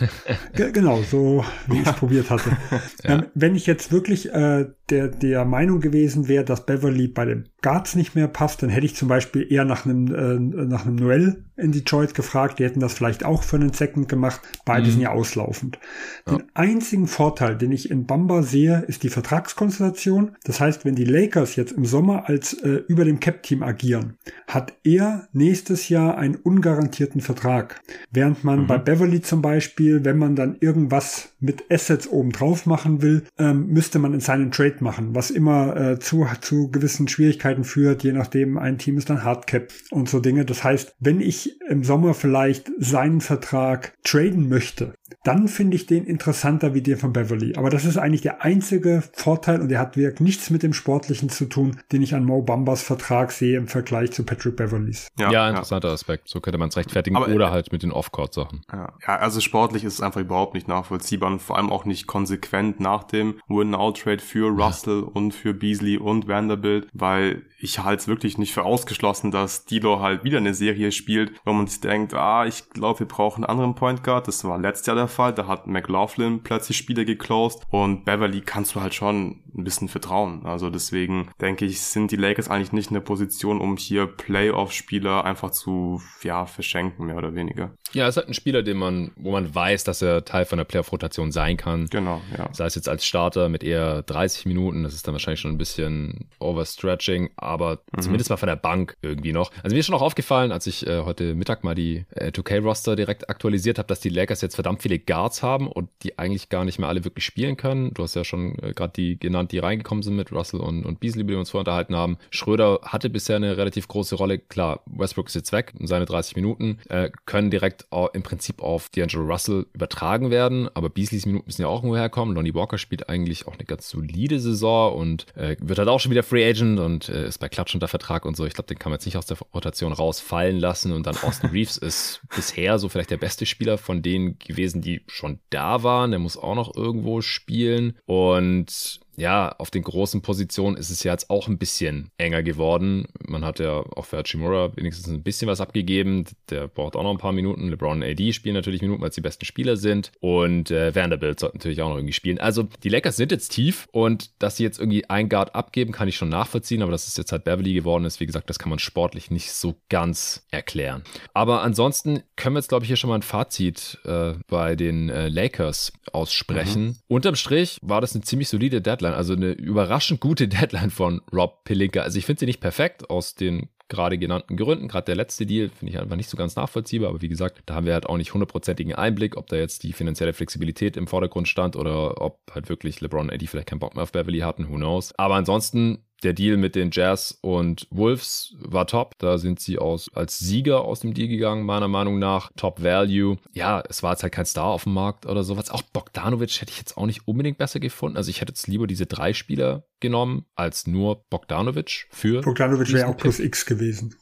genau, 0.54 1.02
so 1.02 1.44
wie 1.66 1.80
ich 1.80 1.86
es 1.86 1.94
probiert 1.94 2.30
hatte. 2.30 2.56
ja. 3.04 3.10
ähm, 3.10 3.26
wenn 3.34 3.54
ich 3.54 3.66
jetzt 3.66 3.92
wirklich 3.92 4.32
äh, 4.32 4.66
der, 4.90 5.08
der 5.08 5.44
Meinung 5.44 5.80
gewesen 5.80 6.28
wäre, 6.28 6.44
dass 6.44 6.66
Beverly 6.66 7.08
bei 7.08 7.24
den 7.24 7.48
Guards 7.62 7.94
nicht 7.94 8.14
mehr 8.14 8.28
passt, 8.28 8.62
dann 8.62 8.70
hätte 8.70 8.86
ich 8.86 8.96
zum 8.96 9.08
Beispiel 9.08 9.50
eher 9.50 9.64
nach 9.64 9.84
einem, 9.84 10.14
äh, 10.14 10.64
nach 10.64 10.86
einem 10.86 10.96
Noel 10.96 11.44
in 11.56 11.72
Detroit 11.72 12.14
gefragt. 12.14 12.58
Die 12.58 12.64
hätten 12.64 12.80
das 12.80 12.94
vielleicht 12.94 13.24
auch 13.24 13.42
für 13.42 13.56
einen 13.56 13.72
Second 13.72 14.08
gemacht. 14.08 14.40
Beide 14.64 14.86
mhm. 14.86 14.90
sind 14.92 15.00
ja 15.02 15.12
auslaufend. 15.12 15.78
Ja. 16.26 16.36
Den 16.36 16.44
einzigen 16.54 17.06
Vorteil, 17.06 17.56
den 17.56 17.72
ich 17.72 17.90
in 17.90 18.06
Bamba 18.06 18.42
sehe, 18.42 18.84
ist 18.86 19.02
die 19.02 19.10
Vertragskonstellation. 19.10 20.36
Das 20.44 20.60
heißt, 20.60 20.84
wenn 20.84 20.94
die 20.94 21.04
Lakers 21.04 21.56
jetzt 21.56 21.72
im 21.72 21.84
Sommer 21.84 22.28
als 22.28 22.54
äh, 22.54 22.82
über 22.88 23.04
dem 23.04 23.20
Cap-Team 23.20 23.62
agieren, 23.62 24.16
hat 24.46 24.72
er 24.84 25.28
nächstes 25.32 25.88
Jahr 25.88 26.16
einen 26.16 26.36
ungarantierten 26.36 27.20
Vertrag. 27.20 27.80
Während 28.10 28.42
man 28.42 28.62
mhm. 28.62 28.66
bei 28.66 28.78
Beverly 28.78 29.20
zum 29.20 29.42
Beispiel, 29.42 30.04
wenn 30.04 30.18
man 30.18 30.36
dann 30.36 30.56
irgendwas 30.60 31.34
mit 31.40 31.64
Assets 31.70 32.08
oben 32.08 32.32
drauf 32.32 32.66
machen 32.66 33.02
will, 33.02 33.24
ähm, 33.38 33.66
müsste 33.68 33.98
man 33.98 34.14
in 34.14 34.20
seinen 34.20 34.50
Trade 34.50 34.76
machen, 34.80 35.14
was 35.14 35.30
immer 35.30 35.76
äh, 35.76 35.98
zu, 35.98 36.26
zu 36.40 36.70
gewissen 36.70 37.08
Schwierigkeiten 37.08 37.64
führt, 37.64 38.02
je 38.02 38.12
nachdem, 38.12 38.58
ein 38.58 38.78
Team 38.78 38.98
ist 38.98 39.10
dann 39.10 39.24
Hardcap 39.24 39.72
und 39.90 40.08
so 40.08 40.20
Dinge. 40.20 40.44
Das 40.44 40.64
heißt, 40.64 40.94
wenn 40.98 41.20
ich 41.20 41.60
im 41.68 41.84
Sommer 41.84 42.14
vielleicht 42.14 42.70
seinen 42.78 43.20
Vertrag 43.20 43.94
traden 44.04 44.48
möchte, 44.48 44.94
dann 45.24 45.48
finde 45.48 45.76
ich 45.76 45.86
den 45.86 46.04
interessanter 46.04 46.74
wie 46.74 46.82
den 46.82 46.96
von 46.96 47.12
Beverly. 47.12 47.54
Aber 47.56 47.70
das 47.70 47.84
ist 47.84 47.96
eigentlich 47.96 48.22
der 48.22 48.42
einzige 48.44 49.02
Vorteil 49.12 49.60
und 49.60 49.68
der 49.68 49.78
hat 49.78 49.96
wirklich 49.96 50.20
nichts 50.20 50.50
mit 50.50 50.62
dem 50.62 50.72
Sportlichen 50.72 51.28
zu 51.28 51.46
tun, 51.46 51.80
den 51.92 52.02
ich 52.02 52.14
an 52.14 52.24
Mo 52.24 52.42
Bambas 52.42 52.82
Vertrag 52.82 53.32
sehe 53.32 53.56
im 53.56 53.68
Vergleich 53.68 54.12
zu 54.12 54.24
Patrick 54.24 54.56
Beverlys. 54.56 55.08
Ja, 55.18 55.30
ja 55.30 55.48
interessanter 55.48 55.88
ja. 55.88 55.94
Aspekt. 55.94 56.28
So 56.28 56.40
könnte 56.40 56.58
man 56.58 56.68
es 56.68 56.76
rechtfertigen 56.76 57.16
Aber, 57.16 57.28
oder 57.28 57.50
halt 57.50 57.72
mit 57.72 57.82
den 57.82 57.92
Off-Court-Sachen. 57.92 58.62
Ja. 58.72 58.92
ja, 59.06 59.16
also 59.16 59.40
sportlich 59.40 59.84
ist 59.84 59.94
es 59.94 60.00
einfach 60.00 60.20
überhaupt 60.20 60.54
nicht 60.54 60.68
nachvollziehbar 60.68 61.30
und 61.30 61.42
vor 61.42 61.56
allem 61.56 61.70
auch 61.70 61.84
nicht 61.84 62.06
konsequent 62.06 62.80
nach 62.80 63.04
dem 63.04 63.40
Win-Out-Trade 63.48 64.22
für 64.22 64.48
Russell 64.48 65.02
und 65.02 65.32
für 65.32 65.54
Beasley 65.54 65.98
und 65.98 66.28
Vanderbilt, 66.28 66.88
weil 66.92 67.42
ich 67.58 67.78
halte 67.78 68.02
es 68.02 68.08
wirklich 68.08 68.38
nicht 68.38 68.52
für 68.52 68.64
ausgeschlossen, 68.64 69.30
dass 69.30 69.64
Dilo 69.64 70.00
halt 70.00 70.24
wieder 70.24 70.38
eine 70.38 70.54
Serie 70.54 70.92
spielt, 70.92 71.32
wo 71.44 71.52
man 71.52 71.66
sich 71.66 71.80
denkt, 71.80 72.14
ah, 72.14 72.46
ich 72.46 72.70
glaube, 72.70 73.00
wir 73.00 73.08
brauchen 73.08 73.44
einen 73.44 73.50
anderen 73.50 73.74
Point 73.74 74.02
Guard. 74.02 74.28
Das 74.28 74.44
war 74.44 74.58
letztes 74.58 74.86
Jahr 74.86 74.96
der 75.00 75.08
Fall. 75.08 75.34
Da 75.34 75.46
hat 75.46 75.66
McLaughlin 75.66 76.42
plötzlich 76.42 76.76
Spiele 76.76 77.04
geclosed 77.04 77.62
und 77.70 78.04
Beverly 78.04 78.40
kannst 78.40 78.74
du 78.74 78.80
halt 78.80 78.94
schon 78.94 79.40
ein 79.56 79.64
bisschen 79.64 79.88
vertrauen. 79.88 80.44
Also 80.44 80.70
deswegen 80.70 81.28
denke 81.40 81.64
ich, 81.64 81.80
sind 81.80 82.10
die 82.10 82.16
Lakers 82.16 82.48
eigentlich 82.48 82.72
nicht 82.72 82.90
in 82.90 82.94
der 82.94 83.00
Position, 83.00 83.60
um 83.60 83.76
hier 83.76 84.06
Playoff-Spieler 84.06 85.24
einfach 85.24 85.50
zu, 85.50 86.02
ja, 86.22 86.46
verschenken, 86.46 87.06
mehr 87.06 87.16
oder 87.16 87.34
weniger. 87.34 87.72
Ja, 87.92 88.06
es 88.06 88.14
ist 88.14 88.16
halt 88.18 88.28
ein 88.28 88.34
Spieler, 88.34 88.62
den 88.62 88.76
man, 88.76 89.10
wo 89.16 89.32
man 89.32 89.52
weiß, 89.52 89.84
dass 89.84 90.02
er 90.02 90.24
Teil 90.24 90.44
von 90.44 90.58
der 90.58 90.64
Playoff-Rotation 90.64 91.32
sein 91.32 91.56
kann. 91.56 91.86
Genau, 91.90 92.20
ja. 92.36 92.48
Sei 92.52 92.66
es 92.66 92.74
jetzt 92.74 92.88
als 92.88 93.04
Starter 93.04 93.48
mit 93.48 93.64
eher 93.64 94.02
30 94.02 94.46
Minuten, 94.46 94.84
das 94.84 94.94
ist 94.94 95.06
dann 95.06 95.14
wahrscheinlich 95.14 95.40
schon 95.40 95.52
ein 95.52 95.58
bisschen 95.58 96.28
overstretching, 96.38 97.30
aber 97.36 97.80
mhm. 97.92 98.02
zumindest 98.02 98.30
mal 98.30 98.36
von 98.36 98.48
der 98.48 98.56
Bank 98.56 98.96
irgendwie 99.02 99.32
noch. 99.32 99.50
Also 99.62 99.74
mir 99.74 99.80
ist 99.80 99.86
schon 99.86 99.94
auch 99.94 100.02
aufgefallen, 100.02 100.52
als 100.52 100.66
ich 100.66 100.86
äh, 100.86 101.02
heute 101.04 101.34
Mittag 101.34 101.64
mal 101.64 101.74
die 101.74 102.04
äh, 102.10 102.30
2K-Roster 102.30 102.96
direkt 102.96 103.28
aktualisiert 103.28 103.78
habe, 103.78 103.88
dass 103.88 104.00
die 104.00 104.08
Lakers 104.08 104.40
jetzt 104.40 104.54
verdammt 104.54 104.82
viele 104.82 104.98
Guards 104.98 105.42
haben 105.42 105.66
und 105.66 105.88
die 106.02 106.18
eigentlich 106.18 106.48
gar 106.48 106.64
nicht 106.64 106.78
mehr 106.78 106.88
alle 106.88 107.04
wirklich 107.04 107.24
spielen 107.24 107.56
können. 107.56 107.92
Du 107.94 108.02
hast 108.02 108.14
ja 108.14 108.24
schon 108.24 108.56
äh, 108.62 108.72
gerade 108.72 108.92
die 108.94 109.18
genannt, 109.18 109.39
die 109.48 109.58
reingekommen 109.58 110.02
sind 110.02 110.16
mit 110.16 110.32
Russell 110.32 110.60
und, 110.60 110.84
und 110.84 111.00
Beasley, 111.00 111.24
die 111.24 111.28
wir 111.28 111.38
uns 111.38 111.50
vorher 111.50 111.62
unterhalten 111.62 111.96
haben. 111.96 112.18
Schröder 112.30 112.80
hatte 112.82 113.10
bisher 113.10 113.36
eine 113.36 113.56
relativ 113.56 113.88
große 113.88 114.14
Rolle. 114.14 114.38
Klar, 114.38 114.82
Westbrook 114.86 115.28
ist 115.28 115.34
jetzt 115.34 115.52
weg, 115.52 115.72
seine 115.80 116.06
30 116.06 116.36
Minuten, 116.36 116.78
äh, 116.88 117.10
können 117.26 117.50
direkt 117.50 117.86
im 118.12 118.22
Prinzip 118.22 118.62
auf 118.62 118.88
D'Angelo 118.94 119.26
Russell 119.26 119.66
übertragen 119.72 120.30
werden, 120.30 120.68
aber 120.74 120.90
Beasleys 120.90 121.26
Minuten 121.26 121.46
müssen 121.46 121.62
ja 121.62 121.68
auch 121.68 121.78
irgendwo 121.78 121.96
herkommen. 121.96 122.34
Lonnie 122.34 122.54
Walker 122.54 122.78
spielt 122.78 123.08
eigentlich 123.08 123.46
auch 123.46 123.54
eine 123.54 123.64
ganz 123.64 123.88
solide 123.88 124.40
Saison 124.40 124.94
und 124.96 125.26
äh, 125.36 125.56
wird 125.60 125.78
halt 125.78 125.88
auch 125.88 126.00
schon 126.00 126.10
wieder 126.10 126.22
Free 126.22 126.48
Agent 126.48 126.78
und 126.78 127.08
äh, 127.08 127.26
ist 127.26 127.38
bei 127.38 127.48
Klatsch 127.48 127.74
unter 127.74 127.88
Vertrag 127.88 128.24
und 128.24 128.36
so. 128.36 128.46
Ich 128.46 128.54
glaube, 128.54 128.68
den 128.68 128.78
kann 128.78 128.90
man 128.90 128.98
jetzt 128.98 129.06
nicht 129.06 129.16
aus 129.16 129.26
der 129.26 129.38
Rotation 129.54 129.92
rausfallen 129.92 130.58
lassen 130.58 130.92
und 130.92 131.06
dann 131.06 131.16
Austin 131.16 131.50
Reeves 131.52 131.76
ist 131.76 132.20
bisher 132.34 132.78
so 132.78 132.88
vielleicht 132.88 133.10
der 133.10 133.16
beste 133.16 133.46
Spieler 133.46 133.78
von 133.78 134.02
denen 134.02 134.38
gewesen, 134.38 134.80
die 134.82 135.02
schon 135.06 135.38
da 135.50 135.82
waren. 135.82 136.10
Der 136.10 136.20
muss 136.20 136.36
auch 136.36 136.54
noch 136.54 136.74
irgendwo 136.76 137.20
spielen 137.20 137.96
und 138.06 138.99
ja, 139.16 139.54
auf 139.58 139.70
den 139.70 139.82
großen 139.82 140.22
Positionen 140.22 140.76
ist 140.76 140.90
es 140.90 141.02
ja 141.02 141.12
jetzt 141.12 141.30
auch 141.30 141.48
ein 141.48 141.58
bisschen 141.58 142.10
enger 142.16 142.42
geworden. 142.42 143.06
Man 143.26 143.44
hat 143.44 143.58
ja 143.58 143.80
auch 143.80 144.06
für 144.06 144.18
Hachimura 144.18 144.74
wenigstens 144.76 145.08
ein 145.08 145.22
bisschen 145.22 145.48
was 145.48 145.60
abgegeben. 145.60 146.24
Der 146.48 146.68
braucht 146.68 146.96
auch 146.96 147.02
noch 147.02 147.10
ein 147.10 147.18
paar 147.18 147.32
Minuten. 147.32 147.68
LeBron 147.68 147.98
und 147.98 148.02
AD 148.02 148.32
spielen 148.32 148.54
natürlich 148.54 148.80
Minuten, 148.82 149.02
weil 149.02 149.10
es 149.10 149.14
die 149.14 149.20
besten 149.20 149.44
Spieler 149.44 149.76
sind. 149.76 150.12
Und 150.20 150.70
äh, 150.70 150.94
Vanderbilt 150.94 151.40
sollte 151.40 151.58
natürlich 151.58 151.82
auch 151.82 151.90
noch 151.90 151.96
irgendwie 151.96 152.14
spielen. 152.14 152.38
Also 152.38 152.68
die 152.82 152.88
Lakers 152.88 153.16
sind 153.16 153.32
jetzt 153.32 153.50
tief 153.50 153.88
und 153.92 154.30
dass 154.40 154.56
sie 154.56 154.64
jetzt 154.64 154.78
irgendwie 154.78 155.08
ein 155.10 155.28
Guard 155.28 155.54
abgeben, 155.54 155.92
kann 155.92 156.08
ich 156.08 156.16
schon 156.16 156.28
nachvollziehen. 156.28 156.82
Aber 156.82 156.92
dass 156.92 157.06
es 157.06 157.16
jetzt 157.16 157.32
halt 157.32 157.44
Beverly 157.44 157.74
geworden 157.74 158.04
ist, 158.04 158.20
wie 158.20 158.26
gesagt, 158.26 158.48
das 158.48 158.58
kann 158.58 158.70
man 158.70 158.78
sportlich 158.78 159.30
nicht 159.30 159.52
so 159.52 159.76
ganz 159.88 160.46
erklären. 160.50 161.02
Aber 161.34 161.62
ansonsten 161.62 162.22
können 162.36 162.54
wir 162.54 162.60
jetzt, 162.60 162.68
glaube 162.68 162.84
ich, 162.84 162.88
hier 162.88 162.96
schon 162.96 163.10
mal 163.10 163.16
ein 163.16 163.22
Fazit 163.22 163.98
äh, 164.04 164.34
bei 164.46 164.76
den 164.76 165.10
äh, 165.10 165.28
Lakers 165.28 165.92
aussprechen. 166.12 166.86
Mhm. 166.86 166.96
Unterm 167.08 167.34
Strich 167.34 167.78
war 167.82 168.00
das 168.00 168.14
eine 168.14 168.24
ziemlich 168.24 168.48
solide 168.48 168.80
Deadline. 168.80 168.99
Deadline. 169.00 169.14
Also 169.14 169.32
eine 169.34 169.52
überraschend 169.52 170.20
gute 170.20 170.48
Deadline 170.48 170.90
von 170.90 171.20
Rob 171.32 171.64
Pelinka. 171.64 172.02
Also 172.02 172.18
ich 172.18 172.26
finde 172.26 172.40
sie 172.40 172.46
nicht 172.46 172.60
perfekt 172.60 173.10
aus 173.10 173.34
den 173.34 173.68
gerade 173.88 174.18
genannten 174.18 174.56
Gründen. 174.56 174.86
Gerade 174.86 175.06
der 175.06 175.16
letzte 175.16 175.46
Deal 175.46 175.68
finde 175.68 175.92
ich 175.92 175.98
einfach 175.98 176.14
nicht 176.14 176.30
so 176.30 176.36
ganz 176.36 176.54
nachvollziehbar. 176.54 177.08
Aber 177.08 177.22
wie 177.22 177.28
gesagt, 177.28 177.60
da 177.66 177.74
haben 177.74 177.86
wir 177.86 177.94
halt 177.94 178.06
auch 178.06 178.16
nicht 178.16 178.32
hundertprozentigen 178.32 178.94
Einblick, 178.94 179.36
ob 179.36 179.48
da 179.48 179.56
jetzt 179.56 179.82
die 179.82 179.92
finanzielle 179.92 180.32
Flexibilität 180.32 180.96
im 180.96 181.08
Vordergrund 181.08 181.48
stand 181.48 181.74
oder 181.74 182.20
ob 182.20 182.38
halt 182.54 182.68
wirklich 182.68 183.00
LeBron 183.00 183.22
und 183.22 183.30
Eddie 183.30 183.48
vielleicht 183.48 183.68
keinen 183.68 183.80
Bock 183.80 183.96
mehr 183.96 184.04
auf 184.04 184.12
Beverly 184.12 184.40
hatten. 184.40 184.68
Who 184.68 184.76
knows? 184.76 185.12
Aber 185.18 185.34
ansonsten 185.34 186.04
der 186.22 186.32
Deal 186.32 186.56
mit 186.56 186.74
den 186.74 186.90
Jazz 186.92 187.38
und 187.40 187.86
Wolves 187.90 188.54
war 188.60 188.86
top. 188.86 189.18
Da 189.18 189.38
sind 189.38 189.60
sie 189.60 189.78
aus, 189.78 190.08
als 190.14 190.38
Sieger 190.38 190.82
aus 190.82 191.00
dem 191.00 191.14
Deal 191.14 191.28
gegangen, 191.28 191.64
meiner 191.64 191.88
Meinung 191.88 192.18
nach. 192.18 192.50
Top 192.56 192.82
Value. 192.82 193.38
Ja, 193.52 193.82
es 193.88 194.02
war 194.02 194.12
jetzt 194.12 194.22
halt 194.22 194.32
kein 194.32 194.46
Star 194.46 194.66
auf 194.66 194.84
dem 194.84 194.94
Markt 194.94 195.26
oder 195.26 195.42
sowas. 195.42 195.70
Auch 195.70 195.82
Bogdanovic 195.82 196.60
hätte 196.60 196.72
ich 196.72 196.78
jetzt 196.78 196.96
auch 196.96 197.06
nicht 197.06 197.26
unbedingt 197.26 197.58
besser 197.58 197.80
gefunden. 197.80 198.16
Also 198.16 198.30
ich 198.30 198.40
hätte 198.40 198.52
jetzt 198.52 198.66
lieber 198.66 198.86
diese 198.86 199.06
drei 199.06 199.32
Spieler 199.32 199.84
genommen 200.00 200.46
als 200.54 200.86
nur 200.86 201.24
Bogdanovic 201.28 202.06
für. 202.10 202.40
Bogdanovic 202.40 202.92
wäre 202.92 203.08
auch 203.08 203.16
plus 203.16 203.38
X 203.38 203.66
gewesen. 203.66 204.14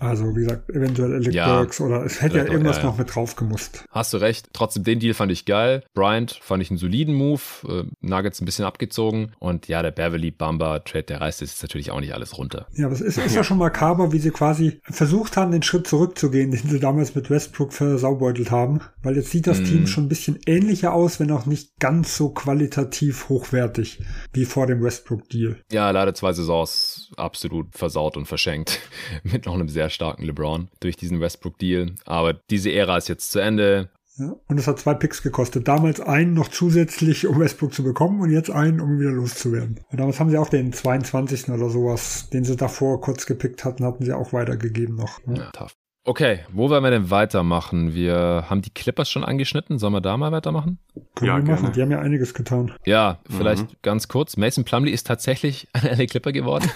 Also 0.00 0.34
wie 0.34 0.40
gesagt, 0.40 0.70
eventuell 0.70 1.14
Alec 1.14 1.34
ja, 1.34 1.60
oder 1.80 2.04
es 2.04 2.22
hätte 2.22 2.38
ja 2.38 2.44
irgendwas 2.44 2.76
ja, 2.76 2.84
ja. 2.84 2.88
noch 2.88 2.98
mit 2.98 3.14
drauf 3.14 3.36
gemusst. 3.36 3.84
Hast 3.90 4.14
du 4.14 4.18
recht. 4.18 4.48
Trotzdem, 4.52 4.84
den 4.84 5.00
Deal 5.00 5.14
fand 5.14 5.30
ich 5.30 5.44
geil. 5.44 5.84
Bryant 5.94 6.32
fand 6.42 6.62
ich 6.62 6.70
einen 6.70 6.78
soliden 6.78 7.14
Move. 7.14 7.40
Äh, 7.68 7.84
Nuggets 8.00 8.40
ein 8.40 8.46
bisschen 8.46 8.64
abgezogen. 8.64 9.32
Und 9.38 9.68
ja, 9.68 9.82
der 9.82 9.90
Beverly 9.90 10.30
Bamba 10.30 10.78
Trade, 10.80 11.04
der 11.04 11.20
reißt 11.20 11.37
jetzt 11.40 11.62
natürlich 11.62 11.90
auch 11.90 12.00
nicht 12.00 12.14
alles 12.14 12.38
runter. 12.38 12.66
Ja, 12.74 12.86
aber 12.86 12.94
es 12.94 13.00
ist, 13.00 13.18
ist 13.18 13.34
ja 13.34 13.44
schon 13.44 13.58
makaber, 13.58 14.12
wie 14.12 14.18
sie 14.18 14.30
quasi 14.30 14.80
versucht 14.84 15.36
haben, 15.36 15.52
den 15.52 15.62
Schritt 15.62 15.86
zurückzugehen, 15.86 16.50
den 16.50 16.68
sie 16.68 16.80
damals 16.80 17.14
mit 17.14 17.30
Westbrook 17.30 17.72
versaubeutelt 17.72 18.50
haben. 18.50 18.80
Weil 19.02 19.16
jetzt 19.16 19.30
sieht 19.30 19.46
das 19.46 19.60
mm. 19.60 19.64
Team 19.64 19.86
schon 19.86 20.04
ein 20.04 20.08
bisschen 20.08 20.38
ähnlicher 20.46 20.92
aus, 20.92 21.20
wenn 21.20 21.30
auch 21.30 21.46
nicht 21.46 21.78
ganz 21.78 22.16
so 22.16 22.30
qualitativ 22.30 23.28
hochwertig 23.28 24.00
wie 24.32 24.44
vor 24.44 24.66
dem 24.66 24.82
Westbrook-Deal. 24.82 25.56
Ja, 25.70 25.90
leider 25.90 26.14
zwei 26.14 26.32
Saisons 26.32 27.10
absolut 27.16 27.76
versaut 27.76 28.16
und 28.16 28.26
verschenkt. 28.26 28.80
mit 29.22 29.46
noch 29.46 29.54
einem 29.54 29.68
sehr 29.68 29.90
starken 29.90 30.24
LeBron 30.24 30.68
durch 30.80 30.96
diesen 30.96 31.20
Westbrook-Deal. 31.20 31.94
Aber 32.04 32.34
diese 32.34 32.72
Ära 32.72 32.96
ist 32.96 33.08
jetzt 33.08 33.30
zu 33.30 33.38
Ende. 33.38 33.90
Und 34.46 34.58
es 34.58 34.66
hat 34.66 34.78
zwei 34.78 34.94
Picks 34.94 35.22
gekostet. 35.22 35.68
Damals 35.68 36.00
einen 36.00 36.34
noch 36.34 36.48
zusätzlich, 36.48 37.26
um 37.26 37.38
Westbrook 37.38 37.72
zu 37.72 37.82
bekommen 37.82 38.20
und 38.20 38.30
jetzt 38.30 38.50
einen, 38.50 38.80
um 38.80 38.98
wieder 38.98 39.12
loszuwerden. 39.12 39.80
Und 39.90 40.00
damals 40.00 40.20
haben 40.20 40.30
sie 40.30 40.38
auch 40.38 40.48
den 40.48 40.72
22. 40.72 41.48
oder 41.50 41.70
sowas, 41.70 42.28
den 42.30 42.44
sie 42.44 42.56
davor 42.56 43.00
kurz 43.00 43.26
gepickt 43.26 43.64
hatten, 43.64 43.84
hatten 43.84 44.04
sie 44.04 44.12
auch 44.12 44.32
weitergegeben 44.32 44.96
noch. 44.96 45.20
Ja, 45.26 45.50
tough. 45.52 45.74
Okay, 46.08 46.38
wo 46.50 46.70
wollen 46.70 46.82
wir 46.82 46.90
denn 46.90 47.10
weitermachen? 47.10 47.92
Wir 47.92 48.46
haben 48.48 48.62
die 48.62 48.70
Clippers 48.70 49.10
schon 49.10 49.24
angeschnitten. 49.24 49.78
Sollen 49.78 49.92
wir 49.92 50.00
da 50.00 50.16
mal 50.16 50.32
weitermachen? 50.32 50.78
Können 51.14 51.28
ja, 51.28 51.36
wir 51.36 51.42
machen. 51.42 51.64
Gerne. 51.64 51.72
Die 51.72 51.82
haben 51.82 51.90
ja 51.90 51.98
einiges 51.98 52.32
getan. 52.32 52.72
Ja, 52.86 53.18
vielleicht 53.28 53.64
mhm. 53.64 53.76
ganz 53.82 54.08
kurz. 54.08 54.38
Mason 54.38 54.64
Plumley 54.64 54.90
ist 54.90 55.06
tatsächlich 55.06 55.68
ein 55.74 55.98
LA 55.98 56.06
Clipper 56.06 56.32
geworden. 56.32 56.66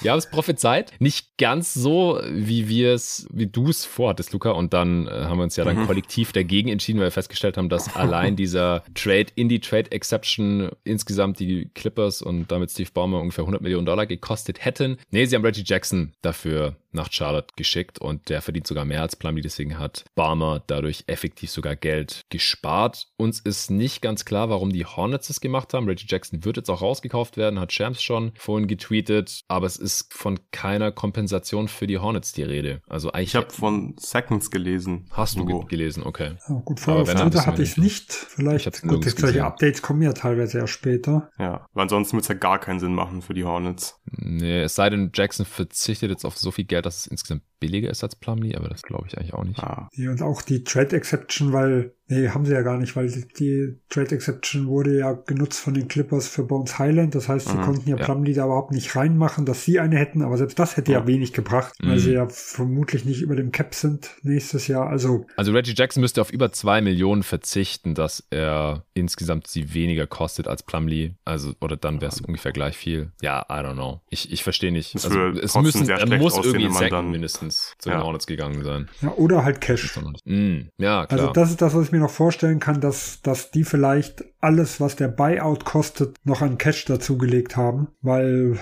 Wir 0.00 0.10
haben 0.10 0.18
es 0.18 0.28
prophezeit. 0.30 0.92
Nicht 1.00 1.36
ganz 1.38 1.74
so, 1.74 2.20
wie 2.30 2.68
wir 2.68 2.94
es, 2.94 3.26
wie 3.30 3.46
du 3.46 3.68
es 3.68 3.84
vorhattest, 3.84 4.32
Luca. 4.32 4.50
Und 4.50 4.72
dann 4.72 5.06
äh, 5.06 5.10
haben 5.10 5.38
wir 5.38 5.44
uns 5.44 5.56
ja 5.56 5.64
dann 5.64 5.80
mhm. 5.80 5.86
kollektiv 5.86 6.32
dagegen 6.32 6.68
entschieden, 6.68 6.98
weil 6.98 7.08
wir 7.08 7.12
festgestellt 7.12 7.56
haben, 7.56 7.68
dass 7.68 7.94
allein 7.96 8.36
dieser 8.36 8.84
Trade, 8.94 9.26
in 9.34 9.48
die 9.48 9.60
Trade 9.60 9.92
Exception 9.92 10.70
insgesamt 10.84 11.40
die 11.40 11.70
Clippers 11.74 12.22
und 12.22 12.50
damit 12.50 12.70
Steve 12.70 12.90
Ballmer 12.92 13.20
ungefähr 13.20 13.42
100 13.42 13.62
Millionen 13.62 13.86
Dollar 13.86 14.06
gekostet 14.06 14.64
hätten. 14.64 14.98
Nee, 15.10 15.26
sie 15.26 15.36
haben 15.36 15.44
Reggie 15.44 15.64
Jackson 15.64 16.12
dafür 16.22 16.76
nach 16.96 17.12
Charlotte 17.12 17.54
geschickt 17.56 18.00
und 18.00 18.28
der 18.28 18.42
verdient 18.42 18.66
sogar 18.66 18.84
mehr 18.84 19.02
als 19.02 19.14
Plumlee, 19.14 19.42
deswegen 19.42 19.78
hat 19.78 20.04
Barmer 20.14 20.62
dadurch 20.66 21.04
effektiv 21.06 21.50
sogar 21.50 21.76
Geld 21.76 22.22
gespart. 22.30 23.06
Uns 23.16 23.38
ist 23.40 23.70
nicht 23.70 24.02
ganz 24.02 24.24
klar, 24.24 24.50
warum 24.50 24.70
die 24.70 24.84
Hornets 24.84 25.30
es 25.30 25.40
gemacht 25.40 25.74
haben. 25.74 25.86
Reggie 25.86 26.06
Jackson 26.08 26.44
wird 26.44 26.56
jetzt 26.56 26.70
auch 26.70 26.82
rausgekauft 26.82 27.36
werden, 27.36 27.60
hat 27.60 27.72
Shams 27.72 28.02
schon 28.02 28.32
vorhin 28.36 28.66
getweetet, 28.66 29.42
aber 29.48 29.66
es 29.66 29.76
ist 29.76 30.12
von 30.12 30.40
keiner 30.50 30.90
Kompensation 30.90 31.68
für 31.68 31.86
die 31.86 31.98
Hornets 31.98 32.32
die 32.32 32.42
Rede. 32.42 32.80
Also 32.88 33.12
eigentlich. 33.12 33.28
Ich 33.28 33.36
habe 33.36 33.50
von 33.50 33.94
Seconds 33.98 34.50
gelesen. 34.50 35.06
Hast 35.12 35.36
du 35.36 35.44
ge 35.44 35.60
gelesen, 35.68 36.02
okay. 36.02 36.36
Ja, 36.48 36.62
gut, 36.64 36.80
vorher 36.80 37.02
auf 37.02 37.14
Twitter 37.14 37.46
hatte 37.46 37.62
ich 37.62 37.70
es 37.70 37.76
nicht. 37.76 38.12
Vielleicht, 38.12 38.82
gut, 38.82 39.04
jetzt 39.04 39.18
solche 39.18 39.44
Updates 39.44 39.82
kommen 39.82 40.02
ja 40.02 40.12
teilweise 40.12 40.58
erst 40.58 40.72
später. 40.72 41.30
Ja, 41.38 41.66
weil 41.72 41.82
ansonsten 41.82 42.16
wird 42.16 42.24
es 42.24 42.28
ja 42.28 42.34
gar 42.34 42.58
keinen 42.58 42.80
Sinn 42.80 42.94
machen 42.94 43.22
für 43.22 43.34
die 43.34 43.44
Hornets. 43.44 44.00
Nee, 44.06 44.62
es 44.62 44.74
sei 44.74 44.90
denn, 44.90 45.10
Jackson 45.14 45.44
verzichtet 45.46 46.10
jetzt 46.10 46.24
auf 46.24 46.36
so 46.36 46.50
viel 46.50 46.64
Geld, 46.64 46.85
dass 46.86 47.00
es 47.00 47.06
insgesamt 47.08 47.42
billiger 47.58 47.90
ist 47.90 48.02
als 48.02 48.16
Plumlee, 48.16 48.54
aber 48.54 48.68
das 48.68 48.82
glaube 48.82 49.06
ich 49.08 49.16
eigentlich 49.16 49.34
auch 49.34 49.44
nicht. 49.44 49.58
Ah. 49.58 49.88
Ja, 49.92 50.10
und 50.10 50.22
auch 50.22 50.42
die 50.42 50.64
Trade 50.64 50.94
Exception, 50.96 51.52
weil, 51.52 51.94
nee, 52.08 52.28
haben 52.28 52.44
sie 52.44 52.52
ja 52.52 52.62
gar 52.62 52.78
nicht, 52.78 52.96
weil 52.96 53.10
die 53.10 53.78
Trade 53.88 54.14
Exception 54.14 54.66
wurde 54.66 54.98
ja 54.98 55.12
genutzt 55.12 55.60
von 55.60 55.74
den 55.74 55.88
Clippers 55.88 56.28
für 56.28 56.44
Bones 56.44 56.78
Highland. 56.78 57.14
Das 57.14 57.28
heißt, 57.28 57.48
sie 57.48 57.56
mhm, 57.56 57.62
konnten 57.62 57.88
ja, 57.88 57.96
ja 57.96 58.04
Plumlee 58.04 58.34
da 58.34 58.44
überhaupt 58.44 58.72
nicht 58.72 58.94
reinmachen, 58.94 59.46
dass 59.46 59.64
sie 59.64 59.80
eine 59.80 59.96
hätten, 59.96 60.22
aber 60.22 60.36
selbst 60.36 60.58
das 60.58 60.76
hätte 60.76 60.92
ja, 60.92 61.00
ja 61.00 61.06
wenig 61.06 61.32
gebracht, 61.32 61.74
mhm. 61.82 61.88
weil 61.88 61.98
sie 61.98 62.12
ja 62.12 62.28
vermutlich 62.28 63.04
nicht 63.04 63.22
über 63.22 63.36
dem 63.36 63.52
Cap 63.52 63.74
sind 63.74 64.10
nächstes 64.22 64.66
Jahr. 64.66 64.88
Also, 64.88 65.26
also 65.36 65.52
Reggie 65.52 65.74
Jackson 65.74 66.00
müsste 66.00 66.20
auf 66.20 66.32
über 66.32 66.52
zwei 66.52 66.80
Millionen 66.80 67.22
verzichten, 67.22 67.94
dass 67.94 68.26
er 68.30 68.84
insgesamt 68.94 69.46
sie 69.46 69.72
weniger 69.72 70.06
kostet 70.06 70.46
als 70.48 70.62
Plumlee. 70.62 71.14
Also, 71.24 71.54
oder 71.60 71.76
dann 71.76 72.00
wäre 72.00 72.12
es 72.12 72.20
ungefähr 72.20 72.52
gleich 72.52 72.76
viel. 72.76 73.12
Ja, 73.22 73.46
I 73.48 73.54
don't 73.54 73.74
know. 73.74 74.00
Ich, 74.10 74.30
ich 74.30 74.42
verstehe 74.42 74.72
nicht. 74.72 74.94
Also, 74.94 75.28
es 75.28 75.54
müssen, 75.56 75.88
er 75.88 76.18
muss 76.18 76.36
irgendwie 76.36 76.70
Second 76.70 77.10
mindestens 77.10 77.45
mindestens 77.46 77.74
zu 77.78 77.90
den 77.90 77.98
ja. 77.98 78.04
Hornets 78.04 78.26
gegangen 78.26 78.62
sein. 78.64 78.88
Ja, 79.00 79.12
oder 79.12 79.44
halt 79.44 79.60
Cash. 79.60 79.98
Mm, 80.24 80.68
ja, 80.78 81.06
klar. 81.06 81.20
Also 81.20 81.32
das 81.32 81.50
ist 81.50 81.62
das, 81.62 81.74
was 81.74 81.86
ich 81.86 81.92
mir 81.92 81.98
noch 81.98 82.10
vorstellen 82.10 82.60
kann, 82.60 82.80
dass, 82.80 83.22
dass 83.22 83.50
die 83.50 83.64
vielleicht 83.64 84.24
alles, 84.40 84.80
was 84.80 84.96
der 84.96 85.08
Buyout 85.08 85.64
kostet, 85.64 86.16
noch 86.24 86.42
an 86.42 86.58
Cash 86.58 86.84
dazugelegt 86.84 87.56
haben, 87.56 87.88
weil 88.02 88.58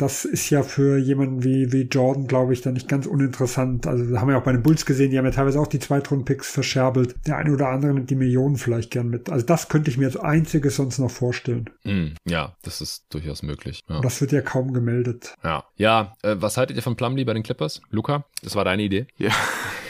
das 0.00 0.24
ist 0.24 0.48
ja 0.48 0.62
für 0.62 0.96
jemanden 0.96 1.44
wie, 1.44 1.72
wie 1.72 1.82
Jordan, 1.82 2.26
glaube 2.26 2.54
ich, 2.54 2.62
dann 2.62 2.72
nicht 2.72 2.88
ganz 2.88 3.06
uninteressant. 3.06 3.86
Also 3.86 4.18
haben 4.18 4.28
wir 4.28 4.38
auch 4.38 4.42
bei 4.42 4.52
den 4.52 4.62
Bulls 4.62 4.86
gesehen, 4.86 5.10
die 5.10 5.18
haben 5.18 5.26
ja 5.26 5.30
teilweise 5.30 5.60
auch 5.60 5.66
die 5.66 5.78
Zweitrunden-Picks 5.78 6.50
verscherbelt. 6.50 7.16
Der 7.26 7.36
eine 7.36 7.52
oder 7.52 7.68
andere 7.68 7.92
nimmt 7.92 8.08
die 8.08 8.14
Millionen 8.14 8.56
vielleicht 8.56 8.90
gern 8.90 9.08
mit. 9.08 9.28
Also 9.28 9.44
das 9.44 9.68
könnte 9.68 9.90
ich 9.90 9.98
mir 9.98 10.06
als 10.06 10.16
einziges 10.16 10.76
sonst 10.76 10.98
noch 10.98 11.10
vorstellen. 11.10 11.68
Mm, 11.84 12.14
ja, 12.26 12.56
das 12.62 12.80
ist 12.80 13.04
durchaus 13.10 13.42
möglich. 13.42 13.80
Ja. 13.88 14.00
Das 14.00 14.20
wird 14.22 14.32
ja 14.32 14.40
kaum 14.40 14.72
gemeldet. 14.72 15.34
Ja, 15.44 15.64
ja 15.76 16.14
äh, 16.22 16.36
was 16.38 16.56
haltet 16.56 16.76
ihr 16.76 16.82
von 16.82 16.96
Plumlee 16.96 17.24
bei 17.24 17.34
den 17.34 17.42
Clippers? 17.42 17.82
Luca, 17.90 18.24
das 18.42 18.54
war 18.54 18.64
deine 18.64 18.82
Idee? 18.82 19.06
Ja. 19.18 19.32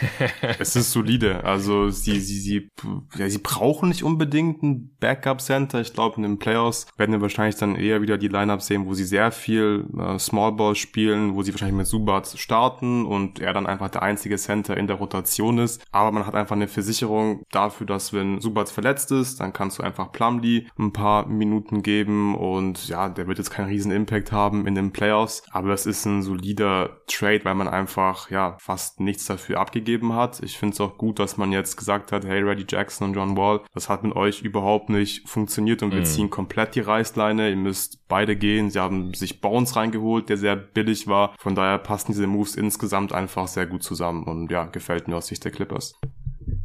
es 0.58 0.76
ist 0.76 0.92
solide. 0.92 1.44
Also 1.44 1.90
sie, 1.90 2.20
sie, 2.20 2.38
sie, 2.38 2.68
ja, 3.16 3.28
sie 3.28 3.38
brauchen 3.38 3.90
nicht 3.90 4.02
unbedingt 4.02 4.62
ein 4.62 4.90
Backup-Center. 4.98 5.80
Ich 5.80 5.92
glaube, 5.92 6.16
in 6.16 6.22
den 6.22 6.38
Playoffs 6.38 6.86
werden 6.96 7.12
wir 7.12 7.20
wahrscheinlich 7.20 7.56
dann 7.56 7.76
eher 7.76 8.02
wieder 8.02 8.18
die 8.18 8.28
Lineup 8.28 8.62
sehen, 8.62 8.86
wo 8.86 8.94
sie 8.94 9.04
sehr 9.04 9.30
viel 9.30 9.84
äh, 10.00 10.18
Small 10.18 10.52
Ball 10.52 10.74
spielen, 10.74 11.34
wo 11.34 11.42
sie 11.42 11.52
wahrscheinlich 11.52 11.76
mit 11.76 11.86
Subat 11.86 12.28
starten 12.36 13.06
und 13.06 13.40
er 13.40 13.52
dann 13.52 13.66
einfach 13.66 13.88
der 13.88 14.02
einzige 14.02 14.36
Center 14.36 14.76
in 14.76 14.86
der 14.86 14.96
Rotation 14.96 15.58
ist. 15.58 15.84
Aber 15.92 16.12
man 16.12 16.26
hat 16.26 16.34
einfach 16.34 16.56
eine 16.56 16.68
Versicherung 16.68 17.44
dafür, 17.50 17.86
dass 17.86 18.12
wenn 18.12 18.40
Subat 18.40 18.68
verletzt 18.68 19.12
ist, 19.12 19.40
dann 19.40 19.52
kannst 19.52 19.78
du 19.78 19.82
einfach 19.82 20.12
Plumlee 20.12 20.66
ein 20.78 20.92
paar 20.92 21.26
Minuten 21.26 21.82
geben 21.82 22.34
und 22.34 22.88
ja, 22.88 23.08
der 23.08 23.26
wird 23.26 23.38
jetzt 23.38 23.50
keinen 23.50 23.68
riesen 23.68 23.92
Impact 23.92 24.32
haben 24.32 24.66
in 24.66 24.74
den 24.74 24.92
Playoffs. 24.92 25.42
Aber 25.50 25.68
das 25.68 25.86
ist 25.86 26.04
ein 26.06 26.22
solider 26.22 27.00
Trade, 27.06 27.44
weil 27.44 27.54
man 27.54 27.68
einfach 27.68 28.30
ja 28.30 28.56
fast 28.60 29.00
nichts 29.00 29.26
dafür 29.26 29.60
abgegeben 29.60 30.14
hat. 30.14 30.40
Ich 30.42 30.58
finde 30.58 30.74
es 30.74 30.80
auch 30.80 30.98
gut, 30.98 31.18
dass 31.18 31.36
man 31.36 31.52
jetzt 31.52 31.76
gesagt 31.76 32.12
hat, 32.12 32.24
hey, 32.24 32.42
Reddy 32.42 32.64
Jackson 32.68 33.08
und 33.08 33.14
John 33.14 33.36
Wall, 33.36 33.60
das 33.74 33.88
hat 33.88 34.04
mit 34.04 34.14
euch 34.16 34.42
überhaupt 34.42 34.88
nicht 34.88 35.28
funktioniert 35.28 35.82
und 35.82 35.92
wir 35.92 36.02
mm. 36.02 36.04
ziehen 36.04 36.30
komplett 36.30 36.74
die 36.74 36.80
Reißleine. 36.80 37.50
Ihr 37.50 37.56
müsst 37.56 38.06
beide 38.08 38.36
gehen. 38.36 38.70
Sie 38.70 38.80
haben 38.80 39.14
sich 39.14 39.40
Bounce 39.40 39.76
rein 39.76 39.89
reingeholt, 39.90 40.28
der 40.28 40.36
sehr 40.36 40.56
billig 40.56 41.06
war. 41.06 41.34
Von 41.38 41.54
daher 41.54 41.78
passen 41.78 42.12
diese 42.12 42.26
Moves 42.26 42.56
insgesamt 42.56 43.12
einfach 43.12 43.48
sehr 43.48 43.66
gut 43.66 43.82
zusammen 43.82 44.24
und 44.24 44.50
ja, 44.50 44.64
gefällt 44.64 45.08
mir 45.08 45.16
aus 45.16 45.26
Sicht 45.26 45.44
der 45.44 45.52
Clippers. 45.52 45.94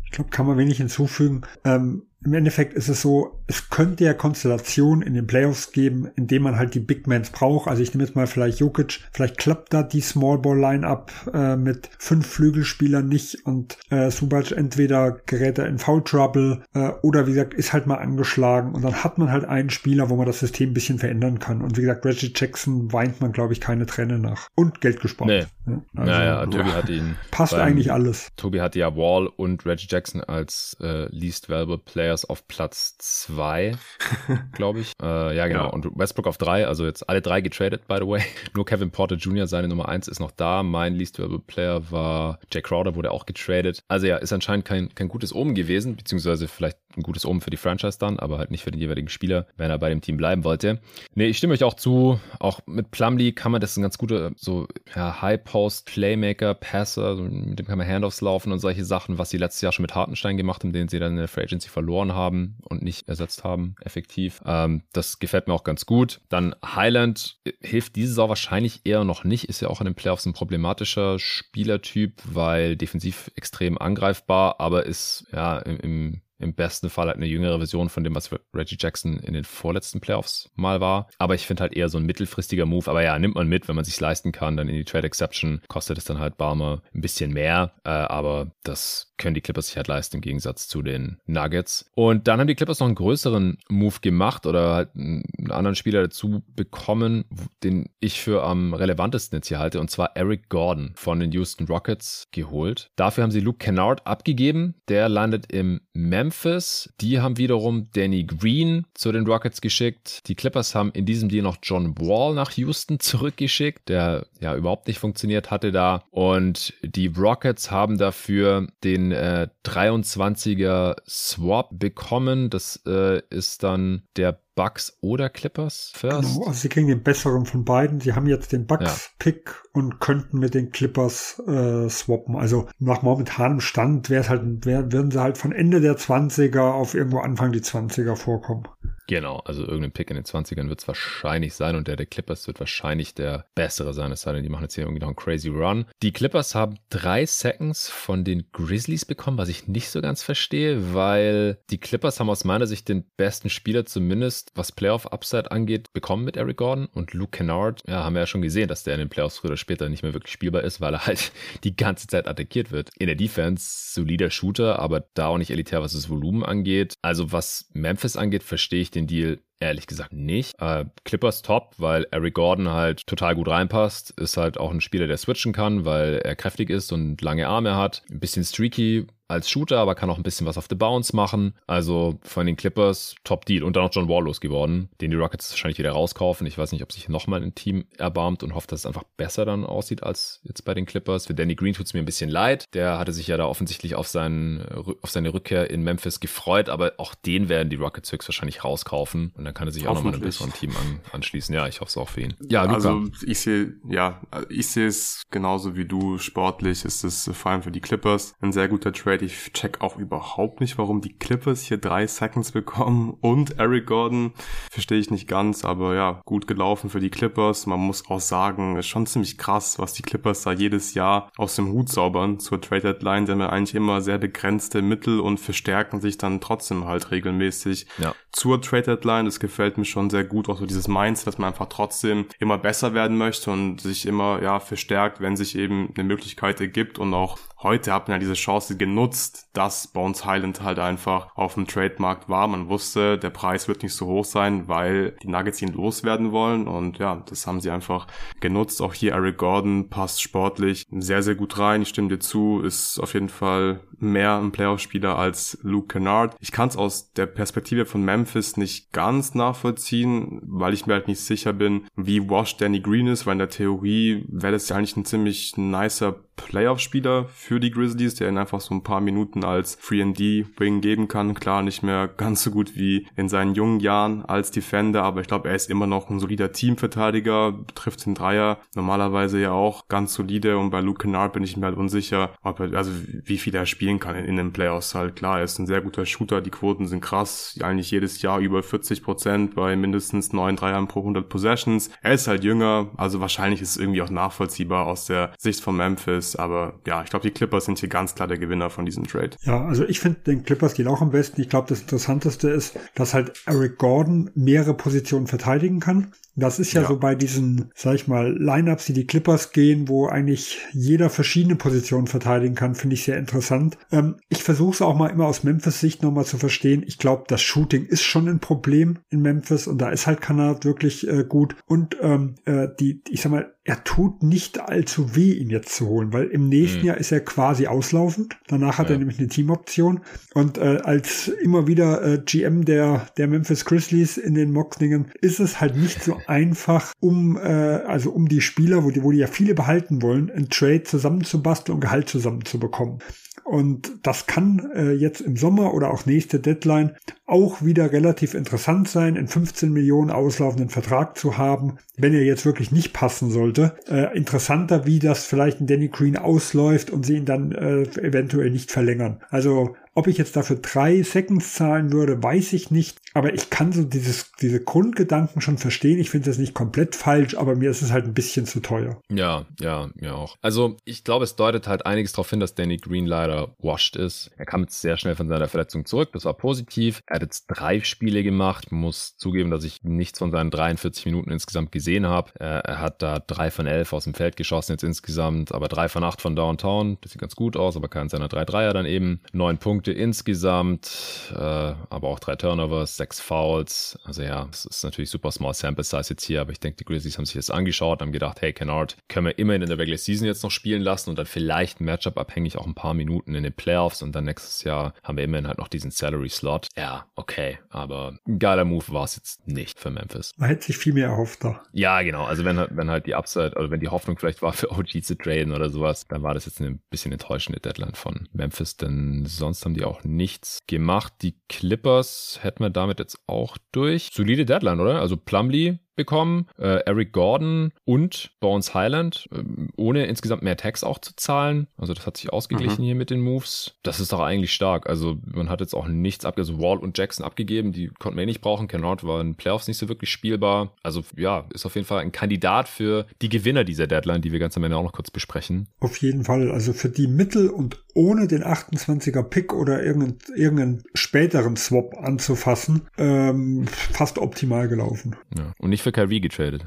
Ich 0.03 0.11
glaube, 0.11 0.29
kann 0.29 0.45
man 0.45 0.57
wenig 0.57 0.77
hinzufügen. 0.77 1.41
Ähm, 1.63 2.03
im 2.25 2.33
Endeffekt 2.33 2.73
ist 2.73 2.89
es 2.89 3.01
so, 3.01 3.39
es 3.45 3.69
könnte 3.69 4.03
ja 4.03 4.13
Konstellationen 4.13 5.03
in 5.03 5.13
den 5.13 5.27
Playoffs 5.27 5.71
geben, 5.71 6.09
in 6.15 6.25
denen 6.25 6.43
man 6.43 6.57
halt 6.57 6.73
die 6.73 6.79
Big 6.79 7.05
Mans 7.05 7.29
braucht. 7.29 7.67
Also 7.67 7.83
ich 7.83 7.93
nehme 7.93 8.03
jetzt 8.03 8.15
mal 8.15 8.25
vielleicht 8.25 8.59
Jokic, 8.59 9.01
vielleicht 9.11 9.37
klappt 9.37 9.73
da 9.73 9.83
die 9.83 10.01
Small 10.01 10.39
Ball 10.39 10.57
Line-Up 10.57 11.11
äh, 11.33 11.55
mit 11.55 11.89
fünf 11.99 12.25
Flügelspielern 12.25 13.07
nicht 13.07 13.45
und 13.45 13.77
äh, 13.91 14.09
Subac 14.09 14.51
entweder 14.51 15.19
gerät 15.27 15.59
er 15.59 15.67
in 15.67 15.77
Foul 15.77 16.03
Trouble 16.03 16.63
äh, 16.73 16.89
oder 17.03 17.27
wie 17.27 17.33
gesagt 17.33 17.53
ist 17.53 17.73
halt 17.73 17.85
mal 17.85 17.97
angeschlagen 17.97 18.73
und 18.73 18.83
dann 18.83 19.03
hat 19.03 19.19
man 19.19 19.31
halt 19.31 19.45
einen 19.45 19.69
Spieler, 19.69 20.09
wo 20.09 20.15
man 20.15 20.25
das 20.25 20.39
System 20.39 20.71
ein 20.71 20.73
bisschen 20.73 20.97
verändern 20.97 21.37
kann. 21.37 21.61
Und 21.61 21.77
wie 21.77 21.81
gesagt, 21.81 22.05
Reggie 22.05 22.33
Jackson 22.35 22.91
weint 22.91 23.21
man 23.21 23.33
glaube 23.33 23.53
ich 23.53 23.61
keine 23.61 23.85
Träne 23.85 24.17
nach 24.17 24.47
und 24.55 24.81
Geld 24.81 24.99
gespart. 24.99 25.29
Nee. 25.29 25.45
Ja, 25.67 25.81
also, 25.95 26.11
naja, 26.11 26.45
Tobi 26.45 26.71
hat 26.71 26.89
ihn. 26.89 27.15
Passt 27.31 27.53
eigentlich 27.53 27.91
alles. 27.91 28.29
Tobi 28.35 28.61
hatte 28.61 28.79
ja 28.79 28.95
Wall 28.95 29.27
und 29.27 29.65
Reggie 29.65 29.87
Jackson 29.89 30.23
als 30.23 30.75
äh, 30.81 31.07
Least 31.09 31.49
Valuable 31.49 31.79
Players 32.15 32.25
auf 32.25 32.47
Platz 32.47 32.95
zwei, 32.97 33.75
glaube 34.53 34.79
ich. 34.79 34.93
Äh, 35.01 35.35
ja, 35.35 35.47
genau. 35.47 35.65
Ja. 35.65 35.69
Und 35.69 35.87
Westbrook 35.97 36.27
auf 36.27 36.37
drei, 36.37 36.65
also 36.65 36.85
jetzt 36.85 37.07
alle 37.09 37.21
drei 37.21 37.41
getradet, 37.41 37.87
by 37.87 37.97
the 37.99 38.07
way. 38.07 38.23
Nur 38.55 38.65
Kevin 38.65 38.91
Porter 38.91 39.15
Jr., 39.15 39.47
seine 39.47 39.67
Nummer 39.67 39.89
eins, 39.89 40.07
ist 40.07 40.19
noch 40.19 40.31
da. 40.31 40.63
Mein 40.63 40.95
Least 40.95 41.19
Valuable 41.19 41.43
Player 41.45 41.91
war 41.91 42.39
Jack 42.51 42.65
Crowder, 42.65 42.95
wurde 42.95 43.11
auch 43.11 43.25
getradet. 43.25 43.83
Also 43.87 44.07
ja, 44.07 44.17
ist 44.17 44.33
anscheinend 44.33 44.65
kein, 44.65 44.93
kein 44.95 45.09
gutes 45.09 45.35
Omen 45.35 45.55
gewesen, 45.55 45.95
beziehungsweise 45.95 46.47
vielleicht 46.47 46.77
ein 46.97 47.03
gutes 47.03 47.25
Omen 47.25 47.41
für 47.41 47.49
die 47.49 47.57
Franchise 47.57 47.97
dann, 47.99 48.19
aber 48.19 48.37
halt 48.37 48.51
nicht 48.51 48.63
für 48.63 48.71
den 48.71 48.79
jeweiligen 48.79 49.09
Spieler, 49.09 49.47
wenn 49.57 49.69
er 49.69 49.79
bei 49.79 49.89
dem 49.89 50.01
Team 50.01 50.17
bleiben 50.17 50.43
wollte. 50.43 50.79
Nee, 51.13 51.27
ich 51.27 51.37
stimme 51.37 51.53
euch 51.53 51.63
auch 51.63 51.75
zu. 51.75 52.19
Auch 52.39 52.59
mit 52.65 52.91
Plumlee 52.91 53.31
kann 53.31 53.51
man, 53.51 53.61
das 53.61 53.77
ein 53.77 53.81
ganz 53.81 53.97
guter, 53.97 54.31
so, 54.35 54.67
ja, 54.95 55.21
High-Post, 55.21 55.85
Playmaker, 55.85 56.53
Passer, 56.53 57.15
mit 57.15 57.59
dem 57.59 57.65
kann 57.65 57.77
man 57.77 57.87
Handoffs 57.87 58.21
laufen 58.21 58.51
und 58.51 58.59
solche 58.59 58.85
Sachen, 58.85 59.17
was 59.17 59.29
sie 59.29 59.37
letztes 59.37 59.61
Jahr 59.61 59.71
schon 59.71 59.83
mit 59.83 59.95
Hartenstein 59.95 60.37
gemacht 60.37 60.63
haben, 60.63 60.73
den 60.73 60.87
sie 60.87 60.99
dann 60.99 61.11
in 61.11 61.17
der 61.17 61.27
Free 61.27 61.43
Agency 61.43 61.69
verloren 61.69 62.13
haben 62.13 62.57
und 62.63 62.81
nicht 62.81 63.07
ersetzt 63.07 63.43
haben, 63.43 63.75
effektiv. 63.81 64.41
Ähm, 64.45 64.83
das 64.93 65.19
gefällt 65.19 65.47
mir 65.47 65.53
auch 65.53 65.63
ganz 65.63 65.85
gut. 65.85 66.21
Dann 66.29 66.55
Highland 66.63 67.37
hilft 67.61 67.95
diese 67.95 68.09
Saison 68.09 68.29
wahrscheinlich 68.29 68.81
eher 68.85 69.03
noch 69.03 69.23
nicht, 69.23 69.45
ist 69.49 69.61
ja 69.61 69.69
auch 69.69 69.81
in 69.81 69.85
den 69.85 69.95
Playoffs 69.95 70.25
ein 70.25 70.33
problematischer 70.33 71.19
Spielertyp, 71.19 72.21
weil 72.25 72.75
defensiv 72.75 73.31
extrem 73.35 73.77
angreifbar, 73.77 74.59
aber 74.59 74.85
ist 74.85 75.25
ja 75.31 75.59
im, 75.59 75.77
im 75.79 76.21
im 76.39 76.53
besten 76.53 76.89
Fall 76.89 77.07
halt 77.07 77.17
eine 77.17 77.25
jüngere 77.25 77.57
Version 77.57 77.89
von 77.89 78.03
dem, 78.03 78.15
was 78.15 78.29
Reggie 78.53 78.77
Jackson 78.79 79.19
in 79.19 79.33
den 79.33 79.43
vorletzten 79.43 80.01
Playoffs 80.01 80.49
mal 80.55 80.81
war. 80.81 81.07
Aber 81.17 81.35
ich 81.35 81.47
finde 81.47 81.61
halt 81.61 81.73
eher 81.73 81.89
so 81.89 81.97
ein 81.97 82.05
mittelfristiger 82.05 82.65
Move. 82.65 82.89
Aber 82.89 83.03
ja, 83.03 83.17
nimmt 83.17 83.35
man 83.35 83.47
mit, 83.47 83.67
wenn 83.67 83.75
man 83.75 83.85
sich 83.85 83.99
leisten 83.99 84.31
kann, 84.31 84.57
dann 84.57 84.67
in 84.67 84.75
die 84.75 84.85
Trade 84.85 85.07
Exception 85.07 85.61
kostet 85.67 85.97
es 85.97 86.05
dann 86.05 86.19
halt 86.19 86.37
Barmer 86.37 86.81
ein 86.93 87.01
bisschen 87.01 87.31
mehr. 87.31 87.73
Äh, 87.83 87.89
aber 87.89 88.51
das 88.63 89.13
können 89.17 89.35
die 89.35 89.41
Clippers 89.41 89.67
sich 89.67 89.77
halt 89.77 89.87
leisten 89.87 90.17
im 90.17 90.21
Gegensatz 90.21 90.67
zu 90.67 90.81
den 90.81 91.17
Nuggets. 91.25 91.89
Und 91.95 92.27
dann 92.27 92.39
haben 92.39 92.47
die 92.47 92.55
Clippers 92.55 92.79
noch 92.79 92.87
einen 92.87 92.95
größeren 92.95 93.57
Move 93.69 93.99
gemacht 94.01 94.45
oder 94.45 94.73
halt 94.73 94.95
einen 94.95 95.23
anderen 95.49 95.75
Spieler 95.75 96.01
dazu 96.03 96.43
bekommen, 96.55 97.25
den 97.63 97.89
ich 97.99 98.19
für 98.19 98.43
am 98.43 98.73
relevantesten 98.73 99.37
jetzt 99.37 99.47
hier 99.47 99.59
halte, 99.59 99.79
und 99.79 99.89
zwar 99.89 100.15
Eric 100.15 100.49
Gordon 100.49 100.93
von 100.95 101.19
den 101.19 101.31
Houston 101.31 101.65
Rockets 101.67 102.27
geholt. 102.31 102.89
Dafür 102.95 103.23
haben 103.23 103.31
sie 103.31 103.39
Luke 103.39 103.59
Kennard 103.59 104.05
abgegeben. 104.05 104.75
Der 104.89 105.09
landet 105.09 105.51
im 105.51 105.81
Memphis. 106.25 106.89
Die 107.01 107.19
haben 107.19 107.37
wiederum 107.37 107.89
Danny 107.93 108.23
Green 108.23 108.85
zu 108.95 109.11
den 109.11 109.27
Rockets 109.27 109.61
geschickt. 109.61 110.27
Die 110.27 110.35
Clippers 110.35 110.73
haben 110.73 110.91
in 110.91 111.05
diesem 111.05 111.29
Deal 111.29 111.43
noch 111.43 111.57
John 111.61 111.97
Wall 111.99 112.33
nach 112.33 112.51
Houston 112.51 112.99
zurückgeschickt, 112.99 113.89
der 113.89 114.25
ja 114.39 114.55
überhaupt 114.55 114.87
nicht 114.87 114.99
funktioniert 114.99 115.51
hatte 115.51 115.71
da. 115.71 116.03
Und 116.09 116.73
die 116.81 117.07
Rockets 117.07 117.69
haben 117.69 117.97
dafür 117.97 118.67
den 118.83 119.11
äh, 119.11 119.47
23er 119.65 120.95
Swap 121.07 121.69
bekommen. 121.71 122.49
Das 122.49 122.81
äh, 122.87 123.21
ist 123.29 123.63
dann 123.63 124.03
der 124.15 124.39
Bucks 124.55 124.97
oder 125.01 125.29
Clippers 125.29 125.91
first? 125.93 126.21
Genau, 126.21 126.47
also 126.47 126.59
sie 126.59 126.69
kriegen 126.69 126.87
den 126.87 127.03
besseren 127.03 127.45
von 127.45 127.65
beiden. 127.65 127.99
Sie 127.99 128.13
haben 128.13 128.27
jetzt 128.27 128.51
den 128.51 128.65
Bucks-Pick 128.65 129.47
ja. 129.47 129.69
und 129.73 129.99
könnten 129.99 130.39
mit 130.39 130.53
den 130.53 130.71
Clippers 130.71 131.39
äh, 131.45 131.89
swappen. 131.89 132.35
Also 132.35 132.67
nach 132.79 133.01
momentanem 133.01 133.59
Stand 133.59 134.09
wäre 134.09 134.21
es 134.21 134.29
halt, 134.29 134.65
wär, 134.65 134.91
würden 134.91 135.11
sie 135.11 135.21
halt 135.21 135.37
von 135.37 135.51
Ende 135.51 135.81
der 135.81 135.97
20er 135.97 136.71
auf 136.71 136.95
irgendwo 136.95 137.19
Anfang 137.19 137.51
die 137.51 137.61
20er 137.61 138.15
vorkommen. 138.15 138.67
Genau, 139.07 139.39
also 139.45 139.61
irgendein 139.61 139.91
Pick 139.91 140.09
in 140.09 140.15
den 140.15 140.25
20ern 140.25 140.69
wird 140.69 140.81
es 140.81 140.87
wahrscheinlich 140.87 141.53
sein 141.53 141.75
und 141.75 141.87
der 141.87 141.95
der 141.95 142.05
Clippers 142.05 142.47
wird 142.47 142.59
wahrscheinlich 142.59 143.13
der 143.13 143.45
bessere 143.53 143.93
sein, 143.93 144.11
es 144.11 144.21
sei 144.21 144.33
denn, 144.33 144.43
die 144.43 144.49
machen 144.49 144.63
jetzt 144.63 144.75
hier 144.75 144.83
irgendwie 144.83 145.01
noch 145.01 145.09
einen 145.09 145.15
crazy 145.15 145.49
Run. 145.49 145.85
Die 146.01 146.11
Clippers 146.11 146.55
haben 146.55 146.77
drei 146.89 147.25
Seconds 147.25 147.89
von 147.89 148.23
den 148.23 148.45
Grizzlies 148.51 149.05
bekommen, 149.05 149.37
was 149.37 149.49
ich 149.49 149.67
nicht 149.67 149.89
so 149.89 150.01
ganz 150.01 150.23
verstehe, 150.23 150.93
weil 150.93 151.59
die 151.69 151.77
Clippers 151.77 152.19
haben 152.19 152.29
aus 152.29 152.45
meiner 152.45 152.67
Sicht 152.67 152.89
den 152.89 153.05
besten 153.17 153.49
Spieler 153.49 153.85
zumindest, 153.85 154.51
was 154.55 154.71
Playoff-Upside 154.71 155.51
angeht, 155.51 155.93
bekommen 155.93 156.25
mit 156.25 156.37
Eric 156.37 156.57
Gordon 156.57 156.87
und 156.87 157.13
Luke 157.13 157.37
Kennard, 157.37 157.83
ja, 157.87 158.03
haben 158.03 158.15
wir 158.15 158.21
ja 158.21 158.27
schon 158.27 158.41
gesehen, 158.41 158.67
dass 158.67 158.83
der 158.83 158.95
in 158.95 158.99
den 158.99 159.09
Playoffs 159.09 159.37
früher 159.37 159.51
oder 159.51 159.57
später 159.57 159.89
nicht 159.89 160.03
mehr 160.03 160.13
wirklich 160.13 160.33
spielbar 160.33 160.63
ist, 160.63 160.81
weil 160.81 160.93
er 160.93 161.05
halt 161.05 161.31
die 161.63 161.75
ganze 161.75 162.07
Zeit 162.07 162.27
attackiert 162.27 162.71
wird. 162.71 162.89
In 162.97 163.07
der 163.07 163.15
Defense 163.15 163.93
solider 163.93 164.31
Shooter, 164.31 164.79
aber 164.79 165.05
da 165.13 165.27
auch 165.27 165.37
nicht 165.37 165.51
elitär, 165.51 165.81
was 165.81 165.93
das 165.93 166.09
Volumen 166.09 166.43
angeht. 166.43 166.95
Also 167.01 167.31
was 167.31 167.69
Memphis 167.73 168.17
angeht, 168.17 168.43
verstehe 168.43 168.81
ich 168.81 168.91
den 168.95 169.07
Deal 169.07 169.39
Ehrlich 169.59 169.87
gesagt 169.87 170.13
nicht. 170.13 170.53
Äh, 170.59 170.85
Clippers 171.05 171.41
top, 171.41 171.75
weil 171.77 172.07
Eric 172.11 172.33
Gordon 172.33 172.69
halt 172.69 173.07
total 173.07 173.35
gut 173.35 173.47
reinpasst. 173.47 174.11
Ist 174.19 174.37
halt 174.37 174.57
auch 174.57 174.71
ein 174.71 174.81
Spieler, 174.81 175.07
der 175.07 175.17
switchen 175.17 175.53
kann, 175.53 175.85
weil 175.85 176.17
er 176.17 176.35
kräftig 176.35 176.69
ist 176.69 176.91
und 176.91 177.21
lange 177.21 177.47
Arme 177.47 177.75
hat. 177.75 178.03
Ein 178.09 178.19
bisschen 178.19 178.43
streaky, 178.43 179.07
als 179.27 179.49
Shooter, 179.49 179.79
aber 179.79 179.95
kann 179.95 180.09
auch 180.09 180.17
ein 180.17 180.23
bisschen 180.23 180.45
was 180.45 180.57
auf 180.57 180.67
the 180.69 180.75
Bounce 180.75 181.15
machen. 181.15 181.55
Also 181.67 182.19
von 182.21 182.45
den 182.45 182.55
Clippers 182.55 183.15
Top 183.23 183.45
Deal. 183.45 183.63
Und 183.63 183.75
dann 183.75 183.83
noch 183.83 183.93
John 183.93 184.07
Wall 184.07 184.23
losgeworden, 184.23 184.89
den 185.01 185.11
die 185.11 185.17
Rockets 185.17 185.51
wahrscheinlich 185.51 185.79
wieder 185.79 185.91
rauskaufen. 185.91 186.45
Ich 186.45 186.57
weiß 186.57 186.71
nicht, 186.71 186.83
ob 186.83 186.91
sich 186.91 187.09
nochmal 187.09 187.41
ein 187.41 187.55
Team 187.55 187.85
erbarmt 187.97 188.43
und 188.43 188.53
hofft, 188.53 188.71
dass 188.71 188.81
es 188.81 188.85
einfach 188.85 189.03
besser 189.17 189.45
dann 189.45 189.65
aussieht 189.65 190.03
als 190.03 190.41
jetzt 190.43 190.63
bei 190.63 190.73
den 190.73 190.85
Clippers. 190.85 191.27
Für 191.27 191.33
Danny 191.33 191.55
Green 191.55 191.73
tut 191.73 191.87
es 191.87 191.93
mir 191.93 192.01
ein 192.01 192.05
bisschen 192.05 192.29
leid. 192.29 192.65
Der 192.73 192.99
hatte 192.99 193.13
sich 193.13 193.27
ja 193.27 193.37
da 193.37 193.45
offensichtlich 193.45 193.95
auf, 193.95 194.07
seinen, 194.07 194.63
auf 195.01 195.09
seine 195.09 195.33
Rückkehr 195.33 195.69
in 195.69 195.83
Memphis 195.83 196.19
gefreut, 196.19 196.69
aber 196.69 196.93
auch 196.97 197.15
den 197.15 197.49
werden 197.49 197.69
die 197.69 197.77
Rockets 197.77 198.11
höchstwahrscheinlich 198.11 198.63
rauskaufen. 198.63 199.33
Und 199.35 199.44
dann 199.45 199.53
kann 199.53 199.67
er 199.67 199.71
sich 199.71 199.87
auch 199.87 199.95
nochmal 199.95 200.13
einem 200.13 200.21
besseren 200.21 200.53
Team 200.53 200.71
an, 200.71 200.99
anschließen. 201.11 201.53
Ja, 201.53 201.67
ich 201.67 201.81
hoffe 201.81 201.89
es 201.89 201.97
auch 201.97 202.09
für 202.09 202.21
ihn. 202.21 202.33
Ja, 202.49 202.63
Luca. 202.63 202.75
Also 202.75 203.03
ich 203.25 203.39
sehe, 203.39 203.75
ja, 203.87 204.21
ich 204.49 204.67
sehe 204.67 204.87
es 204.87 205.23
genauso 205.31 205.75
wie 205.75 205.85
du. 205.85 206.17
Sportlich 206.17 206.85
ist 206.85 207.03
es 207.03 207.29
vor 207.33 207.51
allem 207.51 207.61
für 207.61 207.71
die 207.71 207.81
Clippers 207.81 208.33
ein 208.41 208.51
sehr 208.51 208.67
guter 208.67 208.91
Trade. 208.91 209.25
Ich 209.25 209.53
check 209.53 209.81
auch 209.81 209.97
überhaupt 209.97 210.61
nicht, 210.61 210.77
warum 210.77 211.01
die 211.01 211.13
Clippers 211.13 211.61
hier 211.61 211.77
drei 211.77 212.07
Seconds 212.07 212.51
bekommen 212.51 213.15
und 213.21 213.59
Eric 213.59 213.87
Gordon. 213.87 214.33
Verstehe 214.71 214.99
ich 214.99 215.11
nicht 215.11 215.27
ganz, 215.27 215.63
aber 215.63 215.95
ja, 215.95 216.21
gut 216.25 216.47
gelaufen 216.47 216.89
für 216.89 216.99
die 216.99 217.09
Clippers. 217.09 217.65
Man 217.65 217.79
muss 217.79 218.09
auch 218.09 218.19
sagen, 218.19 218.77
ist 218.77 218.87
schon 218.87 219.05
ziemlich 219.05 219.37
krass, 219.37 219.79
was 219.79 219.93
die 219.93 220.03
Clippers 220.03 220.41
da 220.41 220.51
jedes 220.51 220.93
Jahr 220.93 221.31
aus 221.37 221.55
dem 221.55 221.71
Hut 221.71 221.89
zaubern 221.89 222.39
zur 222.39 222.61
Trade 222.61 222.93
Deadline. 222.93 223.27
Haben 223.27 223.39
ja 223.39 223.49
eigentlich 223.49 223.75
immer 223.75 224.01
sehr 224.01 224.17
begrenzte 224.17 224.81
Mittel 224.81 225.19
und 225.19 225.39
verstärken 225.39 226.01
sich 226.01 226.17
dann 226.17 226.41
trotzdem 226.41 226.85
halt 226.85 227.11
regelmäßig 227.11 227.87
ja. 227.97 228.15
zur 228.31 228.61
Trade 228.61 228.83
Deadline. 228.83 229.27
Das 229.35 229.41
gefällt 229.41 229.77
mir 229.77 229.83
schon 229.83 230.09
sehr 230.09 230.23
gut. 230.23 230.47
Auch 230.47 230.57
so 230.57 230.65
dieses 230.65 230.87
Mindset, 230.87 231.27
dass 231.27 231.37
man 231.37 231.49
einfach 231.49 231.67
trotzdem 231.67 232.25
immer 232.39 232.57
besser 232.57 232.93
werden 232.93 233.17
möchte 233.17 233.51
und 233.51 233.81
sich 233.81 234.05
immer, 234.05 234.41
ja, 234.41 234.61
verstärkt, 234.61 235.19
wenn 235.19 235.35
sich 235.35 235.57
eben 235.57 235.89
eine 235.93 236.05
Möglichkeit 236.05 236.61
ergibt 236.61 236.99
und 236.99 237.13
auch 237.13 237.37
heute 237.65 237.91
hat 237.91 238.07
man 238.07 238.15
ja 238.15 238.19
diese 238.19 238.35
Chance 238.35 238.77
genutzt, 238.77 239.49
dass 239.53 239.87
Bones 239.87 240.23
Highland 240.23 240.61
halt 240.61 240.77
einfach 240.77 241.35
auf 241.35 241.55
dem 241.55 241.65
Trademarkt 241.65 242.29
war. 242.29 242.47
Man 242.47 242.69
wusste, 242.69 243.17
der 243.17 243.31
Preis 243.31 243.67
wird 243.67 243.81
nicht 243.81 243.95
so 243.95 244.05
hoch 244.05 244.23
sein, 244.23 244.67
weil 244.67 245.17
die 245.23 245.27
Nuggets 245.27 245.61
ihn 245.61 245.73
loswerden 245.73 246.31
wollen 246.31 246.67
und 246.67 246.99
ja, 246.99 247.23
das 247.27 247.47
haben 247.47 247.59
sie 247.59 247.71
einfach 247.71 248.05
genutzt. 248.39 248.81
Auch 248.81 248.93
hier 248.93 249.13
Eric 249.13 249.39
Gordon 249.39 249.89
passt 249.89 250.21
sportlich 250.21 250.85
sehr, 250.91 251.23
sehr 251.23 251.35
gut 251.35 251.57
rein. 251.57 251.81
Ich 251.81 251.89
stimme 251.89 252.09
dir 252.09 252.19
zu, 252.19 252.61
ist 252.61 252.99
auf 252.99 253.15
jeden 253.15 253.29
Fall 253.29 253.79
mehr 253.97 254.37
ein 254.37 254.51
Playoff-Spieler 254.51 255.17
als 255.17 255.57
Luke 255.63 255.87
Kennard. 255.87 256.35
Ich 256.39 256.51
kann 256.51 256.69
es 256.69 256.77
aus 256.77 257.13
der 257.13 257.25
Perspektive 257.25 257.85
von 257.85 258.03
Memphis 258.03 258.57
nicht 258.57 258.91
ganz 258.91 259.33
nachvollziehen, 259.33 260.39
weil 260.43 260.73
ich 260.73 260.85
mir 260.85 260.93
halt 260.93 261.07
nicht 261.07 261.21
sicher 261.21 261.53
bin, 261.53 261.87
wie 261.95 262.29
washed 262.29 262.61
Danny 262.61 262.79
Green 262.79 263.07
ist, 263.07 263.25
weil 263.25 263.33
in 263.33 263.39
der 263.39 263.49
Theorie 263.49 264.25
wäre 264.29 264.53
das 264.53 264.69
ja 264.69 264.75
eigentlich 264.75 264.97
ein 264.97 265.05
ziemlich 265.05 265.57
nicer 265.57 266.15
Playoff-Spieler 266.35 267.25
für 267.25 267.54
die 267.59 267.71
Grizzlies, 267.71 268.15
der 268.15 268.29
ihnen 268.29 268.37
einfach 268.37 268.61
so 268.61 268.73
ein 268.73 268.83
paar 268.83 269.01
Minuten 269.01 269.43
als 269.43 269.79
3D-Wing 269.79 270.81
geben 270.81 271.07
kann. 271.07 271.33
Klar, 271.33 271.61
nicht 271.61 271.83
mehr 271.83 272.07
ganz 272.07 272.43
so 272.43 272.51
gut 272.51 272.75
wie 272.75 273.07
in 273.15 273.29
seinen 273.29 273.55
jungen 273.55 273.79
Jahren 273.79 274.23
als 274.25 274.51
Defender, 274.51 275.03
aber 275.03 275.21
ich 275.21 275.27
glaube, 275.27 275.49
er 275.49 275.55
ist 275.55 275.69
immer 275.69 275.87
noch 275.87 276.09
ein 276.09 276.19
solider 276.19 276.51
Teamverteidiger, 276.51 277.53
trifft 277.73 278.05
den 278.05 278.15
Dreier 278.15 278.57
normalerweise 278.75 279.39
ja 279.39 279.51
auch 279.51 279.87
ganz 279.87 280.13
solide 280.13 280.57
und 280.57 280.69
bei 280.69 280.81
Luke 280.81 280.99
Kennard 280.99 281.33
bin 281.33 281.43
ich 281.43 281.57
mir 281.57 281.65
halt 281.65 281.77
unsicher, 281.77 282.31
ob 282.41 282.59
er, 282.59 282.73
also 282.73 282.91
wie 283.23 283.37
viel 283.37 283.55
er 283.55 283.65
spielen 283.65 283.99
kann 283.99 284.15
in, 284.15 284.25
in 284.25 284.35
den 284.37 284.53
Playoffs 284.53 284.95
halt. 284.95 285.15
Klar, 285.15 285.39
er 285.39 285.45
ist 285.45 285.59
ein 285.59 285.67
sehr 285.67 285.81
guter 285.81 286.05
Shooter, 286.05 286.41
die 286.41 286.49
Quoten 286.49 286.87
sind 286.87 287.01
krass, 287.01 287.57
eigentlich 287.61 287.91
jedes 287.91 288.21
Jahr 288.21 288.39
über 288.39 288.63
40 288.63 289.03
Prozent 289.03 289.55
bei 289.55 289.75
mindestens 289.75 290.33
neun 290.33 290.55
Dreiern 290.55 290.87
pro 290.87 290.99
100 290.99 291.29
Possessions. 291.29 291.89
Er 292.01 292.13
ist 292.13 292.27
halt 292.27 292.43
jünger, 292.43 292.89
also 292.97 293.19
wahrscheinlich 293.19 293.61
ist 293.61 293.71
es 293.71 293.77
irgendwie 293.77 294.01
auch 294.01 294.09
nachvollziehbar 294.09 294.85
aus 294.85 295.05
der 295.05 295.33
Sicht 295.37 295.61
von 295.61 295.75
Memphis. 295.75 296.35
Aber 296.35 296.79
ja, 296.85 297.03
ich 297.03 297.09
glaube, 297.09 297.23
die 297.23 297.31
Clippers 297.31 297.44
sind 297.59 297.79
hier 297.79 297.89
ganz 297.89 298.15
klar 298.15 298.27
der 298.27 298.37
Gewinner 298.37 298.69
von 298.69 298.85
diesem 298.85 299.05
Trade. 299.07 299.31
Ja, 299.43 299.65
also 299.65 299.85
ich 299.85 299.99
finde, 299.99 300.19
den 300.21 300.43
Clippers 300.43 300.73
geht 300.73 300.87
auch 300.87 301.01
am 301.01 301.11
besten. 301.11 301.41
Ich 301.41 301.49
glaube, 301.49 301.67
das 301.69 301.81
Interessanteste 301.81 302.49
ist, 302.49 302.77
dass 302.95 303.13
halt 303.13 303.33
Eric 303.45 303.77
Gordon 303.77 304.31
mehrere 304.35 304.73
Positionen 304.73 305.27
verteidigen 305.27 305.79
kann. 305.79 306.11
Das 306.35 306.59
ist 306.59 306.73
ja, 306.73 306.81
ja, 306.81 306.87
so 306.87 306.97
bei 306.97 307.15
diesen, 307.15 307.71
sag 307.75 307.95
ich 307.95 308.07
mal, 308.07 308.35
Lineups, 308.37 308.85
die 308.85 308.93
die 308.93 309.07
Clippers 309.07 309.51
gehen, 309.51 309.87
wo 309.87 310.07
eigentlich 310.07 310.59
jeder 310.73 311.09
verschiedene 311.09 311.55
Positionen 311.55 312.07
verteidigen 312.07 312.55
kann, 312.55 312.75
finde 312.75 312.95
ich 312.95 313.03
sehr 313.03 313.17
interessant. 313.17 313.77
Ähm, 313.91 314.17
ich 314.29 314.43
versuche 314.43 314.73
es 314.73 314.81
auch 314.81 314.95
mal 314.95 315.07
immer 315.07 315.27
aus 315.27 315.43
Memphis 315.43 315.79
Sicht 315.79 316.03
nochmal 316.03 316.25
zu 316.25 316.37
verstehen. 316.37 316.83
Ich 316.85 316.97
glaube, 316.97 317.23
das 317.27 317.41
Shooting 317.41 317.85
ist 317.85 318.03
schon 318.03 318.27
ein 318.27 318.39
Problem 318.39 318.99
in 319.09 319.21
Memphis 319.21 319.67
und 319.67 319.77
da 319.77 319.89
ist 319.89 320.07
halt 320.07 320.21
Kanada 320.21 320.63
wirklich 320.63 321.07
äh, 321.07 321.23
gut. 321.23 321.55
Und 321.65 321.97
ähm, 322.01 322.35
äh, 322.45 322.67
die, 322.79 323.01
ich 323.09 323.21
sag 323.21 323.31
mal, 323.31 323.55
er 323.67 323.83
tut 323.83 324.21
nicht 324.21 324.59
allzu 324.59 325.15
weh, 325.15 325.33
ihn 325.33 325.49
jetzt 325.49 325.73
zu 325.73 325.87
holen, 325.87 326.13
weil 326.13 326.25
im 326.25 326.49
nächsten 326.49 326.81
mhm. 326.81 326.85
Jahr 326.85 326.97
ist 326.97 327.11
er 327.11 327.21
quasi 327.21 327.65
auslaufend. 327.65 328.37
Danach 328.47 328.77
hat 328.77 328.89
ja. 328.89 328.95
er 328.95 328.99
nämlich 328.99 329.17
eine 329.17 329.27
Teamoption. 329.27 330.01
Und 330.35 330.59
äh, 330.59 330.81
als 330.83 331.27
immer 331.27 331.65
wieder 331.65 332.03
äh, 332.03 332.21
GM 332.23 332.63
der, 332.63 333.07
der 333.17 333.27
Memphis 333.27 333.65
Grizzlies 333.65 334.17
in 334.17 334.35
den 334.35 334.51
Mockdingen 334.51 335.11
ist 335.19 335.39
es 335.39 335.59
halt 335.59 335.75
nicht 335.77 336.03
so 336.03 336.21
einfach, 336.27 336.93
um, 336.99 337.37
äh, 337.37 337.41
also 337.41 338.11
um 338.11 338.27
die 338.27 338.41
Spieler, 338.41 338.83
wo 338.83 338.91
die, 338.91 339.03
wo 339.03 339.11
die 339.11 339.19
ja 339.19 339.27
viele 339.27 339.53
behalten 339.53 340.01
wollen, 340.01 340.31
ein 340.31 340.49
Trade 340.49 340.83
zusammenzubasteln 340.83 341.75
und 341.75 341.81
Gehalt 341.81 342.09
zusammenzubekommen. 342.09 342.99
Und 343.45 343.91
das 344.01 344.25
kann 344.25 344.71
äh, 344.73 344.93
jetzt 344.93 345.21
im 345.21 345.37
Sommer 345.37 345.75
oder 345.75 345.91
auch 345.91 346.07
nächste 346.07 346.39
Deadline 346.39 346.95
auch 347.27 347.63
wieder 347.63 347.91
relativ 347.91 348.33
interessant 348.33 348.87
sein, 348.87 349.17
einen 349.17 349.27
15 349.27 349.71
Millionen 349.71 350.09
auslaufenden 350.09 350.69
Vertrag 350.69 351.15
zu 351.15 351.37
haben, 351.37 351.77
wenn 351.95 352.15
er 352.15 352.23
jetzt 352.23 352.47
wirklich 352.47 352.71
nicht 352.71 352.91
passen 352.91 353.29
sollte. 353.29 353.75
Äh, 353.87 354.17
interessanter, 354.17 354.87
wie 354.87 354.97
das 354.97 355.25
vielleicht 355.25 355.59
in 355.59 355.67
Danny 355.67 355.89
Green 355.89 356.17
ausläuft 356.17 356.89
und 356.89 357.05
sie 357.05 357.17
ihn 357.17 357.25
dann 357.25 357.51
äh, 357.51 357.83
eventuell 358.01 358.49
nicht 358.49 358.71
verlängern. 358.71 359.21
Also 359.29 359.75
ob 359.95 360.07
ich 360.07 360.17
jetzt 360.17 360.35
dafür 360.35 360.57
drei 360.57 361.01
Seconds 361.01 361.53
zahlen 361.53 361.91
würde, 361.93 362.21
weiß 362.21 362.53
ich 362.53 362.69
nicht. 362.69 362.99
Aber 363.13 363.33
ich 363.33 363.49
kann 363.49 363.71
so 363.71 363.83
dieses, 363.83 364.33
diese 364.41 364.61
Grundgedanken 364.61 365.41
schon 365.41 365.57
verstehen. 365.57 365.99
Ich 365.99 366.09
finde 366.09 366.29
das 366.29 366.37
nicht 366.37 366.53
komplett 366.53 366.97
falsch, 366.97 367.35
aber 367.35 367.55
mir 367.55 367.71
ist 367.71 367.81
es 367.81 367.91
halt 367.91 368.03
ein 368.03 368.13
bisschen 368.13 368.45
zu 368.45 368.59
teuer. 368.59 369.01
Ja, 369.09 369.45
ja, 369.61 369.89
mir 369.95 370.15
auch. 370.15 370.35
Also 370.41 370.75
ich 370.83 371.05
glaube, 371.05 371.23
es 371.23 371.37
deutet 371.37 371.69
halt 371.69 371.85
einiges 371.85 372.11
darauf 372.11 372.29
hin, 372.29 372.41
dass 372.41 372.55
Danny 372.55 372.75
Green 372.75 373.05
leider 373.05 373.55
washed 373.59 373.95
ist. 373.95 374.31
Er 374.35 374.45
kam 374.45 374.63
jetzt 374.63 374.81
sehr 374.81 374.97
schnell 374.97 375.15
von 375.15 375.29
seiner 375.29 375.47
Verletzung 375.47 375.85
zurück. 375.85 376.09
Das 376.11 376.25
war 376.25 376.33
positiv. 376.33 377.01
Er 377.07 377.15
hat 377.15 377.21
jetzt 377.21 377.45
drei 377.47 377.79
Spiele 377.81 378.21
gemacht. 378.21 378.73
Muss 378.73 379.15
zugeben, 379.15 379.49
dass 379.49 379.63
ich 379.63 379.81
nichts 379.83 380.19
von 380.19 380.31
seinen 380.31 380.51
43 380.51 381.05
Minuten 381.05 381.31
insgesamt 381.31 381.71
gesehen 381.71 382.05
habe. 382.05 382.31
Er 382.37 382.81
hat 382.81 383.01
da 383.01 383.19
drei 383.19 383.49
von 383.49 383.65
elf 383.65 383.93
aus 383.93 384.03
dem 384.03 384.13
Feld 384.13 384.35
geschossen 384.35 384.73
jetzt 384.73 384.83
insgesamt, 384.83 385.53
aber 385.53 385.69
drei 385.69 385.87
von 385.87 386.03
acht 386.03 386.21
von 386.21 386.35
Downtown. 386.35 386.97
Das 386.99 387.13
sieht 387.13 387.21
ganz 387.21 387.35
gut 387.37 387.55
aus, 387.55 387.77
aber 387.77 387.87
keinen 387.87 388.09
seiner 388.09 388.27
drei 388.27 388.43
Dreier 388.43 388.73
dann 388.73 388.85
eben. 388.85 389.21
Neun 389.31 389.57
Punkte 389.57 389.84
insgesamt, 389.91 391.33
äh, 391.33 391.39
aber 391.39 392.09
auch 392.09 392.19
drei 392.19 392.35
Turnovers, 392.35 392.97
sechs 392.97 393.19
Fouls. 393.19 393.97
Also 394.03 394.21
ja, 394.21 394.47
es 394.51 394.65
ist 394.65 394.83
natürlich 394.83 395.09
super 395.09 395.31
small 395.31 395.53
sample 395.53 395.83
size 395.83 396.09
jetzt 396.09 396.23
hier, 396.25 396.41
aber 396.41 396.51
ich 396.51 396.59
denke, 396.59 396.77
die 396.77 396.85
Grizzlies 396.85 397.17
haben 397.17 397.25
sich 397.25 397.35
das 397.35 397.49
angeschaut, 397.49 398.01
haben 398.01 398.11
gedacht, 398.11 398.41
hey, 398.41 398.53
Kennard 398.53 398.97
können 399.07 399.27
wir 399.27 399.39
immerhin 399.39 399.61
in 399.61 399.69
der 399.69 399.77
Regular 399.77 399.97
Season 399.97 400.27
jetzt 400.27 400.43
noch 400.43 400.51
spielen 400.51 400.81
lassen 400.81 401.09
und 401.09 401.19
dann 401.19 401.25
vielleicht 401.25 401.81
Matchup 401.81 402.17
abhängig 402.17 402.57
auch 402.57 402.65
ein 402.65 402.75
paar 402.75 402.93
Minuten 402.93 403.35
in 403.35 403.43
den 403.43 403.53
Playoffs 403.53 404.01
und 404.01 404.13
dann 404.13 404.25
nächstes 404.25 404.63
Jahr 404.63 404.93
haben 405.03 405.17
wir 405.17 405.23
immerhin 405.23 405.47
halt 405.47 405.57
noch 405.57 405.67
diesen 405.67 405.91
Salary 405.91 406.29
Slot. 406.29 406.67
Ja, 406.75 407.05
okay, 407.15 407.59
aber 407.69 408.17
ein 408.27 408.39
geiler 408.39 408.65
Move 408.65 408.85
war 408.89 409.03
es 409.03 409.15
jetzt 409.15 409.47
nicht 409.47 409.79
für 409.79 409.91
Memphis. 409.91 410.31
Man 410.37 410.49
hätte 410.49 410.65
sich 410.65 410.77
viel 410.77 410.93
mehr 410.93 411.07
erhofft 411.07 411.43
da. 411.43 411.61
Ja, 411.73 412.01
genau. 412.01 412.25
Also 412.25 412.45
wenn, 412.45 412.65
wenn 412.71 412.89
halt 412.89 413.05
die 413.05 413.15
Upside 413.15 413.53
oder 413.55 413.71
wenn 413.71 413.79
die 413.79 413.89
Hoffnung 413.89 414.17
vielleicht 414.17 414.41
war 414.41 414.53
für 414.53 414.71
OG 414.71 415.03
zu 415.03 415.17
traden 415.17 415.53
oder 415.53 415.69
sowas, 415.69 416.07
dann 416.07 416.23
war 416.23 416.33
das 416.33 416.45
jetzt 416.45 416.61
eine 416.61 416.79
bisschen 416.89 417.11
enttäuschende 417.11 417.59
Deadline 417.59 417.95
von 417.95 418.27
Memphis, 418.33 418.77
denn 418.77 419.25
sonst 419.25 419.63
haben 419.65 419.74
die 419.75 419.85
auch 419.85 420.03
nichts 420.03 420.61
gemacht. 420.67 421.13
Die 421.21 421.35
Clippers 421.49 422.39
hätten 422.41 422.63
wir 422.63 422.69
damit 422.69 422.99
jetzt 422.99 423.19
auch 423.27 423.57
durch. 423.71 424.09
Solide 424.13 424.45
Deadline, 424.45 424.79
oder? 424.79 424.99
Also 424.99 425.17
Plumlee 425.17 425.79
bekommen, 425.95 426.47
äh, 426.57 426.83
Eric 426.85 427.13
Gordon 427.13 427.71
und 427.85 428.31
Bones 428.39 428.73
Highland, 428.73 429.27
äh, 429.31 429.43
ohne 429.77 430.05
insgesamt 430.05 430.43
mehr 430.43 430.57
Tax 430.57 430.83
auch 430.83 430.99
zu 430.99 431.15
zahlen. 431.15 431.67
Also 431.77 431.93
das 431.93 432.05
hat 432.05 432.17
sich 432.17 432.31
ausgeglichen 432.31 432.81
mhm. 432.81 432.85
hier 432.85 432.95
mit 432.95 433.09
den 433.09 433.21
Moves. 433.21 433.77
Das 433.83 433.99
ist 433.99 434.11
doch 434.11 434.19
eigentlich 434.19 434.53
stark. 434.53 434.87
Also 434.87 435.17
man 435.25 435.49
hat 435.49 435.61
jetzt 435.61 435.73
auch 435.73 435.87
nichts 435.87 436.25
ab, 436.25 436.37
also 436.37 436.59
Wall 436.59 436.77
und 436.77 436.97
Jackson 436.97 437.25
abgegeben, 437.25 437.71
die 437.71 437.87
konnten 437.99 438.17
wir 438.17 438.23
eh 438.23 438.27
nicht 438.27 438.41
brauchen. 438.41 438.67
Kennard 438.67 439.03
war 439.03 439.21
in 439.21 439.35
Playoffs 439.35 439.67
nicht 439.67 439.77
so 439.77 439.87
wirklich 439.89 440.09
spielbar. 440.09 440.73
Also 440.83 441.03
ja, 441.15 441.47
ist 441.53 441.65
auf 441.65 441.75
jeden 441.75 441.87
Fall 441.87 441.99
ein 441.99 442.11
Kandidat 442.11 442.67
für 442.67 443.05
die 443.21 443.29
Gewinner 443.29 443.63
dieser 443.63 443.87
Deadline, 443.87 444.21
die 444.21 444.31
wir 444.31 444.39
ganz 444.39 444.57
am 444.57 444.63
Ende 444.63 444.77
auch 444.77 444.83
noch 444.83 444.93
kurz 444.93 445.11
besprechen. 445.11 445.67
Auf 445.79 445.97
jeden 445.97 446.23
Fall. 446.25 446.51
Also 446.51 446.73
für 446.73 446.89
die 446.89 447.07
Mittel 447.07 447.49
und 447.49 447.84
ohne 447.95 448.27
den 448.27 448.43
28er 448.43 449.23
Pick 449.23 449.53
oder 449.53 449.81
irgendeinen, 449.81 450.17
irgendeinen 450.35 450.83
späteren 450.93 451.55
Swap 451.55 451.97
anzufassen, 451.97 452.81
ähm, 452.97 453.65
fast 453.67 454.19
optimal 454.19 454.67
gelaufen. 454.67 455.15
Ja. 455.35 455.53
Und 455.59 455.69
nicht 455.69 455.81
für 455.81 455.93
Kyrie 455.93 456.19
getradet. 456.19 456.65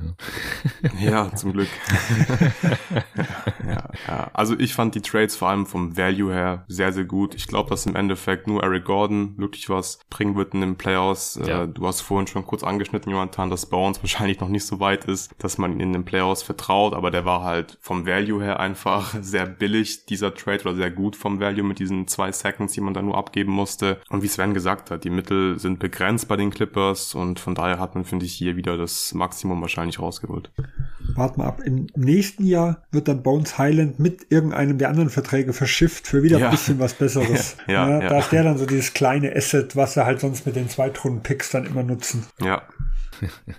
ja, 0.99 1.33
zum 1.37 1.53
Glück. 1.53 1.69
ja, 3.67 3.91
ja, 4.09 4.31
Also 4.33 4.59
ich 4.59 4.73
fand 4.73 4.95
die 4.95 5.03
Trades 5.03 5.37
vor 5.37 5.51
allem 5.51 5.67
vom 5.67 5.99
Value 5.99 6.33
her 6.33 6.65
sehr, 6.67 6.95
sehr 6.95 7.05
gut. 7.05 7.35
Ich 7.35 7.47
glaube, 7.47 7.69
dass 7.69 7.85
im 7.85 7.95
Endeffekt 7.95 8.47
nur 8.47 8.63
Eric 8.63 8.87
Gordon 8.87 9.37
wirklich 9.37 9.69
was 9.69 9.99
bringen 10.09 10.35
wird 10.35 10.55
in 10.55 10.63
den 10.63 10.77
Playoffs. 10.77 11.37
Äh, 11.37 11.49
ja. 11.49 11.67
Du 11.67 11.87
hast 11.87 12.01
vorhin 12.01 12.27
schon 12.27 12.47
kurz 12.47 12.65
angeschnitten, 12.65 13.13
Jonathan, 13.13 13.51
dass 13.51 13.67
Bones 13.67 14.03
wahrscheinlich 14.03 14.41
noch 14.41 14.49
nicht 14.49 14.65
so 14.65 14.81
weit 14.81 15.05
ist, 15.05 15.35
dass 15.39 15.59
man 15.59 15.73
ihn 15.73 15.81
in 15.81 15.93
den 15.93 16.05
Playoffs 16.07 16.43
vertraut, 16.43 16.95
aber 16.95 17.11
der 17.11 17.27
war 17.27 17.43
halt 17.43 17.77
vom 17.83 18.07
Value 18.07 18.43
her 18.43 18.61
einfach 18.61 19.15
sehr 19.21 19.45
billig, 19.45 20.07
dieser 20.07 20.35
Trade, 20.35 20.63
oder 20.63 20.75
sehr 20.75 20.91
gut 20.91 21.18
vom 21.19 21.41
Value 21.41 21.65
mit 21.65 21.79
diesen 21.79 22.07
zwei 22.07 22.33
Seconds, 22.33 22.73
die 22.73 22.81
man 22.81 22.95
da 22.95 23.03
nur 23.03 23.17
abgeben 23.17 23.53
musste. 23.53 23.99
Und 24.09 24.23
wie 24.23 24.29
Sven 24.29 24.55
gesagt 24.55 24.91
hat, 24.91 25.05
die 25.05 25.11
Mittel 25.11 25.59
sind 25.59 25.79
begrenzt 25.79 26.29
bei 26.29 26.37
den 26.37 26.51
Clippers 26.51 27.15
und 27.15 27.41
von 27.41 27.55
daher 27.55 27.79
hat 27.79 27.95
man, 27.95 28.05
finde 28.05 28.27
ich, 28.27 28.33
hier 28.33 28.57
wieder 28.57 28.77
das 28.77 29.13
Maximum 29.15 29.61
wahrscheinlich 29.61 29.99
rausgeholt. 29.99 30.51
Wart 31.15 31.37
mal 31.37 31.47
ab. 31.47 31.61
Im 31.65 31.89
nächsten 31.97 32.45
Jahr 32.45 32.83
wird 32.91 33.09
dann 33.09 33.23
Bones 33.23 33.59
Highland 33.59 33.99
mit 33.99 34.31
irgendeinem 34.31 34.79
der 34.79 34.89
anderen 34.89 35.11
Verträge 35.11 35.53
verschifft 35.53 36.07
für 36.07 36.23
wieder 36.23 36.39
ja. 36.39 36.47
ein 36.47 36.51
bisschen 36.53 36.79
was 36.79 36.95
Besseres. 36.95 37.57
ja, 37.67 37.89
ja, 37.89 38.01
ja, 38.03 38.09
Da 38.09 38.19
ist 38.19 38.31
der 38.31 38.45
dann 38.45 38.59
so 38.59 38.67
dieses 38.67 38.95
kleine 38.95 39.35
Asset, 39.35 39.75
was 39.77 39.97
er 39.97 40.07
halt 40.07 40.21
sonst 40.21 40.47
mit 40.47 40.57
den 40.57 40.69
Zweitrunden-Picks 40.69 41.51
dann 41.51 41.67
immer 41.67 41.83
nutzen. 41.83 42.25
Ja, 42.41 42.63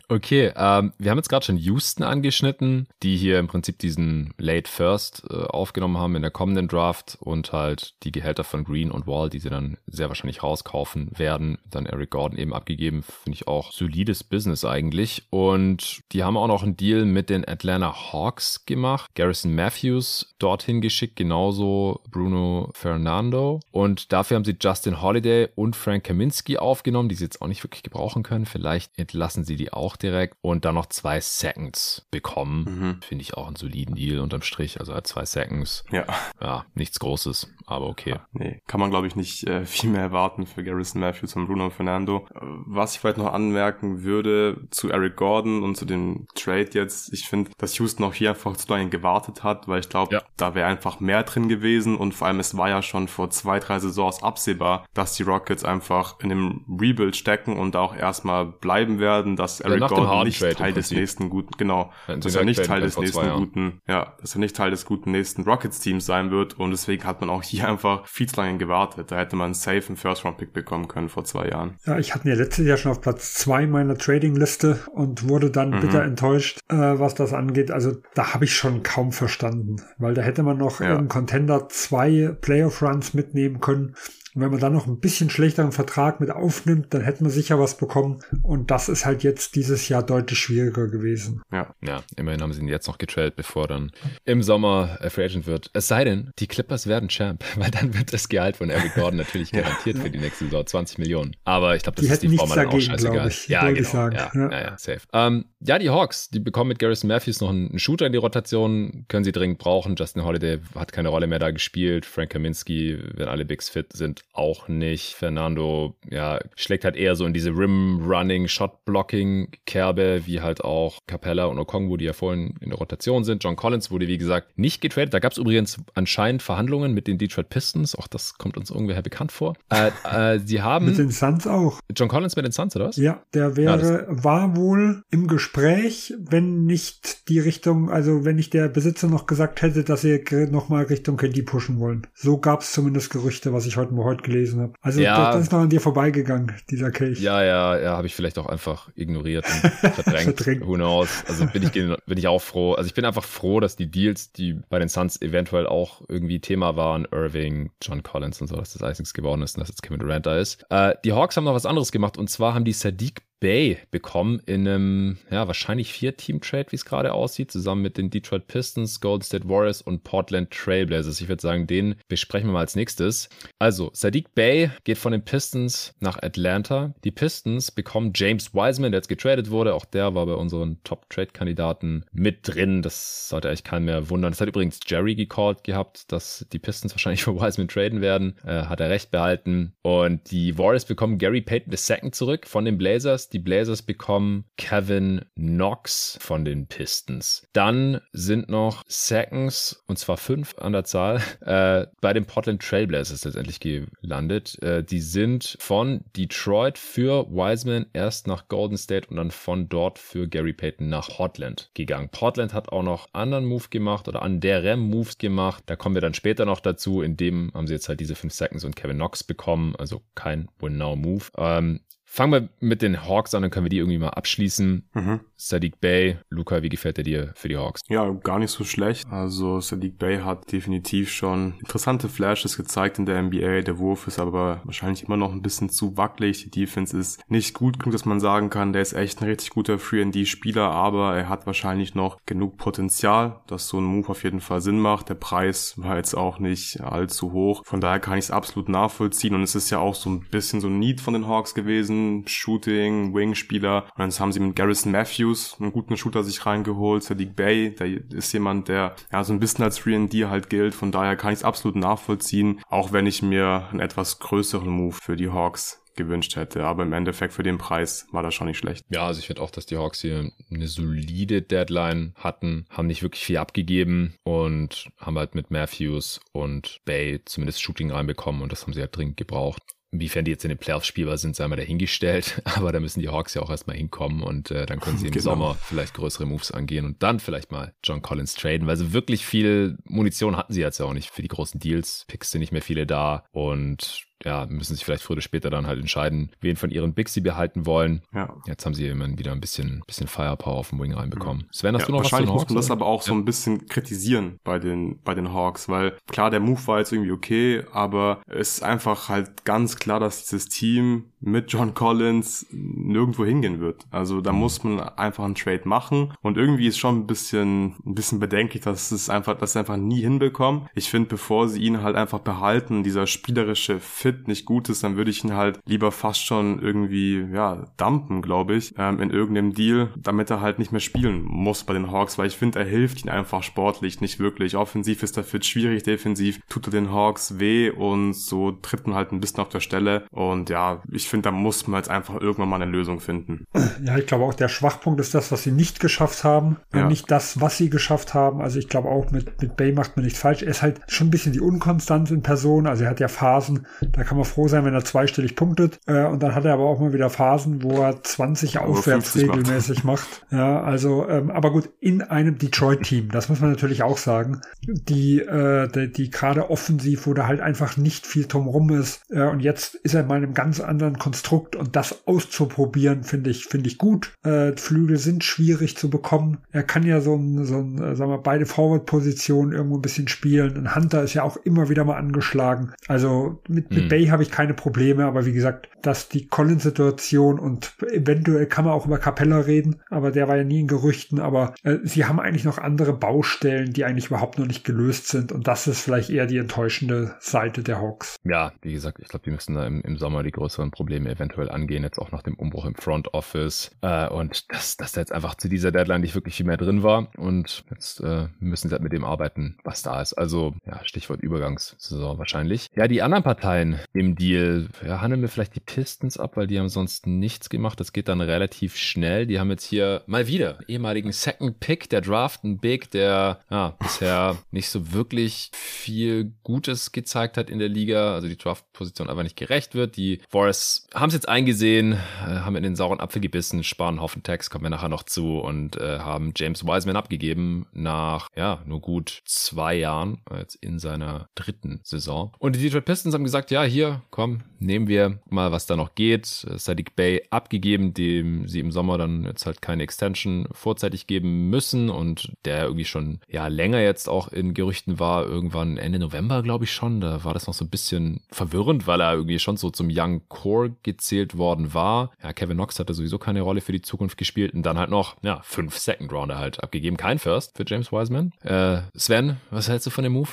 Okay, 0.07 0.51
ähm, 0.55 0.93
wir 0.97 1.11
haben 1.11 1.17
jetzt 1.17 1.29
gerade 1.29 1.45
schon 1.45 1.57
Houston 1.57 2.03
angeschnitten, 2.03 2.87
die 3.03 3.15
hier 3.15 3.39
im 3.39 3.47
Prinzip 3.47 3.77
diesen 3.79 4.33
Late 4.37 4.69
First 4.69 5.23
äh, 5.29 5.35
aufgenommen 5.35 5.97
haben 5.97 6.15
in 6.15 6.21
der 6.21 6.31
kommenden 6.31 6.67
Draft 6.67 7.17
und 7.19 7.51
halt 7.51 7.93
die 8.03 8.11
Gehälter 8.11 8.43
von 8.43 8.63
Green 8.63 8.91
und 8.91 9.07
Wall, 9.07 9.29
die 9.29 9.39
sie 9.39 9.49
dann 9.49 9.77
sehr 9.87 10.09
wahrscheinlich 10.09 10.43
rauskaufen 10.43 11.11
werden, 11.17 11.57
dann 11.69 11.85
Eric 11.85 12.11
Gordon 12.11 12.37
eben 12.37 12.53
abgegeben, 12.53 13.03
finde 13.03 13.35
ich 13.35 13.47
auch 13.47 13.71
solides 13.71 14.23
Business 14.23 14.65
eigentlich. 14.65 15.23
Und 15.29 16.01
die 16.11 16.23
haben 16.23 16.37
auch 16.37 16.47
noch 16.47 16.63
einen 16.63 16.77
Deal 16.77 17.05
mit 17.05 17.29
den 17.29 17.47
Atlanta 17.47 18.11
Hawks 18.11 18.65
gemacht, 18.65 19.11
Garrison 19.15 19.53
Matthews 19.53 20.35
dorthin 20.39 20.81
geschickt, 20.81 21.15
genauso 21.15 22.01
Bruno 22.09 22.71
Fernando. 22.73 23.59
Und 23.71 24.11
dafür 24.11 24.35
haben 24.35 24.45
sie 24.45 24.57
Justin 24.59 25.01
Holiday 25.01 25.49
und 25.55 25.75
Frank 25.75 26.03
Kaminski 26.05 26.57
aufgenommen, 26.57 27.09
die 27.09 27.15
sie 27.15 27.25
jetzt 27.25 27.41
auch 27.41 27.47
nicht 27.47 27.63
wirklich 27.63 27.83
gebrauchen 27.83 28.23
können. 28.23 28.45
Vielleicht 28.45 28.97
entlassen 28.97 29.43
sie 29.43 29.48
sie 29.49 29.55
die 29.57 29.73
auch 29.73 29.97
direkt 29.97 30.35
und 30.41 30.63
dann 30.63 30.75
noch 30.75 30.85
zwei 30.85 31.19
Seconds 31.19 32.07
bekommen. 32.11 32.63
Mhm. 32.63 33.01
Finde 33.01 33.21
ich 33.23 33.33
auch 33.33 33.47
einen 33.47 33.55
soliden 33.55 33.95
Deal 33.95 34.19
unterm 34.19 34.41
Strich. 34.41 34.79
Also 34.79 34.99
zwei 35.01 35.25
Seconds. 35.25 35.83
Ja. 35.91 36.05
Ja, 36.41 36.65
nichts 36.73 36.99
Großes, 36.99 37.51
aber 37.65 37.87
okay. 37.87 38.11
Ja, 38.11 38.27
nee, 38.31 38.61
kann 38.67 38.79
man 38.79 38.89
glaube 38.89 39.07
ich 39.07 39.15
nicht 39.15 39.45
äh, 39.47 39.65
viel 39.65 39.89
mehr 39.89 40.01
erwarten 40.01 40.45
für 40.45 40.63
Garrison 40.63 41.01
Matthews 41.01 41.35
und 41.35 41.47
Bruno 41.47 41.69
Fernando. 41.69 42.27
Was 42.31 42.93
ich 42.93 42.99
vielleicht 42.99 43.17
noch 43.17 43.33
anmerken 43.33 44.03
würde 44.03 44.67
zu 44.71 44.89
Eric 44.89 45.17
Gordon 45.17 45.63
und 45.63 45.75
zu 45.75 45.85
dem 45.85 46.27
Trade 46.35 46.69
jetzt, 46.73 47.11
ich 47.11 47.27
finde, 47.27 47.51
dass 47.57 47.77
Houston 47.79 48.03
auch 48.03 48.13
hier 48.13 48.29
einfach 48.29 48.55
zu 48.55 48.71
lange 48.71 48.89
gewartet 48.89 49.43
hat, 49.43 49.67
weil 49.67 49.79
ich 49.79 49.89
glaube, 49.89 50.15
ja. 50.15 50.21
da 50.37 50.55
wäre 50.55 50.67
einfach 50.67 50.99
mehr 50.99 51.23
drin 51.23 51.49
gewesen 51.49 51.97
und 51.97 52.13
vor 52.13 52.27
allem 52.27 52.39
es 52.39 52.55
war 52.55 52.69
ja 52.69 52.81
schon 52.81 53.07
vor 53.07 53.29
zwei, 53.31 53.59
drei 53.59 53.79
Saisons 53.79 54.23
absehbar, 54.23 54.85
dass 54.93 55.15
die 55.15 55.23
Rockets 55.23 55.63
einfach 55.63 56.19
in 56.19 56.29
dem 56.29 56.65
Rebuild 56.79 57.15
stecken 57.15 57.57
und 57.57 57.75
auch 57.75 57.95
erstmal 57.95 58.45
bleiben 58.45 58.99
werden 58.99 59.38
dass 59.39 59.61
Eric 59.61 59.81
ja, 59.81 59.87
Gordon 59.87 60.25
nicht 60.25 60.39
Teil 60.39 60.73
des 60.73 60.91
nächsten 60.91 61.29
guten, 61.29 61.51
genau, 61.57 61.91
dass 62.07 62.35
er 62.35 62.43
nicht 62.43 62.63
Teil 62.63 62.81
des 62.81 62.97
nächsten 62.97 63.29
guten, 63.31 63.81
ja, 63.87 64.13
dass 64.21 64.35
er 64.35 64.39
nicht 64.39 64.55
Teil 64.55 64.71
des 64.71 64.85
guten 64.85 65.11
nächsten 65.11 65.43
Rockets 65.43 65.79
Teams 65.79 66.05
sein 66.05 66.29
wird 66.31 66.59
und 66.59 66.71
deswegen 66.71 67.05
hat 67.05 67.21
man 67.21 67.29
auch 67.29 67.43
hier 67.43 67.67
einfach 67.69 68.05
viel 68.07 68.27
zu 68.27 68.39
lange 68.41 68.57
gewartet. 68.57 69.11
Da 69.11 69.17
hätte 69.17 69.35
man 69.35 69.53
safe 69.53 69.87
einen 69.87 69.97
First 69.97 70.25
Round 70.25 70.37
Pick 70.37 70.53
bekommen 70.53 70.87
können 70.87 71.09
vor 71.09 71.23
zwei 71.23 71.47
Jahren. 71.47 71.77
Ja, 71.85 71.97
ich 71.97 72.13
hatte 72.13 72.27
ihn 72.27 72.35
ja 72.35 72.37
letztes 72.37 72.65
Jahr 72.65 72.77
schon 72.77 72.91
auf 72.91 73.01
Platz 73.01 73.33
zwei 73.33 73.65
meiner 73.65 73.97
Trading 73.97 74.35
Liste 74.35 74.79
und 74.93 75.27
wurde 75.29 75.49
dann 75.49 75.71
mhm. 75.71 75.79
bitter 75.79 76.03
enttäuscht, 76.03 76.59
äh, 76.69 76.75
was 76.75 77.15
das 77.15 77.33
angeht. 77.33 77.71
Also 77.71 77.93
da 78.13 78.33
habe 78.33 78.45
ich 78.45 78.55
schon 78.55 78.83
kaum 78.83 79.11
verstanden, 79.11 79.77
weil 79.97 80.13
da 80.13 80.21
hätte 80.21 80.43
man 80.43 80.57
noch 80.57 80.81
ja. 80.81 80.95
im 80.95 81.07
Contender 81.07 81.69
zwei 81.69 82.35
Playoff 82.41 82.81
Runs 82.81 83.13
mitnehmen 83.13 83.59
können 83.61 83.95
und 84.35 84.41
wenn 84.41 84.51
man 84.51 84.59
dann 84.59 84.73
noch 84.73 84.87
ein 84.87 84.99
bisschen 84.99 85.29
schlechteren 85.29 85.71
Vertrag 85.71 86.19
mit 86.19 86.29
aufnimmt, 86.29 86.93
dann 86.93 87.01
hätten 87.01 87.25
wir 87.25 87.31
sicher 87.31 87.59
was 87.59 87.77
bekommen. 87.77 88.19
Und 88.43 88.69
das 88.69 88.89
ist 88.89 89.05
halt 89.05 89.23
jetzt 89.23 89.55
dieses 89.55 89.89
Jahr 89.89 90.03
deutlich 90.03 90.39
schwieriger 90.39 90.87
gewesen. 90.87 91.41
Ja, 91.51 91.73
ja, 91.81 92.03
immerhin 92.15 92.41
haben 92.41 92.53
sie 92.53 92.61
ihn 92.61 92.67
jetzt 92.67 92.87
noch 92.87 92.97
getradet, 92.97 93.35
bevor 93.35 93.67
dann 93.67 93.91
im 94.25 94.43
Sommer 94.43 94.97
äh, 95.01 95.09
Free 95.09 95.25
Agent 95.25 95.47
wird. 95.47 95.71
Es 95.73 95.87
sei 95.87 96.03
denn, 96.03 96.31
die 96.39 96.47
Clippers 96.47 96.87
werden 96.87 97.09
Champ, 97.09 97.43
weil 97.57 97.71
dann 97.71 97.97
wird 97.97 98.13
das 98.13 98.29
Gehalt 98.29 98.57
von 98.57 98.69
Eric 98.69 98.93
Gordon 98.95 99.17
natürlich 99.17 99.51
garantiert 99.51 99.97
ja. 99.97 100.03
für 100.03 100.09
die 100.09 100.19
nächste 100.19 100.45
Saison 100.45 100.65
20 100.65 100.99
Millionen. 100.99 101.35
Aber 101.43 101.75
ich 101.75 101.83
glaube, 101.83 101.95
das 101.95 102.05
die 102.05 102.11
ist 102.11 102.23
die 102.23 102.37
Form 102.37 102.49
dann 102.49 102.67
auch 102.67 102.79
scheißegal. 102.79 103.27
Ich, 103.27 103.47
ja, 103.47 103.67
genau. 103.67 103.79
Ich 103.79 103.87
sagen. 103.87 104.15
Ja. 104.15 104.31
ja, 104.33 104.61
ja 104.61 104.77
safe. 104.77 105.01
Ähm, 105.13 105.45
ja, 105.59 105.79
die 105.79 105.89
Hawks, 105.89 106.29
die 106.29 106.39
bekommen 106.39 106.69
mit 106.69 106.79
Garrison 106.79 107.07
Matthews 107.07 107.41
noch 107.41 107.49
einen 107.49 107.79
Shooter 107.79 108.05
in 108.05 108.11
die 108.11 108.17
Rotation, 108.17 109.05
können 109.07 109.23
sie 109.23 109.31
dringend 109.31 109.57
brauchen. 109.57 109.95
Justin 109.95 110.23
Holiday 110.23 110.59
hat 110.75 110.91
keine 110.91 111.09
Rolle 111.09 111.27
mehr 111.27 111.39
da 111.39 111.51
gespielt. 111.51 112.05
Frank 112.05 112.29
Kaminski, 112.31 112.99
wenn 113.15 113.27
alle 113.27 113.45
Bigs 113.45 113.69
fit 113.69 113.91
sind, 113.93 114.18
und 114.19 114.25
auch 114.33 114.67
nicht. 114.67 115.13
Fernando, 115.13 115.95
ja, 116.09 116.39
schlägt 116.55 116.85
halt 116.85 116.95
eher 116.95 117.15
so 117.15 117.25
in 117.25 117.33
diese 117.33 117.51
Rim-Running, 117.51 118.47
Shot-Blocking-Kerbe, 118.47 120.23
wie 120.25 120.41
halt 120.41 120.63
auch 120.63 120.99
Capella 121.07 121.45
und 121.45 121.59
Okongwu, 121.59 121.97
die 121.97 122.05
ja 122.05 122.13
vorhin 122.13 122.55
in 122.61 122.69
der 122.69 122.79
Rotation 122.79 123.23
sind. 123.23 123.43
John 123.43 123.55
Collins 123.55 123.91
wurde, 123.91 124.07
wie 124.07 124.17
gesagt, 124.17 124.57
nicht 124.57 124.81
getradet. 124.81 125.13
Da 125.13 125.19
gab 125.19 125.33
es 125.33 125.37
übrigens 125.37 125.77
anscheinend 125.93 126.41
Verhandlungen 126.41 126.93
mit 126.93 127.07
den 127.07 127.17
Detroit 127.17 127.49
Pistons. 127.49 127.95
Auch 127.95 128.07
das 128.07 128.37
kommt 128.37 128.57
uns 128.57 128.69
irgendwer 128.69 129.01
bekannt 129.01 129.31
vor. 129.31 129.55
Äh, 129.69 129.91
äh, 130.03 130.39
sie 130.39 130.61
haben. 130.61 130.85
mit 130.85 130.97
den 130.97 131.11
Suns 131.11 131.47
auch. 131.47 131.79
John 131.95 132.07
Collins 132.07 132.35
mit 132.35 132.45
den 132.45 132.51
Suns, 132.51 132.75
oder 132.75 132.87
was? 132.87 132.97
Ja, 132.97 133.23
der 133.33 133.57
wäre, 133.57 134.07
ja, 134.07 134.23
war 134.23 134.55
wohl 134.55 135.03
im 135.11 135.27
Gespräch, 135.27 136.13
wenn 136.19 136.65
nicht 136.65 137.29
die 137.29 137.39
Richtung, 137.39 137.89
also 137.89 138.25
wenn 138.25 138.35
nicht 138.35 138.53
der 138.53 138.69
Besitzer 138.69 139.07
noch 139.07 139.25
gesagt 139.25 139.61
hätte, 139.61 139.83
dass 139.83 140.01
sie 140.01 140.23
nochmal 140.49 140.85
Richtung 140.85 141.17
KD 141.17 141.41
pushen 141.43 141.79
wollen. 141.79 142.07
So 142.13 142.37
gab 142.37 142.61
es 142.61 142.71
zumindest 142.71 143.09
Gerüchte, 143.09 143.53
was 143.53 143.65
ich 143.65 143.77
heute 143.77 143.93
mal 143.93 144.05
heute 144.09 144.23
gelesen 144.23 144.61
habe. 144.61 144.73
Also 144.81 145.01
ja, 145.01 145.31
das 145.31 145.43
ist 145.43 145.51
noch 145.51 145.59
an 145.59 145.69
dir 145.69 145.81
vorbeigegangen, 145.81 146.53
dieser 146.69 146.91
Case. 146.91 147.21
Ja, 147.21 147.43
ja, 147.43 147.77
ja, 147.77 147.97
habe 147.97 148.07
ich 148.07 148.15
vielleicht 148.15 148.37
auch 148.37 148.47
einfach 148.47 148.89
ignoriert 148.95 149.45
und 149.45 149.71
verdrängt. 149.93 150.35
verdrängt. 150.37 150.67
Who 150.67 150.73
knows? 150.73 151.23
Also 151.27 151.45
bin 151.47 151.63
ich, 151.63 151.71
bin 151.71 152.17
ich 152.17 152.27
auch 152.27 152.41
froh. 152.41 152.73
Also 152.73 152.87
ich 152.87 152.93
bin 152.93 153.05
einfach 153.05 153.23
froh, 153.23 153.59
dass 153.59 153.75
die 153.75 153.89
Deals, 153.89 154.31
die 154.31 154.59
bei 154.69 154.79
den 154.79 154.89
Suns 154.89 155.21
eventuell 155.21 155.67
auch 155.67 156.01
irgendwie 156.07 156.39
Thema 156.39 156.75
waren, 156.75 157.07
Irving, 157.11 157.71
John 157.81 158.03
Collins 158.03 158.41
und 158.41 158.47
so, 158.47 158.55
dass 158.55 158.73
das 158.73 158.83
alles 158.83 158.99
nichts 158.99 159.13
geworden 159.13 159.41
ist 159.41 159.55
und 159.55 159.61
dass 159.61 159.69
jetzt 159.69 159.83
Kevin 159.83 159.99
Durant 159.99 160.25
da 160.25 160.37
ist. 160.37 160.65
Äh, 160.69 160.95
die 161.03 161.13
Hawks 161.13 161.37
haben 161.37 161.45
noch 161.45 161.53
was 161.53 161.65
anderes 161.65 161.91
gemacht 161.91 162.17
und 162.17 162.29
zwar 162.29 162.53
haben 162.53 162.65
die 162.65 162.73
Sadiq 162.73 163.21
Bay 163.39 163.77
bekommen 163.91 164.41
in 164.45 164.67
einem, 164.67 165.17
ja, 165.31 165.47
wahrscheinlich 165.47 165.93
Vier-Team-Trade, 165.93 166.67
wie 166.71 166.75
es 166.75 166.85
gerade 166.85 167.13
aussieht, 167.13 167.51
zusammen 167.51 167.81
mit 167.81 167.97
den 167.97 168.09
Detroit 168.09 168.47
Pistons, 168.47 168.99
Golden 168.99 169.23
State 169.23 169.47
Warriors 169.47 169.81
und 169.81 170.03
Portland 170.03 170.51
Trailblazers. 170.51 171.21
Ich 171.21 171.29
würde 171.29 171.41
sagen, 171.41 171.65
den 171.65 171.95
besprechen 172.07 172.49
wir 172.49 172.53
mal 172.53 172.61
als 172.61 172.75
nächstes. 172.75 173.29
Also, 173.57 173.91
Sadiq 173.93 174.33
Bay 174.35 174.71
geht 174.83 174.97
von 174.97 175.11
den 175.11 175.23
Pistons 175.23 175.93
nach 175.99 176.21
Atlanta. 176.21 176.93
Die 177.03 177.11
Pistons 177.11 177.71
bekommen 177.71 178.11
James 178.13 178.53
Wiseman, 178.53 178.91
der 178.91 178.99
jetzt 178.99 179.07
getradet 179.07 179.49
wurde. 179.49 179.73
Auch 179.73 179.85
der 179.85 180.15
war 180.15 180.25
bei 180.25 180.33
unseren 180.33 180.83
Top-Trade-Kandidaten 180.83 182.05
mit 182.11 182.39
drin. 182.47 182.81
Das 182.81 183.29
sollte 183.29 183.47
eigentlich 183.47 183.63
keinen 183.63 183.85
mehr 183.85 184.09
wundern. 184.09 184.31
Das 184.31 184.41
hat 184.41 184.49
übrigens 184.49 184.79
Jerry 184.85 185.15
gecallt 185.15 185.63
gehabt, 185.63 186.11
dass 186.11 186.45
die 186.51 186.59
Pistons 186.59 186.93
wahrscheinlich 186.93 187.23
für 187.23 187.35
Wiseman 187.35 187.69
traden 187.69 188.01
werden. 188.01 188.35
Äh, 188.43 188.63
hat 188.63 188.81
er 188.81 188.89
recht 188.89 189.11
behalten. 189.11 189.73
Und 189.81 190.31
die 190.31 190.57
Warriors 190.57 190.85
bekommen 190.85 191.17
Gary 191.17 191.41
Payton 191.41 191.73
II 191.73 192.11
zurück 192.11 192.45
von 192.45 192.65
den 192.65 192.77
Blazers. 192.77 193.28
Die 193.31 193.39
Blazers 193.39 193.81
bekommen 193.81 194.45
Kevin 194.57 195.25
Knox 195.35 196.17
von 196.19 196.45
den 196.45 196.67
Pistons. 196.67 197.47
Dann 197.53 198.01
sind 198.11 198.49
noch 198.49 198.83
Seconds, 198.87 199.83
und 199.87 199.99
zwar 199.99 200.17
fünf 200.17 200.55
an 200.57 200.73
der 200.73 200.83
Zahl, 200.83 201.21
äh, 201.41 201.85
bei 202.01 202.13
den 202.13 202.25
Portland 202.25 202.61
Trailblazers 202.61 203.25
letztendlich 203.25 203.59
gelandet. 203.59 204.61
Äh, 204.63 204.83
die 204.83 205.01
sind 205.01 205.57
von 205.59 206.01
Detroit 206.15 206.77
für 206.77 207.29
Wiseman 207.29 207.85
erst 207.93 208.27
nach 208.27 208.47
Golden 208.47 208.77
State 208.77 209.07
und 209.09 209.17
dann 209.17 209.31
von 209.31 209.69
dort 209.69 209.99
für 209.99 210.27
Gary 210.27 210.53
Payton 210.53 210.89
nach 210.89 211.09
Portland 211.09 211.69
gegangen. 211.73 212.09
Portland 212.09 212.53
hat 212.53 212.69
auch 212.69 212.83
noch 212.83 213.09
anderen 213.13 213.45
Move 213.45 213.65
gemacht 213.69 214.07
oder 214.07 214.21
an 214.23 214.39
deren 214.39 214.79
Moves 214.79 215.17
gemacht. 215.17 215.63
Da 215.67 215.75
kommen 215.75 215.95
wir 215.95 216.01
dann 216.01 216.13
später 216.13 216.45
noch 216.45 216.59
dazu. 216.59 217.01
In 217.01 217.17
dem 217.17 217.51
haben 217.53 217.67
sie 217.67 217.73
jetzt 217.73 217.89
halt 217.89 217.99
diese 217.99 218.15
fünf 218.15 218.33
Seconds 218.33 218.65
und 218.65 218.75
Kevin 218.75 218.97
Knox 218.97 219.23
bekommen. 219.23 219.75
Also 219.75 220.01
kein 220.15 220.49
Win-Now-Move. 220.59 221.25
Ähm, 221.37 221.81
Fangen 222.11 222.31
wir 222.33 222.49
mit 222.59 222.81
den 222.81 223.07
Hawks 223.07 223.35
an, 223.35 223.43
dann 223.43 223.51
können 223.51 223.65
wir 223.65 223.69
die 223.69 223.77
irgendwie 223.77 223.99
mal 223.99 224.09
abschließen. 224.09 224.83
Mhm. 224.95 225.19
Sadiq 225.37 225.79
Bay, 225.79 226.17
Luca, 226.29 226.63
wie 226.63 226.69
gefällt 226.69 226.97
er 226.97 227.03
dir 227.03 227.31
für 227.35 227.47
die 227.47 227.55
Hawks? 227.55 227.81
Ja, 227.87 228.09
gar 228.09 228.39
nicht 228.39 228.49
so 228.49 228.63
schlecht. 228.63 229.07
Also 229.11 229.61
Sadiq 229.61 229.99
Bay 229.99 230.17
hat 230.17 230.51
definitiv 230.51 231.11
schon 231.11 231.53
interessante 231.59 232.09
Flashes 232.09 232.57
gezeigt 232.57 232.97
in 232.97 233.05
der 233.05 233.21
NBA. 233.21 233.61
Der 233.61 233.77
Wurf 233.77 234.07
ist 234.07 234.17
aber 234.17 234.59
wahrscheinlich 234.63 235.03
immer 235.03 235.17
noch 235.17 235.31
ein 235.31 235.43
bisschen 235.43 235.69
zu 235.69 235.97
wackelig. 235.97 236.49
Die 236.49 236.49
Defense 236.49 236.97
ist 236.97 237.21
nicht 237.29 237.53
gut 237.53 237.77
genug, 237.77 237.93
dass 237.93 238.05
man 238.05 238.19
sagen 238.19 238.49
kann, 238.49 238.73
der 238.73 238.81
ist 238.81 238.93
echt 238.93 239.21
ein 239.21 239.29
richtig 239.29 239.51
guter 239.51 239.75
3D-Spieler, 239.75 240.67
aber 240.67 241.15
er 241.15 241.29
hat 241.29 241.45
wahrscheinlich 241.45 241.93
noch 241.93 242.17
genug 242.25 242.57
Potenzial, 242.57 243.39
dass 243.45 243.67
so 243.67 243.79
ein 243.79 243.85
Move 243.85 244.09
auf 244.09 244.23
jeden 244.23 244.41
Fall 244.41 244.61
Sinn 244.61 244.79
macht. 244.79 245.09
Der 245.09 245.15
Preis 245.15 245.75
war 245.77 245.97
jetzt 245.97 246.15
auch 246.15 246.39
nicht 246.39 246.81
allzu 246.81 247.33
hoch. 247.33 247.61
Von 247.65 247.81
daher 247.81 247.99
kann 247.99 248.17
ich 248.17 248.25
es 248.25 248.31
absolut 248.31 248.67
nachvollziehen 248.67 249.35
und 249.35 249.43
es 249.43 249.53
ist 249.53 249.69
ja 249.69 249.77
auch 249.77 249.93
so 249.93 250.09
ein 250.09 250.25
bisschen 250.31 250.59
so 250.59 250.69
ein 250.69 250.79
Need 250.79 251.01
von 251.01 251.13
den 251.13 251.27
Hawks 251.27 251.53
gewesen. 251.53 251.98
Shooting, 252.27 253.13
Wing-Spieler. 253.13 253.83
Und 253.83 253.99
dann 253.99 254.11
haben 254.11 254.31
sie 254.31 254.39
mit 254.39 254.55
Garrison 254.55 254.91
Matthews 254.91 255.19
Matthews, 255.29 255.57
einen 255.59 255.71
guten 255.71 255.97
Shooter 255.97 256.23
sich 256.23 256.45
reingeholt. 256.45 257.03
Sadiq 257.03 257.35
Bay, 257.35 257.75
der 257.75 257.87
ist 258.11 258.31
jemand, 258.33 258.67
der 258.67 258.95
ja 259.11 259.23
so 259.23 259.33
ein 259.33 259.39
bisschen 259.39 259.63
als 259.63 259.81
3D 259.81 260.27
halt 260.29 260.49
gilt. 260.49 260.73
Von 260.73 260.91
daher 260.91 261.15
kann 261.15 261.33
ich 261.33 261.39
es 261.39 261.43
absolut 261.43 261.75
nachvollziehen, 261.75 262.61
auch 262.69 262.91
wenn 262.91 263.05
ich 263.05 263.21
mir 263.21 263.67
einen 263.71 263.79
etwas 263.79 264.19
größeren 264.19 264.69
Move 264.69 264.95
für 264.95 265.15
die 265.15 265.29
Hawks 265.29 265.83
gewünscht 265.95 266.35
hätte. 266.35 266.63
Aber 266.63 266.83
im 266.83 266.93
Endeffekt 266.93 267.33
für 267.33 267.43
den 267.43 267.57
Preis 267.57 268.07
war 268.11 268.23
das 268.23 268.33
schon 268.33 268.47
nicht 268.47 268.57
schlecht. 268.57 268.85
Ja, 268.89 269.05
also 269.05 269.19
ich 269.19 269.27
finde 269.27 269.41
auch, 269.41 269.51
dass 269.51 269.65
die 269.65 269.77
Hawks 269.77 270.01
hier 270.01 270.31
eine 270.49 270.67
solide 270.67 271.41
Deadline 271.41 272.13
hatten, 272.15 272.65
haben 272.69 272.87
nicht 272.87 273.03
wirklich 273.03 273.23
viel 273.23 273.37
abgegeben 273.37 274.15
und 274.23 274.89
haben 274.97 275.17
halt 275.17 275.35
mit 275.35 275.51
Matthews 275.51 276.21
und 276.31 276.79
Bay 276.85 277.19
zumindest 277.25 277.61
Shooting 277.61 277.91
reinbekommen 277.91 278.41
und 278.41 278.51
das 278.51 278.63
haben 278.63 278.73
sie 278.73 278.81
halt 278.81 278.95
dringend 278.95 279.17
gebraucht. 279.17 279.61
Inwiefern 279.91 280.25
die 280.25 280.31
jetzt 280.31 280.45
in 280.45 280.49
den 280.49 280.57
Playoffs 280.57 280.87
spielbar 280.87 281.17
sind, 281.17 281.35
sei 281.35 281.47
mal 281.47 281.55
dahingestellt. 281.55 282.41
Aber 282.55 282.71
da 282.71 282.79
müssen 282.79 282.99
die 282.99 283.09
Hawks 283.09 283.33
ja 283.33 283.41
auch 283.41 283.49
erstmal 283.49 283.75
hinkommen 283.75 284.23
und 284.23 284.51
äh, 284.51 284.65
dann 284.65 284.79
können 284.79 284.97
sie 284.97 285.07
im 285.07 285.11
genau. 285.11 285.23
Sommer 285.23 285.55
vielleicht 285.55 285.93
größere 285.93 286.25
Moves 286.25 286.51
angehen 286.51 286.85
und 286.85 287.01
dann 287.01 287.19
vielleicht 287.19 287.51
mal 287.51 287.73
John 287.83 288.01
Collins 288.01 288.35
traden, 288.35 288.67
weil 288.67 288.77
so 288.77 288.93
wirklich 288.93 289.25
viel 289.25 289.77
Munition 289.85 290.37
hatten 290.37 290.53
sie 290.53 290.61
jetzt 290.61 290.79
ja 290.79 290.85
auch 290.85 290.93
nicht 290.93 291.09
für 291.09 291.21
die 291.21 291.27
großen 291.27 291.59
Deals. 291.59 292.05
Picks 292.07 292.31
sind 292.31 292.41
nicht 292.41 292.51
mehr 292.51 292.61
viele 292.61 292.85
da 292.85 293.23
und 293.31 294.08
ja, 294.23 294.45
müssen 294.47 294.75
sich 294.75 294.83
vielleicht 294.83 295.03
früher 295.03 295.15
oder 295.15 295.21
später 295.21 295.49
dann 295.49 295.67
halt 295.67 295.79
entscheiden, 295.79 296.29
wen 296.41 296.55
von 296.55 296.71
ihren 296.71 296.93
Bigs 296.93 297.13
sie 297.13 297.21
behalten 297.21 297.65
wollen. 297.65 298.01
Ja. 298.13 298.35
Jetzt 298.45 298.65
haben 298.65 298.73
sie 298.73 298.87
immerhin 298.87 299.17
wieder 299.17 299.31
ein 299.31 299.39
bisschen, 299.39 299.81
bisschen 299.87 300.07
Firepower 300.07 300.55
auf 300.55 300.69
dem 300.69 300.79
Wing 300.79 300.93
reinbekommen. 300.93 301.43
Mhm. 301.43 301.53
Sven, 301.53 301.75
hast 301.75 301.81
ja, 301.81 301.85
du 301.87 301.91
noch 301.93 301.99
wahrscheinlich 301.99 302.29
was? 302.29 302.35
Wahrscheinlich 302.35 302.49
muss 302.49 302.49
man 302.49 302.55
das 302.55 302.71
aber 302.71 302.85
auch 302.85 303.01
ja. 303.01 303.07
so 303.07 303.13
ein 303.13 303.25
bisschen 303.25 303.67
kritisieren 303.67 304.39
bei 304.43 304.59
den, 304.59 304.99
bei 305.03 305.15
den 305.15 305.33
Hawks, 305.33 305.69
weil 305.69 305.97
klar, 306.07 306.29
der 306.29 306.39
Move 306.39 306.67
war 306.67 306.79
jetzt 306.79 306.91
irgendwie 306.91 307.11
okay, 307.11 307.63
aber 307.71 308.21
es 308.27 308.57
ist 308.57 308.63
einfach 308.63 309.09
halt 309.09 309.45
ganz 309.45 309.77
klar, 309.77 309.99
dass 309.99 310.25
dieses 310.25 310.49
Team 310.49 311.05
mit 311.21 311.51
John 311.51 311.73
Collins 311.73 312.45
nirgendwo 312.51 313.25
hingehen 313.25 313.59
wird. 313.59 313.85
Also 313.91 314.21
da 314.21 314.31
mhm. 314.31 314.39
muss 314.39 314.63
man 314.63 314.79
einfach 314.79 315.25
einen 315.25 315.35
Trade 315.35 315.61
machen 315.65 316.13
und 316.21 316.37
irgendwie 316.37 316.67
ist 316.67 316.77
schon 316.77 316.99
ein 316.99 317.07
bisschen, 317.07 317.75
ein 317.85 317.95
bisschen 317.95 318.19
bedenklich, 318.19 318.63
dass 318.63 318.91
es 318.91 319.09
einfach, 319.09 319.37
dass 319.37 319.53
sie 319.53 319.59
einfach 319.59 319.77
nie 319.77 320.01
hinbekommen. 320.01 320.69
Ich 320.75 320.89
finde, 320.89 321.09
bevor 321.09 321.49
sie 321.49 321.61
ihn 321.61 321.81
halt 321.81 321.95
einfach 321.95 322.19
behalten, 322.19 322.83
dieser 322.83 323.07
spielerische 323.07 323.79
Fit 323.79 324.08
Fit 324.09 324.27
nicht 324.27 324.45
gut 324.45 324.69
ist, 324.69 324.83
dann 324.83 324.97
würde 324.97 325.11
ich 325.11 325.23
ihn 325.23 325.35
halt 325.35 325.59
lieber 325.65 325.91
fast 325.91 326.25
schon 326.25 326.59
irgendwie, 326.61 327.25
ja, 327.31 327.67
dumpen, 327.77 328.21
glaube 328.21 328.55
ich, 328.55 328.73
ähm, 328.77 328.99
in 328.99 329.11
irgendeinem 329.11 329.53
Deal, 329.53 329.89
damit 329.97 330.31
er 330.31 330.41
halt 330.41 330.57
nicht 330.57 330.71
mehr 330.71 330.81
spielen 330.81 331.23
muss 331.23 331.63
bei 331.63 331.73
den 331.73 331.91
Hawks, 331.91 332.17
weil 332.17 332.27
ich 332.27 332.37
finde, 332.37 332.59
er 332.59 332.65
hilft 332.65 333.01
ihnen 333.01 333.13
einfach 333.13 333.43
sportlich 333.43 334.01
nicht 334.01 334.19
wirklich. 334.19 334.55
Offensiv 334.55 335.03
ist 335.03 335.17
der 335.17 335.23
Fit 335.23 335.45
schwierig, 335.45 335.83
defensiv 335.83 336.39
tut 336.49 336.67
er 336.67 336.71
den 336.71 336.91
Hawks 336.91 337.39
weh 337.39 337.69
und 337.69 338.13
so 338.13 338.51
tritt 338.51 338.87
man 338.87 338.95
halt 338.95 339.11
ein 339.11 339.19
bisschen 339.19 339.39
auf 339.39 339.49
der 339.49 339.59
Stelle 339.59 340.07
und 340.11 340.49
ja, 340.49 340.81
ich 340.91 341.07
finde, 341.07 341.29
da 341.29 341.31
muss 341.31 341.67
man 341.67 341.79
jetzt 341.79 341.89
einfach 341.89 342.19
irgendwann 342.19 342.49
mal 342.49 342.61
eine 342.61 342.71
Lösung 342.71 342.99
finden. 342.99 343.45
Ja, 343.83 343.97
ich 343.97 344.07
glaube 344.07 344.25
auch, 344.25 344.33
der 344.33 344.49
Schwachpunkt 344.49 344.99
ist 344.99 345.13
das, 345.13 345.31
was 345.31 345.43
sie 345.43 345.51
nicht 345.51 345.79
geschafft 345.79 346.23
haben 346.23 346.57
ja. 346.73 346.81
und 346.81 346.89
nicht 346.89 347.09
das, 347.09 347.39
was 347.39 347.57
sie 347.57 347.69
geschafft 347.69 348.13
haben. 348.13 348.41
Also 348.41 348.59
ich 348.59 348.67
glaube 348.67 348.89
auch, 348.89 349.11
mit, 349.11 349.41
mit 349.41 349.55
Bay 349.55 349.71
macht 349.71 349.95
man 349.95 350.03
nichts 350.03 350.19
falsch. 350.19 350.41
Er 350.41 350.49
ist 350.49 350.61
halt 350.61 350.81
schon 350.87 351.07
ein 351.07 351.11
bisschen 351.11 351.31
die 351.31 351.39
Unkonstanz 351.39 352.11
in 352.11 352.21
Person, 352.21 352.67
also 352.67 352.83
er 352.83 352.89
hat 352.89 352.99
ja 352.99 353.07
Phasen, 353.07 353.67
da 353.99 354.05
kann 354.05 354.17
man 354.17 354.25
froh 354.25 354.47
sein, 354.47 354.65
wenn 354.65 354.73
er 354.73 354.83
zweistellig 354.83 355.35
punktet. 355.35 355.79
Äh, 355.85 356.05
und 356.05 356.23
dann 356.23 356.33
hat 356.33 356.45
er 356.45 356.53
aber 356.53 356.63
auch 356.63 356.79
mal 356.79 356.93
wieder 356.93 357.09
Phasen, 357.09 357.63
wo 357.63 357.81
er 357.81 358.01
20 358.01 358.59
aufwärts 358.59 359.15
regelmäßig 359.15 359.83
macht. 359.83 359.89
macht. 360.09 360.25
Ja, 360.31 360.61
also, 360.61 361.07
ähm, 361.09 361.31
aber 361.31 361.51
gut, 361.51 361.69
in 361.79 362.01
einem 362.01 362.37
Detroit-Team, 362.37 363.09
das 363.11 363.29
muss 363.29 363.39
man 363.39 363.49
natürlich 363.49 363.83
auch 363.83 363.97
sagen, 363.97 364.41
die, 364.61 365.19
äh, 365.19 365.67
die, 365.67 365.91
die 365.91 366.09
gerade 366.11 366.49
offensiv, 366.49 367.07
wo 367.07 367.13
da 367.13 367.27
halt 367.27 367.41
einfach 367.41 367.77
nicht 367.77 368.05
viel 368.05 368.27
drumrum 368.27 368.69
ist. 368.69 369.01
Äh, 369.09 369.23
und 369.23 369.39
jetzt 369.39 369.75
ist 369.75 369.95
er 369.95 370.03
mal 370.03 370.17
in 370.17 370.23
einem 370.23 370.33
ganz 370.33 370.59
anderen 370.59 370.99
Konstrukt 370.99 371.55
und 371.55 371.75
das 371.75 372.07
auszuprobieren, 372.07 373.03
finde 373.03 373.31
ich, 373.31 373.45
finde 373.45 373.67
ich 373.67 373.77
gut. 373.77 374.13
Äh, 374.23 374.55
Flügel 374.55 374.97
sind 374.97 375.23
schwierig 375.23 375.77
zu 375.77 375.89
bekommen. 375.89 376.37
Er 376.51 376.63
kann 376.63 376.83
ja 376.83 377.01
so 377.01 377.15
ein, 377.15 377.43
so 377.45 377.57
ein 377.57 377.81
äh, 377.81 377.95
sagen 377.95 378.11
wir, 378.11 378.19
beide 378.19 378.45
Forward-Positionen 378.45 379.51
irgendwo 379.51 379.77
ein 379.77 379.81
bisschen 379.81 380.07
spielen. 380.07 380.55
Ein 380.57 380.75
Hunter 380.75 381.03
ist 381.03 381.15
ja 381.15 381.23
auch 381.23 381.37
immer 381.37 381.69
wieder 381.69 381.83
mal 381.83 381.97
angeschlagen. 381.97 382.73
Also 382.87 383.41
mit, 383.47 383.71
mit. 383.71 383.88
Bay 383.89 384.07
habe 384.07 384.23
ich 384.23 384.31
keine 384.31 384.53
Probleme, 384.53 385.05
aber 385.05 385.25
wie 385.25 385.33
gesagt, 385.33 385.69
dass 385.81 386.09
die 386.09 386.27
Collins-Situation 386.27 387.39
und 387.39 387.73
eventuell 387.91 388.45
kann 388.45 388.65
man 388.65 388.73
auch 388.73 388.85
über 388.85 388.97
Capella 388.97 389.39
reden, 389.39 389.81
aber 389.89 390.11
der 390.11 390.27
war 390.27 390.37
ja 390.37 390.43
nie 390.43 390.61
in 390.61 390.67
Gerüchten, 390.67 391.19
aber 391.19 391.53
äh, 391.63 391.77
sie 391.83 392.05
haben 392.05 392.19
eigentlich 392.19 392.43
noch 392.43 392.57
andere 392.57 392.93
Baustellen, 392.93 393.73
die 393.73 393.85
eigentlich 393.85 394.07
überhaupt 394.07 394.39
noch 394.39 394.45
nicht 394.45 394.63
gelöst 394.63 395.07
sind 395.07 395.31
und 395.31 395.47
das 395.47 395.67
ist 395.67 395.81
vielleicht 395.81 396.09
eher 396.09 396.25
die 396.25 396.37
enttäuschende 396.37 397.15
Seite 397.19 397.63
der 397.63 397.81
Hawks. 397.81 398.15
Ja, 398.23 398.51
wie 398.61 398.73
gesagt, 398.73 398.99
ich 398.99 399.07
glaube, 399.07 399.23
die 399.25 399.31
müssen 399.31 399.55
da 399.55 399.65
im, 399.65 399.81
im, 399.81 399.97
Sommer 399.97 400.23
die 400.23 400.31
größeren 400.31 400.71
Probleme 400.71 401.09
eventuell 401.09 401.49
angehen, 401.49 401.83
jetzt 401.83 401.99
auch 401.99 402.11
nach 402.11 402.23
dem 402.23 402.35
Umbruch 402.35 402.65
im 402.65 402.75
Front 402.75 403.13
Office 403.13 403.71
äh, 403.81 404.07
und 404.07 404.51
dass, 404.51 404.77
dass 404.77 404.91
da 404.91 405.01
jetzt 405.01 405.11
einfach 405.11 405.35
zu 405.35 405.49
dieser 405.49 405.71
Deadline 405.71 406.01
nicht 406.01 406.15
wirklich 406.15 406.35
viel 406.35 406.45
mehr 406.45 406.57
drin 406.57 406.83
war 406.83 407.07
und 407.17 407.63
jetzt 407.71 408.01
äh, 408.01 408.27
müssen 408.39 408.69
sie 408.69 408.73
halt 408.73 408.83
mit 408.83 408.93
dem 408.93 409.03
arbeiten, 409.03 409.57
was 409.63 409.81
da 409.81 410.01
ist. 410.01 410.13
Also 410.13 410.53
ja, 410.65 410.79
Stichwort 410.83 411.21
Übergangssaison 411.21 412.17
wahrscheinlich. 412.17 412.69
Ja, 412.75 412.87
die 412.87 413.01
anderen 413.01 413.23
Parteien, 413.23 413.78
im 413.93 414.15
Deal. 414.15 414.67
Ja, 414.85 415.01
handeln 415.01 415.21
wir 415.21 415.29
vielleicht 415.29 415.55
die 415.55 415.59
Pistons 415.59 416.17
ab, 416.17 416.37
weil 416.37 416.47
die 416.47 416.59
haben 416.59 416.69
sonst 416.69 417.07
nichts 417.07 417.49
gemacht. 417.49 417.79
Das 417.79 417.93
geht 417.93 418.07
dann 418.07 418.21
relativ 418.21 418.75
schnell. 418.75 419.25
Die 419.25 419.39
haben 419.39 419.49
jetzt 419.49 419.65
hier 419.65 420.03
mal 420.07 420.27
wieder 420.27 420.59
ehemaligen 420.67 421.11
Second 421.11 421.59
Pick 421.59 421.89
der 421.89 422.01
Draft, 422.01 422.43
ein 422.43 422.59
Big, 422.59 422.91
der 422.91 423.39
ja, 423.49 423.75
bisher 423.79 424.37
nicht 424.51 424.69
so 424.69 424.93
wirklich 424.93 425.51
viel 425.53 426.33
Gutes 426.43 426.91
gezeigt 426.91 427.37
hat 427.37 427.49
in 427.49 427.59
der 427.59 427.69
Liga. 427.69 428.13
Also 428.13 428.27
die 428.27 428.37
Draft-Position 428.37 429.09
einfach 429.09 429.23
nicht 429.23 429.37
gerecht 429.37 429.75
wird. 429.75 429.97
Die 429.97 430.21
Warriors 430.31 430.87
haben 430.93 431.09
es 431.09 431.15
jetzt 431.15 431.29
eingesehen, 431.29 431.93
äh, 431.93 431.97
haben 432.25 432.55
in 432.55 432.63
den 432.63 432.75
sauren 432.75 432.99
Apfel 432.99 433.21
gebissen, 433.21 433.63
sparen 433.63 433.89
einen 433.89 434.01
Haufen 434.01 434.23
Tax, 434.23 434.49
kommen 434.49 434.63
wir 434.63 434.69
nachher 434.69 434.89
noch 434.89 435.03
zu 435.03 435.39
und 435.39 435.77
äh, 435.77 435.99
haben 435.99 436.33
James 436.35 436.65
Wiseman 436.65 436.95
abgegeben 436.95 437.67
nach 437.71 438.29
ja 438.35 438.61
nur 438.65 438.81
gut 438.81 439.21
zwei 439.25 439.75
Jahren 439.75 440.21
jetzt 440.37 440.55
in 440.55 440.79
seiner 440.79 441.29
dritten 441.35 441.81
Saison. 441.83 442.33
Und 442.39 442.55
die 442.55 442.61
Detroit 442.61 442.85
Pistons 442.85 443.13
haben 443.13 443.23
gesagt, 443.23 443.51
ja 443.51 443.58
hier 443.63 444.01
komm 444.09 444.43
nehmen 444.59 444.87
wir 444.87 445.19
mal 445.29 445.51
was 445.51 445.65
da 445.65 445.75
noch 445.75 445.95
geht. 445.95 446.25
Sadiq 446.25 446.95
Bay 446.95 447.23
abgegeben, 447.29 447.93
dem 447.93 448.47
sie 448.47 448.59
im 448.59 448.71
Sommer 448.71 448.97
dann 448.97 449.23
jetzt 449.23 449.45
halt 449.45 449.61
keine 449.61 449.83
Extension 449.83 450.47
vorzeitig 450.51 451.07
geben 451.07 451.49
müssen 451.49 451.89
und 451.89 452.31
der 452.45 452.63
irgendwie 452.63 452.85
schon 452.85 453.19
ja 453.27 453.47
länger 453.47 453.79
jetzt 453.79 454.09
auch 454.09 454.27
in 454.29 454.53
Gerüchten 454.53 454.99
war, 454.99 455.25
irgendwann 455.25 455.77
Ende 455.77 455.99
November 455.99 456.43
glaube 456.43 456.65
ich 456.65 456.71
schon. 456.71 457.01
Da 457.01 457.23
war 457.23 457.33
das 457.33 457.47
noch 457.47 457.53
so 457.53 457.65
ein 457.65 457.69
bisschen 457.69 458.21
verwirrend, 458.31 458.87
weil 458.87 459.01
er 459.01 459.13
irgendwie 459.13 459.39
schon 459.39 459.57
so 459.57 459.69
zum 459.69 459.89
Young 459.91 460.21
Core 460.27 460.75
gezählt 460.83 461.37
worden 461.37 461.73
war. 461.73 462.11
Ja, 462.21 462.33
Kevin 462.33 462.57
Knox 462.57 462.79
hatte 462.79 462.93
sowieso 462.93 463.17
keine 463.17 463.41
Rolle 463.41 463.61
für 463.61 463.71
die 463.71 463.81
Zukunft 463.81 464.17
gespielt 464.17 464.53
und 464.53 464.63
dann 464.63 464.77
halt 464.77 464.89
noch 464.89 465.15
ja 465.23 465.41
fünf 465.43 465.77
Second 465.77 466.11
Rounder 466.11 466.37
halt 466.37 466.61
abgegeben, 466.63 466.97
kein 466.97 467.19
First 467.19 467.55
für 467.55 467.63
James 467.65 467.91
Wiseman. 467.91 468.33
Äh, 468.43 468.81
Sven, 468.95 469.37
was 469.51 469.69
hältst 469.69 469.87
du 469.87 469.91
von 469.91 470.03
dem 470.03 470.13
Move? 470.13 470.29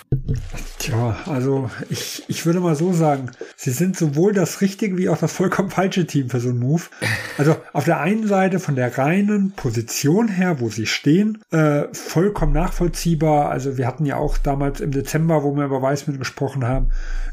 Tja, 0.78 1.16
also 1.27 1.70
ich, 1.90 2.23
ich 2.28 2.44
würde 2.47 2.61
mal 2.61 2.74
so 2.74 2.93
sagen, 2.93 3.15
sie 3.56 3.70
sind 3.70 3.97
sowohl 3.97 4.32
das 4.32 4.60
richtige 4.60 4.97
wie 4.97 5.09
auch 5.09 5.18
das 5.18 5.32
vollkommen 5.32 5.70
falsche 5.70 6.06
Team 6.06 6.30
für 6.30 6.40
so 6.40 6.51
einen 6.51 6.59
Move. 6.59 6.82
Also 7.38 7.56
auf 7.72 7.84
der 7.84 8.01
einen 8.01 8.26
Seite 8.26 8.59
von 8.59 8.76
der 8.76 8.97
reinen 8.97 9.52
Position 9.52 10.28
her, 10.28 10.60
wo 10.60 10.68
sie 10.68 10.86
stehen, 10.86 11.43
äh, 11.51 11.84
vollkommen 11.93 12.52
nachvollziehbar. 12.52 13.51
Also 13.51 13.76
wir 13.76 13.86
hatten 13.86 14.06
ja 14.06 14.16
auch 14.16 14.38
damals 14.38 14.80
im 14.80 14.90
Dezember, 14.90 15.43
wo 15.43 15.55
wir 15.55 15.64
über 15.64 15.82
Wiseman 15.82 16.18
gesprochen 16.18 16.66
haben, 16.66 16.90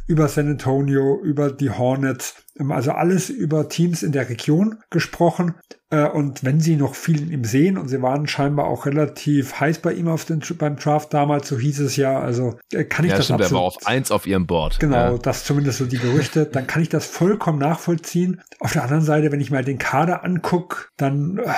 über 0.07 0.27
San 0.27 0.49
Antonio, 0.49 1.19
über 1.23 1.51
die 1.51 1.69
Hornets, 1.69 2.35
also 2.69 2.91
alles 2.91 3.29
über 3.29 3.67
Teams 3.69 4.03
in 4.03 4.11
der 4.11 4.29
Region 4.29 4.79
gesprochen. 4.89 5.55
Äh, 5.89 6.07
und 6.07 6.43
wenn 6.43 6.59
sie 6.59 6.75
noch 6.75 6.95
viel 6.95 7.21
in 7.21 7.31
ihm 7.31 7.43
sehen, 7.43 7.77
und 7.77 7.87
sie 7.87 8.01
waren 8.01 8.27
scheinbar 8.27 8.65
auch 8.65 8.85
relativ 8.85 9.59
heiß 9.59 9.79
bei 9.79 9.93
ihm 9.93 10.07
auf 10.07 10.25
den, 10.25 10.41
beim 10.57 10.75
Draft 10.75 11.13
damals, 11.13 11.47
so 11.47 11.57
hieß 11.57 11.79
es 11.79 11.95
ja, 11.95 12.19
also 12.19 12.57
äh, 12.71 12.83
kann 12.83 13.05
ich 13.05 13.11
ja, 13.11 13.17
das 13.17 13.25
stimmt, 13.25 13.41
absolut, 13.41 13.59
er 13.59 13.61
war 13.61 13.67
auf 13.67 13.87
eins 13.87 14.11
auf 14.11 14.27
ihrem 14.27 14.47
Board. 14.47 14.79
Genau, 14.79 15.13
ja. 15.13 15.17
das 15.17 15.45
zumindest 15.45 15.79
so 15.79 15.85
die 15.85 15.97
Gerüchte, 15.97 16.45
dann 16.45 16.67
kann 16.67 16.81
ich 16.81 16.89
das 16.89 17.05
vollkommen 17.05 17.59
nachvollziehen. 17.59 18.41
Auf 18.63 18.71
der 18.71 18.83
anderen 18.83 19.03
Seite, 19.03 19.29
wenn 19.33 19.41
ich 19.41 19.51
mal 19.51 19.65
den 19.65 19.77
Kader 19.77 20.23
angucke, 20.23 20.87
dann 20.95 21.37
äh, 21.37 21.51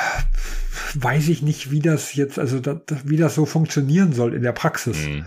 weiß 0.96 1.30
ich 1.30 1.44
nicht, 1.44 1.70
wie 1.70 1.80
das 1.80 2.16
jetzt, 2.16 2.40
also 2.40 2.60
da, 2.60 2.82
wie 3.04 3.18
das 3.18 3.36
so 3.36 3.46
funktionieren 3.46 4.12
soll 4.12 4.34
in 4.34 4.42
der 4.42 4.54
Praxis. 4.54 5.08
Mhm. 5.08 5.26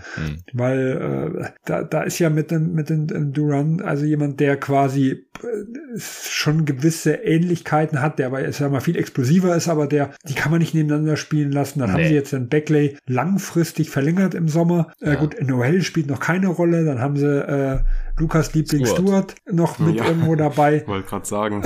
Weil 0.51 1.33
äh, 1.37 1.49
da, 1.63 1.83
da 1.83 2.01
ist 2.01 2.19
ja 2.19 2.29
mit 2.29 2.51
dem, 2.51 2.73
mit 2.73 2.89
dem 2.89 3.31
Duran 3.31 3.79
also 3.79 4.03
jemand, 4.05 4.41
der 4.41 4.57
quasi 4.57 5.11
äh, 5.41 5.99
schon 5.99 6.65
gewisse 6.65 7.13
Ähnlichkeiten 7.13 8.01
hat, 8.01 8.19
der 8.19 8.27
aber 8.27 8.41
ist 8.41 8.59
ja 8.59 8.67
mal 8.67 8.81
viel 8.81 8.97
explosiver 8.97 9.55
ist, 9.55 9.69
aber 9.69 9.87
der, 9.87 10.11
die 10.27 10.33
kann 10.33 10.51
man 10.51 10.59
nicht 10.59 10.73
nebeneinander 10.73 11.15
spielen 11.15 11.53
lassen. 11.53 11.79
Dann 11.79 11.91
nee. 11.91 11.95
haben 11.95 12.07
sie 12.09 12.15
jetzt 12.15 12.33
den 12.33 12.49
Backlay 12.49 12.97
langfristig 13.07 13.89
verlängert 13.89 14.33
im 14.33 14.49
Sommer. 14.49 14.91
Äh, 14.99 15.07
ja. 15.07 15.13
Äh, 15.13 15.17
gut, 15.17 15.41
Noel 15.41 15.81
spielt 15.81 16.07
noch 16.07 16.19
keine 16.19 16.47
Rolle. 16.47 16.83
Dann 16.83 16.99
haben 16.99 17.15
sie 17.15 17.25
äh, 17.25 17.79
Lukas 18.17 18.53
Liebling 18.53 18.85
Stuart, 18.85 19.35
noch 19.49 19.79
mit 19.79 19.95
ja. 19.95 20.05
irgendwo 20.05 20.35
dabei. 20.35 20.83
Wollte 20.87 21.07
gerade 21.07 21.25
sagen. 21.25 21.63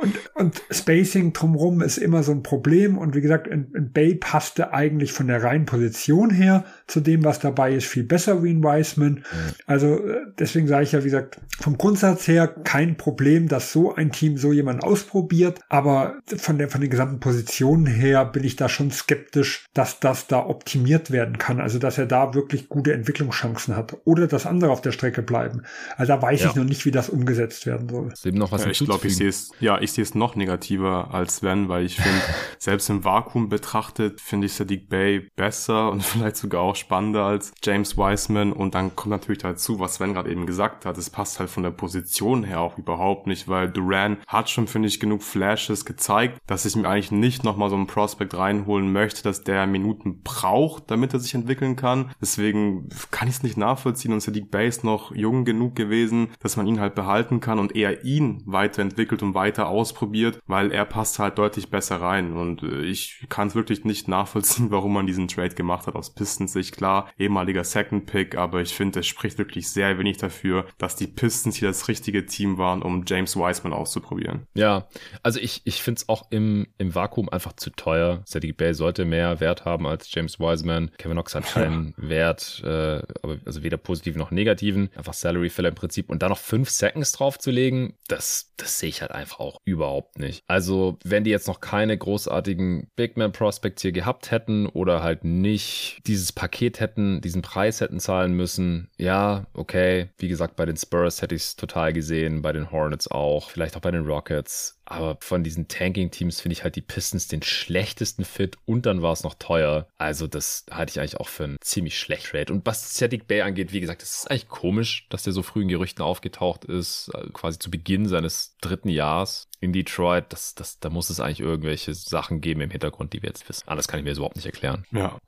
Und, 0.00 0.18
und 0.34 0.62
Spacing 0.70 1.32
drumrum 1.32 1.80
ist 1.80 1.96
immer 1.96 2.22
so 2.22 2.32
ein 2.32 2.42
Problem. 2.42 2.98
Und 2.98 3.14
wie 3.14 3.20
gesagt, 3.20 3.46
in, 3.46 3.72
in 3.74 3.92
Bay 3.92 4.16
passte 4.16 4.72
eigentlich 4.72 5.12
von 5.12 5.28
der 5.28 5.42
reinen 5.42 5.64
Position 5.64 6.30
her 6.30 6.64
zu 6.86 7.00
dem, 7.00 7.24
was 7.24 7.38
dabei 7.38 7.74
ist, 7.74 7.86
viel 7.86 8.04
besser 8.04 8.42
wie 8.42 8.50
in 8.50 8.64
Wiseman. 8.64 9.12
Mhm. 9.12 9.22
Also 9.66 10.04
äh, 10.06 10.26
deswegen 10.38 10.66
sage 10.66 10.84
ich 10.84 10.92
ja, 10.92 11.00
wie 11.00 11.04
gesagt, 11.04 11.40
vom 11.60 11.78
Grundsatz 11.78 12.26
her 12.26 12.48
kein 12.48 12.96
Problem, 12.96 13.48
dass 13.48 13.72
so 13.72 13.94
ein 13.94 14.10
Team 14.10 14.36
so 14.38 14.52
jemand 14.52 14.82
ausprobiert. 14.82 15.60
Aber 15.68 16.18
von 16.36 16.58
der, 16.58 16.68
von 16.68 16.80
den 16.80 16.90
gesamten 16.90 17.20
Positionen 17.20 17.86
her 17.86 18.24
bin 18.24 18.44
ich 18.44 18.56
da 18.56 18.68
schon 18.68 18.90
skeptisch, 18.90 19.66
dass 19.74 20.00
das 20.00 20.26
da 20.26 20.44
optimiert 20.44 21.10
werden 21.10 21.38
kann. 21.38 21.60
Also 21.60 21.78
dass 21.78 21.98
er 21.98 22.06
da 22.06 22.34
wirklich 22.34 22.68
gute 22.68 22.92
Entwicklungschancen 22.92 23.76
hat. 23.76 23.96
Oder 24.04 24.26
dass 24.26 24.46
andere 24.46 24.70
auf 24.72 24.80
der 24.80 24.92
Strecke 24.92 25.22
bleiben. 25.22 25.62
Also 25.96 26.12
da 26.12 26.20
weiß 26.20 26.42
ja. 26.42 26.50
ich 26.50 26.56
noch 26.56 26.64
nicht, 26.64 26.84
wie 26.84 26.90
das 26.90 27.08
umgesetzt 27.08 27.66
werden 27.66 27.88
soll. 27.88 28.12
Ist 28.12 28.26
eben 28.26 28.38
noch 28.38 28.50
was 28.50 28.64
ja, 28.64 28.70
ich 28.70 28.78
glaube, 28.80 29.06
ich 29.06 29.16
sehe 29.16 29.28
es, 29.34 29.52
ja, 29.60 29.80
ich 29.80 29.92
sehe 29.92 30.02
es 30.02 30.14
noch 30.14 30.36
negativer 30.36 31.12
als 31.12 31.36
Sven, 31.36 31.68
weil 31.68 31.84
ich 31.84 31.96
finde, 31.96 32.20
selbst 32.58 32.88
im 32.90 33.04
Vakuum 33.04 33.48
betrachtet, 33.48 34.20
finde 34.20 34.46
ich 34.46 34.54
Sadiq 34.54 34.88
Bay 34.88 35.28
besser 35.36 35.90
und 35.90 36.02
vielleicht 36.04 36.36
sogar 36.36 36.62
auch 36.62 36.76
spannender 36.76 37.24
als 37.24 37.52
James 37.62 37.96
Wiseman. 37.96 38.52
Und 38.52 38.74
dann 38.74 38.94
kommt 38.96 39.10
natürlich 39.10 39.42
dazu, 39.42 39.80
was 39.80 39.94
Sven 39.94 40.14
gerade 40.14 40.30
eben 40.30 40.46
gesagt 40.46 40.86
hat, 40.86 40.98
es 40.98 41.10
passt 41.10 41.40
halt 41.40 41.50
von 41.50 41.62
der 41.62 41.70
Position 41.70 42.44
her 42.44 42.60
auch 42.60 42.78
überhaupt 42.78 43.26
nicht, 43.26 43.48
weil 43.48 43.70
Duran 43.70 44.18
hat 44.26 44.50
schon, 44.50 44.66
finde 44.66 44.88
ich, 44.88 45.00
genug 45.00 45.22
Flashes 45.22 45.84
gezeigt, 45.84 46.38
dass 46.46 46.64
ich 46.64 46.76
mir 46.76 46.88
eigentlich 46.88 47.12
nicht 47.12 47.44
nochmal 47.44 47.70
so 47.70 47.76
einen 47.76 47.86
Prospect 47.86 48.36
reinholen 48.36 48.92
möchte, 48.92 49.22
dass 49.22 49.44
der 49.44 49.66
Minuten 49.66 50.22
braucht, 50.22 50.90
damit 50.90 51.12
er 51.12 51.20
sich 51.20 51.34
entwickeln 51.34 51.76
kann. 51.76 52.10
Deswegen 52.20 52.88
kann 53.10 53.28
ich 53.28 53.36
es 53.36 53.42
nicht 53.42 53.56
nachvollziehen 53.56 54.12
und 54.12 54.20
Sadiq 54.20 54.50
Bay 54.50 54.68
ist 54.68 54.84
noch 54.84 55.14
jung 55.14 55.44
genug 55.44 55.74
gewesen, 55.74 56.28
dass 56.40 56.56
man 56.56 56.66
ihn 56.66 56.80
halt 56.80 56.94
behalten 56.94 57.40
kann 57.40 57.58
und 57.58 57.74
eher 57.74 58.04
ihn 58.04 58.42
weiterentwickelt 58.46 59.21
und 59.22 59.34
weiter 59.34 59.68
ausprobiert, 59.68 60.38
weil 60.46 60.72
er 60.72 60.84
passt 60.84 61.18
halt 61.18 61.38
deutlich 61.38 61.70
besser 61.70 62.00
rein. 62.00 62.36
Und 62.36 62.62
äh, 62.62 62.82
ich 62.82 63.24
kann 63.28 63.48
es 63.48 63.54
wirklich 63.54 63.84
nicht 63.84 64.08
nachvollziehen, 64.08 64.70
warum 64.70 64.92
man 64.92 65.06
diesen 65.06 65.28
Trade 65.28 65.54
gemacht 65.54 65.86
hat 65.86 65.94
aus 65.94 66.14
Pistons 66.14 66.52
Sicht. 66.52 66.76
Klar, 66.76 67.10
ehemaliger 67.18 67.64
Second 67.64 68.06
Pick, 68.06 68.36
aber 68.36 68.60
ich 68.60 68.74
finde, 68.74 69.00
es 69.00 69.06
spricht 69.06 69.38
wirklich 69.38 69.68
sehr 69.68 69.98
wenig 69.98 70.18
dafür, 70.18 70.66
dass 70.78 70.96
die 70.96 71.06
Pistons 71.06 71.56
hier 71.56 71.68
das 71.68 71.88
richtige 71.88 72.26
Team 72.26 72.58
waren, 72.58 72.82
um 72.82 73.04
James 73.06 73.36
Wiseman 73.36 73.72
auszuprobieren. 73.72 74.46
Ja, 74.54 74.88
also 75.22 75.40
ich, 75.40 75.62
ich 75.64 75.82
finde 75.82 75.98
es 76.00 76.08
auch 76.08 76.30
im, 76.30 76.66
im 76.78 76.94
Vakuum 76.94 77.28
einfach 77.28 77.54
zu 77.54 77.70
teuer. 77.70 78.22
Sadie 78.24 78.52
Bay 78.52 78.74
sollte 78.74 79.04
mehr 79.04 79.40
Wert 79.40 79.64
haben 79.64 79.86
als 79.86 80.12
James 80.12 80.38
Wiseman. 80.38 80.90
Kevin 80.98 81.12
Knox 81.12 81.34
hat 81.34 81.44
keinen 81.52 81.94
ja. 81.98 82.08
Wert, 82.08 82.62
äh, 82.64 83.02
aber 83.22 83.38
also 83.44 83.62
weder 83.62 83.76
positiv 83.76 84.16
noch 84.16 84.30
negativen. 84.30 84.90
Einfach 84.96 85.14
Salary 85.14 85.50
Filler 85.50 85.68
im 85.68 85.74
Prinzip 85.74 86.10
und 86.10 86.22
dann 86.22 86.30
noch 86.30 86.38
fünf 86.38 86.70
Seconds 86.70 87.12
draufzulegen, 87.12 87.94
das, 88.08 88.52
das 88.56 88.78
sehe 88.78 88.88
ich 88.88 89.02
halt 89.02 89.11
einfach 89.14 89.40
auch 89.40 89.58
überhaupt 89.64 90.18
nicht. 90.18 90.42
Also, 90.46 90.98
wenn 91.04 91.24
die 91.24 91.30
jetzt 91.30 91.48
noch 91.48 91.60
keine 91.60 91.96
großartigen 91.96 92.88
Big 92.96 93.16
Man 93.16 93.32
Prospects 93.32 93.82
hier 93.82 93.92
gehabt 93.92 94.30
hätten 94.30 94.66
oder 94.66 95.02
halt 95.02 95.24
nicht 95.24 96.00
dieses 96.06 96.32
Paket 96.32 96.80
hätten, 96.80 97.20
diesen 97.20 97.42
Preis 97.42 97.80
hätten 97.80 98.00
zahlen 98.00 98.34
müssen, 98.34 98.90
ja, 98.96 99.46
okay. 99.54 100.10
Wie 100.18 100.28
gesagt, 100.28 100.56
bei 100.56 100.66
den 100.66 100.76
Spurs 100.76 101.22
hätte 101.22 101.34
ich 101.34 101.42
es 101.42 101.56
total 101.56 101.92
gesehen, 101.92 102.42
bei 102.42 102.52
den 102.52 102.70
Hornets 102.70 103.08
auch, 103.08 103.50
vielleicht 103.50 103.76
auch 103.76 103.80
bei 103.80 103.90
den 103.90 104.06
Rockets. 104.06 104.81
Aber 104.92 105.16
von 105.20 105.42
diesen 105.42 105.68
Tanking-Teams 105.68 106.40
finde 106.40 106.52
ich 106.52 106.64
halt 106.64 106.76
die 106.76 106.82
Pistons 106.82 107.26
den 107.26 107.42
schlechtesten 107.42 108.24
Fit 108.24 108.58
und 108.66 108.84
dann 108.84 109.00
war 109.00 109.12
es 109.12 109.22
noch 109.22 109.34
teuer. 109.34 109.88
Also 109.96 110.26
das 110.26 110.66
halte 110.70 110.90
ich 110.90 111.00
eigentlich 111.00 111.16
auch 111.16 111.28
für 111.28 111.44
einen 111.44 111.56
ziemlich 111.62 111.98
schlecht 111.98 112.26
Trade. 112.26 112.52
Und 112.52 112.66
was 112.66 112.94
Cedric 112.94 113.26
Bay 113.26 113.40
angeht, 113.40 113.72
wie 113.72 113.80
gesagt, 113.80 114.02
das 114.02 114.18
ist 114.18 114.30
eigentlich 114.30 114.48
komisch, 114.48 115.06
dass 115.08 115.22
der 115.22 115.32
so 115.32 115.42
früh 115.42 115.62
in 115.62 115.68
Gerüchten 115.68 116.02
aufgetaucht 116.02 116.66
ist, 116.66 117.10
äh, 117.14 117.28
quasi 117.32 117.58
zu 117.58 117.70
Beginn 117.70 118.06
seines 118.06 118.56
dritten 118.60 118.88
Jahres 118.88 119.48
in 119.62 119.72
Detroit. 119.72 120.26
Das, 120.30 120.54
das, 120.54 120.80
da 120.80 120.90
muss 120.90 121.08
es 121.08 121.20
eigentlich 121.20 121.40
irgendwelche 121.40 121.94
Sachen 121.94 122.40
geben 122.40 122.60
im 122.60 122.70
Hintergrund, 122.70 123.12
die 123.12 123.22
wir 123.22 123.28
jetzt 123.28 123.48
wissen. 123.48 123.62
Anders 123.66 123.86
kann 123.86 124.00
ich 124.00 124.04
mir 124.04 124.12
überhaupt 124.12 124.36
nicht 124.36 124.46
erklären. 124.46 124.84
Ja. 124.90 125.18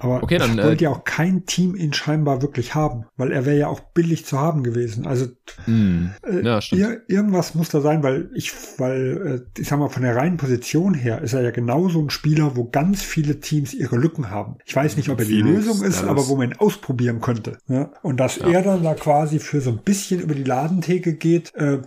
Aber 0.00 0.22
okay, 0.22 0.38
dann 0.38 0.56
wollte 0.58 0.84
äh, 0.84 0.88
ja 0.88 0.90
auch 0.90 1.04
kein 1.04 1.46
Team 1.46 1.76
ihn 1.76 1.92
scheinbar 1.92 2.42
wirklich 2.42 2.74
haben, 2.74 3.06
weil 3.16 3.30
er 3.32 3.46
wäre 3.46 3.56
ja 3.56 3.68
auch 3.68 3.80
billig 3.80 4.26
zu 4.26 4.38
haben 4.38 4.64
gewesen. 4.64 5.06
Also 5.06 5.26
mm, 5.66 6.06
äh, 6.22 6.44
ja, 6.44 6.60
ir 6.72 7.02
irgendwas 7.06 7.54
muss 7.54 7.68
da 7.68 7.80
sein, 7.80 8.02
weil 8.02 8.28
ich, 8.34 8.52
weil 8.78 9.44
äh, 9.56 9.60
ich 9.60 9.68
sag 9.68 9.78
mal, 9.78 9.88
von 9.88 10.02
der 10.02 10.16
reinen 10.16 10.36
Position 10.36 10.92
her 10.92 11.22
ist 11.22 11.32
er 11.32 11.42
ja 11.42 11.52
genauso 11.52 12.00
ein 12.00 12.10
Spieler, 12.10 12.56
wo 12.56 12.64
ganz 12.64 13.02
viele 13.02 13.40
Teams 13.40 13.72
ihre 13.72 13.96
Lücken 13.96 14.30
haben. 14.30 14.56
Ich 14.64 14.74
weiß 14.74 14.96
nicht, 14.96 15.08
ob 15.10 15.20
er 15.20 15.26
die 15.26 15.40
Lösung 15.40 15.82
ist, 15.82 16.02
aber 16.02 16.26
wo 16.26 16.36
man 16.36 16.50
ihn 16.50 16.56
ausprobieren 16.58 17.20
könnte. 17.20 17.58
Ja? 17.68 17.92
Und 18.02 18.18
dass 18.18 18.36
ja. 18.36 18.48
er 18.48 18.62
dann 18.62 18.82
da 18.82 18.94
quasi 18.94 19.38
für 19.38 19.60
so 19.60 19.70
ein 19.70 19.78
bisschen 19.78 20.20
über 20.20 20.34
die 20.34 20.44
Ladentheke 20.44 21.14
geht, 21.14 21.54
äh, 21.54 21.80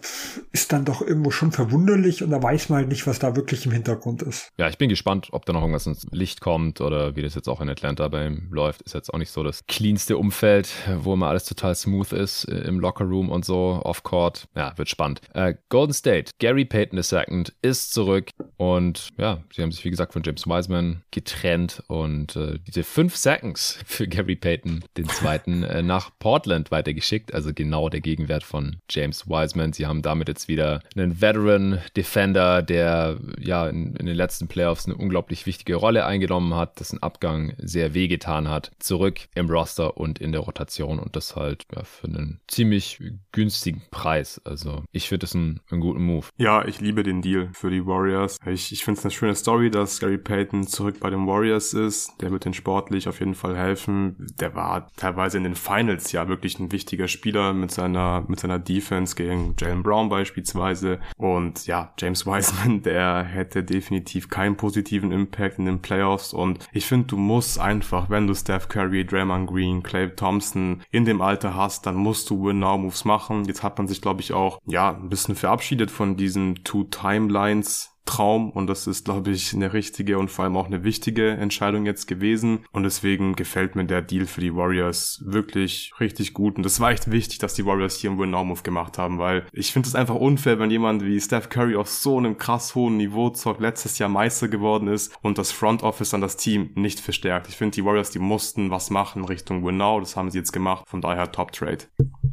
ist 0.53 0.71
dann 0.71 0.85
doch 0.85 1.01
irgendwo 1.01 1.31
schon 1.31 1.51
verwunderlich 1.89 2.23
und 2.23 2.29
da 2.29 2.41
weiß 2.41 2.69
man 2.69 2.79
halt 2.79 2.89
nicht, 2.89 3.07
was 3.07 3.19
da 3.19 3.35
wirklich 3.35 3.65
im 3.65 3.71
Hintergrund 3.71 4.21
ist. 4.21 4.51
Ja, 4.57 4.69
ich 4.69 4.77
bin 4.77 4.89
gespannt, 4.89 5.29
ob 5.31 5.45
da 5.45 5.53
noch 5.53 5.61
irgendwas 5.61 5.87
ins 5.87 6.05
Licht 6.11 6.41
kommt 6.41 6.81
oder 6.81 7.15
wie 7.15 7.21
das 7.21 7.35
jetzt 7.35 7.47
auch 7.47 7.61
in 7.61 7.69
Atlanta 7.69 8.07
bei 8.07 8.27
ihm 8.27 8.47
läuft. 8.51 8.81
Ist 8.83 8.93
jetzt 8.93 9.13
auch 9.13 9.17
nicht 9.17 9.31
so 9.31 9.43
das 9.43 9.65
cleanste 9.67 10.17
Umfeld, 10.17 10.69
wo 11.01 11.13
immer 11.13 11.27
alles 11.27 11.45
total 11.45 11.75
smooth 11.75 12.11
ist 12.13 12.45
äh, 12.45 12.59
im 12.61 12.79
Lockerroom 12.79 13.29
und 13.29 13.45
so, 13.45 13.81
off-court. 13.83 14.47
Ja, 14.55 14.77
wird 14.77 14.89
spannend. 14.89 15.21
Äh, 15.33 15.55
Golden 15.69 15.93
State, 15.93 16.33
Gary 16.39 16.65
Payton 16.65 16.99
II 16.99 17.45
ist 17.61 17.93
zurück. 17.93 18.29
Und 18.57 19.09
ja, 19.17 19.43
sie 19.53 19.61
haben 19.61 19.71
sich, 19.71 19.83
wie 19.85 19.89
gesagt, 19.89 20.13
von 20.13 20.21
James 20.23 20.45
Wiseman 20.45 21.01
getrennt 21.11 21.83
und 21.87 22.35
äh, 22.35 22.59
diese 22.67 22.83
fünf 22.83 23.15
Seconds 23.15 23.79
für 23.85 24.07
Gary 24.07 24.35
Payton, 24.35 24.83
den 24.97 25.07
zweiten, 25.09 25.63
äh, 25.63 25.81
nach 25.81 26.11
Portland 26.19 26.71
weitergeschickt. 26.71 27.33
Also 27.33 27.51
genau 27.53 27.89
der 27.89 28.01
Gegenwert 28.01 28.43
von 28.43 28.77
James 28.89 29.27
Wiseman. 29.27 29.73
Sie 29.73 29.85
haben 29.85 30.01
damit 30.01 30.27
jetzt 30.27 30.47
wieder 30.47 30.81
einen 30.95 31.21
Veteran 31.21 31.78
Defender, 31.95 32.61
der 32.61 33.19
ja 33.39 33.67
in, 33.67 33.95
in 33.95 34.05
den 34.05 34.15
letzten 34.15 34.47
Playoffs 34.47 34.85
eine 34.85 34.95
unglaublich 34.95 35.45
wichtige 35.45 35.75
Rolle 35.75 36.05
eingenommen 36.05 36.55
hat, 36.55 36.79
dessen 36.79 37.01
Abgang 37.01 37.53
sehr 37.57 37.93
wehgetan 37.93 38.49
hat, 38.49 38.71
zurück 38.79 39.19
im 39.35 39.49
Roster 39.49 39.97
und 39.97 40.19
in 40.19 40.31
der 40.31 40.41
Rotation 40.41 40.99
und 40.99 41.15
das 41.15 41.35
halt 41.35 41.65
ja, 41.75 41.83
für 41.83 42.07
einen 42.07 42.39
ziemlich 42.47 43.01
günstigen 43.31 43.81
Preis. 43.91 44.41
Also 44.43 44.83
ich 44.91 45.07
finde 45.07 45.19
das 45.25 45.33
ein, 45.33 45.59
einen 45.69 45.81
guten 45.81 46.03
Move. 46.03 46.27
Ja, 46.37 46.65
ich 46.65 46.81
liebe 46.81 47.03
den 47.03 47.21
Deal 47.21 47.49
für 47.53 47.69
die 47.69 47.85
Warriors. 47.85 48.37
Ich, 48.45 48.71
ich 48.71 48.83
finde 48.83 48.99
es 48.99 49.05
eine 49.05 49.11
schöne 49.11 49.35
Story, 49.35 49.71
dass 49.71 49.99
Gary 49.99 50.17
Payton 50.17 50.67
zurück 50.67 50.99
bei 50.99 51.09
den 51.09 51.27
Warriors 51.27 51.73
ist. 51.73 52.13
Der 52.21 52.31
wird 52.31 52.45
den 52.45 52.53
sportlich 52.53 53.07
auf 53.07 53.19
jeden 53.19 53.35
Fall 53.35 53.57
helfen. 53.57 54.27
Der 54.39 54.55
war 54.55 54.91
teilweise 54.95 55.37
in 55.37 55.43
den 55.43 55.55
Finals 55.55 56.11
ja 56.11 56.27
wirklich 56.27 56.59
ein 56.59 56.71
wichtiger 56.71 57.07
Spieler 57.07 57.53
mit 57.53 57.71
seiner, 57.71 58.25
mit 58.27 58.39
seiner 58.39 58.59
Defense 58.59 59.15
gegen 59.15 59.55
Jalen 59.59 59.83
Brown 59.83 60.09
beispielsweise. 60.09 60.99
Und 61.17 61.67
ja, 61.69 61.93
James 61.99 62.25
Wiseman, 62.25 62.81
der 62.83 63.23
hätte 63.23 63.63
definitiv 63.63 64.27
keinen 64.27 64.57
positiven 64.57 65.11
Impact 65.11 65.59
in 65.59 65.65
den 65.65 65.83
Playoffs. 65.83 66.33
Und 66.33 66.67
ich 66.73 66.87
finde, 66.87 67.05
du 67.05 67.17
musst 67.17 67.59
einfach, 67.59 68.09
wenn 68.09 68.25
du 68.25 68.33
Steph 68.33 68.69
Curry, 68.69 69.05
Draymond 69.05 69.47
Green, 69.47 69.83
Clay 69.83 70.09
Thompson 70.09 70.81
in 70.89 71.05
dem 71.05 71.21
Alter 71.21 71.53
hast, 71.53 71.85
dann 71.85 71.95
musst 71.95 72.27
du 72.31 72.43
Win-Now-Moves 72.43 73.05
machen. 73.05 73.45
Jetzt 73.45 73.61
hat 73.61 73.77
man 73.77 73.87
sich, 73.87 74.01
glaube 74.01 74.21
ich, 74.21 74.33
auch, 74.33 74.59
ja, 74.65 74.95
ein 74.95 75.09
bisschen 75.09 75.35
verabschiedet 75.35 75.91
von 75.91 76.17
diesen 76.17 76.63
Two-Timelines 76.63 77.98
Traum 78.09 78.49
und 78.49 78.65
das 78.65 78.87
ist, 78.87 79.05
glaube 79.05 79.29
ich, 79.29 79.53
eine 79.53 79.71
richtige 79.71 80.17
und 80.17 80.31
vor 80.31 80.43
allem 80.43 80.57
auch 80.57 80.65
eine 80.65 80.83
wichtige 80.83 81.29
Entscheidung 81.29 81.85
jetzt 81.85 82.07
gewesen 82.07 82.65
und 82.71 82.81
deswegen 82.81 83.35
gefällt 83.35 83.75
mir 83.75 83.85
der 83.85 84.01
Deal 84.01 84.25
für 84.25 84.41
die 84.41 84.55
Warriors 84.55 85.21
wirklich 85.23 85.93
richtig 85.99 86.33
gut 86.33 86.57
und 86.57 86.63
das 86.63 86.79
war 86.79 86.89
echt 86.89 87.11
wichtig, 87.11 87.37
dass 87.37 87.53
die 87.53 87.67
Warriors 87.67 87.97
hier 87.97 88.09
einen 88.09 88.19
Win-Now-Move 88.19 88.63
gemacht 88.63 88.97
haben, 88.97 89.19
weil 89.19 89.45
ich 89.53 89.71
finde 89.71 89.87
es 89.87 89.93
einfach 89.93 90.15
unfair, 90.15 90.57
wenn 90.57 90.71
jemand 90.71 91.05
wie 91.05 91.21
Steph 91.21 91.49
Curry 91.49 91.75
auf 91.75 91.87
so 91.87 92.17
einem 92.17 92.39
krass 92.39 92.73
hohen 92.73 92.97
Niveau 92.97 93.29
zockt, 93.29 93.61
letztes 93.61 93.99
Jahr 93.99 94.09
Meister 94.09 94.47
geworden 94.47 94.87
ist 94.87 95.15
und 95.21 95.37
das 95.37 95.51
Front 95.51 95.83
Office 95.83 96.15
an 96.15 96.21
das 96.21 96.35
Team 96.35 96.71
nicht 96.73 96.99
verstärkt. 96.99 97.47
Ich 97.47 97.57
finde, 97.57 97.75
die 97.75 97.85
Warriors, 97.85 98.09
die 98.09 98.19
mussten 98.19 98.71
was 98.71 98.89
machen 98.89 99.23
Richtung 99.23 99.63
Win-Now, 99.63 99.99
das 99.99 100.15
haben 100.15 100.31
sie 100.31 100.39
jetzt 100.39 100.51
gemacht, 100.51 100.85
von 100.87 101.01
daher 101.01 101.31
Top-Trade. 101.31 101.85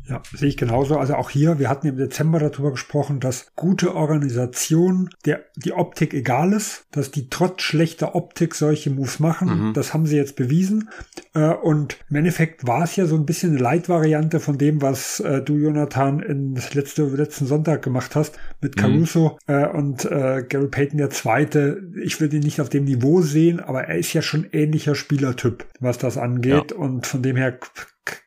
Ja, 0.09 0.23
sehe 0.33 0.49
ich 0.49 0.57
genauso. 0.57 0.99
Also 0.99 1.17
auch 1.17 1.31
hier, 1.31 1.59
wir 1.59 1.69
hatten 1.69 1.89
im 1.89 1.97
Dezember 1.97 2.39
darüber 2.39 2.71
gesprochen, 2.71 3.19
dass 3.19 3.53
gute 3.57 3.95
Organisation 3.95 5.11
der 5.25 5.45
die 5.67 5.73
Optik 5.73 6.15
egal 6.15 6.53
ist, 6.53 6.87
dass 6.93 7.11
die 7.11 7.29
trotz 7.29 7.63
schlechter 7.63 8.15
Optik 8.15 8.55
solche 8.55 8.89
Moves 8.91 9.19
machen. 9.19 9.69
Mhm. 9.69 9.75
Das 9.75 9.93
haben 9.93 10.07
sie 10.07 10.17
jetzt 10.17 10.37
bewiesen. 10.37 10.89
Äh, 11.35 11.53
und 11.55 11.99
im 12.09 12.17
Endeffekt 12.17 12.67
war 12.67 12.85
es 12.85 12.95
ja 12.95 13.07
so 13.07 13.17
ein 13.17 13.27
bisschen 13.27 13.51
eine 13.51 13.61
Leitvariante 13.61 14.39
von 14.39 14.59
dem, 14.59 14.81
was 14.81 15.19
äh, 15.21 15.43
du, 15.43 15.57
Jonathan, 15.57 16.21
in 16.21 16.55
letzte, 16.73 17.05
letzten 17.05 17.47
Sonntag 17.47 17.83
gemacht 17.83 18.15
hast 18.15 18.39
mit 18.61 18.77
mhm. 18.77 18.81
Caruso 18.81 19.39
mhm. 19.49 19.65
und 19.75 20.09
Gary 20.09 20.69
Payton 20.69 20.99
der 20.99 21.11
Zweite. 21.11 21.83
Ich 22.01 22.21
würde 22.21 22.37
ihn 22.37 22.43
nicht 22.43 22.61
auf 22.61 22.69
dem 22.69 22.85
Niveau 22.85 23.21
sehen, 23.23 23.59
aber 23.59 23.85
er 23.85 23.99
ist 23.99 24.13
ja 24.13 24.23
schon 24.23 24.47
ähnlicher 24.53 24.95
Spielertyp, 24.95 25.67
was 25.81 25.99
das 25.99 26.17
angeht. 26.17 26.71
Ja. 26.71 26.77
Und 26.77 27.07
von 27.07 27.23
dem 27.23 27.37
her 27.37 27.59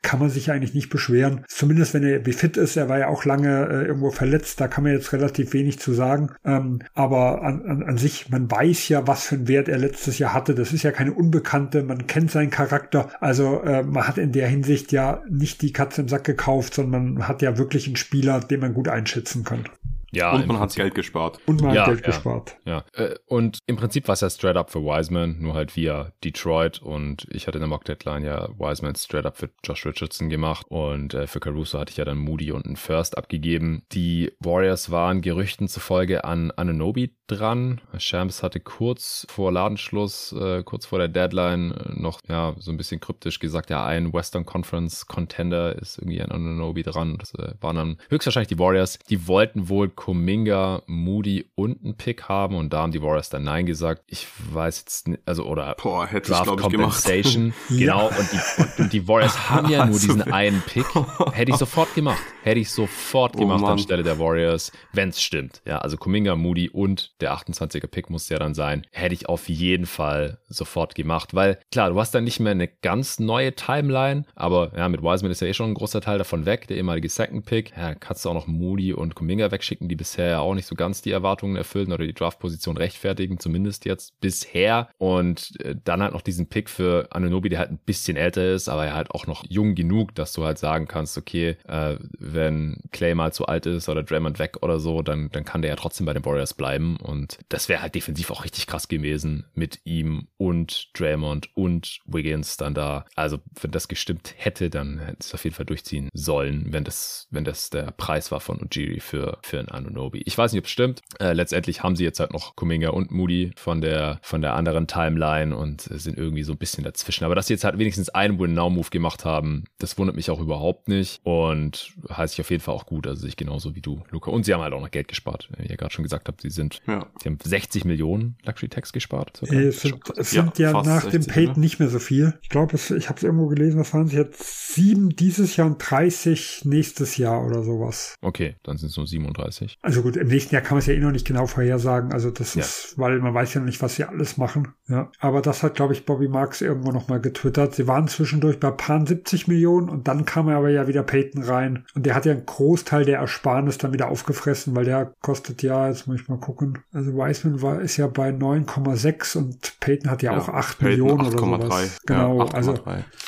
kann 0.01 0.19
man 0.19 0.29
sich 0.29 0.51
eigentlich 0.51 0.73
nicht 0.73 0.89
beschweren. 0.89 1.43
Zumindest 1.47 1.93
wenn 1.93 2.03
er 2.03 2.25
wie 2.25 2.33
fit 2.33 2.57
ist. 2.57 2.75
Er 2.77 2.89
war 2.89 2.99
ja 2.99 3.07
auch 3.07 3.25
lange 3.25 3.67
äh, 3.67 3.85
irgendwo 3.85 4.11
verletzt. 4.11 4.59
Da 4.59 4.67
kann 4.67 4.83
man 4.83 4.93
jetzt 4.93 5.13
relativ 5.13 5.53
wenig 5.53 5.79
zu 5.79 5.93
sagen. 5.93 6.31
Ähm, 6.45 6.79
aber 6.93 7.43
an, 7.43 7.65
an, 7.65 7.83
an 7.83 7.97
sich, 7.97 8.29
man 8.29 8.49
weiß 8.49 8.89
ja, 8.89 9.07
was 9.07 9.23
für 9.23 9.35
einen 9.35 9.47
Wert 9.47 9.67
er 9.67 9.77
letztes 9.77 10.19
Jahr 10.19 10.33
hatte. 10.33 10.55
Das 10.55 10.73
ist 10.73 10.83
ja 10.83 10.91
keine 10.91 11.13
Unbekannte. 11.13 11.83
Man 11.83 12.07
kennt 12.07 12.31
seinen 12.31 12.49
Charakter. 12.49 13.09
Also 13.19 13.61
äh, 13.61 13.83
man 13.83 14.07
hat 14.07 14.17
in 14.17 14.31
der 14.31 14.47
Hinsicht 14.47 14.91
ja 14.91 15.23
nicht 15.29 15.61
die 15.61 15.73
Katze 15.73 16.01
im 16.01 16.07
Sack 16.07 16.23
gekauft, 16.23 16.73
sondern 16.73 17.13
man 17.13 17.27
hat 17.27 17.41
ja 17.41 17.57
wirklich 17.57 17.87
einen 17.87 17.95
Spieler, 17.95 18.39
den 18.39 18.59
man 18.59 18.73
gut 18.73 18.87
einschätzen 18.87 19.43
kann. 19.43 19.65
Ja, 20.11 20.33
und 20.33 20.47
man 20.47 20.59
hat 20.59 20.75
Geld 20.75 20.95
gespart. 20.95 21.39
Und 21.45 21.61
man 21.61 21.73
ja, 21.73 21.81
hat 21.81 21.89
Geld 21.89 22.01
ja, 22.01 22.07
gespart. 22.07 22.57
Ja. 22.65 22.83
Äh, 22.93 23.15
und 23.27 23.59
im 23.67 23.77
Prinzip 23.77 24.07
war 24.07 24.13
es 24.13 24.21
ja 24.21 24.29
straight 24.29 24.57
up 24.57 24.71
für 24.71 24.81
Wiseman, 24.81 25.37
nur 25.39 25.53
halt 25.53 25.75
via 25.75 26.11
Detroit. 26.23 26.81
Und 26.81 27.27
ich 27.31 27.47
hatte 27.47 27.57
in 27.57 27.61
der 27.61 27.67
Mock 27.67 27.85
Deadline 27.85 28.23
ja 28.23 28.49
Wiseman 28.57 28.95
straight 28.95 29.25
up 29.25 29.37
für 29.37 29.49
Josh 29.63 29.85
Richardson 29.85 30.29
gemacht. 30.29 30.65
Und 30.69 31.13
äh, 31.13 31.27
für 31.27 31.39
Caruso 31.39 31.79
hatte 31.79 31.91
ich 31.91 31.97
ja 31.97 32.05
dann 32.05 32.17
Moody 32.17 32.51
und 32.51 32.65
einen 32.65 32.75
First 32.75 33.17
abgegeben. 33.17 33.83
Die 33.91 34.31
Warriors 34.39 34.91
waren 34.91 35.21
Gerüchten 35.21 35.67
zufolge 35.67 36.23
an 36.23 36.51
Ananobi 36.51 37.13
dran. 37.27 37.81
Shams 37.97 38.41
hatte 38.41 38.59
kurz 38.59 39.27
vor 39.29 39.51
Ladenschluss, 39.51 40.33
äh, 40.33 40.63
kurz 40.63 40.87
vor 40.87 40.99
der 40.99 41.07
Deadline 41.07 41.75
noch 41.95 42.19
ja 42.27 42.55
so 42.57 42.71
ein 42.71 42.77
bisschen 42.77 42.99
kryptisch 42.99 43.39
gesagt, 43.39 43.69
ja, 43.69 43.85
ein 43.85 44.13
Western 44.13 44.45
Conference 44.45 45.05
Contender 45.05 45.75
ist 45.75 45.99
irgendwie 45.99 46.21
an 46.21 46.31
Ananobi 46.31 46.83
dran. 46.83 47.17
Das 47.19 47.33
waren 47.61 47.75
dann 47.75 47.97
höchstwahrscheinlich 48.09 48.47
die 48.47 48.59
Warriors. 48.59 48.97
Die 49.09 49.27
wollten 49.27 49.69
wohl 49.69 49.89
Kuminga, 49.99 50.83
Moody 50.87 51.51
und 51.55 51.83
einen 51.83 51.93
Pick 51.93 52.29
haben 52.29 52.55
und 52.55 52.71
da 52.71 52.83
haben 52.83 52.93
die 52.93 53.01
Warriors 53.01 53.29
dann 53.29 53.43
Nein 53.43 53.65
gesagt. 53.65 54.01
Ich 54.07 54.27
weiß 54.49 54.79
jetzt 54.79 55.09
nicht, 55.09 55.21
also 55.25 55.43
oder 55.43 55.75
Boah, 55.75 56.07
hätte 56.07 56.31
Draft 56.31 56.49
ich, 56.49 56.57
Compensation. 56.57 57.53
genau, 57.69 58.07
und, 58.07 58.31
die, 58.31 58.61
und, 58.61 58.79
und, 58.79 58.93
die 58.93 59.05
Warriors 59.09 59.49
haben 59.49 59.69
ja 59.69 59.85
nur 59.85 59.95
also 59.95 60.07
diesen 60.07 60.21
einen 60.31 60.61
Pick. 60.61 60.85
Hätte 61.33 61.51
ich 61.51 61.57
sofort 61.57 61.93
gemacht. 61.95 62.21
Hätte 62.43 62.61
ich 62.61 62.71
sofort 62.71 63.35
oh 63.35 63.39
gemacht 63.39 63.61
oh 63.61 63.67
anstelle 63.67 64.01
der 64.03 64.17
Warriors, 64.19 64.71
wenn 64.93 65.09
es 65.09 65.21
stimmt. 65.21 65.61
Ja, 65.65 65.79
also 65.79 65.97
Kuminga, 65.97 66.37
Moody 66.37 66.69
und 66.69 67.19
der 67.19 67.33
28er 67.33 67.87
Pick 67.87 68.09
muss 68.09 68.29
ja 68.29 68.39
dann 68.39 68.53
sein. 68.53 68.87
Hätte 68.91 69.13
ich 69.13 69.27
auf 69.27 69.49
jeden 69.49 69.85
Fall 69.85 70.39
sofort 70.47 70.95
gemacht, 70.95 71.35
weil 71.35 71.59
klar, 71.73 71.89
du 71.89 71.99
hast 71.99 72.15
dann 72.15 72.23
nicht 72.23 72.39
mehr 72.39 72.53
eine 72.53 72.69
ganz 72.69 73.19
neue 73.19 73.53
Timeline, 73.53 74.23
aber 74.33 74.71
ja, 74.77 74.87
mit 74.87 75.03
Wiseman 75.03 75.33
ist 75.33 75.41
ja 75.41 75.47
eh 75.49 75.53
schon 75.53 75.71
ein 75.71 75.73
großer 75.73 75.99
Teil 75.99 76.19
davon 76.19 76.45
weg, 76.45 76.69
der 76.69 76.77
ehemalige 76.77 77.09
Second 77.09 77.45
Pick. 77.45 77.73
Ja, 77.75 77.95
kannst 77.95 78.23
du 78.23 78.29
auch 78.29 78.33
noch 78.33 78.47
Moody 78.47 78.93
und 78.93 79.15
Kuminga 79.15 79.51
wegschicken, 79.51 79.88
die 79.89 79.95
bisher 79.95 80.27
ja 80.27 80.39
auch 80.39 80.53
nicht 80.53 80.67
so 80.67 80.75
ganz 80.75 81.01
die 81.01 81.11
Erwartungen 81.11 81.55
erfüllen 81.55 81.91
oder 81.91 82.05
die 82.05 82.13
Draftposition 82.13 82.77
rechtfertigen, 82.77 83.39
zumindest 83.39 83.85
jetzt 83.85 84.19
bisher. 84.21 84.89
Und 84.97 85.59
äh, 85.61 85.75
dann 85.83 86.01
halt 86.01 86.13
noch 86.13 86.21
diesen 86.21 86.47
Pick 86.47 86.69
für 86.69 87.07
Anunobi, 87.11 87.49
der 87.49 87.59
halt 87.59 87.71
ein 87.71 87.79
bisschen 87.85 88.17
älter 88.17 88.53
ist, 88.53 88.69
aber 88.69 88.85
er 88.85 88.93
halt 88.93 89.11
auch 89.11 89.27
noch 89.27 89.43
jung 89.49 89.75
genug, 89.75 90.15
dass 90.15 90.33
du 90.33 90.45
halt 90.45 90.57
sagen 90.57 90.87
kannst, 90.87 91.17
okay, 91.17 91.57
äh, 91.67 91.97
wenn 92.17 92.81
Clay 92.91 93.15
mal 93.15 93.33
zu 93.33 93.45
alt 93.47 93.65
ist 93.65 93.89
oder 93.89 94.03
Draymond 94.03 94.39
weg 94.39 94.57
oder 94.61 94.79
so, 94.79 95.01
dann, 95.01 95.29
dann 95.31 95.45
kann 95.45 95.61
der 95.61 95.71
ja 95.71 95.75
trotzdem 95.75 96.05
bei 96.05 96.13
den 96.13 96.25
Warriors 96.25 96.53
bleiben. 96.53 96.97
Und 96.97 97.39
das 97.49 97.69
wäre 97.69 97.81
halt 97.81 97.95
defensiv 97.95 98.31
auch 98.31 98.43
richtig 98.43 98.67
krass 98.67 98.87
gewesen 98.87 99.45
mit 99.53 99.79
ihm 99.83 100.27
und 100.37 100.89
Draymond 100.97 101.49
und 101.55 101.99
Wiggins 102.05 102.57
dann 102.57 102.73
da. 102.73 103.05
Also, 103.15 103.39
wenn 103.61 103.71
das 103.71 103.87
gestimmt 103.87 104.33
hätte, 104.37 104.69
dann 104.69 104.99
hätte 104.99 105.17
es 105.19 105.33
auf 105.33 105.43
jeden 105.43 105.55
Fall 105.55 105.65
durchziehen 105.65 106.09
sollen, 106.13 106.71
wenn 106.71 106.83
das, 106.83 107.27
wenn 107.31 107.43
das 107.43 107.69
der 107.69 107.91
Preis 107.91 108.31
war 108.31 108.39
von 108.39 108.61
Ujiri 108.61 108.99
für, 108.99 109.39
für 109.43 109.59
ein 109.59 109.69
Anunobi. 109.79 110.21
Ich 110.25 110.37
weiß 110.37 110.51
nicht, 110.51 110.59
ob 110.59 110.65
es 110.65 110.71
stimmt. 110.71 111.01
Äh, 111.19 111.33
letztendlich 111.33 111.83
haben 111.83 111.95
sie 111.95 112.03
jetzt 112.03 112.19
halt 112.19 112.33
noch 112.33 112.55
Kuminga 112.55 112.89
und 112.89 113.11
Moody 113.11 113.51
von 113.55 113.81
der, 113.81 114.19
von 114.21 114.41
der 114.41 114.53
anderen 114.53 114.87
Timeline 114.87 115.55
und 115.55 115.81
sind 115.81 116.17
irgendwie 116.17 116.43
so 116.43 116.53
ein 116.53 116.57
bisschen 116.57 116.83
dazwischen. 116.83 117.23
Aber 117.25 117.35
dass 117.35 117.47
sie 117.47 117.53
jetzt 117.53 117.63
halt 117.63 117.77
wenigstens 117.77 118.09
einen 118.09 118.39
Win-Now-Move 118.39 118.89
gemacht 118.89 119.25
haben, 119.25 119.65
das 119.79 119.97
wundert 119.97 120.15
mich 120.15 120.29
auch 120.29 120.39
überhaupt 120.39 120.87
nicht 120.87 121.21
und 121.23 121.93
heißt 122.09 122.35
ich 122.35 122.41
auf 122.41 122.51
jeden 122.51 122.61
Fall 122.61 122.75
auch 122.75 122.85
gut. 122.85 123.07
Also 123.07 123.27
ich 123.27 123.35
genauso 123.35 123.75
wie 123.75 123.81
du, 123.81 124.01
Luca. 124.11 124.31
Und 124.31 124.45
sie 124.45 124.53
haben 124.53 124.61
halt 124.61 124.73
auch 124.73 124.81
noch 124.81 124.91
Geld 124.91 125.07
gespart. 125.07 125.49
Wie 125.57 125.67
ihr 125.67 125.77
gerade 125.77 125.93
schon 125.93 126.03
gesagt 126.03 126.27
habt, 126.27 126.41
sie 126.41 126.49
sind, 126.49 126.81
ja. 126.87 127.05
sie 127.21 127.29
haben 127.29 127.37
60 127.41 127.85
Millionen 127.85 128.37
Luxury 128.43 128.69
Tax 128.69 128.93
gespart. 128.93 129.41
Äh, 129.43 129.67
es 129.67 129.81
sind, 129.81 129.99
es 130.17 130.31
sind 130.31 130.57
ja, 130.59 130.71
ja 130.71 130.83
nach 130.83 131.03
60, 131.03 131.11
dem 131.11 131.33
Paid 131.33 131.49
ne? 131.55 131.59
nicht 131.59 131.79
mehr 131.79 131.89
so 131.89 131.99
viel. 131.99 132.37
Ich 132.41 132.49
glaube, 132.49 132.75
ich 132.75 133.09
habe 133.09 133.17
es 133.17 133.23
irgendwo 133.23 133.47
gelesen, 133.47 133.79
was 133.79 133.93
waren 133.93 134.07
es 134.07 134.13
jetzt? 134.13 134.73
Sieben 134.73 135.09
dieses 135.15 135.55
Jahr 135.55 135.67
und 135.67 135.77
30 135.77 136.65
nächstes 136.65 137.17
Jahr 137.17 137.45
oder 137.45 137.63
sowas. 137.63 138.15
Okay, 138.21 138.55
dann 138.63 138.77
sind 138.77 138.89
es 138.89 138.97
nur 138.97 139.07
37. 139.07 139.68
Also 139.81 140.01
gut, 140.01 140.17
im 140.17 140.27
nächsten 140.27 140.53
Jahr 140.53 140.61
kann 140.61 140.75
man 140.75 140.79
es 140.79 140.85
ja 140.85 140.93
eh 140.93 140.99
noch 140.99 141.11
nicht 141.11 141.27
genau 141.27 141.47
vorhersagen. 141.47 142.11
Also 142.11 142.31
das 142.31 142.55
ja. 142.55 142.61
ist, 142.61 142.97
weil 142.97 143.19
man 143.19 143.33
weiß 143.33 143.53
ja 143.53 143.61
noch 143.61 143.67
nicht, 143.67 143.81
was 143.81 143.95
sie 143.95 144.03
alles 144.03 144.37
machen. 144.37 144.69
Ja. 144.87 145.11
Aber 145.19 145.41
das 145.41 145.63
hat, 145.63 145.75
glaube 145.75 145.93
ich, 145.93 146.05
Bobby 146.05 146.27
Marks 146.27 146.61
irgendwo 146.61 146.91
nochmal 146.91 147.21
getwittert. 147.21 147.75
Sie 147.75 147.87
waren 147.87 148.07
zwischendurch 148.07 148.59
bei 148.59 148.71
paar 148.71 149.05
70 149.05 149.47
Millionen 149.47 149.89
und 149.89 150.07
dann 150.07 150.25
kam 150.25 150.47
er 150.49 150.57
aber 150.57 150.69
ja 150.69 150.87
wieder 150.87 151.03
Peyton 151.03 151.43
rein. 151.43 151.85
Und 151.95 152.05
der 152.05 152.15
hat 152.15 152.25
ja 152.25 152.31
einen 152.31 152.45
Großteil 152.45 153.05
der 153.05 153.19
Ersparnis 153.19 153.77
dann 153.77 153.93
wieder 153.93 154.09
aufgefressen, 154.09 154.75
weil 154.75 154.85
der 154.85 155.13
kostet 155.21 155.61
ja, 155.61 155.87
jetzt 155.87 156.07
muss 156.07 156.21
ich 156.21 156.27
mal 156.27 156.39
gucken. 156.39 156.79
Also 156.91 157.13
Wiseman 157.13 157.61
war, 157.61 157.81
ist 157.81 157.97
ja 157.97 158.07
bei 158.07 158.29
9,6 158.29 159.37
und 159.37 159.79
Peyton 159.79 160.09
hat 160.09 160.23
ja, 160.23 160.33
ja 160.33 160.39
auch 160.39 160.49
8 160.49 160.79
Peyton 160.79 160.89
Millionen 160.89 161.21
8, 161.21 161.27
oder 161.27 161.39
sowas. 161.39 161.69
3. 161.69 161.89
Genau, 162.05 162.45
ja, 162.45 162.53
also 162.53 162.79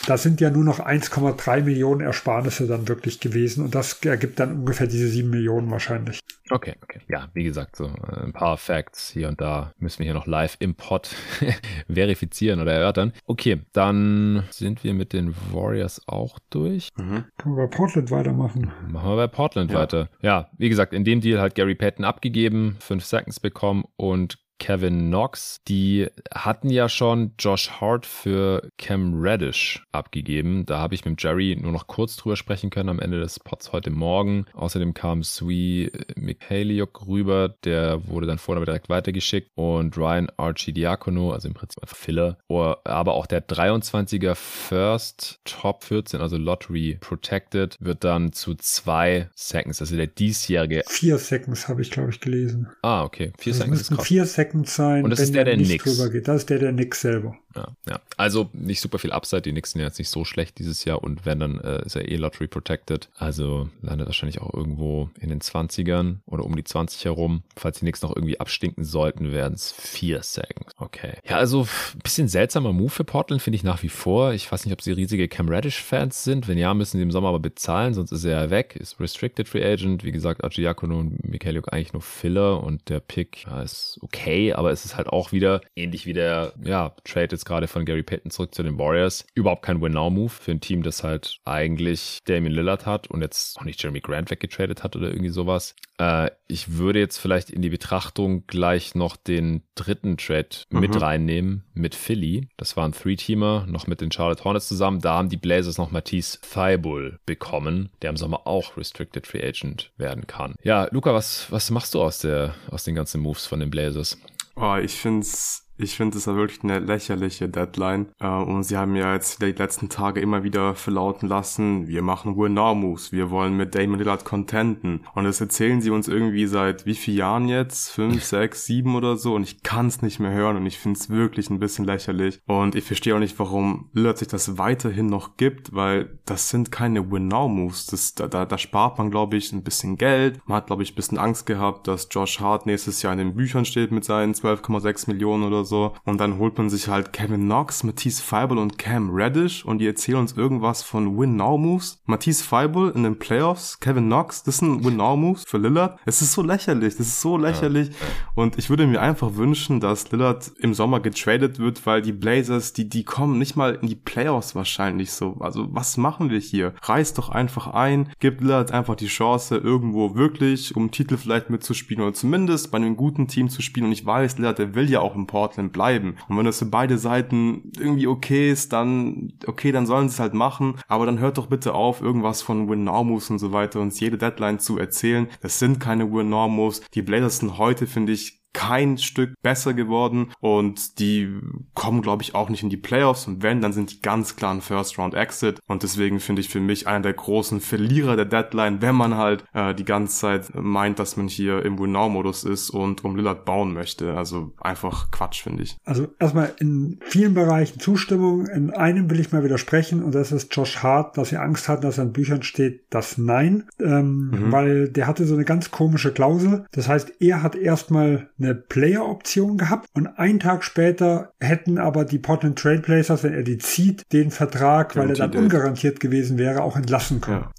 da 0.07 0.17
sind 0.17 0.41
ja 0.41 0.49
nur 0.49 0.63
noch 0.63 0.79
1,3 0.79 1.63
Millionen 1.63 2.01
Ersparnisse 2.01 2.67
dann 2.67 2.87
wirklich 2.87 3.19
gewesen 3.19 3.63
und 3.63 3.75
das 3.75 4.03
ergibt 4.03 4.39
dann 4.39 4.59
ungefähr 4.59 4.87
diese 4.87 5.07
7 5.07 5.29
Millionen 5.29 5.69
wahrscheinlich. 5.71 6.19
Okay, 6.49 6.75
okay. 6.83 6.99
Ja, 7.07 7.29
wie 7.33 7.43
gesagt, 7.43 7.75
so 7.75 7.85
äh, 7.85 8.23
ein 8.23 8.33
paar 8.33 8.57
Facts 8.57 9.09
hier 9.09 9.27
und 9.27 9.39
da 9.41 9.73
müssen 9.77 9.99
wir 9.99 10.05
hier 10.05 10.13
noch 10.13 10.27
live 10.27 10.57
im 10.59 10.75
Pod 10.75 11.07
verifizieren 11.87 12.59
oder 12.59 12.73
erörtern. 12.73 13.13
Okay, 13.25 13.61
dann 13.73 14.43
sind 14.51 14.83
wir 14.83 14.93
mit 14.93 15.13
den 15.13 15.35
Warriors 15.51 16.01
auch 16.07 16.39
durch. 16.49 16.89
Mhm. 16.97 17.25
Können 17.37 17.55
wir 17.55 17.67
bei 17.67 17.75
Portland 17.75 18.11
weitermachen? 18.11 18.71
Machen 18.89 19.09
wir 19.09 19.15
bei 19.15 19.27
Portland 19.27 19.71
ja. 19.71 19.79
weiter. 19.79 20.09
Ja, 20.21 20.49
wie 20.57 20.69
gesagt, 20.69 20.93
in 20.93 21.03
dem 21.03 21.21
Deal 21.21 21.39
hat 21.39 21.55
Gary 21.55 21.75
Patton 21.75 22.05
abgegeben, 22.05 22.77
fünf 22.79 23.05
Seconds 23.05 23.39
bekommen 23.39 23.85
und 23.95 24.37
Kevin 24.61 25.07
Knox. 25.07 25.59
Die 25.67 26.07
hatten 26.31 26.69
ja 26.69 26.87
schon 26.87 27.31
Josh 27.39 27.71
Hart 27.81 28.05
für 28.05 28.69
Cam 28.77 29.19
Reddish 29.19 29.83
abgegeben. 29.91 30.67
Da 30.67 30.77
habe 30.77 30.93
ich 30.93 31.03
mit 31.03 31.21
Jerry 31.21 31.57
nur 31.59 31.71
noch 31.71 31.87
kurz 31.87 32.15
drüber 32.15 32.35
sprechen 32.35 32.69
können 32.69 32.89
am 32.89 32.99
Ende 32.99 33.19
des 33.19 33.39
Pods 33.39 33.71
heute 33.71 33.89
Morgen. 33.89 34.45
Außerdem 34.53 34.93
kam 34.93 35.23
Sui 35.23 35.91
Mikhailiuk 36.15 37.07
rüber, 37.07 37.55
der 37.63 38.07
wurde 38.07 38.27
dann 38.27 38.37
vorne 38.37 38.63
direkt 38.63 38.87
weitergeschickt 38.87 39.49
und 39.55 39.97
Ryan 39.97 40.29
Archidiakono, 40.37 41.31
also 41.31 41.47
im 41.47 41.55
Prinzip 41.55 41.81
einfach 41.81 41.97
Filler, 41.97 42.37
aber 42.47 43.13
auch 43.13 43.25
der 43.25 43.45
23er 43.45 44.35
First 44.35 45.39
Top 45.43 45.83
14, 45.85 46.21
also 46.21 46.37
Lottery 46.37 46.99
Protected, 47.01 47.77
wird 47.79 48.03
dann 48.03 48.31
zu 48.31 48.53
zwei 48.53 49.27
Seconds, 49.33 49.81
also 49.81 49.95
der 49.95 50.05
diesjährige. 50.05 50.83
Vier 50.87 51.17
Seconds 51.17 51.67
habe 51.67 51.81
ich, 51.81 51.89
glaube 51.89 52.11
ich, 52.11 52.19
gelesen. 52.19 52.67
Ah, 52.83 53.03
okay. 53.03 53.33
Vier 53.39 53.53
also 53.53 53.63
Seconds. 53.63 53.89
müssten 53.89 54.05
vier 54.05 54.25
Seconds 54.25 54.50
sein, 54.65 55.03
und 55.03 55.09
das 55.09 55.19
ist 55.19 55.35
der, 55.35 55.45
der, 55.45 55.57
drüber 55.57 56.09
geht. 56.09 56.27
Das 56.27 56.37
ist 56.37 56.49
der, 56.49 56.59
der 56.59 56.71
Nix 56.71 57.01
selber. 57.01 57.37
Ja, 57.55 57.67
ja. 57.87 57.99
Also 58.17 58.49
nicht 58.53 58.81
super 58.81 58.99
viel 58.99 59.11
Upside. 59.11 59.41
Die 59.41 59.51
Knicks 59.51 59.71
sind 59.71 59.81
jetzt 59.81 59.99
nicht 59.99 60.09
so 60.09 60.25
schlecht 60.25 60.59
dieses 60.59 60.85
Jahr 60.85 61.03
und 61.03 61.25
wenn, 61.25 61.39
dann 61.39 61.59
äh, 61.59 61.85
ist 61.85 61.95
er 61.95 62.07
eh 62.07 62.15
Lottery 62.15 62.47
Protected. 62.47 63.09
Also 63.17 63.69
landet 63.81 64.07
wahrscheinlich 64.07 64.41
auch 64.41 64.53
irgendwo 64.53 65.09
in 65.19 65.29
den 65.29 65.41
20ern 65.41 66.17
oder 66.25 66.45
um 66.45 66.55
die 66.55 66.63
20 66.63 67.05
herum. 67.05 67.43
Falls 67.55 67.79
die 67.79 67.81
Knicks 67.81 68.01
noch 68.01 68.15
irgendwie 68.15 68.39
abstinken 68.39 68.83
sollten, 68.83 69.31
werden 69.31 69.53
es 69.53 69.71
vier 69.71 70.23
Seconds. 70.23 70.73
Okay. 70.77 71.13
Ja, 71.27 71.37
also 71.37 71.67
ein 71.93 71.99
bisschen 72.01 72.27
seltsamer 72.27 72.73
Move 72.73 72.89
für 72.89 73.03
Portland 73.03 73.41
finde 73.41 73.55
ich 73.55 73.63
nach 73.63 73.83
wie 73.83 73.89
vor. 73.89 74.33
Ich 74.33 74.51
weiß 74.51 74.65
nicht, 74.65 74.73
ob 74.73 74.81
sie 74.81 74.91
riesige 74.91 75.27
Cam 75.27 75.49
Reddish-Fans 75.49 76.23
sind. 76.23 76.47
Wenn 76.47 76.57
ja, 76.57 76.73
müssen 76.73 76.97
sie 76.97 77.03
im 77.03 77.11
Sommer 77.11 77.29
aber 77.29 77.39
bezahlen, 77.39 77.93
sonst 77.93 78.11
ist 78.11 78.23
er 78.23 78.43
ja 78.43 78.49
weg. 78.49 78.75
Ist 78.75 78.99
Restricted 78.99 79.47
Free 79.47 79.63
Agent. 79.63 80.03
Wie 80.03 80.11
gesagt, 80.11 80.43
Archidiakono 80.43 80.99
und 80.99 81.27
Mikhailiuk 81.27 81.71
eigentlich 81.73 81.93
nur 81.93 82.01
Filler 82.01 82.63
und 82.63 82.89
der 82.89 82.99
Pick 82.99 83.45
ja, 83.45 83.61
ist 83.61 83.99
okay, 84.01 84.53
aber 84.53 84.71
es 84.71 84.85
ist 84.85 84.95
halt 84.95 85.07
auch 85.07 85.31
wieder 85.31 85.61
ähnlich 85.75 86.05
wie 86.05 86.13
der 86.13 86.53
ja, 86.63 86.93
Trade 87.03 87.33
jetzt 87.41 87.45
gerade 87.47 87.67
von 87.67 87.85
Gary 87.85 88.03
Payton 88.03 88.31
zurück 88.31 88.53
zu 88.53 88.63
den 88.63 88.77
Warriors. 88.77 89.25
Überhaupt 89.33 89.63
kein 89.63 89.81
Win-Now-Move 89.81 90.29
für 90.29 90.51
ein 90.51 90.61
Team, 90.61 90.83
das 90.83 91.03
halt 91.03 91.39
eigentlich 91.43 92.19
Damian 92.25 92.53
Lillard 92.53 92.85
hat 92.85 93.07
und 93.07 93.21
jetzt 93.21 93.59
auch 93.59 93.65
nicht 93.65 93.81
Jeremy 93.81 93.99
Grant 93.99 94.29
weggetradet 94.29 94.83
hat 94.83 94.95
oder 94.95 95.07
irgendwie 95.07 95.29
sowas. 95.29 95.75
Äh, 95.97 96.29
ich 96.47 96.77
würde 96.77 96.99
jetzt 96.99 97.17
vielleicht 97.17 97.49
in 97.49 97.61
die 97.61 97.69
Betrachtung 97.69 98.45
gleich 98.45 98.93
noch 98.93 99.15
den 99.17 99.63
dritten 99.75 100.17
Trade 100.17 100.49
mhm. 100.69 100.79
mit 100.79 101.01
reinnehmen 101.01 101.63
mit 101.73 101.95
Philly. 101.95 102.47
Das 102.57 102.77
war 102.77 102.85
ein 102.85 102.91
Three-Teamer, 102.91 103.65
noch 103.67 103.87
mit 103.87 104.01
den 104.01 104.11
Charlotte 104.11 104.43
Hornets 104.43 104.67
zusammen. 104.67 104.99
Da 104.99 105.13
haben 105.13 105.29
die 105.29 105.37
Blazers 105.37 105.77
noch 105.77 105.89
Matisse 105.89 106.39
Thibault 106.41 107.17
bekommen, 107.25 107.89
der 108.01 108.11
im 108.11 108.17
Sommer 108.17 108.45
auch 108.45 108.77
Restricted 108.77 109.25
Free 109.25 109.43
Agent 109.43 109.91
werden 109.97 110.27
kann. 110.27 110.55
Ja, 110.63 110.87
Luca, 110.91 111.13
was, 111.13 111.51
was 111.51 111.71
machst 111.71 111.95
du 111.95 112.01
aus, 112.01 112.19
der, 112.19 112.53
aus 112.69 112.83
den 112.83 112.93
ganzen 112.93 113.21
Moves 113.21 113.47
von 113.47 113.59
den 113.59 113.71
Blazers? 113.71 114.19
Oh, 114.55 114.75
ich 114.75 114.93
finde 114.93 115.21
es 115.21 115.70
ich 115.83 115.95
finde 115.95 116.17
es 116.17 116.25
ja 116.25 116.35
wirklich 116.35 116.63
eine 116.63 116.79
lächerliche 116.79 117.49
Deadline. 117.49 118.07
Äh, 118.19 118.27
und 118.27 118.63
sie 118.63 118.77
haben 118.77 118.95
ja 118.95 119.13
jetzt 119.13 119.41
die 119.41 119.51
letzten 119.51 119.89
Tage 119.89 120.21
immer 120.21 120.43
wieder 120.43 120.75
verlauten 120.75 121.27
lassen, 121.27 121.87
wir 121.87 122.01
machen 122.01 122.37
Win-Now-Moves, 122.37 123.11
wir 123.11 123.29
wollen 123.29 123.57
mit 123.57 123.75
Damon 123.75 123.99
Lillard 123.99 124.25
contenten. 124.25 125.01
Und 125.13 125.23
das 125.23 125.41
erzählen 125.41 125.81
sie 125.81 125.89
uns 125.89 126.07
irgendwie 126.07 126.45
seit 126.45 126.85
wie 126.85 126.95
vielen 126.95 127.17
Jahren 127.17 127.47
jetzt? 127.47 127.89
Fünf, 127.91 128.23
sechs, 128.23 128.65
sieben 128.65 128.95
oder 128.95 129.17
so. 129.17 129.35
Und 129.35 129.43
ich 129.43 129.63
kann 129.63 129.87
es 129.87 130.01
nicht 130.01 130.19
mehr 130.19 130.31
hören 130.31 130.57
und 130.57 130.65
ich 130.65 130.79
finde 130.79 130.99
es 130.99 131.09
wirklich 131.09 131.49
ein 131.49 131.59
bisschen 131.59 131.85
lächerlich. 131.85 132.39
Und 132.45 132.75
ich 132.75 132.83
verstehe 132.83 133.15
auch 133.15 133.19
nicht, 133.19 133.37
warum 133.39 133.89
Lillard 133.93 134.17
sich 134.17 134.27
das 134.27 134.57
weiterhin 134.57 135.07
noch 135.07 135.37
gibt, 135.37 135.73
weil 135.73 136.19
das 136.25 136.49
sind 136.49 136.71
keine 136.71 137.11
Win-Now-Moves. 137.11 138.13
Da, 138.15 138.27
da, 138.27 138.45
da 138.45 138.57
spart 138.57 138.97
man, 138.97 139.11
glaube 139.11 139.37
ich, 139.37 139.51
ein 139.51 139.63
bisschen 139.63 139.97
Geld. 139.97 140.39
Man 140.45 140.57
hat, 140.57 140.67
glaube 140.67 140.83
ich, 140.83 140.93
ein 140.93 140.95
bisschen 140.95 141.17
Angst 141.17 141.45
gehabt, 141.45 141.87
dass 141.87 142.07
Josh 142.11 142.39
Hart 142.39 142.65
nächstes 142.65 143.01
Jahr 143.01 143.13
in 143.13 143.19
den 143.19 143.35
Büchern 143.35 143.65
steht 143.65 143.91
mit 143.91 144.03
seinen 144.05 144.33
12,6 144.33 145.09
Millionen 145.09 145.43
oder 145.43 145.65
so 145.65 145.70
so. 145.71 145.93
Und 146.03 146.19
dann 146.19 146.37
holt 146.37 146.57
man 146.59 146.69
sich 146.69 146.87
halt 146.87 147.13
Kevin 147.13 147.45
Knox, 147.45 147.83
Matisse 147.83 148.21
Feibel 148.21 148.59
und 148.59 148.77
Cam 148.77 149.09
Reddish 149.09 149.65
und 149.65 149.79
die 149.79 149.87
erzählen 149.87 150.19
uns 150.19 150.33
irgendwas 150.33 150.83
von 150.83 151.17
Win-Now-Moves. 151.17 152.01
Matisse 152.05 152.43
Feibel 152.43 152.91
in 152.91 153.03
den 153.03 153.17
Playoffs, 153.17 153.79
Kevin 153.79 154.05
Knox, 154.05 154.43
das 154.43 154.57
sind 154.57 154.85
Win-Now-Moves 154.85 155.45
für 155.47 155.57
Lillard. 155.57 155.97
Es 156.05 156.21
ist 156.21 156.33
so 156.33 156.43
lächerlich, 156.43 156.97
das 156.97 157.07
ist 157.07 157.21
so 157.21 157.37
lächerlich. 157.37 157.89
Ja. 157.89 157.95
Und 158.35 158.57
ich 158.59 158.69
würde 158.69 158.85
mir 158.85 159.01
einfach 159.01 159.35
wünschen, 159.35 159.79
dass 159.79 160.11
Lillard 160.11 160.51
im 160.59 160.73
Sommer 160.73 160.99
getradet 160.99 161.57
wird, 161.57 161.85
weil 161.85 162.01
die 162.01 162.11
Blazers, 162.11 162.73
die, 162.73 162.87
die 162.87 163.03
kommen 163.03 163.39
nicht 163.39 163.55
mal 163.55 163.79
in 163.81 163.87
die 163.87 163.95
Playoffs 163.95 164.53
wahrscheinlich 164.53 165.13
so. 165.13 165.37
Also 165.39 165.67
was 165.71 165.97
machen 165.97 166.29
wir 166.29 166.39
hier? 166.39 166.73
Reiß 166.83 167.13
doch 167.13 167.29
einfach 167.29 167.67
ein, 167.67 168.09
gib 168.19 168.41
Lillard 168.41 168.71
einfach 168.71 168.95
die 168.95 169.07
Chance, 169.07 169.55
irgendwo 169.55 170.15
wirklich 170.15 170.75
um 170.75 170.91
Titel 170.91 171.15
vielleicht 171.15 171.49
mitzuspielen 171.49 172.03
oder 172.03 172.13
zumindest 172.13 172.71
bei 172.71 172.77
einem 172.77 172.97
guten 172.97 173.29
Team 173.29 173.49
zu 173.49 173.61
spielen. 173.61 173.85
Und 173.85 173.93
ich 173.93 174.05
weiß, 174.05 174.37
Lillard, 174.37 174.59
der 174.59 174.75
will 174.75 174.89
ja 174.89 174.99
auch 174.99 175.15
im 175.15 175.27
Portland 175.27 175.60
Portland 175.61 175.73
bleiben. 175.73 176.15
Und 176.27 176.37
wenn 176.37 176.45
das 176.45 176.59
für 176.59 176.65
beide 176.65 176.97
Seiten 176.97 177.71
irgendwie 177.77 178.07
okay 178.07 178.51
ist, 178.51 178.73
dann 178.73 179.33
okay, 179.45 179.71
dann 179.71 179.85
sollen 179.85 180.09
sie 180.09 180.13
es 180.13 180.19
halt 180.19 180.33
machen. 180.33 180.75
Aber 180.87 181.05
dann 181.05 181.19
hört 181.19 181.37
doch 181.37 181.47
bitte 181.47 181.73
auf, 181.73 182.01
irgendwas 182.01 182.41
von 182.41 182.69
Win-Now-Moves 182.69 183.29
und 183.29 183.39
so 183.39 183.51
weiter 183.51 183.79
uns 183.79 183.99
jede 183.99 184.17
Deadline 184.17 184.59
zu 184.59 184.77
erzählen. 184.77 185.27
Das 185.41 185.59
sind 185.59 185.79
keine 185.79 186.11
Win-Now-Moves. 186.11 186.81
Die 186.93 187.01
Blazers 187.01 187.39
sind 187.39 187.57
heute, 187.57 187.87
finde 187.87 188.13
ich, 188.13 188.40
kein 188.53 188.97
Stück 188.97 189.33
besser 189.41 189.73
geworden 189.73 190.31
und 190.39 190.99
die 190.99 191.29
kommen, 191.73 192.01
glaube 192.01 192.23
ich, 192.23 192.35
auch 192.35 192.49
nicht 192.49 192.63
in 192.63 192.69
die 192.69 192.77
Playoffs 192.77 193.27
und 193.27 193.43
wenn, 193.43 193.61
dann 193.61 193.73
sind 193.73 193.91
die 193.91 194.01
ganz 194.01 194.35
klar 194.35 194.53
ein 194.53 194.61
First-Round-Exit 194.61 195.59
und 195.67 195.83
deswegen 195.83 196.19
finde 196.19 196.41
ich 196.41 196.49
für 196.49 196.59
mich 196.59 196.87
einer 196.87 197.01
der 197.01 197.13
großen 197.13 197.61
Verlierer 197.61 198.15
der 198.15 198.25
Deadline, 198.25 198.81
wenn 198.81 198.95
man 198.95 199.15
halt 199.15 199.43
äh, 199.53 199.73
die 199.73 199.85
ganze 199.85 200.19
Zeit 200.19 200.51
meint, 200.53 200.99
dass 200.99 201.17
man 201.17 201.27
hier 201.27 201.63
im 201.65 201.79
Win-Now-Modus 201.79 202.43
ist 202.43 202.69
und 202.69 203.03
um 203.03 203.15
Lillard 203.15 203.45
bauen 203.45 203.73
möchte. 203.73 204.13
Also 204.15 204.53
einfach 204.59 205.11
Quatsch, 205.11 205.43
finde 205.43 205.63
ich. 205.63 205.77
Also 205.85 206.07
erstmal 206.19 206.53
in 206.59 206.99
vielen 207.01 207.33
Bereichen 207.33 207.79
Zustimmung. 207.79 208.47
In 208.47 208.71
einem 208.71 209.09
will 209.09 209.19
ich 209.19 209.31
mal 209.31 209.43
widersprechen 209.43 210.03
und 210.03 210.15
das 210.15 210.31
ist 210.31 210.55
Josh 210.55 210.77
Hart, 210.83 211.17
dass 211.17 211.31
er 211.31 211.41
Angst 211.41 211.67
hat, 211.67 211.83
dass 211.83 211.97
er 211.97 212.05
in 212.05 212.13
Büchern 212.13 212.43
steht, 212.43 212.83
das 212.89 213.17
Nein, 213.17 213.67
ähm, 213.79 214.29
mhm. 214.29 214.51
weil 214.51 214.89
der 214.89 215.07
hatte 215.07 215.25
so 215.25 215.35
eine 215.35 215.45
ganz 215.45 215.71
komische 215.71 216.11
Klausel. 216.11 216.65
Das 216.71 216.87
heißt, 216.87 217.21
er 217.21 217.43
hat 217.43 217.55
erstmal 217.55 218.29
eine 218.41 218.55
Player-Option 218.55 219.57
gehabt 219.57 219.87
und 219.93 220.07
einen 220.07 220.39
Tag 220.39 220.63
später 220.63 221.33
hätten 221.39 221.77
aber 221.77 222.05
die 222.05 222.19
Portland 222.19 222.57
Trailblazers, 222.57 223.23
wenn 223.23 223.33
er 223.33 223.43
die 223.43 223.57
zieht, 223.57 224.03
den 224.11 224.31
Vertrag, 224.31 224.95
weil 224.95 225.09
er 225.09 225.15
dann 225.15 225.35
ungarantiert 225.35 225.99
gewesen 225.99 226.37
wäre, 226.37 226.63
auch 226.63 226.75
entlassen 226.75 227.21
können. 227.21 227.45
Ja. 227.45 227.51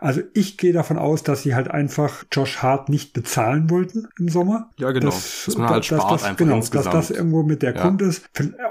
Also 0.00 0.20
ich 0.34 0.58
gehe 0.58 0.72
davon 0.72 0.98
aus, 0.98 1.22
dass 1.22 1.42
sie 1.42 1.54
halt 1.54 1.70
einfach 1.70 2.24
Josh 2.30 2.58
Hart 2.58 2.88
nicht 2.88 3.14
bezahlen 3.14 3.70
wollten 3.70 4.08
im 4.18 4.28
Sommer. 4.28 4.70
Ja, 4.76 4.90
genau. 4.92 5.06
Das, 5.06 5.44
dass 5.46 5.56
man 5.56 5.70
halt 5.70 5.84
spart 5.84 6.12
das, 6.12 6.24
einfach 6.24 6.36
genau, 6.36 6.56
insgesamt. 6.56 6.94
dass 6.94 7.08
das 7.08 7.16
irgendwo 7.16 7.42
mit 7.42 7.62
der 7.62 7.74
ja. 7.74 7.82
Grund 7.82 8.02
ist. 8.02 8.24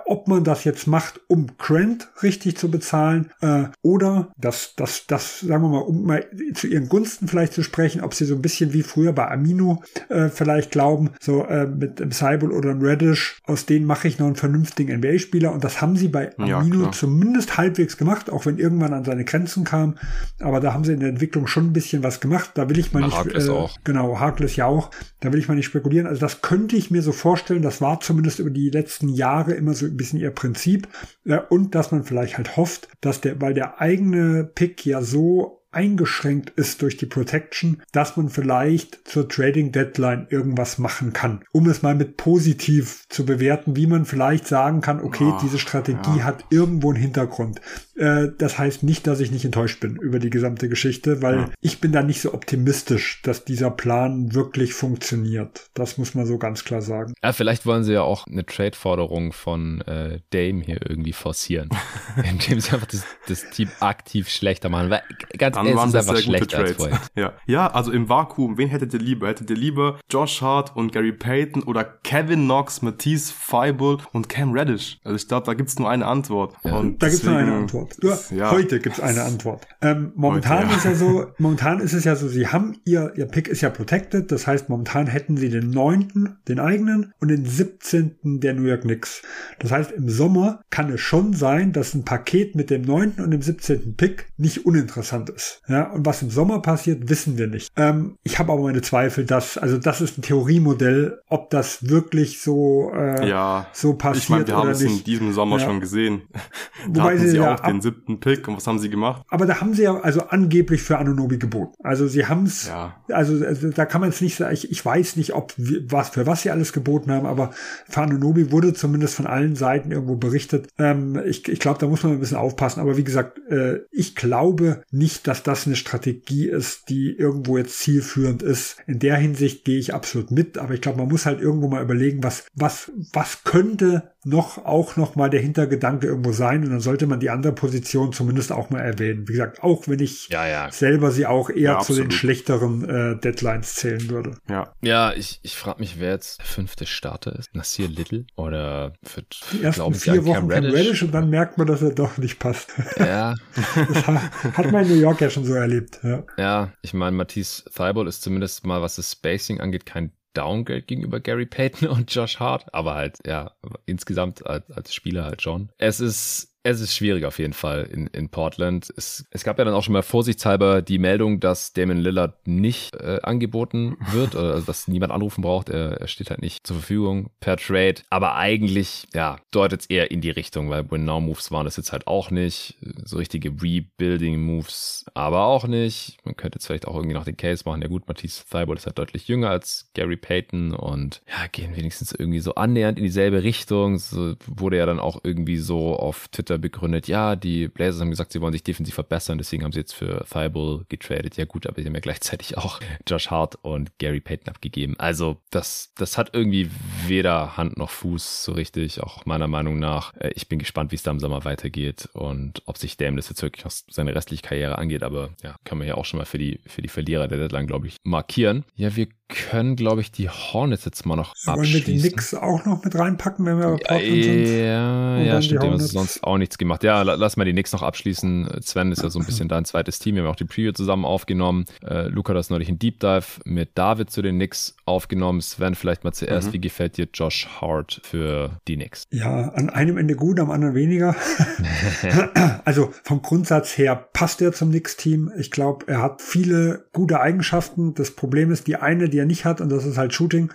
Ob 0.06 0.28
man 0.28 0.44
das 0.44 0.64
jetzt 0.64 0.86
macht, 0.86 1.22
um 1.28 1.48
Grant 1.58 2.10
richtig 2.22 2.58
zu 2.58 2.70
bezahlen 2.70 3.32
äh, 3.42 3.64
oder 3.82 4.32
dass 4.38 4.76
das, 4.76 5.08
das, 5.08 5.40
sagen 5.40 5.64
wir 5.64 5.70
mal, 5.70 5.80
um 5.80 6.06
mal 6.06 6.26
zu 6.54 6.68
ihren 6.68 6.90
Gunsten 6.90 7.28
vielleicht 7.28 7.54
zu 7.54 7.64
sprechen, 7.64 8.02
ob 8.02 8.14
sie 8.14 8.26
so 8.26 8.36
ein 8.36 8.42
bisschen 8.42 8.74
wie 8.74 8.84
früher 8.84 9.14
bei 9.14 9.30
Amino 9.30 9.82
äh, 10.10 10.30
vielleicht 10.30 10.72
glauben, 10.72 11.12
so 11.20 11.46
äh, 11.54 11.66
mit 11.68 12.02
einem 12.02 12.12
Seibel 12.12 12.52
oder 12.52 12.72
einem 12.72 12.82
Reddish, 12.82 13.40
aus 13.46 13.66
denen 13.66 13.86
mache 13.86 14.08
ich 14.08 14.18
noch 14.18 14.26
einen 14.26 14.36
vernünftigen 14.36 14.98
NBA-Spieler 14.98 15.52
und 15.52 15.64
das 15.64 15.82
haben 15.82 15.96
sie 15.96 16.08
bei 16.08 16.38
Amino 16.38 16.86
ja, 16.86 16.92
zumindest 16.92 17.58
halbwegs 17.58 17.98
gemacht, 17.98 18.32
auch 18.32 18.46
wenn 18.46 18.58
irgendwann 18.58 18.94
an 18.94 19.06
seine 19.06 19.24
Grenzen 19.24 19.64
kam, 19.64 19.96
aber 20.40 20.60
da 20.60 20.74
haben 20.74 20.84
sie 20.84 20.94
in 20.94 21.00
der 21.00 21.10
Entwicklung 21.10 21.48
schon 21.48 21.68
ein 21.68 21.74
bisschen 21.74 22.04
was 22.04 22.20
gemacht, 22.20 22.52
da 22.56 22.70
will 22.70 22.80
ich 22.80 22.92
mal 22.92 23.02
Na, 23.02 23.08
nicht, 23.08 23.18
Harkless 23.18 23.48
äh, 23.48 23.52
auch. 23.52 23.78
genau, 23.84 24.20
Harkless 24.20 24.56
ja 24.56 24.66
auch, 24.66 24.90
da 25.20 25.32
will 25.32 25.40
ich 25.40 25.48
mal 25.48 25.56
nicht 25.56 25.66
spekulieren, 25.66 26.08
also 26.08 26.20
das 26.20 26.42
könnte 26.42 26.76
ich 26.76 26.92
mir 26.92 27.02
so 27.02 27.12
vorstellen, 27.12 27.62
das 27.62 27.82
war 27.82 28.00
zumindest 28.00 28.40
über 28.40 28.50
die 28.50 28.70
letzten 28.70 29.10
Jahre 29.10 29.54
immer 29.54 29.74
so 29.74 29.86
ein 29.86 29.96
bisschen 29.96 30.20
ihr 30.20 30.32
Prinzip. 30.32 30.88
Äh, 31.26 31.40
und 31.50 31.76
dass 31.76 31.92
man 31.92 32.04
vielleicht 32.04 32.38
halt 32.38 32.58
hofft, 32.58 32.88
dass 33.02 33.22
der, 33.22 33.40
weil 33.42 33.54
der 33.54 33.80
eigene 33.80 34.44
Pick 34.44 34.86
ja 34.86 35.02
so 35.02 35.63
eingeschränkt 35.74 36.52
ist 36.52 36.82
durch 36.82 36.98
die 36.98 37.06
Protection, 37.06 37.82
dass 37.92 38.18
man 38.18 38.30
vielleicht 38.30 39.08
zur 39.08 39.28
Trading 39.28 39.72
Deadline 39.72 40.28
irgendwas 40.30 40.78
machen 40.78 41.14
kann. 41.14 41.44
Um 41.52 41.68
es 41.68 41.82
mal 41.82 41.96
mit 41.96 42.18
positiv 42.18 43.06
zu 43.10 43.26
bewerten, 43.26 43.76
wie 43.76 43.88
man 43.88 44.06
vielleicht 44.06 44.48
sagen 44.48 44.82
kann, 44.82 45.02
okay, 45.02 45.26
oh, 45.28 45.40
diese 45.42 45.60
Strategie 45.60 46.20
ja. 46.20 46.24
hat 46.24 46.46
irgendwo 46.50 46.92
einen 46.92 47.02
Hintergrund. 47.02 47.62
Äh, 47.96 48.30
das 48.38 48.58
heißt 48.58 48.84
nicht, 48.84 49.06
dass 49.06 49.20
ich 49.20 49.32
nicht 49.32 49.46
enttäuscht 49.46 49.80
bin 49.80 49.98
über 49.98 50.20
die 50.20 50.30
gesamte 50.30 50.68
Geschichte, 50.68 51.22
weil 51.22 51.36
ja. 51.36 51.50
ich 51.62 51.80
bin 51.80 51.92
da 51.92 52.02
nicht 52.02 52.22
so 52.22 52.34
optimistisch, 52.34 53.22
dass 53.24 53.46
dieser 53.46 53.70
Plan 53.70 54.34
wirklich 54.34 54.74
funktioniert. 54.74 55.68
Das 55.74 55.98
muss 55.98 56.16
man 56.16 56.26
so 56.26 56.38
ganz 56.38 56.64
klar 56.64 56.82
sagen. 56.82 57.14
Ja, 57.24 57.34
vielleicht 57.34 57.66
wollen 57.66 57.84
sie 57.84 57.94
ja 57.94 58.02
auch 58.02 58.26
eine 58.28 58.46
Trade-Forderung 58.46 59.32
von 59.32 59.82
äh, 59.82 60.20
Dame 60.32 60.64
hier 60.64 60.80
irgendwie 60.90 61.14
forcieren, 61.14 61.70
indem 62.18 62.60
sie 62.60 62.72
einfach 62.72 62.88
das, 62.88 63.06
das 63.28 63.50
Team 63.52 63.70
aktiv 63.80 64.30
schlechter 64.30 64.70
machen. 64.70 64.90
Weil, 64.90 65.04
ganz 65.38 65.56
dann 65.56 65.68
es 65.68 65.76
waren 65.76 65.90
ist 65.90 65.94
das 65.94 66.08
einfach 66.08 66.22
sehr 66.22 66.40
gute 66.40 66.50
schlechter 66.50 66.58
als 66.60 66.78
Trades. 66.78 67.12
Ja. 67.16 67.34
ja, 67.46 67.72
also 67.72 67.92
im 67.92 68.10
Vakuum, 68.10 68.58
wen 68.58 68.70
hättet 68.70 68.94
ihr 68.94 69.00
lieber? 69.00 69.28
Hättet 69.28 69.50
ihr 69.52 69.56
lieber 69.56 70.00
Josh 70.10 70.42
Hart 70.42 70.76
und 70.76 70.92
Gary 70.92 71.12
Payton 71.12 71.62
oder 71.64 71.84
Kevin 71.84 72.46
Knox, 72.46 72.82
Matisse 72.82 73.32
Feibel 73.34 73.98
und 74.14 74.30
Cam 74.30 74.52
Reddish? 74.54 75.00
Also 75.04 75.16
ich 75.16 75.28
glaube, 75.28 75.46
da 75.46 75.54
gibt's 75.54 75.78
nur 75.78 75.90
eine 75.90 76.08
Antwort. 76.08 76.56
Ja. 76.64 76.78
Und 76.78 77.02
da 77.04 77.10
gibt's 77.10 77.24
nur 77.24 77.36
eine 77.38 77.52
deswegen- 77.52 77.83
Antwort. 77.84 78.32
Nur 78.32 78.40
ja. 78.40 78.52
Heute 78.52 78.80
gibt's 78.80 79.00
eine 79.00 79.24
Antwort. 79.24 79.68
Ähm, 79.82 80.12
momentan 80.16 80.60
Heute, 80.60 80.72
ja. 80.72 80.78
ist 80.78 80.86
ja 80.86 80.96
so, 80.96 81.26
momentan 81.38 81.80
ist 81.80 81.94
es 81.94 82.04
ja 82.04 82.16
so, 82.16 82.28
sie 82.28 82.48
haben 82.48 82.78
ihr, 82.86 83.14
ihr 83.16 83.26
Pick 83.26 83.48
ist 83.48 83.62
ja 83.62 83.70
protected, 83.70 84.32
das 84.32 84.48
heißt, 84.48 84.70
momentan 84.70 85.08
hätten 85.08 85.38
sie 85.38 85.50
den 85.50 85.70
neunten, 85.70 86.38
den 86.48 86.60
eigenen, 86.60 87.14
und 87.20 87.30
den 87.30 87.46
17. 87.46 88.16
der 88.24 88.54
New 88.54 88.64
York 88.64 88.82
Knicks. 88.82 89.22
Das 89.60 89.72
heißt, 89.72 89.92
im 89.92 90.10
Sommer 90.10 90.62
kann 90.70 90.92
es 90.92 91.02
schon 91.02 91.34
sein, 91.34 91.74
dass 91.74 91.94
ein 91.94 92.06
Paket 92.06 92.56
mit 92.56 92.70
dem 92.70 92.82
neunten 92.84 93.24
und 93.24 93.32
dem 93.32 93.42
17. 93.42 93.96
Pick 93.96 94.28
nicht 94.38 94.66
uninteressant 94.66 95.30
ist. 95.30 95.62
Ja, 95.68 95.92
und 95.92 96.06
was 96.06 96.22
im 96.22 96.30
Sommer 96.30 96.62
passiert, 96.62 97.10
wissen 97.10 97.38
wir 97.38 97.48
nicht. 97.48 97.72
Ähm, 97.76 98.18
ich 98.24 98.40
habe 98.40 98.52
aber 98.52 98.64
meine 98.64 98.82
Zweifel, 98.82 99.26
dass, 99.26 99.58
also 99.58 99.78
das 99.78 100.02
ist 100.02 100.18
ein 100.18 100.22
Theoriemodell, 100.22 101.22
ob 101.28 101.50
das 101.50 101.88
wirklich 101.90 102.42
so, 102.42 102.92
äh, 102.94 103.28
Ja, 103.28 103.68
so 103.74 103.94
passiert 103.94 104.24
ich 104.24 104.30
meine, 104.30 104.48
wir 104.48 104.56
haben 104.56 104.70
es 104.70 104.82
in 104.82 105.04
diesem 105.04 105.34
Sommer 105.34 105.60
Ja. 105.60 105.66
schon 105.66 105.80
gesehen. 105.80 106.24
Wobei 106.88 106.94
da 106.94 107.04
hatten 107.04 107.28
sie 107.28 107.38
ja 107.38 107.56
auch 107.56 107.60
den 107.74 107.82
siebten 107.82 108.20
Pick 108.20 108.48
und 108.48 108.58
was 108.58 108.68
haben 108.68 108.80
sie 108.80 108.90
gemacht? 108.90 109.24
Aber 109.30 109.46
da 109.46 109.60
haben 109.62 109.74
sie 109.74 109.84
ja 109.84 110.00
also 110.00 110.22
angeblich 110.28 110.82
für 110.82 110.98
Anunobi 110.98 111.38
geboten. 111.38 111.74
Also 111.84 112.08
sie 112.08 112.26
haben 112.28 112.46
es, 112.46 112.68
Ja. 112.68 112.96
also, 113.10 113.46
also 113.46 113.70
da 113.70 113.86
kann 113.86 114.02
man 114.02 114.10
es 114.10 114.22
nicht 114.22 114.36
sagen, 114.36 114.54
ich, 114.54 114.72
ich 114.72 114.86
weiß 114.86 115.16
nicht, 115.16 115.34
ob 115.34 115.54
was 115.58 116.10
für 116.10 116.26
was 116.26 116.44
sie 116.44 116.52
alles 116.52 116.74
geboten 116.74 117.12
haben, 117.12 117.26
aber 117.26 117.52
für 117.90 118.02
Anunobi 118.02 118.52
wurde 118.52 118.74
zumindest 118.74 119.16
von 119.16 119.28
allen 119.28 119.56
Seiten 119.56 119.92
irgendwo 119.92 120.16
berichtet. 120.16 120.68
Ähm, 120.78 121.20
ich 121.26 121.48
ich 121.48 121.60
glaube, 121.60 121.80
da 121.80 121.88
muss 121.88 122.04
man 122.04 122.14
ein 122.14 122.20
bisschen 122.20 122.38
aufpassen. 122.38 122.80
Aber 122.80 122.98
wie 122.98 123.04
gesagt, 123.04 123.40
äh, 123.50 123.80
ich 123.92 124.16
glaube 124.16 124.84
nicht, 124.92 125.28
dass 125.28 125.44
das 125.44 125.66
eine 125.68 125.76
Strategie 125.76 126.48
ist, 126.48 126.90
die 126.90 127.12
irgendwo 127.16 127.58
jetzt 127.58 127.80
zielführend 127.80 128.42
ist. 128.44 128.78
In 128.88 129.00
der 129.00 129.18
Hinsicht 129.18 129.66
gehe 129.66 129.80
ich 129.80 129.94
absolut 129.94 130.32
mit, 130.32 130.58
aber 130.58 130.74
ich 130.74 130.82
glaube, 130.82 131.00
man 131.00 131.08
muss 131.08 131.26
halt 131.26 131.42
irgendwo 131.42 131.68
mal 131.68 131.84
überlegen, 131.84 132.24
was, 132.24 132.46
was, 132.56 132.92
was 133.14 133.44
könnte 133.44 134.13
noch 134.26 134.66
auch 134.66 134.96
noch 134.96 135.16
mal 135.16 135.30
der 135.30 135.42
Hintergedanke 135.42 136.08
irgendwo 136.08 136.32
sein 136.32 136.64
und 136.64 136.70
dann 136.72 136.80
sollte 136.80 137.08
man 137.08 137.20
die 137.20 137.30
andere 137.30 137.54
Position 137.54 138.14
zumindest 138.14 138.52
auch 138.52 138.70
mal 138.70 138.80
erwähnen. 138.80 139.28
Wie 139.28 139.34
gesagt, 139.34 139.62
auch 139.64 139.88
wenn 139.88 140.00
ich 140.00 140.30
Ja, 140.30 140.48
ja. 140.48 140.72
selber 140.72 141.12
sie 141.12 141.26
auch 141.26 141.50
eher 141.50 141.74
Ja, 141.74 141.80
zu 141.80 141.94
den 141.94 142.12
schlechteren 142.12 142.88
äh, 142.88 143.20
Deadlines 143.20 143.76
zählen 143.76 144.10
würde. 144.10 144.38
Ja. 144.50 144.74
Ja, 144.82 145.14
ich, 145.14 145.40
ich 145.44 145.56
frage 145.58 145.80
mich, 145.80 146.00
wer 146.00 146.12
jetzt 146.12 146.40
der 146.40 146.46
fünfte 146.46 146.86
Starter 146.86 147.38
ist. 147.38 147.54
Nasir 147.56 147.88
Little 147.88 148.26
oder 148.36 148.94
für, 149.04 149.24
Die 149.52 149.64
ersten 149.64 149.80
glauben 149.80 149.96
Sie 149.96 150.02
vier 150.12 150.14
an 150.14 150.26
Wochen 150.26 150.34
Cam 150.34 150.50
Cam 150.50 150.64
Reddish? 150.64 150.74
Reddish 150.80 151.04
und 151.04 151.12
dann 151.12 151.30
merkt 151.30 151.58
man, 151.58 151.68
dass 151.68 151.82
er 151.82 151.92
doch 151.92 152.18
nicht 152.18 152.40
passt. 152.40 152.72
Ja, 152.98 153.36
Das 153.94 154.08
ha- 154.08 154.32
hat 154.58 154.72
man 154.72 154.84
in 154.86 154.90
New 154.96 155.02
York 155.02 155.22
ja 155.22 155.30
schon 155.30 155.44
so 155.46 155.54
erlebt. 155.54 156.00
Ja. 156.04 156.24
ja. 156.38 156.72
Ich 156.82 156.94
meine, 156.94 157.16
Matisse 157.16 157.64
Thibault 157.66 158.08
ist 158.08 158.22
zumindest 158.22 158.66
mal, 158.66 158.82
was 158.82 158.96
das 158.96 159.12
Spacing 159.12 159.60
angeht, 159.60 159.86
kein 159.86 160.12
Downgrade 160.34 160.84
gegenüber 160.84 161.20
Gary 161.20 161.46
Payton 161.46 161.88
und 161.90 162.14
Josh 162.14 162.40
Hart, 162.40 162.74
aber 162.74 162.96
halt, 162.96 163.20
ja, 163.26 163.52
insgesamt 163.86 164.46
als, 164.46 164.70
als 164.72 164.94
Spieler 164.94 165.26
halt 165.26 165.42
schon. 165.42 165.70
Es 165.78 166.00
ist 166.00 166.53
es 166.64 166.80
ist 166.80 166.96
schwierig 166.96 167.26
auf 167.26 167.40
jeden 167.40 167.54
Fall 167.54 167.84
in, 167.92 168.08
in 168.08 168.30
Portland. 168.30 168.92
Es, 168.96 169.26
es 169.32 169.44
gab 169.44 169.60
ja 169.60 169.66
dann 169.66 169.74
auch 169.74 169.84
schon 169.84 169.94
mal 169.94 170.02
vorsichtshalber 170.02 170.82
die 170.82 170.98
Meldung, 170.98 171.42
dass 171.42 171.74
Damon 171.74 171.98
Lillard 171.98 172.48
nicht 172.48 172.96
äh, 172.96 173.20
angeboten 173.22 173.98
wird, 174.12 174.36
oder 174.36 174.54
also 174.54 174.66
dass 174.66 174.88
niemand 174.88 175.12
anrufen 175.12 175.42
braucht. 175.42 175.70
Er, 175.70 176.00
er 176.00 176.08
steht 176.08 176.30
halt 176.30 176.42
nicht 176.42 176.66
zur 176.66 176.78
Verfügung 176.78 177.30
per 177.42 177.58
Trade. 177.58 177.96
Aber 178.10 178.36
eigentlich, 178.36 179.06
ja, 179.14 179.38
deutet 179.52 179.82
es 179.82 179.88
eher 179.88 180.10
in 180.10 180.22
die 180.22 180.30
Richtung, 180.30 180.70
weil 180.70 180.90
Win-Now-Moves 180.90 181.52
waren 181.52 181.66
das 181.66 181.76
jetzt 181.76 181.92
halt 181.92 182.08
auch 182.08 182.32
nicht. 182.32 182.78
So 183.04 183.18
richtige 183.18 183.50
Rebuilding-Moves 183.50 185.06
aber 185.14 185.46
auch 185.46 185.68
nicht. 185.68 186.18
Man 186.24 186.38
könnte 186.38 186.58
jetzt 186.58 186.68
vielleicht 186.68 186.88
auch 186.88 186.96
irgendwie 186.96 187.14
noch 187.14 187.26
den 187.26 187.36
Case 187.36 187.64
machen. 187.66 187.82
Ja 187.82 187.90
gut, 187.90 188.08
Matisse 188.08 188.46
Thibault 188.50 188.80
ist 188.80 188.86
halt 188.86 188.98
deutlich 188.98 189.28
jünger 189.28 189.50
als 189.50 189.90
Gary 189.94 190.16
Payton 190.16 190.74
und 190.74 191.22
ja, 191.28 191.48
gehen 191.52 191.76
wenigstens 191.76 192.14
irgendwie 192.14 192.40
so 192.40 192.56
annähernd 192.56 192.98
in 192.98 193.04
dieselbe 193.04 193.44
Richtung. 193.44 193.98
So 193.98 194.36
wurde 194.48 194.78
ja 194.78 194.86
dann 194.86 195.00
auch 195.00 195.20
irgendwie 195.24 195.58
so 195.58 195.98
auf 195.98 196.30
Twitter 196.30 196.53
begründet, 196.58 197.08
ja, 197.08 197.36
die 197.36 197.68
Blazers 197.68 198.02
haben 198.02 198.10
gesagt, 198.10 198.32
sie 198.32 198.42
wollen 198.42 198.54
sich 198.54 198.64
defensiv 198.64 198.96
verbessern, 198.96 199.38
deswegen 199.38 199.64
haben 199.64 199.72
sie 199.72 199.80
jetzt 199.80 199.94
für 199.94 200.26
Thibault 200.32 200.90
getradet. 200.90 201.38
Ja 201.38 201.46
gut, 201.46 201.68
aber 201.68 201.82
sie 201.82 201.88
haben 201.88 201.96
ja 201.96 202.00
gleichzeitig 202.02 202.58
auch 202.58 202.80
Josh 203.08 203.30
Hart 203.30 203.58
und 203.62 203.98
Gary 204.00 204.20
Payton 204.22 204.50
abgegeben. 204.50 204.96
Also 205.00 205.42
das, 205.50 205.92
das 205.96 206.18
hat 206.18 206.32
irgendwie 206.34 206.70
weder 207.08 207.58
Hand 207.58 207.78
noch 207.78 207.90
Fuß 207.90 208.44
so 208.44 208.52
richtig, 208.54 209.02
auch 209.02 209.26
meiner 209.26 209.48
Meinung 209.48 209.80
nach. 209.80 210.14
Äh, 210.16 210.32
Ich 210.36 210.48
bin 210.48 210.60
gespannt, 210.60 210.92
wie 210.92 210.96
es 210.96 211.04
da 211.04 211.12
im 211.12 211.20
Sommer 211.20 211.46
weitergeht 211.46 212.10
und 212.14 212.62
ob 212.66 212.78
sich 212.78 212.98
Dame 212.98 213.18
das 213.18 213.30
jetzt 213.30 213.42
wirklich 213.42 213.66
noch 213.66 213.72
seine 213.72 214.16
restliche 214.16 214.44
Karriere 214.44 214.78
angeht, 214.78 215.04
aber 215.04 215.30
ja, 215.44 215.56
kann 215.64 215.78
man 215.78 215.88
ja 215.88 215.96
auch 215.96 216.06
schon 216.06 216.18
mal 216.20 216.26
für 216.26 216.38
die, 216.38 216.60
für 216.68 216.82
die 216.82 216.90
Verlierer 216.90 217.28
der 217.28 217.38
Deadline, 217.38 217.68
glaube 217.68 217.88
ich, 217.88 217.98
markieren. 218.04 218.64
Ja, 218.76 218.96
wir 218.96 219.08
können, 219.50 219.76
glaube 219.76 220.02
ich, 220.02 220.12
die 220.12 220.30
Hornets 220.30 220.86
jetzt 220.86 221.06
mal 221.06 221.16
noch 221.16 221.34
Wollen 221.46 221.58
wir 221.64 221.64
die 221.66 221.78
abschließen. 221.78 222.10
Knicks 222.10 222.34
auch 222.34 222.66
noch 222.66 222.84
mit 222.84 222.96
reinpacken, 222.96 223.46
wenn 223.46 223.58
wir 223.58 223.66
bei 223.66 223.72
Ja, 223.72 223.78
Portland 223.88 224.24
sind? 224.24 224.46
ja, 224.60 225.18
ja 225.20 225.42
stimmt, 225.42 225.64
die 225.64 225.68
haben 225.68 225.80
sonst 225.80 226.24
auch 226.24 226.38
nichts 226.38 226.58
gemacht. 226.58 226.84
Ja, 226.84 227.02
la- 227.02 227.16
lass 227.16 227.36
mal 227.38 227.46
die 227.46 227.52
Knicks 227.52 227.72
noch 227.74 227.82
abschließen. 227.82 228.50
Sven 228.62 228.92
ist 228.92 229.04
ja 229.04 229.10
so 229.10 229.20
ein 229.20 229.26
bisschen 229.26 229.48
dein 229.50 229.66
zweites 229.66 230.00
Team. 230.00 230.16
Wir 230.16 230.24
haben 230.24 230.30
auch 230.30 230.36
die 230.36 230.46
Preview 230.46 230.72
zusammen 230.72 231.06
aufgenommen. 231.06 231.66
Äh, 231.86 232.08
Luca 232.08 232.30
hat 232.30 232.38
das 232.38 232.50
neulich 232.50 232.70
ein 232.70 232.80
Deep 232.80 233.00
Dive 233.00 233.26
mit 233.46 233.70
David 233.76 234.10
zu 234.12 234.22
den 234.22 234.36
Knicks 234.36 234.76
aufgenommen. 234.86 235.42
Sven, 235.42 235.76
vielleicht 235.76 236.04
mal 236.04 236.14
zuerst, 236.14 236.50
Mhm. 236.50 236.54
wie 236.54 236.62
gefällt 236.62 236.98
dir 236.98 237.08
Josh 237.14 237.48
Hart 237.60 238.00
für 238.04 238.60
die 238.68 238.76
Knicks? 238.76 239.04
Ja, 239.12 239.50
an 239.50 239.70
einem 239.70 239.98
Ende 239.98 240.16
gut, 240.16 240.40
am 240.40 240.52
anderen 240.52 240.76
weniger. 240.76 241.16
also 242.66 242.94
vom 243.04 243.22
Grundsatz 243.22 243.78
her 243.78 243.96
passt 244.14 244.42
er 244.42 244.54
zum 244.54 244.70
Knicks-Team. 244.70 245.32
Ich 245.38 245.52
glaube, 245.52 245.86
er 245.88 246.02
hat 246.02 246.22
viele 246.22 246.86
gute 246.94 247.20
Eigenschaften. 247.20 247.94
Das 247.94 248.12
Problem 248.12 248.52
ist 248.52 248.68
die 248.68 248.76
eine, 248.76 249.10
die 249.10 249.20
er 249.24 249.28
nicht 249.28 249.46
hat, 249.46 249.62
und 249.62 249.70
das 249.70 249.86
ist 249.86 249.98
halt 249.98 250.14
Shooting. 250.14 250.52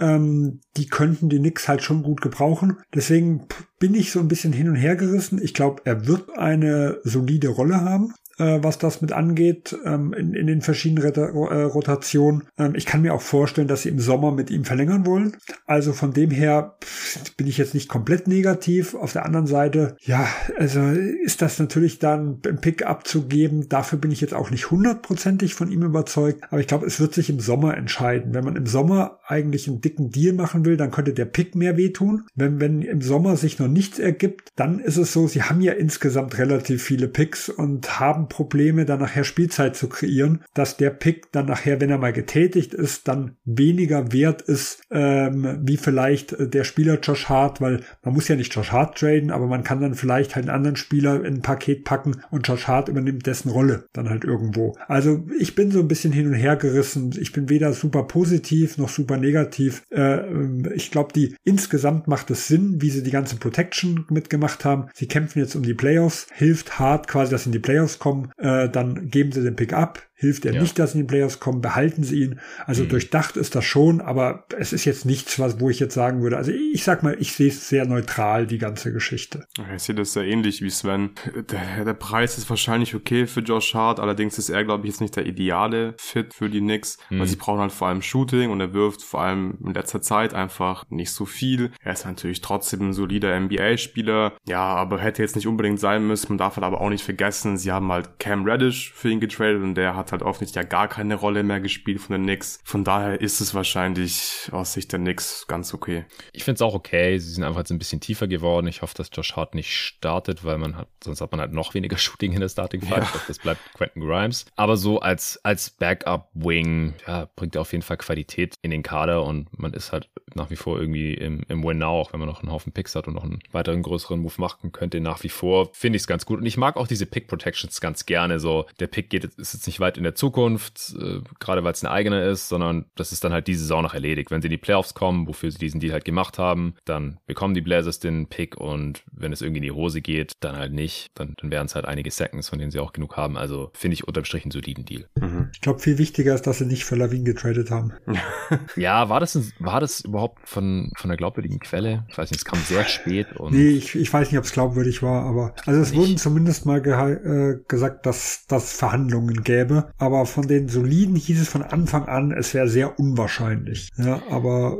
Ähm, 0.00 0.60
die 0.76 0.86
könnten 0.86 1.28
die 1.28 1.38
Knicks 1.38 1.68
halt 1.68 1.82
schon 1.82 2.02
gut 2.02 2.20
gebrauchen. 2.20 2.78
Deswegen 2.92 3.46
bin 3.78 3.94
ich 3.94 4.10
so 4.10 4.18
ein 4.18 4.28
bisschen 4.28 4.52
hin 4.52 4.68
und 4.68 4.74
her 4.74 4.96
gerissen. 4.96 5.40
Ich 5.40 5.54
glaube, 5.54 5.82
er 5.84 6.06
wird 6.06 6.36
eine 6.36 6.98
solide 7.04 7.48
Rolle 7.48 7.80
haben 7.80 8.12
äh, 8.38 8.58
was 8.62 8.78
das 8.78 9.00
mit 9.00 9.12
angeht, 9.12 9.76
ähm, 9.84 10.12
in, 10.12 10.34
in 10.34 10.46
den 10.46 10.60
verschiedenen 10.60 11.04
Rota 11.04 11.26
äh, 11.26 11.62
Rotationen. 11.62 12.44
Ähm, 12.58 12.74
ich 12.74 12.86
kann 12.86 13.02
mir 13.02 13.14
auch 13.14 13.20
vorstellen, 13.20 13.68
dass 13.68 13.82
sie 13.82 13.88
im 13.88 14.00
Sommer 14.00 14.32
mit 14.32 14.50
ihm 14.50 14.64
verlängern 14.64 15.06
wollen. 15.06 15.36
Also 15.66 15.92
von 15.92 16.12
dem 16.12 16.30
her 16.30 16.76
pff, 16.82 17.34
bin 17.36 17.46
ich 17.46 17.58
jetzt 17.58 17.74
nicht 17.74 17.88
komplett 17.88 18.28
negativ. 18.28 18.94
Auf 18.94 19.12
der 19.12 19.24
anderen 19.24 19.46
Seite, 19.46 19.96
ja, 20.00 20.26
also 20.58 20.80
ist 20.80 21.42
das 21.42 21.58
natürlich 21.58 21.98
dann 21.98 22.40
ein 22.46 22.60
Pick 22.60 22.86
abzugeben. 22.86 23.68
Dafür 23.68 23.98
bin 23.98 24.10
ich 24.10 24.20
jetzt 24.20 24.34
auch 24.34 24.50
nicht 24.50 24.70
hundertprozentig 24.70 25.54
von 25.54 25.70
ihm 25.70 25.82
überzeugt. 25.82 26.42
Aber 26.50 26.60
ich 26.60 26.66
glaube, 26.66 26.86
es 26.86 27.00
wird 27.00 27.14
sich 27.14 27.30
im 27.30 27.40
Sommer 27.40 27.76
entscheiden. 27.76 28.34
Wenn 28.34 28.44
man 28.44 28.56
im 28.56 28.66
Sommer 28.66 29.18
eigentlich 29.26 29.68
einen 29.68 29.80
dicken 29.80 30.10
Deal 30.10 30.34
machen 30.34 30.64
will, 30.64 30.76
dann 30.76 30.90
könnte 30.90 31.12
der 31.12 31.24
Pick 31.24 31.54
mehr 31.54 31.76
wehtun. 31.76 32.26
Wenn, 32.34 32.60
wenn 32.60 32.82
im 32.82 33.02
Sommer 33.02 33.36
sich 33.36 33.58
noch 33.58 33.68
nichts 33.68 33.98
ergibt, 33.98 34.52
dann 34.56 34.80
ist 34.80 34.96
es 34.96 35.12
so, 35.12 35.26
sie 35.26 35.42
haben 35.42 35.60
ja 35.60 35.72
insgesamt 35.72 36.38
relativ 36.38 36.82
viele 36.82 37.08
Picks 37.08 37.48
und 37.48 38.00
haben 38.00 38.23
Probleme, 38.28 38.84
dann 38.84 39.00
nachher 39.00 39.24
Spielzeit 39.24 39.76
zu 39.76 39.88
kreieren, 39.88 40.42
dass 40.54 40.76
der 40.76 40.90
Pick 40.90 41.32
dann 41.32 41.46
nachher, 41.46 41.80
wenn 41.80 41.90
er 41.90 41.98
mal 41.98 42.12
getätigt 42.12 42.74
ist, 42.74 43.08
dann 43.08 43.36
weniger 43.44 44.12
wert 44.12 44.42
ist, 44.42 44.82
ähm, 44.90 45.60
wie 45.62 45.76
vielleicht 45.76 46.32
äh, 46.32 46.48
der 46.48 46.64
Spieler 46.64 46.98
Josh 47.00 47.28
Hart, 47.28 47.60
weil 47.60 47.80
man 48.02 48.14
muss 48.14 48.28
ja 48.28 48.36
nicht 48.36 48.54
Josh 48.54 48.72
Hart 48.72 48.98
traden, 48.98 49.30
aber 49.30 49.46
man 49.46 49.64
kann 49.64 49.80
dann 49.80 49.94
vielleicht 49.94 50.34
halt 50.34 50.48
einen 50.48 50.56
anderen 50.56 50.76
Spieler 50.76 51.24
in 51.24 51.34
ein 51.34 51.42
Paket 51.42 51.84
packen 51.84 52.22
und 52.30 52.46
Josh 52.46 52.68
Hart 52.68 52.88
übernimmt 52.88 53.26
dessen 53.26 53.50
Rolle 53.50 53.86
dann 53.92 54.08
halt 54.08 54.24
irgendwo. 54.24 54.76
Also 54.88 55.24
ich 55.38 55.54
bin 55.54 55.70
so 55.70 55.80
ein 55.80 55.88
bisschen 55.88 56.12
hin 56.12 56.26
und 56.26 56.34
her 56.34 56.56
gerissen. 56.56 57.14
Ich 57.18 57.32
bin 57.32 57.48
weder 57.48 57.72
super 57.72 58.04
positiv 58.04 58.78
noch 58.78 58.88
super 58.88 59.16
negativ. 59.16 59.82
Äh, 59.90 60.00
ähm, 60.00 60.68
ich 60.74 60.90
glaube, 60.90 61.12
die 61.12 61.36
insgesamt 61.44 62.08
macht 62.08 62.30
es 62.30 62.48
Sinn, 62.48 62.80
wie 62.80 62.90
sie 62.90 63.02
die 63.02 63.10
ganze 63.10 63.36
Protection 63.36 64.06
mitgemacht 64.10 64.64
haben. 64.64 64.88
Sie 64.94 65.06
kämpfen 65.06 65.38
jetzt 65.38 65.54
um 65.54 65.62
die 65.62 65.74
Playoffs, 65.74 66.26
hilft 66.32 66.78
Hart 66.78 67.08
quasi, 67.08 67.30
dass 67.30 67.44
sie 67.44 67.48
in 67.48 67.52
die 67.52 67.58
Playoffs 67.58 67.98
kommen. 67.98 68.13
Äh, 68.38 68.68
dann 68.68 69.08
geben 69.08 69.32
sie 69.32 69.42
den 69.42 69.56
Pick 69.56 69.72
ab. 69.72 70.02
Hilft 70.16 70.44
er 70.46 70.54
Ja. 70.54 70.60
nicht, 70.62 70.78
dass 70.78 70.92
sie 70.92 71.00
in 71.00 71.06
die 71.06 71.10
Playoffs 71.12 71.40
kommen, 71.40 71.60
behalten 71.60 72.04
sie 72.04 72.22
ihn. 72.22 72.40
Also 72.66 72.84
Mhm. 72.84 72.88
durchdacht 72.90 73.36
ist 73.36 73.54
das 73.54 73.64
schon, 73.64 74.00
aber 74.00 74.44
es 74.56 74.72
ist 74.72 74.84
jetzt 74.84 75.04
nichts, 75.04 75.38
was, 75.38 75.58
wo 75.60 75.70
ich 75.70 75.80
jetzt 75.80 75.94
sagen 75.94 76.22
würde. 76.22 76.36
Also 76.36 76.52
ich 76.52 76.84
sag 76.84 77.02
mal, 77.02 77.16
ich 77.18 77.32
sehe 77.32 77.48
es 77.48 77.68
sehr 77.68 77.84
neutral, 77.86 78.46
die 78.46 78.58
ganze 78.58 78.92
Geschichte. 78.92 79.46
Ich 79.74 79.82
sehe 79.82 79.94
das 79.94 80.12
sehr 80.12 80.24
ähnlich 80.24 80.62
wie 80.62 80.70
Sven. 80.70 81.10
Der, 81.50 81.84
der 81.84 81.94
Preis 81.94 82.38
ist 82.38 82.48
wahrscheinlich 82.48 82.94
okay 82.94 83.26
für 83.26 83.40
Josh 83.40 83.74
Hart, 83.74 83.98
allerdings 84.00 84.38
ist 84.38 84.50
er, 84.50 84.64
glaube 84.64 84.84
ich, 84.86 84.92
jetzt 84.92 85.00
nicht 85.00 85.16
der 85.16 85.26
ideale 85.26 85.94
Fit 85.98 86.32
für 86.32 86.48
die 86.48 86.60
Knicks, 86.60 86.98
Mhm. 87.10 87.18
weil 87.20 87.26
sie 87.26 87.36
brauchen 87.36 87.60
halt 87.60 87.72
vor 87.72 87.88
allem 87.88 88.02
Shooting 88.02 88.50
und 88.50 88.60
er 88.60 88.72
wirft 88.72 89.02
vor 89.02 89.20
allem 89.22 89.58
in 89.64 89.74
letzter 89.74 90.00
Zeit 90.00 90.32
einfach 90.32 90.84
nicht 90.90 91.10
so 91.10 91.24
viel. 91.24 91.70
Er 91.82 91.92
ist 91.92 92.04
natürlich 92.06 92.40
trotzdem 92.40 92.88
ein 92.88 92.92
solider 92.92 93.34
NBA-Spieler, 93.34 94.34
ja, 94.46 94.60
aber 94.62 94.98
hätte 95.00 95.22
jetzt 95.22 95.34
nicht 95.36 95.46
unbedingt 95.48 95.80
sein 95.80 96.06
müssen. 96.06 96.26
Man 96.30 96.38
darf 96.38 96.56
halt 96.56 96.64
aber 96.64 96.80
auch 96.80 96.90
nicht 96.90 97.04
vergessen, 97.04 97.56
sie 97.56 97.72
haben 97.72 97.90
halt 97.90 98.18
Cam 98.20 98.44
Reddish 98.44 98.92
für 98.92 99.10
ihn 99.10 99.20
getradet 99.20 99.62
und 99.62 99.74
der 99.74 99.96
hat 99.96 100.03
hat 100.04 100.12
halt 100.12 100.22
offensichtlich 100.22 100.62
ja 100.62 100.68
gar 100.68 100.88
keine 100.88 101.14
Rolle 101.14 101.42
mehr 101.42 101.60
gespielt 101.60 102.00
von 102.00 102.14
den 102.14 102.22
Knicks. 102.24 102.60
Von 102.64 102.84
daher 102.84 103.20
ist 103.20 103.40
es 103.40 103.54
wahrscheinlich 103.54 104.48
aus 104.52 104.72
Sicht 104.72 104.92
der 104.92 105.00
Knicks 105.00 105.46
ganz 105.46 105.72
okay. 105.74 106.04
Ich 106.32 106.44
finde 106.44 106.56
es 106.56 106.62
auch 106.62 106.74
okay. 106.74 107.18
Sie 107.18 107.30
sind 107.30 107.44
einfach 107.44 107.60
jetzt 107.60 107.70
ein 107.70 107.78
bisschen 107.78 108.00
tiefer 108.00 108.26
geworden. 108.26 108.66
Ich 108.66 108.82
hoffe, 108.82 108.94
dass 108.96 109.10
Josh 109.12 109.36
Hart 109.36 109.54
nicht 109.54 109.74
startet, 109.74 110.44
weil 110.44 110.58
man 110.58 110.76
hat, 110.76 110.88
sonst 111.02 111.20
hat 111.20 111.30
man 111.30 111.40
halt 111.40 111.52
noch 111.52 111.74
weniger 111.74 111.96
Shooting 112.04 112.32
in 112.32 112.40
der 112.40 112.48
Starting 112.48 112.82
Five. 112.82 112.90
Ja. 112.90 113.02
Ich 113.02 113.10
glaube, 113.10 113.24
das 113.28 113.38
bleibt 113.38 113.60
Quentin 113.74 114.02
Grimes. 114.02 114.46
Aber 114.56 114.76
so 114.76 115.00
als, 115.00 115.40
als 115.42 115.70
Backup-Wing, 115.70 116.94
ja, 117.06 117.28
bringt 117.36 117.54
er 117.54 117.62
auf 117.62 117.72
jeden 117.72 117.82
Fall 117.82 117.96
Qualität 117.96 118.54
in 118.62 118.70
den 118.70 118.82
Kader 118.82 119.24
und 119.24 119.58
man 119.58 119.72
ist 119.72 119.92
halt 119.92 120.10
nach 120.34 120.50
wie 120.50 120.56
vor 120.56 120.78
irgendwie 120.78 121.14
im, 121.14 121.42
im 121.48 121.62
Win 121.64 121.78
Now, 121.78 122.00
auch 122.00 122.12
wenn 122.12 122.20
man 122.20 122.28
noch 122.28 122.42
einen 122.42 122.52
Haufen 122.52 122.72
Picks 122.72 122.94
hat 122.94 123.08
und 123.08 123.14
noch 123.14 123.24
einen 123.24 123.40
weiteren 123.52 123.82
größeren 123.82 124.20
Move 124.20 124.34
machen 124.38 124.72
könnte. 124.72 125.00
Nach 125.00 125.22
wie 125.22 125.28
vor 125.28 125.70
finde 125.72 125.96
ich 125.96 126.02
es 126.02 126.06
ganz 126.06 126.26
gut. 126.26 126.40
Und 126.40 126.46
ich 126.46 126.56
mag 126.56 126.76
auch 126.76 126.86
diese 126.86 127.06
Pick 127.06 127.28
Protections 127.28 127.80
ganz 127.80 128.06
gerne. 128.06 128.40
So, 128.40 128.66
der 128.80 128.86
Pick 128.86 129.10
geht, 129.10 129.24
ist 129.24 129.54
jetzt 129.54 129.66
nicht 129.66 129.80
weit 129.80 129.93
in 129.96 130.04
der 130.04 130.14
Zukunft, 130.14 130.94
äh, 130.98 131.20
gerade 131.38 131.64
weil 131.64 131.72
es 131.72 131.82
ein 131.84 131.90
eigener 131.90 132.24
ist, 132.24 132.48
sondern 132.48 132.86
das 132.96 133.12
ist 133.12 133.24
dann 133.24 133.32
halt 133.32 133.46
diese 133.46 133.60
Saison 133.60 133.82
noch 133.82 133.94
erledigt. 133.94 134.30
Wenn 134.30 134.42
sie 134.42 134.48
in 134.48 134.52
die 134.52 134.58
Playoffs 134.58 134.94
kommen, 134.94 135.26
wofür 135.26 135.50
sie 135.50 135.58
diesen 135.58 135.80
Deal 135.80 135.92
halt 135.92 136.04
gemacht 136.04 136.38
haben, 136.38 136.74
dann 136.84 137.18
bekommen 137.26 137.54
die 137.54 137.60
Blazers 137.60 137.98
den 138.00 138.26
Pick 138.26 138.56
und 138.56 139.04
wenn 139.12 139.32
es 139.32 139.42
irgendwie 139.42 139.58
in 139.58 139.64
die 139.64 139.72
Hose 139.72 140.00
geht, 140.00 140.32
dann 140.40 140.56
halt 140.56 140.72
nicht. 140.72 141.10
Dann, 141.14 141.34
dann 141.40 141.50
wären 141.50 141.66
es 141.66 141.74
halt 141.74 141.84
einige 141.84 142.10
Seconds, 142.10 142.48
von 142.48 142.58
denen 142.58 142.70
sie 142.70 142.78
auch 142.78 142.92
genug 142.92 143.16
haben. 143.16 143.36
Also 143.36 143.70
finde 143.74 143.94
ich 143.94 144.06
unterm 144.06 144.24
Strich 144.24 144.44
einen 144.44 144.50
soliden 144.50 144.84
Deal. 144.84 145.06
Mhm. 145.16 145.50
Ich 145.52 145.60
glaube, 145.60 145.80
viel 145.80 145.98
wichtiger 145.98 146.34
ist, 146.34 146.46
dass 146.46 146.58
sie 146.58 146.66
nicht 146.66 146.84
für 146.84 146.96
Lawin 146.96 147.24
getradet 147.24 147.70
haben. 147.70 147.92
ja, 148.76 149.08
war 149.08 149.20
das, 149.20 149.52
war 149.58 149.80
das 149.80 150.00
überhaupt 150.00 150.48
von, 150.48 150.90
von 150.96 151.10
einer 151.10 151.16
glaubwürdigen 151.16 151.58
Quelle? 151.60 152.04
Ich 152.08 152.18
weiß 152.18 152.30
nicht, 152.30 152.40
es 152.40 152.44
kam 152.44 152.58
sehr 152.60 152.84
spät. 152.84 153.32
Und 153.36 153.54
nee, 153.54 153.68
ich, 153.68 153.94
ich 153.94 154.12
weiß 154.12 154.30
nicht, 154.30 154.38
ob 154.38 154.44
es 154.44 154.52
glaubwürdig 154.52 155.02
war, 155.02 155.24
aber 155.24 155.54
also 155.66 155.80
es 155.80 155.94
wurden 155.94 156.16
zumindest 156.16 156.66
mal 156.66 156.78
äh, 156.84 157.60
gesagt, 157.68 158.06
dass 158.06 158.46
das 158.46 158.72
Verhandlungen 158.72 159.42
gäbe, 159.42 159.83
aber 159.98 160.26
von 160.26 160.46
den 160.46 160.68
Soliden 160.68 161.16
hieß 161.16 161.40
es 161.40 161.48
von 161.48 161.62
Anfang 161.62 162.06
an, 162.06 162.32
es 162.32 162.54
wäre 162.54 162.68
sehr 162.68 162.98
unwahrscheinlich. 162.98 163.88
Ja, 163.96 164.22
aber 164.30 164.78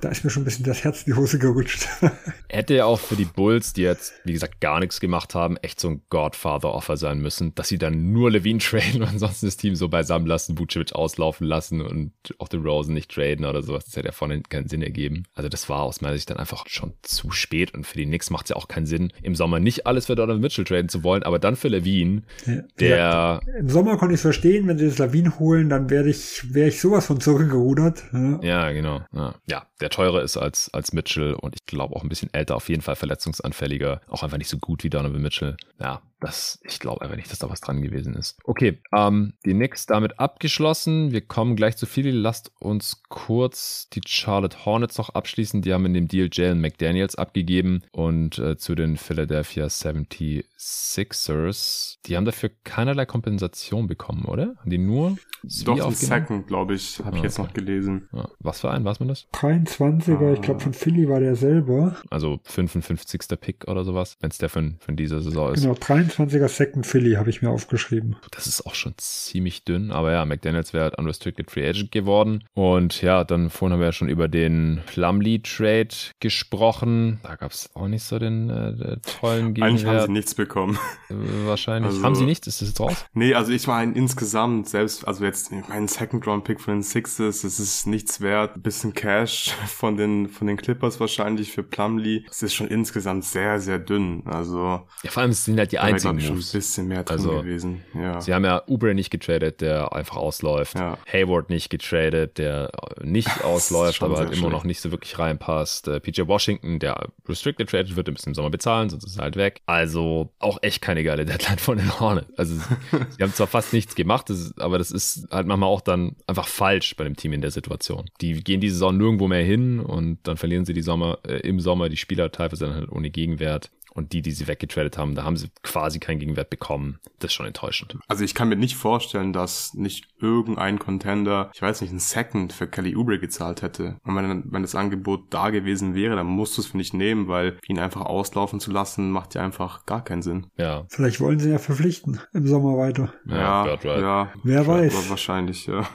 da 0.00 0.08
ist 0.08 0.24
mir 0.24 0.30
schon 0.30 0.42
ein 0.42 0.46
bisschen 0.46 0.64
das 0.64 0.84
Herz 0.84 1.02
in 1.02 1.12
die 1.12 1.18
Hose 1.18 1.38
gerutscht. 1.38 1.88
Hätte 2.48 2.74
ja 2.74 2.84
auch 2.84 3.00
für 3.00 3.16
die 3.16 3.24
Bulls, 3.24 3.72
die 3.72 3.82
jetzt, 3.82 4.14
wie 4.24 4.32
gesagt, 4.32 4.60
gar 4.60 4.80
nichts 4.80 5.00
gemacht 5.00 5.34
haben, 5.34 5.56
echt 5.58 5.80
so 5.80 5.88
ein 5.88 6.02
Godfather-Offer 6.10 6.96
sein 6.96 7.20
müssen, 7.20 7.54
dass 7.54 7.68
sie 7.68 7.78
dann 7.78 8.12
nur 8.12 8.30
Levine 8.30 8.58
traden 8.60 9.02
und 9.02 9.08
ansonsten 9.08 9.46
das 9.46 9.56
Team 9.56 9.74
so 9.74 9.88
beisammen 9.88 10.26
lassen, 10.26 10.58
Vucevic 10.58 10.92
auslaufen 10.94 11.46
lassen 11.46 11.80
und 11.80 12.12
auch 12.38 12.48
den 12.48 12.62
Rosen 12.62 12.94
nicht 12.94 13.10
traden 13.10 13.44
oder 13.44 13.62
sowas. 13.62 13.84
Das 13.84 13.96
hätte 13.96 14.08
ja 14.08 14.12
vorne 14.12 14.42
keinen 14.42 14.68
Sinn 14.68 14.82
ergeben. 14.82 15.24
Also 15.34 15.48
das 15.48 15.68
war 15.68 15.82
aus 15.82 16.00
meiner 16.00 16.14
Sicht 16.14 16.30
dann 16.30 16.38
einfach 16.38 16.66
schon 16.68 16.94
zu 17.02 17.30
spät 17.30 17.74
und 17.74 17.86
für 17.86 17.98
die 17.98 18.06
Knicks 18.06 18.30
macht 18.30 18.46
es 18.46 18.50
ja 18.50 18.56
auch 18.56 18.68
keinen 18.68 18.86
Sinn, 18.86 19.12
im 19.22 19.34
Sommer 19.34 19.60
nicht 19.60 19.86
alles 19.86 20.06
für 20.06 20.14
Donovan 20.14 20.40
Mitchell 20.40 20.64
traden 20.64 20.88
zu 20.88 21.02
wollen, 21.02 21.22
aber 21.22 21.38
dann 21.38 21.56
für 21.56 21.68
Levine, 21.68 22.22
ja, 22.46 22.62
der... 22.78 22.96
Ja, 22.96 23.40
Im 23.58 23.68
Sommer 23.68 23.96
konnte 23.96 24.14
ich 24.14 24.20
es 24.20 24.24
verstehen, 24.34 24.66
wenn 24.66 24.78
sie 24.78 24.86
das 24.86 24.98
Levine 24.98 25.38
holen, 25.38 25.68
dann 25.68 25.90
werde 25.90 26.10
ich, 26.10 26.52
wäre 26.52 26.68
ich 26.68 26.80
sowas 26.80 27.06
von 27.06 27.20
zurückgerudert. 27.20 28.02
Ja, 28.12 28.40
ja 28.42 28.72
genau. 28.72 29.02
Ja. 29.12 29.34
ja, 29.46 29.66
der 29.80 29.90
teurer 29.90 30.22
ist 30.22 30.36
als, 30.36 30.72
als 30.72 30.92
Mitchell 30.92 31.34
und 31.34 31.54
ich 31.54 31.66
glaube 31.66 31.94
auch 31.94 32.02
ein 32.02 32.08
bisschen 32.08 32.32
älter, 32.32 32.56
auf 32.56 32.68
jeden 32.68 32.82
Fall 32.82 32.96
verletzungsanfälliger, 32.96 34.00
auch 34.08 34.22
einfach 34.22 34.38
nicht 34.38 34.48
so 34.48 34.58
gut 34.58 34.82
wie 34.82 34.90
Donovan 34.90 35.22
Mitchell. 35.22 35.56
Ja, 35.80 36.02
das, 36.24 36.58
ich 36.64 36.80
glaube 36.80 37.02
einfach 37.02 37.16
nicht, 37.16 37.30
dass 37.30 37.38
da 37.38 37.48
was 37.50 37.60
dran 37.60 37.82
gewesen 37.82 38.14
ist. 38.14 38.38
Okay, 38.44 38.80
ähm, 38.96 39.34
die 39.44 39.52
Knicks 39.52 39.84
damit 39.86 40.18
abgeschlossen. 40.18 41.12
Wir 41.12 41.20
kommen 41.20 41.54
gleich 41.54 41.76
zu 41.76 41.84
Philly. 41.86 42.10
Lasst 42.10 42.50
uns 42.58 43.02
kurz 43.10 43.90
die 43.90 44.00
Charlotte 44.06 44.64
Hornets 44.64 44.96
noch 44.96 45.10
abschließen. 45.10 45.60
Die 45.60 45.74
haben 45.74 45.84
in 45.86 45.94
dem 45.94 46.08
Deal 46.08 46.28
Jalen 46.32 46.60
McDaniels 46.60 47.14
abgegeben 47.16 47.82
und 47.92 48.38
äh, 48.38 48.56
zu 48.56 48.74
den 48.74 48.96
Philadelphia 48.96 49.66
76ers. 49.66 51.98
Die 52.06 52.16
haben 52.16 52.24
dafür 52.24 52.50
keinerlei 52.64 53.04
Kompensation 53.04 53.86
bekommen, 53.86 54.24
oder? 54.24 54.54
Haben 54.56 54.70
die 54.70 54.78
nur 54.78 55.18
doch, 55.64 55.78
ein 55.78 55.92
Second, 55.92 56.46
glaube 56.46 56.74
ich, 56.74 56.98
habe 57.04 57.16
ich 57.16 57.22
ah, 57.22 57.24
jetzt 57.24 57.38
noch 57.38 57.52
gelesen. 57.52 58.08
Ja. 58.12 58.28
Was 58.38 58.60
für 58.60 58.70
ein, 58.70 58.84
weiß 58.84 59.00
man 59.00 59.08
das? 59.08 59.26
23er, 59.32 60.30
ah. 60.30 60.32
ich 60.32 60.40
glaube 60.40 60.60
von 60.60 60.72
Philly 60.72 61.08
war 61.08 61.20
der 61.20 61.36
selber. 61.36 61.96
Also 62.10 62.40
55. 62.44 63.22
Pick 63.40 63.68
oder 63.68 63.84
sowas, 63.84 64.16
wenn 64.20 64.30
es 64.30 64.38
der 64.38 64.48
von, 64.48 64.76
von 64.78 64.96
dieser 64.96 65.20
Saison 65.20 65.52
ist. 65.52 65.62
Genau, 65.62 65.74
23er 66.14 66.48
Second 66.48 66.86
Philly 66.86 67.12
habe 67.14 67.30
ich 67.30 67.42
mir 67.42 67.50
aufgeschrieben. 67.50 68.16
Das 68.30 68.46
ist 68.46 68.66
auch 68.66 68.74
schon 68.74 68.94
ziemlich 68.98 69.64
dünn, 69.64 69.90
aber 69.90 70.12
ja, 70.12 70.24
McDaniels 70.24 70.72
wäre 70.72 70.84
halt 70.84 70.98
Unrestricted 70.98 71.50
Free 71.50 71.68
Agent 71.68 71.90
geworden. 71.92 72.44
Und 72.54 73.02
ja, 73.02 73.24
dann 73.24 73.50
vorhin 73.50 73.74
haben 73.74 73.80
wir 73.80 73.86
ja 73.86 73.92
schon 73.92 74.08
über 74.08 74.28
den 74.28 74.80
Plumlee 74.86 75.38
Trade 75.38 75.88
gesprochen. 76.20 77.20
Da 77.22 77.36
gab 77.36 77.52
es 77.52 77.70
auch 77.74 77.88
nicht 77.88 78.04
so 78.04 78.18
den 78.18 78.50
äh, 78.50 78.96
tollen 79.20 79.54
Gegenwert. 79.54 79.62
Eigentlich 79.62 79.86
haben 79.86 80.06
sie 80.06 80.12
nichts 80.12 80.34
bekommen. 80.34 80.78
Wahrscheinlich. 81.08 81.92
Also, 81.92 82.02
haben 82.02 82.14
sie 82.14 82.24
nichts? 82.24 82.46
Ist 82.46 82.60
das 82.60 82.68
jetzt 82.68 82.80
raus? 82.80 83.04
Nee, 83.12 83.34
also 83.34 83.52
ich 83.52 83.66
meine 83.66 83.92
insgesamt, 83.94 84.68
selbst, 84.68 85.06
also 85.06 85.24
jetzt 85.24 85.50
mein 85.68 85.88
Second 85.88 86.26
Round 86.26 86.44
Pick 86.44 86.60
von 86.60 86.74
den 86.74 86.82
Sixers, 86.82 87.42
das 87.42 87.58
ist 87.58 87.86
nichts 87.86 88.20
wert. 88.20 88.56
Ein 88.56 88.62
bisschen 88.62 88.92
Cash 88.92 89.50
von 89.66 89.96
den, 89.96 90.28
von 90.28 90.46
den 90.46 90.56
Clippers 90.56 91.00
wahrscheinlich 91.00 91.52
für 91.52 91.62
Plumlee. 91.62 92.24
Es 92.30 92.42
ist 92.42 92.54
schon 92.54 92.68
insgesamt 92.68 93.24
sehr, 93.24 93.60
sehr 93.60 93.78
dünn. 93.78 94.22
Also. 94.26 94.86
Ja, 95.02 95.10
vor 95.10 95.22
allem 95.22 95.32
sind 95.32 95.58
halt 95.58 95.72
die 95.72 95.78
einzigen 95.78 96.03
Moves. 96.12 96.26
schon 96.26 96.36
ein 96.36 96.52
bisschen 96.52 96.88
mehr 96.88 97.04
drin 97.04 97.18
also, 97.18 97.30
gewesen. 97.40 97.82
Ja. 97.94 98.20
Sie 98.20 98.34
haben 98.34 98.44
ja 98.44 98.62
Ubre 98.66 98.94
nicht 98.94 99.10
getradet, 99.10 99.60
der 99.60 99.92
einfach 99.92 100.16
ausläuft. 100.16 100.78
Ja. 100.78 100.98
Hayward 101.12 101.50
nicht 101.50 101.70
getradet, 101.70 102.38
der 102.38 102.70
nicht 103.02 103.44
ausläuft, 103.44 104.02
aber 104.02 104.16
halt 104.18 104.28
immer 104.28 104.36
schlecht. 104.36 104.52
noch 104.52 104.64
nicht 104.64 104.80
so 104.80 104.90
wirklich 104.90 105.18
reinpasst. 105.18 105.88
Äh, 105.88 106.00
PJ 106.00 106.22
Washington, 106.26 106.78
der 106.78 107.08
restricted 107.28 107.68
traded 107.68 107.96
wird, 107.96 108.08
im 108.08 108.34
Sommer 108.34 108.50
bezahlen, 108.50 108.90
sonst 108.90 109.04
ist 109.04 109.16
er 109.16 109.24
halt 109.24 109.36
weg. 109.36 109.62
Also 109.66 110.32
auch 110.38 110.58
echt 110.62 110.82
keine 110.82 111.02
geile 111.02 111.24
Deadline 111.24 111.58
von 111.58 111.78
den 111.78 112.00
Hornets. 112.00 112.28
Also 112.36 112.54
sie 112.90 113.22
haben 113.22 113.32
zwar 113.32 113.46
fast 113.46 113.72
nichts 113.72 113.94
gemacht, 113.94 114.30
das 114.30 114.40
ist, 114.40 114.60
aber 114.60 114.78
das 114.78 114.90
ist 114.90 115.26
halt 115.30 115.46
manchmal 115.46 115.68
auch 115.68 115.80
dann 115.80 116.16
einfach 116.26 116.46
falsch 116.46 116.96
bei 116.96 117.04
dem 117.04 117.16
Team 117.16 117.32
in 117.32 117.40
der 117.40 117.50
Situation. 117.50 118.10
Die 118.20 118.42
gehen 118.42 118.60
die 118.60 118.70
Saison 118.70 118.96
nirgendwo 118.96 119.28
mehr 119.28 119.44
hin 119.44 119.80
und 119.80 120.18
dann 120.24 120.36
verlieren 120.36 120.64
sie 120.64 120.74
die 120.74 120.82
Sommer, 120.82 121.18
äh, 121.26 121.38
im 121.38 121.60
Sommer 121.60 121.88
die 121.88 121.96
Spieler 121.96 122.30
teilweise 122.32 122.66
dann 122.66 122.74
halt 122.74 122.90
ohne 122.90 123.10
Gegenwert. 123.10 123.70
Und 123.94 124.12
die, 124.12 124.22
die 124.22 124.32
sie 124.32 124.48
weggetradet 124.48 124.98
haben, 124.98 125.14
da 125.14 125.24
haben 125.24 125.36
sie 125.36 125.48
quasi 125.62 126.00
keinen 126.00 126.18
Gegenwert 126.18 126.50
bekommen. 126.50 126.98
Das 127.20 127.30
ist 127.30 127.34
schon 127.34 127.46
enttäuschend. 127.46 127.96
Also 128.08 128.24
ich 128.24 128.34
kann 128.34 128.48
mir 128.48 128.56
nicht 128.56 128.76
vorstellen, 128.76 129.32
dass 129.32 129.72
nicht 129.74 130.08
irgendein 130.20 130.78
Contender, 130.78 131.50
ich 131.54 131.62
weiß 131.62 131.80
nicht, 131.80 131.92
ein 131.92 132.00
Second 132.00 132.52
für 132.52 132.66
Kelly 132.66 132.96
Oubre 132.96 133.18
gezahlt 133.18 133.62
hätte. 133.62 133.98
Und 134.04 134.16
wenn, 134.16 134.52
wenn 134.52 134.62
das 134.62 134.74
Angebot 134.74 135.26
da 135.30 135.50
gewesen 135.50 135.94
wäre, 135.94 136.16
dann 136.16 136.26
musst 136.26 136.56
du 136.56 136.62
es, 136.62 136.66
finde 136.66 136.82
ich, 136.82 136.92
nehmen, 136.92 137.28
weil 137.28 137.58
ihn 137.66 137.78
einfach 137.78 138.02
auslaufen 138.02 138.60
zu 138.60 138.70
lassen, 138.72 139.10
macht 139.10 139.34
ja 139.34 139.42
einfach 139.42 139.86
gar 139.86 140.02
keinen 140.02 140.22
Sinn. 140.22 140.48
Ja. 140.56 140.86
Vielleicht 140.88 141.20
wollen 141.20 141.38
sie 141.38 141.50
ja 141.50 141.58
verpflichten 141.58 142.20
im 142.32 142.46
Sommer 142.46 142.76
weiter. 142.76 143.12
Ja, 143.26 143.76
ja, 143.82 144.00
ja 144.00 144.32
wer 144.42 144.66
weiß. 144.66 145.08
Wahrscheinlich, 145.10 145.66
ja. 145.66 145.86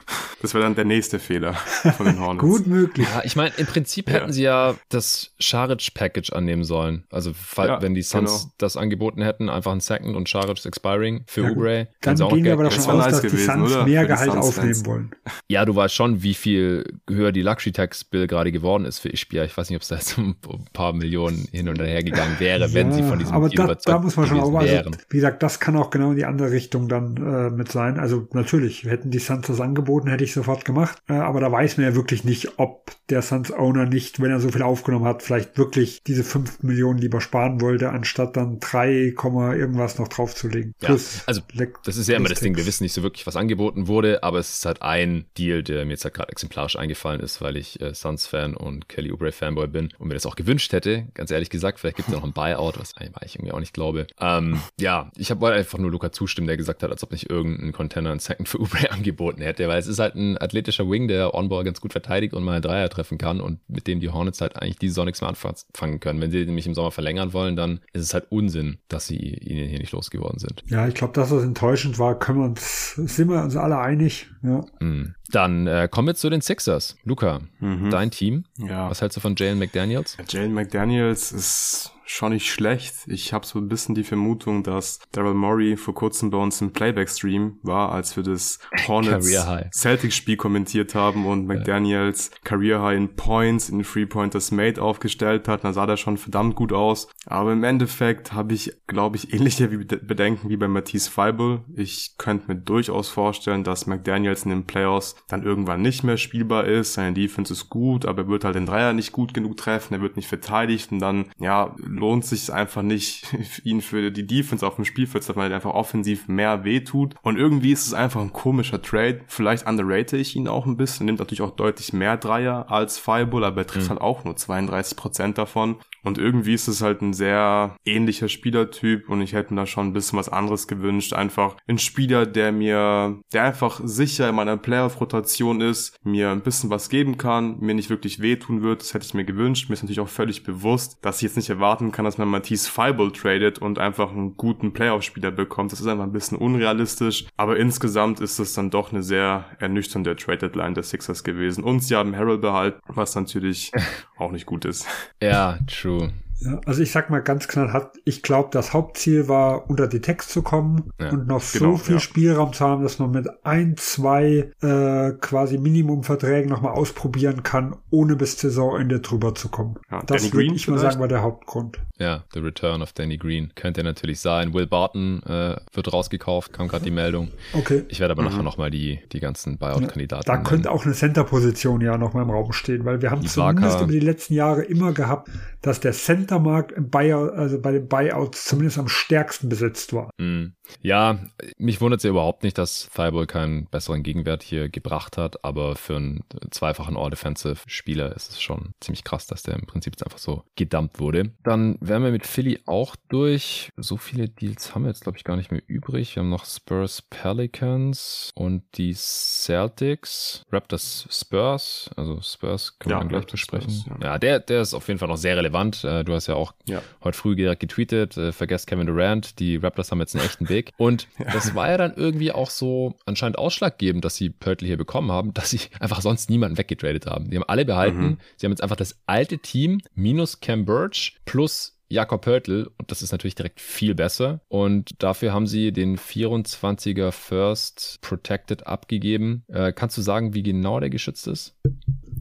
Das 0.41 0.53
wäre 0.53 0.63
dann 0.63 0.75
der 0.75 0.85
nächste 0.85 1.19
Fehler 1.19 1.53
von 1.53 2.05
den 2.05 2.19
Hornets. 2.21 2.41
Gut 2.41 2.67
möglich. 2.67 3.07
Ja, 3.13 3.23
ich 3.25 3.35
meine, 3.35 3.51
im 3.57 3.65
Prinzip 3.65 4.09
hätten 4.09 4.31
sie 4.31 4.43
ja 4.43 4.75
das 4.87 5.33
Scharic-Package 5.39 6.31
annehmen 6.31 6.63
sollen. 6.63 7.03
Also, 7.11 7.33
ja, 7.57 7.77
wenn 7.89 7.95
die 7.95 8.03
Suns 8.03 8.41
genau. 8.41 8.53
das 8.59 8.77
angeboten 8.77 9.21
hätten, 9.21 9.49
einfach 9.49 9.71
ein 9.71 9.79
Second 9.79 10.15
und 10.15 10.29
Scharic 10.29 10.65
Expiring 10.65 11.23
für 11.25 11.43
ja, 11.43 11.51
Ubre. 11.51 11.87
Dann 12.01 12.15
gehen 12.15 12.43
wir 12.43 12.53
aber 12.53 12.65
davon 12.65 12.79
aus, 12.79 13.05
nice 13.05 13.11
dass 13.13 13.21
gewesen, 13.23 13.37
die 13.37 13.43
Suns 13.43 13.71
oder? 13.71 13.85
mehr 13.85 14.05
Gehalt 14.05 14.29
aufnehmen 14.29 14.85
wollen. 14.85 15.11
Ja, 15.47 15.65
du 15.65 15.75
weißt 15.75 15.93
schon, 15.93 16.21
wie 16.21 16.33
viel 16.33 16.83
höher 17.09 17.31
die 17.31 17.41
Luxury 17.41 17.71
Tax 17.71 18.03
Bill 18.03 18.27
gerade 18.27 18.51
geworden 18.51 18.85
ist 18.85 18.99
für 18.99 19.09
Ishbia. 19.09 19.43
Ich 19.43 19.57
weiß 19.57 19.69
nicht, 19.69 19.77
ob 19.77 19.81
es 19.81 19.87
da 19.87 19.95
jetzt 19.95 20.17
ein 20.17 20.35
paar 20.73 20.93
Millionen 20.93 21.47
hin 21.51 21.67
und 21.69 21.79
her 21.79 22.03
gegangen 22.03 22.35
wäre, 22.39 22.61
ja, 22.61 22.73
wenn 22.73 22.91
sie 22.91 23.03
von 23.03 23.19
diesem 23.19 23.33
aber 23.33 23.49
Deal 23.49 23.67
da, 23.67 23.75
da 23.75 23.99
muss 23.99 24.15
man 24.15 24.27
schon 24.27 24.39
auch, 24.39 24.53
also, 24.53 24.91
wie 25.09 25.17
gesagt, 25.17 25.41
das 25.43 25.59
kann 25.59 25.75
auch 25.75 25.89
genau 25.89 26.11
in 26.11 26.17
die 26.17 26.25
andere 26.25 26.51
Richtung 26.51 26.87
dann 26.87 27.17
äh, 27.17 27.49
mit 27.49 27.71
sein. 27.71 27.99
Also 27.99 28.27
natürlich, 28.33 28.83
hätten 28.83 29.11
die 29.11 29.19
Suns 29.19 29.47
das 29.47 29.59
angeboten, 29.59 30.09
hätte 30.09 30.23
ich 30.23 30.33
sofort 30.33 30.65
gemacht. 30.65 30.99
Äh, 31.09 31.13
aber 31.13 31.39
da 31.39 31.51
weiß 31.51 31.77
man 31.77 31.87
ja 31.87 31.95
wirklich 31.95 32.23
nicht, 32.23 32.59
ob 32.59 32.91
der 33.09 33.21
Suns 33.21 33.51
Owner 33.51 33.85
nicht, 33.85 34.21
wenn 34.21 34.31
er 34.31 34.39
so 34.39 34.49
viel 34.49 34.61
aufgenommen 34.61 35.05
hat, 35.05 35.23
vielleicht 35.23 35.57
wirklich 35.57 36.03
diese 36.05 36.23
5 36.23 36.63
Millionen 36.63 36.99
lieber 36.99 37.21
sparen 37.21 37.61
wollte, 37.61 37.78
anstatt 37.87 38.37
dann 38.37 38.59
3, 38.59 39.13
irgendwas 39.13 39.97
noch 39.97 40.07
draufzulegen. 40.07 40.73
Ja, 40.81 40.87
Plus, 40.87 41.23
also 41.25 41.41
das 41.83 41.97
ist 41.97 42.07
ja 42.07 42.17
immer 42.17 42.29
das 42.29 42.39
Ding. 42.39 42.55
Wir 42.55 42.65
wissen 42.65 42.83
nicht 42.83 42.93
so 42.93 43.03
wirklich, 43.03 43.25
was 43.27 43.35
angeboten 43.35 43.87
wurde, 43.87 44.23
aber 44.23 44.39
es 44.39 44.53
ist 44.53 44.65
halt 44.65 44.81
ein 44.81 45.25
Deal, 45.37 45.63
der 45.63 45.85
mir 45.85 45.91
jetzt 45.91 46.03
halt 46.03 46.13
gerade 46.13 46.31
exemplarisch 46.31 46.75
eingefallen 46.75 47.21
ist, 47.21 47.41
weil 47.41 47.57
ich 47.57 47.81
äh, 47.81 47.93
Suns-Fan 47.93 48.55
und 48.55 48.89
Kelly 48.89 49.11
Oubre-Fanboy 49.11 49.67
bin 49.67 49.89
und 49.97 50.07
mir 50.07 50.13
das 50.13 50.25
auch 50.25 50.35
gewünscht 50.35 50.73
hätte. 50.73 51.07
Ganz 51.13 51.31
ehrlich 51.31 51.49
gesagt, 51.49 51.79
vielleicht 51.79 51.97
gibt 51.97 52.09
es 52.09 52.13
noch 52.13 52.23
ein 52.23 52.33
Buyout, 52.33 52.79
was 52.79 52.93
ich 53.25 53.35
irgendwie 53.35 53.51
auch 53.51 53.59
nicht 53.59 53.73
glaube. 53.73 54.07
Ähm, 54.19 54.59
ja, 54.79 55.11
ich 55.15 55.31
habe 55.31 55.51
einfach 55.51 55.77
nur 55.77 55.91
Luca 55.91 56.11
zustimmen, 56.11 56.47
der 56.47 56.57
gesagt 56.57 56.83
hat, 56.83 56.91
als 56.91 57.03
ob 57.03 57.11
nicht 57.11 57.29
irgendein 57.29 57.71
Container 57.71 58.11
ein 58.11 58.19
Second 58.19 58.49
für 58.49 58.59
Oubre 58.59 58.91
angeboten 58.91 59.41
hätte, 59.41 59.67
weil 59.67 59.79
es 59.79 59.87
ist 59.87 59.99
halt 59.99 60.15
ein 60.15 60.37
athletischer 60.37 60.89
Wing, 60.89 61.07
der 61.07 61.33
On-Ball 61.33 61.63
ganz 61.63 61.81
gut 61.81 61.91
verteidigt 61.91 62.33
und 62.33 62.43
mal 62.43 62.53
einen 62.53 62.61
Dreier 62.61 62.89
treffen 62.89 63.17
kann 63.17 63.41
und 63.41 63.59
mit 63.69 63.87
dem 63.87 63.99
die 63.99 64.09
Hornets 64.09 64.41
halt 64.41 64.55
eigentlich 64.55 64.79
die 64.79 64.89
Sonics 64.89 65.21
mehr 65.21 65.29
anfangen 65.29 65.99
können. 65.99 66.21
Wenn 66.21 66.31
sie 66.31 66.45
nämlich 66.45 66.67
im 66.67 66.73
Sommer 66.73 66.91
verlängern 66.91 67.33
wollen, 67.33 67.55
dann 67.55 67.68
ist 67.93 68.03
es 68.03 68.13
halt 68.13 68.27
Unsinn, 68.29 68.79
dass 68.87 69.07
sie 69.07 69.17
ihnen 69.17 69.69
hier 69.69 69.79
nicht 69.79 69.91
losgeworden 69.91 70.39
sind. 70.39 70.63
Ja, 70.67 70.87
ich 70.87 70.95
glaube, 70.95 71.13
dass 71.13 71.29
das 71.29 71.43
enttäuschend 71.43 71.99
war, 71.99 72.17
können 72.17 72.39
wir 72.39 72.45
uns, 72.45 72.95
sind 72.95 73.29
wir 73.29 73.41
uns 73.41 73.55
alle 73.55 73.77
einig. 73.79 74.27
Ja. 74.41 74.63
Mm. 74.79 75.13
Dann 75.31 75.67
äh, 75.67 75.87
kommen 75.91 76.07
wir 76.07 76.15
zu 76.15 76.29
den 76.29 76.41
Sixers. 76.41 76.97
Luca, 77.03 77.41
mhm. 77.59 77.91
dein 77.91 78.09
Team. 78.09 78.45
Ja. 78.57 78.89
Was 78.89 79.01
hältst 79.01 79.17
du 79.17 79.21
von 79.21 79.35
Jalen 79.37 79.59
McDaniels? 79.59 80.17
Jalen 80.27 80.53
McDaniels 80.53 81.31
ist 81.31 81.91
schon 82.09 82.33
nicht 82.33 82.51
schlecht. 82.51 82.95
Ich 83.07 83.33
habe 83.33 83.45
so 83.45 83.59
ein 83.59 83.69
bisschen 83.69 83.95
die 83.95 84.03
Vermutung, 84.03 84.63
dass 84.63 84.99
Daryl 85.11 85.33
Morey 85.33 85.77
vor 85.77 85.93
kurzem 85.93 86.31
bei 86.31 86.37
uns 86.37 86.59
im 86.61 86.73
Playback-Stream 86.73 87.59
war, 87.61 87.91
als 87.91 88.15
wir 88.15 88.23
das 88.23 88.59
Hornets 88.87 89.31
Celtics-Spiel 89.71 90.35
kommentiert 90.35 90.95
haben 90.95 91.25
und 91.25 91.45
McDaniels 91.45 92.31
Career 92.43 92.81
High 92.81 92.97
in 92.97 93.15
Points 93.15 93.69
in 93.69 93.83
Three-Pointers 93.83 94.51
Made 94.51 94.81
aufgestellt 94.81 95.47
hat. 95.47 95.63
Da 95.63 95.71
sah 95.71 95.85
der 95.85 95.97
schon 95.97 96.17
verdammt 96.17 96.55
gut 96.55 96.73
aus. 96.73 97.07
Aber 97.25 97.53
im 97.53 97.63
Endeffekt 97.63 98.33
habe 98.33 98.53
ich, 98.53 98.73
glaube 98.87 99.17
ich, 99.17 99.33
ähnliche 99.33 99.67
Bedenken 99.67 100.49
wie 100.49 100.57
bei 100.57 100.67
Matisse 100.67 101.11
Feibel. 101.11 101.61
Ich 101.75 102.15
könnte 102.17 102.47
mir 102.47 102.59
durchaus 102.59 103.09
vorstellen, 103.09 103.63
dass 103.63 103.85
McDaniels 103.85 104.43
in 104.43 104.49
den 104.49 104.65
Playoffs 104.65 105.15
dann 105.27 105.43
irgendwann 105.43 105.81
nicht 105.81 106.03
mehr 106.03 106.17
spielbar 106.17 106.65
ist. 106.65 106.93
Seine 106.93 107.13
Defense 107.13 107.53
ist 107.53 107.69
gut, 107.69 108.05
aber 108.05 108.23
er 108.23 108.27
wird 108.29 108.45
halt 108.45 108.55
den 108.55 108.65
Dreier 108.65 108.93
nicht 108.93 109.11
gut 109.11 109.33
genug 109.33 109.57
treffen. 109.57 109.93
Er 109.93 110.01
wird 110.01 110.15
nicht 110.15 110.27
verteidigt 110.27 110.91
und 110.91 110.99
dann, 110.99 111.25
ja, 111.39 111.75
lohnt 111.99 112.25
sich 112.25 112.51
einfach 112.51 112.81
nicht, 112.81 113.27
ihn 113.63 113.81
für 113.81 114.11
die 114.11 114.25
Defense 114.25 114.65
auf 114.65 114.75
dem 114.75 114.85
Spielfeld 114.85 115.23
zu 115.23 115.35
weil 115.35 115.51
er 115.51 115.55
einfach 115.55 115.73
offensiv 115.73 116.27
mehr 116.27 116.63
wehtut. 116.63 117.15
Und 117.21 117.37
irgendwie 117.37 117.71
ist 117.71 117.85
es 117.85 117.93
einfach 117.93 118.21
ein 118.21 118.33
komischer 118.33 118.81
Trade. 118.81 119.21
Vielleicht 119.27 119.67
underrate 119.67 120.17
ich 120.17 120.35
ihn 120.35 120.47
auch 120.47 120.65
ein 120.65 120.77
bisschen. 120.77 121.05
Nimmt 121.05 121.19
natürlich 121.19 121.41
auch 121.41 121.55
deutlich 121.55 121.93
mehr 121.93 122.17
Dreier 122.17 122.71
als 122.71 122.97
Fireball, 122.97 123.43
aber 123.43 123.61
er 123.61 123.67
trifft 123.67 123.85
mhm. 123.85 123.91
halt 123.91 124.01
auch 124.01 124.23
nur 124.23 124.35
32 124.35 124.97
Prozent 124.97 125.37
davon. 125.37 125.77
Und 126.03 126.17
irgendwie 126.17 126.53
ist 126.53 126.67
es 126.67 126.81
halt 126.81 127.01
ein 127.01 127.13
sehr 127.13 127.75
ähnlicher 127.85 128.29
Spielertyp 128.29 129.09
und 129.09 129.21
ich 129.21 129.33
hätte 129.33 129.53
mir 129.53 129.61
da 129.61 129.65
schon 129.65 129.87
ein 129.87 129.93
bisschen 129.93 130.17
was 130.17 130.29
anderes 130.29 130.67
gewünscht. 130.67 131.13
Einfach 131.13 131.55
ein 131.67 131.77
Spieler, 131.77 132.25
der 132.25 132.51
mir, 132.51 133.19
der 133.33 133.43
einfach 133.43 133.81
sicher 133.83 134.29
in 134.29 134.35
meiner 134.35 134.57
Playoff-Rotation 134.57 135.61
ist, 135.61 135.97
mir 136.03 136.31
ein 136.31 136.41
bisschen 136.41 136.69
was 136.69 136.89
geben 136.89 137.17
kann, 137.17 137.59
mir 137.59 137.73
nicht 137.73 137.89
wirklich 137.89 138.21
wehtun 138.21 138.61
wird. 138.61 138.81
Das 138.81 138.93
hätte 138.93 139.05
ich 139.05 139.13
mir 139.13 139.25
gewünscht. 139.25 139.69
Mir 139.69 139.73
ist 139.73 139.83
natürlich 139.83 139.99
auch 139.99 140.07
völlig 140.07 140.43
bewusst, 140.43 140.97
dass 141.01 141.17
ich 141.17 141.23
jetzt 141.23 141.37
nicht 141.37 141.49
erwarten 141.49 141.91
kann, 141.91 142.05
dass 142.05 142.17
man 142.17 142.29
Matisse 142.29 142.69
Feibel 142.69 143.11
tradet 143.11 143.59
und 143.59 143.79
einfach 143.79 144.11
einen 144.11 144.37
guten 144.37 144.73
Playoff-Spieler 144.73 145.31
bekommt. 145.31 145.71
Das 145.71 145.81
ist 145.81 145.87
einfach 145.87 146.05
ein 146.05 146.13
bisschen 146.13 146.37
unrealistisch. 146.37 147.25
Aber 147.37 147.57
insgesamt 147.57 148.19
ist 148.19 148.39
es 148.39 148.53
dann 148.53 148.69
doch 148.69 148.91
eine 148.91 149.03
sehr 149.03 149.45
ernüchternde 149.59 150.15
Trade-Deadline 150.15 150.73
der 150.73 150.83
Sixers 150.83 151.23
gewesen. 151.23 151.63
Und 151.63 151.81
sie 151.81 151.95
haben 151.95 152.15
Harold 152.15 152.41
behalten, 152.41 152.79
was 152.87 153.15
natürlich 153.15 153.71
auch 154.17 154.31
nicht 154.31 154.45
gut 154.45 154.65
ist. 154.65 154.85
Ja, 155.21 155.57
true. 155.67 155.88
True. 155.89 156.28
Ja, 156.41 156.61
also 156.65 156.81
ich 156.81 156.91
sag 156.91 157.09
mal 157.09 157.19
ganz 157.19 157.47
knallhart, 157.47 157.97
ich 158.05 158.21
glaube, 158.21 158.49
das 158.51 158.73
Hauptziel 158.73 159.27
war, 159.27 159.69
unter 159.69 159.87
die 159.87 159.99
Text 159.99 160.29
zu 160.29 160.41
kommen 160.41 160.91
ja, 160.99 161.09
und 161.09 161.27
noch 161.27 161.43
genau, 161.51 161.71
so 161.71 161.77
viel 161.77 161.95
ja. 161.95 161.99
Spielraum 161.99 162.53
zu 162.53 162.65
haben, 162.65 162.83
dass 162.83 162.99
man 162.99 163.11
mit 163.11 163.27
ein, 163.43 163.75
zwei 163.77 164.51
äh, 164.61 165.11
quasi 165.19 165.57
Minimumverträgen 165.57 166.49
nochmal 166.49 166.73
ausprobieren 166.73 167.43
kann, 167.43 167.75
ohne 167.89 168.15
bis 168.15 168.39
Saisonende 168.39 169.01
drüber 169.01 169.35
zu 169.35 169.49
kommen. 169.49 169.75
Ja, 169.91 170.01
das 170.03 170.31
würde 170.31 170.53
ich 170.53 170.67
mal 170.67 170.79
sagen, 170.79 170.99
war 170.99 171.07
der 171.07 171.21
Hauptgrund. 171.21 171.79
Ja, 171.97 172.23
the 172.33 172.39
return 172.39 172.81
of 172.81 172.93
Danny 172.93 173.17
Green 173.17 173.51
könnte 173.55 173.83
natürlich 173.83 174.21
sein. 174.21 174.53
Will 174.53 174.67
Barton 174.67 175.21
äh, 175.23 175.57
wird 175.73 175.91
rausgekauft, 175.91 176.53
kam 176.53 176.69
gerade 176.69 176.85
die 176.85 176.91
Meldung. 176.91 177.29
Okay. 177.53 177.83
Ich 177.89 177.99
werde 177.99 178.13
aber 178.13 178.23
mhm. 178.23 178.29
nachher 178.29 178.43
nochmal 178.43 178.71
die, 178.71 178.99
die 179.11 179.19
ganzen 179.19 179.57
Buyout-Kandidaten. 179.57 180.23
da 180.25 180.37
könnte 180.37 180.71
auch 180.71 180.85
eine 180.85 180.93
Center-Position 180.93 181.81
ja 181.81 181.97
nochmal 181.97 182.23
im 182.23 182.29
Raum 182.29 182.53
stehen, 182.53 182.85
weil 182.85 183.01
wir 183.01 183.11
haben 183.11 183.25
zumindest 183.25 183.81
über 183.81 183.91
die 183.91 183.99
letzten 183.99 184.33
Jahre 184.33 184.63
immer 184.63 184.93
gehabt, 184.93 185.29
dass 185.61 185.81
der 185.81 185.91
Centermarkt 186.29 186.71
im 186.71 186.89
Buyout, 186.89 187.33
also 187.33 187.59
bei 187.59 187.71
den 187.71 187.87
Buyouts 187.87 188.45
zumindest 188.45 188.77
am 188.77 188.87
stärksten 188.87 189.49
besetzt 189.49 189.93
war. 189.93 190.11
Mm. 190.19 190.53
Ja, 190.81 191.19
mich 191.57 191.81
wundert 191.81 191.99
es 191.99 192.03
ja 192.03 192.09
überhaupt 192.09 192.43
nicht, 192.43 192.57
dass 192.57 192.89
Thibault 192.93 193.27
keinen 193.27 193.65
besseren 193.67 194.03
Gegenwert 194.03 194.43
hier 194.43 194.69
gebracht 194.69 195.17
hat, 195.17 195.43
aber 195.43 195.75
für 195.75 195.95
einen 195.95 196.23
zweifachen 196.51 196.97
All-Defensive-Spieler 196.97 198.15
ist 198.15 198.31
es 198.31 198.41
schon 198.41 198.73
ziemlich 198.79 199.03
krass, 199.03 199.27
dass 199.27 199.43
der 199.43 199.55
im 199.55 199.65
Prinzip 199.65 199.93
jetzt 199.93 200.03
einfach 200.03 200.19
so 200.19 200.43
gedumpt 200.55 200.99
wurde. 200.99 201.31
Dann 201.43 201.77
wären 201.81 202.03
wir 202.03 202.11
mit 202.11 202.25
Philly 202.25 202.59
auch 202.65 202.95
durch. 203.09 203.71
So 203.77 203.97
viele 203.97 204.29
Deals 204.29 204.73
haben 204.73 204.83
wir 204.83 204.89
jetzt, 204.89 205.03
glaube 205.03 205.17
ich, 205.17 205.23
gar 205.23 205.35
nicht 205.35 205.51
mehr 205.51 205.61
übrig. 205.67 206.15
Wir 206.15 206.21
haben 206.21 206.29
noch 206.29 206.45
Spurs 206.45 207.01
Pelicans 207.01 208.31
und 208.35 208.63
die 208.75 208.93
Celtics, 208.93 210.45
Raptors 210.51 211.07
Spurs, 211.09 211.89
also 211.95 212.21
Spurs 212.21 212.77
können 212.79 212.95
ja, 212.95 213.01
wir 213.01 213.07
gleich 213.07 213.25
besprechen. 213.25 213.71
Spurs, 213.71 213.99
ja. 214.01 214.11
ja, 214.11 214.17
der, 214.17 214.39
der 214.39 214.61
ist 214.61 214.73
auf 214.73 214.87
jeden 214.87 214.99
Fall 214.99 215.07
noch 215.07 215.17
sehr 215.17 215.37
relevant. 215.37 215.83
Äh, 215.83 216.03
du 216.03 216.13
hast 216.13 216.27
ja 216.27 216.35
auch 216.35 216.53
ja. 216.65 216.81
heute 217.03 217.17
früh 217.17 217.35
getweetet, 217.35 218.17
äh, 218.17 218.31
vergesst 218.31 218.67
Kevin 218.67 218.87
Durant, 218.87 219.39
die 219.39 219.57
Raptors 219.57 219.91
haben 219.91 219.99
jetzt 219.99 220.15
einen 220.15 220.25
echten 220.25 220.49
Weg. 220.49 220.58
Und 220.77 221.07
das 221.33 221.55
war 221.55 221.69
ja 221.69 221.77
dann 221.77 221.93
irgendwie 221.95 222.31
auch 222.31 222.49
so 222.49 222.95
anscheinend 223.05 223.37
ausschlaggebend, 223.37 224.03
dass 224.05 224.15
sie 224.15 224.29
Pörtl 224.29 224.65
hier 224.65 224.77
bekommen 224.77 225.11
haben, 225.11 225.33
dass 225.33 225.49
sie 225.49 225.61
einfach 225.79 226.01
sonst 226.01 226.29
niemanden 226.29 226.57
weggetradet 226.57 227.05
haben. 227.05 227.29
Die 227.29 227.35
haben 227.35 227.43
alle 227.47 227.65
behalten. 227.65 228.01
Mhm. 228.01 228.17
Sie 228.37 228.45
haben 228.45 228.51
jetzt 228.51 228.63
einfach 228.63 228.75
das 228.75 228.99
alte 229.05 229.39
Team 229.39 229.79
minus 229.95 230.39
Cam 230.39 230.65
Birch 230.65 231.17
plus 231.25 231.79
Jakob 231.91 232.21
Pörtl 232.21 232.69
und 232.77 232.91
das 232.91 233.01
ist 233.01 233.11
natürlich 233.11 233.35
direkt 233.35 233.59
viel 233.59 233.95
besser. 233.95 234.41
Und 234.47 235.01
dafür 235.01 235.33
haben 235.33 235.47
sie 235.47 235.71
den 235.71 235.97
24er 235.97 237.11
First 237.11 237.97
Protected 238.01 238.67
abgegeben. 238.67 239.43
Äh, 239.47 239.73
kannst 239.73 239.97
du 239.97 240.01
sagen, 240.01 240.35
wie 240.35 240.43
genau 240.43 240.79
der 240.79 240.91
geschützt 240.91 241.27
ist? 241.27 241.55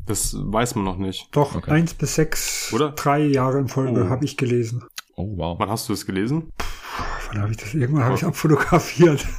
Das 0.06 0.34
weiß 0.38 0.74
man 0.74 0.84
noch 0.84 0.96
nicht. 0.96 1.28
Doch, 1.32 1.54
okay. 1.54 1.70
eins 1.70 1.92
bis 1.92 2.14
sechs, 2.14 2.72
Oder? 2.72 2.90
drei 2.92 3.20
Jahre 3.20 3.58
in 3.58 3.68
Folge 3.68 4.04
oh. 4.06 4.08
habe 4.08 4.24
ich 4.24 4.38
gelesen. 4.38 4.84
Oh, 5.18 5.36
wow. 5.36 5.58
Wann 5.58 5.68
hast 5.68 5.88
du 5.88 5.94
es 5.94 6.06
gelesen? 6.06 6.52
Wann 7.32 7.42
habe 7.42 7.50
ich 7.50 7.56
das? 7.56 7.74
Irgendwann 7.74 8.04
habe 8.04 8.14
ich 8.14 8.24
abfotografiert. 8.24 9.26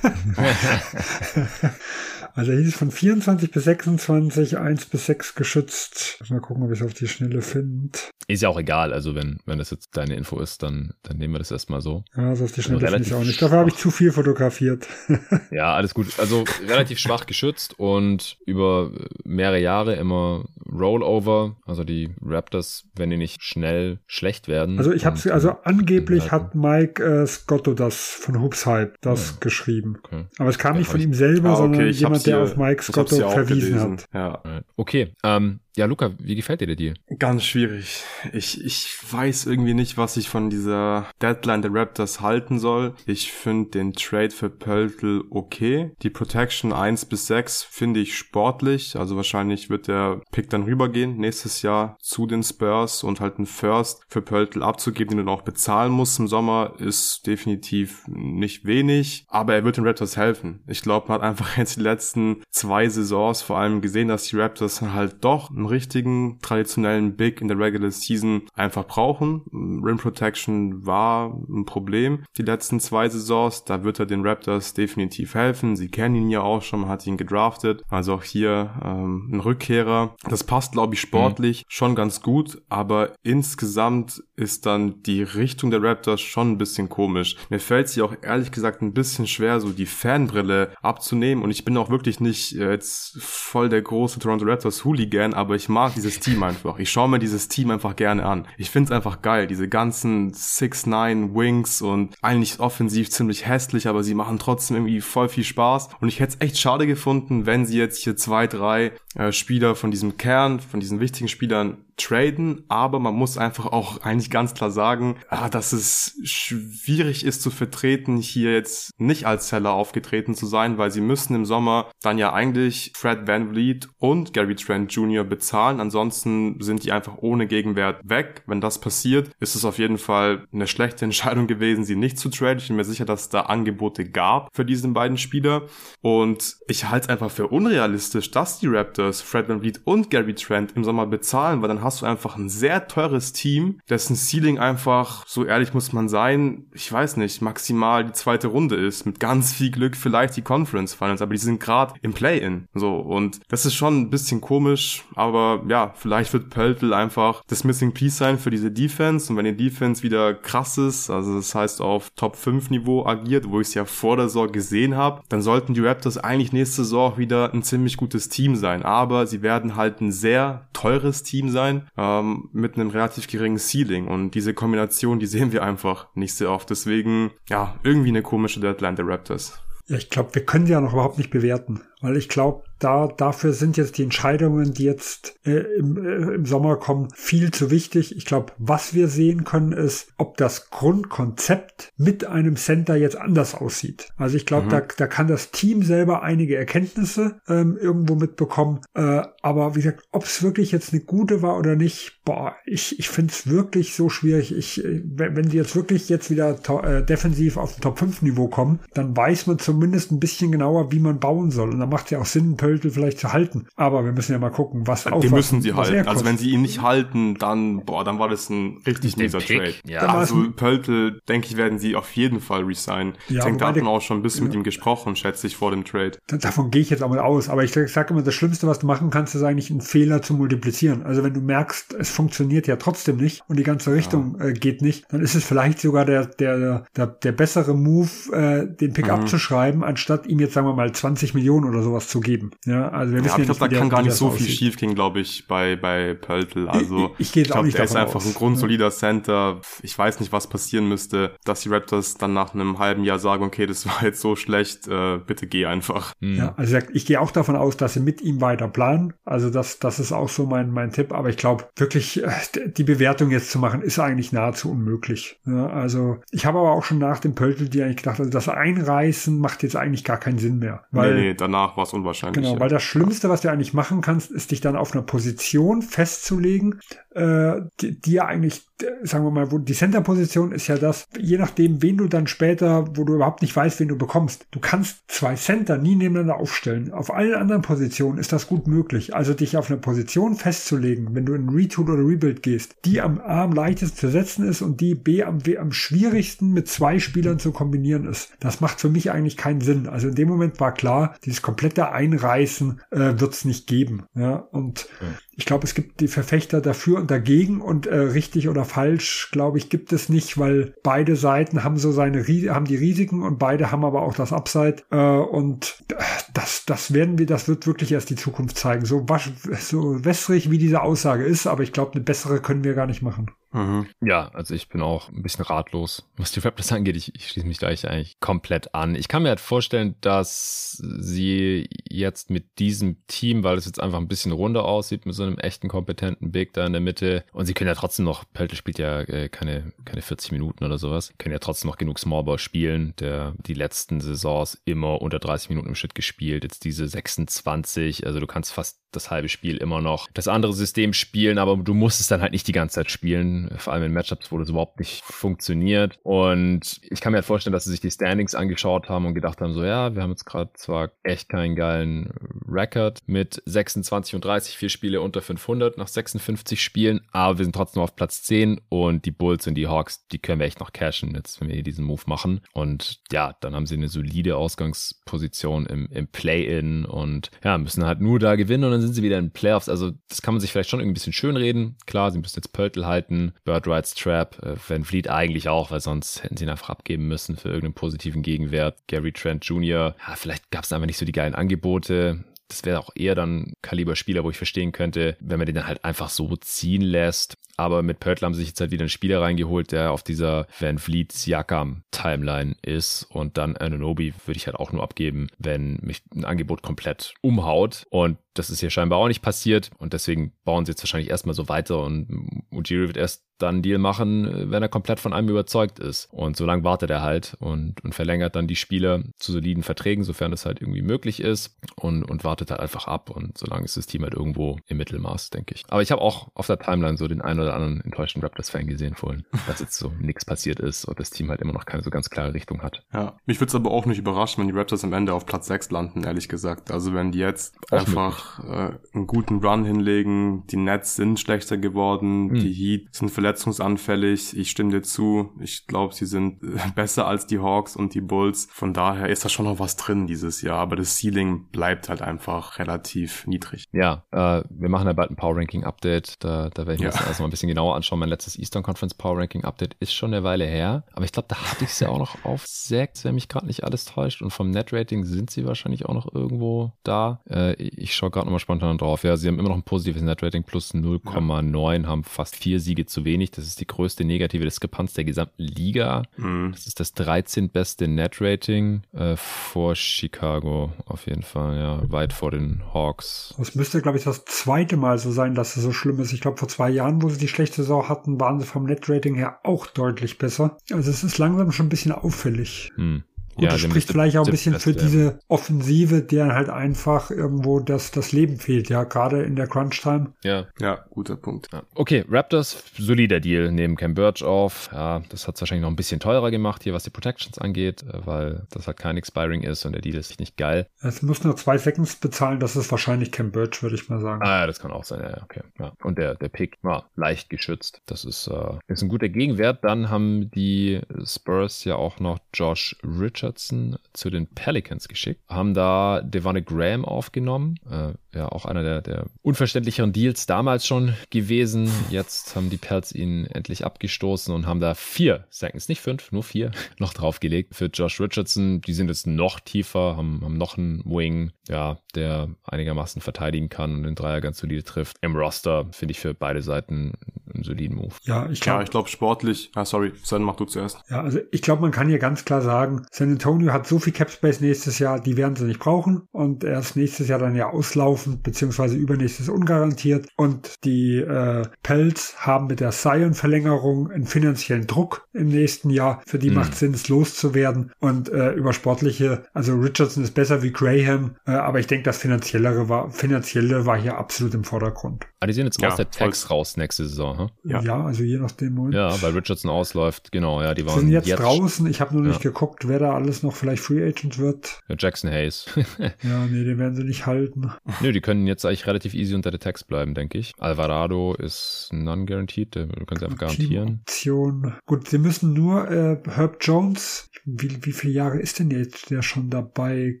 Also 2.34 2.52
hieß 2.52 2.74
von 2.74 2.90
24 2.90 3.50
bis 3.50 3.64
26, 3.64 4.58
1 4.58 4.86
bis 4.86 5.06
6 5.06 5.34
geschützt. 5.34 6.22
Mal 6.28 6.40
gucken, 6.40 6.62
ob 6.62 6.72
ich 6.72 6.80
es 6.80 6.86
auf 6.86 6.94
die 6.94 7.08
Schnelle 7.08 7.42
finde. 7.42 7.98
Ist 8.28 8.42
ja 8.42 8.48
auch 8.48 8.58
egal, 8.58 8.92
also 8.92 9.14
wenn, 9.16 9.40
wenn 9.44 9.58
das 9.58 9.70
jetzt 9.70 9.96
deine 9.96 10.14
Info 10.14 10.38
ist, 10.38 10.62
dann, 10.62 10.92
dann 11.02 11.18
nehmen 11.18 11.34
wir 11.34 11.38
das 11.38 11.50
erstmal 11.50 11.80
so. 11.80 12.04
Ja, 12.16 12.28
also 12.28 12.44
auf 12.44 12.52
die 12.52 12.62
Schnelle 12.62 12.86
finde 12.86 13.02
ich 13.02 13.14
auch 13.14 13.24
nicht. 13.24 13.42
Dafür 13.42 13.58
habe 13.58 13.70
ich 13.70 13.76
zu 13.76 13.90
viel 13.90 14.12
fotografiert. 14.12 14.86
ja, 15.50 15.74
alles 15.74 15.94
gut. 15.94 16.06
Also 16.18 16.44
relativ 16.68 16.98
schwach 16.98 17.26
geschützt 17.26 17.78
und 17.78 18.38
über 18.46 18.92
mehrere 19.24 19.60
Jahre 19.60 19.96
immer 19.96 20.44
Rollover. 20.70 21.56
Also 21.66 21.82
die 21.82 22.10
Raptors, 22.24 22.84
wenn 22.94 23.10
die 23.10 23.16
nicht 23.16 23.42
schnell 23.42 23.98
schlecht 24.06 24.46
werden. 24.46 24.78
Also 24.78 24.92
ich 24.92 25.06
habe 25.06 25.18
also 25.32 25.56
angeblich 25.64 26.30
hat 26.30 26.54
Mike 26.54 27.02
äh, 27.02 27.26
Scotto 27.26 27.74
das 27.74 27.96
von 27.96 28.40
Hoops 28.40 28.66
Hype 28.66 28.94
das 29.00 29.30
ja. 29.30 29.36
geschrieben. 29.40 29.98
Okay. 30.04 30.26
Aber 30.38 30.50
es 30.50 30.58
kam 30.58 30.74
ja, 30.74 30.80
nicht 30.80 30.90
von 30.90 31.00
ihm 31.00 31.14
selber, 31.14 31.50
ah, 31.50 31.52
okay. 31.52 31.62
sondern 31.62 31.90
jemand, 31.90 32.19
der 32.22 32.40
auf 32.40 32.56
Mike 32.56 32.82
Scotto 32.82 33.16
verwiesen 33.30 33.80
hat. 33.80 34.04
Ja. 34.12 34.62
Okay, 34.76 35.14
ähm, 35.24 35.60
ja, 35.76 35.86
Luca, 35.86 36.12
wie 36.18 36.34
gefällt 36.34 36.60
dir 36.60 36.66
der 36.66 36.76
Deal? 36.76 36.94
Ganz 37.18 37.44
schwierig. 37.44 38.02
Ich, 38.32 38.64
ich 38.64 38.98
weiß 39.08 39.46
irgendwie 39.46 39.74
nicht, 39.74 39.96
was 39.96 40.16
ich 40.16 40.28
von 40.28 40.50
dieser 40.50 41.08
Deadline 41.22 41.62
der 41.62 41.72
Raptors 41.72 42.20
halten 42.20 42.58
soll. 42.58 42.94
Ich 43.06 43.30
finde 43.32 43.70
den 43.70 43.92
Trade 43.92 44.30
für 44.30 44.50
Pöltl 44.50 45.24
okay. 45.30 45.92
Die 46.02 46.10
Protection 46.10 46.72
1 46.72 47.06
bis 47.06 47.26
6 47.28 47.62
finde 47.62 48.00
ich 48.00 48.16
sportlich. 48.16 48.96
Also 48.96 49.16
wahrscheinlich 49.16 49.70
wird 49.70 49.86
der 49.86 50.22
Pick 50.32 50.50
dann 50.50 50.64
rübergehen 50.64 51.16
nächstes 51.16 51.62
Jahr 51.62 51.96
zu 52.00 52.26
den 52.26 52.42
Spurs 52.42 53.04
und 53.04 53.20
halt 53.20 53.36
einen 53.36 53.46
First 53.46 54.02
für 54.08 54.22
Pöltl 54.22 54.62
abzugeben, 54.62 55.16
den 55.16 55.26
du 55.26 55.32
auch 55.32 55.42
bezahlen 55.42 55.92
musst 55.92 56.18
im 56.18 56.26
Sommer, 56.26 56.74
ist 56.78 57.26
definitiv 57.26 58.02
nicht 58.08 58.64
wenig. 58.64 59.24
Aber 59.28 59.54
er 59.54 59.64
wird 59.64 59.76
den 59.76 59.86
Raptors 59.86 60.16
helfen. 60.16 60.64
Ich 60.66 60.82
glaube, 60.82 61.08
man 61.08 61.20
hat 61.20 61.28
einfach 61.28 61.56
jetzt 61.56 61.76
die 61.76 61.82
letzten 61.82 62.42
zwei 62.50 62.88
Saisons 62.88 63.42
vor 63.42 63.58
allem 63.58 63.80
gesehen, 63.80 64.08
dass 64.08 64.24
die 64.24 64.36
Raptors 64.36 64.82
halt 64.82 65.24
doch 65.24 65.50
einen 65.60 65.68
richtigen 65.68 66.38
traditionellen 66.40 67.16
Big 67.16 67.40
in 67.40 67.48
der 67.48 67.58
Regular 67.58 67.90
Season 67.90 68.42
einfach 68.54 68.86
brauchen. 68.86 69.42
Rim 69.52 69.98
Protection 69.98 70.86
war 70.86 71.38
ein 71.48 71.64
Problem 71.64 72.24
die 72.36 72.42
letzten 72.42 72.80
zwei 72.80 73.08
Saisons. 73.08 73.64
Da 73.64 73.84
wird 73.84 74.00
er 74.00 74.06
den 74.06 74.26
Raptors 74.26 74.74
definitiv 74.74 75.34
helfen. 75.34 75.76
Sie 75.76 75.88
kennen 75.88 76.16
ihn 76.16 76.30
ja 76.30 76.40
auch 76.40 76.62
schon, 76.62 76.80
man 76.80 76.88
hat 76.88 77.06
ihn 77.06 77.16
gedraftet. 77.16 77.82
Also 77.88 78.14
auch 78.14 78.22
hier 78.22 78.80
ähm, 78.82 79.28
ein 79.32 79.40
Rückkehrer. 79.40 80.16
Das 80.28 80.44
passt, 80.44 80.72
glaube 80.72 80.94
ich, 80.94 81.00
sportlich 81.00 81.62
mhm. 81.62 81.66
schon 81.68 81.94
ganz 81.94 82.22
gut, 82.22 82.62
aber 82.68 83.12
insgesamt 83.22 84.22
ist 84.36 84.64
dann 84.64 85.02
die 85.02 85.22
Richtung 85.22 85.70
der 85.70 85.82
Raptors 85.82 86.20
schon 86.20 86.52
ein 86.52 86.58
bisschen 86.58 86.88
komisch. 86.88 87.36
Mir 87.50 87.60
fällt 87.60 87.88
sie 87.88 88.02
auch 88.02 88.14
ehrlich 88.22 88.50
gesagt 88.50 88.80
ein 88.80 88.94
bisschen 88.94 89.26
schwer, 89.26 89.60
so 89.60 89.70
die 89.70 89.86
Fanbrille 89.86 90.72
abzunehmen 90.80 91.44
und 91.44 91.50
ich 91.50 91.64
bin 91.64 91.76
auch 91.76 91.90
wirklich 91.90 92.20
nicht 92.20 92.56
äh, 92.56 92.70
jetzt 92.70 93.18
voll 93.20 93.68
der 93.68 93.82
große 93.82 94.18
Toronto 94.18 94.46
Raptors 94.46 94.84
Hooligan, 94.84 95.34
aber 95.34 95.49
aber 95.50 95.56
ich 95.56 95.68
mag 95.68 95.94
dieses 95.96 96.20
Team 96.20 96.44
einfach. 96.44 96.78
Ich 96.78 96.92
schaue 96.92 97.08
mir 97.08 97.18
dieses 97.18 97.48
Team 97.48 97.72
einfach 97.72 97.96
gerne 97.96 98.24
an. 98.24 98.46
Ich 98.56 98.70
finde 98.70 98.92
es 98.92 98.96
einfach 98.96 99.20
geil, 99.20 99.48
diese 99.48 99.68
ganzen 99.68 100.32
6-9 100.32 101.34
Wings 101.34 101.82
und 101.82 102.14
eigentlich 102.22 102.60
offensiv 102.60 103.10
ziemlich 103.10 103.48
hässlich, 103.48 103.88
aber 103.88 104.04
sie 104.04 104.14
machen 104.14 104.38
trotzdem 104.38 104.76
irgendwie 104.76 105.00
voll 105.00 105.28
viel 105.28 105.42
Spaß. 105.42 105.88
Und 106.00 106.06
ich 106.06 106.20
hätte 106.20 106.34
es 106.34 106.46
echt 106.46 106.56
schade 106.56 106.86
gefunden, 106.86 107.46
wenn 107.46 107.66
sie 107.66 107.78
jetzt 107.78 108.00
hier 108.00 108.16
zwei, 108.16 108.46
drei 108.46 108.92
äh, 109.16 109.32
Spieler 109.32 109.74
von 109.74 109.90
diesem 109.90 110.18
Kern, 110.18 110.60
von 110.60 110.78
diesen 110.78 111.00
wichtigen 111.00 111.26
Spielern 111.26 111.78
traden, 112.00 112.64
aber 112.68 112.98
man 112.98 113.14
muss 113.14 113.38
einfach 113.38 113.66
auch 113.66 114.02
eigentlich 114.02 114.30
ganz 114.30 114.54
klar 114.54 114.70
sagen, 114.70 115.16
ah, 115.28 115.48
dass 115.48 115.72
es 115.72 116.18
schwierig 116.24 117.24
ist 117.24 117.42
zu 117.42 117.50
vertreten, 117.50 118.16
hier 118.16 118.52
jetzt 118.52 118.90
nicht 118.98 119.26
als 119.26 119.48
Seller 119.48 119.72
aufgetreten 119.72 120.34
zu 120.34 120.46
sein, 120.46 120.78
weil 120.78 120.90
sie 120.90 121.00
müssen 121.00 121.34
im 121.34 121.44
Sommer 121.44 121.90
dann 122.02 122.18
ja 122.18 122.32
eigentlich 122.32 122.92
Fred 122.96 123.26
Van 123.26 123.50
Vliet 123.50 123.88
und 123.98 124.32
Gary 124.32 124.54
Trent 124.54 124.92
Jr. 124.92 125.24
bezahlen. 125.24 125.80
Ansonsten 125.80 126.60
sind 126.60 126.84
die 126.84 126.92
einfach 126.92 127.18
ohne 127.18 127.46
Gegenwert 127.46 128.00
weg. 128.08 128.42
Wenn 128.46 128.60
das 128.60 128.80
passiert, 128.80 129.30
ist 129.40 129.54
es 129.54 129.64
auf 129.64 129.78
jeden 129.78 129.98
Fall 129.98 130.46
eine 130.52 130.66
schlechte 130.66 131.04
Entscheidung 131.10 131.46
gewesen, 131.46 131.84
sie 131.84 131.96
nicht 131.96 132.18
zu 132.18 132.28
traden. 132.28 132.58
Ich 132.58 132.68
bin 132.68 132.76
mir 132.76 132.84
sicher, 132.84 133.04
dass 133.04 133.22
es 133.22 133.28
da 133.28 133.42
Angebote 133.42 134.04
gab 134.04 134.48
für 134.54 134.64
diese 134.64 134.88
beiden 134.88 135.18
Spieler. 135.18 135.66
Und 136.00 136.56
ich 136.68 136.88
halte 136.88 137.04
es 137.04 137.10
einfach 137.10 137.30
für 137.30 137.48
unrealistisch, 137.48 138.30
dass 138.30 138.60
die 138.60 138.68
Raptors 138.68 139.20
Fred 139.20 139.48
Van 139.48 139.60
Vliet 139.60 139.80
und 139.84 140.10
Gary 140.10 140.34
Trent 140.34 140.72
im 140.76 140.84
Sommer 140.84 141.06
bezahlen, 141.06 141.60
weil 141.60 141.68
dann 141.68 141.82
hast 141.82 141.89
du 141.98 142.06
einfach 142.06 142.36
ein 142.36 142.48
sehr 142.48 142.88
teures 142.88 143.32
Team, 143.32 143.80
dessen 143.88 144.16
Ceiling 144.16 144.58
einfach, 144.58 145.24
so 145.26 145.44
ehrlich 145.44 145.74
muss 145.74 145.92
man 145.92 146.08
sein, 146.08 146.66
ich 146.72 146.90
weiß 146.90 147.16
nicht, 147.16 147.42
maximal 147.42 148.04
die 148.04 148.12
zweite 148.12 148.48
Runde 148.48 148.76
ist. 148.76 149.06
Mit 149.06 149.20
ganz 149.20 149.52
viel 149.52 149.70
Glück 149.70 149.96
vielleicht 149.96 150.36
die 150.36 150.42
Conference 150.42 150.94
Finals, 150.94 151.22
aber 151.22 151.32
die 151.32 151.40
sind 151.40 151.60
gerade 151.60 151.94
im 152.02 152.12
Play-In. 152.12 152.66
So, 152.74 152.96
und 152.96 153.40
das 153.48 153.66
ist 153.66 153.74
schon 153.74 154.00
ein 154.00 154.10
bisschen 154.10 154.40
komisch, 154.40 155.04
aber 155.14 155.64
ja, 155.68 155.92
vielleicht 155.96 156.32
wird 156.32 156.50
Pöltl 156.50 156.92
einfach 156.94 157.42
das 157.48 157.64
Missing 157.64 157.92
Piece 157.92 158.18
sein 158.18 158.38
für 158.38 158.50
diese 158.50 158.70
Defense 158.70 159.30
und 159.30 159.36
wenn 159.36 159.44
die 159.44 159.56
Defense 159.56 160.02
wieder 160.02 160.34
krass 160.34 160.78
ist, 160.78 161.10
also 161.10 161.36
das 161.36 161.54
heißt 161.54 161.80
auf 161.80 162.10
Top 162.16 162.36
5 162.36 162.70
Niveau 162.70 163.06
agiert, 163.06 163.48
wo 163.48 163.60
ich 163.60 163.68
es 163.68 163.74
ja 163.74 163.84
vor 163.84 164.16
der 164.16 164.28
Saison 164.28 164.52
gesehen 164.52 164.96
habe, 164.96 165.22
dann 165.28 165.42
sollten 165.42 165.74
die 165.74 165.80
Raptors 165.80 166.18
eigentlich 166.18 166.52
nächste 166.52 166.84
Saison 166.84 167.18
wieder 167.18 167.52
ein 167.52 167.62
ziemlich 167.62 167.96
gutes 167.96 168.28
Team 168.28 168.56
sein, 168.56 168.82
aber 168.82 169.26
sie 169.26 169.42
werden 169.42 169.76
halt 169.76 170.00
ein 170.00 170.12
sehr 170.12 170.68
teures 170.72 171.22
Team 171.22 171.50
sein, 171.50 171.79
ähm, 171.96 172.48
mit 172.52 172.76
einem 172.76 172.90
relativ 172.90 173.26
geringen 173.26 173.58
Ceiling. 173.58 174.08
Und 174.08 174.34
diese 174.34 174.54
Kombination, 174.54 175.18
die 175.18 175.26
sehen 175.26 175.52
wir 175.52 175.62
einfach 175.62 176.08
nicht 176.14 176.34
sehr 176.34 176.50
oft, 176.50 176.70
deswegen 176.70 177.30
ja, 177.48 177.76
irgendwie 177.82 178.10
eine 178.10 178.22
komische 178.22 178.60
Deadline 178.60 178.96
der 178.96 179.06
Raptors. 179.06 179.60
Ja, 179.86 179.96
ich 179.96 180.08
glaube, 180.08 180.34
wir 180.34 180.44
können 180.44 180.66
sie 180.66 180.72
ja 180.72 180.80
noch 180.80 180.92
überhaupt 180.92 181.18
nicht 181.18 181.30
bewerten, 181.30 181.80
weil 182.00 182.16
ich 182.16 182.28
glaube, 182.28 182.64
da, 182.80 183.08
dafür 183.08 183.52
sind 183.52 183.76
jetzt 183.76 183.98
die 183.98 184.02
Entscheidungen, 184.02 184.72
die 184.72 184.84
jetzt 184.84 185.34
äh, 185.44 185.58
im, 185.78 186.02
äh, 186.04 186.34
im 186.34 186.46
Sommer 186.46 186.76
kommen, 186.76 187.08
viel 187.14 187.50
zu 187.50 187.70
wichtig. 187.70 188.16
Ich 188.16 188.24
glaube, 188.24 188.52
was 188.58 188.94
wir 188.94 189.08
sehen 189.08 189.44
können, 189.44 189.72
ist, 189.72 190.08
ob 190.16 190.38
das 190.38 190.70
Grundkonzept 190.70 191.92
mit 191.96 192.24
einem 192.24 192.56
Center 192.56 192.96
jetzt 192.96 193.16
anders 193.16 193.54
aussieht. 193.54 194.08
Also 194.16 194.36
ich 194.36 194.46
glaube, 194.46 194.66
mhm. 194.66 194.70
da, 194.70 194.80
da 194.80 195.06
kann 195.06 195.28
das 195.28 195.50
Team 195.50 195.82
selber 195.82 196.22
einige 196.22 196.56
Erkenntnisse 196.56 197.40
ähm, 197.46 197.76
irgendwo 197.78 198.14
mitbekommen. 198.14 198.80
Äh, 198.94 199.22
aber 199.42 199.74
wie 199.76 199.82
gesagt, 199.82 200.04
ob 200.10 200.24
es 200.24 200.42
wirklich 200.42 200.72
jetzt 200.72 200.92
eine 200.92 201.02
gute 201.02 201.42
war 201.42 201.58
oder 201.58 201.76
nicht, 201.76 202.20
boah, 202.24 202.56
ich, 202.64 202.98
ich 202.98 203.10
finde 203.10 203.32
es 203.32 203.46
wirklich 203.46 203.94
so 203.94 204.08
schwierig. 204.08 204.56
Ich, 204.56 204.82
äh, 204.82 205.02
wenn 205.04 205.50
sie 205.50 205.58
jetzt 205.58 205.76
wirklich 205.76 206.08
jetzt 206.08 206.30
wieder 206.30 206.56
äh, 206.82 207.04
defensiv 207.04 207.58
auf 207.58 207.76
ein 207.76 207.82
Top 207.82 207.98
5 207.98 208.22
Niveau 208.22 208.48
kommen, 208.48 208.80
dann 208.94 209.14
weiß 209.14 209.46
man 209.46 209.58
zumindest 209.58 210.10
ein 210.12 210.20
bisschen 210.20 210.50
genauer, 210.50 210.92
wie 210.92 210.98
man 210.98 211.20
bauen 211.20 211.50
soll. 211.50 211.68
Und 211.70 211.80
dann 211.80 211.89
macht 211.90 212.06
es 212.06 212.10
ja 212.10 212.18
auch 212.18 212.26
Sinn, 212.26 212.56
Pöltl 212.56 212.90
vielleicht 212.90 213.18
zu 213.18 213.32
halten. 213.32 213.66
Aber 213.76 214.04
wir 214.04 214.12
müssen 214.12 214.32
ja 214.32 214.38
mal 214.38 214.50
gucken, 214.50 214.86
was 214.86 215.06
auch. 215.06 215.20
Die 215.20 215.28
müssen 215.28 215.62
sie 215.62 215.74
halten. 215.74 216.08
Also 216.08 216.24
wenn 216.24 216.38
sie 216.38 216.50
ihn 216.50 216.62
nicht 216.62 216.80
halten, 216.80 217.34
dann, 217.36 217.84
boah, 217.84 218.04
dann 218.04 218.18
war 218.18 218.28
das 218.28 218.48
ein 218.50 218.78
richtig 218.86 219.16
mieser 219.16 219.40
Trade. 219.40 219.74
Ja. 219.84 220.00
Also 220.00 220.50
Pöltl, 220.50 221.20
denke 221.28 221.48
ich, 221.48 221.56
werden 221.56 221.78
sie 221.78 221.96
auf 221.96 222.10
jeden 222.12 222.40
Fall 222.40 222.64
resignen. 222.64 223.14
Ja, 223.28 223.38
ich 223.38 223.44
denke, 223.44 223.58
da 223.58 223.68
hat 223.68 223.76
man 223.76 223.86
auch 223.86 224.00
schon 224.00 224.18
ein 224.18 224.22
bisschen 224.22 224.42
ja. 224.42 224.48
mit 224.48 224.54
ihm 224.54 224.62
gesprochen, 224.62 225.16
schätze 225.16 225.46
ich, 225.46 225.56
vor 225.56 225.70
dem 225.70 225.84
Trade. 225.84 226.12
Davon 226.26 226.70
gehe 226.70 226.82
ich 226.82 226.90
jetzt 226.90 227.02
auch 227.02 227.08
mal 227.08 227.18
aus. 227.18 227.48
Aber 227.48 227.64
ich 227.64 227.72
sage 227.72 228.14
immer, 228.14 228.22
das 228.22 228.34
Schlimmste, 228.34 228.66
was 228.66 228.78
du 228.78 228.86
machen 228.86 229.10
kannst, 229.10 229.34
ist 229.34 229.42
eigentlich 229.42 229.70
einen 229.70 229.80
Fehler 229.80 230.22
zu 230.22 230.34
multiplizieren. 230.34 231.02
Also 231.02 231.22
wenn 231.22 231.34
du 231.34 231.40
merkst, 231.40 231.94
es 231.94 232.10
funktioniert 232.10 232.66
ja 232.66 232.76
trotzdem 232.76 233.16
nicht 233.16 233.42
und 233.48 233.58
die 233.58 233.62
ganze 233.62 233.92
Richtung 233.92 234.36
ja. 234.38 234.46
äh, 234.46 234.52
geht 234.52 234.82
nicht, 234.82 235.04
dann 235.10 235.20
ist 235.20 235.34
es 235.34 235.44
vielleicht 235.44 235.80
sogar 235.80 236.04
der, 236.04 236.26
der, 236.26 236.84
der, 236.96 237.06
der 237.06 237.32
bessere 237.32 237.74
Move, 237.74 238.10
äh, 238.32 238.66
den 238.66 238.92
Pick 238.92 239.06
mhm. 239.06 239.12
abzuschreiben, 239.12 239.84
anstatt 239.84 240.26
ihm 240.26 240.40
jetzt, 240.40 240.54
sagen 240.54 240.66
wir 240.66 240.74
mal, 240.74 240.92
20 240.92 241.34
Millionen 241.34 241.68
oder 241.68 241.79
sowas 241.82 242.08
zu 242.08 242.20
geben. 242.20 242.50
Ja, 242.64 242.88
also 242.88 243.14
wir 243.14 243.24
wissen 243.24 243.36
ja, 243.36 243.50
ich 243.50 243.58
glaube, 243.58 243.72
da 243.72 243.78
kann 243.78 243.88
gar 243.88 244.02
nicht 244.02 244.14
so 244.14 244.30
viel 244.30 244.48
schief 244.48 244.76
gehen, 244.76 244.94
glaube 244.94 245.20
ich, 245.20 245.46
bei, 245.46 245.76
bei 245.76 246.14
Pöltl. 246.14 246.68
Also 246.68 247.14
ich, 247.18 247.30
ich, 247.30 247.42
ich 247.42 247.50
glaube, 247.50 247.70
der 247.70 247.84
ist 247.84 247.96
einfach 247.96 248.16
aus. 248.16 248.26
ein 248.26 248.34
grundsolider 248.34 248.90
Center. 248.90 249.60
Ich 249.82 249.96
weiß 249.96 250.20
nicht, 250.20 250.32
was 250.32 250.48
passieren 250.48 250.88
müsste, 250.88 251.34
dass 251.44 251.60
die 251.60 251.68
Raptors 251.68 252.14
dann 252.14 252.32
nach 252.32 252.54
einem 252.54 252.78
halben 252.78 253.04
Jahr 253.04 253.18
sagen, 253.18 253.44
okay, 253.44 253.66
das 253.66 253.86
war 253.86 254.02
jetzt 254.02 254.20
so 254.20 254.36
schlecht, 254.36 254.88
äh, 254.88 255.18
bitte 255.18 255.46
geh 255.46 255.66
einfach. 255.66 256.12
Mhm. 256.20 256.36
Ja, 256.36 256.54
also 256.56 256.78
ich 256.92 257.06
gehe 257.06 257.20
auch 257.20 257.30
davon 257.30 257.56
aus, 257.56 257.76
dass 257.76 257.94
sie 257.94 258.00
mit 258.00 258.20
ihm 258.20 258.40
weiter 258.40 258.68
planen. 258.68 259.14
Also 259.24 259.50
das, 259.50 259.78
das 259.78 259.98
ist 259.98 260.12
auch 260.12 260.28
so 260.28 260.46
mein, 260.46 260.70
mein 260.70 260.92
Tipp. 260.92 261.12
Aber 261.12 261.28
ich 261.28 261.36
glaube, 261.36 261.68
wirklich 261.76 262.22
äh, 262.22 262.30
die 262.66 262.84
Bewertung 262.84 263.30
jetzt 263.30 263.50
zu 263.50 263.58
machen, 263.58 263.82
ist 263.82 263.98
eigentlich 263.98 264.32
nahezu 264.32 264.70
unmöglich. 264.70 265.40
Ja, 265.46 265.68
also 265.68 266.18
ich 266.30 266.46
habe 266.46 266.58
aber 266.58 266.72
auch 266.72 266.84
schon 266.84 266.98
nach 266.98 267.20
dem 267.20 267.34
Pöltl 267.34 267.68
die 267.68 267.82
eigentlich 267.82 267.96
gedacht, 267.96 268.20
also 268.20 268.30
das 268.30 268.48
Einreißen 268.48 269.38
macht 269.38 269.62
jetzt 269.62 269.76
eigentlich 269.76 270.04
gar 270.04 270.18
keinen 270.18 270.38
Sinn 270.38 270.58
mehr. 270.58 270.84
Weil, 270.90 271.14
nee, 271.14 271.20
nee, 271.20 271.34
danach 271.34 271.69
war 271.76 271.84
es 271.84 271.92
unwahrscheinlich. 271.92 272.44
Genau, 272.44 272.60
weil 272.60 272.68
das 272.68 272.82
Schlimmste, 272.82 273.28
was 273.28 273.42
du 273.42 273.50
eigentlich 273.50 273.74
machen 273.74 274.00
kannst, 274.00 274.30
ist 274.30 274.50
dich 274.50 274.60
dann 274.60 274.76
auf 274.76 274.92
einer 274.92 275.02
Position 275.02 275.82
festzulegen, 275.82 276.80
äh, 277.14 277.60
die, 277.80 278.00
die 278.00 278.12
ja 278.12 278.26
eigentlich, 278.26 278.62
sagen 279.02 279.24
wir 279.24 279.30
mal, 279.30 279.52
wo 279.52 279.58
die 279.58 279.74
Center-Position 279.74 280.52
ist 280.52 280.66
ja 280.68 280.76
das, 280.76 281.06
je 281.18 281.38
nachdem, 281.38 281.82
wen 281.82 281.96
du 281.96 282.06
dann 282.06 282.26
später, 282.26 282.86
wo 282.96 283.04
du 283.04 283.14
überhaupt 283.14 283.42
nicht 283.42 283.54
weißt, 283.54 283.80
wen 283.80 283.88
du 283.88 283.96
bekommst. 283.96 284.46
Du 284.50 284.60
kannst 284.60 285.02
zwei 285.08 285.34
Center 285.34 285.78
nie 285.78 285.94
nebeneinander 285.94 286.36
aufstellen. 286.36 286.92
Auf 286.92 287.12
allen 287.12 287.34
anderen 287.34 287.62
Positionen 287.62 288.18
ist 288.18 288.32
das 288.32 288.46
gut 288.46 288.66
möglich. 288.66 289.14
Also 289.14 289.34
dich 289.34 289.56
auf 289.56 289.70
eine 289.70 289.80
Position 289.80 290.34
festzulegen, 290.34 291.14
wenn 291.14 291.26
du 291.26 291.34
in 291.34 291.48
Retool 291.48 291.90
oder 291.90 292.06
Rebuild 292.06 292.42
gehst, 292.42 292.76
die 292.84 293.00
am 293.00 293.20
A 293.20 293.44
am 293.44 293.52
leichtesten 293.52 293.98
zu 293.98 294.08
setzen 294.10 294.48
ist 294.48 294.62
und 294.62 294.80
die 294.80 294.94
B 294.94 295.22
am, 295.22 295.38
B 295.38 295.58
am 295.58 295.72
schwierigsten 295.72 296.52
mit 296.52 296.68
zwei 296.68 296.98
Spielern 296.98 297.38
zu 297.38 297.52
kombinieren 297.52 298.06
ist. 298.06 298.30
Das 298.40 298.60
macht 298.60 298.80
für 298.80 298.88
mich 298.88 299.10
eigentlich 299.10 299.36
keinen 299.36 299.60
Sinn. 299.60 299.88
Also 299.88 300.08
in 300.08 300.14
dem 300.14 300.28
Moment 300.28 300.60
war 300.60 300.72
klar, 300.72 301.16
dieses 301.24 301.42
komplette 301.42 301.92
Einreißen 301.92 302.80
äh, 302.90 302.98
wird 302.98 303.32
es 303.32 303.44
nicht 303.44 303.66
geben. 303.66 304.04
Ja, 304.14 304.36
und 304.36 304.88
ja. 305.00 305.08
ich 305.36 305.46
glaube, 305.46 305.64
es 305.64 305.74
gibt 305.74 306.00
die 306.00 306.08
Verfechter 306.08 306.60
dafür 306.60 306.98
und 306.98 307.10
dagegen 307.10 307.60
und 307.60 307.86
äh, 307.86 307.96
richtig 307.96 308.48
oder 308.48 308.64
falsch, 308.70 309.30
glaube 309.32 309.58
ich, 309.58 309.68
gibt 309.68 309.92
es 309.92 310.08
nicht, 310.08 310.38
weil 310.38 310.74
beide 310.82 311.16
Seiten 311.16 311.64
haben 311.64 311.76
so 311.76 311.92
seine 311.92 312.22
haben 312.22 312.64
die 312.64 312.76
Risiken 312.76 313.22
und 313.22 313.38
beide 313.38 313.70
haben 313.70 313.84
aber 313.84 314.02
auch 314.02 314.14
das 314.14 314.32
Upside 314.32 314.82
äh, 314.90 314.96
und 314.96 315.84
das 316.32 316.64
das 316.64 316.94
werden 316.94 317.18
wir, 317.18 317.26
das 317.26 317.48
wird 317.48 317.66
wirklich 317.66 317.92
erst 317.92 318.10
die 318.10 318.16
Zukunft 318.16 318.56
zeigen. 318.56 318.84
So 318.84 319.08
was 319.08 319.30
so 319.60 320.04
wässrig 320.04 320.50
wie 320.50 320.58
diese 320.58 320.82
Aussage 320.82 321.24
ist, 321.24 321.46
aber 321.46 321.62
ich 321.62 321.72
glaube, 321.72 321.92
eine 321.92 322.02
bessere 322.02 322.40
können 322.40 322.64
wir 322.64 322.74
gar 322.74 322.86
nicht 322.86 323.02
machen. 323.02 323.30
Mhm. 323.52 323.88
Ja, 324.00 324.28
also 324.28 324.54
ich 324.54 324.68
bin 324.68 324.80
auch 324.80 325.08
ein 325.08 325.22
bisschen 325.22 325.44
ratlos, 325.44 326.08
was 326.16 326.30
die 326.30 326.40
Raptors 326.40 326.72
angeht. 326.72 326.96
Ich, 326.96 327.14
ich 327.14 327.28
schließe 327.28 327.46
mich 327.46 327.58
da 327.58 327.66
eigentlich 327.66 328.20
komplett 328.20 328.74
an. 328.74 328.94
Ich 328.94 329.08
kann 329.08 329.22
mir 329.22 329.30
halt 329.30 329.40
vorstellen, 329.40 329.96
dass 330.00 330.72
sie 330.76 331.68
jetzt 331.88 332.30
mit 332.30 332.58
diesem 332.58 333.04
Team, 333.08 333.42
weil 333.42 333.58
es 333.58 333.66
jetzt 333.66 333.80
einfach 333.80 333.98
ein 333.98 334.08
bisschen 334.08 334.32
runder 334.32 334.64
aussieht, 334.64 335.04
mit 335.04 335.14
so 335.14 335.24
einem 335.24 335.38
echten 335.38 335.68
kompetenten 335.68 336.30
Big 336.30 336.52
da 336.52 336.64
in 336.64 336.72
der 336.72 336.80
Mitte, 336.80 337.24
und 337.32 337.46
sie 337.46 337.54
können 337.54 337.68
ja 337.68 337.74
trotzdem 337.74 338.04
noch, 338.04 338.24
Pöltl 338.32 338.56
spielt 338.56 338.78
ja 338.78 339.00
äh, 339.00 339.28
keine, 339.28 339.72
keine 339.84 340.02
40 340.02 340.32
Minuten 340.32 340.64
oder 340.64 340.78
sowas, 340.78 341.12
können 341.18 341.32
ja 341.32 341.38
trotzdem 341.38 341.70
noch 341.70 341.78
genug 341.78 341.98
Smallball 341.98 342.38
spielen, 342.38 342.94
der 343.00 343.34
die 343.46 343.54
letzten 343.54 344.00
Saisons 344.00 344.60
immer 344.64 345.02
unter 345.02 345.18
30 345.18 345.48
Minuten 345.50 345.68
im 345.68 345.74
Schritt 345.74 345.94
gespielt, 345.94 346.44
jetzt 346.44 346.64
diese 346.64 346.86
26, 346.86 348.06
also 348.06 348.20
du 348.20 348.26
kannst 348.26 348.52
fast 348.52 348.80
das 348.92 349.10
halbe 349.10 349.28
Spiel 349.28 349.56
immer 349.56 349.80
noch 349.80 350.08
das 350.14 350.28
andere 350.28 350.52
System 350.52 350.92
spielen, 350.92 351.38
aber 351.38 351.56
du 351.56 351.74
musst 351.74 352.00
es 352.00 352.08
dann 352.08 352.20
halt 352.20 352.32
nicht 352.32 352.48
die 352.48 352.52
ganze 352.52 352.74
Zeit 352.74 352.90
spielen, 352.90 353.39
vor 353.56 353.72
allem 353.72 353.84
in 353.84 353.92
Matchups, 353.92 354.30
wo 354.32 354.38
das 354.38 354.48
überhaupt 354.48 354.78
nicht 354.78 355.02
funktioniert. 355.04 355.98
Und 356.02 356.80
ich 356.82 357.00
kann 357.00 357.12
mir 357.12 357.18
halt 357.18 357.26
vorstellen, 357.26 357.52
dass 357.52 357.64
sie 357.64 357.70
sich 357.70 357.80
die 357.80 357.90
Standings 357.90 358.34
angeschaut 358.34 358.88
haben 358.88 359.06
und 359.06 359.14
gedacht 359.14 359.40
haben, 359.40 359.52
so 359.52 359.64
ja, 359.64 359.94
wir 359.94 360.02
haben 360.02 360.10
jetzt 360.10 360.24
gerade 360.24 360.50
zwar 360.54 360.90
echt 361.02 361.28
keinen 361.28 361.56
geilen 361.56 362.12
Record 362.48 362.98
mit 363.06 363.42
26 363.46 364.14
und 364.14 364.24
30, 364.24 364.56
vier 364.56 364.68
Spiele 364.68 365.00
unter 365.00 365.22
500 365.22 365.78
nach 365.78 365.88
56 365.88 366.62
Spielen, 366.62 367.00
aber 367.12 367.38
wir 367.38 367.44
sind 367.44 367.54
trotzdem 367.54 367.82
auf 367.82 367.96
Platz 367.96 368.22
10 368.22 368.60
und 368.68 369.04
die 369.04 369.10
Bulls 369.10 369.46
und 369.46 369.54
die 369.54 369.68
Hawks, 369.68 370.06
die 370.08 370.18
können 370.18 370.40
wir 370.40 370.46
echt 370.46 370.60
noch 370.60 370.72
cashen 370.72 371.14
jetzt, 371.14 371.40
wenn 371.40 371.48
wir 371.48 371.62
diesen 371.62 371.84
Move 371.84 372.02
machen. 372.06 372.40
Und 372.52 373.00
ja, 373.12 373.34
dann 373.40 373.54
haben 373.54 373.66
sie 373.66 373.76
eine 373.76 373.88
solide 373.88 374.36
Ausgangsposition 374.36 375.66
im, 375.66 375.88
im 375.90 376.08
Play-In 376.08 376.84
und 376.84 377.30
ja, 377.44 377.58
müssen 377.58 377.84
halt 377.84 378.00
nur 378.00 378.18
da 378.18 378.36
gewinnen 378.36 378.64
und 378.64 378.72
dann 378.72 378.82
sind 378.82 378.94
sie 378.94 379.02
wieder 379.02 379.18
in 379.18 379.32
Playoffs. 379.32 379.68
Also 379.68 379.92
das 380.08 380.22
kann 380.22 380.34
man 380.34 380.40
sich 380.40 380.52
vielleicht 380.52 380.70
schon 380.70 380.80
irgendwie 380.80 380.92
ein 380.92 380.94
bisschen 380.94 381.12
schön 381.12 381.36
reden. 381.36 381.76
Klar, 381.86 382.10
sie 382.10 382.18
müssen 382.18 382.38
jetzt 382.38 382.52
Pöltl 382.52 382.86
halten, 382.86 383.29
Bird 383.44 383.66
Rides 383.66 383.94
Trap, 383.94 384.38
äh, 384.42 384.56
Van 384.68 384.84
Fleet 384.84 385.08
eigentlich 385.08 385.48
auch, 385.48 385.70
weil 385.70 385.80
sonst 385.80 386.22
hätten 386.22 386.36
sie 386.36 386.44
ihn 386.44 386.50
einfach 386.50 386.70
abgeben 386.70 387.08
müssen 387.08 387.36
für 387.36 387.48
irgendeinen 387.48 387.74
positiven 387.74 388.22
Gegenwert. 388.22 388.78
Gary 388.86 389.12
Trent 389.12 389.44
Jr., 389.44 389.94
ja, 390.06 390.16
vielleicht 390.16 390.50
gab 390.50 390.64
es 390.64 390.72
einfach 390.72 390.86
nicht 390.86 390.98
so 390.98 391.06
die 391.06 391.12
geilen 391.12 391.34
Angebote 391.34 392.24
das 392.50 392.64
wäre 392.64 392.80
auch 392.80 392.90
eher 392.94 393.14
dann 393.14 393.54
Kaliber 393.62 393.96
Spieler, 393.96 394.24
wo 394.24 394.30
ich 394.30 394.36
verstehen 394.36 394.72
könnte, 394.72 395.16
wenn 395.20 395.38
man 395.38 395.46
den 395.46 395.54
dann 395.54 395.66
halt 395.66 395.84
einfach 395.84 396.10
so 396.10 396.36
ziehen 396.36 396.82
lässt. 396.82 397.36
Aber 397.60 397.82
mit 397.82 398.00
Pörtler 398.00 398.24
haben 398.24 398.32
sie 398.32 398.40
sich 398.40 398.48
jetzt 398.48 398.60
halt 398.62 398.70
wieder 398.70 398.84
einen 398.84 398.88
Spieler 398.88 399.20
reingeholt, 399.20 399.70
der 399.70 399.92
auf 399.92 400.02
dieser 400.02 400.46
Van 400.58 400.78
Vliet 400.78 401.12
Siakam 401.12 401.82
Timeline 401.90 402.56
ist. 402.62 403.02
Und 403.10 403.36
dann 403.36 403.54
Ananobi 403.54 404.14
würde 404.24 404.38
ich 404.38 404.46
halt 404.46 404.56
auch 404.56 404.72
nur 404.72 404.82
abgeben, 404.82 405.26
wenn 405.36 405.78
mich 405.82 406.00
ein 406.14 406.24
Angebot 406.24 406.62
komplett 406.62 407.12
umhaut. 407.20 407.84
Und 407.90 408.16
das 408.32 408.48
ist 408.48 408.60
hier 408.60 408.70
scheinbar 408.70 408.98
auch 408.98 409.08
nicht 409.08 409.20
passiert. 409.20 409.70
Und 409.76 409.92
deswegen 409.92 410.32
bauen 410.44 410.64
sie 410.64 410.72
jetzt 410.72 410.82
wahrscheinlich 410.82 411.10
erstmal 411.10 411.34
so 411.34 411.50
weiter 411.50 411.82
und 411.82 412.08
Ujiri 412.50 412.86
wird 412.86 412.96
erst 412.96 413.24
dann 413.38 413.56
einen 413.56 413.62
Deal 413.62 413.78
machen, 413.78 414.50
wenn 414.50 414.62
er 414.62 414.68
komplett 414.68 415.00
von 415.00 415.12
einem 415.12 415.28
überzeugt 415.28 415.78
ist. 415.78 416.08
Und 416.12 416.36
so 416.36 416.44
lange 416.44 416.64
wartet 416.64 416.90
er 416.90 417.02
halt 417.02 417.36
und, 417.40 417.82
und 417.82 417.94
verlängert 417.94 418.36
dann 418.36 418.46
die 418.46 418.56
Spieler 418.56 419.02
zu 419.16 419.32
soliden 419.32 419.62
Verträgen, 419.62 420.04
sofern 420.04 420.30
das 420.30 420.46
halt 420.46 420.60
irgendwie 420.60 420.82
möglich 420.82 421.20
ist 421.20 421.56
und, 421.76 422.04
und 422.04 422.24
wartet 422.24 422.50
halt 422.50 422.60
einfach 422.60 422.86
ab. 422.86 423.10
Und 423.10 423.38
solange 423.38 423.64
ist 423.64 423.76
das 423.76 423.86
Team 423.86 424.02
halt 424.02 424.14
irgendwo 424.14 424.58
im 424.66 424.76
Mittelmaß, 424.76 425.30
denke 425.30 425.54
ich. 425.54 425.64
Aber 425.68 425.82
ich 425.82 425.90
habe 425.90 426.02
auch 426.02 426.28
auf 426.34 426.46
der 426.46 426.58
Timeline 426.58 426.98
so 426.98 427.08
den 427.08 427.22
einen 427.22 427.40
oder 427.40 427.49
anderen 427.54 427.80
enttäuschten 427.80 428.22
Raptors-Fan 428.22 428.66
gesehen 428.66 428.94
vorhin, 428.94 429.24
dass 429.46 429.60
jetzt 429.60 429.76
so 429.76 429.92
nichts 429.98 430.24
passiert 430.24 430.60
ist 430.60 430.84
und 430.84 430.98
das 430.98 431.10
Team 431.10 431.30
halt 431.30 431.40
immer 431.40 431.52
noch 431.52 431.66
keine 431.66 431.82
so 431.82 431.90
ganz 431.90 432.10
klare 432.10 432.34
Richtung 432.34 432.62
hat. 432.62 432.84
Ja, 432.92 433.16
mich 433.26 433.40
würde 433.40 433.48
es 433.48 433.54
aber 433.54 433.70
auch 433.70 433.86
nicht 433.86 433.98
überraschen, 433.98 434.40
wenn 434.40 434.52
die 434.52 434.58
Raptors 434.58 434.84
am 434.84 434.92
Ende 434.92 435.14
auf 435.14 435.26
Platz 435.26 435.46
6 435.46 435.70
landen, 435.70 436.04
ehrlich 436.04 436.28
gesagt. 436.28 436.70
Also 436.70 436.94
wenn 436.94 437.12
die 437.12 437.18
jetzt 437.18 437.56
auch 437.70 437.78
einfach 437.78 438.38
äh, 438.44 438.78
einen 438.94 439.06
guten 439.06 439.44
Run 439.44 439.64
hinlegen, 439.64 440.46
die 440.46 440.56
Nets 440.56 440.96
sind 440.96 441.18
schlechter 441.18 441.56
geworden, 441.56 442.30
hm. 442.30 442.40
die 442.40 442.52
Heat 442.52 442.88
sind 442.94 443.10
verletzungsanfällig, 443.10 444.36
ich 444.36 444.50
stimme 444.50 444.70
dir 444.70 444.82
zu. 444.82 445.32
Ich 445.40 445.66
glaube, 445.66 445.94
sie 445.94 446.06
sind 446.06 446.40
besser 446.74 447.06
als 447.06 447.26
die 447.26 447.38
Hawks 447.38 447.76
und 447.76 447.94
die 447.94 448.00
Bulls. 448.00 448.48
Von 448.50 448.72
daher 448.72 449.08
ist 449.08 449.24
da 449.24 449.28
schon 449.28 449.46
noch 449.46 449.58
was 449.58 449.76
drin 449.76 450.06
dieses 450.06 450.42
Jahr, 450.42 450.58
aber 450.58 450.76
das 450.76 450.98
Ceiling 450.98 451.48
bleibt 451.48 451.88
halt 451.88 452.02
einfach 452.02 452.58
relativ 452.58 453.26
niedrig. 453.26 453.64
Ja, 453.72 454.04
äh, 454.10 454.42
wir 454.50 454.68
machen 454.68 454.86
ja 454.86 454.92
bald 454.92 455.10
ein 455.10 455.16
Power 455.16 455.36
Ranking 455.36 455.64
Update. 455.64 456.22
Da, 456.24 456.50
da 456.50 456.66
werde 456.66 456.74
ich 456.74 456.80
ja. 456.80 456.90
das 456.90 457.06
erstmal 457.06 457.28
ein 457.28 457.30
bisschen 457.30 457.39
genauer 457.48 457.74
anschauen. 457.76 457.98
Mein 457.98 458.08
letztes 458.08 458.38
Eastern 458.38 458.62
Conference 458.62 458.94
Power 458.94 459.18
Ranking 459.18 459.44
Update 459.44 459.76
ist 459.80 459.92
schon 459.92 460.12
eine 460.12 460.24
Weile 460.24 460.46
her, 460.46 460.84
aber 460.92 461.04
ich 461.04 461.12
glaube, 461.12 461.28
da 461.28 461.36
hatte 461.36 461.64
ich 461.64 461.70
es 461.70 461.80
ja 461.80 461.88
auch 461.88 461.98
noch 461.98 462.24
auf 462.24 462.46
6, 462.46 463.04
wenn 463.04 463.14
mich 463.14 463.28
gerade 463.28 463.46
nicht 463.46 463.64
alles 463.64 463.84
täuscht. 463.84 464.22
Und 464.22 464.30
vom 464.30 464.50
Net 464.50 464.72
Rating 464.72 465.04
sind 465.04 465.30
sie 465.30 465.44
wahrscheinlich 465.44 465.86
auch 465.86 465.94
noch 465.94 466.12
irgendwo 466.14 466.72
da. 466.82 467.20
Äh, 467.28 467.54
ich 467.54 467.94
schaue 467.94 468.10
gerade 468.10 468.26
nochmal 468.26 468.40
spontan 468.40 468.78
drauf. 468.78 469.04
Ja, 469.04 469.16
sie 469.16 469.28
haben 469.28 469.38
immer 469.38 469.48
noch 469.48 469.56
ein 469.56 469.62
positives 469.62 470.02
Net 470.02 470.22
Rating 470.22 470.44
plus 470.44 470.74
0,9, 470.74 471.82
ja. 471.82 471.88
haben 471.88 472.04
fast 472.04 472.36
vier 472.36 472.60
Siege 472.60 472.86
zu 472.86 473.04
wenig. 473.04 473.30
Das 473.30 473.46
ist 473.46 473.60
die 473.60 473.66
größte 473.66 474.04
negative 474.04 474.44
Diskrepanz 474.44 474.94
der 474.94 475.04
gesamten 475.04 475.42
Liga. 475.42 476.02
Mhm. 476.16 476.52
Das 476.52 476.66
ist 476.66 476.80
das 476.80 476.92
13. 476.94 477.50
beste 477.50 477.88
Net-Rating 477.88 478.82
äh, 478.92 479.16
vor 479.16 479.74
Chicago 479.74 480.72
auf 480.86 481.06
jeden 481.06 481.22
Fall, 481.22 481.56
ja, 481.56 481.92
weit 481.92 482.12
vor 482.12 482.30
den 482.30 482.62
Hawks. 482.72 483.34
Das 483.38 483.54
müsste, 483.54 483.82
glaube 483.82 483.98
ich, 483.98 484.04
das 484.04 484.24
zweite 484.24 484.76
Mal 484.76 484.98
so 484.98 485.10
sein, 485.10 485.34
dass 485.34 485.56
es 485.56 485.62
so 485.62 485.72
schlimm 485.72 486.00
ist. 486.00 486.12
Ich 486.12 486.20
glaube, 486.20 486.36
vor 486.36 486.48
zwei 486.48 486.70
Jahren, 486.70 487.02
wo 487.02 487.08
sie 487.08 487.18
die 487.20 487.28
schlechte 487.28 487.62
Saison 487.62 487.88
hatten, 487.88 488.20
waren 488.20 488.40
sie 488.40 488.46
vom 488.46 488.64
Net-Rating 488.64 489.14
her 489.14 489.38
auch 489.44 489.66
deutlich 489.66 490.18
besser. 490.18 490.58
Also 490.72 490.90
es 490.90 491.04
ist 491.04 491.18
langsam 491.18 491.52
schon 491.52 491.66
ein 491.66 491.70
bisschen 491.70 491.92
auffällig. 491.92 492.72
Mhm. 492.76 493.04
Gut, 493.34 493.44
ja, 493.44 493.50
das 493.50 493.60
spricht 493.60 493.88
vielleicht 493.88 494.16
auch 494.16 494.26
ein 494.26 494.30
bisschen 494.30 494.58
für 494.58 494.74
diese 494.74 495.18
Offensive, 495.28 496.02
deren 496.02 496.32
halt 496.32 496.48
einfach 496.50 497.10
irgendwo 497.10 497.60
das, 497.60 497.90
das 497.90 498.12
Leben 498.12 498.38
fehlt, 498.38 498.68
ja, 498.68 498.84
gerade 498.84 499.22
in 499.22 499.36
der 499.36 499.46
Crunch-Time. 499.46 500.12
Ja. 500.24 500.46
Ja, 500.58 500.84
guter 500.90 501.16
Punkt. 501.16 501.48
Ja. 501.52 501.62
Okay, 501.74 502.04
Raptors, 502.08 502.62
solider 502.76 503.20
Deal, 503.20 503.52
nehmen 503.52 503.76
Cam 503.76 503.94
Birch 503.94 504.22
auf. 504.22 504.68
Ja, 504.72 505.02
das 505.08 505.26
hat 505.26 505.36
es 505.36 505.42
wahrscheinlich 505.42 505.62
noch 505.62 505.70
ein 505.70 505.76
bisschen 505.76 506.00
teurer 506.00 506.30
gemacht 506.30 506.64
hier, 506.64 506.74
was 506.74 506.82
die 506.82 506.90
Protections 506.90 507.38
angeht, 507.38 507.82
äh, 507.84 508.04
weil 508.04 508.46
das 508.50 508.66
halt 508.66 508.78
kein 508.78 508.96
Expiring 508.96 509.42
ist 509.42 509.64
und 509.64 509.72
der 509.72 509.80
Deal 509.80 509.96
ist 509.96 510.18
nicht 510.18 510.36
geil. 510.36 510.66
Es 510.80 511.02
muss 511.02 511.24
nur 511.24 511.36
zwei 511.36 511.56
Seconds 511.56 511.96
bezahlen, 511.96 512.40
das 512.40 512.56
ist 512.56 512.70
wahrscheinlich 512.70 513.12
Cam 513.12 513.30
Birch, 513.30 513.62
würde 513.62 513.76
ich 513.76 513.88
mal 513.88 514.00
sagen. 514.00 514.22
Ah, 514.22 514.40
ja, 514.40 514.46
das 514.46 514.58
kann 514.58 514.72
auch 514.72 514.84
sein, 514.84 515.00
ja, 515.00 515.22
okay. 515.22 515.42
Ja. 515.58 515.72
Und 515.82 515.98
der, 515.98 516.16
der 516.16 516.28
Pick 516.28 516.58
war 516.62 516.90
leicht 516.96 517.30
geschützt. 517.30 517.80
Das 517.86 518.04
ist, 518.04 518.26
äh, 518.26 518.58
ist 518.66 518.82
ein 518.82 518.88
guter 518.88 519.08
Gegenwert. 519.08 519.64
Dann 519.64 519.88
haben 519.88 520.30
die 520.30 520.80
Spurs 521.04 521.64
ja 521.64 521.76
auch 521.76 522.00
noch 522.00 522.18
Josh 522.34 522.76
Richards 522.82 523.19
Richardson 523.20 523.76
zu 523.92 524.08
den 524.08 524.26
Pelicans 524.26 524.88
geschickt, 524.88 525.20
haben 525.28 525.52
da 525.54 526.00
Devonne 526.02 526.42
Graham 526.42 526.84
aufgenommen, 526.84 527.56
äh, 527.70 527.92
ja 528.14 528.28
auch 528.28 528.44
einer 528.44 528.62
der, 528.62 528.82
der 528.82 529.06
unverständlicheren 529.22 529.92
Deals 529.92 530.26
damals 530.26 530.66
schon 530.66 530.94
gewesen. 531.10 531.70
Jetzt 531.90 532.36
haben 532.36 532.50
die 532.50 532.56
Pelts 532.56 532.92
ihn 532.92 533.26
endlich 533.26 533.64
abgestoßen 533.64 534.34
und 534.34 534.46
haben 534.46 534.60
da 534.60 534.74
vier 534.74 535.26
Seconds, 535.30 535.68
nicht 535.68 535.80
fünf, 535.80 536.12
nur 536.12 536.22
vier, 536.22 536.50
noch 536.78 536.92
draufgelegt 536.92 537.54
für 537.54 537.66
Josh 537.66 538.00
Richardson. 538.00 538.60
Die 538.60 538.72
sind 538.72 538.88
jetzt 538.88 539.06
noch 539.06 539.40
tiefer, 539.40 539.96
haben, 539.96 540.20
haben 540.22 540.38
noch 540.38 540.58
einen 540.58 540.82
Wing, 540.84 541.32
ja, 541.48 541.78
der 541.94 542.28
einigermaßen 542.44 543.02
verteidigen 543.02 543.48
kann 543.48 543.74
und 543.74 543.82
den 543.84 543.94
Dreier 543.94 544.20
ganz 544.20 544.38
solide 544.38 544.64
trifft. 544.64 544.98
Im 545.00 545.16
Roster 545.16 545.66
finde 545.72 545.92
ich 545.92 546.00
für 546.00 546.14
beide 546.14 546.42
Seiten 546.42 546.92
einen 547.34 547.44
soliden 547.44 547.76
Move. 547.76 547.94
Ja, 548.02 548.28
ich 548.30 548.40
glaube, 548.40 548.58
ja, 548.58 548.62
ich 548.64 548.70
glaube 548.70 548.88
sportlich. 548.88 549.50
Ah, 549.54 549.64
sorry, 549.64 549.92
Sven, 550.02 550.22
mach 550.22 550.36
du 550.36 550.44
zuerst. 550.44 550.78
Ja, 550.88 551.02
also 551.02 551.20
ich 551.30 551.42
glaube, 551.42 551.62
man 551.62 551.70
kann 551.70 551.88
hier 551.88 551.98
ganz 551.98 552.24
klar 552.24 552.42
sagen, 552.42 552.86
San 552.90 553.10
Antonio 553.10 553.52
hat 553.52 553.66
so 553.66 553.78
viel 553.78 553.92
Cap 553.92 554.10
Space 554.10 554.40
nächstes 554.40 554.78
Jahr, 554.78 555.00
die 555.00 555.16
werden 555.16 555.36
sie 555.36 555.44
nicht 555.44 555.60
brauchen 555.60 556.02
und 556.12 556.44
erst 556.44 556.76
nächstes 556.76 557.08
Jahr 557.08 557.18
dann 557.18 557.36
ja 557.36 557.50
auslaufen, 557.50 557.99
beziehungsweise 558.22 558.76
übernächstes 558.76 559.28
ungarantiert 559.28 560.08
und 560.16 560.54
die 560.64 560.96
äh, 560.96 561.46
Pelz 561.62 562.14
haben 562.18 562.46
mit 562.46 562.60
der 562.60 562.70
Zion-Verlängerung 562.70 563.90
einen 563.90 564.06
finanziellen 564.06 564.66
Druck 564.66 565.06
im 565.12 565.28
nächsten 565.28 565.70
Jahr. 565.70 566.02
Für 566.06 566.18
die 566.18 566.30
mhm. 566.30 566.36
macht 566.36 566.56
Sinn, 566.56 566.74
es 566.74 566.88
loszuwerden 566.88 567.72
und 567.80 568.08
äh, 568.08 568.32
über 568.32 568.52
sportliche, 568.52 569.24
also 569.32 569.54
Richardson 569.54 570.04
ist 570.04 570.14
besser 570.14 570.42
wie 570.42 570.52
Graham, 570.52 571.16
äh, 571.26 571.32
aber 571.32 571.60
ich 571.60 571.66
denke, 571.66 571.84
das 571.84 571.98
finanziellere 571.98 572.68
war, 572.68 572.90
finanzielle 572.90 573.66
war 573.66 573.78
hier 573.78 573.98
absolut 573.98 574.34
im 574.34 574.44
Vordergrund. 574.44 575.06
Ah, 575.22 575.26
die 575.26 575.34
sind 575.34 575.44
jetzt 575.44 575.60
ja, 575.60 575.68
aus 575.68 575.76
der 575.76 575.90
Tax 575.90 576.30
raus 576.30 576.56
nächste 576.56 576.88
Saison, 576.88 577.18
hm? 577.18 577.28
ja. 577.44 577.60
ja, 577.60 577.84
also 577.84 578.02
je 578.02 578.16
nachdem. 578.16 578.54
Moment. 578.54 578.74
Ja, 578.74 579.02
weil 579.02 579.12
Richardson 579.12 579.50
ausläuft, 579.50 580.12
genau, 580.12 580.40
ja, 580.40 580.54
die 580.54 580.64
waren 580.64 580.80
sind 580.80 580.88
jetzt, 580.88 581.06
jetzt 581.06 581.20
draußen. 581.20 581.66
Ich 581.66 581.82
habe 581.82 581.94
nur 581.94 582.04
nicht 582.04 582.24
ja. 582.24 582.30
geguckt, 582.30 582.66
wer 582.66 582.78
da 582.78 582.94
alles 582.94 583.22
noch 583.22 583.36
vielleicht 583.36 583.62
Free 583.62 583.86
Agent 583.86 584.18
wird. 584.18 584.62
Ja, 584.68 584.76
Jackson 584.78 585.10
Hayes. 585.10 585.44
ja, 585.78 586.26
nee, 586.26 586.44
den 586.44 586.58
werden 586.58 586.74
sie 586.74 586.84
nicht 586.84 587.04
halten. 587.04 587.52
Nö, 587.82 587.92
die 587.92 588.00
können 588.00 588.26
jetzt 588.26 588.46
eigentlich 588.46 588.66
relativ 588.66 588.94
easy 588.94 589.14
unter 589.14 589.30
der 589.30 589.40
Tax 589.40 589.62
bleiben, 589.62 589.92
denke 589.92 590.16
ich. 590.16 590.32
Alvarado 590.38 591.14
ist 591.14 591.68
non-guaranteed, 591.70 592.56
du 592.56 592.86
kannst 592.86 593.04
einfach 593.04 593.18
garantieren. 593.18 593.80
Option. 593.82 594.54
Gut, 594.64 594.88
sie 594.88 594.98
müssen 594.98 595.34
nur 595.34 595.70
äh, 595.70 595.98
Herb 596.08 596.38
Jones, 596.40 597.10
wie, 597.26 597.58
wie 597.62 597.72
viele 597.72 597.92
Jahre 597.92 598.18
ist 598.18 598.38
denn 598.38 598.50
jetzt 598.50 598.90
der 598.90 599.02
schon 599.02 599.28
dabei? 599.28 600.00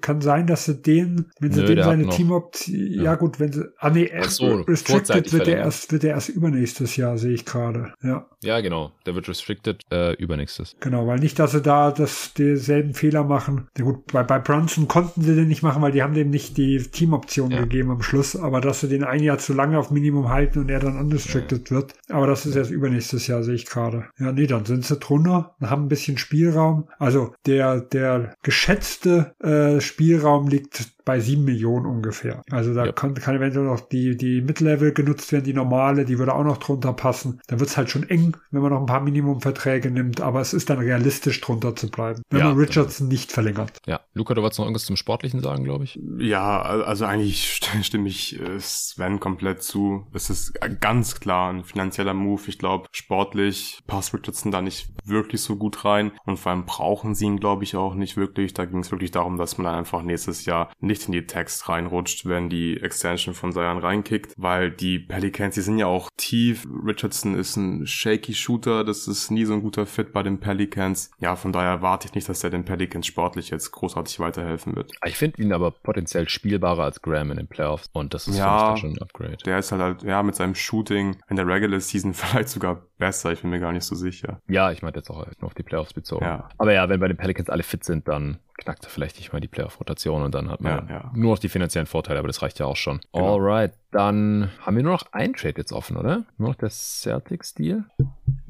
Kann 0.00 0.20
sein, 0.20 0.46
dass 0.46 0.64
sie 0.64 0.74
den, 0.74 1.26
wenn 1.40 1.52
sie 1.52 1.62
Nö, 1.62 1.74
dem 1.74 1.84
seine 1.84 2.08
Teamoption, 2.08 2.76
ja. 2.76 3.02
ja. 3.02 3.14
gut, 3.14 3.40
wenn 3.40 3.52
sie, 3.52 3.64
ah 3.78 3.90
nee, 3.90 4.10
Ach 4.16 4.28
so, 4.28 4.60
restricted 4.62 5.32
wird 5.32 5.48
er 5.48 5.58
erst, 5.58 5.92
wird 5.92 6.04
er 6.04 6.10
erst 6.10 6.28
übernächstes 6.28 6.96
Jahr, 6.96 7.18
sehe 7.18 7.32
ich 7.32 7.44
gerade, 7.44 7.94
ja. 8.02 8.26
Ja, 8.42 8.60
genau, 8.60 8.92
der 9.06 9.14
wird 9.14 9.28
restricted 9.28 9.82
äh, 9.90 10.12
übernächstes. 10.14 10.76
Genau, 10.80 11.06
weil 11.06 11.18
nicht, 11.18 11.38
dass 11.38 11.52
sie 11.52 11.62
da 11.62 11.90
das, 11.90 12.34
denselben 12.34 12.92
Fehler 12.94 13.24
machen. 13.24 13.68
Ja 13.78 13.84
gut, 13.84 14.12
bei, 14.12 14.22
bei 14.22 14.38
Brunson 14.38 14.86
konnten 14.86 15.22
sie 15.22 15.34
den 15.34 15.48
nicht 15.48 15.62
machen, 15.62 15.80
weil 15.80 15.92
die 15.92 16.02
haben 16.02 16.14
dem 16.14 16.30
nicht 16.30 16.56
die 16.58 16.78
Teamoption 16.78 17.50
ja. 17.50 17.60
gegeben 17.60 17.90
am 17.90 18.02
Schluss, 18.02 18.36
aber 18.36 18.60
dass 18.60 18.80
sie 18.80 18.88
den 18.88 19.04
ein 19.04 19.22
Jahr 19.22 19.38
zu 19.38 19.54
lange 19.54 19.78
auf 19.78 19.90
Minimum 19.90 20.28
halten 20.28 20.58
und 20.58 20.70
er 20.70 20.80
dann 20.80 20.98
unrestricted 20.98 21.70
ja. 21.70 21.76
wird, 21.76 21.94
aber 22.10 22.26
das 22.26 22.44
ist 22.44 22.56
erst 22.56 22.70
übernächstes 22.70 23.26
Jahr, 23.26 23.42
sehe 23.42 23.54
ich 23.54 23.66
gerade. 23.66 24.06
Ja, 24.18 24.32
nee, 24.32 24.46
dann 24.46 24.66
sind 24.66 24.84
sie 24.84 24.96
drunter, 24.98 25.54
haben 25.62 25.84
ein 25.84 25.88
bisschen 25.88 26.18
Spielraum. 26.18 26.88
Also 26.98 27.32
der, 27.46 27.80
der 27.80 28.34
geschätzte 28.42 29.32
äh, 29.42 29.53
äh, 29.53 29.53
Spielraum 29.80 30.48
liegt 30.48 30.93
bei 31.04 31.20
sieben 31.20 31.44
Millionen 31.44 31.86
ungefähr. 31.86 32.42
Also 32.50 32.74
da 32.74 32.86
ja. 32.86 32.92
kann, 32.92 33.14
kann 33.14 33.36
eventuell 33.36 33.66
noch 33.66 33.80
die, 33.80 34.16
die 34.16 34.40
Mid-Level 34.40 34.92
genutzt 34.92 35.32
werden, 35.32 35.44
die 35.44 35.52
normale, 35.52 36.04
die 36.04 36.18
würde 36.18 36.34
auch 36.34 36.44
noch 36.44 36.58
drunter 36.58 36.92
passen. 36.92 37.40
Da 37.46 37.58
wird 37.60 37.70
es 37.70 37.76
halt 37.76 37.90
schon 37.90 38.08
eng, 38.08 38.36
wenn 38.50 38.62
man 38.62 38.72
noch 38.72 38.80
ein 38.80 38.86
paar 38.86 39.00
Minimumverträge 39.00 39.90
nimmt, 39.90 40.20
aber 40.20 40.40
es 40.40 40.54
ist 40.54 40.70
dann 40.70 40.78
realistisch 40.78 41.40
drunter 41.40 41.76
zu 41.76 41.90
bleiben, 41.90 42.22
wenn 42.30 42.40
ja, 42.40 42.48
man 42.48 42.58
Richardson 42.58 43.08
nicht 43.08 43.32
verlängert. 43.32 43.78
Ja, 43.86 44.00
Luca, 44.14 44.34
du 44.34 44.42
wolltest 44.42 44.58
noch 44.58 44.66
irgendwas 44.66 44.84
zum 44.84 44.96
Sportlichen 44.96 45.40
sagen, 45.40 45.64
glaube 45.64 45.84
ich? 45.84 45.98
Ja, 46.18 46.62
also 46.62 47.04
eigentlich 47.04 47.60
stimme 47.82 48.08
ich 48.08 48.40
äh, 48.40 48.58
Sven 48.58 49.20
komplett 49.20 49.62
zu. 49.62 50.06
Es 50.12 50.30
ist 50.30 50.54
ganz 50.80 51.20
klar 51.20 51.52
ein 51.52 51.64
finanzieller 51.64 52.14
Move. 52.14 52.42
Ich 52.46 52.58
glaube, 52.58 52.88
sportlich 52.92 53.82
passt 53.86 54.14
Richardson 54.14 54.52
da 54.52 54.62
nicht 54.62 54.88
wirklich 55.04 55.42
so 55.42 55.56
gut 55.56 55.84
rein 55.84 56.12
und 56.24 56.38
vor 56.38 56.52
allem 56.52 56.64
brauchen 56.64 57.14
sie 57.14 57.26
ihn, 57.26 57.40
glaube 57.40 57.64
ich, 57.64 57.76
auch 57.76 57.94
nicht 57.94 58.16
wirklich. 58.16 58.54
Da 58.54 58.64
ging 58.64 58.80
es 58.80 58.90
wirklich 58.90 59.10
darum, 59.10 59.36
dass 59.36 59.58
man 59.58 59.66
einfach 59.66 60.02
nächstes 60.02 60.44
Jahr 60.44 60.70
nicht 60.80 60.93
nicht 60.94 61.06
in 61.06 61.12
die 61.12 61.26
Text 61.26 61.68
reinrutscht, 61.68 62.26
wenn 62.26 62.48
die 62.48 62.80
Extension 62.80 63.34
von 63.34 63.52
Zion 63.52 63.78
reinkickt, 63.78 64.34
weil 64.36 64.70
die 64.70 64.98
Pelicans, 64.98 65.54
die 65.54 65.60
sind 65.60 65.78
ja 65.78 65.86
auch 65.86 66.10
tief. 66.16 66.64
Richardson 66.84 67.34
ist 67.34 67.56
ein 67.56 67.86
shaky 67.86 68.34
Shooter, 68.34 68.84
das 68.84 69.08
ist 69.08 69.30
nie 69.30 69.44
so 69.44 69.54
ein 69.54 69.62
guter 69.62 69.86
Fit 69.86 70.12
bei 70.12 70.22
den 70.22 70.38
Pelicans. 70.38 71.10
Ja, 71.18 71.36
von 71.36 71.52
daher 71.52 71.70
erwarte 71.70 72.08
ich 72.08 72.14
nicht, 72.14 72.28
dass 72.28 72.44
er 72.44 72.50
den 72.50 72.64
Pelicans 72.64 73.06
sportlich 73.06 73.50
jetzt 73.50 73.72
großartig 73.72 74.20
weiterhelfen 74.20 74.76
wird. 74.76 74.92
Ich 75.04 75.16
finde 75.16 75.42
ihn 75.42 75.52
aber 75.52 75.72
potenziell 75.72 76.28
spielbarer 76.28 76.84
als 76.84 77.02
Graham 77.02 77.32
in 77.32 77.38
den 77.38 77.48
Playoffs 77.48 77.88
und 77.92 78.14
das 78.14 78.28
ist 78.28 78.38
ja, 78.38 78.76
schon 78.76 78.92
ein 78.92 79.02
Upgrade. 79.02 79.38
Der 79.44 79.58
ist 79.58 79.72
halt, 79.72 79.82
halt, 79.82 80.02
ja, 80.02 80.22
mit 80.22 80.36
seinem 80.36 80.54
Shooting 80.54 81.16
in 81.28 81.36
der 81.36 81.46
Regular 81.46 81.80
Season 81.80 82.14
vielleicht 82.14 82.48
sogar 82.48 82.82
besser, 83.04 83.32
ich 83.32 83.42
bin 83.42 83.50
mir 83.50 83.60
gar 83.60 83.72
nicht 83.72 83.84
so 83.84 83.94
sicher. 83.94 84.40
Ja, 84.48 84.72
ich 84.72 84.80
meinte 84.80 85.00
jetzt 85.00 85.10
auch 85.10 85.26
nur 85.38 85.46
auf 85.46 85.54
die 85.54 85.62
Playoffs 85.62 85.92
bezogen. 85.92 86.24
Ja. 86.24 86.48
Aber 86.56 86.72
ja, 86.72 86.88
wenn 86.88 87.00
bei 87.00 87.08
den 87.08 87.18
Pelicans 87.18 87.50
alle 87.50 87.62
fit 87.62 87.84
sind, 87.84 88.08
dann 88.08 88.38
knackt 88.56 88.84
er 88.84 88.88
vielleicht 88.88 89.16
nicht 89.18 89.32
mal 89.32 89.40
die 89.40 89.48
Playoff-Rotation 89.48 90.22
und 90.22 90.34
dann 90.34 90.50
hat 90.50 90.62
man 90.62 90.88
ja, 90.88 90.94
ja. 90.94 91.10
nur 91.14 91.32
noch 91.32 91.38
die 91.38 91.50
finanziellen 91.50 91.86
Vorteile, 91.86 92.18
aber 92.18 92.28
das 92.28 92.40
reicht 92.40 92.58
ja 92.60 92.66
auch 92.66 92.76
schon. 92.76 93.00
Genau. 93.12 93.34
Alright, 93.34 93.74
dann 93.90 94.50
haben 94.60 94.76
wir 94.76 94.82
nur 94.82 94.92
noch 94.92 95.12
einen 95.12 95.34
Trade 95.34 95.54
jetzt 95.58 95.72
offen, 95.72 95.96
oder? 95.96 96.24
Nur 96.38 96.48
noch 96.48 96.54
der 96.54 96.70
Celtics-Deal. 96.70 97.84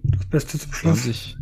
Das 0.05 0.26
Beste 0.26 0.59
zum 0.59 0.72
Schluss. 0.72 1.36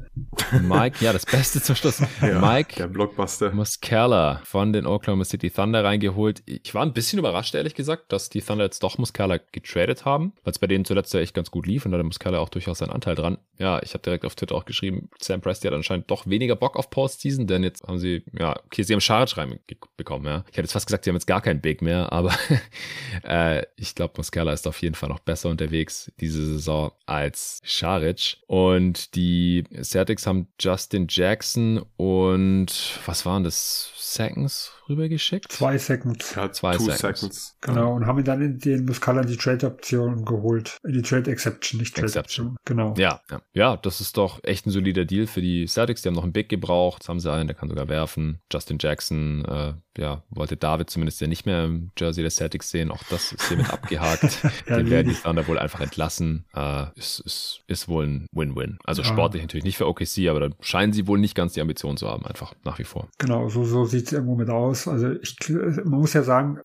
Mike, 0.62 1.02
ja, 1.02 1.12
das 1.12 1.24
Beste 1.24 1.62
zum 1.62 1.74
Schluss. 1.74 2.02
Ja, 2.20 2.39
Mike, 2.40 2.76
der 2.76 2.86
Blockbuster. 2.86 3.51
Muscala 3.52 4.43
von 4.44 4.72
den 4.72 4.86
Oklahoma 4.86 5.24
City 5.24 5.51
Thunder 5.51 5.82
reingeholt. 5.82 6.43
Ich 6.47 6.74
war 6.74 6.82
ein 6.82 6.93
bisschen 6.93 7.18
überrascht, 7.18 7.55
ehrlich 7.55 7.74
gesagt, 7.74 8.12
dass 8.12 8.28
die 8.28 8.43
Thunder 8.43 8.64
jetzt 8.64 8.82
doch 8.82 8.98
Muscala 8.98 9.39
getradet 9.51 10.05
haben, 10.05 10.34
weil 10.44 10.52
es 10.52 10.59
bei 10.59 10.66
denen 10.66 10.84
zuletzt 10.84 11.14
ja 11.14 11.20
echt 11.20 11.34
ganz 11.34 11.51
gut 11.51 11.66
lief 11.66 11.84
und 11.84 11.93
da 11.93 11.98
hat 11.98 12.05
Muscala 12.05 12.39
auch 12.39 12.51
durchaus 12.51 12.78
seinen 12.78 12.90
Anteil 12.90 13.14
dran. 13.14 13.39
Ja, 13.59 13.82
ich 13.82 13.94
habe 13.94 14.02
direkt 14.02 14.24
auf 14.24 14.34
Twitter 14.34 14.55
auch 14.55 14.64
geschrieben, 14.66 15.09
Sam 15.20 15.40
Presti 15.40 15.66
hat 15.66 15.74
anscheinend 15.74 16.10
doch 16.10 16.26
weniger 16.26 16.56
Bock 16.56 16.76
auf 16.76 16.90
Postseason, 16.90 17.47
denn 17.47 17.64
jetzt 17.64 17.82
haben 17.84 17.98
sie, 17.98 18.24
ja, 18.39 18.56
okay, 18.66 18.82
sie 18.82 18.93
haben 18.93 19.01
Scharic 19.01 19.36
reinbekommen, 19.36 20.26
ja. 20.26 20.44
Ich 20.51 20.56
hätte 20.56 20.62
jetzt 20.62 20.72
fast 20.72 20.86
gesagt, 20.86 21.05
sie 21.05 21.10
haben 21.10 21.16
jetzt 21.16 21.26
gar 21.26 21.40
keinen 21.40 21.60
Big 21.60 21.80
mehr, 21.80 22.12
aber 22.12 22.34
äh, 23.24 23.64
ich 23.76 23.94
glaube, 23.94 24.14
Muscala 24.18 24.52
ist 24.52 24.66
auf 24.68 24.80
jeden 24.82 24.94
Fall 24.94 25.09
noch 25.09 25.20
besser 25.20 25.48
unterwegs 25.48 26.12
diese 26.20 26.44
Saison 26.44 26.93
als 27.06 27.60
Scharic. 27.64 28.39
Und 28.47 29.14
die 29.14 29.64
Celtics 30.03 30.27
haben 30.27 30.49
Justin 30.59 31.07
Jackson 31.09 31.85
und 31.97 32.99
was 33.07 33.24
waren 33.24 33.45
das? 33.45 33.93
Seconds 34.14 34.72
rübergeschickt? 34.89 35.51
Zwei 35.51 35.78
Seconds. 35.78 36.34
Ja, 36.34 36.51
zwei 36.52 36.76
Seconds. 36.78 36.98
Seconds. 36.98 37.56
Genau, 37.60 37.94
und 37.94 38.06
haben 38.06 38.18
ihn 38.18 38.24
dann 38.24 38.43
in 38.43 38.59
den 38.59 38.84
Muscala 38.84 39.22
die 39.22 39.36
Trade-Option 39.36 40.24
geholt. 40.24 40.78
In 40.84 40.93
die 40.93 41.02
Trade-Exception, 41.02 41.80
nicht 41.80 41.97
Trade-Option. 41.97 42.56
Genau. 42.64 42.94
Ja, 42.97 43.20
ja, 43.30 43.43
ja. 43.52 43.76
das 43.76 44.01
ist 44.01 44.16
doch 44.16 44.40
echt 44.43 44.66
ein 44.66 44.70
solider 44.70 45.05
Deal 45.05 45.26
für 45.26 45.40
die 45.40 45.66
Celtics. 45.66 46.02
Die 46.02 46.09
haben 46.09 46.14
noch 46.14 46.24
einen 46.24 46.32
Big 46.32 46.48
gebraucht. 46.48 47.02
Jetzt 47.02 47.09
haben 47.09 47.20
sie 47.20 47.32
einen, 47.32 47.48
der 47.48 47.56
kann 47.56 47.68
sogar 47.68 47.89
werfen. 47.89 48.40
Justin 48.52 48.78
Jackson, 48.80 49.44
äh, 49.44 49.74
ja, 50.01 50.22
wollte 50.30 50.56
David 50.56 50.90
zumindest 50.90 51.20
ja 51.20 51.26
nicht 51.26 51.47
mehr 51.47 51.64
im 51.64 51.90
Jersey 51.98 52.22
der 52.22 52.30
Celtics 52.30 52.70
sehen. 52.70 52.90
Auch 52.90 53.02
das 53.10 53.32
ist 53.32 53.48
hiermit 53.48 53.70
abgehakt. 53.72 54.39
ja, 54.68 54.76
Den 54.76 54.90
werden 54.90 55.09
die 55.09 55.14
Thunder 55.14 55.47
wohl 55.47 55.59
einfach 55.59 55.80
entlassen. 55.80 56.44
Äh, 56.55 56.86
ist, 56.97 57.20
ist, 57.20 57.60
ist 57.66 57.89
wohl 57.89 58.06
ein 58.06 58.26
Win-Win. 58.32 58.78
Also 58.84 59.02
ja. 59.02 59.09
sportlich 59.09 59.43
natürlich 59.43 59.64
nicht 59.64 59.76
für 59.76 59.86
OKC, 59.86 60.28
aber 60.28 60.40
da 60.40 60.48
scheinen 60.60 60.93
sie 60.93 61.06
wohl 61.06 61.18
nicht 61.18 61.34
ganz 61.34 61.52
die 61.52 61.60
Ambition 61.60 61.97
zu 61.97 62.09
haben, 62.09 62.24
einfach 62.26 62.55
nach 62.64 62.78
wie 62.78 62.84
vor. 62.84 63.09
Genau, 63.18 63.48
so, 63.48 63.64
so 63.64 63.84
sieht 63.84 64.02
es 64.07 64.12
irgendwo 64.12 64.37
mit 64.37 64.51
aus. 64.51 64.89
Also 64.89 65.11
ich, 65.11 65.37
man 65.49 66.01
muss 66.01 66.12
ja 66.12 66.23
sagen, 66.23 66.59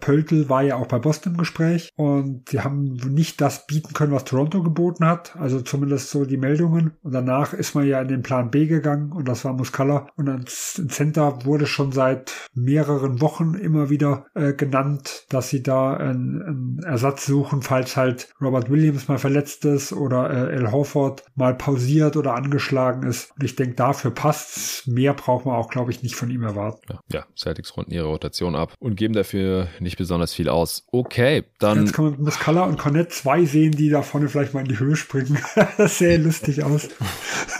Pöltl 0.00 0.48
war 0.48 0.62
ja 0.62 0.76
auch 0.76 0.86
bei 0.86 0.98
Boston 0.98 1.32
im 1.32 1.38
Gespräch 1.38 1.90
und 1.96 2.48
sie 2.48 2.60
haben 2.60 2.94
nicht 2.94 3.40
das 3.40 3.66
bieten 3.66 3.92
können, 3.94 4.12
was 4.12 4.24
Toronto 4.24 4.62
geboten 4.62 5.06
hat. 5.06 5.36
Also 5.36 5.60
zumindest 5.60 6.10
so 6.10 6.24
die 6.24 6.36
Meldungen. 6.36 6.92
Und 7.02 7.12
danach 7.12 7.52
ist 7.52 7.74
man 7.74 7.86
ja 7.86 8.00
in 8.00 8.08
den 8.08 8.22
Plan 8.22 8.50
B 8.50 8.66
gegangen 8.66 9.12
und 9.12 9.28
das 9.28 9.44
war 9.44 9.52
Muscala. 9.52 10.06
Und 10.16 10.28
als 10.28 10.82
Center 10.88 11.44
wurde 11.44 11.66
schon 11.66 11.92
seit 11.92 12.32
mehreren 12.54 13.20
Wochen 13.20 13.54
immer 13.54 13.90
wieder 13.90 14.26
äh, 14.34 14.52
genannt, 14.52 15.26
dass 15.28 15.48
sie 15.48 15.62
da 15.62 15.94
einen, 15.94 16.42
einen, 16.42 16.78
Ersatz 16.82 17.26
suchen, 17.26 17.62
falls 17.62 17.96
halt 17.96 18.32
Robert 18.40 18.70
Williams 18.70 19.08
mal 19.08 19.18
verletzt 19.18 19.64
ist 19.64 19.92
oder 19.92 20.30
äh, 20.30 20.54
El 20.54 20.72
Horford 20.72 21.24
mal 21.34 21.54
pausiert 21.54 22.16
oder 22.16 22.34
angeschlagen 22.34 23.02
ist. 23.04 23.32
Und 23.36 23.44
ich 23.44 23.56
denke, 23.56 23.74
dafür 23.74 24.10
passt's. 24.10 24.86
Mehr 24.86 25.14
braucht 25.14 25.46
man 25.46 25.56
auch, 25.56 25.68
glaube 25.68 25.90
ich, 25.90 26.02
nicht 26.02 26.16
von 26.16 26.30
ihm 26.30 26.42
erwarten. 26.42 26.71
Ja, 26.88 27.00
ja, 27.12 27.26
Celtics 27.36 27.76
runden 27.76 27.92
ihre 27.92 28.06
Rotation 28.06 28.54
ab 28.56 28.74
und 28.78 28.96
geben 28.96 29.14
dafür 29.14 29.68
nicht 29.80 29.96
besonders 29.96 30.34
viel 30.34 30.48
aus. 30.48 30.84
Okay, 30.90 31.44
dann. 31.58 31.80
Jetzt 31.80 31.94
kann 31.94 32.04
man 32.06 32.22
Muscala 32.22 32.64
und 32.64 32.78
Cornett 32.78 33.12
zwei 33.12 33.44
sehen, 33.44 33.72
die 33.72 33.90
da 33.90 34.02
vorne 34.02 34.28
vielleicht 34.28 34.54
mal 34.54 34.60
in 34.60 34.68
die 34.68 34.78
Höhe 34.78 34.96
springen. 34.96 35.38
das 35.76 35.98
sähe 35.98 36.18
lustig 36.18 36.62
aus. 36.64 36.88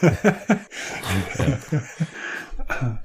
ja. 0.03 1.59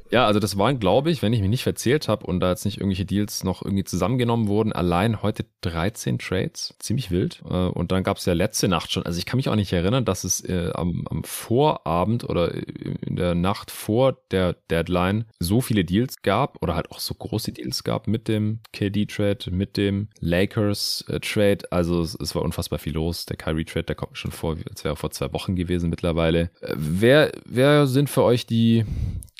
Ja, 0.09 0.25
also 0.25 0.39
das 0.39 0.57
waren, 0.57 0.79
glaube 0.79 1.11
ich, 1.11 1.21
wenn 1.21 1.34
ich 1.34 1.41
mich 1.41 1.49
nicht 1.49 1.63
verzählt 1.63 2.07
habe 2.07 2.25
und 2.25 2.39
da 2.39 2.49
jetzt 2.49 2.65
nicht 2.65 2.77
irgendwelche 2.77 3.05
Deals 3.05 3.43
noch 3.43 3.61
irgendwie 3.63 3.84
zusammengenommen 3.84 4.47
wurden, 4.47 4.71
allein 4.71 5.21
heute 5.21 5.45
13 5.61 6.19
Trades. 6.19 6.75
Ziemlich 6.79 7.11
wild. 7.11 7.43
Äh, 7.49 7.53
und 7.53 7.91
dann 7.91 8.03
gab 8.03 8.17
es 8.17 8.25
ja 8.25 8.34
letzte 8.34 8.67
Nacht 8.67 8.91
schon, 8.91 9.05
also 9.05 9.19
ich 9.19 9.25
kann 9.25 9.38
mich 9.38 9.49
auch 9.49 9.55
nicht 9.55 9.73
erinnern, 9.73 10.05
dass 10.05 10.23
es 10.23 10.41
äh, 10.41 10.71
am, 10.73 11.05
am 11.09 11.23
Vorabend 11.23 12.23
oder 12.23 12.53
in 12.53 13.15
der 13.15 13.35
Nacht 13.35 13.71
vor 13.71 14.17
der 14.31 14.53
Deadline 14.69 15.25
so 15.39 15.61
viele 15.61 15.84
Deals 15.84 16.21
gab 16.21 16.61
oder 16.61 16.75
halt 16.75 16.91
auch 16.91 16.99
so 16.99 17.13
große 17.13 17.51
Deals 17.51 17.84
gab 17.84 18.07
mit 18.07 18.27
dem 18.27 18.59
KD-Trade, 18.73 19.51
mit 19.51 19.77
dem 19.77 20.07
Lakers-Trade. 20.19 21.71
Also 21.71 22.01
es, 22.01 22.15
es, 22.15 22.34
war 22.35 22.43
unfassbar 22.43 22.79
viel 22.79 22.93
los. 22.93 23.25
Der 23.25 23.38
Kyrie-Trade, 23.38 23.84
der 23.84 23.95
kommt 23.95 24.13
mir 24.13 24.17
schon 24.17 24.31
vor, 24.31 24.55
als 24.69 24.84
wäre 24.84 24.95
vor 24.95 25.11
zwei 25.11 25.34
Wochen 25.34 25.55
gewesen 25.55 25.89
mittlerweile. 25.89 26.49
Äh, 26.61 26.73
wer, 26.75 27.31
wer 27.45 27.88
sind 27.88 28.09
für 28.09 28.23
euch 28.23 28.45
die 28.45 28.85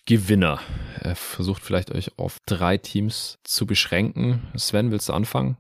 Gewinner. 0.08 0.62
Er 1.02 1.18
versucht 1.18 1.62
vielleicht 1.62 1.92
euch 1.92 2.18
auf 2.18 2.38
drei 2.46 2.78
Teams 2.78 3.40
zu 3.44 3.66
beschränken. 3.66 4.42
Sven, 4.56 4.90
willst 4.90 5.10
du 5.10 5.14
anfangen? 5.14 5.58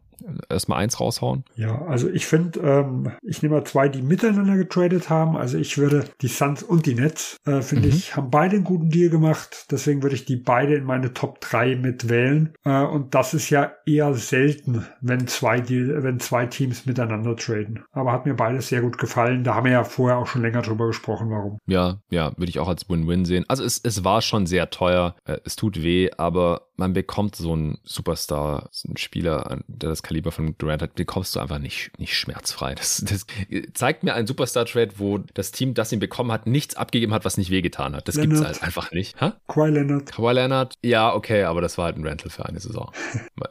Erstmal 0.49 0.79
eins 0.79 0.99
raushauen? 0.99 1.43
Ja, 1.55 1.81
also 1.83 2.09
ich 2.09 2.25
finde, 2.25 2.59
ähm, 2.59 3.11
ich 3.21 3.41
nehme 3.41 3.55
mal 3.55 3.65
zwei, 3.65 3.89
die 3.89 4.01
miteinander 4.01 4.57
getradet 4.57 5.09
haben. 5.09 5.37
Also 5.37 5.57
ich 5.57 5.77
würde 5.77 6.05
die 6.21 6.27
Suns 6.27 6.63
und 6.63 6.85
die 6.85 6.95
Nets, 6.95 7.37
äh, 7.45 7.61
finde 7.61 7.87
mhm. 7.87 7.93
ich, 7.93 8.15
haben 8.15 8.29
beide 8.29 8.55
einen 8.55 8.63
guten 8.63 8.89
Deal 8.89 9.09
gemacht. 9.09 9.65
Deswegen 9.71 10.03
würde 10.03 10.15
ich 10.15 10.25
die 10.25 10.35
beide 10.35 10.75
in 10.75 10.83
meine 10.83 11.13
Top 11.13 11.41
3 11.41 11.75
mitwählen. 11.75 12.53
Äh, 12.63 12.83
und 12.83 13.15
das 13.15 13.33
ist 13.33 13.49
ja 13.49 13.71
eher 13.85 14.13
selten, 14.13 14.85
wenn 15.01 15.27
zwei, 15.27 15.61
Deal, 15.61 16.03
wenn 16.03 16.19
zwei 16.19 16.45
Teams 16.45 16.85
miteinander 16.85 17.35
traden. 17.35 17.83
Aber 17.91 18.11
hat 18.11 18.25
mir 18.25 18.35
beides 18.35 18.69
sehr 18.69 18.81
gut 18.81 18.97
gefallen. 18.97 19.43
Da 19.43 19.55
haben 19.55 19.65
wir 19.65 19.71
ja 19.71 19.83
vorher 19.83 20.17
auch 20.17 20.27
schon 20.27 20.41
länger 20.41 20.61
drüber 20.61 20.87
gesprochen, 20.87 21.29
warum. 21.29 21.59
Ja, 21.67 21.99
ja, 22.09 22.31
würde 22.37 22.49
ich 22.49 22.59
auch 22.59 22.67
als 22.67 22.89
Win-Win 22.89 23.25
sehen. 23.25 23.45
Also 23.47 23.63
es, 23.63 23.79
es 23.83 24.03
war 24.03 24.21
schon 24.21 24.45
sehr 24.45 24.69
teuer. 24.69 25.15
Äh, 25.25 25.37
es 25.45 25.55
tut 25.55 25.81
weh, 25.81 26.09
aber 26.17 26.67
man 26.77 26.93
bekommt 26.93 27.35
so 27.35 27.53
einen 27.53 27.79
Superstar, 27.83 28.69
so 28.71 28.87
einen 28.87 28.97
Spieler, 28.97 29.59
der 29.67 29.89
das 29.89 30.03
Kaliber 30.07 30.31
von 30.31 30.55
Durant 30.57 30.81
hat, 30.81 30.95
bekommst 30.95 31.35
du 31.35 31.39
einfach 31.39 31.59
nicht, 31.59 31.91
nicht 31.97 32.15
schmerzfrei. 32.15 32.75
Das, 32.75 33.03
das 33.07 33.25
zeigt 33.73 34.03
mir 34.03 34.13
einen 34.13 34.27
Superstar-Trade, 34.27 34.91
wo 34.97 35.17
das 35.17 35.51
Team, 35.51 35.73
das 35.73 35.91
ihn 35.91 35.99
bekommen 35.99 36.31
hat, 36.31 36.47
nichts 36.47 36.75
abgegeben 36.75 37.13
hat, 37.13 37.25
was 37.25 37.37
nicht 37.37 37.49
wehgetan 37.49 37.95
hat. 37.95 38.07
Das 38.07 38.15
gibt 38.15 38.33
es 38.33 38.43
halt 38.43 38.61
einfach 38.61 38.91
nicht. 38.91 39.19
Ha? 39.19 39.39
Kawhi 39.47 39.69
Leonard. 39.69 40.11
Kawhi 40.11 40.33
Leonard, 40.33 40.75
ja, 40.83 41.13
okay, 41.13 41.43
aber 41.43 41.61
das 41.61 41.77
war 41.77 41.85
halt 41.85 41.97
ein 41.97 42.05
Rental 42.05 42.29
für 42.29 42.45
eine 42.45 42.59
Saison. 42.59 42.91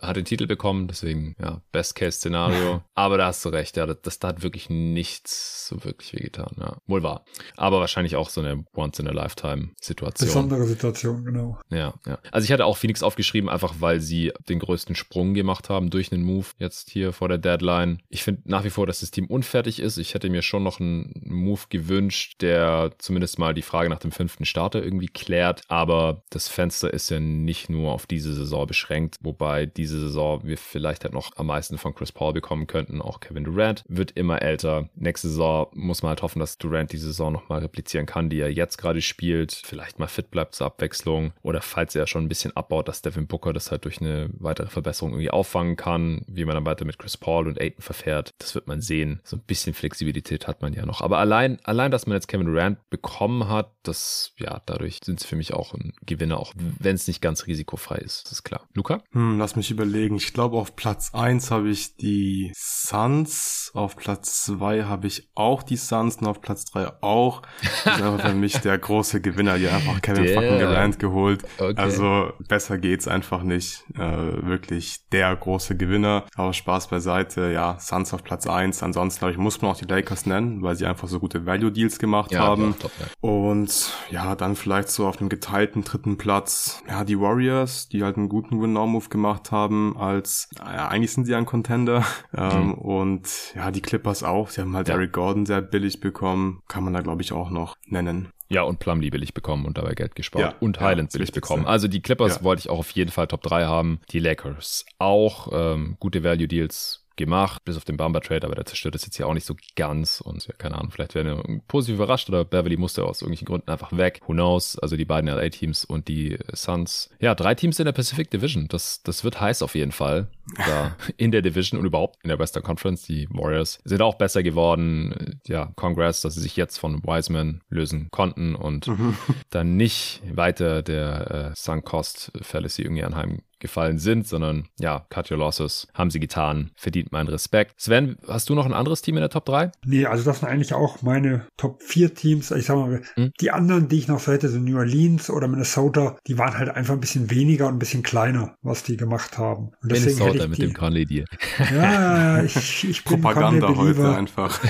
hat 0.01 0.17
den 0.17 0.25
Titel 0.25 0.47
bekommen, 0.47 0.89
deswegen, 0.89 1.35
ja, 1.41 1.61
Best-Case-Szenario. 1.73 2.83
aber 2.95 3.19
da 3.19 3.27
hast 3.27 3.45
du 3.45 3.49
recht, 3.49 3.77
ja, 3.77 3.87
das, 3.87 3.99
das 4.03 4.19
da 4.19 4.29
hat 4.29 4.43
wirklich 4.43 4.71
nichts 4.71 5.67
so 5.69 5.85
wirklich 5.85 6.13
wehgetan, 6.13 6.55
ja. 6.59 6.77
Wohl 6.87 7.03
wahr. 7.03 7.25
Aber 7.57 7.81
wahrscheinlich 7.81 8.15
auch 8.15 8.31
so 8.31 8.41
eine 8.41 8.65
Once-in-a-Lifetime-Situation. 8.75 10.29
Besondere 10.29 10.65
Situation, 10.65 11.25
genau. 11.25 11.59
Ja, 11.71 11.95
ja. 12.07 12.19
Also 12.31 12.45
ich 12.45 12.53
hatte 12.53 12.65
auch 12.65 12.77
Phoenix 12.77 13.03
auf 13.03 13.17
aufgeschrieben, 13.17 13.49
einfach 13.49 13.77
weil 13.81 14.01
sie 14.01 14.33
den 14.49 14.59
größten 14.59 14.95
Sprung 14.95 15.33
gemacht 15.33 15.71
haben 15.71 15.89
durch 15.89 16.13
einen 16.13 16.23
Move 16.23 16.46
jetzt 16.59 16.91
hier 16.91 17.13
vor 17.13 17.29
der 17.29 17.39
Deadline. 17.39 18.01
Ich 18.09 18.23
finde 18.23 18.43
nach 18.45 18.65
wie 18.65 18.71
vor, 18.71 18.87
dass 18.87 19.01
das 19.01 19.11
Team 19.11 19.27
unfertig 19.27 19.81
ist. 19.81 19.99
Ich 19.99 20.15
hätte 20.15 20.31
mir 20.31 20.43
schon 20.43 20.63
noch 20.63 20.81
einen 20.81 21.13
Move 21.25 21.63
gewünscht, 21.69 22.43
der 22.43 22.93
zumindest 22.99 23.39
mal 23.39 23.55
die 23.55 23.63
Frage 23.63 23.91
nach 23.91 23.99
dem 23.99 24.13
fünften 24.13 24.45
Starter 24.45 24.83
irgendwie 24.83 25.09
klärt. 25.09 25.63
Aber 25.69 26.23
das 26.31 26.49
Fenster 26.49 26.93
ist 26.93 27.11
ja 27.11 27.21
nicht 27.21 27.71
nur 27.71 27.93
auf 27.93 28.07
diese 28.07 28.35
Saison 28.35 28.67
beschränkt, 28.67 29.19
wobei 29.21 29.67
diese 29.67 30.01
Saison 30.01 30.41
wir 30.45 30.59
vielleicht 30.59 31.05
halt 31.05 31.15
noch 31.15 31.37
am 31.37 31.47
meisten 31.47 31.79
von 31.79 31.95
Chris 31.95 32.13
Paul 32.13 32.33
bekommen 32.33 32.67
könnten. 32.67 33.01
Auch 33.03 33.21
Kevin 33.21 33.45
Durant 33.45 33.85
wird 33.89 34.13
immer 34.13 34.43
älter. 34.43 34.89
Nächste 34.95 35.29
Saison 35.29 35.69
muss 35.73 36.03
man 36.03 36.11
halt 36.11 36.23
hoffen, 36.23 36.41
dass 36.41 36.59
Durant 36.59 36.93
die 36.93 36.99
Saison 36.99 37.33
nochmal 37.33 37.61
replizieren 37.61 38.07
kann, 38.07 38.31
die 38.31 38.41
er 38.41 38.53
jetzt 38.53 38.79
gerade 38.79 39.03
spielt. 39.03 39.53
Vielleicht 39.53 39.99
mal 39.99 40.07
fit 40.07 40.31
bleibt 40.31 40.55
zur 40.55 40.67
Abwechslung. 40.67 41.33
Oder 41.43 41.61
falls 41.61 41.95
er 41.95 42.07
schon 42.07 42.25
ein 42.25 42.29
bisschen 42.29 42.57
abbaut, 42.57 42.89
dass 42.89 43.03
Devin 43.03 43.27
Booker 43.27 43.53
das 43.53 43.71
halt 43.71 43.85
durch 43.85 44.01
eine 44.01 44.31
weitere 44.39 44.69
Verbesserung 44.69 45.13
irgendwie 45.13 45.31
auffangen 45.31 45.77
kann, 45.77 46.25
wie 46.37 46.45
man 46.45 46.55
dann 46.55 46.67
weiter 46.67 46.85
mit 46.85 46.99
Chris 46.99 47.17
Paul 47.17 47.49
und 47.49 47.61
Aiton 47.61 47.83
verfährt. 47.83 48.35
Das 48.39 48.55
wird 48.55 48.67
man 48.67 48.81
sehen. 48.81 49.21
So 49.25 49.37
ein 49.37 49.43
bisschen 49.43 49.75
Flexibilität 49.75 50.47
hat 50.47 50.63
man 50.63 50.73
ja 50.73 50.87
noch. 50.87 51.01
Aber 51.01 51.19
allein, 51.19 51.59
allein, 51.65 51.91
dass 51.91 52.07
man 52.07 52.17
jetzt 52.17 52.29
Kevin 52.29 52.47
Durant 52.47 52.79
bekommen 52.91 53.49
hat, 53.49 53.73
das, 53.83 54.33
ja, 54.39 54.63
dadurch 54.67 55.01
sind 55.05 55.21
sie 55.21 55.27
für 55.27 55.37
mich 55.37 55.55
auch 55.55 55.75
ein 55.75 55.93
Gewinner, 56.05 56.39
auch 56.39 56.53
wenn 56.57 56.95
es 56.95 57.07
nicht 57.07 57.21
ganz 57.21 57.47
risikofrei 57.47 57.97
ist. 57.97 58.25
Das 58.25 58.33
ist 58.33 58.43
klar. 58.43 58.67
Luca? 58.75 59.03
Hm, 59.13 59.39
lass 59.39 59.57
mich 59.57 59.71
überlegen. 59.71 60.17
Ich 60.17 60.33
glaube, 60.33 60.57
auf 60.57 60.77
Platz 60.77 61.11
1 61.15 61.51
habe 61.51 61.71
ich 61.71 61.97
die 61.97 62.53
Suns, 62.55 63.71
auf 63.75 63.97
Platz 63.97 64.45
2 64.45 64.85
habe 64.85 65.07
ich 65.07 65.29
auch 65.35 65.63
die 65.63 65.77
Suns 65.77 66.17
und 66.17 66.27
auf 66.27 66.41
Platz 66.41 66.65
3 66.67 67.03
auch. 67.03 67.43
Das 67.63 67.97
ist 67.97 68.03
einfach 68.03 68.29
für 68.29 68.35
mich 68.35 68.59
der 68.59 68.79
große 68.79 69.21
Gewinner, 69.21 69.59
die 69.59 69.69
einfach 69.69 70.01
Kevin 70.03 70.25
yeah. 70.25 70.41
fucking 70.41 70.59
Durant 70.59 70.99
geholt. 70.99 71.45
Okay. 71.59 71.75
Also 71.77 72.33
besser 72.49 72.79
geht's 72.79 73.09
einfach 73.09 73.43
nicht. 73.43 73.85
Äh, 73.95 74.47
wirklich 74.47 75.09
der 75.11 75.35
große 75.35 75.77
Gewinner. 75.77 76.26
Aber 76.35 76.53
Spaß 76.53 76.89
beiseite, 76.89 77.51
ja, 77.53 77.79
Suns 77.79 78.13
auf 78.13 78.25
Platz 78.25 78.47
eins. 78.47 78.83
Ansonsten, 78.83 79.21
glaube 79.21 79.33
ich, 79.33 79.39
muss 79.39 79.61
man 79.63 79.71
auch 79.71 79.77
die 79.77 79.85
Lakers 79.85 80.27
nennen, 80.27 80.63
weil 80.63 80.77
sie 80.77 80.87
einfach 80.87 81.09
so 81.09 81.21
gute 81.21 81.47
Value-Deals 81.47 81.99
gemacht 81.99 82.33
ja, 82.33 82.41
haben. 82.41 82.75
Top, 82.79 82.91
ja. 82.99 83.07
Und 83.21 83.93
ja, 84.11 84.35
dann 84.35 84.57
vielleicht 84.57 84.89
so 84.89 85.07
auf 85.07 85.17
dem 85.17 85.29
geteilten 85.29 85.85
dritten 85.85 86.17
Platz, 86.17 86.83
ja, 86.89 87.05
die 87.05 87.21
Warriors, 87.21 87.89
die 87.89 88.03
halt 88.03 88.17
einen 88.17 88.29
guten 88.29 88.61
Win-Now-Move 88.61 89.09
gemacht 89.09 89.53
haben, 89.53 89.97
als, 89.97 90.49
ja, 90.59 90.89
eigentlich 90.89 91.13
sind 91.13 91.25
sie 91.25 91.35
ein 91.35 91.47
Contender. 91.47 92.05
Ähm, 92.37 92.67
mhm. 92.67 92.75
Und 92.75 93.55
ja, 93.55 93.71
die 93.71 93.81
Clippers 93.81 94.23
auch. 94.23 94.51
Sie 94.51 94.61
haben 94.61 94.75
halt 94.77 94.89
ja. 94.89 94.95
Eric 94.95 95.13
Gordon 95.13 95.47
sehr 95.47 95.63
billig 95.63 96.01
bekommen. 96.01 96.61
Kann 96.69 96.85
man 96.85 96.93
da, 96.93 97.01
glaube 97.01 97.23
ich, 97.23 97.33
auch 97.33 97.51
noch 97.51 97.77
nennen. 97.87 98.31
Ja, 98.49 98.63
und 98.63 98.79
Plumlee 98.79 99.11
billig 99.11 99.35
bekommen 99.35 99.65
und 99.67 99.79
dabei 99.79 99.95
Geld 99.95 100.15
gespart. 100.15 100.53
Ja, 100.53 100.55
und 100.61 100.81
Highland 100.81 101.13
ja, 101.13 101.19
billig 101.19 101.33
bekommen. 101.33 101.67
Also 101.67 101.89
die 101.89 102.01
Clippers 102.01 102.37
ja. 102.37 102.45
wollte 102.45 102.61
ich 102.61 102.71
auch 102.71 102.79
auf 102.79 102.91
jeden 102.93 103.11
Fall 103.11 103.27
Top 103.27 103.43
3 103.43 103.65
haben. 103.65 104.01
Die 104.11 104.19
Lakers 104.19 104.87
auch. 104.99 105.49
Ähm, 105.53 105.97
gute 105.99 106.23
Value 106.23 106.49
Deals 106.49 107.07
gemacht, 107.17 107.65
bis 107.65 107.77
auf 107.77 107.85
den 107.85 107.97
Bumper 107.97 108.21
Trade, 108.21 108.47
aber 108.47 108.55
der 108.55 108.67
zerstört 108.67 108.95
das 108.95 109.05
jetzt 109.05 109.17
hier 109.17 109.27
auch 109.27 109.35
nicht 109.35 109.47
so 109.47 109.57
ganz 109.75 110.21
und 110.21 110.47
ja, 110.47 110.55
keine 110.57 110.77
Ahnung, 110.77 110.91
vielleicht 110.91 111.15
werden 111.15 111.37
wir 111.37 111.61
positiv 111.67 111.97
überrascht 111.97 112.29
oder 112.29 112.45
Beverly 112.45 112.77
musste 112.77 113.05
aus 113.05 113.23
irgendwelchen 113.23 113.47
Gründen 113.47 113.71
einfach 113.71 113.97
weg. 113.97 114.21
Who 114.27 114.33
knows? 114.33 114.79
Also 114.79 114.97
die 114.97 115.05
beiden 115.05 115.29
LA 115.29 115.49
Teams 115.49 115.85
und 115.85 116.09
die 116.09 116.39
Suns. 116.53 117.11
Ja, 117.19 117.35
drei 117.35 117.55
Teams 117.55 117.79
in 117.79 117.87
der 117.87 117.93
Pacific 117.93 118.31
Division. 118.31 118.69
Das, 118.69 119.03
das 119.03 119.25
wird 119.25 119.41
heiß 119.41 119.63
auf 119.63 119.75
jeden 119.75 119.93
Fall. 119.93 120.29
Da 120.57 120.97
in 121.17 121.31
der 121.31 121.43
Division 121.43 121.81
und 121.81 121.87
überhaupt 121.87 122.19
in 122.23 122.29
der 122.29 122.39
Western 122.39 122.63
Conference. 122.63 123.03
Die 123.03 123.29
Warriors 123.31 123.79
sind 123.85 124.03
auch 124.03 124.17
besser 124.17 124.43
geworden. 124.43 125.41
Ja, 125.47 125.73
Congress, 125.77 126.21
dass 126.21 126.35
sie 126.35 126.41
sich 126.41 126.57
jetzt 126.57 126.79
von 126.79 127.03
Wiseman 127.03 127.63
lösen 127.69 128.09
konnten 128.11 128.55
und 128.55 128.87
mhm. 128.89 129.17
dann 129.51 129.77
nicht 129.77 130.23
weiter 130.33 130.83
der 130.83 131.51
äh, 131.53 131.57
Sunk 131.57 131.85
Cost 131.85 132.33
Fallacy 132.43 132.83
irgendwie 132.83 133.05
anheim 133.05 133.41
gefallen 133.59 133.99
sind, 133.99 134.27
sondern 134.27 134.69
ja, 134.79 135.07
cut 135.11 135.31
your 135.31 135.39
losses, 135.39 135.89
haben 135.95 136.11
sie 136.11 136.21
getan, 136.21 136.71
verdient 136.77 137.13
meinen 137.13 137.29
Respekt. 137.29 137.81
Sven, 137.81 138.17
hast 138.29 138.49
du 138.49 138.55
noch 138.55 138.67
ein 138.67 138.73
anderes 138.73 139.03
Team 139.03 139.17
in 139.17 139.23
der 139.23 139.31
Top 139.31 139.47
3? 139.47 139.73
Nee, 139.85 140.07
also 140.07 140.25
das 140.25 140.41
sind 140.41 140.49
eigentlich 140.49 140.75
auch 140.75 141.03
meine 141.03 141.47
Top 141.57 141.83
4 141.83 142.15
Teams. 142.15 142.51
Ich 142.51 142.67
sag 142.67 142.77
mal, 142.77 143.03
hm? 143.15 143.33
die 143.41 143.51
anderen, 143.51 143.89
die 143.89 143.99
ich 143.99 144.09
noch 144.09 144.21
so 144.21 144.33
hätte, 144.33 144.49
so 144.49 144.59
New 144.59 144.77
Orleans 144.77 145.31
oder 145.31 145.49
Minnesota, 145.49 146.17
die 146.27 146.39
waren 146.39 146.57
halt 146.57 146.69
einfach 146.71 146.95
ein 146.95 147.01
bisschen 147.01 147.31
weniger 147.31 147.67
und 147.67 147.77
ein 147.77 147.79
bisschen 147.79 148.03
kleiner, 148.03 148.57
was 148.63 148.83
die 148.83 148.97
gemacht 148.97 149.39
haben. 149.39 149.71
Und 149.83 149.93
deswegen 149.93 150.19
Minnesota 150.19 150.36
mit 150.49 150.59
die, 150.59 150.63
dem 150.63 150.75
Conley 150.75 151.07
Deal. 151.07 151.27
Ja, 151.73 152.43
ich, 152.43 152.89
ich 152.89 153.05
bin 153.05 153.21
Propaganda 153.21 153.75
heute 153.77 154.17
einfach. 154.17 154.61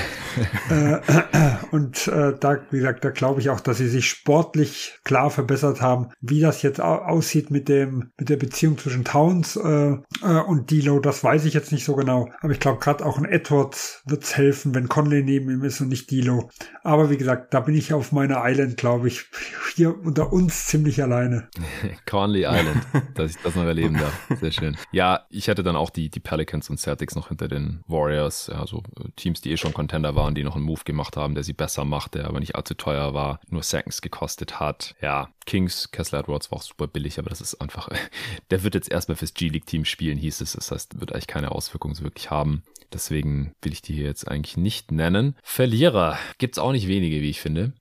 Äh, 0.71 0.99
und 1.71 2.09
äh, 2.09 2.35
da, 2.39 2.59
wie 2.71 2.79
gesagt, 2.79 3.05
da 3.05 3.11
glaube 3.11 3.41
ich 3.41 3.51
auch, 3.51 3.61
dass 3.61 3.79
sie 3.79 3.89
sich 3.89 4.09
sportlich 4.09 4.99
klar 5.05 5.31
verbessert 5.31 5.81
haben. 5.81 6.09
Wie 6.21 6.41
das 6.41 6.63
jetzt 6.63 6.81
aussieht 6.81 7.51
mit 7.51 7.69
dem, 7.69 8.11
mit 8.19 8.29
der 8.29 8.37
Beziehung 8.37 8.79
zwischen 8.79 9.05
Towns 9.05 9.57
äh, 9.57 9.97
äh, 10.23 10.41
und 10.47 10.71
Dilo, 10.71 11.01
das 11.01 11.23
weiß 11.23 11.45
ich 11.45 11.55
jetzt 11.55 11.73
nicht 11.73 11.85
so 11.85 11.95
genau. 11.95 12.29
Aber 12.41 12.53
ich 12.53 12.61
glaube, 12.61 12.79
gerade 12.79 13.05
auch 13.05 13.19
ein 13.19 13.25
Edwards 13.25 14.03
wird's 14.07 14.37
helfen, 14.37 14.75
wenn 14.75 14.89
Conley 14.89 15.23
neben 15.23 15.51
ihm 15.51 15.65
ist 15.65 15.81
und 15.81 15.89
nicht 15.89 16.11
Dilo. 16.11 16.51
Aber 16.83 17.11
wie 17.11 17.17
gesagt, 17.17 17.55
da 17.55 17.61
bin 17.61 17.75
ich 17.75 17.93
auf 17.93 18.13
meiner 18.13 18.43
Island, 18.45 18.77
glaube 18.77 19.09
ich, 19.09 19.27
hier 19.75 19.99
unter 19.99 20.33
uns 20.33 20.67
ziemlich 20.67 21.03
alleine. 21.03 21.49
Conley 22.07 22.45
Island, 22.45 22.83
dass 23.15 23.31
ich 23.31 23.37
das 23.43 23.55
noch 23.55 23.65
erleben 23.65 23.99
darf. 23.99 24.13
Sehr 24.41 24.53
schön. 24.53 24.77
Ja, 24.93 25.27
ich 25.31 25.49
hätte 25.57 25.63
dann 25.63 25.77
auch 25.77 25.89
die, 25.89 26.11
die 26.11 26.21
Pelicans 26.21 26.69
und 26.69 26.79
Celtics 26.79 27.15
noch 27.15 27.29
hinter 27.29 27.49
den 27.49 27.83
Warriors. 27.87 28.49
Ja, 28.53 28.67
so 28.67 28.83
äh, 29.01 29.09
Teams, 29.17 29.41
die 29.41 29.53
eh 29.53 29.57
schon 29.57 29.73
Contender 29.73 30.15
waren, 30.15 30.35
die 30.35 30.45
noch 30.45 30.55
einen 30.55 30.67
Move 30.67 30.83
gemacht 30.85 31.17
haben, 31.17 31.35
der 31.35 31.45
sie 31.45 31.55
besser 31.55 31.87
macht, 31.87 32.15
der 32.15 32.27
aber 32.27 32.41
nicht 32.41 32.55
allzu 32.55 32.75
teuer 32.75 33.15
war, 33.15 33.41
nur 33.49 33.63
Seconds 33.63 34.03
gekostet 34.03 34.61
hat. 34.61 34.95
Ja, 35.01 35.31
Kings, 35.47 35.91
Kessler 35.91 36.21
Edwards 36.21 36.51
war 36.51 36.59
auch 36.59 36.63
super 36.63 36.87
billig, 36.87 37.19
aber 37.19 37.31
das 37.31 37.41
ist 37.41 37.55
einfach, 37.55 37.89
der 38.51 38.63
wird 38.63 38.75
jetzt 38.75 38.91
erstmal 38.91 39.17
fürs 39.17 39.33
G-League-Team 39.33 39.87
spielen, 39.87 40.19
hieß 40.19 40.43
es. 40.43 40.53
Das 40.53 40.71
heißt, 40.71 41.01
wird 41.01 41.13
eigentlich 41.13 41.27
keine 41.27 41.53
Auswirkungen 41.53 41.99
wirklich 42.01 42.31
haben. 42.31 42.63
Deswegen 42.97 43.53
will 43.61 43.75
ich 43.75 43.83
die 43.83 43.93
hier 43.93 44.07
jetzt 44.07 44.27
eigentlich 44.27 44.57
nicht 44.57 44.91
nennen. 44.91 45.37
Verlierer 45.43 46.19
gibt's 46.39 46.59
auch 46.59 46.73
nicht 46.73 46.89
wenige, 46.89 47.21
wie 47.21 47.29
ich 47.29 47.43
finde. 47.43 47.75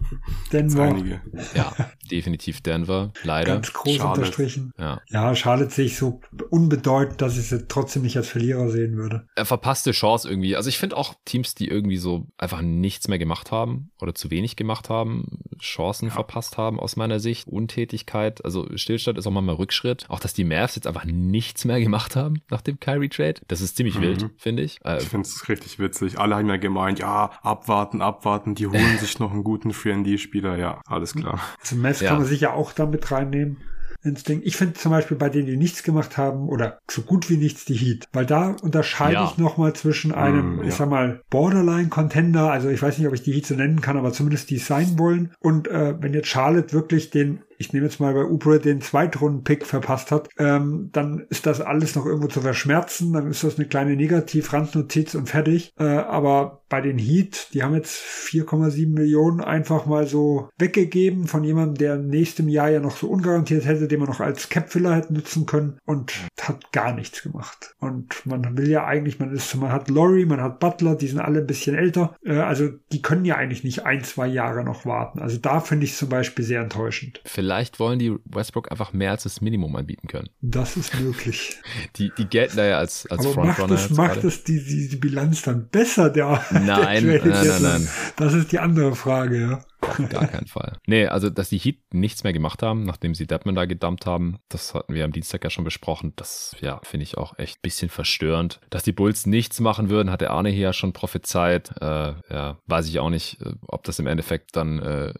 Denver. 0.52 1.20
Ja, 1.54 1.72
definitiv 2.10 2.62
Denver. 2.62 3.12
Leider. 3.22 3.54
Ganz 3.54 3.72
groß 3.72 3.94
Charlotte. 3.94 4.20
unterstrichen. 4.22 4.72
Ja. 4.76 5.00
ja, 5.08 5.36
Charlotte 5.36 5.70
sehe 5.70 5.84
ich 5.84 5.96
so 5.96 6.20
unbedeutend, 6.50 7.22
dass 7.22 7.38
ich 7.38 7.46
sie 7.46 7.68
trotzdem 7.68 8.02
nicht 8.02 8.16
als 8.16 8.28
Verlierer 8.28 8.68
sehen 8.68 8.96
würde. 8.96 9.28
Er 9.36 9.44
verpasste 9.44 9.92
Chance 9.92 10.28
irgendwie. 10.28 10.56
Also 10.56 10.68
ich 10.68 10.78
finde 10.78 10.96
auch 10.96 11.14
Teams, 11.24 11.54
die 11.54 11.68
irgendwie 11.68 11.98
so 11.98 12.26
einfach 12.36 12.60
nichts 12.60 13.06
mehr 13.06 13.20
gemacht 13.20 13.52
haben 13.52 13.92
oder 14.00 14.16
zu 14.16 14.32
wenig 14.32 14.56
gemacht 14.56 14.90
haben, 14.90 15.38
Chancen 15.60 16.06
ja. 16.06 16.10
verpasst 16.10 16.58
haben 16.58 16.80
aus 16.80 16.96
meiner 16.96 17.20
Sicht. 17.20 17.46
Untätigkeit, 17.46 18.44
also 18.44 18.66
Stillstand 18.74 19.16
ist 19.16 19.28
auch 19.28 19.30
mal 19.30 19.54
Rückschritt. 19.54 20.06
Auch, 20.08 20.18
dass 20.18 20.34
die 20.34 20.42
Mavs 20.42 20.74
jetzt 20.74 20.88
einfach 20.88 21.04
nichts 21.04 21.64
mehr 21.64 21.78
gemacht 21.78 22.16
haben 22.16 22.42
nach 22.50 22.62
dem 22.62 22.80
Kyrie-Trade. 22.80 23.42
Das 23.46 23.60
ist 23.60 23.76
ziemlich 23.76 23.96
mhm. 23.98 24.02
wild, 24.02 24.30
finde 24.36 24.55
ich. 24.62 24.78
Äh, 24.84 24.98
ich 24.98 25.08
finde 25.08 25.28
es 25.28 25.48
richtig 25.48 25.78
witzig. 25.78 26.18
Alle 26.18 26.36
haben 26.36 26.48
ja 26.48 26.56
gemeint, 26.56 26.98
ja, 26.98 27.30
abwarten, 27.42 28.02
abwarten, 28.02 28.54
die 28.54 28.66
holen 28.66 28.98
sich 29.00 29.18
noch 29.18 29.32
einen 29.32 29.44
guten 29.44 29.70
3D-Spieler. 29.70 30.56
Ja, 30.56 30.80
alles 30.86 31.14
klar. 31.14 31.40
Also 31.60 31.76
Mavs 31.76 32.00
ja. 32.00 32.10
kann 32.10 32.18
man 32.18 32.26
sicher 32.26 32.54
auch 32.54 32.72
damit 32.72 33.10
reinnehmen 33.10 33.58
ins 34.06 34.22
Ding. 34.22 34.40
Ich 34.44 34.56
finde 34.56 34.74
zum 34.74 34.92
Beispiel 34.92 35.16
bei 35.16 35.28
denen, 35.28 35.46
die 35.46 35.56
nichts 35.56 35.82
gemacht 35.82 36.16
haben 36.16 36.48
oder 36.48 36.78
so 36.88 37.02
gut 37.02 37.28
wie 37.28 37.36
nichts, 37.36 37.64
die 37.64 37.74
Heat. 37.74 38.08
Weil 38.12 38.24
da 38.24 38.56
unterscheide 38.62 39.14
ja. 39.14 39.24
ich 39.24 39.36
nochmal 39.36 39.72
zwischen 39.74 40.12
einem, 40.12 40.56
mm, 40.56 40.58
ja. 40.60 40.68
ich 40.68 40.74
sag 40.74 40.88
mal, 40.88 41.22
Borderline-Contender, 41.30 42.50
also 42.50 42.68
ich 42.68 42.80
weiß 42.80 42.98
nicht, 42.98 43.08
ob 43.08 43.14
ich 43.14 43.22
die 43.22 43.32
Heat 43.32 43.46
so 43.46 43.54
nennen 43.54 43.80
kann, 43.80 43.96
aber 43.96 44.12
zumindest 44.12 44.50
die 44.50 44.58
sein 44.58 44.98
wollen. 44.98 45.34
Und 45.40 45.68
äh, 45.68 45.94
wenn 46.00 46.14
jetzt 46.14 46.28
Charlotte 46.28 46.72
wirklich 46.72 47.10
den 47.10 47.42
ich 47.58 47.72
nehme 47.72 47.86
jetzt 47.86 48.00
mal 48.00 48.14
bei 48.14 48.24
Ubre 48.24 48.58
den 48.58 48.80
Zweitrunden-Pick 48.80 49.66
verpasst 49.66 50.10
hat, 50.10 50.28
ähm, 50.38 50.90
dann 50.92 51.26
ist 51.30 51.46
das 51.46 51.60
alles 51.60 51.94
noch 51.94 52.06
irgendwo 52.06 52.28
zu 52.28 52.40
verschmerzen. 52.40 53.12
Dann 53.12 53.30
ist 53.30 53.44
das 53.44 53.56
eine 53.58 53.66
kleine 53.66 53.96
Negativ-Randnotiz 53.96 55.14
und 55.14 55.28
fertig. 55.28 55.72
Äh, 55.78 55.84
aber 55.84 56.62
bei 56.68 56.80
den 56.80 56.98
Heat, 56.98 57.48
die 57.54 57.62
haben 57.62 57.74
jetzt 57.74 57.96
4,7 57.96 58.88
Millionen 58.88 59.40
einfach 59.40 59.86
mal 59.86 60.06
so 60.06 60.48
weggegeben 60.58 61.26
von 61.26 61.44
jemandem, 61.44 61.76
der 61.76 61.96
nächstem 61.96 62.48
Jahr 62.48 62.70
ja 62.70 62.80
noch 62.80 62.96
so 62.96 63.08
ungarantiert 63.08 63.64
hätte, 63.66 63.88
den 63.88 64.00
man 64.00 64.08
noch 64.08 64.20
als 64.20 64.48
Cap-Filler 64.48 64.94
hätte 64.94 65.14
nutzen 65.14 65.46
können 65.46 65.78
und 65.84 66.12
hat 66.40 66.72
gar 66.72 66.92
nichts 66.92 67.22
gemacht. 67.22 67.74
Und 67.78 68.26
man 68.26 68.56
will 68.58 68.68
ja 68.68 68.84
eigentlich, 68.84 69.18
man 69.18 69.32
ist, 69.32 69.54
man 69.54 69.72
hat 69.72 69.88
Laurie, 69.88 70.26
man 70.26 70.40
hat 70.40 70.58
Butler, 70.58 70.96
die 70.96 71.06
sind 71.06 71.20
alle 71.20 71.40
ein 71.40 71.46
bisschen 71.46 71.76
älter. 71.76 72.16
Äh, 72.24 72.38
also 72.38 72.68
die 72.92 73.02
können 73.02 73.24
ja 73.24 73.36
eigentlich 73.36 73.64
nicht 73.64 73.86
ein, 73.86 74.02
zwei 74.02 74.26
Jahre 74.26 74.64
noch 74.64 74.84
warten. 74.84 75.20
Also 75.20 75.38
da 75.38 75.60
finde 75.60 75.84
ich 75.84 75.92
es 75.92 75.98
zum 75.98 76.08
Beispiel 76.08 76.44
sehr 76.44 76.60
enttäuschend. 76.60 77.22
Vielleicht 77.24 77.45
vielleicht 77.46 77.78
wollen 77.78 78.00
die 78.00 78.12
Westbrook 78.24 78.72
einfach 78.72 78.92
mehr 78.92 79.12
als 79.12 79.22
das 79.22 79.40
Minimum 79.40 79.76
anbieten 79.76 80.08
können. 80.08 80.28
Das 80.40 80.76
ist 80.76 80.98
möglich. 80.98 81.56
Die, 81.96 82.10
die 82.18 82.26
gelten 82.26 82.56
da 82.56 82.66
ja 82.66 82.78
als, 82.78 83.06
als 83.06 83.24
Aber 83.24 83.34
Frontrunner. 83.34 83.74
Macht 83.74 83.90
es, 83.90 83.90
macht 83.90 84.24
es 84.24 84.44
die, 84.44 84.62
die, 84.62 84.88
die 84.88 84.96
Bilanz 84.96 85.42
dann 85.42 85.68
besser, 85.68 86.10
der, 86.10 86.44
nein, 86.50 87.04
der 87.04 87.24
nein, 87.24 87.46
nein, 87.46 87.62
nein. 87.62 87.88
Das 88.16 88.34
ist 88.34 88.50
die 88.50 88.58
andere 88.58 88.94
Frage, 88.96 89.40
ja. 89.40 89.64
Gar 89.80 90.26
keinen 90.28 90.46
Fall. 90.46 90.78
Nee, 90.86 91.06
also, 91.06 91.30
dass 91.30 91.48
die 91.48 91.58
Heat 91.58 91.78
nichts 91.92 92.24
mehr 92.24 92.32
gemacht 92.32 92.62
haben, 92.62 92.84
nachdem 92.84 93.14
sie 93.14 93.26
Deadman 93.26 93.54
da 93.54 93.64
gedumpt 93.64 94.06
haben, 94.06 94.38
das 94.48 94.74
hatten 94.74 94.94
wir 94.94 95.04
am 95.04 95.12
Dienstag 95.12 95.44
ja 95.44 95.50
schon 95.50 95.64
besprochen. 95.64 96.12
Das, 96.16 96.56
ja, 96.60 96.80
finde 96.82 97.04
ich 97.04 97.16
auch 97.16 97.38
echt 97.38 97.58
ein 97.58 97.62
bisschen 97.62 97.88
verstörend. 97.88 98.60
Dass 98.70 98.82
die 98.82 98.92
Bulls 98.92 99.26
nichts 99.26 99.60
machen 99.60 99.88
würden, 99.88 100.10
hat 100.10 100.20
der 100.20 100.30
Arne 100.30 100.50
hier 100.50 100.60
ja 100.60 100.72
schon 100.72 100.92
prophezeit. 100.92 101.72
Äh, 101.80 102.14
ja, 102.30 102.58
weiß 102.66 102.88
ich 102.88 102.98
auch 102.98 103.10
nicht, 103.10 103.40
äh, 103.42 103.52
ob 103.68 103.84
das 103.84 103.98
im 103.98 104.06
Endeffekt 104.06 104.56
dann 104.56 104.78
äh, 104.80 105.14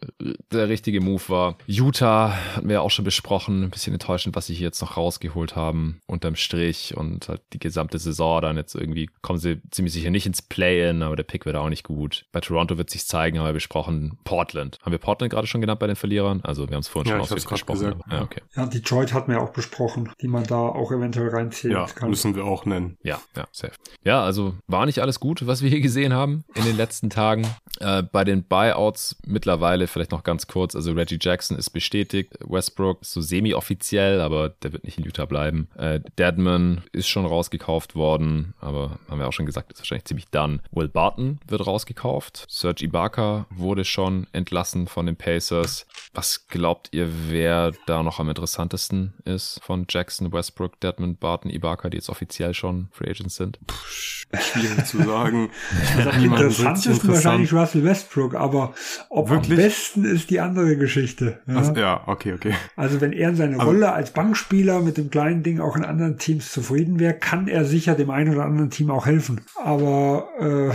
der 0.53 0.69
richtige 0.69 1.01
Move 1.01 1.23
war. 1.29 1.59
Utah 1.67 2.35
hatten 2.57 2.69
wir 2.69 2.75
ja 2.75 2.81
auch 2.81 2.91
schon 2.91 3.05
besprochen. 3.05 3.65
Ein 3.65 3.71
bisschen 3.71 3.93
enttäuschend, 3.93 4.37
was 4.37 4.47
sie 4.47 4.55
hier 4.55 4.67
jetzt 4.67 4.81
noch 4.81 4.97
rausgeholt 4.97 5.57
haben, 5.57 6.01
unterm 6.07 6.37
Strich 6.37 6.97
und 6.97 7.29
halt 7.29 7.43
die 7.53 7.59
gesamte 7.59 7.99
Saison 7.99 8.41
dann 8.43 8.57
jetzt 8.57 8.75
irgendwie 8.75 9.09
kommen 9.23 9.39
sie 9.39 9.61
ziemlich 9.71 9.93
sicher 9.93 10.11
nicht 10.11 10.27
ins 10.27 10.43
Play-In, 10.43 11.03
aber 11.03 11.17
der 11.17 11.23
Pick 11.23 11.47
wird 11.47 11.57
auch 11.57 11.69
nicht 11.69 11.85
gut. 11.85 12.27
Bei 12.33 12.41
Toronto 12.41 12.79
wird 12.79 12.91
sich 12.91 13.07
zeigen, 13.07 13.39
haben 13.39 13.47
wir 13.47 13.53
besprochen. 13.53 14.19
Portland 14.25 14.56
Portland. 14.57 14.79
Haben 14.83 14.93
wir 14.93 14.99
Portland 14.99 15.33
gerade 15.33 15.47
schon 15.47 15.61
genannt 15.61 15.81
bei 15.81 15.87
den 15.87 15.97
Verlierern? 15.97 16.41
Also 16.43 16.69
wir 16.69 16.75
haben 16.75 16.81
es 16.81 16.89
vorhin 16.89 17.11
ja, 17.11 17.25
schon 17.25 17.37
ausgesprochen. 17.37 18.03
Ja, 18.11 18.23
okay. 18.23 18.41
ja, 18.55 18.67
Detroit 18.67 19.13
hatten 19.13 19.31
wir 19.31 19.41
auch 19.41 19.51
besprochen, 19.51 20.11
die 20.21 20.29
man 20.29 20.45
da 20.45 20.57
auch 20.57 20.93
eventuell 20.93 21.29
reinziehen 21.29 21.73
ja, 21.73 21.87
kann. 21.87 22.11
müssen 22.11 22.35
wir 22.35 22.45
auch 22.45 22.65
nennen. 22.65 22.97
Ja, 23.03 23.21
ja, 23.37 23.47
safe. 23.53 23.75
Ja, 24.05 24.23
also 24.23 24.55
war 24.67 24.87
nicht 24.87 25.01
alles 25.01 25.21
gut, 25.21 25.47
was 25.47 25.63
wir 25.63 25.69
hier 25.69 25.81
gesehen 25.81 26.13
haben 26.13 26.45
in 26.55 26.65
den 26.65 26.77
letzten 26.77 27.11
Tagen. 27.11 27.47
Äh, 27.81 28.03
bei 28.03 28.25
den 28.25 28.45
Buyouts 28.45 29.17
mittlerweile 29.27 29.87
vielleicht 29.87 30.13
noch 30.13 30.23
ganz 30.23 30.47
kurz. 30.47 30.75
Also 30.75 30.93
Reggie 30.93 31.19
Jackson 31.21 31.59
ist 31.59 31.71
bestätigt. 31.71 32.35
Westbrook 32.41 33.03
ist 33.03 33.13
so 33.13 33.21
semi-offiziell, 33.21 34.21
aber 34.21 34.49
der 34.49 34.73
wird 34.73 34.85
nicht 34.85 34.99
in 34.99 35.05
Utah 35.05 35.27
bleiben. 35.27 35.69
Äh, 35.77 36.01
Deadman 36.19 36.83
ist 36.93 37.09
schon 37.09 37.27
rausgekauft 37.27 37.95
worden, 37.95 38.55
aber 38.61 38.99
haben 39.09 39.19
wir 39.19 39.29
auch 39.29 39.33
schon 39.33 39.47
gesagt, 39.47 39.73
ist 39.73 39.81
wahrscheinlich 39.81 40.07
ziemlich 40.07 40.29
done. 40.29 40.61
Will 40.71 40.89
Barton 40.89 41.39
wird 41.47 41.67
rausgekauft. 41.67 42.47
Serge 42.49 42.85
Ibaka 42.85 43.47
wurde 43.51 43.85
schon 43.85 44.27
entlassen 44.37 44.87
von 44.87 45.07
den 45.07 45.17
Pacers. 45.17 45.87
Was 46.15 46.47
glaubt 46.49 46.89
ihr, 46.93 47.09
wer 47.29 47.73
da 47.87 48.03
noch 48.03 48.21
am 48.21 48.29
interessantesten 48.29 49.15
ist 49.25 49.61
von 49.63 49.87
Jackson, 49.89 50.33
Westbrook, 50.33 50.79
Deadman, 50.81 51.17
Barton, 51.17 51.51
Ibaka, 51.51 51.91
die 51.91 51.97
jetzt 51.97 52.09
offiziell 52.09 52.55
schon 52.55 52.89
Free 52.93 53.11
Agents 53.11 53.37
sind? 53.37 53.59
Puh, 53.67 53.75
schwierig 54.39 54.85
zu 54.87 55.03
sagen. 55.03 55.51
Am 56.13 56.25
interessantesten 56.25 57.09
wahrscheinlich 57.09 57.53
Russell 57.53 57.85
Westbrook, 57.85 58.35
aber 58.35 58.75
ob 59.09 59.31
Wirklich? 59.31 59.51
am 59.51 59.57
besten 59.57 60.05
ist 60.05 60.31
die 60.31 60.41
andere 60.41 60.77
Geschichte. 60.77 61.41
Ja? 61.47 61.57
Also, 61.57 61.73
ja, 61.75 62.03
okay, 62.07 62.33
okay. 62.35 62.55
Also 62.77 63.01
wenn 63.01 63.13
er 63.13 63.31
in 63.31 63.37
seiner 63.37 63.59
also, 63.59 63.73
Rolle 63.73 63.93
als 63.93 64.13
Bankspieler 64.13 64.81
mit 64.81 64.97
dem 64.97 65.11
kleinen 65.11 65.43
Ding 65.43 65.61
auch 65.61 65.77
in 65.77 65.85
anderen 65.85 66.19
Teams 66.19 66.53
zufrieden 66.53 67.01
wäre, 67.01 67.15
kann 67.15 67.49
er 67.49 67.65
sicher 67.65 67.95
dem 67.95 68.11
einen 68.11 68.35
oder 68.35 68.45
anderen 68.45 68.71
Team 68.71 68.91
auch 68.91 69.07
helfen. 69.07 69.43
Aber 69.63 70.29
äh, 70.39 70.75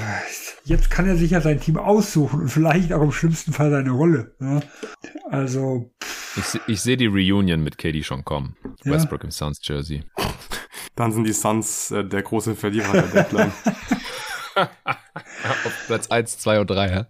jetzt 0.64 0.90
kann 0.90 1.08
er 1.08 1.16
sicher 1.16 1.42
sein 1.42 1.60
Team 1.60 1.78
aussuchen 1.78 2.42
und 2.42 2.50
vielleicht 2.50 2.94
auch 2.94 3.02
im 3.02 3.12
schlimmsten 3.12 3.51
Fall 3.54 3.72
seine 3.72 3.92
Rolle. 3.92 4.36
Ja? 4.40 4.62
Also. 5.30 5.92
Ich, 6.38 6.60
ich 6.68 6.82
sehe 6.82 6.98
die 6.98 7.08
Reunion 7.08 7.64
mit 7.64 7.78
Katie 7.78 8.04
schon 8.04 8.24
kommen. 8.24 8.56
Ja? 8.84 8.94
Westbrook 8.94 9.24
im 9.24 9.32
Suns 9.32 9.60
Jersey. 9.64 10.04
Dann 10.96 11.12
sind 11.12 11.26
die 11.26 11.34
Suns 11.34 11.92
äh, 11.92 12.04
der 12.06 12.22
große 12.22 12.56
Verlierer 12.56 12.94
der 12.94 13.24
Deadline. 13.24 13.52
Auf 15.66 15.84
Platz 15.88 16.08
1, 16.08 16.40
2 16.40 16.62
und 16.62 16.70
3, 16.70 16.90
ja. 16.90 17.08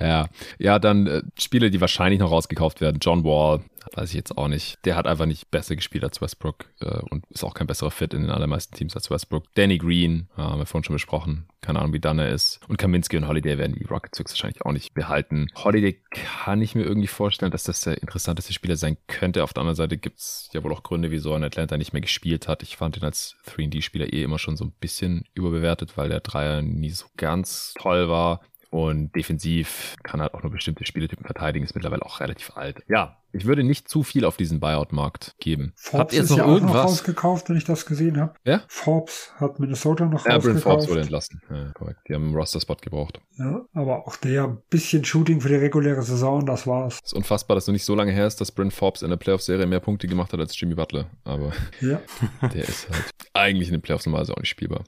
Ja, 0.00 0.28
ja 0.58 0.78
dann 0.78 1.06
äh, 1.06 1.22
Spiele, 1.38 1.70
die 1.70 1.80
wahrscheinlich 1.80 2.20
noch 2.20 2.30
rausgekauft 2.30 2.80
werden. 2.80 2.98
John 3.00 3.24
Wall, 3.24 3.62
weiß 3.94 4.10
ich 4.10 4.16
jetzt 4.16 4.36
auch 4.36 4.48
nicht. 4.48 4.84
Der 4.84 4.96
hat 4.96 5.06
einfach 5.06 5.26
nicht 5.26 5.50
besser 5.50 5.76
gespielt 5.76 6.04
als 6.04 6.20
Westbrook 6.20 6.66
äh, 6.80 7.00
und 7.10 7.24
ist 7.30 7.44
auch 7.44 7.54
kein 7.54 7.66
besserer 7.66 7.90
Fit 7.90 8.14
in 8.14 8.22
den 8.22 8.30
allermeisten 8.30 8.74
Teams 8.74 8.94
als 8.94 9.10
Westbrook. 9.10 9.44
Danny 9.54 9.78
Green, 9.78 10.28
äh, 10.36 10.42
haben 10.42 10.58
wir 10.58 10.66
vorhin 10.66 10.84
schon 10.84 10.94
besprochen. 10.94 11.48
Keine 11.60 11.80
Ahnung, 11.80 11.92
wie 11.92 12.00
dann 12.00 12.18
er 12.18 12.30
ist. 12.30 12.60
Und 12.68 12.76
Kaminski 12.76 13.16
und 13.16 13.26
Holiday 13.26 13.58
werden 13.58 13.74
die 13.74 13.84
Rockets 13.84 14.18
höchstwahrscheinlich 14.18 14.64
auch 14.64 14.72
nicht 14.72 14.94
behalten. 14.94 15.48
Holiday 15.56 16.00
kann 16.10 16.62
ich 16.62 16.74
mir 16.74 16.84
irgendwie 16.84 17.08
vorstellen, 17.08 17.50
dass 17.50 17.64
das 17.64 17.80
der 17.80 18.00
interessanteste 18.00 18.52
Spieler 18.52 18.76
sein 18.76 18.96
könnte. 19.08 19.42
Auf 19.42 19.52
der 19.52 19.62
anderen 19.62 19.76
Seite 19.76 19.98
gibt 19.98 20.20
es 20.20 20.48
ja 20.52 20.62
wohl 20.62 20.72
auch 20.72 20.84
Gründe, 20.84 21.10
wieso 21.10 21.30
er 21.32 21.38
in 21.38 21.44
Atlanta 21.44 21.76
nicht 21.76 21.92
mehr 21.92 22.02
gespielt 22.02 22.46
hat. 22.46 22.62
Ich 22.62 22.76
fand 22.76 22.96
ihn 22.96 23.04
als 23.04 23.36
3D-Spieler 23.48 24.12
eh 24.12 24.22
immer 24.22 24.38
schon 24.38 24.56
so 24.56 24.64
ein 24.64 24.72
bisschen 24.80 25.24
überbewertet, 25.34 25.96
weil 25.96 26.08
der 26.08 26.20
Dreier 26.20 26.62
nie 26.62 26.90
so 26.90 27.06
ganz 27.18 27.74
toll 27.78 28.08
war. 28.08 28.40
Und 28.70 29.14
defensiv 29.14 29.96
kann 30.02 30.20
halt 30.20 30.34
auch 30.34 30.42
nur 30.42 30.52
bestimmte 30.52 30.84
Spieletypen 30.84 31.24
verteidigen, 31.24 31.64
ist 31.64 31.74
mittlerweile 31.74 32.04
auch 32.04 32.20
relativ 32.20 32.54
alt. 32.54 32.82
Ja, 32.86 33.16
ich 33.32 33.46
würde 33.46 33.62
nicht 33.62 33.88
zu 33.88 34.02
viel 34.02 34.24
auf 34.24 34.36
diesen 34.36 34.60
Buyout-Markt 34.60 35.36
geben. 35.38 35.72
Forbes 35.74 36.00
Habt 36.00 36.12
ihr 36.12 36.20
jetzt 36.20 36.30
noch 36.30 36.38
ja 36.38 36.46
irgendwas? 36.46 36.70
Auch 36.70 36.74
noch 36.74 36.84
rausgekauft, 36.84 37.48
wenn 37.48 37.56
ich 37.56 37.64
das 37.64 37.86
gesehen 37.86 38.18
habe. 38.18 38.34
Ja? 38.44 38.62
Forbes 38.68 39.32
hat 39.36 39.58
Minnesota 39.58 40.06
noch 40.06 40.26
ja, 40.26 40.34
rausgekauft. 40.34 40.62
Forbes 40.62 40.88
wurde 40.88 41.00
entlassen. 41.00 41.42
Ja, 41.50 41.72
korrekt. 41.72 42.00
Die 42.08 42.14
haben 42.14 42.24
einen 42.24 42.34
Roster-Spot 42.34 42.76
gebraucht. 42.76 43.20
Ja, 43.38 43.64
aber 43.72 44.06
auch 44.06 44.16
der 44.16 44.58
bisschen 44.68 45.04
Shooting 45.04 45.40
für 45.40 45.48
die 45.48 45.56
reguläre 45.56 46.02
Saison, 46.02 46.44
das 46.44 46.66
war's. 46.66 46.98
Es 47.02 47.12
ist 47.12 47.14
unfassbar, 47.14 47.54
dass 47.54 47.66
du 47.66 47.72
nicht 47.72 47.84
so 47.84 47.94
lange 47.94 48.12
her 48.12 48.26
ist, 48.26 48.40
dass 48.40 48.52
Brent 48.52 48.72
Forbes 48.74 49.02
in 49.02 49.10
der 49.10 49.16
Playoff-Serie 49.16 49.66
mehr 49.66 49.80
Punkte 49.80 50.08
gemacht 50.08 50.32
hat 50.32 50.40
als 50.40 50.58
Jimmy 50.58 50.74
Butler. 50.74 51.06
Aber 51.24 51.52
ja. 51.80 52.00
der 52.52 52.68
ist 52.68 52.88
halt 52.90 53.10
eigentlich 53.32 53.68
in 53.68 53.74
den 53.74 53.82
Playoffs 53.82 54.04
normalerweise 54.04 54.34
auch 54.34 54.40
nicht 54.40 54.50
spielbar. 54.50 54.84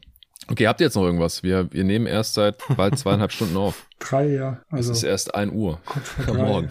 Okay, 0.51 0.67
habt 0.67 0.81
ihr 0.81 0.87
jetzt 0.87 0.97
noch 0.97 1.05
irgendwas? 1.05 1.43
Wir, 1.43 1.73
wir 1.73 1.85
nehmen 1.85 2.07
erst 2.07 2.35
seit 2.35 2.57
bald 2.77 2.99
zweieinhalb 2.99 3.31
Stunden 3.31 3.57
auf. 3.57 3.87
Drei, 4.01 4.29
ja. 4.29 4.61
Also 4.69 4.91
es 4.91 4.99
ist 4.99 5.05
erst 5.05 5.35
ein 5.35 5.53
Uhr 5.53 5.81
am 6.27 6.37
Morgen. 6.37 6.71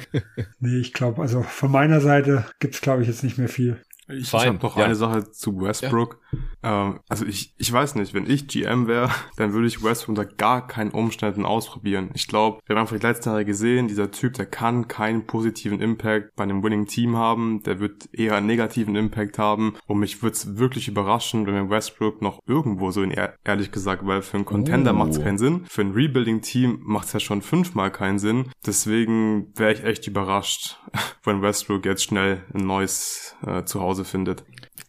nee, 0.59 0.79
ich 0.79 0.93
glaube, 0.93 1.21
also 1.21 1.43
von 1.43 1.71
meiner 1.71 2.01
Seite 2.01 2.45
gibt's 2.59 2.81
glaube 2.81 3.03
ich, 3.03 3.07
jetzt 3.07 3.23
nicht 3.23 3.37
mehr 3.37 3.47
viel. 3.47 3.79
Ich, 4.09 4.33
ich 4.33 4.33
habe 4.33 4.59
noch 4.61 4.77
ja. 4.77 4.85
eine 4.85 4.95
Sache 4.95 5.31
zu 5.31 5.61
Westbrook. 5.61 6.19
Ja. 6.31 6.39
Ähm, 6.61 6.99
also 7.07 7.25
ich, 7.25 7.53
ich 7.57 7.71
weiß 7.71 7.95
nicht, 7.95 8.13
wenn 8.13 8.29
ich 8.29 8.47
GM 8.47 8.87
wäre, 8.87 9.09
dann 9.37 9.53
würde 9.53 9.67
ich 9.67 9.83
Westbrook 9.83 10.09
unter 10.09 10.25
gar 10.25 10.67
keinen 10.67 10.91
Umständen 10.91 11.45
ausprobieren. 11.45 12.09
Ich 12.13 12.27
glaube, 12.27 12.59
wir 12.65 12.75
haben 12.75 12.81
einfach 12.81 12.97
die 12.97 13.05
letzten 13.05 13.29
Jahre 13.29 13.45
gesehen, 13.45 13.87
dieser 13.87 14.11
Typ, 14.11 14.33
der 14.33 14.45
kann 14.45 14.87
keinen 14.87 15.25
positiven 15.25 15.79
Impact 15.79 16.35
bei 16.35 16.43
einem 16.43 16.63
Winning 16.63 16.87
Team 16.87 17.15
haben, 17.15 17.61
der 17.63 17.79
wird 17.79 18.09
eher 18.13 18.35
einen 18.35 18.47
negativen 18.47 18.95
Impact 18.95 19.37
haben. 19.37 19.75
Und 19.87 19.99
mich 19.99 20.21
würde 20.21 20.33
es 20.33 20.57
wirklich 20.57 20.87
überraschen, 20.87 21.45
wenn 21.45 21.53
wir 21.53 21.69
Westbrook 21.69 22.21
noch 22.21 22.39
irgendwo 22.47 22.91
so 22.91 23.03
in 23.03 23.15
ehrlich 23.43 23.71
gesagt, 23.71 24.05
weil 24.05 24.21
für 24.21 24.37
einen 24.37 24.45
Contender 24.45 24.91
oh. 24.91 24.95
macht 24.95 25.11
es 25.11 25.21
keinen 25.21 25.37
Sinn. 25.37 25.65
Für 25.67 25.81
ein 25.81 25.91
Rebuilding-Team 25.91 26.79
macht 26.83 27.07
es 27.07 27.13
ja 27.13 27.19
schon 27.19 27.41
fünfmal 27.41 27.91
keinen 27.91 28.19
Sinn. 28.19 28.51
Deswegen 28.65 29.51
wäre 29.55 29.73
ich 29.73 29.83
echt 29.83 30.07
überrascht, 30.07 30.79
wenn 31.23 31.41
Westbrook 31.41 31.85
jetzt 31.85 32.03
schnell 32.03 32.43
ein 32.53 32.65
neues 32.65 33.35
äh, 33.45 33.63
Zuhause 33.63 33.98
findet. 34.03 34.43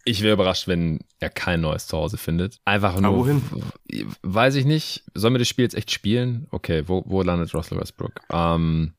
Ich 0.04 0.22
wäre 0.22 0.34
überrascht, 0.34 0.66
wenn 0.66 1.00
er 1.18 1.30
kein 1.30 1.60
neues 1.60 1.86
Zuhause 1.86 2.16
findet. 2.16 2.58
Einfach 2.64 2.98
nur. 2.98 3.10
Aber 3.10 3.18
wohin? 3.18 3.42
Weiß 4.22 4.54
ich 4.54 4.64
nicht. 4.64 5.04
Sollen 5.14 5.34
wir 5.34 5.38
das 5.38 5.48
Spiel 5.48 5.64
jetzt 5.64 5.74
echt 5.74 5.90
spielen? 5.90 6.46
Okay, 6.50 6.84
wo, 6.86 7.02
wo 7.06 7.22
landet 7.22 7.54
Russell 7.54 7.78
Westbrook? 7.78 8.12
Ähm, 8.30 8.94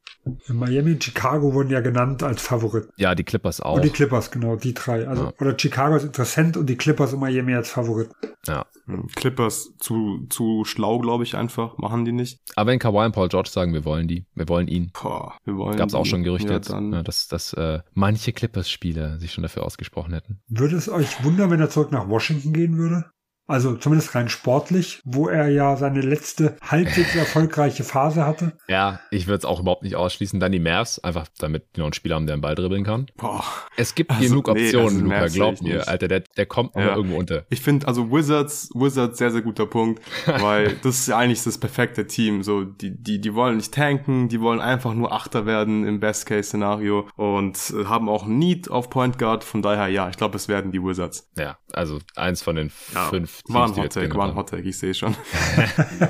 Miami 0.48 0.93
und 0.93 1.03
Chicago 1.03 1.53
wurden 1.53 1.69
ja 1.69 1.81
genannt 1.81 2.22
als 2.22 2.41
Favorit. 2.41 2.89
Ja, 2.95 3.15
die 3.15 3.23
Clippers 3.23 3.60
auch. 3.60 3.76
Und 3.76 3.85
die 3.85 3.89
Clippers, 3.89 4.30
genau, 4.30 4.56
die 4.56 4.73
drei. 4.73 5.07
Also, 5.07 5.26
ja. 5.26 5.34
oder 5.39 5.57
Chicago 5.57 5.95
ist 5.95 6.03
Interessent 6.03 6.57
und 6.57 6.68
die 6.68 6.76
Clippers 6.76 7.14
und 7.14 7.19
Miami 7.19 7.56
als 7.56 7.69
Favorit. 7.69 8.10
Ja. 8.45 8.65
Hm, 8.85 9.07
Clippers 9.15 9.73
zu, 9.80 10.27
zu 10.30 10.64
schlau, 10.65 10.99
glaube 10.99 11.23
ich, 11.23 11.35
einfach. 11.35 11.77
Machen 11.77 12.06
die 12.06 12.11
nicht. 12.11 12.39
Aber 12.56 12.72
wenn 12.72 12.80
Kawhi 12.80 13.06
und 13.06 13.14
Paul 13.14 13.30
George 13.30 13.49
sagen, 13.49 13.73
wir 13.73 13.85
wollen 13.85 14.07
die, 14.07 14.26
wir 14.35 14.48
wollen 14.48 14.68
ihn. 14.68 14.91
Boah, 15.02 15.38
wir 15.43 15.56
wollen 15.56 15.77
Gab 15.77 15.89
es 15.89 15.95
auch 15.95 16.06
schon 16.06 16.23
Gerüchte 16.23 16.49
ja, 16.49 16.56
jetzt, 16.56 16.69
ja, 16.69 17.03
dass, 17.03 17.27
dass 17.27 17.53
äh, 17.53 17.80
manche 17.93 18.34
Clippers-Spieler 18.34 19.19
sich 19.19 19.31
schon 19.31 19.43
dafür 19.43 19.64
ausgesprochen 19.64 20.14
hätten. 20.14 20.41
Würde 20.48 20.76
es 20.76 20.89
euch 20.89 21.23
wundern, 21.23 21.49
wenn 21.49 21.60
er 21.60 21.69
zurück 21.69 21.91
nach 21.91 22.07
Washington 22.07 22.53
gehen 22.53 22.77
würde? 22.77 23.06
Also 23.47 23.76
zumindest 23.76 24.15
rein 24.15 24.30
sportlich, 24.30 25.01
wo 25.03 25.27
er 25.27 25.49
ja 25.49 25.76
seine 25.76 26.01
letzte 26.01 26.55
halbwegs 26.61 27.15
erfolgreiche 27.15 27.84
Phase 27.84 28.26
hatte. 28.26 28.53
Ja, 28.68 29.01
ich 29.09 29.27
würde 29.27 29.39
es 29.39 29.45
auch 29.45 29.59
überhaupt 29.59 29.84
nicht 29.84 29.95
ausschließen. 29.95 30.39
Dann 30.39 30.51
die 30.51 30.59
Mavs, 30.59 30.99
einfach 30.99 31.27
damit 31.38 31.65
die 31.76 31.80
noch 31.80 31.88
einen 31.88 31.93
Spieler 31.93 32.15
haben, 32.15 32.27
der 32.27 32.34
einen 32.34 32.41
Ball 32.41 32.55
dribbeln 32.55 32.84
kann. 32.84 33.07
Boah. 33.18 33.43
Es 33.76 33.93
gibt 33.95 34.11
also, 34.11 34.23
genug 34.23 34.47
Optionen, 34.47 35.07
nee, 35.07 35.13
also 35.15 35.39
Luca, 35.39 35.51
glaub 35.51 35.61
mir, 35.61 35.88
Alter, 35.88 36.07
der, 36.07 36.22
der 36.22 36.45
kommt 36.45 36.76
ja. 36.76 36.95
irgendwo 36.95 37.18
unter. 37.18 37.45
Ich 37.49 37.61
finde, 37.61 37.88
also 37.88 38.11
Wizards, 38.11 38.69
Wizards 38.73 39.18
sehr, 39.18 39.31
sehr 39.31 39.41
guter 39.41 39.65
Punkt, 39.65 40.01
weil 40.26 40.76
das 40.84 40.99
ist 40.99 41.07
ja 41.07 41.18
eigentlich 41.18 41.43
das 41.43 41.57
perfekte 41.57 42.07
Team. 42.07 42.43
So, 42.43 42.63
die, 42.63 42.95
die, 42.95 43.19
die 43.19 43.34
wollen 43.34 43.57
nicht 43.57 43.73
tanken, 43.73 44.30
die 44.30 44.39
wollen 44.39 44.61
einfach 44.61 44.93
nur 44.93 45.11
Achter 45.11 45.45
werden 45.45 45.85
im 45.85 45.99
Best-Case-Szenario 45.99 47.09
und 47.18 47.57
haben 47.85 48.07
auch 48.07 48.26
Need 48.26 48.72
auf 48.72 48.89
Point 48.89 49.18
Guard. 49.19 49.43
Von 49.43 49.61
daher, 49.61 49.88
ja, 49.88 50.09
ich 50.09 50.18
glaube, 50.18 50.38
es 50.38 50.47
werden 50.47 50.72
die 50.72 50.81
Wizards. 50.81 51.30
Ja, 51.38 51.57
also 51.73 51.99
eins 52.15 52.41
von 52.41 52.55
den 52.55 52.72
ja. 52.93 53.09
fünf 53.09 53.31
war 53.45 53.68
ein 53.68 53.76
Hottake, 53.76 54.16
war 54.16 54.30
ein 54.30 54.36
Hottake, 54.36 54.68
ich 54.68 54.78
sehe 54.78 54.94
schon. 54.94 55.16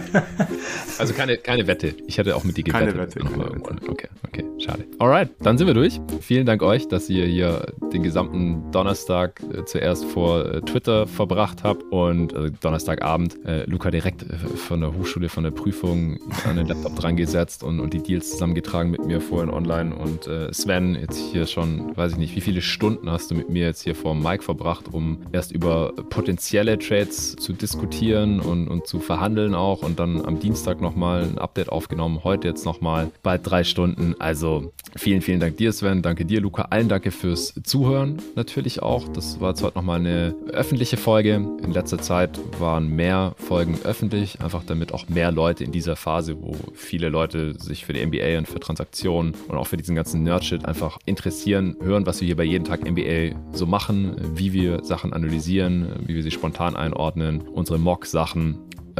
also 0.97 1.13
keine, 1.13 1.37
keine 1.37 1.67
Wette. 1.67 1.95
Ich 2.07 2.17
hätte 2.17 2.35
auch 2.35 2.43
mit 2.43 2.57
dir 2.57 2.63
gewettet. 2.63 2.89
Keine 2.89 2.99
Wette. 2.99 3.19
Keine 3.19 3.37
Wette. 3.37 3.89
Okay, 3.89 4.09
okay, 4.27 4.45
schade. 4.61 4.85
Alright, 4.99 5.29
dann 5.39 5.57
sind 5.57 5.67
wir 5.67 5.73
durch. 5.73 5.99
Vielen 6.21 6.45
Dank 6.45 6.61
euch, 6.61 6.87
dass 6.87 7.09
ihr 7.09 7.25
hier 7.25 7.65
den 7.91 8.03
gesamten 8.03 8.71
Donnerstag 8.71 9.41
äh, 9.53 9.65
zuerst 9.65 10.05
vor 10.05 10.45
äh, 10.45 10.61
Twitter 10.61 11.07
verbracht 11.07 11.63
habt 11.63 11.83
und 11.91 12.33
äh, 12.33 12.51
Donnerstagabend 12.61 13.43
äh, 13.45 13.65
Luca 13.65 13.91
direkt 13.91 14.23
äh, 14.23 14.37
von 14.37 14.81
der 14.81 14.95
Hochschule, 14.95 15.29
von 15.29 15.43
der 15.43 15.51
Prüfung 15.51 16.19
an 16.47 16.57
den 16.57 16.67
Laptop 16.67 16.95
dran 16.95 17.15
gesetzt 17.15 17.63
und, 17.63 17.79
und 17.79 17.93
die 17.93 18.01
Deals 18.01 18.31
zusammengetragen 18.31 18.91
mit 18.91 19.05
mir 19.05 19.21
vorhin 19.21 19.49
online 19.49 19.95
und 19.95 20.27
äh, 20.27 20.53
Sven 20.53 20.95
jetzt 20.95 21.17
hier 21.17 21.47
schon, 21.47 21.95
weiß 21.97 22.13
ich 22.13 22.17
nicht, 22.17 22.35
wie 22.35 22.41
viele 22.41 22.61
Stunden 22.61 23.09
hast 23.09 23.31
du 23.31 23.35
mit 23.35 23.49
mir 23.49 23.65
jetzt 23.65 23.83
hier 23.83 23.95
vor 23.95 24.15
Mic 24.15 24.43
verbracht, 24.43 24.85
um 24.91 25.19
erst 25.31 25.51
über 25.51 25.93
potenzielle 26.09 26.77
Trades 26.77 27.35
zu 27.35 27.53
diskutieren 27.53 28.39
und, 28.39 28.67
und 28.67 28.87
zu 28.87 28.99
verhandeln 28.99 29.55
auch 29.55 29.83
und 29.83 29.99
dann 29.99 30.23
am 30.25 30.39
Dienstag 30.39 30.81
nochmal 30.81 31.23
ein 31.23 31.37
Update 31.37 31.69
aufgenommen, 31.69 32.23
heute 32.23 32.47
jetzt 32.47 32.65
nochmal 32.65 33.11
bald 33.23 33.41
drei 33.43 33.63
Stunden. 33.63 34.15
Also 34.19 34.50
vielen, 34.95 35.21
vielen 35.21 35.39
Dank 35.39 35.57
dir, 35.57 35.71
Sven, 35.71 36.01
danke 36.01 36.25
dir, 36.25 36.41
Luca, 36.41 36.63
allen 36.63 36.89
danke 36.89 37.11
fürs 37.11 37.53
Zuhören 37.63 38.17
natürlich 38.35 38.81
auch. 38.81 39.07
Das 39.09 39.39
war 39.39 39.49
jetzt 39.49 39.63
heute 39.63 39.77
nochmal 39.77 39.99
eine 39.99 40.35
öffentliche 40.51 40.97
Folge. 40.97 41.35
In 41.35 41.71
letzter 41.71 41.99
Zeit 41.99 42.39
waren 42.59 42.87
mehr 42.87 43.33
Folgen 43.37 43.77
öffentlich, 43.83 44.41
einfach 44.41 44.63
damit 44.65 44.93
auch 44.93 45.07
mehr 45.09 45.31
Leute 45.31 45.63
in 45.63 45.71
dieser 45.71 45.95
Phase, 45.95 46.41
wo 46.41 46.55
viele 46.73 47.09
Leute 47.09 47.55
sich 47.59 47.85
für 47.85 47.93
die 47.93 48.05
NBA 48.05 48.37
und 48.37 48.47
für 48.47 48.59
Transaktionen 48.59 49.33
und 49.47 49.57
auch 49.57 49.67
für 49.67 49.77
diesen 49.77 49.95
ganzen 49.95 50.23
Nerdshit 50.23 50.65
einfach 50.65 50.97
interessieren, 51.05 51.75
hören, 51.81 52.05
was 52.05 52.21
wir 52.21 52.25
hier 52.25 52.37
bei 52.37 52.43
jeden 52.43 52.65
Tag 52.65 52.89
NBA 52.89 53.35
so 53.53 53.65
machen, 53.65 54.15
wie 54.35 54.53
wir 54.53 54.83
Sachen 54.83 55.13
analysieren, 55.13 55.93
wie 56.05 56.15
wir 56.15 56.23
sie 56.23 56.31
spontan 56.31 56.75
einordnen 56.75 57.41
unsere 57.41 57.79
Mock-Sachen 57.79 58.57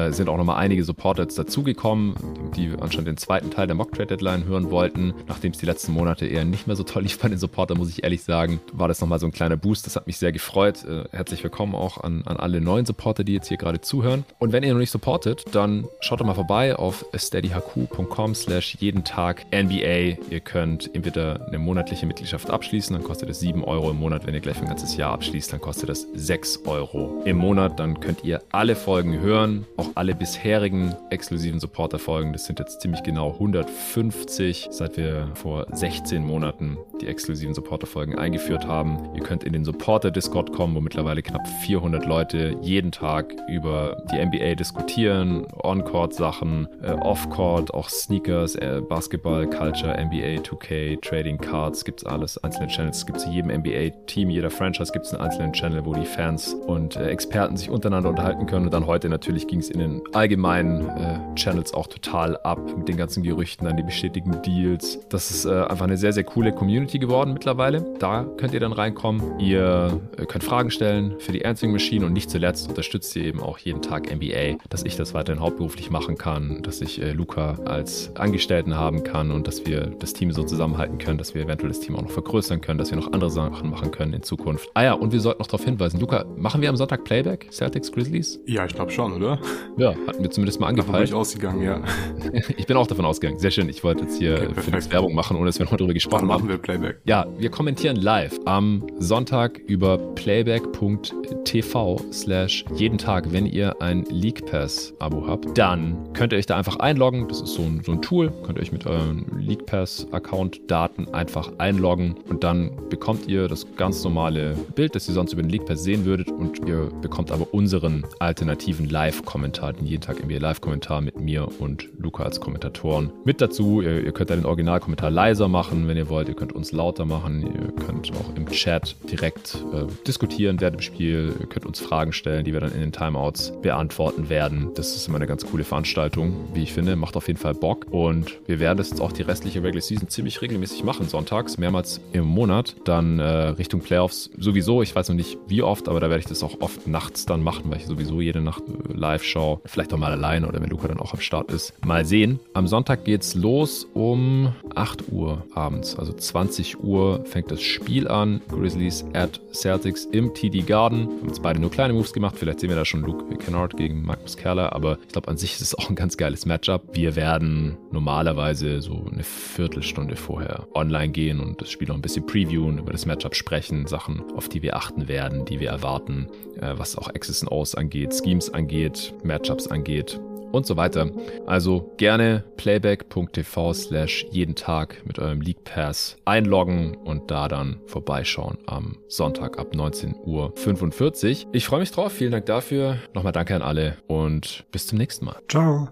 äh, 0.08 0.14
sind 0.14 0.30
auch 0.30 0.38
nochmal 0.38 0.58
einige 0.58 0.84
Supporter 0.84 1.24
jetzt 1.24 1.38
dazugekommen, 1.38 2.16
die 2.56 2.72
anscheinend 2.80 3.08
den 3.08 3.18
zweiten 3.18 3.52
Teil 3.52 3.68
der 3.68 3.76
Mock 3.76 3.94
Trade 3.94 4.08
Deadline 4.08 4.46
hören 4.46 4.72
wollten. 4.72 5.14
Nachdem 5.28 5.52
es 5.52 5.58
die 5.58 5.66
letzten 5.66 5.92
Monate 5.92 6.26
eher 6.26 6.46
nicht 6.46 6.68
mehr 6.68 6.76
so 6.76 6.84
toll 6.84 7.04
lief 7.04 7.20
bei 7.20 7.30
den 7.30 7.38
Supportern, 7.38 7.78
muss 7.78 7.90
ich 7.90 8.04
ehrlich 8.04 8.24
sagen, 8.24 8.60
war 8.74 8.88
das 8.88 9.02
nochmal 9.02 9.20
so 9.20 9.26
ein 9.26 9.32
kleiner 9.32 9.58
Boost. 9.58 9.86
Das 9.86 9.96
hat 9.96 10.08
mich 10.08 10.18
sehr 10.18 10.32
gefreut. 10.32 10.84
Äh, 10.86 11.06
herzlich 11.12 11.44
willkommen 11.44 11.76
auch 11.76 11.98
an, 12.00 12.24
an 12.26 12.38
alle 12.38 12.62
neuen 12.62 12.86
Supporter, 12.86 13.24
die 13.24 13.34
jetzt 13.34 13.48
hier 13.48 13.58
gerade 13.58 13.82
zuhören. 13.82 14.26
Und 14.40 14.52
wenn 14.52 14.64
ihr 14.64 14.74
noch 14.74 14.80
nicht 14.80 14.92
supportet, 14.92 15.46
dann 15.54 15.86
schaut 16.00 16.20
doch 16.20 16.26
mal 16.26 16.34
vorbei 16.34 16.76
auf 16.76 17.06
steadyhq.com 17.16 18.36
slash 18.36 18.76
jeden 18.80 19.04
Tag 19.04 19.46
NBA. 19.54 20.18
Ihr 20.30 20.40
könnt 20.44 20.94
entweder 20.94 21.48
eine 21.48 21.60
monatliche 21.60 22.06
Mitgliedschaft 22.06 22.50
abschließen, 22.50 22.96
dann 22.96 23.04
kostet 23.04 23.30
es 23.30 23.40
7 23.40 23.64
Euro 23.64 23.92
im 23.92 23.98
Monat. 23.98 24.26
Wenn 24.26 24.34
ihr 24.34 24.42
gleich 24.42 24.58
für 24.58 24.64
ein 24.64 24.70
ganzes 24.70 24.96
Jahr 24.98 25.12
abschließt, 25.14 25.54
dann 25.54 25.62
kostet 25.62 25.90
das 25.90 26.08
6 26.14 26.66
Euro 26.66 27.22
im 27.26 27.38
Monat. 27.38 27.80
Dann 27.80 28.00
könnt 28.00 28.24
ihr 28.24 28.42
alle 28.52 28.76
Folgen 28.76 29.20
hören, 29.20 29.66
auch 29.78 29.91
alle 29.96 30.16
bisherigen 30.16 30.96
exklusiven 31.10 31.60
Supporter-Folgen. 31.60 32.34
Das 32.34 32.46
sind 32.46 32.60
jetzt 32.60 32.82
ziemlich 32.82 33.04
genau 33.04 33.32
150, 33.34 34.68
seit 34.72 34.98
wir 34.98 35.30
vor 35.36 35.66
16 35.72 36.24
Monaten 36.24 36.78
die 37.02 37.08
exklusiven 37.08 37.54
Supporter-Folgen 37.54 38.18
eingeführt 38.18 38.68
haben. 38.68 39.14
Ihr 39.16 39.24
könnt 39.24 39.44
in 39.44 39.54
den 39.54 39.66
Supporter-Discord 39.66 40.54
kommen, 40.54 40.76
wo 40.76 40.82
mittlerweile 40.82 41.22
knapp 41.22 41.48
400 41.66 42.06
Leute 42.06 42.56
jeden 42.62 42.92
Tag 42.92 43.36
über 43.50 44.04
die 44.12 44.24
NBA 44.24 44.56
diskutieren, 44.56 45.48
On-Court-Sachen, 45.64 46.68
äh, 46.82 46.92
Off-Court, 46.92 47.74
auch 47.74 47.90
Sneakers, 47.90 48.56
äh, 48.56 48.82
Basketball, 48.88 49.50
Culture, 49.50 49.98
NBA, 49.98 50.42
2K, 50.42 51.00
Trading 51.02 51.38
Cards, 51.38 51.84
gibt's 51.84 52.06
alles, 52.06 52.38
einzelne 52.44 52.68
Channels, 52.68 53.06
gibt 53.06 53.18
es 53.18 53.24
zu 53.26 53.30
jedem 53.30 53.52
NBA-Team, 53.52 54.30
jeder 54.30 54.50
Franchise 54.50 54.92
gibt 54.92 55.06
es 55.06 55.14
einen 55.14 55.24
einzelnen 55.24 55.54
Channel, 55.54 55.86
wo 55.86 55.94
die 55.94 56.06
Fans 56.06 56.54
und 56.54 56.96
äh, 56.96 57.08
Experten 57.08 57.58
sich 57.58 57.70
untereinander 57.70 58.10
unterhalten 58.10 58.46
können. 58.46 58.66
Und 58.66 58.74
dann 58.74 58.88
heute 58.88 59.10
natürlich 59.10 59.48
ging 59.48 59.60
es 59.60 59.70
in 59.72 59.80
den 59.80 60.02
allgemeinen 60.14 60.88
äh, 60.90 61.20
Channels 61.36 61.74
auch 61.74 61.88
total 61.88 62.38
ab 62.38 62.60
mit 62.78 62.88
den 62.88 62.98
ganzen 62.98 63.24
Gerüchten 63.24 63.68
an 63.68 63.78
die 63.78 63.84
bestätigten 63.84 64.42
Deals. 64.42 65.00
Das 65.10 65.32
ist 65.32 65.46
äh, 65.46 65.64
einfach 65.64 65.86
eine 65.86 65.98
sehr, 65.98 66.14
sehr 66.14 66.24
coole 66.24 66.52
Community 66.52 67.00
geworden 67.00 67.34
mittlerweile. 67.34 67.96
Da 68.00 68.26
könnt 68.38 68.54
ihr 68.54 68.60
dann 68.60 68.74
reinkommen. 68.74 69.40
Ihr 69.40 70.00
äh, 70.18 70.26
könnt 70.26 70.44
Fragen 70.44 70.72
stellen 70.72 71.16
für 71.20 71.32
die 71.32 71.46
Answering 71.46 71.72
Machine 71.72 72.06
und 72.06 72.14
nicht 72.14 72.30
zuletzt 72.30 72.70
unterstützt 72.70 73.16
ihr 73.16 73.24
eben 73.24 73.40
auch 73.40 73.58
jeden 73.58 73.82
Tag 73.82 74.14
NBA, 74.14 74.58
dass 74.70 74.84
ich 74.84 74.96
das 74.96 75.14
weiterhin 75.14 75.42
hauptberuflich 75.42 75.90
machen 75.90 76.18
kann, 76.18 76.62
dass 76.64 76.82
ich 76.82 77.02
äh, 77.02 77.12
Luca 77.12 77.58
als 77.66 78.16
Angestellten 78.16 78.76
haben 78.76 79.04
kann 79.04 79.32
und 79.32 79.48
dass 79.48 79.66
wir 79.66 79.88
das 80.00 80.14
Team 80.14 80.32
so 80.32 80.44
zusammenhalten 80.44 80.98
können, 80.98 81.18
dass 81.18 81.34
wir 81.34 81.44
eventuell 81.44 81.70
das 81.70 81.80
Team 81.80 81.96
auch 81.96 82.02
noch 82.02 82.12
vergrößern 82.12 82.62
können, 82.62 82.78
dass 82.78 82.92
wir 82.92 82.98
noch 82.98 83.12
andere 83.12 83.32
Sachen 83.32 83.70
machen 83.70 83.92
können 83.92 84.14
in 84.14 84.24
Zukunft. 84.24 84.70
Ah 84.74 84.84
ja, 84.84 84.94
und 84.94 85.12
wir 85.12 85.20
sollten 85.20 85.40
noch 85.40 85.48
darauf 85.48 85.64
hinweisen, 85.64 86.00
Luca, 86.00 86.26
machen 86.38 86.62
wir 86.62 86.70
am 86.70 86.76
Sonntag 86.76 87.04
Playback, 87.04 87.48
Celtics 87.52 87.92
Grizzlies? 87.92 88.40
Ja, 88.46 88.66
ich 88.66 88.74
glaube 88.74 88.92
schon, 88.92 89.14
oder? 89.14 89.40
Ja, 89.78 89.94
hatten 90.08 90.22
wir 90.22 90.30
zumindest 90.30 90.60
mal 90.60 90.68
angepeilt. 90.68 90.90
Davon 90.90 91.00
bin 91.00 91.10
ich 91.10 91.14
ausgegangen, 91.14 91.62
ja. 91.64 91.82
ich 92.58 92.66
bin 92.66 92.78
auch 92.78 92.88
davon 92.88 93.06
ausgegangen. 93.06 93.40
Sehr 93.40 93.52
schön. 93.52 93.70
Ich 93.70 93.84
wollte 93.84 94.04
jetzt 94.04 94.18
hier 94.18 94.50
okay, 94.52 94.62
für 94.62 94.72
nichts 94.72 94.92
Werbung 94.92 95.14
machen, 95.14 95.38
ohne 95.38 95.48
dass 95.48 95.60
wir 95.60 95.66
noch 95.66 95.76
darüber 95.76 95.94
gesprochen 95.94 96.28
Dann 96.28 96.32
haben. 96.32 96.42
machen 96.42 96.50
wir 96.50 96.58
Playback. 96.58 97.02
Ja, 97.06 97.26
wir 97.38 97.50
kommentieren 97.50 97.96
live 97.96 98.40
am 98.46 98.86
Sonntag 99.00 99.60
über 99.68 99.98
playback.tv 100.16 102.02
slash 102.12 102.66
jeden 102.76 102.98
Tag, 102.98 103.32
wenn 103.32 103.46
ihr 103.46 103.82
ein 103.82 104.06
League 104.10 104.46
Pass 104.46 104.94
Abo 105.00 105.28
habt. 105.28 105.58
Dann 105.58 106.14
könnt 106.14 106.34
ihr 106.34 106.40
euch 106.40 106.46
da 106.46 106.58
einfach 106.58 106.78
einloggen. 106.78 107.28
Das 107.28 107.42
ist 107.42 107.54
so 107.54 107.62
ein, 107.64 107.82
so 107.86 107.92
ein 107.94 108.02
Tool. 108.02 108.32
Könnt 108.44 108.58
ihr 108.58 108.62
euch 108.62 108.72
mit 108.72 108.86
euren 108.86 109.26
League 109.40 109.66
Pass 109.66 110.08
Account 110.12 110.62
Daten 110.68 111.08
einfach 111.14 111.52
einloggen 111.58 112.16
und 112.30 112.44
dann 112.44 112.72
bekommt 112.90 113.28
ihr 113.28 113.48
das 113.48 113.66
ganz 113.78 114.04
normale 114.04 114.56
Bild, 114.76 114.96
das 114.96 115.08
ihr 115.08 115.14
sonst 115.14 115.34
über 115.34 115.42
den 115.42 115.50
League 115.50 115.66
Pass 115.66 115.84
sehen 115.84 116.06
würdet 116.06 116.30
und 116.30 116.68
ihr 116.68 116.90
bekommt 117.02 117.32
aber 117.32 117.54
unseren 117.54 118.04
alternativen 118.20 118.90
Live-Kommentar, 118.90 119.51
den 119.52 119.86
jeden 119.86 120.02
Tag 120.02 120.24
NBA 120.24 120.38
Live-Kommentar 120.38 121.02
mit 121.02 121.20
mir 121.20 121.48
und 121.60 121.90
Luca 121.98 122.24
als 122.24 122.40
Kommentatoren 122.40 123.12
mit 123.26 123.42
dazu. 123.42 123.82
Ihr, 123.82 124.04
ihr 124.04 124.12
könnt 124.12 124.30
da 124.30 124.36
den 124.36 124.46
Originalkommentar 124.46 125.10
leiser 125.10 125.48
machen, 125.48 125.88
wenn 125.88 125.98
ihr 125.98 126.10
wollt. 126.10 126.30
Ihr 126.30 126.36
könnt 126.36 126.54
uns 126.54 126.72
lauter 126.72 127.06
machen. 127.06 127.42
Ihr 127.44 127.72
könnt 127.86 128.12
auch 128.14 128.36
im 128.36 128.48
Chat 128.48 128.96
direkt 129.12 129.64
äh, 129.74 129.86
diskutieren 130.08 130.60
während 130.60 130.78
dem 130.78 130.82
Spiel. 130.82 131.34
Ihr 131.40 131.48
könnt 131.48 131.66
uns 131.66 131.80
Fragen 131.80 132.14
stellen, 132.14 132.46
die 132.46 132.54
wir 132.54 132.60
dann 132.62 132.74
in 132.74 132.80
den 132.80 132.92
Timeouts 132.92 133.54
beantworten 133.62 134.30
werden. 134.30 134.72
Das 134.76 134.96
ist 134.96 135.08
immer 135.08 135.18
eine 135.18 135.28
ganz 135.28 135.46
coole 135.46 135.64
Veranstaltung, 135.64 136.50
wie 136.54 136.64
ich 136.64 136.74
finde. 136.74 136.96
Macht 136.96 137.18
auf 137.18 137.28
jeden 137.28 137.40
Fall 137.40 137.54
Bock. 137.54 137.88
Und 137.92 138.40
wir 138.48 138.60
werden 138.60 138.78
das 138.78 138.90
jetzt 138.90 139.02
auch 139.02 139.12
die 139.12 139.24
restliche 139.24 139.64
Regular 139.64 139.82
Season 139.82 140.08
ziemlich 140.10 140.42
regelmäßig 140.42 140.84
machen, 140.84 141.08
sonntags, 141.08 141.58
mehrmals 141.58 142.02
im 142.14 142.26
Monat. 142.26 142.76
Dann 142.86 143.20
äh, 143.20 143.24
Richtung 143.24 143.82
Playoffs 143.82 144.30
sowieso. 144.38 144.82
Ich 144.82 144.96
weiß 144.96 145.10
noch 145.10 145.16
nicht 145.16 145.38
wie 145.48 145.62
oft, 145.62 145.90
aber 145.90 146.00
da 146.00 146.10
werde 146.10 146.22
ich 146.22 146.28
das 146.28 146.44
auch 146.44 146.62
oft 146.62 146.88
nachts 146.88 147.26
dann 147.26 147.44
machen, 147.44 147.66
weil 147.66 147.78
ich 147.78 147.86
sowieso 147.86 148.22
jede 148.22 148.42
Nacht 148.42 148.64
äh, 148.68 148.94
live 148.94 149.24
schaue. 149.24 149.41
Vielleicht 149.66 149.94
auch 149.94 149.98
mal 149.98 150.12
allein 150.12 150.46
oder 150.46 150.62
wenn 150.62 150.70
Luca 150.70 150.88
dann 150.88 151.00
auch 151.00 151.14
am 151.14 151.20
Start 151.20 151.52
ist. 151.52 151.74
Mal 151.86 152.06
sehen. 152.06 152.40
Am 152.54 152.68
Sonntag 152.68 153.06
geht's 153.06 153.36
los 153.36 153.88
um 153.94 154.54
8 154.76 155.12
Uhr 155.12 155.46
abends. 155.54 155.98
Also 155.98 156.14
20 156.14 156.84
Uhr 156.84 157.26
fängt 157.26 157.52
das 157.52 157.62
Spiel 157.62 158.08
an. 158.08 158.42
Grizzlies 158.50 159.06
at 159.14 159.40
Celtics 159.54 160.06
im 160.06 160.34
TD 160.34 160.66
Garden. 160.66 161.08
Wir 161.08 161.18
haben 161.18 161.28
jetzt 161.28 161.42
beide 161.42 161.60
nur 161.60 161.72
kleine 161.72 161.94
Moves 161.94 162.14
gemacht. 162.14 162.36
Vielleicht 162.38 162.60
sehen 162.60 162.70
wir 162.70 162.76
da 162.76 162.86
schon 162.86 163.02
Luke 163.02 163.36
Kennard 163.38 163.76
gegen 163.78 164.04
Marcus 164.04 164.38
Kerler. 164.38 164.74
Aber 164.74 164.98
ich 165.04 165.10
glaube, 165.10 165.28
an 165.28 165.38
sich 165.38 165.54
ist 165.54 165.62
es 165.62 165.76
auch 165.76 165.90
ein 165.90 165.96
ganz 165.96 166.18
geiles 166.18 166.46
Matchup. 166.46 166.84
Wir 166.94 167.16
werden 167.16 167.78
normalerweise 167.92 168.82
so 168.82 169.06
eine 169.12 169.24
Viertelstunde 169.24 170.16
vorher 170.16 170.68
online 170.74 171.10
gehen 171.10 171.40
und 171.40 171.62
das 171.62 171.72
Spiel 171.72 171.88
noch 171.88 171.96
ein 171.96 172.02
bisschen 172.02 172.26
previewen, 172.26 172.78
über 172.78 172.92
das 172.92 173.06
Matchup 173.06 173.36
sprechen, 173.36 173.88
Sachen, 173.88 174.24
auf 174.36 174.50
die 174.50 174.62
wir 174.62 174.76
achten 174.76 175.08
werden, 175.08 175.46
die 175.46 175.60
wir 175.60 175.70
erwarten, 175.70 176.28
was 176.62 176.98
auch 176.98 177.14
X's 177.14 177.42
und 177.44 177.52
O's 177.52 177.76
angeht, 177.76 178.14
Schemes 178.14 178.54
angeht, 178.54 179.14
Matchups 179.24 179.68
angeht 179.68 180.20
und 180.52 180.66
so 180.66 180.78
weiter. 180.78 181.10
Also 181.46 181.92
gerne 181.98 182.44
playback.tv 182.58 183.74
slash 183.74 184.26
jeden 184.32 184.56
Tag 184.56 185.02
mit 185.06 185.20
eurem 185.20 185.42
League 185.42 185.64
Pass 185.64 186.18
einloggen 186.26 186.96
und 186.96 187.32
da 187.32 187.48
dann 187.48 187.80
vorbeischauen 187.88 188.58
am 188.68 188.98
Sonntag 189.08 189.58
ab 189.58 189.74
19.45 189.74 191.46
Uhr. 191.46 191.50
Ich 191.54 191.66
freue 191.66 191.80
mich 191.80 191.92
drauf. 191.92 192.12
Vielen 192.14 192.32
Dank 192.32 192.46
dafür. 192.46 192.98
Nochmal 193.14 193.34
danke 193.34 193.56
an 193.56 193.62
alle 193.62 193.98
und 194.08 194.66
bis 194.72 194.88
zum 194.88 194.98
nächsten 194.98 195.26
Mal. 195.26 195.38
Ciao. 195.50 195.90